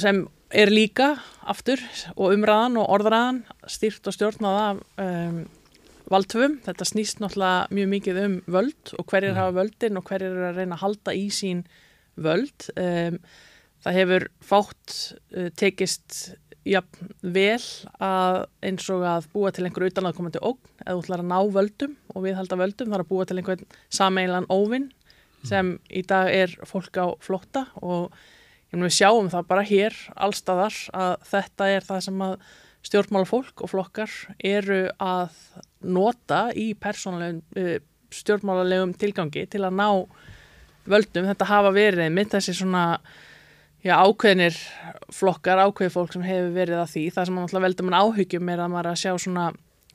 sem 0.00 0.24
er 0.50 0.72
líka 0.72 1.12
aftur 1.50 1.82
og 2.16 2.34
umræðan 2.34 2.78
og 2.80 2.88
orðræðan 2.96 3.42
stýrt 3.70 4.08
og 4.08 4.16
stjórnaða 4.16 4.66
um, 5.04 5.42
valdtöfum, 6.10 6.56
þetta 6.64 6.88
snýst 6.88 7.22
náttúrulega 7.22 7.68
mjög 7.76 7.90
mikið 7.92 8.20
um 8.24 8.36
völd 8.50 8.94
og 8.98 9.06
hverjir 9.12 9.38
hafa 9.38 9.54
völdin 9.60 10.00
og 10.00 10.10
hverjir 10.10 10.34
er 10.34 10.48
að 10.48 10.58
reyna 10.58 10.78
að 10.78 10.84
halda 10.84 11.14
í 11.14 11.28
sín 11.34 11.62
völd. 12.20 12.66
Um, 12.74 13.20
það 13.84 13.98
hefur 14.00 14.26
fátt 14.42 14.96
uh, 15.36 15.50
tekist 15.56 16.34
jafn 16.70 17.10
vel 17.34 17.60
að 17.98 18.40
eins 18.66 18.88
og 18.94 19.04
að 19.10 19.28
búa 19.34 19.50
til 19.54 19.66
einhverju 19.66 19.90
utanaðkomandi 19.92 20.42
ógn 20.46 20.72
eða 20.84 20.94
þú 20.94 21.04
ætlar 21.04 21.24
að 21.24 21.30
ná 21.32 21.38
völdum 21.56 21.96
og 22.14 22.24
við 22.26 22.38
halda 22.38 22.58
völdum 22.60 22.94
þar 22.94 23.04
að 23.04 23.10
búa 23.10 23.26
til 23.26 23.38
einhvern 23.40 23.64
sameilan 23.90 24.48
óvinn 24.52 24.90
sem 25.46 25.76
í 25.88 26.02
dag 26.06 26.30
er 26.32 26.52
fólk 26.68 27.00
á 27.00 27.06
flotta 27.24 27.66
og 27.80 28.12
við 28.70 28.92
sjáum 28.94 29.30
það 29.32 29.46
bara 29.50 29.66
hér 29.66 29.96
allstaðar 30.14 30.76
að 30.94 31.14
þetta 31.30 31.70
er 31.74 31.86
það 31.86 32.02
sem 32.06 32.26
að 32.26 32.34
stjórnmálafólk 32.86 33.64
og 33.64 33.70
flokkar 33.70 34.12
eru 34.38 34.82
að 35.02 35.34
nota 35.84 36.48
í 36.56 36.72
uh, 36.72 37.76
stjórnmálalegum 38.10 38.94
tilgangi 38.98 39.46
til 39.50 39.64
að 39.66 39.76
ná 39.76 39.88
völdum. 40.90 41.28
Þetta 41.28 41.50
hafa 41.50 41.72
verið 41.74 42.12
mitt 42.14 42.32
þessi 42.32 42.56
svona 42.56 43.00
já, 43.84 43.94
ákveðnir 43.96 44.56
flokkar, 45.14 45.62
ákveði 45.66 45.94
fólk 45.94 46.14
sem 46.14 46.24
hefur 46.26 46.54
verið 46.54 46.82
að 46.82 46.92
því. 46.94 47.04
Það 47.16 47.28
sem 47.28 47.40
alltaf 47.42 47.64
veldur 47.66 47.88
mann 47.88 48.00
áhyggjum 48.00 48.52
er 48.52 48.64
að 48.64 48.72
maður 48.74 48.90
að 48.92 49.00
sjá 49.02 49.12
svona 49.24 49.46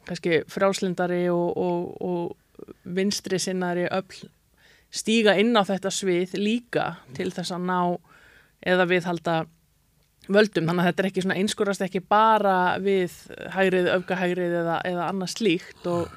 kannski 0.06 0.42
frálslindari 0.52 1.24
og, 1.34 1.58
og, 1.58 1.86
og 2.06 2.70
vinstri 2.98 3.40
sinnari 3.42 3.88
öll 3.90 4.26
stíga 4.96 5.36
inn 5.40 5.56
á 5.58 5.64
þetta 5.66 5.92
svið 5.92 6.38
líka 6.40 6.86
til 7.18 7.32
þess 7.34 7.56
að 7.56 7.66
ná 7.68 7.80
eða 8.66 8.88
viðhalda 8.90 9.40
völdum. 10.26 10.70
Þannig 10.70 10.82
að 10.82 10.88
þetta 10.90 11.04
er 11.04 11.10
ekki 11.10 11.26
svona 11.26 11.40
einskurast 11.42 11.84
ekki 11.86 12.02
bara 12.02 12.56
við 12.82 13.18
hægrið, 13.54 13.92
öfgahægrið 14.00 14.56
eða, 14.62 14.80
eða 14.88 15.10
annað 15.12 15.34
slíkt 15.36 15.90
og 15.92 16.08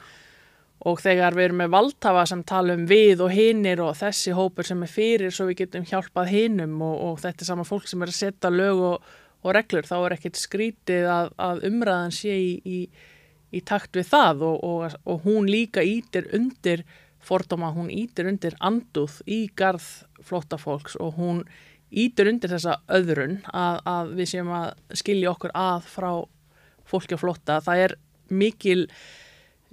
og 0.86 1.00
þegar 1.02 1.34
við 1.34 1.48
erum 1.48 1.62
með 1.62 1.72
valdhafa 1.74 2.24
sem 2.30 2.42
tala 2.46 2.76
um 2.78 2.84
við 2.86 3.22
og 3.24 3.32
hinnir 3.34 3.82
og 3.82 3.96
þessi 3.98 4.34
hópur 4.36 4.66
sem 4.68 4.82
er 4.86 4.92
fyrir 4.92 5.34
svo 5.34 5.48
við 5.48 5.64
getum 5.64 5.86
hjálpað 5.88 6.30
hinnum 6.30 6.76
og, 6.86 6.96
og 7.08 7.18
þetta 7.24 7.44
er 7.44 7.50
sama 7.50 7.66
fólk 7.66 7.88
sem 7.90 8.02
er 8.04 8.12
að 8.12 8.20
setja 8.20 8.52
lög 8.54 8.84
og, 8.92 9.08
og 9.42 9.56
reglur 9.56 9.88
þá 9.88 9.96
er 9.98 10.16
ekkert 10.18 10.38
skrítið 10.38 11.10
að, 11.10 11.32
að 11.48 11.64
umræðan 11.70 12.14
sé 12.14 12.38
í, 12.38 12.52
í, 12.62 12.78
í 13.50 13.64
takt 13.66 13.98
við 13.98 14.10
það 14.12 14.46
og, 14.52 14.96
og 15.02 15.26
hún 15.26 15.50
líka 15.50 15.82
ítir 15.82 16.30
undir 16.36 16.86
fordóma, 17.18 17.72
hún 17.74 17.90
ítir 17.90 18.28
undir 18.30 18.54
anduð 18.62 19.18
í 19.26 19.48
garð 19.58 19.86
flotta 20.22 20.58
fólks 20.60 20.94
og 21.02 21.18
hún 21.18 21.42
ítir 21.90 22.28
undir 22.30 22.52
þessa 22.52 22.78
öðrun 22.92 23.40
að, 23.50 23.80
að 23.88 24.12
við 24.18 24.30
séum 24.32 24.52
að 24.54 24.98
skilja 25.00 25.32
okkur 25.32 25.54
að 25.56 25.88
frá 25.88 26.10
fólki 26.88 27.16
og 27.16 27.22
flotta, 27.24 27.58
það 27.64 27.84
er 27.84 27.94
mikil 28.28 28.84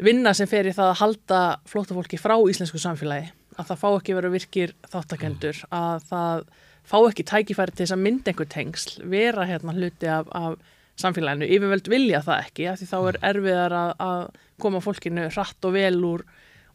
vinna 0.02 0.34
sem 0.36 0.50
fer 0.50 0.68
í 0.68 0.76
það 0.76 0.92
að 0.92 1.02
halda 1.02 1.42
flótafólki 1.70 2.20
frá 2.20 2.36
íslensku 2.50 2.82
samfélagi 2.82 3.32
að 3.56 3.70
það 3.70 3.82
fá 3.82 3.90
ekki 3.90 4.16
verið 4.18 4.34
virkir 4.36 4.74
þáttakendur 4.92 5.60
að 5.74 6.08
það 6.10 6.48
fá 6.86 6.98
ekki 7.00 7.26
tækifæri 7.26 7.74
til 7.76 7.86
þess 7.86 7.96
að 7.96 8.02
mynda 8.04 8.32
einhver 8.32 8.50
tengsl 8.52 9.06
vera 9.10 9.46
hérna 9.48 9.76
hluti 9.76 10.10
af, 10.12 10.28
af 10.36 10.58
samfélaginu. 11.02 11.48
Yfirvöld 11.52 11.90
vilja 11.92 12.22
það 12.26 12.44
ekki 12.44 12.68
því 12.80 12.90
þá 12.92 12.98
er 13.00 13.22
erfiðar 13.32 13.76
að, 13.76 13.94
að 14.06 14.26
koma 14.62 14.82
fólkinu 14.84 15.30
hratt 15.32 15.68
og 15.68 15.76
vel 15.76 15.96
úr, 16.08 16.26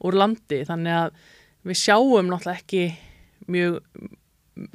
úr 0.05 0.19
landi. 0.19 0.63
Þannig 0.69 0.97
að 0.97 1.21
við 1.69 1.81
sjáum 1.81 2.31
náttúrulega 2.33 2.65
ekki 2.65 2.85
mjög 3.51 3.81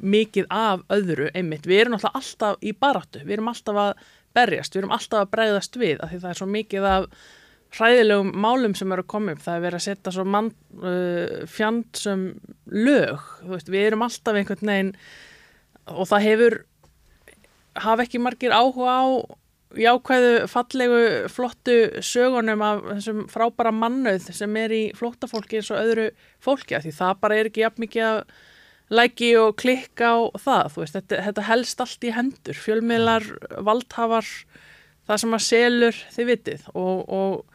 mikið 0.02 0.48
af 0.54 0.86
öðru 0.94 1.30
einmitt, 1.36 1.68
við 1.70 1.84
erum 1.84 1.96
náttúrulega 1.96 2.22
alltaf 2.22 2.64
í 2.66 2.72
baráttu, 2.74 3.22
við 3.26 3.38
erum 3.38 3.52
alltaf 3.52 3.82
að 3.82 4.06
berjast, 4.36 4.74
við 4.74 4.82
erum 4.82 4.96
alltaf 4.96 5.22
að 5.22 5.34
bregðast 5.36 5.78
við 5.80 6.00
af 6.00 6.12
því 6.12 6.22
það 6.24 6.32
er 6.32 6.40
svo 6.40 6.48
mikið 6.56 6.88
af 6.90 7.10
hræðilegum 7.76 8.34
málum 8.40 8.76
sem 8.78 8.92
eru 8.94 9.04
að 9.06 9.12
koma 9.12 9.36
upp. 9.36 9.44
Það 9.44 9.58
er 9.58 9.66
verið 9.66 9.80
að 9.80 9.86
setja 9.88 10.14
svo 10.16 10.26
mann, 10.28 10.52
uh, 10.82 11.42
fjandsum 11.52 12.28
lög 12.72 13.26
veist, 13.50 13.72
við 13.72 13.90
erum 13.90 14.06
alltaf 14.06 14.40
einhvern 14.40 14.72
veginn 14.72 14.94
og 15.92 16.08
það 16.10 16.28
hefur 16.30 16.60
hafa 17.86 18.06
ekki 18.06 18.22
margir 18.24 18.56
áhuga 18.56 18.96
á 18.96 19.06
jákvæðu, 19.76 20.48
fallegu, 20.48 21.00
flottu 21.32 21.78
sögunum 22.06 22.62
af 22.64 22.84
þessum 22.94 23.24
frábæra 23.32 23.74
mannauð 23.76 24.30
sem 24.32 24.60
er 24.62 24.72
í 24.72 24.84
flóttafólki 24.96 25.60
eins 25.60 25.72
og 25.74 25.82
öðru 25.82 26.06
fólki, 26.44 26.78
því 26.80 26.94
það 26.96 27.18
bara 27.24 27.40
er 27.40 27.50
ekki 27.50 27.66
jafn 27.66 27.84
mikið 27.84 28.06
að 28.08 28.22
læki 28.96 29.32
og 29.42 29.56
klikka 29.60 30.12
á 30.14 30.18
það, 30.40 30.78
veist, 30.78 30.96
þetta, 30.96 31.22
þetta 31.28 31.48
helst 31.50 31.84
allt 31.84 32.08
í 32.08 32.14
hendur, 32.16 32.62
fjölmiðlar, 32.62 33.28
valdhafar 33.66 34.30
það 35.10 35.22
sem 35.22 35.38
að 35.38 35.46
selur 35.50 36.02
þið 36.16 36.30
vitið. 36.32 36.66
Og, 36.78 37.02
og 37.10 37.55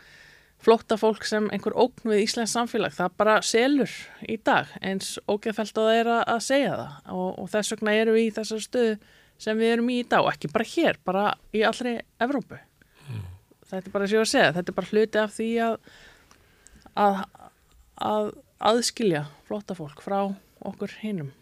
flótta 0.61 0.99
fólk 1.01 1.25
sem 1.25 1.49
einhver 1.55 1.77
ógn 1.79 2.11
við 2.13 2.25
Íslands 2.27 2.53
samfélag, 2.57 2.93
það 2.97 3.17
bara 3.21 3.39
selur 3.47 3.93
í 4.29 4.37
dag 4.45 4.69
eins 4.85 5.15
ógeðfælt 5.31 5.79
að 5.81 5.89
það 5.89 6.01
er 6.01 6.11
að 6.19 6.43
segja 6.45 6.75
það 6.77 7.15
og, 7.17 7.31
og 7.41 7.49
þess 7.55 7.75
vegna 7.75 7.97
erum 7.97 8.19
við 8.19 8.27
í 8.27 8.35
þessar 8.37 8.65
stöðu 8.67 8.99
sem 9.41 9.57
við 9.57 9.73
erum 9.75 9.89
í 9.89 10.01
í 10.03 10.09
dag 10.11 10.27
og 10.27 10.35
ekki 10.35 10.53
bara 10.53 10.69
hér, 10.75 11.01
bara 11.05 11.25
í 11.57 11.65
allri 11.65 11.95
Evrópu. 12.21 12.59
Mm. 13.09 13.25
Þetta 13.71 13.89
er 13.89 13.95
bara 13.95 14.11
sér 14.11 14.25
að 14.25 14.33
segja, 14.35 14.53
þetta 14.59 14.73
er 14.73 14.79
bara 14.81 14.93
hluti 14.93 15.23
af 15.23 15.35
því 15.39 15.51
að 15.65 15.79
að, 17.01 17.25
að 17.97 18.31
aðskilja 18.71 19.25
flótta 19.49 19.77
fólk 19.79 20.05
frá 20.05 20.21
okkur 20.61 20.93
hinnum 21.01 21.33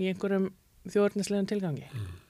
í 0.00 0.10
einhverjum 0.10 0.50
þjóðurnislegum 0.90 1.50
tilgangi. 1.52 1.86
Mm. 1.92 2.23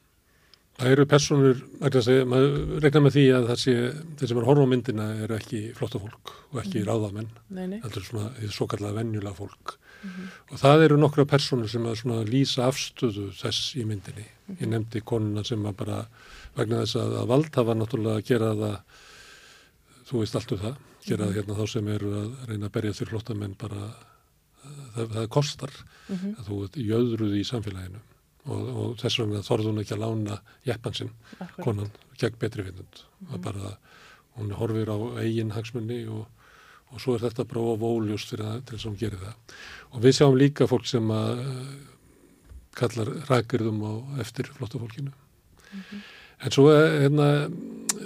Það 0.74 0.90
eru 0.90 1.04
personur, 1.06 1.60
maður 1.78 2.54
regnar 2.82 3.02
með 3.04 3.14
því 3.14 3.24
að 3.36 3.44
það 3.50 3.58
sé, 3.62 3.74
þeir 4.18 4.30
sem 4.30 4.38
er 4.40 4.46
horfa 4.48 4.64
á 4.66 4.72
myndina 4.72 5.04
eru 5.22 5.36
ekki 5.36 5.60
flotta 5.78 6.00
fólk 6.02 6.32
og 6.50 6.60
ekki 6.64 6.80
mm. 6.80 6.86
ráðamenn, 6.88 7.28
þetta 7.84 8.00
er 8.00 8.06
svona 8.08 8.30
því 8.40 8.48
svo 8.56 8.66
kallega 8.72 8.96
vennjulega 8.96 9.38
fólk 9.38 9.74
mm 9.76 10.08
-hmm. 10.10 10.32
og 10.50 10.58
það 10.64 10.84
eru 10.86 10.96
nokkra 10.98 11.24
personur 11.30 11.70
sem 11.70 11.86
að 11.86 12.00
svona 12.00 12.24
lýsa 12.26 12.66
afstöðu 12.66 13.28
þess 13.38 13.76
í 13.76 13.84
myndinni. 13.86 14.26
Mm 14.26 14.54
-hmm. 14.54 14.62
Ég 14.62 14.68
nefndi 14.68 15.00
konuna 15.00 15.44
sem 15.44 15.62
að 15.66 15.76
bara 15.76 16.06
vegna 16.56 16.80
þess 16.82 16.96
að, 16.96 17.14
að 17.20 17.26
valdhafa 17.26 17.74
náttúrulega 17.74 18.16
að 18.16 18.26
gera 18.30 18.48
það, 18.62 18.76
þú 20.08 20.18
veist 20.18 20.34
allt 20.34 20.52
um 20.52 20.58
það, 20.58 20.74
gera 21.06 21.24
það 21.24 21.30
-hmm. 21.30 21.36
hérna 21.36 21.54
þá 21.54 21.66
sem 21.70 21.88
eru 21.88 22.10
að 22.22 22.48
reyna 22.48 22.66
að 22.66 22.72
berja 22.72 22.92
þér 22.92 23.08
flottamenn 23.12 23.54
bara, 23.58 23.82
það, 24.94 25.06
það 25.14 25.28
kostar 25.28 25.72
mhm. 26.08 26.34
að 26.38 26.44
þú 26.48 26.68
jöðruði 26.74 27.38
í 27.40 27.44
samfélaginu 27.52 28.00
og, 28.44 28.68
og 28.68 28.94
þess 29.00 29.20
vegna 29.22 29.42
þorði 29.46 29.70
hún 29.70 29.82
ekki 29.82 29.96
að 29.96 30.04
lána 30.04 30.38
jeppansinn, 30.68 31.12
konan, 31.62 31.90
gegn 32.20 32.38
betri 32.40 32.66
finnund. 32.66 33.02
Mm 33.20 33.28
-hmm. 33.28 33.42
bara, 33.42 33.76
hún 34.36 34.52
horfir 34.52 34.90
á 34.90 34.98
eigin 35.22 35.54
hagsmunni 35.54 36.06
og, 36.06 36.26
og 36.92 37.00
svo 37.00 37.14
er 37.14 37.24
þetta 37.24 37.44
bara 37.44 37.60
óvóljust 37.60 38.28
til 38.30 38.44
þess 38.44 38.84
að 38.84 38.90
hún 38.90 39.00
gerir 39.00 39.18
það. 39.18 39.34
Og 39.92 40.02
við 40.02 40.16
sjáum 40.16 40.38
líka 40.38 40.66
fólk 40.66 40.86
sem 40.86 41.10
að 41.10 41.44
kallar 42.74 43.08
rækirðum 43.30 43.82
á 43.82 43.92
eftir 44.20 44.44
flottafólkinu. 44.44 45.10
Mm 45.10 45.80
-hmm. 45.80 46.00
En 46.44 46.50
svo 46.50 46.68
er 46.68 47.00
hérna, 47.02 47.50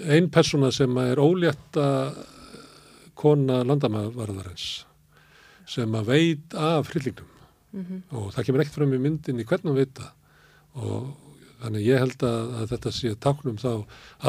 einn 0.07 0.31
persóna 0.31 0.71
sem 0.71 0.97
er 0.99 1.17
ólétta 1.17 2.15
kona 3.19 3.65
landamæðvarðarins 3.65 4.85
sem 5.69 5.95
að 5.95 6.13
veit 6.13 6.55
af 6.55 6.93
hryllingnum 6.93 7.29
mm 7.73 7.85
-hmm. 7.85 8.01
og 8.17 8.33
það 8.35 8.45
kemur 8.45 8.61
ekkert 8.61 8.75
fram 8.75 8.95
í 8.95 8.99
myndin 8.99 9.41
í 9.41 9.45
hvernig 9.45 9.71
hann 9.71 9.81
veit 9.81 9.95
það 9.95 10.13
og 10.79 11.09
þannig 11.63 11.87
ég 11.87 12.03
held 12.03 12.25
að, 12.27 12.51
að 12.61 12.73
þetta 12.73 12.93
sé 12.95 13.15
táknum 13.19 13.59
þá 13.61 13.71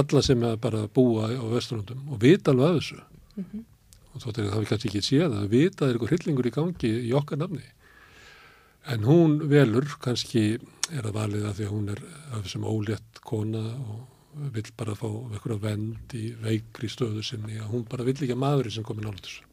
alla 0.01 0.21
sem 0.25 0.45
er 0.45 0.61
bara 0.61 0.85
að 0.85 0.93
búa 0.97 1.29
á 1.29 1.45
vesturlundum 1.53 2.07
og 2.09 2.21
vita 2.23 2.53
alveg 2.53 2.69
af 2.69 2.77
þessu. 2.79 3.01
Mm 3.35 3.45
-hmm. 3.49 3.65
og 4.13 4.23
þóttir 4.23 4.49
það 4.49 4.59
við 4.59 4.69
kannski 4.69 4.89
ekki 4.89 5.03
séð 5.05 5.35
að 5.37 5.49
vita 5.53 5.85
er 5.85 5.93
eitthvað 5.93 6.11
hryllingur 6.13 6.49
í 6.49 6.55
gangi 6.57 6.93
í 7.09 7.11
okkar 7.13 7.41
nafni. 7.41 7.65
En 8.89 9.03
hún 9.03 9.49
velur 9.49 9.87
kannski 10.01 10.45
er 10.89 11.05
að 11.05 11.17
valið 11.19 11.45
að 11.45 11.57
því 11.57 11.65
að 11.65 11.73
hún 11.73 11.89
er 11.89 12.01
af 12.33 12.41
þessum 12.43 12.65
ólétt 12.65 13.21
kona 13.21 13.59
og 13.59 14.07
vill 14.53 14.71
bara 14.77 14.95
fá 14.95 15.09
eitthvað 15.09 15.61
vend 15.61 16.15
í 16.15 16.33
veikri 16.41 16.89
stöðu 16.89 17.23
sinni 17.23 17.59
að 17.59 17.69
hún 17.73 17.85
bara 17.85 18.03
vill 18.03 18.17
ekki 18.17 18.33
að 18.33 18.43
maðurinn 18.45 18.71
sem 18.71 18.83
komið 18.83 19.05
nála 19.05 19.21
þessu. 19.21 19.43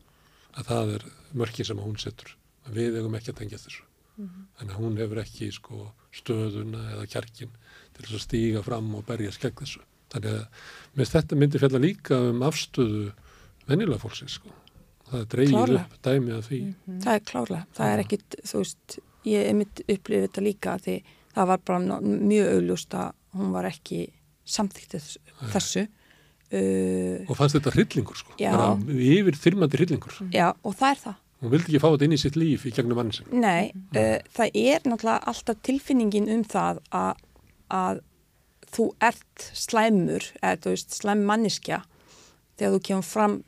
Að 0.57 0.65
það 0.70 0.94
er 0.94 1.02
mörkið 1.36 1.66
sem 1.66 1.78
hún 1.78 1.99
setur. 2.00 2.36
Að 2.66 2.81
við 2.81 2.97
eigum 2.97 3.15
ekki 3.15 3.31
að 3.31 3.39
tengja 3.42 3.60
þessu 3.60 3.85
mm 4.17 4.27
-hmm. 4.27 4.45
en 4.61 4.70
að 4.70 4.81
hún 4.81 4.99
hefur 4.99 5.19
ekki 5.23 5.53
sko, 5.53 5.93
stöðuna 6.12 6.83
eða 6.95 7.07
kjarkin 7.07 7.51
til 7.95 8.05
þess 8.05 8.15
að 8.15 8.27
stíga 8.27 8.62
fram 8.62 8.95
og 8.95 9.07
berja 9.07 9.33
skegg 9.33 9.55
þessu. 9.61 9.81
Þannig 10.12 10.33
að 10.33 10.47
með 10.95 11.11
þetta 11.15 11.36
myndir 11.36 11.61
fjalla 11.61 11.78
líka 11.78 12.20
um 12.31 12.43
afstöðu 12.43 13.12
vennilega 13.67 13.99
fólksins 13.99 14.39
sko. 14.39 14.49
það 15.07 15.20
er 15.20 15.27
dreigir 15.27 15.75
upp 15.81 15.93
dæmi 16.03 16.33
að 16.35 16.47
því. 16.49 16.61
Mm 16.62 16.75
-hmm. 16.86 17.03
Það 17.03 17.15
er 17.15 17.20
klárlega, 17.31 17.67
það 17.75 17.93
er 17.93 17.99
ekkit 17.99 18.36
þú 18.43 18.59
veist, 18.59 18.99
ég 19.25 19.41
er 19.49 19.55
mitt 19.55 19.81
upplifið 19.89 20.25
þetta 20.27 20.43
líka 20.43 20.78
því 20.78 21.03
það 21.35 21.47
var 21.47 21.61
bara 21.65 22.01
mjög 22.01 22.49
augljóst 22.55 22.95
að 22.95 23.12
hún 23.36 23.53
var 23.53 23.65
ekki 23.65 24.01
samþýttið 24.45 25.17
þessu. 25.53 25.86
Uh, 26.47 27.27
og 27.27 27.35
fannst 27.35 27.57
þetta 27.59 27.73
hryllingur 27.75 28.17
sko. 28.17 28.35
Bara 28.39 28.78
yfir 28.86 29.35
þyrmandi 29.35 29.78
hryllingur. 29.81 30.19
Já 30.31 30.55
og 30.62 30.77
það 30.78 30.91
er 30.91 31.01
það 31.03 31.17
hún 31.42 31.52
vildi 31.52 31.70
ekki 31.70 31.82
fá 31.82 31.89
þetta 31.90 32.08
inn 32.08 32.16
í 32.16 32.20
sitt 32.20 32.39
líf 32.40 32.66
í 32.66 32.73
gegnum 32.74 33.00
mann 33.00 33.12
sem 33.15 33.28
nei, 33.32 33.73
uh, 33.97 34.18
það 34.36 34.58
er 34.62 34.86
náttúrulega 34.89 35.32
alltaf 35.32 35.62
tilfinningin 35.66 36.31
um 36.32 36.44
það 36.47 36.82
að, 36.97 37.23
að 37.68 38.02
þú 38.76 38.89
ert 39.10 39.47
slæmur 39.52 40.31
eða 40.40 40.60
þú 40.65 40.74
veist 40.74 40.98
slæm 41.00 41.24
manniska 41.28 41.82
þegar 42.56 42.76
þú 42.76 42.82
kemur 42.90 43.08
fram 43.08 43.40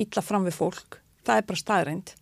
illa 0.00 0.22
fram 0.26 0.46
við 0.48 0.58
fólk, 0.58 1.00
það 1.22 1.40
er 1.40 1.48
bara 1.50 1.62
staðrænt 1.62 2.14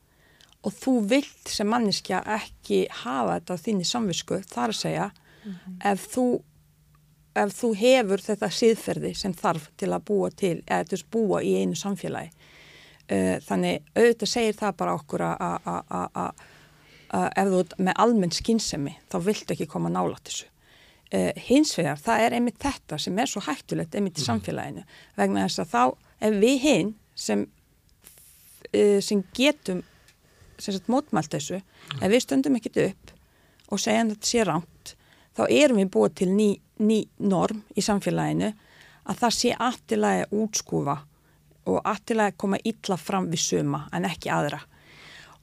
og 0.63 0.75
þú 0.79 0.95
vilt 1.11 1.51
sem 1.51 1.69
manniska 1.71 2.23
ekki 2.37 2.85
hafa 3.03 3.39
þetta 3.39 3.59
á 3.59 3.63
þínni 3.65 3.87
samvisku 3.89 4.41
þar 4.47 4.75
að 4.75 4.81
segja 4.81 5.11
mm 5.11 5.53
-hmm. 5.53 5.79
ef 5.93 6.09
þú 6.15 6.27
ef 7.35 7.55
þú 7.57 7.71
hefur 7.81 8.23
þetta 8.23 8.51
síðferði 8.53 9.13
sem 9.17 9.35
þarf 9.37 9.71
til 9.81 9.91
að 9.93 10.05
búa 10.11 10.31
til, 10.31 10.57
eða 10.67 10.99
að 10.99 11.05
búa 11.13 11.43
í 11.43 11.55
einu 11.61 11.79
samfélagi. 11.79 12.31
Uh, 13.11 13.37
þannig 13.45 13.83
auðvitað 13.97 14.31
segir 14.31 14.57
það 14.57 14.77
bara 14.79 14.97
okkur 14.97 15.25
að 15.27 16.45
ef 17.13 17.51
þú 17.51 17.59
er 17.61 17.73
með 17.89 17.99
almenn 18.01 18.33
skynsemi 18.33 18.95
þá 19.13 19.17
viltu 19.27 19.53
ekki 19.53 19.69
koma 19.69 19.91
nála 19.93 20.17
til 20.21 20.33
þessu. 20.33 20.49
Uh, 21.13 21.33
hins 21.45 21.75
vegar, 21.77 21.99
það 22.01 22.23
er 22.25 22.37
einmitt 22.39 22.61
þetta 22.63 22.97
sem 23.03 23.19
er 23.21 23.29
svo 23.29 23.43
hættulegt 23.45 23.97
einmitt 23.99 24.17
í 24.17 24.23
mhm. 24.23 24.29
samfélaginu 24.31 24.85
vegna 25.19 25.45
þess 25.45 25.61
að 25.61 25.73
þá, 25.75 25.83
ef 26.25 26.39
við 26.41 26.63
hinn 26.63 26.95
sem, 27.19 27.43
uh, 28.71 29.01
sem 29.05 29.21
getum 29.37 29.83
sem 30.63 30.77
sagt 30.77 30.89
mótmælt 30.93 31.35
þessu, 31.35 31.61
ef 31.99 32.09
við 32.09 32.25
stöndum 32.25 32.57
ekkit 32.57 32.81
upp 32.87 33.13
og 33.73 33.81
segja 33.83 34.05
að 34.05 34.15
þetta 34.15 34.31
sé 34.31 34.47
ránt 34.47 34.95
þá 35.37 35.45
erum 35.49 35.81
við 35.81 35.93
búið 35.93 36.17
til 36.21 36.31
ný, 36.33 36.49
ný 36.81 36.99
norm 37.21 37.63
í 37.77 37.85
samfélaginu 37.85 38.53
að 39.03 39.23
það 39.23 39.37
sé 39.37 39.55
aftilega 39.59 40.29
útskúfa 40.33 41.01
og 41.69 41.81
aftilega 41.85 42.37
koma 42.37 42.59
illa 42.65 42.97
fram 42.99 43.29
við 43.33 43.43
suma 43.45 43.87
en 43.93 44.07
ekki 44.09 44.33
aðra. 44.33 44.61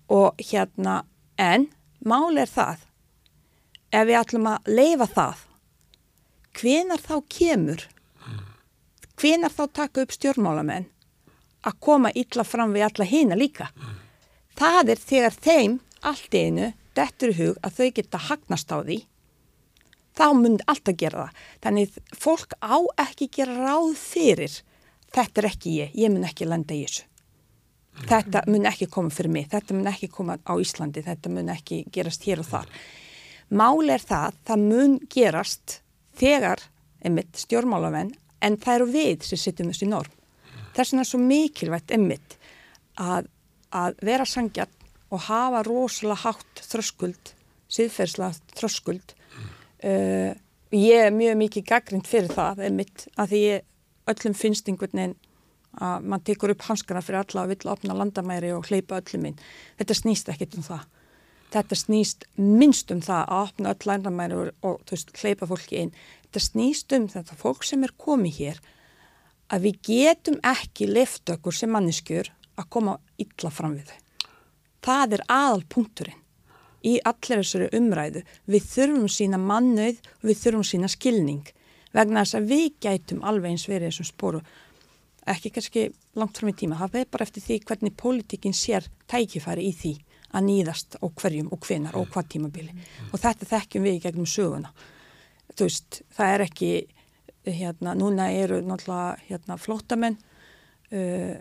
Og 0.10 0.40
hérna 0.52 1.04
en 1.40 1.68
mál 2.06 2.38
er 2.40 2.50
það 2.50 2.86
ef 3.92 4.08
við 4.08 4.20
ætlum 4.20 4.50
að 4.52 4.74
leifa 4.80 5.08
það 5.14 5.46
hvenar 6.60 7.02
þá 7.02 7.16
kemur 7.32 7.86
hvenar 9.20 9.52
þá 9.52 9.64
taka 9.76 10.04
upp 10.04 10.16
stjórnmálamenn 10.16 10.88
að 11.68 11.80
koma 11.84 12.12
illa 12.16 12.46
fram 12.48 12.74
við 12.76 12.86
alla 12.88 13.08
hýna 13.08 13.38
líka? 13.40 13.68
Það 14.60 14.94
er 14.94 15.02
þegar 15.10 15.40
þeim 15.44 15.80
allt 16.08 16.36
einu 16.36 16.72
dettur 16.96 17.36
hug 17.36 17.60
að 17.64 17.76
þau 17.80 17.90
geta 17.96 18.22
hagnast 18.30 18.72
á 18.72 18.78
því. 18.80 19.00
Þá 20.16 20.26
mun 20.36 20.58
alltaf 20.68 20.98
gera 21.00 21.26
það. 21.26 21.44
Þannig 21.64 22.00
fólk 22.20 22.56
á 22.60 22.78
ekki 23.06 23.30
gera 23.40 23.56
ráð 23.68 23.94
fyrir 24.00 24.58
þetta 25.16 25.42
er 25.42 25.48
ekki 25.50 25.76
ég, 25.78 25.96
ég 25.98 26.12
mun 26.14 26.28
ekki 26.28 26.48
landa 26.48 26.76
í 26.76 26.84
þessu. 26.86 27.06
Þetta 28.10 28.46
mun 28.48 28.68
ekki 28.70 28.88
koma 28.88 29.12
fyrir 29.12 29.34
mig, 29.34 29.50
þetta 29.52 29.76
mun 29.76 29.90
ekki 29.92 30.08
koma 30.14 30.38
á 30.40 30.54
Íslandi, 30.62 31.04
þetta 31.04 31.32
mun 31.34 31.52
ekki 31.52 31.82
gerast 31.92 32.24
hér 32.28 32.44
og 32.44 32.48
þar. 32.48 32.70
Mál 33.50 33.92
er 33.92 34.04
það, 34.06 34.38
það 34.48 34.64
mun 34.70 34.96
gerast 35.12 35.80
þegar, 36.20 36.64
einmitt, 37.04 37.34
stjórnmálamenn, 37.42 38.14
en 38.46 38.58
það 38.62 38.78
eru 38.78 38.90
við 38.94 39.28
sem 39.28 39.42
sittum 39.42 39.74
þessu 39.74 39.90
norm. 39.90 40.16
Þess 40.78 40.94
vegna 40.94 41.04
er 41.04 41.10
svo 41.12 41.20
mikilvægt, 41.24 41.92
einmitt, 41.92 42.38
að, 42.96 43.28
að 43.76 44.00
vera 44.06 44.28
sangjarn 44.30 44.76
og 45.10 45.26
hafa 45.26 45.66
rosalega 45.66 46.24
hátt 46.24 46.64
þröskuld, 46.70 47.34
síðferðslega 47.74 48.56
þröskuld 48.56 49.18
Uh, 49.80 50.36
ég 50.76 51.06
er 51.08 51.14
mjög 51.16 51.38
mikið 51.40 51.64
gaggrind 51.70 52.08
fyrir 52.08 52.34
það 52.36 52.66
einmitt 52.68 53.06
að 53.16 53.32
því 53.32 53.40
ég, 53.46 53.62
öllum 54.12 54.36
finnst 54.38 54.70
einhvern 54.70 54.98
veginn 54.98 55.18
að 55.80 56.08
mann 56.10 56.24
tekur 56.26 56.54
upp 56.54 56.66
hanskana 56.68 57.02
fyrir 57.06 57.22
alla 57.22 57.44
að 57.44 57.54
vilja 57.54 57.74
opna 57.74 57.98
landamæri 57.98 58.54
og 58.56 58.70
hleypa 58.70 59.00
öllum 59.02 59.30
inn. 59.30 59.38
Þetta 59.80 59.98
snýst 59.98 60.32
ekkit 60.34 60.58
um 60.58 60.66
það. 60.66 60.88
Þetta 61.54 61.78
snýst 61.78 62.26
minnst 62.38 62.92
um 62.94 63.02
það 63.02 63.24
að 63.24 63.44
opna 63.44 63.74
öll 63.74 63.90
landamæri 63.90 64.38
og, 64.38 64.52
og 64.66 64.82
veist, 64.90 65.14
hleypa 65.22 65.50
fólki 65.50 65.80
inn. 65.84 65.94
Þetta 66.28 66.46
snýst 66.46 66.96
um 66.98 67.08
þetta 67.10 67.38
fólk 67.38 67.66
sem 67.66 67.86
er 67.86 67.96
komið 67.98 68.42
hér 68.42 68.62
að 69.50 69.66
við 69.66 69.80
getum 69.90 70.38
ekki 70.46 70.90
lift 70.90 71.30
okkur 71.30 71.56
sem 71.56 71.72
manneskjur 71.74 72.30
að 72.60 72.70
koma 72.70 72.98
illa 73.22 73.54
fram 73.54 73.78
við 73.78 73.94
þau. 73.94 74.02
Það 74.86 75.16
er 75.18 75.24
aðal 75.34 75.64
punkturinn 75.70 76.26
í 76.86 77.00
allir 77.04 77.42
þessari 77.42 77.70
umræðu. 77.76 78.22
Við 78.48 78.68
þurfum 78.74 79.10
sína 79.12 79.40
mannauð 79.42 79.98
og 80.00 80.30
við 80.30 80.44
þurfum 80.44 80.68
sína 80.68 80.92
skilning 80.92 81.50
vegna 81.96 82.24
þess 82.24 82.40
að 82.40 82.52
við 82.54 82.68
gætum 82.86 83.24
alveg 83.26 83.56
eins 83.56 83.68
verið 83.70 83.92
þessum 83.92 84.10
spóru 84.10 84.44
ekki 85.30 85.52
kannski 85.54 85.88
langt 86.18 86.38
fram 86.38 86.52
í 86.52 86.58
tíma. 86.58 86.78
Það 86.80 86.96
veið 86.98 87.10
bara 87.14 87.26
eftir 87.28 87.46
því 87.46 87.58
hvernig 87.70 87.98
pólitíkinn 88.00 88.56
sér 88.58 88.88
tækifæri 89.10 89.68
í 89.70 89.74
því 89.76 89.96
að 90.30 90.46
nýðast 90.46 90.98
og 91.02 91.14
hverjum 91.18 91.50
og 91.54 91.66
hvenar 91.66 91.98
og 91.98 92.08
hvað 92.14 92.32
tímabili 92.36 92.74
mm. 92.74 93.12
og 93.14 93.22
þetta 93.22 93.50
þekkjum 93.50 93.86
við 93.86 94.00
gegnum 94.06 94.30
söguna. 94.30 94.72
Þú 95.56 95.66
veist, 95.66 96.02
það 96.14 96.34
er 96.34 96.46
ekki 96.46 96.72
hérna, 97.50 97.96
núna 97.98 98.30
eru 98.32 98.60
náttúrulega 98.62 99.18
hérna, 99.30 99.58
flótamenn 99.58 100.18
uh, 100.94 101.38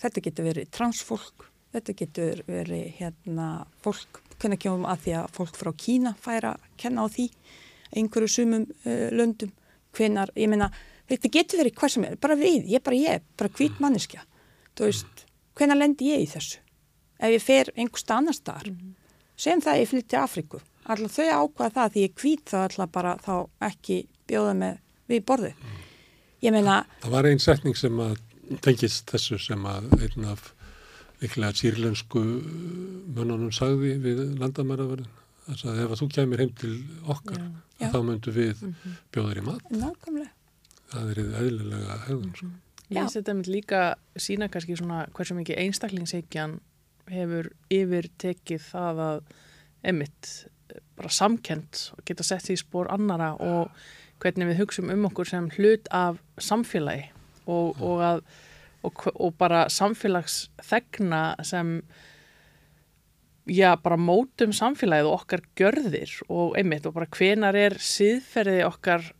þetta 0.00 0.24
getur 0.24 0.50
verið 0.50 0.70
transfólk 0.74 1.46
þetta 1.74 1.94
getur 1.96 2.42
verið 2.48 2.90
hérna, 2.98 3.48
fólk 3.82 4.22
hvernig 4.40 4.60
kemum 4.62 4.86
að 4.88 5.04
því 5.04 5.16
að 5.20 5.32
fólk 5.36 5.58
frá 5.58 5.70
Kína 5.76 6.14
færa 6.18 6.54
að 6.56 6.68
kenna 6.80 7.06
á 7.06 7.06
því 7.12 7.26
einhverju 7.96 8.30
sumum 8.30 8.66
uh, 8.68 9.08
löndum 9.14 9.52
hvenar, 9.96 10.32
ég 10.36 10.50
meina, 10.50 10.70
þetta 11.10 11.32
getur 11.36 11.62
verið 11.62 11.76
hvað 11.80 11.94
sem 11.94 12.06
er, 12.08 12.16
bara 12.20 12.38
við, 12.38 12.66
ég 12.70 12.82
bara 12.82 12.96
ég, 12.96 13.22
bara 13.36 13.52
hvít 13.58 13.80
manneskja, 13.82 14.24
þú 14.78 14.88
veist 14.88 15.24
hvenar 15.58 15.80
lendir 15.80 16.14
ég 16.14 16.24
í 16.24 16.30
þessu? 16.30 16.60
Ef 17.20 17.34
ég 17.34 17.42
fer 17.44 17.72
einhversta 17.76 18.16
annar 18.16 18.34
staðar 18.34 18.70
mm. 18.70 18.76
-hmm. 18.76 18.94
sem 19.36 19.60
það 19.60 19.80
ég 19.80 19.88
flytt 19.88 20.08
til 20.08 20.18
Afríku 20.18 20.60
alltaf 20.90 21.18
þau 21.18 21.44
ákvaða 21.44 21.74
það 21.74 21.92
því 21.92 22.04
ég 22.04 22.14
hvít 22.22 22.44
þá 22.50 22.56
alltaf 22.64 22.92
bara 22.92 23.12
þá 23.20 23.34
ekki 23.68 23.98
bjóða 24.28 24.54
með 24.62 24.78
við 25.10 25.24
borði 25.28 25.52
ég 26.40 26.54
meina 26.54 26.80
Það 27.02 27.14
var 27.14 27.28
einn 27.30 27.42
setning 27.42 27.76
sem 27.76 28.00
að 28.00 28.16
tengist 28.64 29.10
þessu 29.10 29.38
sem 29.38 29.66
að 29.68 29.90
einn 30.00 30.28
af 30.32 30.52
líklega 31.20 31.52
sírlensku 31.54 32.20
mönnunum 32.20 33.52
sagði 33.52 33.96
við 34.00 34.22
landamæraverðin 34.40 35.19
þess 35.50 35.68
að 35.68 35.82
ef 35.84 35.94
að 35.94 36.00
þú 36.00 36.08
kemur 36.16 36.42
heim 36.42 36.52
til 36.60 36.72
okkar 37.14 37.38
já, 37.40 37.46
já. 37.80 37.88
þá 37.92 37.98
myndu 38.08 38.34
við 38.34 38.62
mm 38.62 38.74
-hmm. 38.74 38.98
bjóðar 39.12 39.40
í 39.40 39.44
mat 39.46 39.70
Nákvæmlega. 39.70 40.30
það 40.90 41.10
er 41.10 41.22
eðlilega 41.42 42.00
hefðun 42.08 42.34
sko. 42.34 42.50
Ég 42.90 42.98
finnst 42.98 43.16
þetta 43.16 43.34
með 43.34 43.48
líka 43.54 43.80
sína 44.16 44.48
kannski 44.48 44.76
svona 44.76 45.06
hversu 45.14 45.34
mikið 45.34 45.58
einstaklingsheikjan 45.58 46.60
hefur 47.06 47.50
yfir 47.70 48.08
tekið 48.18 48.60
það 48.60 48.98
að 48.98 49.22
emitt 49.82 50.46
bara 50.96 51.08
samkend 51.08 51.92
og 51.96 52.04
geta 52.04 52.22
sett 52.22 52.44
því 52.46 52.56
spór 52.56 52.90
annara 52.90 53.34
og 53.34 53.70
hvernig 54.20 54.50
við 54.50 54.60
hugsaum 54.60 54.90
um 54.90 55.04
okkur 55.08 55.26
sem 55.26 55.48
hlut 55.56 55.88
af 55.90 56.18
samfélagi 56.38 57.10
og, 57.46 57.80
og 57.80 58.02
að 58.04 58.22
og, 58.82 59.02
og 59.14 59.34
bara 59.38 59.66
samfélagsþegna 59.68 61.22
sem 61.44 61.80
já, 63.50 63.74
bara 63.82 63.98
mótum 63.98 64.52
samfélagið 64.54 65.08
og 65.10 65.16
okkar 65.20 65.42
gjörðir 65.58 66.12
og 66.30 66.58
einmitt 66.58 66.86
og 66.86 66.94
bara 66.96 67.10
hvenar 67.10 67.58
er 67.58 67.76
síðferði 67.82 68.62
okkar 68.68 69.10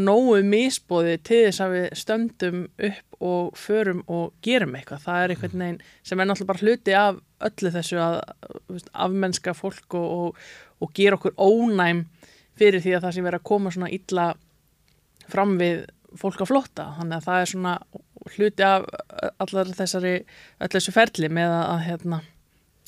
nógu 0.00 0.40
misbóði 0.46 1.18
til 1.22 1.40
þess 1.46 1.62
að 1.62 1.74
við 1.74 1.86
stöndum 2.00 2.62
upp 2.88 3.18
og 3.24 3.58
förum 3.58 4.02
og 4.10 4.32
gerum 4.44 4.74
eitthvað. 4.76 5.04
Það 5.04 5.22
er 5.22 5.34
einhvern 5.34 5.64
veginn 5.64 5.82
sem 6.02 6.20
er 6.20 6.28
náttúrulega 6.28 6.50
bara 6.50 6.64
hluti 6.64 6.96
af 6.98 7.20
öllu 7.48 7.72
þessu 7.74 8.00
að 8.02 8.16
afmennska 9.06 9.54
fólk 9.56 9.96
og, 9.98 10.08
og, 10.18 10.40
og 10.82 10.94
gera 10.96 11.18
okkur 11.18 11.36
ónæm 11.36 12.06
fyrir 12.58 12.82
því 12.82 12.96
að 12.96 13.06
það 13.06 13.16
sem 13.16 13.28
verður 13.28 13.42
að 13.42 13.48
koma 13.52 13.74
svona 13.74 13.92
illa 13.94 14.26
fram 15.30 15.56
við 15.60 15.84
fólk 16.20 16.42
á 16.42 16.46
flotta. 16.48 16.88
Þannig 16.98 17.16
að 17.18 17.28
það 17.28 17.40
er 17.40 17.52
svona 17.52 17.76
hluti 18.34 18.66
af 18.66 18.86
allar 19.42 19.72
þessari, 19.76 20.14
allar 20.58 20.78
þessu 20.78 20.94
ferli 20.94 21.30
með 21.32 21.52
að, 21.52 21.64
að, 21.68 21.82
hérna, 21.88 22.20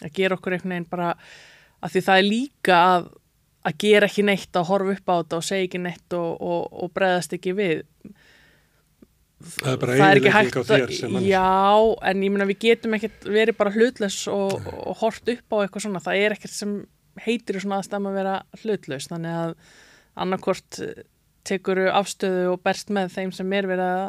að 0.04 0.16
gera 0.16 0.36
okkur 0.36 0.56
einhvern 0.56 0.74
veginn 0.76 0.90
bara 0.90 1.12
að 1.84 1.94
því 1.94 2.02
það 2.08 2.20
er 2.20 2.28
líka 2.30 2.80
að 2.96 3.08
að 3.66 3.78
gera 3.82 4.06
ekki 4.06 4.24
neitt 4.26 4.56
að 4.56 4.68
horfa 4.70 4.94
upp 4.94 5.10
á 5.10 5.14
þetta 5.18 5.38
og 5.40 5.46
segja 5.46 5.66
ekki 5.66 5.82
neitt 5.82 6.16
og, 6.16 6.28
og, 6.38 6.66
og 6.84 6.92
breðast 6.94 7.34
ekki 7.36 7.54
við. 7.56 7.80
Það 9.46 9.72
er 9.72 9.80
bara 9.82 9.96
eiginleik 9.96 10.54
á 10.56 10.62
þér 10.70 10.92
sem 10.96 11.16
já, 11.26 11.48
en 12.08 12.22
ég 12.24 12.32
minna 12.32 12.46
við 12.48 12.60
getum 12.62 12.94
ekkert 12.96 13.26
verið 13.28 13.58
bara 13.58 13.74
hlutlaus 13.74 14.20
og, 14.32 14.54
og 14.62 15.02
hort 15.02 15.32
upp 15.34 15.56
á 15.56 15.56
eitthvað 15.64 15.84
svona, 15.84 16.04
það 16.04 16.22
er 16.22 16.36
ekkert 16.36 16.54
sem 16.54 16.78
heitir 17.26 17.58
svona 17.60 17.80
aðstæðum 17.82 18.08
að 18.10 18.16
vera 18.20 18.36
hlutlaus 18.62 19.10
þannig 19.10 19.36
að 19.42 19.52
annarkort 20.24 20.80
tekuru 21.46 21.90
afstöðu 21.92 22.48
og 22.54 22.62
berst 22.64 22.90
með 22.94 23.12
þeim 23.16 23.34
sem 23.34 23.52
er 23.58 23.68
verið 23.68 23.92
að 23.98 24.08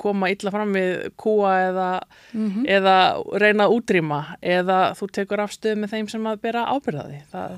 koma 0.00 0.30
illa 0.32 0.52
fram 0.52 0.72
við 0.76 1.10
kúa 1.16 1.52
eða, 1.70 1.90
mm 2.32 2.48
-hmm. 2.50 2.64
eða 2.78 2.96
reyna 3.40 3.66
að 3.66 3.76
útrýma 3.76 4.20
eða 4.42 4.80
þú 4.98 5.10
tekur 5.12 5.44
afstöðu 5.44 5.76
með 5.80 5.94
þeim 5.94 6.08
sem 6.08 6.26
að 6.26 6.40
bera 6.40 6.66
ábyrðaði 6.66 7.22
það, 7.32 7.50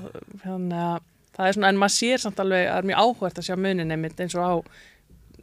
það 0.43 1.47
er 1.47 1.53
svona, 1.53 1.69
en 1.69 1.81
maður 1.81 1.97
sér 1.97 2.17
samt 2.17 2.39
alveg 2.39 2.67
að 2.67 2.71
það 2.71 2.77
er 2.77 2.89
mjög 2.91 3.03
áhvert 3.03 3.37
að 3.37 3.47
sjá 3.47 3.55
munin 3.55 3.91
einmitt 3.91 4.19
eins 4.19 4.35
og 4.35 4.43
á 4.43 4.53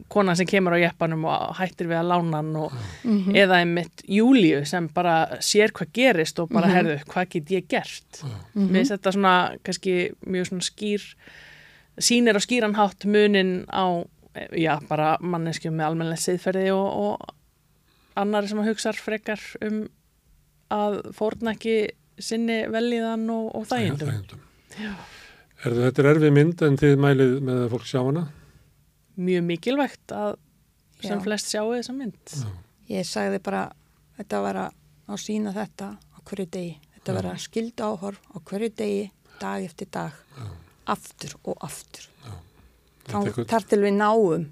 konan 0.07 0.37
sem 0.37 0.47
kemur 0.47 0.75
á 0.77 0.79
jeppanum 0.79 1.25
og 1.25 1.55
hættir 1.57 1.89
við 1.89 1.99
að 2.01 2.09
lána 2.11 2.37
hann 2.37 2.55
og, 2.55 2.73
mm 3.03 3.17
-hmm. 3.17 3.35
eða 3.35 3.59
einmitt 3.59 4.03
Júliu 4.07 4.65
sem 4.65 4.87
bara 4.93 5.39
sér 5.39 5.71
hvað 5.71 5.93
gerist 5.93 6.39
og 6.39 6.49
bara 6.49 6.67
mm 6.67 6.71
-hmm. 6.71 6.75
herðu, 6.75 6.99
hvað 7.05 7.29
get 7.29 7.51
ég 7.51 7.67
gert 7.67 8.23
við 8.53 8.61
mhm. 8.61 8.85
setja 8.85 9.11
svona, 9.11 9.51
kannski 9.63 10.11
mjög 10.25 10.45
svona 10.47 10.61
skýr 10.61 11.01
sínir 11.99 12.37
á 12.37 12.41
skýranhátt 12.41 13.05
munin 13.05 13.65
á 13.73 14.05
já, 14.57 14.73
bara 14.89 15.15
manneskjum 15.21 15.75
með 15.77 15.89
almenlega 15.91 16.23
siðferði 16.23 16.71
og, 16.75 16.87
og 17.03 18.17
annari 18.17 18.49
sem 18.49 18.61
að 18.61 18.71
hugsa 18.71 18.93
frekar 18.97 19.43
um 19.65 19.83
að 20.73 20.99
fórna 21.15 21.53
ekki 21.55 21.77
sinni 22.17 22.63
velíðan 22.73 23.27
og, 23.31 23.51
og 23.55 23.67
þægindum. 23.69 24.11
Er 25.65 25.75
þetta 25.77 26.09
erfið 26.11 26.33
mynd 26.35 26.63
en 26.65 26.77
þið 26.79 26.95
mælið 27.01 27.35
með 27.45 27.61
að 27.63 27.71
fólk 27.73 27.87
sjá 27.89 27.99
hana? 28.01 28.25
Mjög 29.17 29.45
mikilvægt 29.47 30.13
að 30.13 30.35
sem 31.01 31.17
já. 31.17 31.23
flest 31.23 31.53
sjáu 31.53 31.71
þessa 31.71 31.95
mynd. 31.97 32.33
Já. 32.33 32.49
Ég 32.93 33.07
sagði 33.07 33.39
bara, 33.43 33.63
þetta 34.19 34.41
var 34.45 34.61
að 34.65 35.21
sína 35.21 35.53
þetta 35.55 35.93
á 35.97 36.17
hverju 36.27 36.49
degi. 36.53 36.75
Þetta 36.97 37.17
var 37.17 37.29
að 37.31 37.41
skilda 37.45 37.89
áhorf 37.91 38.21
á 38.33 38.37
hverju 38.49 38.69
degi, 38.77 39.07
dag 39.41 39.65
eftir 39.65 39.89
dag, 39.93 40.21
aftur 40.89 41.37
og 41.43 41.57
aftur 41.65 42.09
þar 43.07 43.67
til 43.69 43.81
við 43.83 43.95
náum 43.97 44.45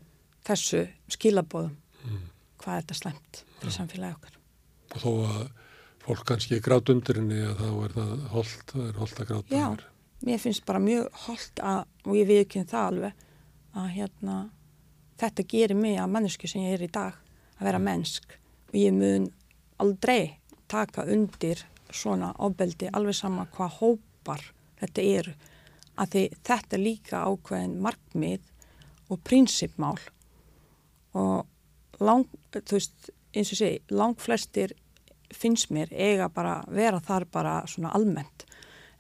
þessu 0.45 0.85
skilabóðum 1.15 1.75
mm. 2.05 2.23
hvað 2.61 2.77
er 2.77 2.85
þetta 2.85 2.97
slemt 3.01 3.43
fyrir 3.59 3.71
ja. 3.71 3.75
samfélagi 3.79 4.17
okkar 4.19 4.39
og 4.95 5.03
þó 5.03 5.11
að 5.29 5.43
fólk 6.05 6.25
kannski 6.29 6.61
grátt 6.63 6.91
undir 6.93 7.19
henni 7.19 7.41
að 7.41 7.61
þá 7.61 7.69
er 7.71 7.95
það 7.95 8.25
hold, 8.33 8.55
það 8.71 8.87
er 8.87 8.99
hold 9.01 9.21
að 9.21 9.29
gráta 9.31 9.59
já, 9.59 9.67
mér 10.25 10.41
finnst 10.43 10.65
bara 10.67 10.83
mjög 10.83 11.21
hold 11.25 11.63
að, 11.71 11.79
og 12.05 12.19
ég 12.19 12.29
viðkynna 12.29 12.71
það 12.71 12.89
alveg 12.91 13.23
að 13.75 13.87
hérna 13.95 14.35
þetta 15.21 15.47
gerir 15.55 15.79
mig 15.79 15.99
að 15.99 16.11
mannesku 16.15 16.49
sem 16.51 16.65
ég 16.67 16.77
er 16.77 16.85
í 16.85 16.91
dag 16.91 17.17
að 17.57 17.69
vera 17.69 17.81
mm. 17.81 17.89
mennsk 17.89 18.37
og 18.69 18.77
ég 18.79 18.95
mun 18.95 19.29
aldrei 19.81 20.37
taka 20.71 21.05
undir 21.11 21.65
svona 21.93 22.31
ofbeldi 22.43 22.89
alveg 22.93 23.17
sama 23.17 23.47
hvað 23.55 23.77
hópar 23.79 24.45
þetta 24.81 25.05
eru 25.05 25.35
að 25.99 26.15
því 26.15 26.23
þetta 26.47 26.77
er 26.77 26.83
líka 26.83 27.23
ákveðin 27.25 27.75
markmið 27.83 28.49
og 29.11 29.21
prinsipmál. 29.27 29.99
Og 31.15 32.01
lang, 32.03 32.25
þú 32.55 32.77
veist, 32.77 33.11
eins 33.35 33.53
og 33.53 33.59
segi, 33.59 33.79
lang 33.91 34.17
flestir 34.19 34.75
finnst 35.35 35.71
mér 35.73 35.91
eiga 35.91 36.29
bara 36.31 36.59
vera 36.71 37.01
þar 37.03 37.27
bara 37.31 37.55
svona 37.69 37.93
almennt. 37.95 38.45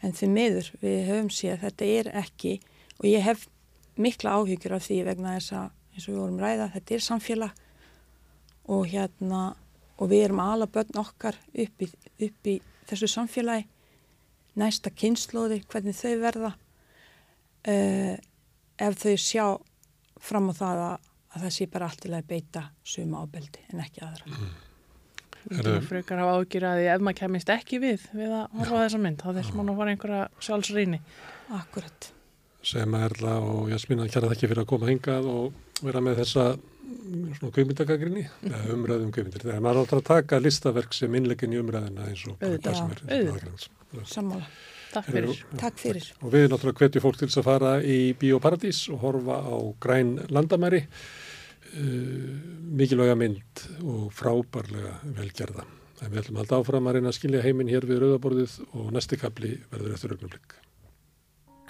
En 0.03 0.13
því 0.15 0.31
miður 0.31 0.71
við 0.81 0.97
höfum 1.09 1.31
séð 1.33 1.55
að 1.55 1.65
þetta 1.65 1.91
er 1.99 2.11
ekki 2.23 2.55
og 2.99 3.07
ég 3.09 3.25
hef 3.25 3.47
mikla 3.99 4.35
áhyggjur 4.39 4.75
af 4.75 4.87
því 4.87 5.01
vegna 5.07 5.35
þess 5.37 5.55
að 5.55 5.69
eins 5.95 6.07
og 6.07 6.11
við 6.11 6.19
vorum 6.19 6.41
ræða, 6.41 6.71
þetta 6.73 6.95
er 6.95 7.05
samfélag. 7.05 7.61
Og 8.65 8.89
hérna 8.91 9.43
og 9.95 10.11
við 10.11 10.25
erum 10.25 10.41
ala 10.43 10.67
börn 10.67 10.99
okkar 10.99 11.37
upp 11.37 11.83
í, 11.85 11.87
upp 12.27 12.49
í 12.51 12.59
þessu 12.89 13.09
samfélagi. 13.11 13.67
Næsta 14.55 14.91
kynnslóði, 14.91 15.61
hvernig 15.67 15.97
þau 15.97 16.13
verða 16.21 16.51
uh, 17.71 18.13
ef 18.87 18.99
þau 19.01 19.15
sjá 19.21 19.45
fram 20.25 20.51
á 20.51 20.53
það 20.57 20.83
að, 20.89 21.09
að 21.33 21.45
það 21.45 21.55
sé 21.57 21.67
bara 21.71 21.89
allt 21.89 22.03
til 22.05 22.13
að 22.15 22.29
beita 22.29 22.63
suma 22.83 23.23
ábeldi 23.23 23.65
en 23.71 23.83
ekki 23.83 24.05
aðra. 24.05 24.31
Mm. 24.31 24.53
Það 25.45 25.67
er 25.75 25.83
frekar 25.85 26.19
að 26.23 26.31
ágjöra 26.39 26.69
því 26.73 26.85
ef 26.89 27.03
maður 27.05 27.17
kemist 27.19 27.51
ekki 27.53 27.79
við 27.83 28.05
við 28.17 28.31
að 28.33 28.55
horfa 28.59 28.79
þessa 28.81 29.01
mynd, 29.03 29.19
þá 29.21 29.27
þess 29.37 29.51
maður 29.53 29.73
að 29.73 29.81
fara 29.81 29.91
einhverja 29.93 30.21
sjálfsrýni. 30.47 31.01
Akkurat. 31.53 32.07
Sem 32.65 32.95
Erla 32.97 33.35
og 33.45 33.67
Jasmín 33.69 34.01
að 34.01 34.09
kjæra 34.09 34.31
það 34.31 34.33
ekki 34.35 34.49
fyrir 34.49 34.63
að 34.63 34.71
koma 34.71 34.89
hingað 34.89 35.27
og 35.29 35.83
vera 35.85 36.01
með 36.01 36.23
þessa 36.23 36.45
svona 37.37 37.51
kveimindagagrinni, 37.53 38.23
mm. 38.25 38.55
umræðum 38.73 39.11
kveimindir. 39.13 39.45
Þegar 39.45 39.61
maður 39.61 39.83
áttur 39.83 40.01
að 40.01 40.07
taka 40.09 40.39
listaverk 40.41 40.95
sem 40.97 41.17
innlegin 41.19 41.53
í 41.53 41.61
umræðina 41.61 42.09
eins 42.09 42.25
og 42.29 42.39
hvað 42.41 42.79
sem 42.79 42.95
er. 43.19 43.67
Sammála. 44.09 44.49
Takk 44.95 45.11
fyrir. 45.11 45.45
Takk 45.59 45.79
fyrir. 45.81 46.09
Og 46.23 46.33
við 46.33 46.49
náttúrulega 46.51 46.85
hvetjum 46.85 47.03
fólk 47.03 47.19
til 47.19 47.29
þess 47.29 47.41
að 47.41 47.47
fara 47.49 47.71
í 47.83 47.99
Bíóparadís 48.19 48.81
og 48.93 49.01
horfa 49.03 49.39
á 49.43 49.55
græn 49.83 50.13
landamæri, 50.31 50.83
uh, 51.75 52.35
mikilvæga 52.79 53.17
mynd 53.19 53.65
og 53.83 54.05
frábærlega 54.15 54.99
velgerða. 55.17 55.65
En 56.03 56.11
við 56.11 56.21
ætlum 56.21 56.37
að 56.39 56.43
halda 56.43 56.61
áfram 56.61 56.87
að 56.89 56.97
reyna 56.97 57.11
að 57.11 57.17
skilja 57.19 57.43
heiminn 57.43 57.71
hér 57.71 57.87
við 57.87 58.01
Rauðaborðið 58.03 58.55
og 58.75 58.89
næsti 58.95 59.19
kapli 59.19 59.53
verður 59.71 59.95
eftir 59.95 60.15
augnumlik. 60.15 60.57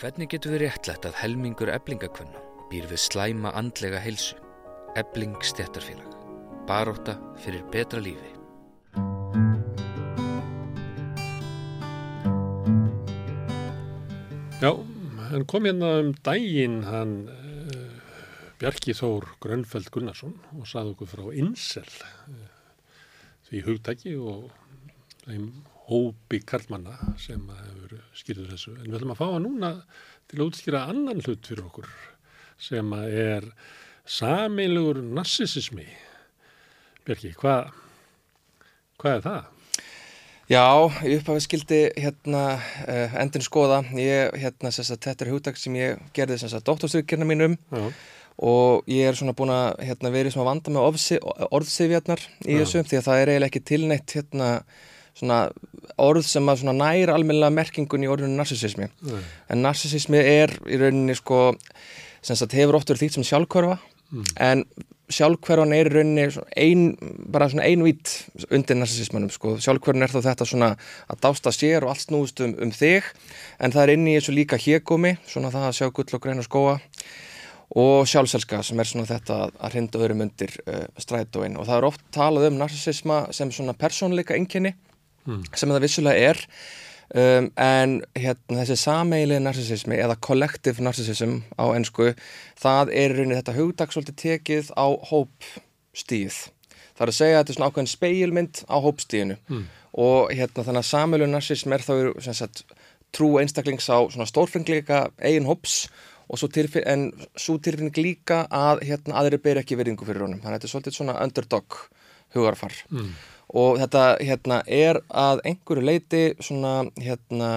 Hvernig 0.01 0.31
getur 0.33 0.55
við 0.55 0.65
réttlætt 0.65 1.05
að 1.07 1.19
helmingur 1.21 1.71
eblingakvönna 1.71 2.41
býr 2.71 2.89
við 2.89 3.03
slæma 3.05 3.53
andlega 3.55 4.01
heilsu? 4.03 4.35
Ebling 4.99 5.37
stjættarfélag. 5.43 6.11
Baróta 6.67 7.19
fyrir 7.43 7.63
betra 7.71 8.01
lífi. 8.01 8.34
Já, 14.65 14.71
hann 15.29 15.43
kom 15.45 15.67
hérna 15.67 15.99
um 16.01 16.07
daginn 16.25 16.79
hann 16.87 17.11
uh, 17.29 17.81
Bjarki 18.57 18.95
Þór 18.97 19.27
Grönfeld 19.43 19.91
Gunnarsson 19.93 20.31
og 20.57 20.65
saði 20.65 20.95
okkur 20.95 21.09
frá 21.11 21.27
Insel 21.37 21.85
uh, 21.85 22.47
því 23.45 23.61
hugtæki 23.67 24.15
og 24.17 24.47
þeim 25.27 25.51
hópi 25.85 26.39
karlmanna 26.49 27.13
sem 27.21 27.45
hefur 27.51 27.93
skýrður 28.17 28.55
þessu. 28.55 28.73
En 28.79 28.87
við 28.87 28.97
ætlum 28.97 29.13
að 29.13 29.21
fá 29.21 29.25
hann 29.35 29.45
núna 29.45 29.71
til 30.25 30.39
að 30.39 30.47
útskýra 30.47 30.85
annan 30.95 31.21
hlut 31.21 31.45
fyrir 31.51 31.67
okkur 31.67 31.91
sem 32.57 32.97
er 33.05 33.45
saminlegur 34.17 35.03
narsisismi. 35.05 35.85
Bjarki, 37.05 37.35
hvað 37.37 37.69
hva 38.97 39.13
er 39.13 39.27
það? 39.29 39.54
Já, 40.45 40.61
ég 41.01 41.23
upphafi 41.23 41.41
skildi 41.41 41.79
hérna 41.97 42.43
uh, 42.53 42.65
eh, 42.91 43.15
endin 43.21 43.41
skoða, 43.41 43.79
ég, 43.97 44.35
hérna, 44.37 44.69
sagt, 44.73 45.01
þetta 45.07 45.25
er 45.25 45.31
hugtak 45.33 45.57
sem 45.57 45.73
ég 45.79 46.03
gerði 46.13 46.37
doktorstyrkjörna 46.67 47.25
mínum 47.25 47.55
Já. 47.73 47.87
og 48.37 48.85
ég 48.91 49.09
er 49.09 49.17
svona 49.17 49.33
búin 49.33 49.53
að 49.55 49.81
hérna, 49.87 50.13
verið 50.13 50.35
svona 50.35 50.51
vanda 50.51 50.75
með 50.75 50.85
orðsifjarnar 51.49 52.21
í 52.45 52.59
Já. 52.59 52.61
þessu 52.61 52.85
því 52.85 52.99
að 52.99 53.07
það 53.07 53.21
er 53.23 53.33
eiginlega 53.33 53.49
ekki 53.49 53.63
tilneitt 53.71 54.17
hérna, 54.19 54.51
svona 55.17 55.41
orð 55.97 56.29
sem 56.29 56.51
að 56.51 56.61
svona 56.61 56.77
næra 56.77 57.17
almennilega 57.17 57.55
merkingun 57.55 58.05
í 58.05 58.09
orðinu 58.11 58.37
narsisismi. 58.37 58.91
En 59.49 59.63
narsisismi 59.63 60.19
er 60.19 60.53
í 60.69 60.77
rauninni 60.77 61.15
sko, 61.17 61.55
sem 62.21 62.37
sagt 62.37 62.53
hefur 62.57 62.77
oft 62.77 62.91
verið 62.91 63.07
þýtt 63.07 63.17
sem 63.17 63.27
sjálfkörfa 63.31 63.79
mm. 63.79 64.27
en 64.43 64.65
sjálfhverfan 65.11 65.73
er 65.75 65.89
í 65.89 65.93
rauninni 65.93 66.25
ein, 66.57 66.85
bara 67.31 67.47
svona 67.51 67.67
einvít 67.67 68.13
undir 68.49 68.79
narsisismannum 68.79 69.31
sko. 69.33 69.55
sjálfhverfan 69.61 70.05
er 70.05 70.13
þá 70.13 70.31
þetta 70.31 70.47
svona 70.49 70.71
að 71.11 71.21
dásta 71.27 71.53
sér 71.53 71.85
og 71.85 71.93
allt 71.93 72.05
snúðust 72.07 72.41
um, 72.45 72.55
um 72.65 72.73
þig 72.73 73.11
en 73.59 73.75
það 73.75 73.83
er 73.83 73.93
inn 73.95 74.09
í 74.09 74.15
þessu 74.17 74.35
líka 74.35 74.59
hégómi 74.61 75.15
svona 75.29 75.53
það 75.53 75.67
að 75.69 75.77
sjá 75.79 75.91
gull 75.93 76.17
og 76.17 76.23
greina 76.25 76.45
skóa 76.45 76.79
og 77.75 78.07
sjálfselska 78.09 78.61
sem 78.65 78.81
er 78.81 78.89
svona 78.89 79.09
þetta 79.09 79.39
að 79.49 79.75
hrinda 79.75 80.01
öðrum 80.01 80.25
undir 80.25 80.53
uh, 80.65 80.85
strætóin 81.01 81.59
og 81.59 81.69
það 81.69 81.77
er 81.77 81.89
oft 81.91 82.03
talað 82.13 82.49
um 82.49 82.59
narsisisma 82.61 83.25
sem 83.35 83.53
svona 83.53 83.77
persónleika 83.77 84.37
enginni 84.37 84.73
mm. 85.25 85.45
sem 85.53 85.69
það 85.69 85.85
vissulega 85.85 86.33
er 86.33 86.43
um, 87.13 87.51
en 87.61 87.99
hérna 88.17 88.63
þessi 88.63 88.77
sameili 88.81 89.37
narsisismi 89.43 89.99
eða 90.01 90.17
collective 90.27 90.83
narcissism 90.83 91.41
á 91.59 91.65
ennsku 91.75 92.13
það 92.61 92.93
er 92.93 93.15
rauninni 93.15 93.39
þetta 93.39 93.57
hugdag 93.59 93.93
svolítið 93.93 94.19
tekið 94.23 94.73
á 94.73 94.87
hópstíð 95.11 96.39
það 96.95 97.05
er 97.05 97.11
að 97.11 97.19
segja 97.19 97.37
að 97.37 97.41
þetta 97.43 97.53
er 97.53 97.59
svona 97.59 97.69
ákveðin 97.69 97.93
speilmynd 97.93 98.63
á 98.71 98.77
hópstíðinu 98.87 99.37
mm. 99.51 99.63
og 100.07 100.33
hérna 100.33 100.65
þannig 100.65 100.81
að 100.81 100.91
sameilu 100.91 101.29
narsism 101.29 101.75
er 101.75 101.85
þá 101.85 101.93
sagt, 102.31 102.65
trú 103.15 103.35
einstaklings 103.41 103.87
á 103.91 103.99
svona 104.09 104.27
stórfengleika 104.29 105.05
eigin 105.21 105.49
hóps 105.49 105.85
og 106.25 106.39
svo 106.41 106.49
tilfinn, 106.49 106.87
en 106.89 107.03
svo 107.37 107.59
tilfinning 107.61 107.95
líka 108.01 108.45
að 108.49 108.81
hérna 108.89 109.19
aðri 109.21 109.39
ber 109.43 109.61
ekki 109.61 109.77
verðingu 109.77 110.07
fyrir 110.07 110.25
honum 110.25 110.41
þannig 110.41 110.55
að 110.55 110.57
þetta 110.57 110.69
er 110.69 110.73
svolítið 110.73 110.97
svona 110.97 111.17
underdog 111.21 111.79
hugarfar 112.35 112.77
mm. 112.89 113.11
Og 113.55 113.79
þetta 113.79 114.03
hérna 114.19 114.61
er 114.67 114.99
að 115.09 115.43
einhverju 115.47 115.85
leiti 115.85 116.23
svona 116.43 116.83
hérna 116.99 117.51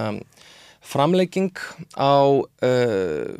framlegging 0.85 1.53
á 1.99 2.23
uh, 2.39 3.35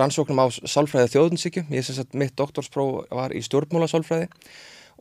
rannsóknum 0.00 0.40
á 0.40 0.46
sálfræði 0.48 1.12
þjóðunsíkju, 1.14 1.66
ég 1.74 1.84
syns 1.84 2.00
að 2.02 2.18
mitt 2.22 2.36
doktorspróf 2.38 3.10
var 3.12 3.34
í 3.36 3.42
stjórnmóla 3.44 3.90
sálfræði 3.90 4.30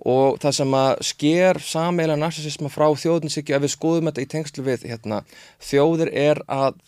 og 0.10 0.40
það 0.40 0.56
sem 0.56 0.76
að 0.80 0.92
sker 1.10 1.60
sameila 1.64 2.16
narsisisma 2.19 2.72
frá 2.72 2.88
þjóðunsíkju 2.95 3.56
ef 3.56 3.64
við 3.66 3.74
skoðum 3.74 4.10
þetta 4.10 4.24
í 4.24 4.30
tengslu 4.32 4.66
við 4.68 4.86
hérna, 4.92 5.24
þjóðir 5.64 6.11
er 6.16 6.44
að 6.48 6.80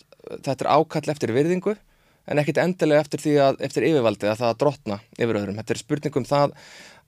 þetta 0.45 0.65
er 0.65 0.71
ákall 0.71 1.11
eftir 1.11 1.33
virðingu 1.35 1.75
en 2.31 2.39
ekkit 2.41 2.61
endilega 2.61 3.03
eftir 3.03 3.23
því 3.23 3.33
að 3.43 3.63
eftir 3.67 3.87
yfirvaldi 3.89 4.29
að 4.29 4.39
það 4.43 4.51
að 4.51 4.59
drotna 4.61 4.97
yfir 5.17 5.39
öðrum. 5.39 5.57
Þetta 5.59 5.73
er 5.73 5.81
spurningum 5.81 6.27
það 6.29 6.53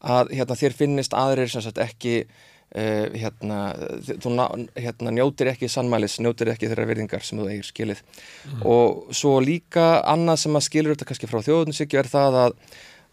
að 0.04 0.34
hérna, 0.34 0.58
þér 0.60 0.78
finnist 0.80 1.16
aðrir 1.16 1.52
sem 1.54 1.64
sagt 1.64 1.80
ekki 1.80 2.16
uh, 2.78 3.06
hérna, 3.16 3.60
þú 4.24 4.34
hérna, 4.78 5.14
njótir 5.18 5.52
ekki 5.54 5.70
sannmælis, 5.72 6.20
njótir 6.24 6.54
ekki 6.54 6.72
þeirra 6.72 6.88
virðingar 6.90 7.26
sem 7.26 7.42
þú 7.42 7.50
eigir 7.52 7.70
skilið 7.70 8.02
mm. 8.04 8.66
og 8.66 9.14
svo 9.16 9.38
líka 9.44 10.02
annað 10.02 10.44
sem 10.46 10.58
að 10.60 10.68
skilur 10.70 10.96
þetta 10.96 11.12
kannski 11.12 11.32
frá 11.32 11.44
þjóðuninsíkju 11.46 12.04
er 12.04 12.12
það 12.14 12.42
að 12.48 12.58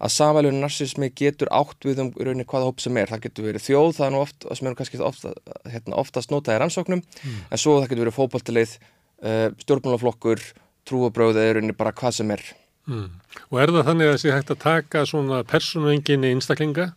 að 0.00 0.12
samvælu 0.14 0.52
narsismi 0.56 1.10
getur 1.16 1.50
átt 1.52 1.84
við 1.84 1.98
um 2.04 2.10
rauninni 2.16 2.46
hvaða 2.48 2.70
hóp 2.70 2.80
sem 2.80 2.96
er, 2.96 3.10
það 3.10 3.26
getur 3.26 3.46
verið 3.50 3.66
þjóð 3.66 3.90
það 3.98 4.06
er 4.06 4.14
nú 4.14 4.22
oft, 4.22 4.46
sem 4.56 4.68
er 4.70 4.76
kannski 4.78 5.00
ofta, 5.04 5.32
hérna, 5.68 5.98
oftast 6.00 6.32
notaði 6.32 6.62
rannsóknum, 6.62 7.02
mm. 7.04 7.42
en 7.50 7.60
svo 7.60 7.76
það 7.76 7.90
getur 7.90 8.04
verið 8.06 8.16
fókbaltileið, 8.16 8.72
uh, 9.20 9.46
stjórnmálaflokkur 9.60 10.44
trúabröðu 10.88 11.44
er 11.44 11.60
unni 11.60 11.76
bara 11.76 11.92
hvað 11.96 12.16
sem 12.16 12.32
er. 12.32 12.44
Mm. 12.88 13.10
Og 13.50 13.60
er 13.60 13.74
það 13.74 13.90
þannig 13.90 14.08
að 14.08 14.16
þessi 14.16 14.32
hægt 14.32 14.54
að 14.54 14.62
taka 14.64 15.04
svona 15.08 15.42
persónuenginni 15.48 16.32
einstaklinga 16.32 16.88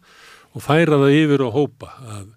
og 0.54 0.64
færa 0.64 1.02
það 1.02 1.18
yfir 1.20 1.44
og 1.44 1.58
hópa 1.58 1.92
að, 2.08 2.32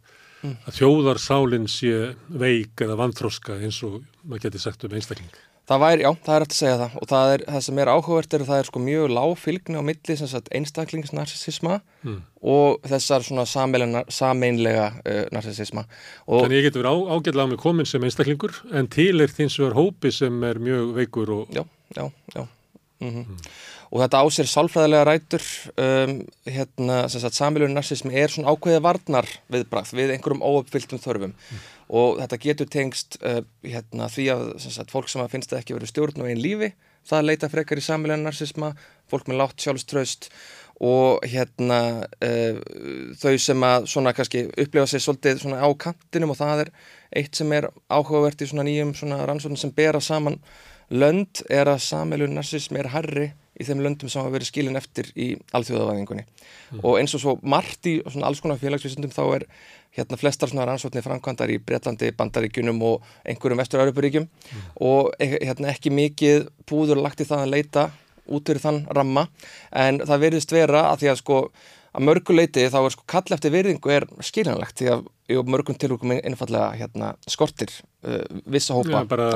mm. 0.46 0.54
að 0.66 0.78
þjóðarsálinn 0.80 1.68
sé 1.70 2.14
veik 2.28 2.86
eða 2.86 3.00
vanþróska 3.02 3.58
eins 3.60 3.82
og 3.86 4.00
maður 4.22 4.46
geti 4.46 4.62
sagt 4.62 4.86
um 4.86 4.96
einstaklinga? 4.96 5.44
Það 5.66 5.80
væri, 5.82 6.02
já, 6.04 6.10
það 6.22 6.36
er 6.36 6.44
eftir 6.44 6.54
að 6.54 6.60
segja 6.60 6.74
það 6.78 6.92
og 7.00 7.08
það, 7.10 7.28
er, 7.34 7.42
það 7.50 7.62
sem 7.66 7.78
er 7.82 7.88
áhugavert 7.90 8.34
er 8.36 8.42
að 8.42 8.50
það 8.52 8.60
er 8.60 8.68
sko 8.68 8.82
mjög 8.84 9.06
láfylgni 9.16 9.80
á 9.80 9.82
milli 9.88 10.16
einstaklingsnarsisma 10.60 11.78
mm. 12.06 12.20
og 12.54 12.86
þessar 12.86 13.26
svona 13.26 13.46
sameinlega 13.50 14.84
uh, 14.94 15.24
narsisisma. 15.34 15.82
Þannig 16.28 16.60
ég 16.60 16.68
getur 16.68 16.84
verið 16.84 16.94
á, 16.94 17.18
ágætlega 17.18 17.48
á 17.50 17.50
mig 17.50 17.62
komin 17.64 17.90
sem 17.90 18.06
einstaklingur 18.06 18.60
en 18.70 18.86
til 18.94 19.18
er 19.24 19.34
þins 19.34 19.58
vegar 19.58 19.74
hópi 19.80 20.14
sem 20.14 20.38
er 20.46 20.62
mjög 20.62 20.94
veikur 21.00 21.34
og... 21.40 21.50
Já, 21.50 21.64
já, 21.98 22.06
já. 22.36 22.46
Mm 23.00 23.10
-hmm. 23.10 23.26
mm. 23.26 23.36
Og 23.96 24.02
þetta 24.02 24.20
á 24.20 24.26
sér 24.34 24.48
sálfræðilega 24.50 25.06
rætur, 25.08 25.44
um, 25.80 26.18
hérna, 26.44 26.96
sameinlega 27.08 27.72
narsismi 27.72 28.12
er 28.18 28.34
svona 28.34 28.52
ákveðið 28.52 28.82
varnar 28.84 29.30
viðbrað 29.52 29.94
við 29.96 30.12
einhverjum 30.16 30.44
óuppfylltum 30.44 31.00
þörfum. 31.00 31.32
Mm 31.32 31.64
og 31.92 32.18
þetta 32.20 32.38
getur 32.42 32.70
tengst 32.70 33.18
uh, 33.22 33.40
hérna, 33.64 34.10
því 34.10 34.26
að 34.34 34.44
sagt, 34.64 34.92
fólk 34.92 35.10
sem 35.10 35.26
finnst 35.30 35.52
það 35.52 35.62
ekki 35.62 35.76
verið 35.76 35.92
stjórn 35.92 36.22
og 36.22 36.30
einn 36.30 36.42
lífi, 36.42 36.72
það 37.06 37.28
leita 37.28 37.50
frekar 37.52 37.78
í 37.80 37.84
samílega 37.86 38.22
narsisma, 38.22 38.72
fólk 39.10 39.30
með 39.30 39.42
látt 39.42 39.62
sjálfströst 39.62 40.30
og 40.86 41.24
hérna 41.24 41.80
uh, 42.26 42.58
þau 43.16 43.36
sem 43.40 43.62
að 43.64 43.86
svona 43.92 44.12
kannski 44.16 44.46
upplifa 44.50 44.90
sig 44.90 45.04
svolítið 45.04 45.44
svona 45.44 45.62
á 45.62 45.68
kantinum 45.78 46.34
og 46.34 46.40
það 46.40 46.66
er 46.66 46.72
eitt 47.22 47.38
sem 47.38 47.54
er 47.56 47.70
áhugavert 47.88 48.42
í 48.42 48.50
svona 48.50 48.66
nýjum 48.66 48.92
svona 48.98 49.22
rannsóknum 49.24 49.60
sem 49.60 49.72
bera 49.72 50.02
saman 50.04 50.36
lönd 50.92 51.46
er 51.48 51.70
að 51.70 51.80
samílu 51.86 52.28
narsismi 52.28 52.82
er 52.82 52.90
herri 52.92 53.30
í 53.56 53.66
þeim 53.66 53.82
löndum 53.84 54.10
sem 54.12 54.20
hafa 54.20 54.34
verið 54.34 54.50
skilin 54.50 54.78
eftir 54.78 55.10
í 55.16 55.32
alþjóðavæðingunni 55.56 56.24
mm. 56.26 56.82
og 56.82 56.98
eins 57.00 57.14
og 57.16 57.22
svo 57.22 57.36
margt 57.42 57.88
í 57.88 57.98
alls 58.04 58.42
konar 58.44 58.60
félagsvísundum 58.60 59.14
þá 59.14 59.22
er 59.38 59.46
hérna 59.96 60.18
flestar 60.20 60.52
svona 60.52 60.66
rannsóknir 60.68 61.04
framkvæmdar 61.06 61.52
í 61.54 61.60
Breitlandi, 61.64 62.12
Bandaríkunum 62.16 62.82
og 62.84 63.06
einhverjum 63.24 63.62
vestur-Európaríkjum 63.62 64.26
mm. 64.26 64.66
og 64.84 65.14
e, 65.16 65.30
hérna 65.46 65.72
ekki 65.72 65.94
mikið 65.94 66.50
búður 66.68 67.00
lagt 67.00 67.24
í 67.24 67.28
það 67.28 67.46
að 67.46 67.54
leita 67.54 67.88
út 68.26 68.46
fyrir 68.48 68.62
þann 68.62 68.84
ramma 68.92 69.26
en 69.72 70.02
það 70.04 70.22
verðist 70.26 70.52
vera 70.52 70.88
að 70.90 71.04
því 71.04 71.12
að 71.12 71.20
sko 71.22 71.40
að 71.96 72.04
mörguleiti 72.10 72.66
þá 72.68 72.80
er 72.82 72.92
sko 72.92 73.04
kall 73.08 73.36
eftir 73.36 73.54
virðingu 73.54 73.92
er 73.92 74.06
skiljanlegt 74.24 74.82
því 74.82 74.90
að 74.92 75.44
mörgum 75.48 75.78
tilvægum 75.80 76.12
einfallega 76.18 76.74
hérna, 76.76 77.14
skortir 77.30 77.72
vissa 78.46 78.74
hópa 78.74 78.90
ja, 78.90 79.04
bara, 79.04 79.30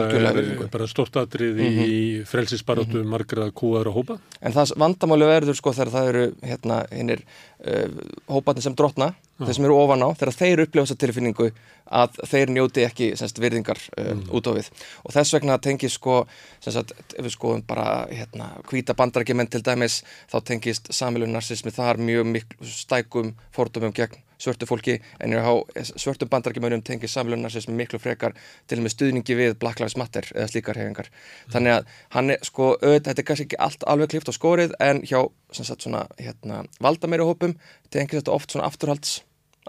bara 0.70 0.86
stort 0.86 1.16
atrið 1.16 1.56
mm 1.56 1.70
-hmm. 1.70 1.86
í 1.86 2.24
frelsisbaróttu 2.24 2.98
mm 2.98 3.02
-hmm. 3.02 3.10
margra 3.10 3.50
kúaður 3.50 3.88
og 3.88 3.94
hópa 3.94 4.18
en 4.40 4.52
það 4.52 4.72
vandamáli 4.76 5.26
verður 5.26 5.56
sko 5.56 5.72
þegar 5.72 5.92
það 5.92 6.08
eru 6.08 6.24
hérna 6.42 6.76
hinnir 6.90 7.24
uh, 7.66 7.88
hópatni 8.28 8.62
sem 8.62 8.74
drotna 8.74 9.14
ja. 9.38 9.46
þeir 9.46 9.54
sem 9.54 9.64
eru 9.64 9.76
ofan 9.76 10.02
á 10.06 10.08
þegar 10.14 10.34
þeir 10.34 10.60
upplifa 10.60 10.86
þessa 10.86 11.00
tilfinningu 11.02 11.50
að 11.90 12.10
þeir 12.30 12.50
njóti 12.50 12.84
ekki 12.86 13.16
semst, 13.16 13.38
virðingar 13.40 13.78
uh, 13.98 14.14
mm. 14.14 14.24
út 14.30 14.46
á 14.46 14.52
við 14.54 14.70
og 15.04 15.12
þess 15.12 15.34
vegna 15.34 15.58
tengis 15.58 15.92
sko 15.92 16.26
semst, 16.60 16.94
ef 17.18 17.24
við 17.24 17.32
skoðum 17.32 17.66
bara 17.66 18.06
hérna 18.06 18.54
hvita 18.70 18.94
bandarækjumenn 18.94 19.50
til 19.50 19.62
dæmis 19.62 20.04
þá 20.30 20.40
tengist 20.44 20.92
samilun 20.94 21.32
narsismi 21.32 21.70
þar 21.70 21.98
mjög 21.98 22.26
miklu 22.26 22.66
stækum 22.66 23.34
fordumum 23.50 23.92
gegn 23.92 24.29
svörtu 24.40 24.68
fólki 24.68 24.98
en 25.20 25.34
er 25.36 25.44
á 25.44 25.54
svörtum 26.00 26.30
bandarækjumönum 26.32 26.82
tengið 26.86 27.12
samlunar 27.12 27.52
sem 27.52 27.76
miklu 27.76 28.00
frekar 28.02 28.36
til 28.66 28.80
og 28.80 28.86
með 28.86 28.96
stuðningi 28.96 29.38
við 29.38 29.56
Black 29.60 29.82
Lives 29.82 29.98
Matter 30.00 30.26
eða 30.34 30.50
slíkar 30.50 30.80
hefingar. 30.80 31.10
Mm. 31.10 31.54
Þannig 31.54 31.76
að 31.76 31.96
hann 32.16 32.34
er 32.34 32.44
sko, 32.46 32.74
auðvitað, 32.80 33.08
þetta 33.10 33.24
er 33.24 33.28
kannski 33.30 33.48
ekki 33.48 33.62
allt 33.68 33.88
alveg 33.94 34.14
klift 34.14 34.30
á 34.30 34.34
skórið 34.36 34.76
en 34.80 35.02
hjá 35.04 35.18
sagt, 35.52 35.84
svona, 35.84 36.06
hérna, 36.20 36.62
valdameiri 36.80 37.26
hópum 37.26 37.58
tengið 37.92 38.22
þetta 38.22 38.38
oft 38.38 38.54
svona 38.54 38.70
afturhalds 38.70 39.20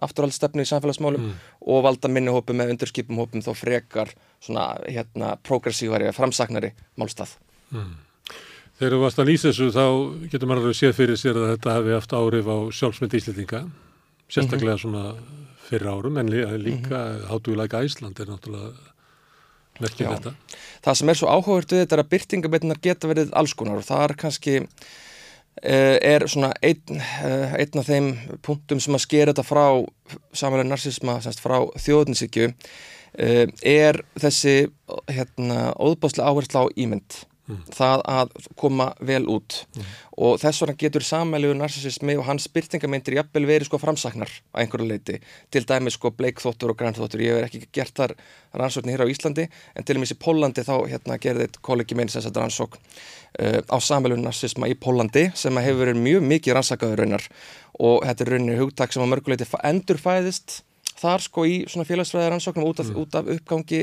afturhaldsstefnu 0.01 0.64
í 0.64 0.69
samfélagsmálum 0.69 1.25
mm. 1.27 1.50
og 1.74 1.83
valda 1.85 2.09
minni 2.09 2.32
hópum 2.33 2.58
með 2.58 2.72
undurskipum 2.74 3.19
hópum 3.19 3.43
þó 3.43 3.51
frekar 3.58 4.14
svona 4.41 4.72
hérna 4.88 5.35
progressívari 5.45 6.09
framsagnari 6.16 6.72
málstað. 6.98 7.35
Mm. 7.75 7.91
Þegar 8.80 8.95
þú 8.95 9.00
varst 9.03 9.22
að 9.22 9.30
lýsa 9.30 9.51
þessu 9.51 9.67
þá 9.75 9.85
getur 10.32 10.50
maður 10.50 10.64
alveg 10.64 10.80
séð 10.80 10.95
fyrir 10.98 11.19
sér 11.19 11.38
að 11.38 11.51
þetta 11.51 11.75
hefði 11.75 11.98
haft 11.98 12.16
árif 12.17 12.48
á 12.50 12.58
sjálfsmynd 12.80 13.17
íslendinga 13.19 13.59
sérstaklega 14.31 14.75
-hmm. 14.75 14.81
svona 14.81 15.15
fyrir 15.67 15.87
árum 15.87 16.17
en 16.17 16.31
líka 16.31 16.97
mm 16.97 17.19
-hmm. 17.19 17.27
hátuguleika 17.27 17.83
Æsland 17.83 18.19
er 18.19 18.27
náttúrulega 18.27 18.71
verkið 19.79 20.07
þetta. 20.07 20.33
Það 20.83 20.97
sem 20.99 21.09
er 21.09 21.19
svo 21.19 21.29
áhugavert 21.31 21.71
við 21.71 21.81
þetta 21.83 21.97
er 21.97 22.03
að 22.03 22.11
byrtingabetnar 22.13 22.81
geta 22.81 23.07
verið 23.07 23.33
alls 23.33 23.53
konar 23.57 23.81
og 23.81 23.87
það 23.87 24.03
er 24.03 24.13
kannski 24.23 24.55
uh, 24.59 25.97
er 26.13 26.27
svona 26.27 26.51
einn 26.61 27.01
uh, 27.01 27.55
einn 27.57 27.81
af 27.81 27.89
þeim 27.89 28.11
punktum 28.45 28.79
sem 28.79 28.97
að 28.97 29.05
skera 29.05 29.33
þetta 29.33 29.47
frá 29.47 29.65
samanlega 30.33 30.69
narsisma 30.69 31.21
semst 31.23 31.43
frá 31.43 31.57
þjóðninsíkju 31.85 32.51
uh, 32.51 33.45
er 33.63 34.03
þessi 34.19 34.55
hérna 35.09 35.71
óðbáslega 35.79 36.29
áherslu 36.29 36.65
á 36.67 36.73
ímynd 36.75 37.23
mm. 37.51 37.61
það 37.75 38.03
að 38.13 38.33
koma 38.59 38.88
vel 39.07 39.21
út 39.31 39.57
mm. 39.75 39.89
og 40.25 40.39
þess 40.41 40.63
vegna 40.63 40.77
getur 40.83 41.05
samæliður 41.05 41.59
narsisismi 41.59 42.15
og 42.19 42.25
hans 42.27 42.47
byrtingamyndir 42.53 43.17
jafnvel 43.19 43.45
verið 43.49 43.69
sko 43.69 43.80
framsagnar 43.81 44.31
á 44.55 44.55
einhverju 44.63 44.88
leiti 44.89 45.19
til 45.53 45.63
dæmis 45.69 45.97
sko 45.99 46.13
bleikþóttur 46.17 46.73
og 46.73 46.80
grænþóttur 46.81 47.23
ég 47.25 47.41
hef 47.41 47.49
ekki 47.49 47.71
gert 47.80 47.95
þar 47.97 48.15
rannsóknir 48.57 48.97
hér 48.97 49.05
á 49.05 49.11
Íslandi 49.13 49.47
en 49.75 49.88
til 49.88 49.97
og 49.97 50.03
með 50.03 50.15
í 50.15 50.19
Pólandi 50.25 50.65
þá 50.67 50.75
hérna, 50.89 51.19
gerði 51.21 51.49
kollegi 51.61 51.97
minn 51.97 52.11
sem 52.11 52.23
þetta 52.25 52.45
rannsókn 52.45 52.81
uh, 52.81 53.59
á 53.67 53.77
samæliður 53.80 54.25
narsisma 54.25 54.71
í 54.71 54.77
Pólandi 54.80 55.30
sem 55.35 55.61
hefur 55.61 55.85
verið 55.85 56.01
mjög 56.01 56.27
mikið 56.33 56.57
rannsakaður 56.57 57.05
raunar 57.05 57.30
og 57.80 58.03
þetta 58.07 58.25
er 58.25 58.35
rauninni 58.35 58.59
hugtak 58.59 58.93
sem 58.93 59.03
á 59.03 59.11
mörguleiti 59.11 59.47
endurfæðist 59.63 60.61
þar 61.01 61.25
sko 61.25 61.45
í 61.49 61.57
svona 61.69 61.88
félagsfræðar 61.89 62.38
ansóknum 62.38 62.69
út, 62.69 62.81
mm. 62.83 62.95
út 63.01 63.17
af 63.17 63.30
uppgangi 63.35 63.81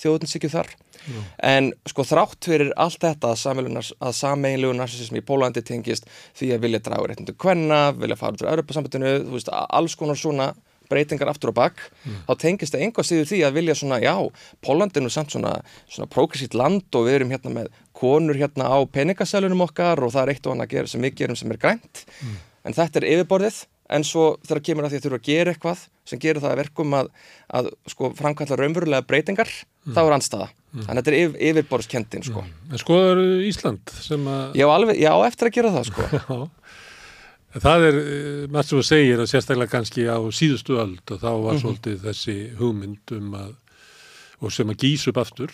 þjóðninsíkju 0.00 0.50
þar 0.52 0.70
mm. 0.70 1.28
en 1.50 1.70
sko 1.90 2.06
þrátt 2.06 2.50
fyrir 2.50 2.72
allt 2.80 3.02
þetta 3.02 3.34
að 3.34 4.16
sameinlegu 4.16 4.72
narsismi 4.78 5.22
í 5.22 5.26
Pólandi 5.26 5.64
tengist 5.66 6.08
því 6.38 6.54
að 6.54 6.66
vilja 6.66 6.82
draga 6.86 7.10
réttindu 7.10 7.36
kvenna, 7.38 7.90
vilja 7.96 8.18
fara 8.20 8.36
út 8.36 8.44
úr 8.44 8.52
Europasambandinu, 8.54 9.14
þú 9.26 9.38
veist, 9.38 9.50
alls 9.50 9.96
konar 9.98 10.18
svona 10.20 10.52
breytingar 10.90 11.30
aftur 11.30 11.52
og 11.52 11.58
bakk, 11.58 11.82
mm. 12.02 12.22
þá 12.26 12.32
tengist 12.42 12.74
það 12.74 12.84
einhvað 12.86 13.06
síður 13.06 13.28
því 13.30 13.40
að 13.46 13.58
vilja 13.60 13.76
svona, 13.78 14.00
já, 14.02 14.14
Pólandinu 14.64 15.10
samt 15.12 15.34
svona, 15.34 15.52
svona 15.86 16.10
progressíft 16.10 16.56
land 16.58 16.98
og 16.98 17.06
við 17.06 17.20
erum 17.20 17.34
hérna 17.34 17.52
með 17.60 17.68
konur 17.94 18.38
hérna 18.38 18.70
á 18.74 18.78
peningasælunum 18.90 19.62
okkar 19.68 20.02
og 20.02 20.14
það 20.16 20.24
er 20.24 20.32
eitt 20.34 20.48
og 20.48 20.56
annað 20.56 20.90
sem 20.90 21.06
við 21.06 21.20
gerum 21.22 21.38
sem 21.38 21.54
er 21.54 21.60
grænt, 21.62 22.02
mm. 22.24 22.40
en 22.66 22.78
þetta 22.80 23.02
er 23.02 23.08
yfirborðið 23.12 23.60
en 23.90 24.04
svo 24.06 24.36
þegar 24.46 24.62
kemur 24.68 24.86
að 24.86 24.92
því 24.94 24.98
að 25.00 25.04
þurfa 25.06 25.18
að 25.20 25.28
gera 25.30 25.52
eitthvað 25.54 25.82
sem 26.10 26.18
gerir 26.22 26.40
það 26.42 26.52
að 26.54 26.60
verkum 26.62 26.94
að, 26.98 27.10
að 27.60 27.68
sko, 27.92 28.10
framkvæmla 28.18 28.60
raunverulega 28.62 29.06
breytingar 29.10 29.50
Mm. 29.80 29.94
þá 29.96 30.00
er 30.04 30.12
anstaða, 30.12 30.46
þannig 30.76 30.90
að 30.90 30.98
þetta 30.98 31.10
er 31.10 31.14
yfir, 31.16 31.36
yfirborðskendin 31.48 32.24
sko. 32.26 32.42
En 32.68 32.80
skoðar 32.82 33.20
Ísland 33.48 33.92
sem 33.96 34.26
að... 34.28 34.58
Já, 34.60 34.66
alveg, 34.68 34.98
já, 35.00 35.12
eftir 35.24 35.48
að 35.48 35.54
gera 35.56 35.70
það 35.72 35.86
sko. 35.88 36.36
Það 37.64 37.84
er, 37.88 37.96
eh, 37.98 38.42
maður 38.52 38.68
sem 38.68 38.82
segir 38.90 39.22
að 39.24 39.30
sérstaklega 39.32 39.72
kannski 39.72 40.04
á 40.06 40.20
síðustu 40.30 40.76
öld 40.78 41.00
og 41.10 41.18
þá 41.18 41.30
var 41.42 41.56
Mhm. 41.56 41.62
svolítið 41.64 41.96
þessi 42.04 42.36
hugmynd 42.60 43.14
um 43.16 43.32
að, 43.34 43.54
og 44.44 44.52
sem 44.52 44.68
að 44.70 44.76
gís 44.84 45.08
upp 45.08 45.16
aftur. 45.18 45.50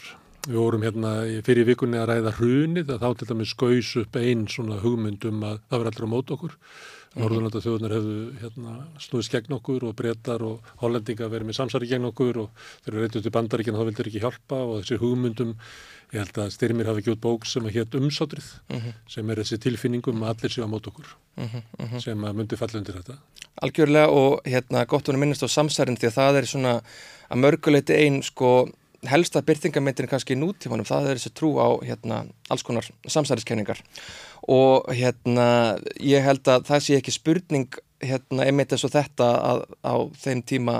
Við 0.46 0.58
vorum 0.60 0.82
hérna 0.82 1.14
fyrir 1.46 1.64
vikunni 1.70 1.96
að 2.02 2.10
ræða 2.10 2.34
hrunið 2.36 2.90
að 2.92 3.00
þá 3.00 3.08
til 3.18 3.26
dæmis 3.30 3.54
skaus 3.54 3.96
upp 4.02 4.16
einn 4.20 4.44
svona 4.46 4.80
hugmynd 4.82 5.24
um 5.24 5.40
að 5.42 5.60
það 5.70 5.78
var 5.78 5.86
allir 5.90 6.06
á 6.06 6.12
mót 6.12 6.30
okkur. 6.36 6.52
Norðurlanda 7.16 7.60
þjóðunar 7.64 7.92
hefðu 7.96 8.16
hérna, 8.42 8.72
snúðist 9.00 9.32
gegn 9.32 9.54
okkur 9.56 9.86
og 9.88 9.94
brettar 9.96 10.42
og 10.44 10.66
hollendinga 10.82 11.28
verið 11.32 11.48
með 11.48 11.56
samsari 11.56 11.88
gegn 11.88 12.04
okkur 12.10 12.40
og 12.42 12.50
þeir 12.84 12.92
eru 12.92 13.04
reyndið 13.06 13.24
til 13.24 13.32
bandaríkina 13.32 13.78
þá 13.80 13.86
vildur 13.88 14.10
ekki 14.10 14.20
hjálpa 14.24 14.58
og 14.66 14.74
þessi 14.82 14.98
hugmyndum, 15.00 15.54
ég 16.12 16.20
held 16.20 16.40
að 16.44 16.52
styrmir 16.52 16.90
hafi 16.90 17.06
út 17.14 17.22
bók 17.24 17.46
sem 17.48 17.64
að 17.64 17.78
hétt 17.78 17.96
umsátrið 17.96 18.50
Mhm. 18.68 18.92
sem 19.08 19.30
er 19.30 19.36
þessi 19.40 19.58
tilfinningum 19.64 20.20
að 20.22 20.34
allir 20.34 20.52
séu 20.52 20.64
á 20.68 20.68
mót 20.68 20.86
okkur 20.92 21.08
Mhm, 21.36 21.62
mhm. 21.80 22.00
sem 22.00 22.18
að 22.20 22.34
myndi 22.36 22.56
falla 22.56 22.78
undir 22.80 22.94
þetta. 23.00 23.16
Algjörlega 23.62 24.08
og 24.12 24.42
hérna 24.44 24.86
gott 24.86 25.08
að 25.08 25.16
minnast 25.18 25.42
á 25.42 25.48
samsærin 25.48 25.96
því 25.96 26.08
að 26.12 26.18
það 26.20 26.36
er 26.36 26.44
svona 26.44 26.82
að 27.30 27.40
mörguleiti 27.40 27.94
einn 27.96 28.22
sko 28.22 28.68
helsta 29.06 29.40
byrtingamyndin 29.42 30.08
kannski 30.08 30.34
nútímanum, 30.36 30.84
það 30.84 31.10
er 31.10 31.16
þessi 31.16 31.32
trú 31.32 31.56
á 31.62 31.68
hérna 31.84 32.26
alls 32.50 32.62
konar 32.62 32.84
samsæriskenningar 33.06 33.80
og 34.52 34.90
hérna 34.94 35.76
ég 35.98 36.24
held 36.24 36.46
að 36.48 36.68
það 36.68 36.84
sé 36.84 36.98
ekki 37.00 37.14
spurning 37.14 37.80
hérna 38.04 38.46
einmitt 38.46 38.74
eins 38.74 38.84
og 38.86 38.92
þetta 38.94 39.30
að 39.50 39.64
á 39.82 39.94
þeim 40.22 40.42
tíma 40.46 40.76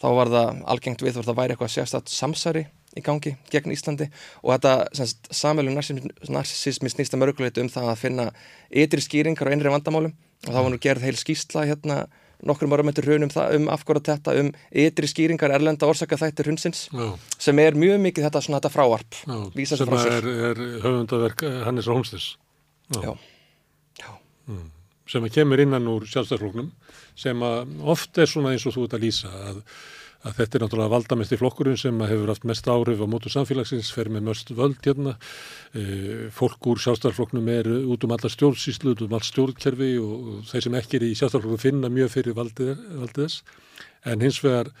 þá 0.00 0.08
var 0.16 0.30
það 0.32 0.60
algengt 0.74 1.02
við 1.04 1.18
það 1.20 1.40
væri 1.40 1.56
eitthvað 1.56 1.74
sérstætt 1.74 2.12
samsæri 2.12 2.66
í 2.98 3.02
gangi 3.06 3.36
gegn 3.52 3.74
Íslandi. 3.74 4.08
Og 4.42 4.56
þetta 4.56 5.04
samvelu 5.30 5.74
narsismi 5.74 6.90
snýst 6.90 7.14
að 7.14 7.22
mörguleiti 7.22 7.62
um 7.62 7.70
það 7.70 7.92
að 7.92 8.00
finna 8.00 8.26
ytri 8.70 9.04
skýringar 9.04 9.50
á 9.50 9.52
einri 9.54 9.70
vandamálum. 9.70 10.16
Og 10.48 10.50
þá 10.50 10.58
var 10.58 10.72
nú 10.72 10.80
gerð 10.82 11.06
heil 11.06 11.18
skýsla 11.20 11.68
hérna 11.68 12.00
nokkrum 12.46 12.72
ára 12.72 12.84
myndir 12.86 13.04
hrun 13.04 13.26
um 13.26 13.32
það, 13.32 13.56
um 13.58 13.66
afhverja 13.72 14.14
þetta 14.14 14.34
um 14.40 14.50
ytri 14.82 15.08
skýringar 15.10 15.52
erlenda 15.54 15.88
orsaka 15.90 16.18
þættir 16.20 16.48
hrunsins 16.48 16.86
Já. 16.88 17.08
sem 17.36 17.58
er 17.60 17.76
mjög 17.76 18.00
mikið 18.06 18.28
þetta 18.28 18.42
svona 18.46 18.60
þetta 18.60 18.72
fráarp 18.72 19.18
Já, 19.20 19.66
sem 19.68 19.90
frá 19.90 19.98
er, 20.08 20.28
er 20.50 20.62
höfundaverk 20.86 21.44
eh, 21.44 21.58
Hannes 21.66 21.90
Rómstis 21.90 22.30
Já. 22.98 23.14
Mm. 24.50 24.68
sem 25.10 25.24
að 25.26 25.34
kemur 25.38 25.62
innan 25.62 25.88
úr 25.90 26.04
sjálfstæðarflóknum 26.10 26.70
sem 27.18 27.42
að 27.44 27.72
oft 27.92 28.18
er 28.18 28.30
svona 28.30 28.54
eins 28.54 28.66
og 28.66 28.76
þú 28.76 28.86
ert 28.86 28.94
að 28.96 29.04
lýsa 29.04 29.30
að, 29.30 29.58
að 30.26 30.36
þetta 30.38 30.56
er 30.58 30.64
náttúrulega 30.64 30.92
valdamest 30.94 31.34
í 31.34 31.38
flokkurinn 31.40 31.80
sem 31.80 32.02
að 32.02 32.12
hefur 32.14 32.32
haft 32.32 32.46
mest 32.50 32.70
áhrif 32.70 33.02
á 33.02 33.06
mótu 33.10 33.32
samfélagsins, 33.32 33.90
fer 33.94 34.10
með 34.12 34.26
möst 34.28 34.52
völd 34.56 34.78
hérna, 34.86 35.16
e, 35.74 35.84
fólk 36.34 36.70
úr 36.72 36.82
sjálfstæðarfloknum 36.82 37.50
er 37.54 37.70
út 37.80 38.06
um 38.06 38.14
alla 38.16 38.30
stjórnsýslu, 38.32 38.94
út 38.94 39.04
um 39.06 39.18
allt 39.18 39.28
stjórnkerfi 39.28 39.90
og, 40.02 40.14
og 40.34 40.46
þeir 40.50 40.66
sem 40.66 40.78
ekki 40.82 41.00
er 41.00 41.08
í 41.08 41.12
sjálfstæðarfloknum 41.14 41.64
finna 41.66 41.92
mjög 41.94 42.14
fyrir 42.16 42.38
valdið, 42.38 42.72
valdið 43.02 43.26
þess 43.26 43.42
en 44.10 44.24
hins 44.24 44.40
vegar 44.44 44.72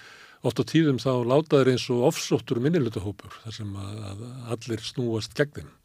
oft 0.46 0.62
á 0.62 0.64
tíðum 0.64 1.02
þá 1.02 1.12
láta 1.28 1.60
þeir 1.60 1.74
eins 1.74 1.90
og 1.92 2.06
ofsóttur 2.10 2.62
minnilutahópur 2.64 3.42
þar 3.44 3.58
sem 3.60 3.76
að, 3.76 4.00
að 4.12 4.24
allir 4.56 4.86
snúast 4.86 5.36
gegn 5.36 5.60
þeim. 5.60 5.76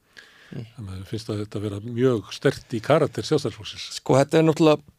Þannig 0.52 0.92
að 0.98 1.08
finnst 1.10 1.32
að 1.32 1.40
þetta 1.44 1.62
vera 1.64 1.80
mjög 1.86 2.34
stert 2.36 2.76
í 2.76 2.82
karakter 2.84 3.26
sjálfstæðarflokksins. 3.28 3.88
Sko 4.00 4.18
þetta 4.20 4.40
er 4.40 4.46
náttúrulega 4.46 4.94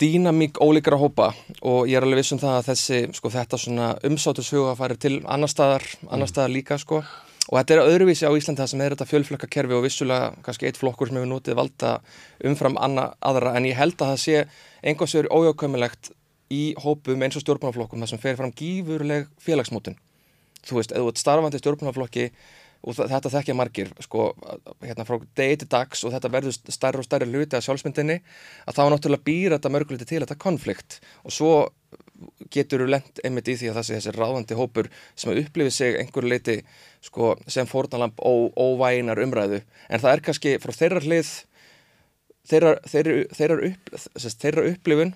dýnamík 0.00 0.60
ólíkara 0.62 0.98
hópa 0.98 1.32
og 1.60 1.90
ég 1.90 1.98
er 1.98 2.06
alveg 2.06 2.22
viss 2.22 2.34
um 2.34 2.40
það 2.40 2.56
að 2.58 2.70
þessi, 2.70 3.02
sko 3.18 3.32
þetta 3.32 3.60
svona 3.60 3.90
umsátushuga 4.08 4.72
farir 4.78 4.98
til 5.00 5.18
annar 5.28 5.50
staðar, 5.52 5.84
annar 6.08 6.30
staðar 6.30 6.54
líka 6.54 6.78
sko 6.80 7.02
og 7.02 7.58
þetta 7.58 7.74
er 7.74 7.90
öðruvísi 7.90 8.28
á 8.28 8.32
Íslandi 8.32 8.62
það 8.62 8.70
sem 8.72 8.82
er 8.84 8.94
þetta 8.94 9.08
fjölflökkakerfi 9.10 9.76
og 9.76 9.84
vissulega 9.84 10.30
kannski 10.46 10.68
eitt 10.68 10.80
flokkur 10.80 11.10
sem 11.10 11.18
hefur 11.18 11.30
notið 11.30 11.58
valda 11.58 11.92
umfram 12.48 12.78
anna, 12.80 13.10
aðra 13.20 13.56
en 13.58 13.68
ég 13.68 13.78
held 13.78 13.98
að 13.98 14.14
það 14.14 14.22
sé 14.24 14.44
einhversvegur 14.82 15.30
ójákvæmilegt 15.34 16.12
í 16.52 16.62
hópum 16.84 17.22
eins 17.24 17.36
og 17.38 17.44
stjórnmálaflokkum 17.44 18.02
þar 18.02 18.12
sem 18.12 18.22
fer 18.22 18.38
fram 18.38 18.52
gífurleg 18.54 19.28
félagsmótun. 19.40 19.96
Þú 20.62 20.78
veist, 20.78 20.92
ert 20.94 21.18
starfandi 21.18 21.58
í 21.58 21.62
stjórnmálaflokki 21.62 22.28
og 22.82 22.96
þetta 22.98 23.30
þekkja 23.30 23.54
margir 23.56 23.92
sko, 24.02 24.32
hérna 24.82 25.06
frá 25.06 25.20
degi 25.38 25.60
til 25.62 25.68
dags 25.70 26.02
og 26.02 26.14
þetta 26.14 26.30
verður 26.32 26.56
stærri 26.74 27.02
og 27.02 27.06
stærri 27.06 27.28
hluti 27.30 27.58
af 27.58 27.66
sjálfsmyndinni 27.66 28.18
að 28.66 28.78
þá 28.78 28.82
náttúrulega 28.90 29.26
býra 29.28 29.58
þetta 29.58 29.72
mörguleiti 29.76 30.08
til 30.10 30.22
þetta 30.24 30.38
konflikt. 30.42 30.98
Og 31.22 31.34
svo 31.34 31.52
getur 32.52 32.84
þú 32.84 32.90
lent 32.90 33.22
einmitt 33.26 33.50
í 33.50 33.56
því 33.58 33.70
að 33.70 33.80
sé 33.86 33.96
þessi 33.98 34.14
ráðandi 34.16 34.58
hópur 34.58 34.90
sem 35.14 35.32
að 35.32 35.44
upplifi 35.44 35.74
sig 35.74 35.96
einhverju 36.00 36.30
leiti 36.30 36.58
sko, 37.04 37.36
sem 37.46 37.70
fórnalamp 37.70 38.20
óvæginar 38.22 39.22
umræðu. 39.22 39.62
En 39.88 40.02
það 40.02 40.16
er 40.16 40.24
kannski 40.28 40.58
frá 40.62 40.74
þeirra 40.76 41.02
hlið 41.06 41.32
þeirra, 42.48 42.76
þeirra, 42.88 43.18
þeirra, 43.36 43.58
upp, 43.70 43.92
þeirra 44.42 44.66
upplifun 44.72 45.14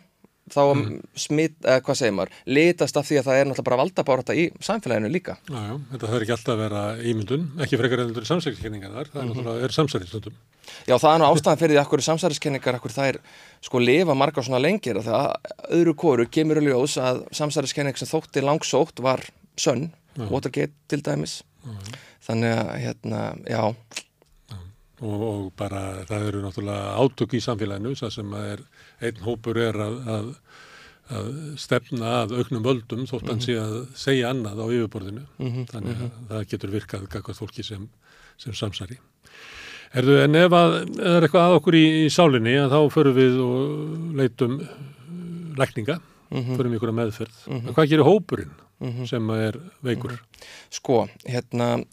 þá 0.52 0.60
mm. 0.62 0.90
smitt, 1.18 1.56
eða 1.64 1.82
hvað 1.86 1.98
segir 1.98 2.14
maður, 2.16 2.34
litast 2.46 2.96
af 3.00 3.06
því 3.08 3.18
að 3.20 3.26
það 3.26 3.38
er 3.40 3.48
náttúrulega 3.50 3.68
bara 3.68 3.78
valdabárata 3.82 4.36
í 4.36 4.44
samfélaginu 4.62 5.10
líka. 5.10 5.36
Já, 5.50 5.58
já, 5.58 5.74
þetta 5.92 6.10
þarf 6.12 6.26
ekki 6.26 6.34
alltaf 6.36 6.52
að 6.54 6.62
vera 6.62 6.82
ímyndun, 7.12 7.46
ekki 7.64 7.80
frekar 7.80 8.02
endur 8.04 8.28
samsækiskenningar 8.28 8.94
þar, 8.94 9.10
það 9.10 9.20
er 9.20 9.26
Mhm. 9.26 9.32
náttúrulega 9.34 9.64
er 9.64 9.76
samsæristöndum. 9.76 10.38
Já, 10.86 10.94
það 10.98 11.10
er 11.14 11.18
nú 11.22 11.26
ástæðan 11.30 11.60
fyrir 11.62 11.74
því 11.74 11.82
að 11.82 11.90
hverju 11.90 12.06
samsæriskenningar, 12.06 12.80
hverju 12.80 12.96
það 12.96 13.08
er 13.08 13.18
sko 13.62 13.78
lifa 13.78 14.14
margar 14.14 14.44
svona 14.46 14.62
lengir 14.62 14.96
að 14.98 15.10
það 15.10 15.34
öðru 15.70 15.94
kóru 15.94 16.26
kemur 16.30 16.56
að 16.62 16.68
ljós 16.70 16.96
að 16.98 17.22
samsæriskenning 17.32 17.96
sem 17.96 18.08
þótti 18.08 18.42
langsótt 18.42 19.00
var 19.02 19.20
sönn, 19.56 19.90
Já. 20.16 20.30
Watergate 20.30 20.72
til 20.88 21.02
dæmis. 21.02 21.42
Já. 21.66 21.74
Þannig 22.26 22.52
að, 22.56 22.70
hérna, 22.80 23.20
já. 23.44 23.74
Og, 25.04 25.20
og 25.20 25.52
bara 25.60 26.04
það 26.08 26.22
eru 26.30 26.40
náttúrulega 26.40 26.94
átök 27.02 27.34
í 27.36 27.40
samfélaginu, 27.44 27.90
það 28.00 28.12
sem 28.14 28.30
er, 28.40 28.62
einn 29.04 29.18
hópur 29.26 29.58
er 29.60 29.76
að, 29.84 29.96
að, 30.08 30.30
að 31.18 31.26
stefna 31.60 32.12
að 32.22 32.32
auknum 32.38 32.64
völdum 32.64 33.02
þótt 33.10 33.28
hann 33.28 33.36
Mhm. 33.36 33.44
sé 33.44 33.58
að 33.60 33.74
segja 33.94 34.30
annað 34.32 34.62
á 34.64 34.66
yfirborðinu. 34.72 35.26
Mhm, 35.38 35.66
Þannig 35.68 35.96
að 36.00 36.06
mhm. 36.06 36.26
það 36.30 36.48
getur 36.54 36.70
virkað 36.78 37.06
gagvað 37.12 37.36
fólki 37.42 37.62
sem, 37.64 37.88
sem 38.38 38.52
samsari. 38.56 38.96
Erðu, 39.96 40.16
en 40.24 40.34
ef 40.34 40.50
að 40.56 40.72
er 40.98 41.22
eitthvað 41.28 41.44
að 41.46 41.56
okkur 41.60 41.74
í, 41.78 41.84
í 42.06 42.08
sálinni 42.10 42.56
að 42.58 42.72
þá 42.72 42.80
förum 42.96 43.14
við 43.20 43.36
og 43.44 44.16
leitum 44.18 44.56
lækninga, 45.60 46.00
Mhm. 46.32 46.56
förum 46.58 46.72
ykkur 46.74 46.90
að 46.90 46.98
meðferð. 47.04 47.36
Mhm. 47.46 47.68
En 47.68 47.74
hvað 47.74 47.88
gerir 47.92 48.04
hópurinn 48.08 48.50
Mhm. 48.80 49.06
sem 49.06 49.30
er 49.30 49.52
veikur? 49.84 50.18
Sko, 50.70 51.06
hérna 51.24 51.84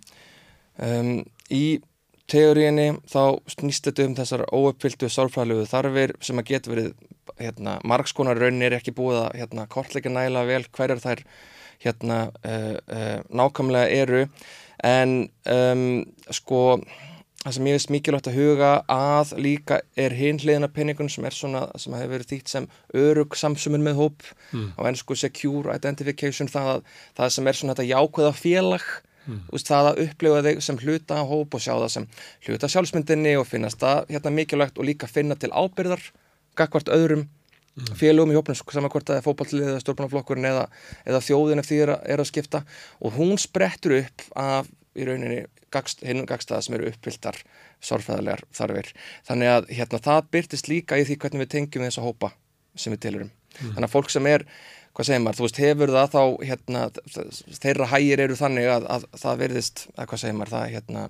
um, 0.80 1.24
í 1.52 1.82
teóriðinni 2.32 2.88
þá 3.12 3.40
snýst 3.52 3.88
þetta 3.90 4.06
um 4.08 4.16
þessar 4.18 4.46
óuppfylltu 4.56 5.10
sálfræðilegu 5.12 5.66
þarfir 5.70 6.16
sem 6.24 6.40
að 6.40 6.50
geta 6.54 6.72
verið 6.72 6.92
hérna, 7.40 7.78
margskonar 7.88 8.40
raunin 8.40 8.64
er 8.68 8.78
ekki 8.78 8.94
búið 8.96 9.22
að 9.26 9.40
hérna, 9.42 9.68
kortleika 9.72 10.12
næla 10.12 10.46
vel 10.48 10.64
hverjar 10.72 11.02
þær 11.04 11.24
hérna 11.84 12.20
uh, 12.48 12.76
uh, 12.88 13.18
nákvæmlega 13.28 13.90
eru 14.04 14.22
en 14.84 15.18
um, 15.52 16.04
sko 16.32 16.80
það 17.44 17.56
sem 17.58 17.68
ég 17.68 17.76
veist 17.76 17.92
mikilvægt 17.92 18.30
að 18.32 18.38
huga 18.40 18.72
að 18.92 19.34
líka 19.44 19.82
er 20.00 20.16
hinn 20.16 20.40
hliðina 20.40 20.70
penningun 20.72 21.12
sem 21.12 21.26
er 21.28 21.36
svona, 21.36 21.66
sem 21.76 21.96
hefur 21.98 22.14
verið 22.16 22.30
þýtt 22.32 22.54
sem 22.54 22.68
örug 22.96 23.36
samsumun 23.40 23.84
með 23.84 24.00
hóp 24.00 24.30
Mm. 24.54 24.70
á 24.78 24.82
ennsku 24.86 25.16
secure 25.18 25.74
identification 25.76 26.48
það, 26.48 26.84
það 27.18 27.30
sem 27.34 27.48
er 27.50 27.58
svona 27.58 27.74
þetta 27.74 27.90
jákvæða 27.90 28.34
félag 28.38 28.84
Mm. 29.24 29.40
Úst, 29.56 29.70
það 29.70 29.90
að 29.92 30.02
upplifa 30.04 30.42
þig 30.44 30.60
sem 30.66 30.80
hluta 30.82 31.22
hóp 31.30 31.56
og 31.56 31.64
sjá 31.64 31.74
það 31.74 31.92
sem 31.94 32.08
hluta 32.48 32.70
sjálfsmyndinni 32.74 33.38
og 33.40 33.48
finnast 33.48 33.80
það 33.80 34.12
hérna 34.12 34.34
mikilvægt 34.36 34.82
og 34.82 34.88
líka 34.90 35.08
finna 35.08 35.38
til 35.40 35.52
ábyrðar 35.56 36.04
gagvart 36.60 36.92
öðrum 36.92 37.28
félögum 37.98 38.34
í 38.34 38.38
hópnum 38.38 38.58
saman 38.60 38.92
hvort 38.94 39.08
það 39.10 39.20
er 39.22 39.26
fótballið 39.26 39.70
eða 39.72 39.82
stjórnmálaflokkurinn 39.82 40.50
eða, 40.52 40.66
eða 41.10 41.22
þjóðin 41.26 41.64
ef 41.64 41.70
því 41.70 41.80
er, 41.86 41.92
er 42.14 42.22
að 42.22 42.30
skipta 42.30 42.62
og 43.00 43.16
hún 43.18 43.40
sprettur 43.42 43.96
upp 44.04 44.26
af 44.38 44.70
í 44.94 45.08
rauninni 45.08 45.46
gagst, 45.74 46.04
hinn 46.06 46.28
gagstaða 46.30 46.62
sem 46.68 46.76
eru 46.78 46.92
uppfylltar 46.92 47.40
sorfæðarlegar 47.82 48.44
þarfir 48.54 48.92
þannig 49.26 49.54
að 49.56 49.72
hérna, 49.74 50.04
það 50.06 50.30
byrtist 50.36 50.70
líka 50.70 51.00
í 51.02 51.08
því 51.08 51.18
hvernig 51.24 51.46
við 51.48 51.54
tengjum 51.56 51.88
þessa 51.88 52.06
hópa 52.06 52.30
sem 52.78 52.94
við 52.94 53.08
tilurum 53.08 53.34
Mm. 53.54 53.76
þannig 53.76 53.88
að 53.88 53.94
fólk 53.94 54.10
sem 54.10 54.28
er 54.30 54.46
hvað 54.94 55.06
segir 55.10 55.22
maður, 55.26 55.38
þú 55.40 55.46
veist, 55.48 55.58
hefur 55.64 55.90
það 55.90 56.12
þá 56.14 56.22
hérna, 56.50 56.82
þeirra 57.64 57.88
hægir 57.94 58.20
eru 58.28 58.36
þannig 58.36 58.68
að, 58.76 58.84
að 58.96 59.06
það 59.24 59.38
verðist, 59.44 59.88
að 59.98 60.08
hvað 60.12 60.20
segir 60.24 60.36
maður 60.38 60.54
það 60.54 60.72
hérna, 60.78 61.10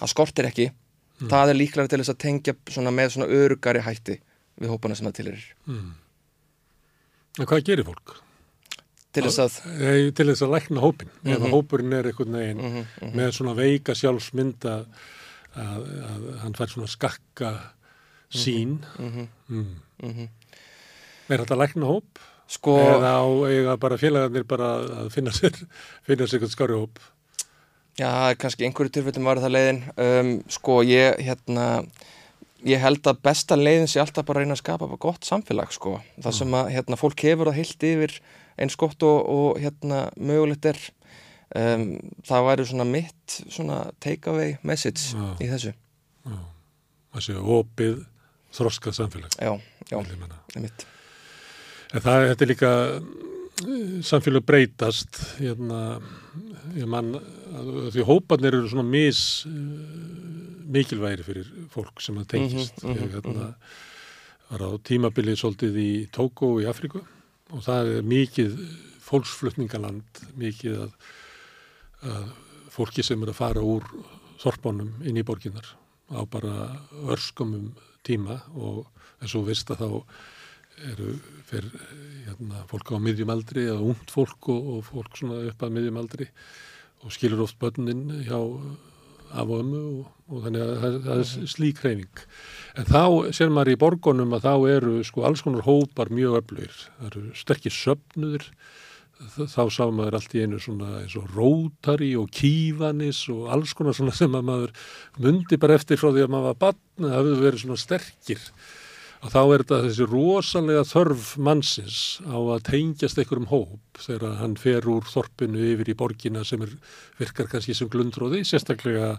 að 0.00 0.08
skortir 0.14 0.50
ekki 0.50 0.70
Mm. 1.14 1.28
það 1.30 1.48
er 1.50 1.54
líklega 1.54 1.88
til 1.88 1.98
þess 2.00 2.10
að 2.10 2.18
tengja 2.18 2.52
svona 2.74 2.90
með 2.90 3.12
svona 3.14 3.26
örugari 3.30 3.80
hætti 3.86 4.16
við 4.58 4.68
hópana 4.72 4.96
sem 4.98 5.06
það 5.06 5.14
tilurir 5.20 5.44
Mm. 5.68 5.92
En 7.38 7.46
hvað 7.46 7.62
gerir 7.66 7.84
fólk? 7.86 8.16
Til 9.14 9.22
þess 9.22 9.38
að- 9.38 9.78
Nei, 9.78 10.10
til 10.10 10.26
þess 10.26 10.42
að 10.42 10.50
lækna 10.54 10.80
hópin. 10.82 11.08
Ef 11.24 11.38
Mhm. 11.38 11.46
að 11.46 11.50
hópurinn 11.54 11.92
er 11.94 12.04
einhvern 12.10 12.32
veginn 12.34 12.58
Mhm, 12.58 12.86
mhm. 13.02 13.14
með 13.16 13.30
svona 13.32 13.54
veika 13.54 13.92
sjálfsmynd 13.94 14.58
að, 14.66 14.86
að, 15.54 15.82
að 16.02 16.38
hann 16.42 16.52
fær 16.54 16.66
svona 16.74 16.88
skakka 16.88 17.60
sín. 18.32 18.80
Mhm. 18.98 19.28
Mm. 19.50 19.74
Mhm. 20.02 20.28
Er 21.30 21.38
þetta 21.38 21.56
lækna 21.56 21.86
hóp? 21.86 22.18
Sko... 22.50 22.76
Eða 22.78 23.12
á 23.20 23.26
eiga 23.48 23.76
bara 23.80 23.98
félagarnir 24.00 24.46
bara 24.48 24.70
að 25.04 25.10
finna 25.14 25.32
sér, 25.34 25.56
finna 26.06 26.28
sér 26.28 26.38
eitthvað 26.40 26.54
skári 26.54 26.78
hóp? 26.78 27.00
Já, 27.98 28.34
kannski 28.40 28.66
einhverju 28.66 28.90
tilfellum 28.96 29.28
var 29.28 29.40
það 29.42 29.54
leiðin. 29.54 29.80
Um, 30.02 30.30
sko, 30.50 30.80
ég, 30.86 31.20
hérna, 31.22 31.66
ég 32.66 32.82
held 32.82 33.06
að 33.06 33.20
besta 33.24 33.58
leiðin 33.58 33.88
sé 33.90 34.02
alltaf 34.02 34.26
bara 34.26 34.42
að 34.42 34.48
reyna 34.48 34.56
að 34.58 34.64
skapa 34.64 34.88
bara 34.88 35.02
gott 35.04 35.28
samfélag, 35.28 35.70
sko. 35.74 35.96
Það 36.18 36.36
sem 36.40 36.56
að, 36.58 36.72
hérna, 36.74 36.98
fólk 37.00 37.24
hefur 37.26 37.50
það 37.50 37.60
heilt 37.60 37.86
yfir 37.90 38.16
eins 38.64 38.78
gott 38.78 39.06
og, 39.06 39.20
og 39.30 39.62
hérna, 39.62 40.08
mögulegt 40.18 40.68
er. 40.72 40.82
Um, 41.54 41.92
það 42.26 42.48
væri 42.48 42.66
svona 42.66 42.86
mitt, 42.88 43.36
svona 43.52 43.76
take 44.02 44.26
away 44.32 44.56
message 44.66 45.14
Já. 45.14 45.28
í 45.38 45.46
þessu. 45.52 45.70
Já, 46.26 46.40
þessi 47.14 47.36
opið 47.38 48.00
þroskað 48.58 48.98
samfélag. 48.98 49.38
Já, 49.38 49.54
já, 49.86 50.00
það 50.00 50.58
er 50.58 50.66
mitt. 50.66 50.86
Það, 51.94 52.24
þetta 52.30 52.44
er 52.44 52.50
líka 52.50 52.70
samfélag 54.02 54.44
breytast 54.48 55.18
hérna, 55.38 56.00
ég 56.74 56.88
mann 56.90 57.12
því 57.94 58.06
hóparnir 58.08 58.56
eru 58.58 58.70
svona 58.70 58.86
mis 58.88 59.20
mikilvægir 60.74 61.22
fyrir 61.26 61.50
fólk 61.70 62.02
sem 62.02 62.18
að 62.18 62.30
tengist. 62.34 62.82
Mhm, 62.82 62.90
mhm, 62.90 63.04
ég 63.04 63.14
hérna, 63.14 63.54
var 64.50 64.66
á 64.66 64.70
tímabilið 64.82 65.38
svolítið 65.38 65.78
í 65.78 65.92
Tókó 66.10 66.58
í 66.62 66.66
Afríku 66.66 67.04
og 67.52 67.62
það 67.62 67.92
er 67.98 68.02
mikið 68.02 68.58
fólksflutningaland 69.04 70.22
mikið 70.40 70.82
að, 70.86 70.92
að 72.10 72.28
fólki 72.74 73.04
sem 73.06 73.22
er 73.22 73.30
að 73.30 73.38
fara 73.38 73.62
úr 73.62 73.86
þorpánum 74.42 74.96
inn 75.06 75.16
í 75.20 75.24
borginnar 75.24 75.66
á 76.10 76.26
bara 76.26 76.80
örskumum 77.06 77.74
tíma 78.04 78.42
og 78.54 78.88
eins 79.22 79.34
og 79.38 79.46
veist 79.46 79.70
að 79.70 79.84
þá 79.84 79.88
eru 80.90 81.14
fyrir 81.48 81.70
hérna, 82.26 82.64
fólk 82.70 82.94
á 82.94 82.98
miðjum 83.02 83.32
aldri 83.34 83.68
eða 83.68 83.84
ungt 83.92 84.10
fólk 84.12 84.50
og, 84.52 84.70
og 84.76 84.86
fólk 84.88 85.20
svona 85.20 85.42
upp 85.50 85.62
að 85.62 85.76
miðjum 85.76 86.00
aldri 86.02 86.28
og 87.04 87.14
skilur 87.14 87.44
oft 87.44 87.58
börnin 87.60 88.08
hjá 88.24 88.38
af 89.34 89.50
og 89.50 89.60
ömmu 89.64 89.82
og, 89.82 90.06
og 90.30 90.44
þannig 90.44 90.62
að 90.62 90.72
það, 90.80 90.96
það 91.04 91.20
er 91.22 91.50
slík 91.50 91.82
hreyfing. 91.82 92.22
En 92.78 92.88
þá 92.88 93.02
sér 93.34 93.52
maður 93.52 93.72
í 93.74 93.80
borgunum 93.82 94.36
að 94.36 94.46
þá 94.46 94.54
eru 94.76 94.94
sko 95.06 95.26
alls 95.26 95.42
konar 95.44 95.66
hópar 95.66 96.12
mjög 96.14 96.38
öflugir. 96.40 96.80
Það 96.98 97.08
eru 97.10 97.22
sterkir 97.38 97.74
söfnuður, 97.74 98.46
þá 99.34 99.62
sá 99.74 99.84
maður 99.88 100.18
allt 100.18 100.36
í 100.36 100.44
einu 100.44 100.60
svona 100.62 101.00
eins 101.00 101.16
og 101.18 101.28
rótari 101.34 102.12
og 102.18 102.30
kívanis 102.34 103.24
og 103.32 103.50
alls 103.54 103.74
konar 103.76 103.96
svona 103.96 104.14
sem 104.14 104.34
að 104.34 104.48
maður 104.50 104.88
mundi 105.22 105.58
bara 105.60 105.78
eftir 105.78 106.00
frá 106.00 106.10
því 106.10 106.26
að 106.26 106.34
maður 106.34 106.50
var 106.50 106.60
barn, 106.66 106.82
það 106.98 107.18
hefur 107.18 107.44
verið 107.48 107.64
svona 107.64 107.82
sterkir 107.84 108.48
og 109.24 109.32
þá 109.32 109.40
er 109.40 109.62
þetta 109.62 109.80
þessi 109.86 110.06
rosalega 110.10 110.84
þörf 110.84 111.28
mannsins 111.40 112.00
á 112.28 112.36
að 112.36 112.64
tengjast 112.68 113.20
einhverjum 113.20 113.48
hóp 113.48 114.00
þegar 114.04 114.36
hann 114.42 114.56
fer 114.60 114.84
úr 114.90 115.06
þorpinu 115.08 115.62
yfir 115.72 115.90
í 115.94 115.96
borgina 115.96 116.42
sem 116.44 116.64
er, 116.66 116.74
virkar 117.16 117.48
kannski 117.48 117.76
sem 117.76 117.88
glundróði, 117.88 118.42
sérstaklega 118.44 119.14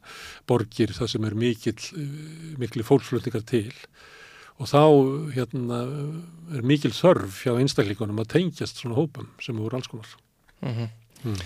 borgir 0.50 0.94
það 0.94 1.12
sem 1.16 1.26
er 1.26 1.38
mikill, 1.42 1.80
mikli 2.62 2.86
fólksflutningar 2.86 3.48
til 3.50 3.72
og 4.62 4.70
þá 4.72 4.84
hérna, 5.36 5.82
er 6.56 6.64
mikil 6.64 6.94
þörf 6.96 7.42
hjá 7.44 7.56
einstakleikunum 7.58 8.22
að 8.24 8.32
tengjast 8.38 8.80
svona 8.80 9.00
hópum 9.00 9.28
sem 9.44 9.58
voru 9.58 9.80
alls 9.80 9.90
konar. 9.92 10.14
Mm 10.62 10.74
-hmm. 10.76 10.90
mm. 11.24 11.42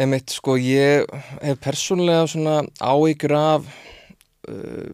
Einmitt, 0.00 0.30
sko, 0.32 0.56
ég 0.56 1.04
hef 1.42 1.60
persónlega 1.60 2.26
svona 2.26 2.62
áhyggjur 2.80 3.34
af 3.36 3.68
uh, 4.48 4.88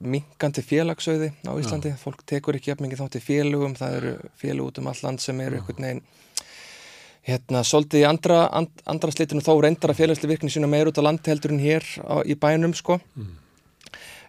minkandi 0.00 0.64
félagsauði 0.64 1.30
á 1.44 1.52
Íslandi, 1.60 1.92
Já. 1.92 2.00
fólk 2.00 2.24
tekur 2.28 2.56
ekki 2.56 2.72
jafn 2.72 2.86
mikið 2.86 3.02
þátt 3.02 3.18
í 3.18 3.24
félugum, 3.24 3.76
það 3.76 3.96
eru 3.98 4.12
félug 4.40 4.70
út 4.70 4.80
um 4.80 4.88
all 4.90 5.02
land 5.04 5.22
sem 5.22 5.40
eru 5.44 5.60
einhvern 5.60 5.86
veginn 5.86 6.02
hérna, 7.28 7.62
svolítið 7.66 8.00
í 8.00 8.06
andra, 8.08 8.40
and, 8.56 8.72
andra 8.88 9.12
slitinu 9.12 9.44
þó 9.44 9.52
reyndar 9.60 9.92
að 9.92 10.00
félagsli 10.00 10.30
virkni 10.30 10.52
sína 10.52 10.70
meir 10.70 10.88
út 10.88 10.98
á 11.00 11.04
landi 11.04 11.30
heldur 11.30 11.52
en 11.52 11.60
hér 11.62 11.84
á, 12.00 12.24
í 12.24 12.36
bænum, 12.40 12.72
sko 12.76 12.96
mm. 12.96 13.34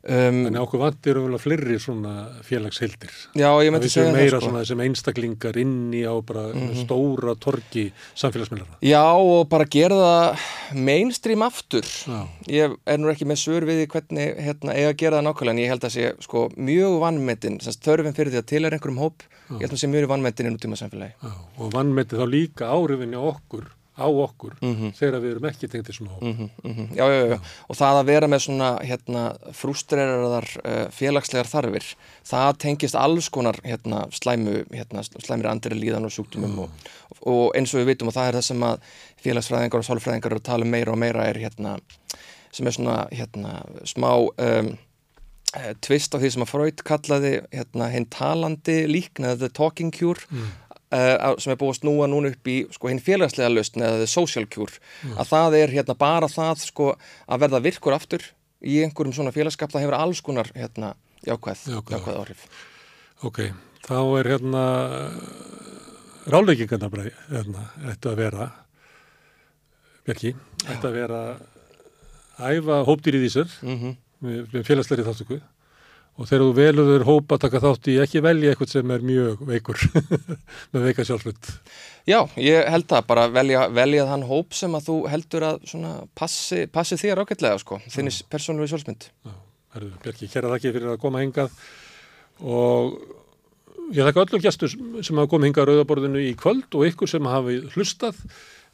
Um, 0.01 0.39
Þannig 0.47 0.63
okkur 0.63 0.81
vandir 0.81 1.11
eru 1.11 1.23
vel 1.27 1.35
að 1.37 1.43
fleiri 1.43 1.75
svona 1.77 2.11
félagsheildir. 2.41 3.11
Já, 3.37 3.49
ég 3.61 3.69
myndi 3.73 3.89
segja 3.91 4.07
það. 4.07 4.15
Meira 4.17 4.39
sko. 4.39 4.47
svona 4.47 4.63
sem 4.65 4.79
einstaklingar 4.81 5.59
inni 5.61 6.01
á 6.09 6.15
bara 6.25 6.47
mm 6.49 6.57
-hmm. 6.57 6.85
stóra 6.85 7.35
torki 7.37 7.91
samfélagsmyndara. 8.15 8.79
Já, 8.81 9.05
og 9.13 9.49
bara 9.49 9.65
gera 9.65 9.95
það 9.95 10.39
mainstream 10.73 11.41
aftur. 11.41 11.85
Já. 11.85 12.27
Ég 12.47 12.77
er 12.85 12.97
nú 12.97 13.11
ekki 13.13 13.25
með 13.29 13.37
svör 13.45 13.63
við 13.65 13.87
hvernig 13.87 14.41
hérna, 14.41 14.73
eiga 14.73 14.89
að 14.89 14.97
gera 14.97 15.17
það 15.17 15.27
nákvæmlega, 15.27 15.51
en 15.51 15.63
ég 15.63 15.69
held 15.69 15.83
að 15.83 15.93
sé 15.93 16.13
sko, 16.19 16.49
mjög 16.57 16.99
vannmetinn, 16.99 17.59
þörfinn 17.59 18.15
fyrir 18.15 18.31
því 18.31 18.37
að 18.41 18.45
til 18.45 18.65
er 18.65 18.73
einhverjum 18.73 18.97
hóp, 18.97 19.21
Já. 19.21 19.53
ég 19.53 19.61
held 19.61 19.73
að 19.73 19.81
sé 19.81 19.87
mjög 19.87 20.07
vannmetinn 20.07 20.47
inn 20.47 20.57
í 20.57 20.67
maður 20.67 20.81
samfélagi. 20.81 21.13
Já, 21.21 21.31
og 21.59 21.73
vannmetinn 21.73 22.19
þá 22.19 22.25
líka 22.25 22.65
árifinni 22.73 23.17
okkur 23.17 23.69
á 24.01 24.09
okkur 24.09 24.55
mm 24.59 24.73
-hmm. 24.75 24.91
þegar 24.97 25.21
við 25.21 25.31
erum 25.31 25.47
ekki 25.49 25.69
tengt 25.69 25.89
í 25.89 25.93
svona 25.95 26.11
hóp. 26.11 26.21
Mm 26.21 26.33
-hmm, 26.33 26.49
mm 26.63 26.73
-hmm. 26.75 26.95
Já, 26.95 27.05
já, 27.11 27.27
já, 27.31 27.39
og 27.69 27.75
það 27.77 27.99
að 27.99 28.05
vera 28.05 28.27
með 28.27 28.39
svona 28.39 28.69
hérna, 28.89 29.23
frústreraðar 29.53 30.47
uh, 30.65 30.87
félagslegar 30.91 31.47
þarfir, 31.47 31.85
það 32.25 32.57
tengist 32.57 32.95
alls 32.95 33.29
konar 33.29 33.57
hérna, 33.63 34.07
slæmu, 34.11 34.65
hérna, 34.71 35.03
slæmir 35.03 35.47
andri 35.47 35.75
líðan 35.75 36.05
og 36.05 36.11
sjúktumum 36.11 36.59
og, 36.59 36.69
og 37.25 37.55
eins 37.55 37.73
og 37.73 37.81
við 37.81 37.85
vitum 37.85 38.07
og 38.07 38.13
það 38.13 38.27
er 38.27 38.33
það 38.33 38.45
sem 38.49 38.63
að 38.63 38.77
félagsfræðingar 39.23 39.79
og 39.79 39.85
sálfræðingar 39.85 40.31
eru 40.31 40.41
að 40.41 40.49
tala 40.49 40.65
um 40.65 40.71
meira 40.71 40.91
og 40.91 40.97
meira 40.97 41.27
er 41.27 41.37
hérna, 41.37 41.79
sem 42.51 42.67
er 42.67 42.71
svona 42.71 43.07
hérna, 43.11 43.63
smá 43.85 44.11
um, 44.17 44.77
tvist 45.83 46.15
á 46.15 46.17
því 46.21 46.29
sem 46.31 46.43
að 46.45 46.51
Freud 46.51 46.83
kallaði 46.87 47.31
hérna, 47.51 47.89
hinn 47.91 48.07
talandi 48.07 48.87
líkna, 48.87 49.35
the 49.35 49.49
talking 49.49 49.91
cure 49.91 50.19
Uh, 50.91 51.37
sem 51.39 51.53
er 51.53 51.55
búið 51.55 51.69
að 51.71 51.77
snúa 51.77 52.07
núna 52.11 52.33
upp 52.33 52.49
í 52.51 52.57
sko, 52.75 52.89
hinn 52.91 52.99
félagslega 52.99 53.47
lausn 53.47 53.83
eða 53.87 54.07
social 54.11 54.43
cure. 54.51 54.75
Mm. 55.05 55.13
að 55.23 55.29
það 55.29 55.55
er 55.61 55.71
hérna 55.77 55.95
bara 55.95 56.27
það 56.27 56.65
sko, 56.65 56.87
að 57.31 57.45
verða 57.45 57.61
virkur 57.63 57.95
aftur 57.95 58.25
í 58.59 58.81
einhverjum 58.83 59.15
svona 59.15 59.31
félagskap, 59.31 59.71
það 59.71 59.85
hefur 59.85 59.97
alls 59.97 60.21
konar 60.25 60.51
hérna, 60.51 60.89
jákvæð, 61.23 61.63
jákvæð, 61.71 61.95
jákvæð 61.95 62.19
áhrif. 62.19 62.43
Ok, 63.23 63.39
þá 63.87 63.97
er 64.19 64.31
hérna 64.33 64.65
ráleikingarna 66.27 66.91
bara 66.91 67.07
hérna, 67.29 67.65
ættu 67.93 68.11
að 68.11 68.21
vera 68.25 68.49
Björki, 70.05 70.35
ættu 70.65 70.89
að 70.89 70.95
vera 70.97 71.21
æfa 72.41 72.81
hópdýrið 72.87 73.25
í 73.27 73.31
sér 73.31 73.49
mm 73.61 73.77
-hmm. 73.77 73.97
með, 74.25 74.39
með 74.53 74.63
félagsleiri 74.65 75.05
þáttöku 75.05 75.39
og 76.21 76.27
þegar 76.29 76.43
þú 76.45 76.51
veluður 76.57 77.07
hópa 77.07 77.39
taka 77.41 77.63
þátt 77.63 77.89
í 77.89 77.97
ekki 78.03 78.21
velja 78.21 78.53
eitthvað 78.53 78.75
sem 78.75 78.93
er 78.93 79.07
mjög 79.09 79.41
veikur 79.49 79.81
með 80.71 80.85
veika 80.85 81.07
sjálfsveit 81.07 81.49
Já, 82.09 82.23
ég 82.41 82.65
held 82.71 82.87
það 82.89 83.07
bara 83.11 83.27
velja, 83.29 83.67
velja 83.73 84.07
þann 84.09 84.25
hóp 84.25 84.55
sem 84.57 84.73
að 84.73 84.87
þú 84.87 84.95
heldur 85.11 85.45
að 85.45 85.65
passi, 86.17 86.63
passi 86.73 86.97
þér 86.97 87.21
ágætlega 87.21 87.59
sko, 87.61 87.77
þinnis 87.93 88.23
persónulegu 88.31 88.71
sjálfsmynd. 88.71 89.05
Já, 89.27 89.33
herru, 89.75 89.89
Björki, 90.01 90.29
að 90.41 90.49
þakki 90.55 90.71
fyrir 90.77 90.93
að 90.95 91.01
koma 91.03 91.21
hingað. 91.21 91.53
Og 92.41 92.95
ég 93.93 94.07
þakka 94.07 94.23
öllum 94.25 94.43
gestur 94.47 94.73
sem 94.73 95.21
hafa 95.21 95.29
komið 95.35 95.51
hingað 95.51 95.61
á 95.61 95.69
Rauðaborðinu 95.69 96.25
í 96.25 96.33
kvöld 96.39 96.79
og 96.79 96.87
ykkur 96.89 97.11
sem 97.11 97.29
hafi 97.29 97.59
hlustað 97.75 98.17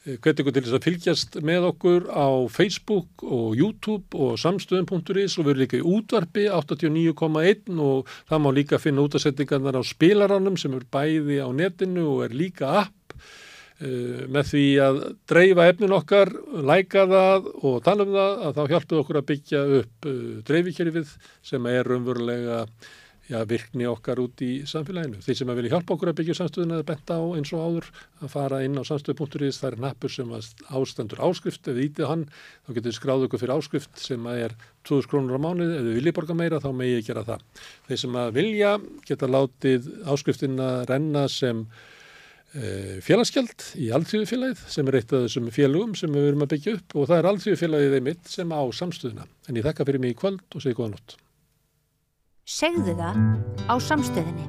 hvet 0.05 0.39
ykkur 0.39 0.53
til 0.55 0.63
þess 0.63 0.75
að 0.77 0.85
fylgjast 0.85 1.37
með 1.45 1.65
okkur 1.71 2.05
á 2.07 2.27
Facebook 2.51 3.23
og 3.25 3.57
YouTube 3.57 4.15
og 4.15 4.37
samstöðum.is 4.39 5.35
og 5.35 5.47
við 5.47 5.51
erum 5.51 5.63
líka 5.63 5.79
í 5.79 5.87
útvarpi 5.87 6.45
89.1 6.53 7.81
og 7.83 8.13
það 8.29 8.43
má 8.43 8.49
líka 8.55 8.79
finna 8.81 9.03
útasettingarnar 9.03 9.79
á 9.79 9.83
spilaranum 9.83 10.55
sem 10.59 10.77
er 10.77 10.87
bæði 10.91 11.41
á 11.43 11.49
netinu 11.51 12.07
og 12.13 12.23
er 12.27 12.37
líka 12.37 12.71
app. 12.85 13.17
Uh, 13.77 14.23
með 14.33 14.47
því 14.49 14.61
að 14.81 14.95
dreifa 15.29 15.67
efnin 15.69 15.93
okkar, 15.93 16.31
læka 16.65 17.03
það 17.11 17.49
og 17.61 17.75
tala 17.85 18.07
um 18.07 18.15
það 18.15 18.39
að 18.47 18.55
þá 18.55 18.63
hjálpum 18.71 19.01
okkur 19.03 19.19
að 19.19 19.27
byggja 19.33 19.65
upp 19.81 20.07
uh, 20.09 20.23
dreifikjörfið 20.47 21.11
sem 21.45 21.67
er 21.69 21.91
raunverulega 21.91 22.63
já, 23.27 23.41
virkni 23.47 23.87
okkar 23.87 24.19
út 24.23 24.41
í 24.43 24.51
samfélaginu. 24.67 25.19
Þeir 25.23 25.37
sem 25.39 25.49
að 25.51 25.59
vilja 25.59 25.73
hjálpa 25.75 25.95
okkur 25.95 26.11
að 26.11 26.17
byggja 26.21 26.35
samstöðuna 26.39 26.77
eða 26.77 26.87
benta 26.87 27.17
á 27.19 27.23
eins 27.35 27.51
og 27.55 27.63
áður 27.65 27.89
að 28.21 28.31
fara 28.33 28.61
inn 28.65 28.79
á 28.79 28.83
samstöðu.is, 28.87 29.59
það 29.59 29.69
er 29.69 29.77
nappur 29.83 30.13
sem 30.13 30.31
ástendur 30.79 31.23
áskrift, 31.27 31.67
ef 31.67 31.75
þið 31.75 31.83
ítið 31.89 32.11
hann 32.11 32.23
þá 32.31 32.71
getur 32.71 32.87
þið 32.87 32.97
skráð 32.99 33.27
okkur 33.27 33.43
fyrir 33.43 33.55
áskrift 33.57 34.01
sem 34.03 34.31
að 34.31 34.45
er 34.45 34.55
2000 34.87 35.11
krónur 35.11 35.39
á 35.39 35.45
mánuði, 35.47 35.75
ef 35.75 35.85
þið 35.89 35.99
viljið 35.99 36.17
borga 36.21 36.39
meira 36.39 36.63
þá 36.63 36.71
megi 36.79 36.95
ég 36.95 37.11
gera 37.11 37.27
það. 37.27 37.45
Þeir 37.89 38.01
sem 38.05 38.17
að 38.23 38.33
vilja 38.39 38.73
geta 39.11 39.31
látið 39.35 39.91
áskriftina 40.07 40.71
renna 40.87 41.27
sem 41.31 41.63
e, 42.55 42.65
félagsgjald 43.03 43.69
í 43.83 43.91
alltíðufélagið 43.97 44.65
sem 44.71 44.87
er 44.87 45.01
eitt 45.01 45.11
af 45.11 45.27
þessum 45.27 45.51
félagum 45.51 45.95
sem 45.99 46.15
við 46.15 46.31
erum 46.31 46.47
að 46.47 46.55
byggja 46.55 46.79
upp 46.79 46.95
og 46.95 47.11
það 47.11 47.19
er 47.19 47.31
alltíðufélagið 47.33 47.99
einmitt 47.99 48.35
sem 48.37 48.55
á 48.55 48.61
samstöðuna. 48.79 49.27
En 49.51 49.59
ég 49.59 49.67
þakka 49.67 49.91
fyrir 49.91 50.03
mig 50.03 50.15
í 50.15 50.19
kvöld 50.23 50.43
og 50.55 50.63
segi 50.63 50.79
góða 50.79 50.95
nótt. 50.95 51.19
Segðu 52.47 52.93
það 52.95 53.17
á 53.67 53.75
samstöðinni. 53.75 54.45